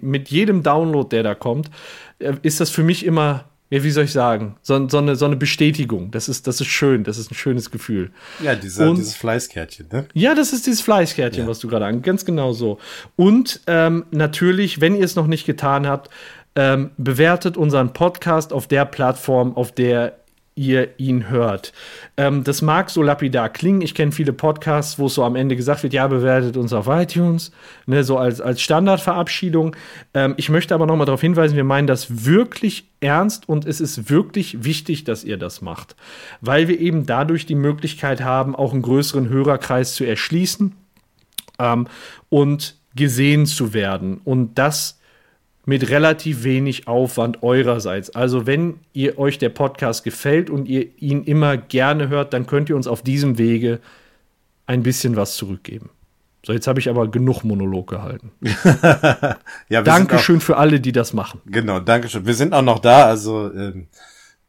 Mit 0.00 0.28
jedem 0.28 0.62
Download, 0.62 1.08
der 1.08 1.22
da 1.22 1.34
kommt, 1.34 1.70
äh, 2.18 2.34
ist 2.42 2.60
das 2.60 2.70
für 2.70 2.82
mich 2.82 3.04
immer 3.04 3.44
ja, 3.70 3.82
wie 3.82 3.90
soll 3.90 4.04
ich 4.04 4.12
sagen, 4.12 4.54
so, 4.62 4.88
so, 4.88 4.98
eine, 4.98 5.16
so 5.16 5.24
eine 5.24 5.34
Bestätigung. 5.34 6.12
Das 6.12 6.28
ist, 6.28 6.46
das 6.46 6.60
ist 6.60 6.68
schön, 6.68 7.02
das 7.02 7.18
ist 7.18 7.32
ein 7.32 7.34
schönes 7.34 7.72
Gefühl. 7.72 8.12
Ja, 8.40 8.54
dieser, 8.54 8.88
und, 8.88 8.98
dieses 8.98 9.16
Fleißkärtchen, 9.16 9.88
ne? 9.90 10.06
Ja, 10.12 10.36
das 10.36 10.52
ist 10.52 10.66
dieses 10.66 10.80
Fleißkärtchen, 10.82 11.44
ja. 11.44 11.50
was 11.50 11.58
du 11.58 11.66
gerade 11.66 11.86
an, 11.86 12.02
ganz 12.02 12.24
genau 12.24 12.52
so. 12.52 12.78
Und 13.16 13.62
ähm, 13.66 14.04
natürlich, 14.12 14.80
wenn 14.80 14.94
ihr 14.94 15.04
es 15.04 15.16
noch 15.16 15.26
nicht 15.26 15.46
getan 15.46 15.88
habt, 15.88 16.10
ähm, 16.56 16.90
bewertet 16.96 17.56
unseren 17.56 17.92
Podcast 17.92 18.52
auf 18.52 18.66
der 18.66 18.84
Plattform, 18.84 19.56
auf 19.56 19.72
der 19.72 20.18
ihr 20.56 20.98
ihn 20.98 21.28
hört. 21.28 21.72
Ähm, 22.16 22.44
das 22.44 22.62
mag 22.62 22.88
so 22.88 23.02
lapidar 23.02 23.48
klingen. 23.48 23.80
Ich 23.80 23.94
kenne 23.94 24.12
viele 24.12 24.32
Podcasts, 24.32 24.98
wo 24.98 25.06
es 25.06 25.14
so 25.14 25.24
am 25.24 25.34
Ende 25.34 25.56
gesagt 25.56 25.82
wird, 25.82 25.92
ja, 25.92 26.06
bewertet 26.06 26.56
uns 26.56 26.72
auf 26.72 26.86
iTunes, 26.86 27.50
ne, 27.86 28.04
so 28.04 28.18
als, 28.18 28.40
als 28.40 28.60
Standardverabschiedung. 28.60 29.74
Ähm, 30.14 30.34
ich 30.36 30.48
möchte 30.50 30.74
aber 30.74 30.86
noch 30.86 30.96
mal 30.96 31.06
darauf 31.06 31.20
hinweisen, 31.20 31.56
wir 31.56 31.64
meinen 31.64 31.88
das 31.88 32.24
wirklich 32.24 32.88
ernst 33.00 33.48
und 33.48 33.66
es 33.66 33.80
ist 33.80 34.08
wirklich 34.10 34.64
wichtig, 34.64 35.02
dass 35.02 35.24
ihr 35.24 35.38
das 35.38 35.60
macht, 35.60 35.96
weil 36.40 36.68
wir 36.68 36.78
eben 36.78 37.04
dadurch 37.04 37.46
die 37.46 37.56
Möglichkeit 37.56 38.22
haben, 38.22 38.54
auch 38.54 38.72
einen 38.72 38.82
größeren 38.82 39.28
Hörerkreis 39.28 39.94
zu 39.94 40.04
erschließen 40.04 40.72
ähm, 41.58 41.88
und 42.28 42.76
gesehen 42.94 43.46
zu 43.46 43.74
werden. 43.74 44.20
Und 44.22 44.56
das 44.56 45.00
mit 45.66 45.90
relativ 45.90 46.44
wenig 46.44 46.88
Aufwand 46.88 47.42
eurerseits. 47.42 48.10
Also 48.14 48.46
wenn 48.46 48.80
ihr 48.92 49.18
euch 49.18 49.38
der 49.38 49.48
Podcast 49.48 50.04
gefällt 50.04 50.50
und 50.50 50.68
ihr 50.68 50.86
ihn 50.98 51.24
immer 51.24 51.56
gerne 51.56 52.08
hört, 52.08 52.32
dann 52.32 52.46
könnt 52.46 52.68
ihr 52.68 52.76
uns 52.76 52.86
auf 52.86 53.02
diesem 53.02 53.38
Wege 53.38 53.80
ein 54.66 54.82
bisschen 54.82 55.16
was 55.16 55.36
zurückgeben. 55.36 55.90
So, 56.44 56.52
jetzt 56.52 56.66
habe 56.66 56.78
ich 56.78 56.90
aber 56.90 57.10
genug 57.10 57.42
Monolog 57.42 57.88
gehalten. 57.88 58.32
ja, 59.70 59.80
Dankeschön 59.82 60.38
auch, 60.38 60.42
für 60.42 60.56
alle, 60.58 60.78
die 60.78 60.92
das 60.92 61.14
machen. 61.14 61.40
Genau, 61.46 61.80
Dankeschön. 61.80 62.26
Wir 62.26 62.34
sind 62.34 62.52
auch 62.52 62.62
noch 62.62 62.80
da, 62.80 63.06
also 63.06 63.50
ähm, 63.54 63.86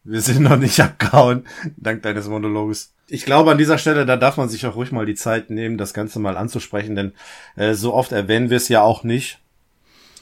wir 0.04 0.20
sind 0.20 0.42
noch 0.42 0.58
nicht 0.58 0.78
abgehauen, 0.82 1.46
dank 1.78 2.04
deines 2.04 2.28
Monologes. 2.28 2.94
Ich 3.08 3.24
glaube, 3.24 3.52
an 3.52 3.58
dieser 3.58 3.78
Stelle, 3.78 4.06
da 4.06 4.18
darf 4.18 4.36
man 4.36 4.50
sich 4.50 4.66
auch 4.66 4.76
ruhig 4.76 4.92
mal 4.92 5.06
die 5.06 5.16
Zeit 5.16 5.50
nehmen, 5.50 5.78
das 5.78 5.94
Ganze 5.94 6.20
mal 6.20 6.36
anzusprechen, 6.36 6.96
denn 6.96 7.14
äh, 7.56 7.76
so 7.76 7.94
oft 7.94 8.12
erwähnen 8.12 8.50
wir 8.50 8.58
es 8.58 8.68
ja 8.68 8.82
auch 8.82 9.04
nicht 9.04 9.40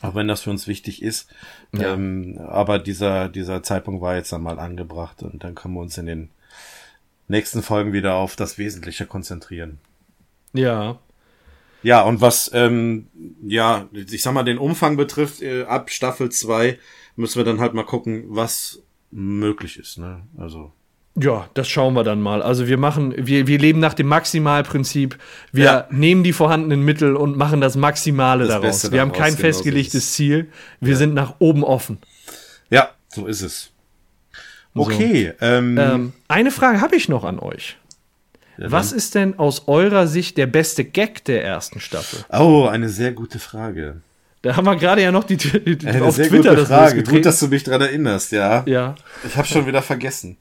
auch 0.04 0.16
wenn 0.16 0.28
das 0.28 0.42
für 0.42 0.50
uns 0.50 0.68
wichtig 0.68 1.02
ist. 1.02 1.30
Ja. 1.72 1.94
Ähm, 1.94 2.38
aber 2.38 2.78
dieser, 2.78 3.30
dieser 3.30 3.64
Zeitpunkt 3.64 4.02
war 4.02 4.16
jetzt 4.16 4.32
dann 4.32 4.44
mal 4.44 4.60
angebracht 4.60 5.24
und 5.24 5.44
dann 5.44 5.56
können 5.56 5.74
wir 5.74 5.82
uns 5.82 5.98
in 5.98 6.06
den 6.06 6.30
nächsten 7.28 7.64
Folgen 7.64 7.94
wieder 7.94 8.16
auf 8.16 8.36
das 8.36 8.58
Wesentliche 8.58 9.06
konzentrieren. 9.06 9.80
Ja. 10.54 11.00
Ja, 11.84 12.02
und 12.02 12.22
was, 12.22 12.52
ähm, 12.54 13.08
ja, 13.46 13.88
ich 13.92 14.22
sag 14.22 14.34
mal, 14.34 14.44
den 14.44 14.58
Umfang 14.58 14.98
betrifft, 14.98 15.42
äh, 15.42 15.64
ab 15.64 15.90
Staffel 15.90 16.30
2 16.30 16.78
müssen 17.16 17.38
wir 17.38 17.46
dann 17.46 17.60
halt 17.60 17.74
mal 17.74 17.84
gucken, 17.84 18.26
was 18.28 18.82
möglich 19.12 19.78
ist, 19.78 19.98
ne? 19.98 20.24
Also. 20.38 20.72
Ja, 21.16 21.48
das 21.54 21.70
schauen 21.70 21.94
wir 21.94 22.04
dann 22.04 22.22
mal. 22.22 22.42
Also 22.42 22.68
wir 22.68 22.78
machen, 22.78 23.14
wir, 23.16 23.46
wir 23.46 23.60
leben 23.60 23.80
nach 23.80 23.94
dem 23.94 24.08
Maximalprinzip. 24.08 25.18
Wir 25.52 25.66
ja. 25.66 25.88
nehmen 25.92 26.24
die 26.24 26.34
vorhandenen 26.34 26.82
Mittel 26.84 27.16
und 27.16 27.38
machen 27.38 27.62
das 27.62 27.76
Maximale 27.76 28.48
das 28.48 28.62
daraus. 28.62 28.92
Wir 28.92 29.02
haben 29.02 29.12
kein 29.12 29.34
genau 29.34 29.42
festgelegtes 29.42 30.08
so 30.08 30.16
Ziel. 30.16 30.50
Wir 30.80 30.94
ja. 30.94 30.98
sind 30.98 31.14
nach 31.14 31.36
oben 31.38 31.64
offen. 31.64 32.00
Ja, 32.72 32.90
so 33.10 33.28
ist 33.28 33.42
es. 33.42 33.70
Okay. 34.74 35.34
So. 35.40 35.46
Ähm, 35.46 35.78
ähm, 35.78 36.14
eine 36.28 36.50
Frage 36.50 36.82
habe 36.82 36.96
ich 36.96 37.08
noch 37.10 37.24
an 37.24 37.38
euch. 37.38 37.78
Ja, 38.58 38.72
Was 38.72 38.92
ist 38.92 39.14
denn 39.14 39.38
aus 39.38 39.68
eurer 39.68 40.08
Sicht 40.08 40.38
der 40.38 40.48
beste 40.48 40.84
Gag 40.84 41.26
der 41.26 41.44
ersten 41.44 41.80
Staffel? 41.80 42.26
Oh, 42.32 42.66
eine 42.66 42.90
sehr 42.90 43.12
gute 43.12 43.38
Frage. 43.38 44.02
Da 44.42 44.56
haben 44.56 44.66
wir 44.66 44.76
gerade 44.76 45.04
ja 45.04 45.12
noch 45.12 45.24
die, 45.24 45.38
die 45.38 45.88
eine 45.88 46.04
auf 46.04 46.16
Twitter 46.16 46.56
gute 46.56 46.66
Frage. 46.66 47.04
Gut, 47.04 47.26
dass 47.26 47.40
du 47.40 47.48
mich 47.48 47.64
dran 47.64 47.82
erinnerst, 47.82 48.32
ja. 48.32 48.64
Ja. 48.66 48.96
Ich 49.26 49.38
habe 49.38 49.48
schon 49.48 49.68
wieder 49.68 49.84
vergessen 49.84 50.38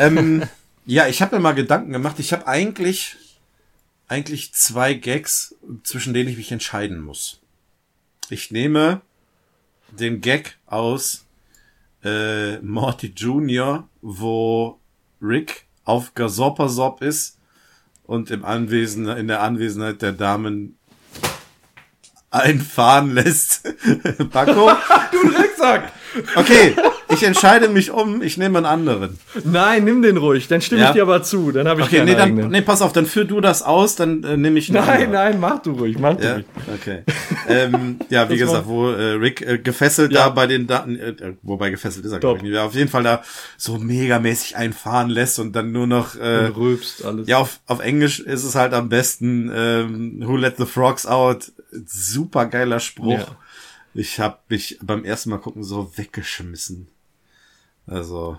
ähm, 0.00 0.42
ja, 0.86 1.06
ich 1.06 1.22
habe 1.22 1.36
mir 1.36 1.42
mal 1.42 1.52
Gedanken 1.52 1.92
gemacht. 1.92 2.18
Ich 2.18 2.32
habe 2.32 2.46
eigentlich, 2.46 3.16
eigentlich 4.08 4.52
zwei 4.54 4.94
Gags, 4.94 5.54
zwischen 5.82 6.14
denen 6.14 6.28
ich 6.28 6.36
mich 6.36 6.52
entscheiden 6.52 7.00
muss. 7.00 7.40
Ich 8.28 8.50
nehme 8.50 9.00
den 9.90 10.20
Gag 10.20 10.56
aus 10.66 11.26
äh, 12.04 12.58
Morty 12.58 13.12
Jr., 13.16 13.88
wo 14.00 14.78
Rick 15.20 15.66
auf 15.84 16.14
Gasoppasop 16.14 17.02
ist 17.02 17.38
und 18.04 18.30
im 18.30 18.44
Anwesen, 18.44 19.08
in 19.08 19.28
der 19.28 19.42
Anwesenheit 19.42 20.02
der 20.02 20.12
Damen 20.12 20.78
einfahren 22.30 23.14
lässt. 23.14 23.62
Paco? 24.30 24.70
du 25.12 25.30
Drecksack! 25.30 25.92
Okay, 26.36 26.76
ich 27.10 27.22
entscheide 27.22 27.68
mich 27.68 27.90
um, 27.90 28.22
ich 28.22 28.36
nehme 28.36 28.58
einen 28.58 28.66
anderen. 28.66 29.18
Nein, 29.44 29.84
nimm 29.84 30.02
den 30.02 30.16
ruhig, 30.16 30.48
dann 30.48 30.60
stimme 30.60 30.82
ja. 30.82 30.88
ich 30.88 30.94
dir 30.94 31.02
aber 31.02 31.22
zu, 31.22 31.52
dann 31.52 31.68
habe 31.68 31.80
ich 31.80 31.86
Okay, 31.86 32.04
nee, 32.04 32.14
dann, 32.14 32.34
nee, 32.34 32.60
pass 32.62 32.82
auf, 32.82 32.92
dann 32.92 33.06
führ 33.06 33.24
du 33.24 33.40
das 33.40 33.62
aus, 33.62 33.96
dann 33.96 34.22
äh, 34.24 34.36
nehme 34.36 34.58
ich 34.58 34.68
einen 34.68 34.84
Nein, 34.84 34.88
anderen. 34.88 35.12
nein, 35.12 35.40
mach 35.40 35.62
du 35.62 35.72
ruhig, 35.72 35.98
mach 35.98 36.18
ja? 36.20 36.34
du 36.34 36.34
ruhig. 36.34 36.46
Okay. 36.74 37.02
ähm, 37.48 37.98
ja, 38.08 38.28
wie 38.28 38.38
das 38.38 38.48
gesagt, 38.48 38.66
wo 38.66 38.88
äh, 38.90 39.12
Rick 39.12 39.42
äh, 39.42 39.58
gefesselt 39.58 40.12
ja. 40.12 40.24
da 40.24 40.28
bei 40.30 40.46
den 40.46 40.66
Daten, 40.66 40.98
äh, 40.98 41.10
äh 41.10 41.34
wobei 41.42 41.70
gefesselt 41.70 42.04
ist 42.04 42.12
er, 42.12 42.20
glaube 42.20 42.38
ich 42.38 42.42
nicht, 42.44 42.56
auf 42.56 42.74
jeden 42.74 42.90
Fall 42.90 43.02
da 43.02 43.22
so 43.56 43.78
megamäßig 43.78 44.56
einfahren 44.56 45.10
lässt 45.10 45.38
und 45.38 45.54
dann 45.54 45.72
nur 45.72 45.86
noch 45.86 46.16
äh, 46.16 46.46
und 46.46 46.56
rülpst 46.56 47.04
alles. 47.04 47.28
Ja, 47.28 47.38
auf, 47.38 47.60
auf 47.66 47.80
Englisch 47.80 48.20
ist 48.20 48.44
es 48.44 48.54
halt 48.54 48.72
am 48.72 48.88
besten 48.88 49.50
ähm, 49.54 50.22
Who 50.24 50.36
Let 50.36 50.56
the 50.58 50.66
Frogs 50.66 51.06
Out. 51.06 51.52
Super 51.86 52.46
geiler 52.46 52.80
Spruch. 52.80 53.18
Ja. 53.18 53.36
Ich 53.94 54.20
habe 54.20 54.38
mich 54.48 54.78
beim 54.82 55.04
ersten 55.04 55.30
Mal 55.30 55.38
gucken 55.38 55.64
so 55.64 55.96
weggeschmissen. 55.96 56.88
Also, 57.90 58.38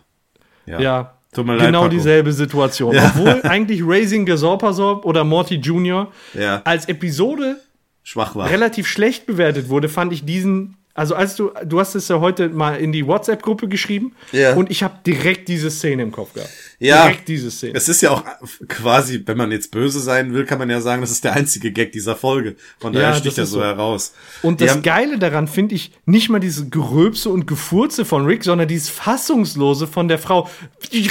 ja. 0.65 0.79
Ja, 0.79 1.13
genau 1.33 1.83
leid, 1.83 1.93
dieselbe 1.93 2.31
Situation. 2.31 2.95
Ja. 2.95 3.13
Obwohl 3.15 3.41
eigentlich 3.43 3.81
Raising 3.83 4.25
Gasorpasorp 4.25 5.05
oder 5.05 5.23
Morty 5.23 5.55
Jr. 5.55 6.11
Ja. 6.33 6.61
als 6.63 6.87
Episode 6.87 7.57
schwach 8.03 8.35
war. 8.35 8.49
relativ 8.49 8.87
schlecht 8.87 9.25
bewertet 9.25 9.69
wurde, 9.69 9.89
fand 9.89 10.13
ich 10.13 10.25
diesen 10.25 10.77
also 10.93 11.15
als 11.15 11.35
du, 11.35 11.51
du 11.65 11.79
hast 11.79 11.95
es 11.95 12.07
ja 12.09 12.19
heute 12.19 12.49
mal 12.49 12.75
in 12.75 12.91
die 12.91 13.07
WhatsApp-Gruppe 13.07 13.67
geschrieben 13.69 14.13
ja. 14.31 14.55
und 14.55 14.69
ich 14.69 14.83
habe 14.83 14.95
direkt 15.05 15.47
diese 15.47 15.71
Szene 15.71 16.03
im 16.03 16.11
Kopf 16.11 16.33
gehabt. 16.33 16.51
Ja. 16.79 17.03
Direkt 17.03 17.27
diese 17.27 17.49
Szene. 17.49 17.73
Es 17.75 17.87
ist 17.87 18.01
ja 18.01 18.11
auch 18.11 18.23
quasi, 18.67 19.21
wenn 19.25 19.37
man 19.37 19.51
jetzt 19.51 19.71
böse 19.71 19.99
sein 19.99 20.33
will, 20.33 20.45
kann 20.45 20.59
man 20.59 20.69
ja 20.69 20.81
sagen, 20.81 21.01
das 21.01 21.11
ist 21.11 21.23
der 21.23 21.33
einzige 21.33 21.71
Gag 21.71 21.91
dieser 21.91 22.15
Folge. 22.15 22.55
Von 22.79 22.91
daher 22.91 23.09
ja, 23.09 23.15
sticht 23.15 23.37
er 23.37 23.45
so, 23.45 23.59
so 23.59 23.63
heraus. 23.63 24.13
Und 24.41 24.59
Die 24.59 24.65
das 24.65 24.81
Geile 24.81 25.17
daran 25.17 25.47
finde 25.47 25.75
ich 25.75 25.91
nicht 26.05 26.29
mal 26.29 26.39
diese 26.39 26.67
Geröpse 26.67 27.29
und 27.29 27.47
Gefurze 27.47 28.03
von 28.03 28.25
Rick, 28.25 28.43
sondern 28.43 28.67
dieses 28.67 28.89
Fassungslose 28.89 29.87
von 29.87 30.07
der 30.07 30.19
Frau. 30.19 30.49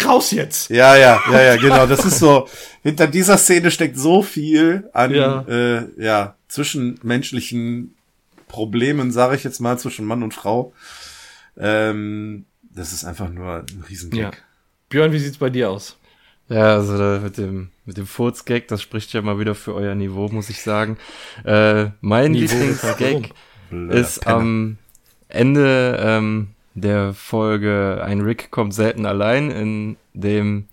Raus 0.05 0.31
jetzt! 0.33 0.71
Ja, 0.71 0.97
ja, 0.97 1.23
ja, 1.31 1.43
ja, 1.43 1.57
genau. 1.57 1.87
Das 1.87 2.05
ist 2.05 2.19
so, 2.19 2.49
hinter 2.83 3.07
dieser 3.07 3.39
Szene 3.39 3.71
steckt 3.71 3.97
so 3.97 4.23
viel 4.23 4.89
an, 4.93 5.15
ja, 5.15 5.45
äh, 5.49 5.85
ja 5.99 6.35
zwischenmenschlichen 6.49 7.95
Problemen, 8.51 9.13
sage 9.13 9.37
ich 9.37 9.45
jetzt 9.45 9.61
mal, 9.61 9.79
zwischen 9.79 10.05
Mann 10.05 10.23
und 10.23 10.35
Frau. 10.35 10.73
Ähm, 11.57 12.45
das 12.63 12.93
ist 12.93 13.05
einfach 13.05 13.31
nur 13.31 13.65
ein 13.69 13.85
Riesenkick. 13.89 14.21
Ja. 14.21 14.31
Björn, 14.89 15.13
wie 15.13 15.19
sieht's 15.19 15.39
bei 15.39 15.51
dir 15.51 15.71
aus? 15.71 15.97
Ja, 16.49 16.75
also 16.75 16.95
mit 17.23 17.39
dem 17.39 17.71
mit 17.85 17.97
dem 17.97 18.07
Furzgag, 18.07 18.69
das 18.69 18.83
spricht 18.83 19.13
ja 19.13 19.23
mal 19.23 19.39
wieder 19.39 19.55
für 19.55 19.75
euer 19.75 19.95
Niveau, 19.95 20.29
muss 20.29 20.51
ich 20.51 20.63
sagen. 20.63 20.99
Äh, 21.45 21.91
mein 22.01 22.35
Lieblingsgag 22.35 23.31
ist 23.91 24.27
am 24.27 24.79
Ende 25.29 25.97
ähm, 26.01 26.49
der 26.75 27.15
Folge 27.15 28.01
Ein 28.05 28.21
Rick 28.21 28.51
kommt 28.51 28.75
selten 28.75 29.07
allein, 29.07 29.51
in 29.51 29.97
dem 30.13 30.69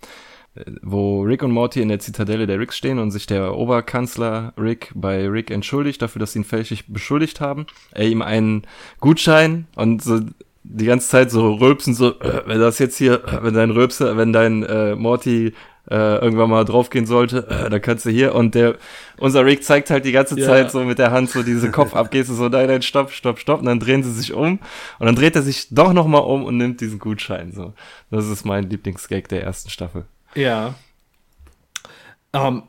wo 0.82 1.22
Rick 1.22 1.42
und 1.42 1.52
Morty 1.52 1.80
in 1.80 1.88
der 1.88 1.98
Zitadelle 1.98 2.46
der 2.46 2.58
Ricks 2.58 2.76
stehen 2.76 2.98
und 2.98 3.10
sich 3.10 3.26
der 3.26 3.56
Oberkanzler 3.56 4.52
Rick 4.58 4.92
bei 4.94 5.28
Rick 5.28 5.50
entschuldigt 5.50 6.02
dafür, 6.02 6.20
dass 6.20 6.32
sie 6.32 6.40
ihn 6.40 6.44
fälschlich 6.44 6.86
beschuldigt 6.88 7.40
haben. 7.40 7.66
Er 7.92 8.08
ihm 8.08 8.22
einen 8.22 8.62
Gutschein 9.00 9.66
und 9.76 10.02
so 10.02 10.20
die 10.64 10.86
ganze 10.86 11.08
Zeit 11.08 11.30
so 11.30 11.54
rülpsen, 11.54 11.94
so, 11.94 12.20
äh, 12.20 12.42
wenn 12.46 12.60
das 12.60 12.78
jetzt 12.78 12.98
hier, 12.98 13.24
äh, 13.24 13.42
wenn 13.42 13.54
dein 13.54 13.70
Rülpse, 13.70 14.16
wenn 14.16 14.32
dein 14.32 14.62
äh, 14.64 14.94
Morty 14.96 15.54
äh, 15.90 16.18
irgendwann 16.18 16.50
mal 16.50 16.64
draufgehen 16.64 17.06
sollte, 17.06 17.46
äh, 17.48 17.70
dann 17.70 17.80
kannst 17.80 18.04
du 18.04 18.10
hier 18.10 18.34
und 18.34 18.54
der, 18.54 18.76
unser 19.18 19.46
Rick 19.46 19.64
zeigt 19.64 19.88
halt 19.88 20.04
die 20.04 20.12
ganze 20.12 20.38
ja. 20.38 20.46
Zeit 20.46 20.70
so 20.70 20.84
mit 20.84 20.98
der 20.98 21.10
Hand 21.10 21.30
so 21.30 21.42
diese 21.42 21.70
Kopfabgeste, 21.70 22.34
so 22.34 22.48
nein, 22.48 22.66
nein, 22.66 22.82
stopp, 22.82 23.10
stopp, 23.12 23.38
stopp 23.38 23.60
und 23.60 23.66
dann 23.66 23.80
drehen 23.80 24.02
sie 24.02 24.12
sich 24.12 24.34
um 24.34 24.58
und 24.98 25.06
dann 25.06 25.16
dreht 25.16 25.36
er 25.36 25.42
sich 25.42 25.68
doch 25.70 25.94
nochmal 25.94 26.22
um 26.22 26.44
und 26.44 26.58
nimmt 26.58 26.80
diesen 26.80 26.98
Gutschein, 26.98 27.52
so. 27.52 27.72
Das 28.10 28.28
ist 28.28 28.44
mein 28.44 28.68
Lieblingsgag 28.68 29.28
der 29.28 29.42
ersten 29.42 29.70
Staffel. 29.70 30.04
Ja. 30.34 30.74
Ähm, 32.32 32.62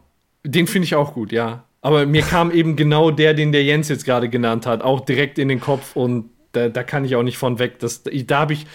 den 0.43 0.67
finde 0.67 0.85
ich 0.85 0.95
auch 0.95 1.13
gut, 1.13 1.31
ja. 1.31 1.63
Aber 1.81 2.05
mir 2.05 2.21
kam 2.21 2.51
eben 2.53 2.75
genau 2.75 3.11
der, 3.11 3.33
den 3.33 3.51
der 3.51 3.63
Jens 3.63 3.89
jetzt 3.89 4.05
gerade 4.05 4.29
genannt 4.29 4.65
hat, 4.65 4.81
auch 4.81 5.01
direkt 5.01 5.37
in 5.39 5.47
den 5.47 5.59
Kopf 5.59 5.95
und 5.95 6.29
da, 6.51 6.67
da 6.69 6.83
kann 6.83 7.05
ich 7.05 7.15
auch 7.15 7.23
nicht 7.23 7.37
von 7.37 7.59
weg. 7.59 7.79
Das, 7.79 8.03
da 8.03 8.39
habe 8.39 8.53
ich, 8.53 8.65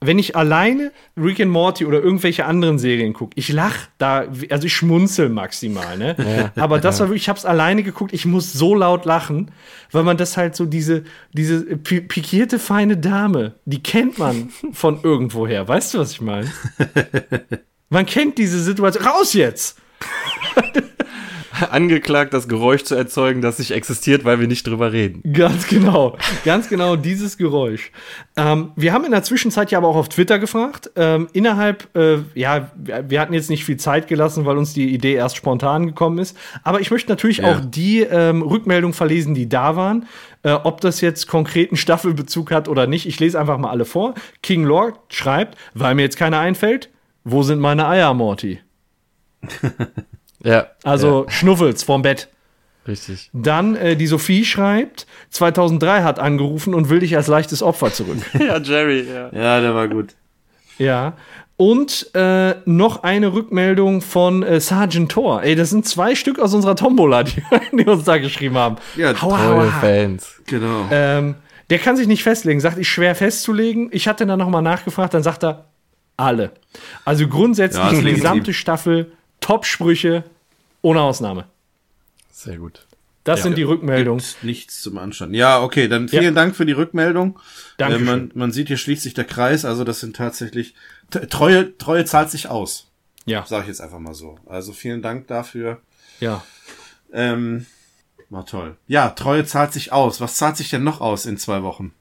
wenn 0.00 0.18
ich 0.18 0.34
alleine 0.34 0.90
Rick 1.16 1.40
and 1.40 1.50
Morty 1.50 1.84
oder 1.84 2.02
irgendwelche 2.02 2.44
anderen 2.46 2.78
Serien 2.78 3.12
gucke, 3.12 3.32
ich 3.36 3.52
lach 3.52 3.76
da, 3.98 4.24
also 4.48 4.66
ich 4.66 4.74
schmunzel 4.74 5.28
maximal, 5.28 5.96
ne? 5.96 6.16
Ja, 6.18 6.62
Aber 6.62 6.80
das 6.80 6.98
war 6.98 7.08
wirklich, 7.08 7.22
ich 7.22 7.28
hab's 7.28 7.44
alleine 7.44 7.82
geguckt, 7.82 8.12
ich 8.12 8.24
muss 8.24 8.52
so 8.52 8.74
laut 8.74 9.04
lachen, 9.04 9.52
weil 9.92 10.02
man 10.02 10.16
das 10.16 10.36
halt 10.36 10.56
so 10.56 10.64
diese, 10.64 11.04
diese 11.34 11.76
pikierte 11.76 12.58
feine 12.58 12.96
Dame, 12.96 13.54
die 13.64 13.82
kennt 13.82 14.18
man 14.18 14.48
von 14.72 15.00
irgendwoher. 15.02 15.68
Weißt 15.68 15.94
du, 15.94 15.98
was 15.98 16.12
ich 16.12 16.20
meine? 16.20 16.50
Man 17.90 18.06
kennt 18.06 18.38
diese 18.38 18.62
Situation. 18.62 19.04
Raus 19.04 19.34
jetzt! 19.34 19.76
angeklagt, 21.70 22.32
das 22.32 22.48
Geräusch 22.48 22.84
zu 22.84 22.94
erzeugen, 22.94 23.42
das 23.42 23.58
nicht 23.58 23.72
existiert, 23.72 24.24
weil 24.24 24.40
wir 24.40 24.46
nicht 24.46 24.66
drüber 24.66 24.92
reden. 24.92 25.22
Ganz 25.32 25.66
genau. 25.66 26.16
Ganz 26.44 26.68
genau 26.68 26.96
dieses 26.96 27.36
Geräusch. 27.36 27.90
Ähm, 28.36 28.72
wir 28.76 28.92
haben 28.92 29.04
in 29.04 29.10
der 29.10 29.22
Zwischenzeit 29.22 29.70
ja 29.70 29.78
aber 29.78 29.88
auch 29.88 29.96
auf 29.96 30.08
Twitter 30.08 30.38
gefragt. 30.38 30.90
Ähm, 30.96 31.28
innerhalb, 31.32 31.94
äh, 31.96 32.18
ja, 32.34 32.70
wir 32.76 33.20
hatten 33.20 33.34
jetzt 33.34 33.50
nicht 33.50 33.64
viel 33.64 33.76
Zeit 33.76 34.08
gelassen, 34.08 34.46
weil 34.46 34.56
uns 34.56 34.72
die 34.72 34.94
Idee 34.94 35.14
erst 35.14 35.36
spontan 35.36 35.86
gekommen 35.86 36.18
ist. 36.18 36.36
Aber 36.62 36.80
ich 36.80 36.90
möchte 36.90 37.10
natürlich 37.10 37.38
ja. 37.38 37.52
auch 37.52 37.60
die 37.60 38.00
ähm, 38.00 38.42
Rückmeldungen 38.42 38.94
verlesen, 38.94 39.34
die 39.34 39.48
da 39.48 39.76
waren. 39.76 40.06
Äh, 40.42 40.52
ob 40.52 40.80
das 40.80 41.00
jetzt 41.00 41.26
konkreten 41.26 41.76
Staffelbezug 41.76 42.50
hat 42.52 42.68
oder 42.68 42.86
nicht. 42.86 43.06
Ich 43.06 43.20
lese 43.20 43.38
einfach 43.38 43.58
mal 43.58 43.70
alle 43.70 43.84
vor. 43.84 44.14
King 44.42 44.64
Lord 44.64 44.98
schreibt, 45.08 45.58
weil 45.74 45.94
mir 45.94 46.02
jetzt 46.02 46.16
keiner 46.16 46.38
einfällt, 46.38 46.88
wo 47.24 47.42
sind 47.42 47.60
meine 47.60 47.86
Eier, 47.86 48.14
Morty? 48.14 48.60
Ja. 50.44 50.68
Also 50.84 51.24
ja. 51.24 51.30
Schnuffels 51.30 51.82
vorm 51.82 52.02
Bett. 52.02 52.28
Richtig. 52.88 53.30
Dann 53.32 53.76
äh, 53.76 53.96
die 53.96 54.06
Sophie 54.06 54.44
schreibt, 54.44 55.06
2003 55.30 56.02
hat 56.02 56.18
angerufen 56.18 56.74
und 56.74 56.88
will 56.88 57.00
dich 57.00 57.16
als 57.16 57.26
leichtes 57.26 57.62
Opfer 57.62 57.92
zurück. 57.92 58.18
ja, 58.38 58.58
Jerry, 58.58 59.06
ja. 59.06 59.30
Ja, 59.32 59.60
der 59.60 59.74
war 59.74 59.86
gut. 59.88 60.14
Ja. 60.78 61.12
Und 61.56 62.08
äh, 62.14 62.54
noch 62.64 63.02
eine 63.02 63.34
Rückmeldung 63.34 64.00
von 64.00 64.42
äh, 64.42 64.60
Sergeant 64.60 65.12
Thor. 65.12 65.42
Ey, 65.42 65.54
das 65.56 65.68
sind 65.68 65.86
zwei 65.86 66.14
Stück 66.14 66.38
aus 66.38 66.54
unserer 66.54 66.74
Tombola, 66.74 67.22
die, 67.22 67.42
die 67.72 67.84
uns 67.84 68.04
da 68.04 68.16
geschrieben 68.16 68.56
haben. 68.56 68.76
Ja, 68.96 69.12
tolle 69.12 69.38
hau, 69.38 69.60
Fans. 69.80 70.40
Genau. 70.46 70.88
Ähm, 70.90 71.34
der 71.68 71.78
kann 71.78 71.98
sich 71.98 72.08
nicht 72.08 72.22
festlegen, 72.22 72.60
sagt, 72.60 72.78
ich 72.78 72.88
schwer 72.88 73.14
festzulegen. 73.14 73.90
Ich 73.92 74.08
hatte 74.08 74.24
dann 74.24 74.38
nochmal 74.38 74.62
nachgefragt, 74.62 75.12
dann 75.12 75.22
sagt 75.22 75.44
er, 75.44 75.66
alle. 76.20 76.52
Also 77.04 77.28
grundsätzlich 77.28 77.82
ja, 77.82 78.00
die 78.00 78.14
gesamte 78.14 78.54
Staffel 78.54 79.12
Top-Sprüche 79.40 80.24
ohne 80.82 81.00
Ausnahme. 81.00 81.46
Sehr 82.30 82.58
gut. 82.58 82.86
Das 83.24 83.40
ja. 83.40 83.42
sind 83.44 83.58
die 83.58 83.62
Rückmeldungen. 83.62 84.24
Nichts 84.42 84.80
zum 84.80 84.96
Anschauen. 84.96 85.34
Ja, 85.34 85.62
okay, 85.62 85.88
dann 85.88 86.08
vielen 86.08 86.24
ja. 86.24 86.30
Dank 86.30 86.56
für 86.56 86.64
die 86.64 86.72
Rückmeldung. 86.72 87.38
Danke. 87.76 87.96
Äh, 87.96 88.00
man, 88.00 88.30
man 88.34 88.50
sieht, 88.52 88.68
hier 88.68 88.78
schließt 88.78 89.02
sich 89.02 89.14
der 89.14 89.24
Kreis. 89.24 89.64
Also 89.64 89.84
das 89.84 90.00
sind 90.00 90.16
tatsächlich 90.16 90.74
Treue, 91.10 91.76
Treue 91.76 92.04
zahlt 92.04 92.30
sich 92.30 92.48
aus. 92.48 92.90
Ja. 93.26 93.44
Sag 93.46 93.62
ich 93.62 93.68
jetzt 93.68 93.80
einfach 93.80 93.98
mal 93.98 94.14
so. 94.14 94.38
Also 94.46 94.72
vielen 94.72 95.02
Dank 95.02 95.26
dafür. 95.26 95.80
Ja. 96.20 96.42
Ähm, 97.12 97.66
war 98.30 98.46
toll. 98.46 98.76
Ja, 98.86 99.10
Treue 99.10 99.44
zahlt 99.44 99.72
sich 99.72 99.92
aus. 99.92 100.20
Was 100.20 100.36
zahlt 100.36 100.56
sich 100.56 100.70
denn 100.70 100.84
noch 100.84 101.00
aus 101.00 101.26
in 101.26 101.36
zwei 101.36 101.62
Wochen? 101.62 101.92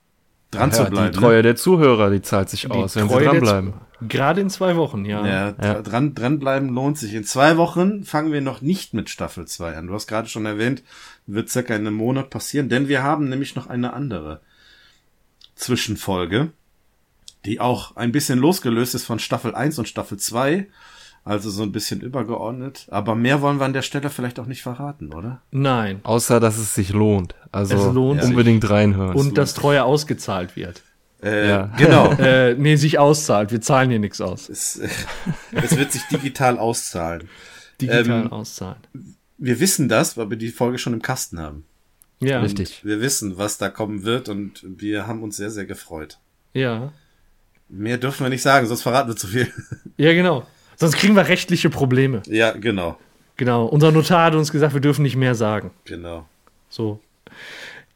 Dran 0.51 0.71
ja, 0.71 0.76
zu 0.76 0.85
bleiben. 0.85 1.13
Die 1.13 1.19
Treue 1.19 1.38
ne? 1.38 1.43
der 1.43 1.55
Zuhörer, 1.55 2.09
die 2.09 2.21
zahlt 2.21 2.49
sich 2.49 2.61
die 2.61 2.71
aus, 2.71 2.95
wenn 2.95 3.07
Treue 3.07 3.19
sie 3.19 3.26
dranbleiben. 3.26 3.73
Gerade 4.01 4.41
in 4.41 4.49
zwei 4.49 4.77
Wochen, 4.77 5.05
ja. 5.05 5.26
Ja, 5.26 5.55
ja. 5.61 5.81
Dran, 5.81 6.15
dranbleiben 6.15 6.69
lohnt 6.69 6.97
sich. 6.97 7.13
In 7.13 7.26
zwei 7.26 7.57
Wochen 7.57 8.05
fangen 8.05 8.31
wir 8.31 8.41
noch 8.41 8.61
nicht 8.61 8.93
mit 8.93 9.09
Staffel 9.09 9.45
2 9.45 9.76
an. 9.76 9.88
Du 9.88 9.93
hast 9.93 10.07
gerade 10.07 10.30
schon 10.30 10.45
erwähnt, 10.45 10.84
wird 11.27 11.49
circa 11.49 11.76
in 11.76 11.85
einem 11.85 11.95
Monat 11.95 12.30
passieren, 12.30 12.69
denn 12.69 12.88
wir 12.88 13.03
haben 13.03 13.27
nämlich 13.27 13.55
noch 13.55 13.67
eine 13.67 13.93
andere 13.93 14.41
Zwischenfolge, 15.55 16.51
die 17.45 17.59
auch 17.59 17.97
ein 17.97 18.13
bisschen 18.13 18.39
losgelöst 18.39 18.95
ist 18.95 19.05
von 19.05 19.19
Staffel 19.19 19.53
1 19.53 19.77
und 19.80 19.88
Staffel 19.89 20.17
2. 20.17 20.67
Also 21.30 21.51
so 21.51 21.61
ein 21.61 21.72
bisschen 21.72 22.01
übergeordnet. 22.01 22.88
Aber 22.89 23.14
mehr 23.14 23.39
wollen 23.43 23.60
wir 23.60 23.65
an 23.65 23.73
der 23.73 23.84
Stelle 23.84 24.10
vielleicht 24.10 24.40
auch 24.40 24.48
nicht 24.48 24.64
verraten, 24.64 25.14
oder? 25.14 25.43
Nein. 25.51 25.99
Außer, 26.01 26.40
dass 26.40 26.58
es 26.58 26.74
sich 26.74 26.90
lohnt. 26.90 27.35
Also 27.51 27.75
es 27.75 27.93
lohnt 27.93 28.24
unbedingt 28.24 28.64
sich. 28.64 28.72
reinhören. 28.72 29.16
Und 29.16 29.38
dass 29.38 29.53
Treue 29.53 29.83
ausgezahlt 29.83 30.56
wird. 30.56 30.82
Äh, 31.22 31.48
ja. 31.48 31.66
Genau. 31.77 32.14
äh, 32.19 32.56
nee, 32.56 32.77
sich 32.77 32.98
auszahlt. 32.98 33.51
Wir 33.51 33.61
zahlen 33.61 33.91
hier 33.91 33.99
nichts 33.99 34.19
aus. 34.22 34.49
Es, 34.49 34.77
äh, 34.77 34.90
es 35.51 35.77
wird 35.77 35.91
sich 35.91 36.01
digital 36.08 36.58
auszahlen. 36.58 37.30
Digital 37.80 38.24
ähm, 38.24 38.32
auszahlen. 38.32 38.80
Wir 39.38 39.59
wissen 39.59 39.88
das, 39.88 40.17
weil 40.17 40.32
wir 40.32 40.38
die 40.38 40.49
Folge 40.49 40.80
schon 40.80 40.93
im 40.93 41.03
Kasten 41.03 41.40
haben. 41.40 41.64
Ja. 42.22 42.40
Und 42.40 42.45
Richtig. 42.45 42.83
Wir 42.83 43.01
wissen, 43.01 43.38
was 43.38 43.59
da 43.59 43.69
kommen 43.69 44.01
wird 44.01 44.30
und 44.30 44.66
wir 44.67 45.06
haben 45.06 45.22
uns 45.22 45.38
sehr, 45.38 45.51
sehr 45.51 45.67
gefreut. 45.67 46.17
Ja. 46.56 46.91
Mehr 47.67 47.99
dürfen 47.99 48.25
wir 48.25 48.30
nicht 48.32 48.41
sagen, 48.41 48.66
sonst 48.66 48.82
verraten 48.82 49.09
wir 49.09 49.16
zu 49.16 49.27
viel. 49.27 49.53
Ja, 49.98 50.14
genau. 50.14 50.48
Sonst 50.80 50.95
kriegen 50.95 51.16
wir 51.16 51.27
rechtliche 51.27 51.69
Probleme. 51.69 52.22
Ja, 52.25 52.51
genau. 52.51 52.98
Genau. 53.35 53.66
Unser 53.66 53.91
Notar 53.91 54.27
hat 54.27 54.35
uns 54.35 54.49
gesagt, 54.51 54.74
wir 54.74 54.82
dürfen 54.82 55.03
nicht 55.03 55.17
mehr 55.17 55.35
sagen. 55.35 55.72
Genau. 55.83 56.25
So. 56.69 56.99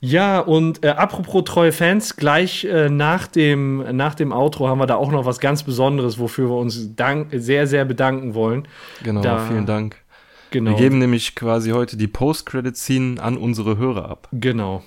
Ja, 0.02 0.40
und 0.40 0.84
äh, 0.84 0.90
apropos 0.90 1.46
treue 1.46 1.72
Fans, 1.72 2.18
gleich 2.18 2.66
äh, 2.66 2.90
nach, 2.90 3.28
dem, 3.28 3.96
nach 3.96 4.16
dem 4.16 4.34
Outro 4.34 4.68
haben 4.68 4.80
wir 4.80 4.86
da 4.86 4.96
auch 4.96 5.12
noch 5.12 5.26
was 5.26 5.40
ganz 5.40 5.64
Besonderes, 5.64 6.20
wofür 6.20 6.50
wir 6.50 6.58
uns 6.58 6.94
dank, 6.98 7.30
sehr, 7.32 7.68
sehr 7.68 7.86
bedanken 7.86 8.34
wollen. 8.34 8.68
Genau, 9.02 9.22
da, 9.22 9.40
vielen 9.48 9.66
Dank. 9.66 9.96
Genau. 10.52 10.72
Wir 10.72 10.78
geben 10.78 11.00
nämlich 11.00 11.36
quasi 11.36 11.72
heute 11.72 11.96
die 11.96 12.08
Post-Credit-Scene 12.08 13.22
an 13.22 13.38
unsere 13.38 13.78
Hörer 13.78 14.10
ab. 14.10 14.28
Genau. 14.34 14.84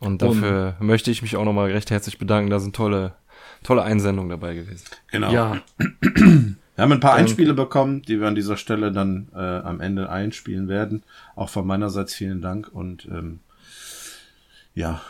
Und 0.00 0.20
dafür 0.20 0.74
und, 0.80 0.86
möchte 0.88 1.12
ich 1.12 1.22
mich 1.22 1.36
auch 1.36 1.44
nochmal 1.44 1.70
recht 1.70 1.92
herzlich 1.92 2.18
bedanken. 2.18 2.50
Da 2.50 2.58
sind 2.58 2.74
tolle, 2.74 3.14
tolle 3.62 3.82
Einsendungen 3.82 4.30
dabei 4.30 4.54
gewesen. 4.54 4.86
Genau. 5.12 5.32
Ja. 5.32 5.62
Wir 6.78 6.84
haben 6.84 6.92
ein 6.92 7.00
paar 7.00 7.14
Einspiele 7.14 7.54
bekommen, 7.54 8.02
die 8.02 8.20
wir 8.20 8.28
an 8.28 8.36
dieser 8.36 8.56
Stelle 8.56 8.92
dann 8.92 9.26
äh, 9.34 9.38
am 9.40 9.80
Ende 9.80 10.10
einspielen 10.10 10.68
werden. 10.68 11.02
Auch 11.34 11.48
von 11.48 11.66
meinerseits 11.66 12.14
vielen 12.14 12.40
Dank 12.40 12.68
und 12.72 13.04
ähm, 13.10 13.40
ja, 14.76 15.00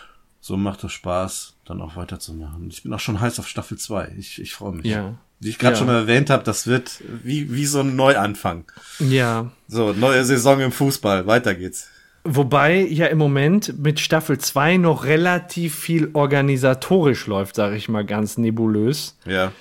so 0.40 0.56
macht 0.56 0.82
es 0.84 0.92
Spaß, 0.92 1.56
dann 1.66 1.82
auch 1.82 1.94
weiterzumachen. 1.94 2.68
Ich 2.70 2.84
bin 2.84 2.92
auch 2.94 3.00
schon 3.00 3.20
heiß 3.20 3.38
auf 3.38 3.46
Staffel 3.46 3.76
2. 3.76 4.14
Ich, 4.16 4.40
ich 4.40 4.54
freue 4.54 4.76
mich. 4.76 4.86
Ja. 4.86 5.18
Wie 5.40 5.50
ich 5.50 5.58
gerade 5.58 5.74
ja. 5.74 5.78
schon 5.78 5.90
erwähnt 5.90 6.30
habe, 6.30 6.42
das 6.42 6.66
wird 6.66 7.02
wie, 7.22 7.52
wie 7.52 7.66
so 7.66 7.80
ein 7.80 7.96
Neuanfang. 7.96 8.64
Ja. 8.98 9.50
So, 9.66 9.92
neue 9.92 10.24
Saison 10.24 10.60
im 10.60 10.72
Fußball. 10.72 11.26
Weiter 11.26 11.54
geht's. 11.54 11.90
Wobei 12.24 12.80
ja 12.80 13.08
im 13.08 13.18
Moment 13.18 13.78
mit 13.78 14.00
Staffel 14.00 14.38
2 14.38 14.78
noch 14.78 15.04
relativ 15.04 15.74
viel 15.74 16.08
organisatorisch 16.14 17.26
läuft, 17.26 17.56
sage 17.56 17.76
ich 17.76 17.90
mal 17.90 18.06
ganz 18.06 18.38
nebulös. 18.38 19.18
Ja. 19.26 19.52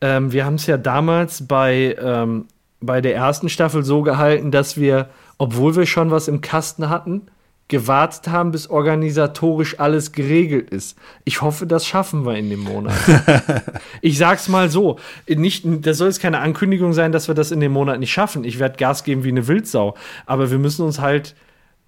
Ähm, 0.00 0.32
wir 0.32 0.44
haben 0.44 0.54
es 0.54 0.66
ja 0.66 0.76
damals 0.76 1.46
bei, 1.46 1.96
ähm, 2.00 2.46
bei 2.80 3.00
der 3.00 3.14
ersten 3.14 3.48
Staffel 3.48 3.84
so 3.84 4.02
gehalten, 4.02 4.50
dass 4.50 4.76
wir, 4.76 5.08
obwohl 5.38 5.76
wir 5.76 5.86
schon 5.86 6.10
was 6.10 6.28
im 6.28 6.40
Kasten 6.40 6.88
hatten, 6.88 7.22
gewartet 7.70 8.28
haben, 8.28 8.50
bis 8.50 8.68
organisatorisch 8.68 9.78
alles 9.78 10.12
geregelt 10.12 10.70
ist. 10.70 10.98
Ich 11.24 11.40
hoffe, 11.40 11.66
das 11.66 11.86
schaffen 11.86 12.26
wir 12.26 12.36
in 12.36 12.50
dem 12.50 12.60
Monat. 12.60 12.94
ich 14.02 14.18
sag's 14.18 14.48
mal 14.48 14.68
so, 14.68 14.98
nicht, 15.28 15.64
das 15.86 15.98
soll 15.98 16.08
jetzt 16.08 16.20
keine 16.20 16.40
Ankündigung 16.40 16.92
sein, 16.92 17.12
dass 17.12 17.28
wir 17.28 17.34
das 17.34 17.52
in 17.52 17.60
dem 17.60 17.72
Monat 17.72 18.00
nicht 18.00 18.12
schaffen. 18.12 18.44
Ich 18.44 18.58
werde 18.58 18.76
Gas 18.76 19.04
geben 19.04 19.22
wie 19.22 19.28
eine 19.28 19.46
Wildsau. 19.46 19.94
Aber 20.26 20.50
wir 20.50 20.58
müssen 20.58 20.84
uns 20.84 21.00
halt 21.00 21.36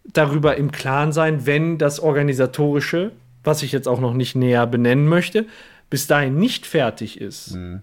darüber 0.05 0.57
im 0.57 0.71
Klaren 0.71 1.13
sein, 1.13 1.47
wenn 1.47 1.79
das 1.79 1.99
Organisatorische, 1.99 3.11
was 3.43 3.63
ich 3.63 3.73
jetzt 3.73 3.89
auch 3.89 4.01
noch 4.01 4.15
nicht 4.15 4.37
näher 4.37 4.69
benennen 4.69 5.09
möchte, 5.09 5.47
bis 5.91 6.07
dahin 6.07 6.37
nicht 6.39 6.65
fertig 6.65 7.21
ist. 7.21 7.57
Mhm. 7.57 7.83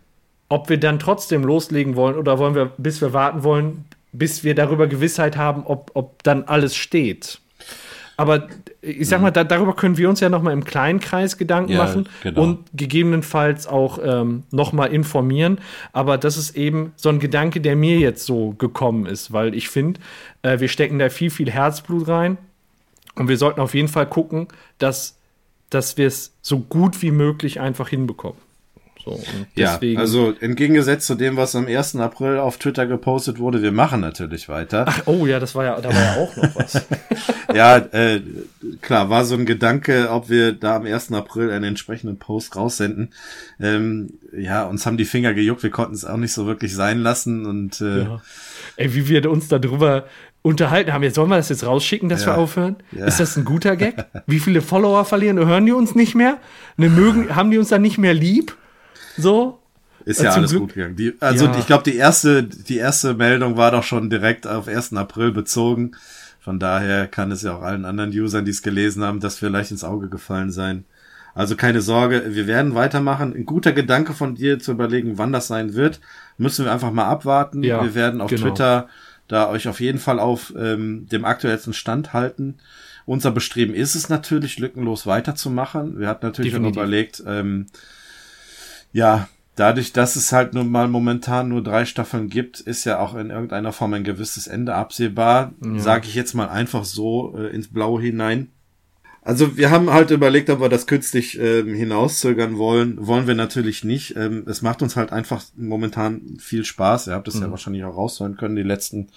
Ob 0.49 0.69
wir 0.69 0.79
dann 0.79 0.99
trotzdem 0.99 1.43
loslegen 1.43 1.95
wollen 1.95 2.15
oder 2.15 2.39
wollen 2.39 2.55
wir, 2.55 2.71
bis 2.77 3.01
wir 3.01 3.13
warten 3.13 3.43
wollen, 3.43 3.85
bis 4.11 4.43
wir 4.43 4.55
darüber 4.55 4.87
Gewissheit 4.87 5.37
haben, 5.37 5.63
ob, 5.65 5.91
ob 5.93 6.23
dann 6.23 6.43
alles 6.43 6.75
steht. 6.75 7.39
aber 8.17 8.49
ich 8.81 9.07
sag 9.07 9.21
mal, 9.21 9.31
da, 9.31 9.43
darüber 9.43 9.73
können 9.75 9.97
wir 9.97 10.09
uns 10.09 10.19
ja 10.19 10.29
noch 10.29 10.41
mal 10.41 10.51
im 10.51 10.65
kleinen 10.65 10.99
Kreis 10.99 11.37
Gedanken 11.37 11.71
ja, 11.73 11.77
machen 11.77 12.09
genau. 12.23 12.43
und 12.43 12.65
gegebenenfalls 12.73 13.67
auch 13.67 13.99
ähm, 14.03 14.43
noch 14.51 14.73
mal 14.73 14.87
informieren. 14.87 15.59
Aber 15.93 16.17
das 16.17 16.35
ist 16.35 16.55
eben 16.57 16.91
so 16.95 17.09
ein 17.09 17.19
Gedanke, 17.19 17.61
der 17.61 17.75
mir 17.75 17.97
jetzt 17.97 18.25
so 18.25 18.55
gekommen 18.57 19.05
ist, 19.05 19.31
weil 19.31 19.53
ich 19.53 19.69
finde, 19.69 19.99
äh, 20.41 20.59
wir 20.59 20.67
stecken 20.67 20.99
da 20.99 21.09
viel, 21.09 21.29
viel 21.29 21.49
Herzblut 21.49 22.07
rein 22.07 22.37
und 23.15 23.27
wir 23.27 23.37
sollten 23.37 23.61
auf 23.61 23.73
jeden 23.73 23.89
Fall 23.89 24.07
gucken, 24.07 24.47
dass, 24.79 25.17
dass 25.69 25.97
wir 25.97 26.07
es 26.07 26.33
so 26.41 26.59
gut 26.59 27.01
wie 27.01 27.11
möglich 27.11 27.59
einfach 27.59 27.89
hinbekommen. 27.89 28.48
So, 29.17 29.45
ja, 29.55 29.79
also 29.97 30.33
entgegengesetzt 30.39 31.07
zu 31.07 31.15
dem, 31.15 31.37
was 31.37 31.55
am 31.55 31.67
1. 31.67 31.95
April 31.97 32.37
auf 32.37 32.57
Twitter 32.57 32.85
gepostet 32.85 33.39
wurde, 33.39 33.61
wir 33.61 33.71
machen 33.71 34.01
natürlich 34.01 34.49
weiter. 34.49 34.85
Ach, 34.87 35.01
oh 35.05 35.25
ja, 35.25 35.39
das 35.39 35.55
war 35.55 35.65
ja, 35.65 35.81
da 35.81 35.89
war 35.89 36.01
ja 36.01 36.15
auch 36.15 36.35
noch 36.35 36.55
was. 36.55 36.85
ja, 37.53 37.77
äh, 37.77 38.21
klar, 38.81 39.09
war 39.09 39.25
so 39.25 39.35
ein 39.35 39.45
Gedanke, 39.45 40.09
ob 40.11 40.29
wir 40.29 40.53
da 40.53 40.77
am 40.77 40.85
1. 40.85 41.11
April 41.13 41.51
einen 41.51 41.65
entsprechenden 41.65 42.17
Post 42.17 42.55
raussenden. 42.55 43.13
Ähm, 43.59 44.13
ja, 44.37 44.65
uns 44.65 44.85
haben 44.85 44.97
die 44.97 45.05
Finger 45.05 45.33
gejuckt, 45.33 45.63
wir 45.63 45.71
konnten 45.71 45.95
es 45.95 46.05
auch 46.05 46.17
nicht 46.17 46.33
so 46.33 46.45
wirklich 46.45 46.75
sein 46.75 46.99
lassen 46.99 47.45
und 47.45 47.81
äh, 47.81 48.03
ja. 48.03 48.21
Ey, 48.75 48.93
wie 48.93 49.07
wir 49.07 49.29
uns 49.29 49.47
darüber 49.47 50.05
unterhalten 50.41 50.93
haben. 50.93 51.03
Jetzt 51.03 51.15
sollen 51.15 51.29
wir 51.29 51.37
das 51.37 51.49
jetzt 51.49 51.65
rausschicken, 51.65 52.09
dass 52.09 52.21
ja. 52.21 52.27
wir 52.27 52.37
aufhören? 52.37 52.77
Ja. 52.91 53.05
Ist 53.05 53.19
das 53.19 53.35
ein 53.35 53.45
guter 53.45 53.75
Gag? 53.75 54.05
Wie 54.25 54.39
viele 54.39 54.61
Follower 54.61 55.05
verlieren? 55.05 55.37
Hören 55.37 55.65
die 55.65 55.71
uns 55.71 55.95
nicht 55.95 56.15
mehr? 56.15 56.37
Ne, 56.77 56.89
mögen, 56.89 57.35
haben 57.35 57.51
die 57.51 57.57
uns 57.57 57.69
dann 57.69 57.81
nicht 57.81 57.97
mehr 57.97 58.13
lieb? 58.13 58.55
So. 59.21 59.59
Ist 60.05 60.21
ja 60.21 60.31
alles 60.31 60.51
Glück. 60.51 60.61
gut 60.61 60.73
gegangen. 60.73 60.95
Die, 60.95 61.13
also 61.19 61.45
ja. 61.45 61.59
ich 61.59 61.67
glaube, 61.67 61.83
die 61.83 61.95
erste, 61.95 62.43
die 62.43 62.77
erste 62.77 63.13
Meldung 63.13 63.57
war 63.57 63.71
doch 63.71 63.83
schon 63.83 64.09
direkt 64.09 64.47
auf 64.47 64.67
1. 64.67 64.93
April 64.93 65.31
bezogen. 65.31 65.91
Von 66.39 66.57
daher 66.57 67.07
kann 67.07 67.31
es 67.31 67.43
ja 67.43 67.55
auch 67.55 67.61
allen 67.61 67.85
anderen 67.85 68.11
Usern, 68.11 68.45
die 68.45 68.51
es 68.51 68.61
gelesen 68.61 69.03
haben, 69.03 69.19
das 69.19 69.37
vielleicht 69.37 69.71
ins 69.71 69.83
Auge 69.83 70.07
gefallen 70.07 70.51
sein. 70.51 70.85
Also 71.35 71.55
keine 71.55 71.81
Sorge, 71.81 72.23
wir 72.29 72.47
werden 72.47 72.75
weitermachen. 72.75 73.35
Ein 73.35 73.45
guter 73.45 73.71
Gedanke 73.71 74.13
von 74.13 74.35
dir 74.35 74.59
zu 74.59 74.71
überlegen, 74.71 75.17
wann 75.17 75.31
das 75.31 75.47
sein 75.47 75.73
wird, 75.75 75.99
müssen 76.37 76.65
wir 76.65 76.71
einfach 76.71 76.91
mal 76.91 77.05
abwarten. 77.05 77.61
Ja, 77.63 77.83
wir 77.83 77.93
werden 77.93 78.21
auf 78.21 78.29
genau. 78.29 78.47
Twitter 78.47 78.87
da 79.27 79.47
euch 79.49 79.67
auf 79.67 79.79
jeden 79.79 79.99
Fall 79.99 80.19
auf 80.19 80.53
ähm, 80.57 81.07
dem 81.07 81.23
aktuellsten 81.23 81.73
Stand 81.73 82.13
halten. 82.13 82.55
Unser 83.05 83.31
Bestreben 83.31 83.73
ist 83.73 83.95
es 83.95 84.09
natürlich, 84.09 84.59
lückenlos 84.59 85.05
weiterzumachen. 85.05 85.99
Wir 85.99 86.07
hatten 86.07 86.25
natürlich 86.25 86.51
Definitiv. 86.51 86.77
überlegt, 86.77 87.23
ähm, 87.25 87.67
ja, 88.91 89.29
dadurch, 89.55 89.91
dass 89.91 90.15
es 90.15 90.31
halt 90.31 90.53
nun 90.53 90.69
mal 90.69 90.87
momentan 90.87 91.49
nur 91.49 91.61
drei 91.61 91.85
Staffeln 91.85 92.29
gibt, 92.29 92.59
ist 92.59 92.85
ja 92.85 92.99
auch 92.99 93.15
in 93.15 93.29
irgendeiner 93.29 93.73
Form 93.73 93.93
ein 93.93 94.03
gewisses 94.03 94.47
Ende 94.47 94.75
absehbar. 94.75 95.53
Ja. 95.63 95.79
Sage 95.79 96.07
ich 96.07 96.15
jetzt 96.15 96.33
mal 96.33 96.49
einfach 96.49 96.85
so 96.85 97.37
äh, 97.37 97.47
ins 97.53 97.67
Blaue 97.67 98.01
hinein. 98.01 98.49
Also 99.21 99.57
wir 99.57 99.69
haben 99.69 99.91
halt 99.91 100.11
überlegt, 100.11 100.49
ob 100.49 100.61
wir 100.61 100.69
das 100.69 100.87
künstlich 100.87 101.37
ähm, 101.39 101.73
hinauszögern 101.73 102.57
wollen. 102.57 103.05
Wollen 103.05 103.27
wir 103.27 103.35
natürlich 103.35 103.83
nicht. 103.83 104.15
Ähm, 104.15 104.43
es 104.47 104.61
macht 104.61 104.81
uns 104.81 104.95
halt 104.95 105.11
einfach 105.11 105.43
momentan 105.57 106.37
viel 106.39 106.63
Spaß. 106.63 107.07
Ihr 107.07 107.13
habt 107.13 107.27
es 107.27 107.35
mhm. 107.35 107.43
ja 107.43 107.51
wahrscheinlich 107.51 107.83
auch 107.83 107.95
raushören 107.95 108.37
können, 108.37 108.55
die 108.55 108.63
letzten 108.63 109.09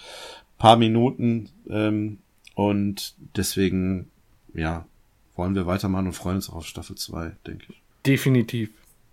paar 0.58 0.76
Minuten. 0.76 1.50
Ähm, 1.70 2.18
und 2.54 3.14
deswegen, 3.36 4.10
ja, 4.54 4.84
wollen 5.36 5.54
wir 5.54 5.66
weitermachen 5.66 6.08
und 6.08 6.12
freuen 6.12 6.36
uns 6.36 6.50
auch 6.50 6.56
auf 6.56 6.66
Staffel 6.66 6.96
2, 6.96 7.36
denke 7.46 7.66
ich. 7.68 7.80
Definitiv 8.04 8.70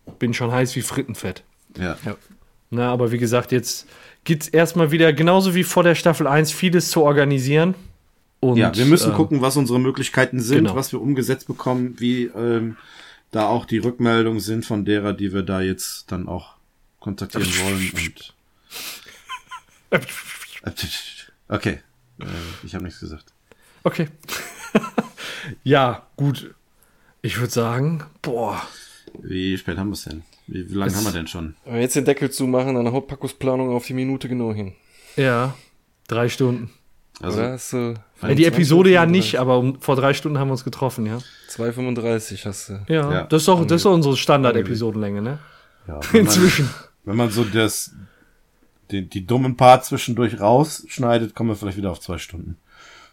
bin 0.09 0.33
schon 0.33 0.51
heiß 0.51 0.75
wie 0.75 0.81
Frittenfett. 0.81 1.43
Ja. 1.77 1.97
ja. 2.05 2.15
Na, 2.71 2.91
aber 2.91 3.11
wie 3.11 3.17
gesagt, 3.17 3.51
jetzt 3.51 3.87
gibt 4.23 4.43
es 4.43 4.49
erstmal 4.49 4.91
wieder, 4.91 5.11
genauso 5.13 5.55
wie 5.55 5.63
vor 5.63 5.83
der 5.83 5.95
Staffel 5.95 6.27
1, 6.27 6.51
vieles 6.51 6.91
zu 6.91 7.01
organisieren. 7.01 7.75
Und, 8.39 8.57
ja, 8.57 8.75
wir 8.75 8.85
müssen 8.85 9.11
äh, 9.11 9.15
gucken, 9.15 9.41
was 9.41 9.57
unsere 9.57 9.79
Möglichkeiten 9.79 10.39
sind, 10.39 10.65
genau. 10.65 10.75
was 10.75 10.91
wir 10.91 11.01
umgesetzt 11.01 11.47
bekommen, 11.47 11.95
wie 11.99 12.25
ähm, 12.25 12.77
da 13.31 13.47
auch 13.47 13.65
die 13.65 13.79
Rückmeldungen 13.79 14.39
sind 14.39 14.65
von 14.65 14.85
derer, 14.85 15.13
die 15.13 15.33
wir 15.33 15.43
da 15.43 15.61
jetzt 15.61 16.11
dann 16.11 16.27
auch 16.27 16.55
kontaktieren 16.99 17.47
wollen. 17.63 17.91
Und 19.89 20.03
okay, 21.49 21.79
äh, 22.19 22.25
ich 22.63 22.75
habe 22.75 22.85
nichts 22.85 22.99
gesagt. 22.99 23.33
Okay. 23.83 24.07
ja, 25.63 26.07
gut. 26.15 26.53
Ich 27.21 27.39
würde 27.39 27.51
sagen, 27.51 28.05
boah, 28.21 28.61
wie 29.23 29.57
spät 29.57 29.77
haben 29.77 29.89
wir 29.89 29.93
es 29.93 30.03
denn? 30.03 30.23
Wie, 30.47 30.69
wie 30.69 30.73
lange 30.73 30.95
haben 30.95 31.05
wir 31.05 31.11
denn 31.11 31.27
schon? 31.27 31.55
Wenn 31.65 31.75
wir 31.75 31.81
jetzt 31.81 31.95
den 31.95 32.05
Deckel 32.05 32.31
zumachen, 32.31 32.75
dann 32.75 32.91
Hauptpackusplanung 32.91 33.69
auf 33.69 33.85
die 33.85 33.93
Minute 33.93 34.27
genau 34.27 34.53
hin. 34.53 34.73
Ja, 35.15 35.55
drei 36.07 36.29
Stunden. 36.29 36.71
Also, 37.21 37.41
hast 37.41 37.73
du 37.73 37.95
ja, 38.21 38.33
die 38.33 38.45
Episode 38.45 38.91
ja 38.91 39.05
nicht, 39.05 39.37
aber 39.37 39.57
um, 39.57 39.81
vor 39.81 39.95
drei 39.95 40.13
Stunden 40.13 40.37
haben 40.37 40.47
wir 40.47 40.53
uns 40.53 40.63
getroffen, 40.63 41.05
ja. 41.05 41.17
2,35 41.49 42.45
hast 42.45 42.69
du. 42.69 42.79
Ja, 42.87 43.11
ja. 43.11 43.23
Das, 43.25 43.41
ist 43.41 43.47
doch, 43.47 43.65
das 43.65 43.81
ist 43.81 43.85
unsere 43.85 44.15
Standard-Episodenlänge, 44.15 45.21
ne? 45.21 45.39
Ja, 45.87 45.99
Inzwischen. 46.13 46.65
Man, 46.65 46.73
wenn 47.05 47.15
man 47.17 47.29
so 47.29 47.43
das, 47.43 47.91
die, 48.91 49.09
die 49.09 49.25
dummen 49.25 49.57
Part 49.57 49.85
zwischendurch 49.85 50.39
rausschneidet, 50.39 51.35
kommen 51.35 51.49
wir 51.49 51.55
vielleicht 51.55 51.77
wieder 51.77 51.91
auf 51.91 51.99
zwei 51.99 52.17
Stunden. 52.17 52.57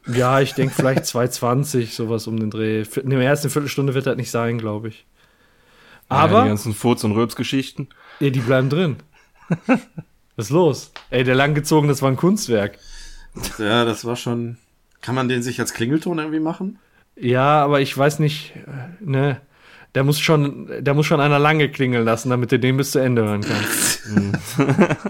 Ja, 0.07 0.41
ich 0.41 0.55
denke 0.55 0.75
vielleicht 0.75 1.05
2,20, 1.05 1.93
sowas 1.93 2.29
um 2.29 2.39
den 2.39 2.51
Dreh. 2.51 2.85
In 3.03 3.11
der 3.11 3.21
ersten 3.21 3.51
Viertelstunde 3.51 3.95
wird 3.95 4.07
das 4.07 4.17
nicht 4.17 4.31
sein, 4.31 4.59
glaube 4.59 4.89
ich. 4.89 5.05
Aber. 6.09 6.39
Ja, 6.39 6.43
die 6.45 6.49
ganzen 6.49 6.75
Furz- 6.75 7.05
und 7.05 7.13
Röps-Geschichten. 7.13 7.89
Ja, 8.21 8.31
die 8.31 8.41
bleiben 8.41 8.71
drin. 8.71 8.97
Was 10.37 10.47
ist 10.47 10.51
los? 10.51 10.93
Ey, 11.11 11.25
der 11.25 11.35
langgezogen, 11.35 11.89
das 11.89 12.03
war 12.03 12.11
ein 12.11 12.17
Kunstwerk. 12.17 12.79
Ja, 13.59 13.85
das 13.85 14.05
war 14.05 14.17
schon. 14.17 14.59
Kann 15.01 15.15
man 15.15 15.29
den 15.29 15.43
sich 15.43 15.61
als 15.61 15.73
Klingelton 15.73 16.19
irgendwie 16.19 16.41
machen? 16.41 16.79
Ja, 17.17 17.63
aber 17.63 17.81
ich 17.81 17.97
weiß 17.97 18.19
nicht, 18.19 18.55
äh, 18.57 19.05
ne. 19.05 19.41
Da 19.93 20.03
muss 20.03 20.21
schon, 20.21 20.71
da 20.83 20.93
muss 20.93 21.07
schon 21.07 21.21
einer 21.21 21.39
lange 21.39 21.71
klingeln 21.71 22.05
lassen, 22.05 22.29
damit 22.29 22.53
du 22.53 22.59
den 22.59 22.77
bis 22.77 22.91
zu 22.91 22.99
Ende 22.99 23.25
hören 23.25 23.41
kannst. 23.41 24.03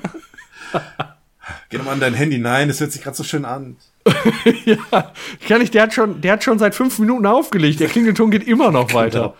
Geh 1.70 1.78
nochmal 1.78 1.94
an 1.94 2.00
dein 2.00 2.14
Handy. 2.14 2.38
Nein, 2.38 2.68
das 2.68 2.78
hört 2.78 2.92
sich 2.92 3.02
gerade 3.02 3.16
so 3.16 3.24
schön 3.24 3.44
an. 3.44 3.76
ja, 4.64 5.12
kann 5.48 5.60
ich, 5.60 5.72
der 5.72 5.82
hat 5.82 5.94
schon, 5.94 6.20
der 6.20 6.34
hat 6.34 6.44
schon 6.44 6.60
seit 6.60 6.76
fünf 6.76 7.00
Minuten 7.00 7.26
aufgelegt. 7.26 7.80
Der 7.80 7.88
Klingelton 7.88 8.30
geht 8.30 8.46
immer 8.46 8.70
noch 8.70 8.94
weiter. 8.94 9.34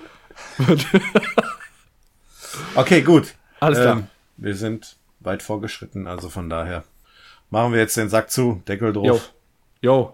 okay, 2.74 3.02
gut. 3.02 3.34
Alles 3.60 3.80
klar. 3.80 3.96
Ähm, 3.98 4.06
wir 4.36 4.54
sind 4.54 4.96
weit 5.20 5.42
vorgeschritten, 5.42 6.06
also 6.06 6.28
von 6.28 6.48
daher 6.48 6.84
machen 7.50 7.72
wir 7.72 7.80
jetzt 7.80 7.96
den 7.96 8.08
Sack 8.08 8.30
zu, 8.30 8.62
Deckel 8.68 8.92
drauf. 8.92 9.32
Jo. 9.80 9.92
jo. 9.92 10.12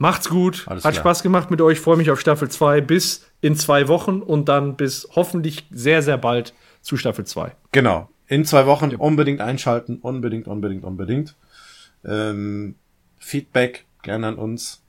Macht's 0.00 0.30
gut. 0.30 0.64
Alles 0.66 0.84
Hat 0.84 0.92
klar. 0.92 1.02
Spaß 1.02 1.22
gemacht 1.22 1.50
mit 1.50 1.60
euch. 1.60 1.78
Freue 1.78 1.98
mich 1.98 2.10
auf 2.10 2.18
Staffel 2.18 2.48
2 2.48 2.80
bis 2.80 3.26
in 3.42 3.54
zwei 3.54 3.86
Wochen 3.86 4.22
und 4.22 4.48
dann 4.48 4.76
bis 4.76 5.06
hoffentlich 5.14 5.66
sehr, 5.70 6.00
sehr 6.00 6.16
bald 6.16 6.54
zu 6.80 6.96
Staffel 6.96 7.26
2. 7.26 7.54
Genau. 7.72 8.08
In 8.26 8.46
zwei 8.46 8.64
Wochen 8.64 8.92
ja. 8.92 8.98
unbedingt 8.98 9.42
einschalten. 9.42 9.98
Unbedingt, 9.98 10.48
unbedingt, 10.48 10.84
unbedingt. 10.84 11.36
Ähm, 12.02 12.76
Feedback 13.18 13.84
gerne 14.02 14.28
an 14.28 14.36
uns. 14.36 14.80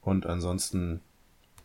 Und 0.00 0.26
ansonsten 0.26 1.02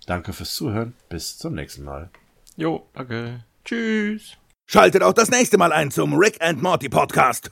danke 0.06 0.32
fürs 0.32 0.54
Zuhören. 0.54 0.94
Bis 1.10 1.40
zum 1.40 1.56
nächsten 1.56 1.84
Mal. 1.84 2.12
Jo, 2.56 2.88
danke. 2.94 3.44
Tschüss. 3.66 4.38
Schaltet 4.66 5.04
auch 5.04 5.14
das 5.14 5.30
nächste 5.30 5.58
Mal 5.58 5.72
ein 5.72 5.92
zum 5.92 6.14
Rick 6.14 6.42
and 6.42 6.62
Morty 6.62 6.90
Podcast. 6.90 7.52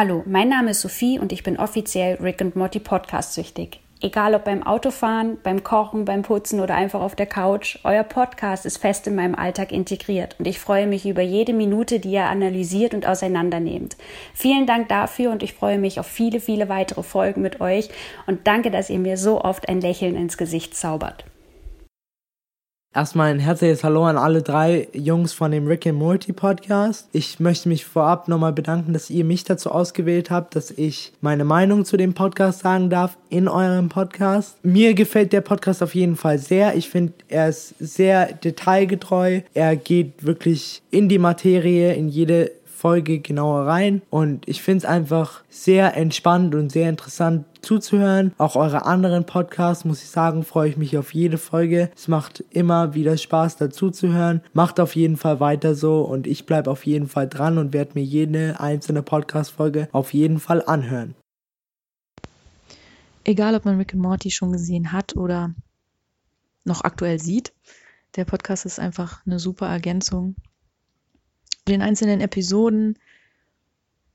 Hallo, 0.00 0.22
mein 0.26 0.48
Name 0.48 0.70
ist 0.70 0.82
Sophie 0.82 1.18
und 1.18 1.32
ich 1.32 1.42
bin 1.42 1.58
offiziell 1.58 2.18
Rick 2.22 2.40
and 2.40 2.54
Morty 2.54 2.78
Podcast 2.78 3.34
süchtig. 3.34 3.80
Egal 4.00 4.36
ob 4.36 4.44
beim 4.44 4.62
Autofahren, 4.62 5.38
beim 5.42 5.64
Kochen, 5.64 6.04
beim 6.04 6.22
Putzen 6.22 6.60
oder 6.60 6.76
einfach 6.76 7.00
auf 7.00 7.16
der 7.16 7.26
Couch, 7.26 7.80
euer 7.82 8.04
Podcast 8.04 8.64
ist 8.64 8.78
fest 8.78 9.08
in 9.08 9.16
meinem 9.16 9.34
Alltag 9.34 9.72
integriert 9.72 10.36
und 10.38 10.46
ich 10.46 10.60
freue 10.60 10.86
mich 10.86 11.04
über 11.04 11.22
jede 11.22 11.52
Minute, 11.52 11.98
die 11.98 12.12
ihr 12.12 12.26
analysiert 12.26 12.94
und 12.94 13.08
auseinandernehmt. 13.08 13.96
Vielen 14.34 14.66
Dank 14.66 14.88
dafür 14.88 15.32
und 15.32 15.42
ich 15.42 15.54
freue 15.54 15.78
mich 15.78 15.98
auf 15.98 16.06
viele, 16.06 16.38
viele 16.38 16.68
weitere 16.68 17.02
Folgen 17.02 17.42
mit 17.42 17.60
euch 17.60 17.88
und 18.28 18.46
danke, 18.46 18.70
dass 18.70 18.90
ihr 18.90 19.00
mir 19.00 19.16
so 19.16 19.40
oft 19.40 19.68
ein 19.68 19.80
Lächeln 19.80 20.14
ins 20.14 20.38
Gesicht 20.38 20.76
zaubert. 20.76 21.24
Erstmal 22.98 23.30
ein 23.30 23.38
herzliches 23.38 23.84
Hallo 23.84 24.06
an 24.06 24.18
alle 24.18 24.42
drei 24.42 24.88
Jungs 24.92 25.32
von 25.32 25.52
dem 25.52 25.68
Rick 25.68 25.86
and 25.86 25.96
Morty 25.96 26.32
Podcast. 26.32 27.08
Ich 27.12 27.38
möchte 27.38 27.68
mich 27.68 27.84
vorab 27.84 28.26
nochmal 28.26 28.52
bedanken, 28.52 28.92
dass 28.92 29.08
ihr 29.08 29.24
mich 29.24 29.44
dazu 29.44 29.70
ausgewählt 29.70 30.32
habt, 30.32 30.56
dass 30.56 30.72
ich 30.72 31.12
meine 31.20 31.44
Meinung 31.44 31.84
zu 31.84 31.96
dem 31.96 32.12
Podcast 32.12 32.58
sagen 32.58 32.90
darf 32.90 33.16
in 33.30 33.46
eurem 33.46 33.88
Podcast. 33.88 34.56
Mir 34.64 34.94
gefällt 34.94 35.32
der 35.32 35.42
Podcast 35.42 35.80
auf 35.80 35.94
jeden 35.94 36.16
Fall 36.16 36.38
sehr. 36.38 36.74
Ich 36.74 36.88
finde, 36.88 37.12
er 37.28 37.50
ist 37.50 37.76
sehr 37.78 38.32
detailgetreu. 38.32 39.42
Er 39.54 39.76
geht 39.76 40.26
wirklich 40.26 40.82
in 40.90 41.08
die 41.08 41.20
Materie, 41.20 41.94
in 41.94 42.08
jede 42.08 42.50
Folge 42.78 43.18
genauer 43.18 43.66
rein. 43.66 44.02
Und 44.08 44.48
ich 44.48 44.62
finde 44.62 44.78
es 44.78 44.84
einfach 44.84 45.42
sehr 45.48 45.96
entspannt 45.96 46.54
und 46.54 46.70
sehr 46.70 46.88
interessant 46.88 47.44
zuzuhören. 47.60 48.32
Auch 48.38 48.54
eure 48.54 48.86
anderen 48.86 49.26
Podcasts, 49.26 49.84
muss 49.84 50.02
ich 50.02 50.10
sagen, 50.10 50.44
freue 50.44 50.68
ich 50.70 50.76
mich 50.76 50.96
auf 50.96 51.12
jede 51.12 51.38
Folge. 51.38 51.90
Es 51.96 52.06
macht 52.06 52.44
immer 52.50 52.94
wieder 52.94 53.16
Spaß 53.16 53.56
dazu 53.56 53.90
zu 53.90 54.12
hören. 54.12 54.42
Macht 54.52 54.78
auf 54.78 54.94
jeden 54.94 55.16
Fall 55.16 55.40
weiter 55.40 55.74
so 55.74 56.02
und 56.02 56.28
ich 56.28 56.46
bleibe 56.46 56.70
auf 56.70 56.86
jeden 56.86 57.08
Fall 57.08 57.28
dran 57.28 57.58
und 57.58 57.72
werde 57.72 57.92
mir 57.94 58.04
jede 58.04 58.60
einzelne 58.60 59.02
Podcast-Folge 59.02 59.88
auf 59.90 60.14
jeden 60.14 60.38
Fall 60.38 60.62
anhören. 60.64 61.16
Egal, 63.24 63.56
ob 63.56 63.64
man 63.64 63.76
Rick 63.78 63.92
and 63.92 64.02
Morty 64.02 64.30
schon 64.30 64.52
gesehen 64.52 64.92
hat 64.92 65.16
oder 65.16 65.52
noch 66.64 66.82
aktuell 66.82 67.18
sieht, 67.18 67.52
der 68.14 68.24
Podcast 68.24 68.64
ist 68.66 68.78
einfach 68.78 69.26
eine 69.26 69.40
super 69.40 69.66
Ergänzung 69.66 70.36
den 71.66 71.82
einzelnen 71.82 72.20
Episoden, 72.20 72.98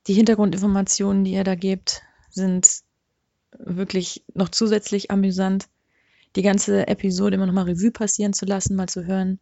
die 0.07 0.13
Hintergrundinformationen, 0.13 1.23
die 1.23 1.33
er 1.33 1.43
da 1.43 1.55
gibt, 1.55 2.01
sind 2.29 2.81
wirklich 3.57 4.23
noch 4.33 4.49
zusätzlich 4.49 5.11
amüsant. 5.11 5.67
Die 6.35 6.41
ganze 6.41 6.87
Episode 6.87 7.35
immer 7.35 7.45
nochmal 7.45 7.65
Revue 7.65 7.91
passieren 7.91 8.33
zu 8.33 8.45
lassen, 8.45 8.75
mal 8.75 8.89
zu 8.89 9.05
hören, 9.05 9.39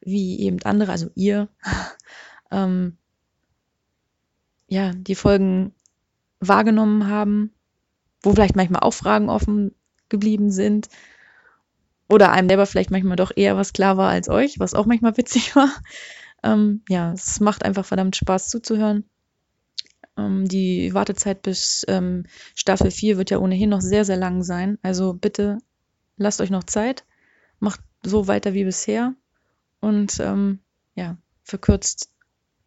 wie 0.00 0.40
eben 0.40 0.60
andere, 0.64 0.90
also 0.90 1.08
ihr, 1.14 1.48
ähm, 2.50 2.96
ja, 4.66 4.92
die 4.92 5.14
Folgen 5.14 5.72
wahrgenommen 6.40 7.08
haben, 7.08 7.52
wo 8.22 8.32
vielleicht 8.32 8.56
manchmal 8.56 8.82
auch 8.82 8.94
Fragen 8.94 9.28
offen 9.28 9.74
geblieben 10.08 10.50
sind 10.50 10.88
oder 12.08 12.32
einem 12.32 12.48
selber 12.48 12.66
vielleicht 12.66 12.90
manchmal 12.90 13.16
doch 13.16 13.32
eher 13.34 13.56
was 13.56 13.72
klar 13.72 13.96
war 13.96 14.10
als 14.10 14.28
euch, 14.28 14.58
was 14.58 14.74
auch 14.74 14.86
manchmal 14.86 15.16
witzig 15.16 15.54
war. 15.56 15.70
Ähm, 16.44 16.82
ja, 16.88 17.12
es 17.12 17.40
macht 17.40 17.64
einfach 17.64 17.84
verdammt 17.84 18.16
Spaß 18.16 18.48
zuzuhören. 18.50 19.04
Ähm, 20.16 20.46
die 20.46 20.94
Wartezeit 20.94 21.42
bis 21.42 21.84
ähm, 21.88 22.26
Staffel 22.54 22.90
4 22.90 23.18
wird 23.18 23.30
ja 23.30 23.38
ohnehin 23.38 23.70
noch 23.70 23.80
sehr, 23.80 24.04
sehr 24.04 24.18
lang 24.18 24.42
sein. 24.42 24.78
Also 24.82 25.14
bitte 25.14 25.58
lasst 26.16 26.40
euch 26.40 26.50
noch 26.50 26.64
Zeit. 26.64 27.04
Macht 27.58 27.80
so 28.04 28.28
weiter 28.28 28.54
wie 28.54 28.64
bisher. 28.64 29.14
Und 29.80 30.20
ähm, 30.20 30.60
ja, 30.94 31.16
verkürzt, 31.42 32.10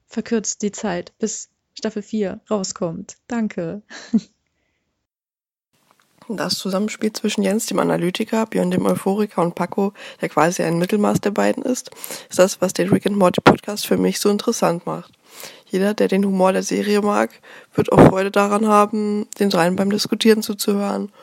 verkürzt 0.08 0.62
die 0.64 0.72
Zeit, 0.72 1.14
bis 1.20 1.50
Staffel 1.74 2.02
4 2.02 2.42
rauskommt. 2.50 3.18
Danke. 3.28 3.84
Das 6.30 6.58
Zusammenspiel 6.58 7.14
zwischen 7.14 7.42
Jens, 7.42 7.68
dem 7.68 7.80
Analytiker, 7.80 8.46
Björn, 8.46 8.70
dem 8.70 8.86
Euphoriker 8.86 9.42
und 9.42 9.56
Paco, 9.56 9.94
der 10.20 10.28
quasi 10.28 10.62
ein 10.62 10.78
Mittelmaß 10.78 11.22
der 11.22 11.32
beiden 11.32 11.64
ist, 11.64 11.90
ist 12.30 12.38
das, 12.38 12.60
was 12.60 12.74
den 12.74 12.90
Rick 12.90 13.06
and 13.06 13.16
Morty 13.16 13.40
Podcast 13.40 13.88
für 13.88 13.96
mich 13.96 14.20
so 14.20 14.30
interessant 14.30 14.86
macht. 14.86 15.14
Jeder, 15.68 15.94
der 15.94 16.10
den 16.10 16.26
Humor 16.26 16.52
der 16.52 16.64
Serie 16.64 17.02
mag, 17.02 17.30
wird 17.76 17.94
auch 17.94 18.10
Freude 18.10 18.32
daran 18.32 18.68
haben, 18.68 19.28
den 19.40 19.50
dreien 19.50 19.78
beim 19.78 19.90
Diskutieren 19.90 20.44
zuzuhören. 20.44 21.14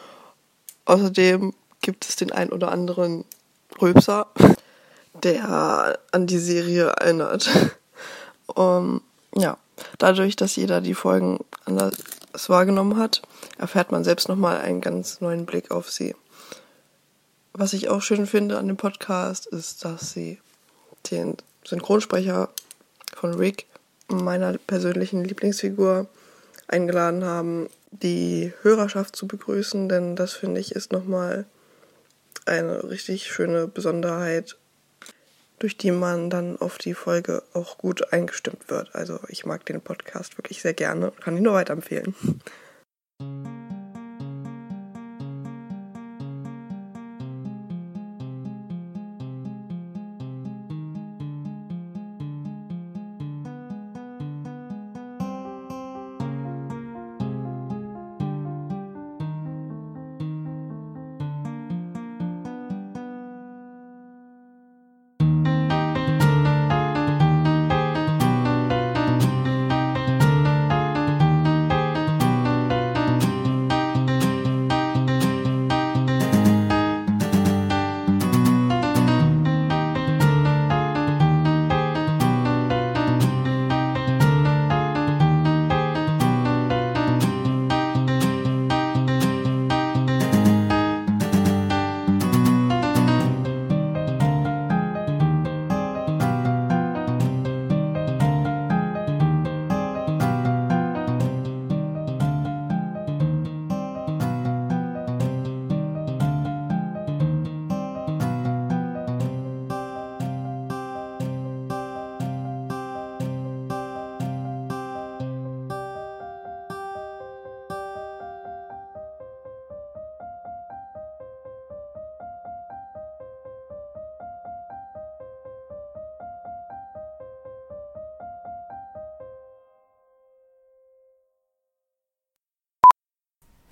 Außerdem 0.87 1.53
gibt 1.83 2.09
es 2.09 2.17
den 2.17 2.33
ein 2.33 2.51
oder 2.51 2.73
anderen 2.73 3.27
Rülpser, 3.81 4.29
der 5.23 5.99
an 6.13 6.27
die 6.27 6.39
Serie 6.39 6.87
erinnert. 6.87 7.51
um, 8.47 9.03
ja, 9.37 9.59
dadurch, 9.99 10.37
dass 10.37 10.57
jeder 10.57 10.81
die 10.81 10.95
Folgen 10.95 11.41
anders 11.67 11.95
wahrgenommen 12.49 12.99
hat, 12.99 13.23
erfährt 13.59 13.93
man 13.93 14.05
selbst 14.05 14.29
nochmal 14.29 14.61
einen 14.61 14.81
ganz 14.81 15.21
neuen 15.21 15.47
Blick 15.47 15.71
auf 15.71 15.91
sie. 15.91 16.15
Was 17.53 17.73
ich 17.73 17.89
auch 17.89 18.03
schön 18.03 18.27
finde 18.27 18.59
an 18.59 18.67
dem 18.67 18.77
Podcast 18.77 19.47
ist, 19.47 19.85
dass 19.85 20.11
sie 20.11 20.41
den 21.11 21.37
Synchronsprecher 21.65 22.51
von 23.17 23.35
Rick, 23.35 23.67
meiner 24.09 24.59
persönlichen 24.59 25.25
Lieblingsfigur, 25.25 26.07
eingeladen 26.67 27.25
haben, 27.25 27.69
die 27.91 28.53
Hörerschaft 28.63 29.15
zu 29.15 29.27
begrüßen, 29.29 29.89
denn 29.89 30.17
das 30.17 30.33
finde 30.33 30.61
ich 30.61 30.73
ist 30.73 30.93
nochmal 30.93 31.45
eine 32.47 32.91
richtig 32.91 33.31
schöne 33.31 33.69
Besonderheit, 33.69 34.57
durch 35.59 35.77
die 35.77 35.91
man 35.91 36.31
dann 36.31 36.59
auf 36.59 36.79
die 36.79 36.95
Folge 36.95 37.43
auch 37.53 37.79
gut 37.79 38.13
eingestimmt 38.13 38.69
wird. 38.69 38.95
Also 38.95 39.21
ich 39.29 39.47
mag 39.47 39.65
den 39.67 39.81
Podcast 39.81 40.37
wirklich 40.39 40.63
sehr 40.63 40.75
gerne 40.75 41.11
und 41.11 41.21
kann 41.21 41.37
ihn 41.37 41.43
nur 41.43 41.55
weiterempfehlen. 41.55 42.15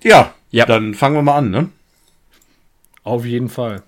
Ja, 0.03 0.33
ja, 0.51 0.65
dann 0.65 0.93
fangen 0.93 1.15
wir 1.15 1.21
mal 1.21 1.37
an, 1.37 1.49
ne? 1.49 1.69
Auf 3.03 3.25
jeden 3.25 3.49
Fall. 3.49 3.83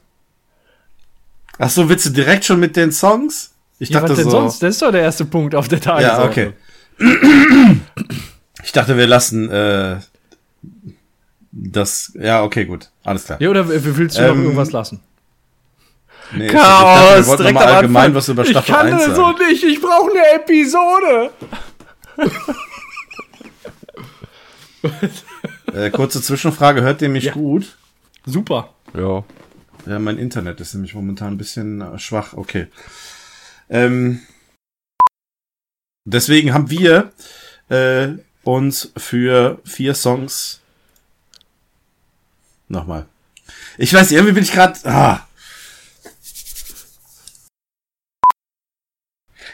Ach 1.57 1.69
so, 1.69 1.87
willst 1.89 2.05
du 2.05 2.09
direkt 2.09 2.45
schon 2.45 2.59
mit 2.59 2.75
den 2.75 2.91
Songs? 2.91 3.53
Ich 3.79 3.89
ja, 3.89 3.99
dachte 3.99 4.11
was 4.11 4.19
denn 4.19 4.29
so, 4.29 4.31
sonst? 4.31 4.63
Das 4.63 4.71
ist 4.71 4.81
doch 4.81 4.91
der 4.91 5.01
erste 5.01 5.25
Punkt 5.25 5.55
auf 5.55 5.67
der 5.67 5.79
Tagesordnung. 5.79 6.53
Ja, 6.99 6.99
okay. 6.99 7.79
Ich 8.63 8.71
dachte, 8.71 8.97
wir 8.97 9.07
lassen 9.07 9.49
äh, 9.49 9.97
das. 11.51 12.13
Ja, 12.19 12.43
okay, 12.43 12.65
gut. 12.65 12.89
Alles 13.03 13.25
klar. 13.25 13.41
Ja, 13.41 13.49
oder 13.49 13.67
willst 13.67 14.17
du 14.17 14.21
ähm, 14.21 14.37
noch 14.37 14.43
irgendwas 14.43 14.71
lassen? 14.71 15.01
Nee, 16.31 16.47
Chaos, 16.47 17.19
ich 17.19 17.25
dachte, 17.25 17.27
wir 17.27 17.37
direkt 17.37 17.53
mal 17.53 17.65
allgemein 17.65 18.15
was 18.15 18.27
über 18.29 18.43
Staffel 18.43 18.67
Ich 18.67 18.75
kann 18.75 18.91
das 18.91 19.15
so 19.15 19.31
nicht, 19.33 19.63
ich 19.63 19.79
brauche 19.79 20.09
eine 20.09 20.41
Episode. 20.41 21.31
Äh, 25.75 25.91
kurze 25.91 26.21
Zwischenfrage, 26.21 26.83
hört 26.83 27.01
ihr 27.01 27.09
mich 27.09 27.25
ja. 27.25 27.33
gut? 27.33 27.75
Super. 28.25 28.73
Ja. 28.93 29.25
Ja, 29.85 29.99
mein 29.99 30.17
Internet 30.17 30.61
ist 30.61 30.73
nämlich 30.73 30.95
momentan 30.95 31.33
ein 31.33 31.37
bisschen 31.37 31.81
äh, 31.81 31.99
schwach. 31.99 32.31
Okay. 32.33 32.67
Ähm, 33.69 34.21
deswegen 36.05 36.53
haben 36.53 36.69
wir 36.69 37.11
äh, 37.67 38.13
uns 38.45 38.93
für 38.95 39.59
vier 39.65 39.95
Songs 39.95 40.61
nochmal. 42.69 43.05
Ich 43.77 43.93
weiß, 43.93 44.13
irgendwie 44.13 44.33
bin 44.33 44.43
ich 44.43 44.53
gerade. 44.53 44.79
Ah. 44.85 45.27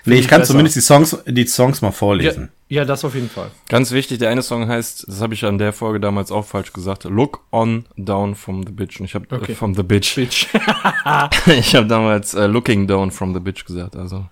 Nee, 0.06 0.20
ich 0.20 0.28
kann 0.28 0.42
besser. 0.42 0.52
zumindest 0.52 0.76
die 0.76 0.82
Songs, 0.82 1.18
die 1.26 1.48
Songs 1.48 1.82
mal 1.82 1.92
vorlesen. 1.92 2.44
Ja, 2.44 2.50
das 2.86 3.04
auf 3.04 3.16
jeden 3.16 3.30
Fall. 3.30 3.52
Ganz 3.68 3.92
wichtig, 3.92 4.20
der 4.20 4.30
eine 4.30 4.42
Song 4.42 4.66
heißt, 4.68 5.06
das 5.08 5.20
habe 5.22 5.34
ich 5.34 5.44
an 5.44 5.58
der 5.58 5.74
Folge 5.74 6.00
damals 6.00 6.32
auch 6.32 6.46
falsch 6.46 6.72
gesagt, 6.72 7.04
Look 7.04 7.42
on 7.52 7.86
down 7.98 8.34
from 8.34 8.64
the 8.66 8.72
bitch. 8.72 9.00
Und 9.00 9.06
ich 9.08 9.14
habe 9.16 9.26
Okay. 9.30 9.52
äh, 9.52 9.56
from 9.56 9.74
the 9.76 9.84
bitch. 9.84 10.16
Bitch. 10.16 10.48
ich 11.48 11.76
habe 11.76 11.88
damals 11.88 12.34
äh, 12.34 12.48
Looking 12.48 12.88
down 12.88 13.12
from 13.12 13.34
the 13.34 13.42
bitch 13.42 13.66
gesagt. 13.66 13.98
Also 13.98 14.26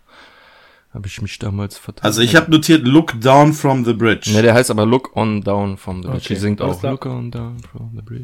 habe 0.93 1.07
ich 1.07 1.21
mich 1.21 1.37
damals 1.37 1.77
vertan. 1.77 2.05
Also 2.05 2.21
ich 2.21 2.35
habe 2.35 2.49
notiert 2.49 2.87
Look 2.87 3.19
Down 3.19 3.51
from 3.53 3.83
the 3.83 3.93
Bridge. 3.93 4.31
Ne, 4.31 4.41
der 4.41 4.53
heißt 4.53 4.71
aber 4.71 4.85
Look 4.85 5.15
on 5.17 5.41
down 5.41 5.77
from 5.77 6.01
the 6.01 6.07
bitch. 6.07 6.25
Okay, 6.25 6.33
Die 6.35 6.39
singt 6.39 6.61
auch. 6.61 6.81
Look 6.81 7.05
on 7.05 7.29
down 7.31 7.57
from 7.59 7.91
the 7.95 8.01
bridge. 8.01 8.23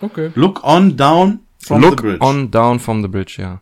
Okay. 0.00 0.30
Look 0.36 0.62
on 0.64 0.96
down 0.96 1.40
from 1.58 1.80
Look 1.82 1.96
the 1.96 2.02
bridge. 2.02 2.20
on 2.20 2.50
down 2.50 2.78
from 2.78 3.02
the 3.02 3.08
bridge, 3.08 3.40
ja. 3.42 3.60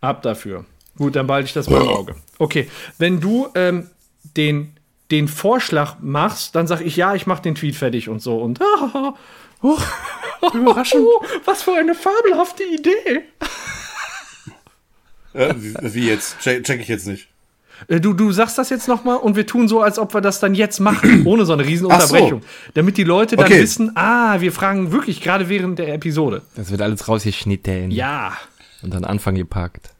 Ab 0.00 0.22
dafür. 0.22 0.64
Gut, 0.96 1.16
dann 1.16 1.26
behalte 1.26 1.46
ich 1.46 1.52
das 1.52 1.68
mal 1.68 1.80
im 1.82 1.88
Auge. 1.88 2.14
Okay, 2.38 2.68
wenn 2.98 3.20
du 3.20 3.48
ähm, 3.54 3.90
den, 4.36 4.76
den 5.10 5.28
Vorschlag 5.28 5.96
machst, 6.00 6.54
dann 6.54 6.66
sag 6.66 6.80
ich, 6.80 6.96
ja, 6.96 7.14
ich 7.14 7.26
mach 7.26 7.40
den 7.40 7.54
Tweet 7.54 7.74
fertig 7.76 8.08
und 8.08 8.20
so. 8.22 8.38
Und 8.38 8.60
oh, 9.62 9.78
Überraschung. 10.52 11.06
was 11.44 11.62
für 11.62 11.74
eine 11.74 11.94
fabelhafte 11.94 12.62
Idee. 12.64 13.22
Äh, 15.32 15.54
wie, 15.82 16.06
jetzt? 16.08 16.38
Check, 16.40 16.64
check 16.64 16.80
ich 16.80 16.88
jetzt 16.88 17.06
nicht. 17.06 17.28
Äh, 17.88 18.00
Du, 18.00 18.12
du 18.12 18.30
sagst 18.30 18.56
das 18.56 18.70
jetzt 18.70 18.86
nochmal 18.86 19.16
und 19.16 19.34
wir 19.34 19.46
tun 19.46 19.66
so, 19.66 19.80
als 19.82 19.98
ob 19.98 20.14
wir 20.14 20.20
das 20.20 20.38
dann 20.38 20.54
jetzt 20.54 20.78
machen, 20.78 21.22
ohne 21.26 21.44
so 21.44 21.52
eine 21.54 21.64
riesen 21.64 21.88
Ach 21.90 22.00
so. 22.02 22.40
Damit 22.74 22.96
die 22.96 23.04
Leute 23.04 23.34
dann 23.36 23.46
Okay. 23.46 23.62
wissen, 23.62 23.96
ah, 23.96 24.40
wir 24.40 24.52
fragen 24.52 24.92
wirklich 24.92 25.20
gerade 25.20 25.48
während 25.48 25.78
der 25.80 25.92
Episode. 25.92 26.42
Das 26.54 26.70
wird 26.70 26.82
alles 26.82 27.08
rausgeschnitten. 27.08 27.90
Ja. 27.90 28.36
Und 28.82 28.94
dann 28.94 29.04
Anfang 29.04 29.34
gepackt. 29.34 29.90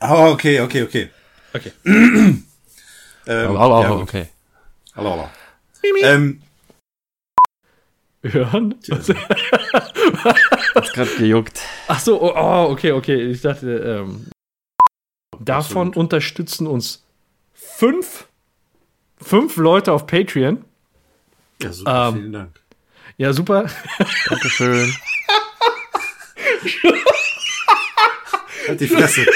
Oh, 0.00 0.32
okay, 0.32 0.60
okay, 0.60 0.82
okay. 0.82 1.10
Okay. 1.54 1.72
ähm, 1.84 2.44
Aber, 3.26 3.60
aber, 3.60 3.82
ja, 3.82 3.92
okay. 3.92 4.26
Hallo, 4.96 5.10
hallo. 5.12 5.28
Ähm, 6.02 6.42
Hören? 8.22 8.74
Hat's 10.74 10.92
grad 10.94 11.16
gejuckt. 11.18 11.60
Ach 11.88 12.00
so, 12.00 12.20
oh, 12.22 12.32
oh, 12.34 12.70
okay, 12.72 12.92
okay. 12.92 13.30
Ich 13.30 13.42
dachte, 13.42 13.76
ähm, 13.76 14.30
davon 15.38 15.92
unterstützen 15.94 16.66
uns 16.66 17.04
fünf, 17.52 18.26
fünf 19.20 19.56
Leute 19.56 19.92
auf 19.92 20.06
Patreon. 20.06 20.64
ja, 21.60 21.72
super, 21.72 22.08
Ähm, 22.08 22.14
vielen 22.14 22.32
Dank. 22.32 22.60
Ja, 23.18 23.32
super. 23.32 23.66
Dankeschön. 24.28 24.92
Halt 28.66 28.80
die 28.80 28.88
Fresse. 28.88 29.26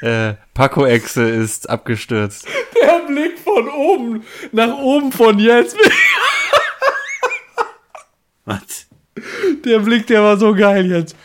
Äh, 0.00 0.34
Paco-Exe 0.54 1.28
ist 1.28 1.68
abgestürzt. 1.68 2.46
Der 2.80 3.00
Blick 3.06 3.38
von 3.38 3.68
oben 3.68 4.24
nach 4.52 4.76
oben 4.78 5.12
von 5.12 5.38
jetzt. 5.38 5.76
Was? 8.44 8.86
Der 9.64 9.80
Blick, 9.80 10.06
der 10.06 10.22
war 10.22 10.36
so 10.36 10.54
geil 10.54 10.90
jetzt. 10.90 11.16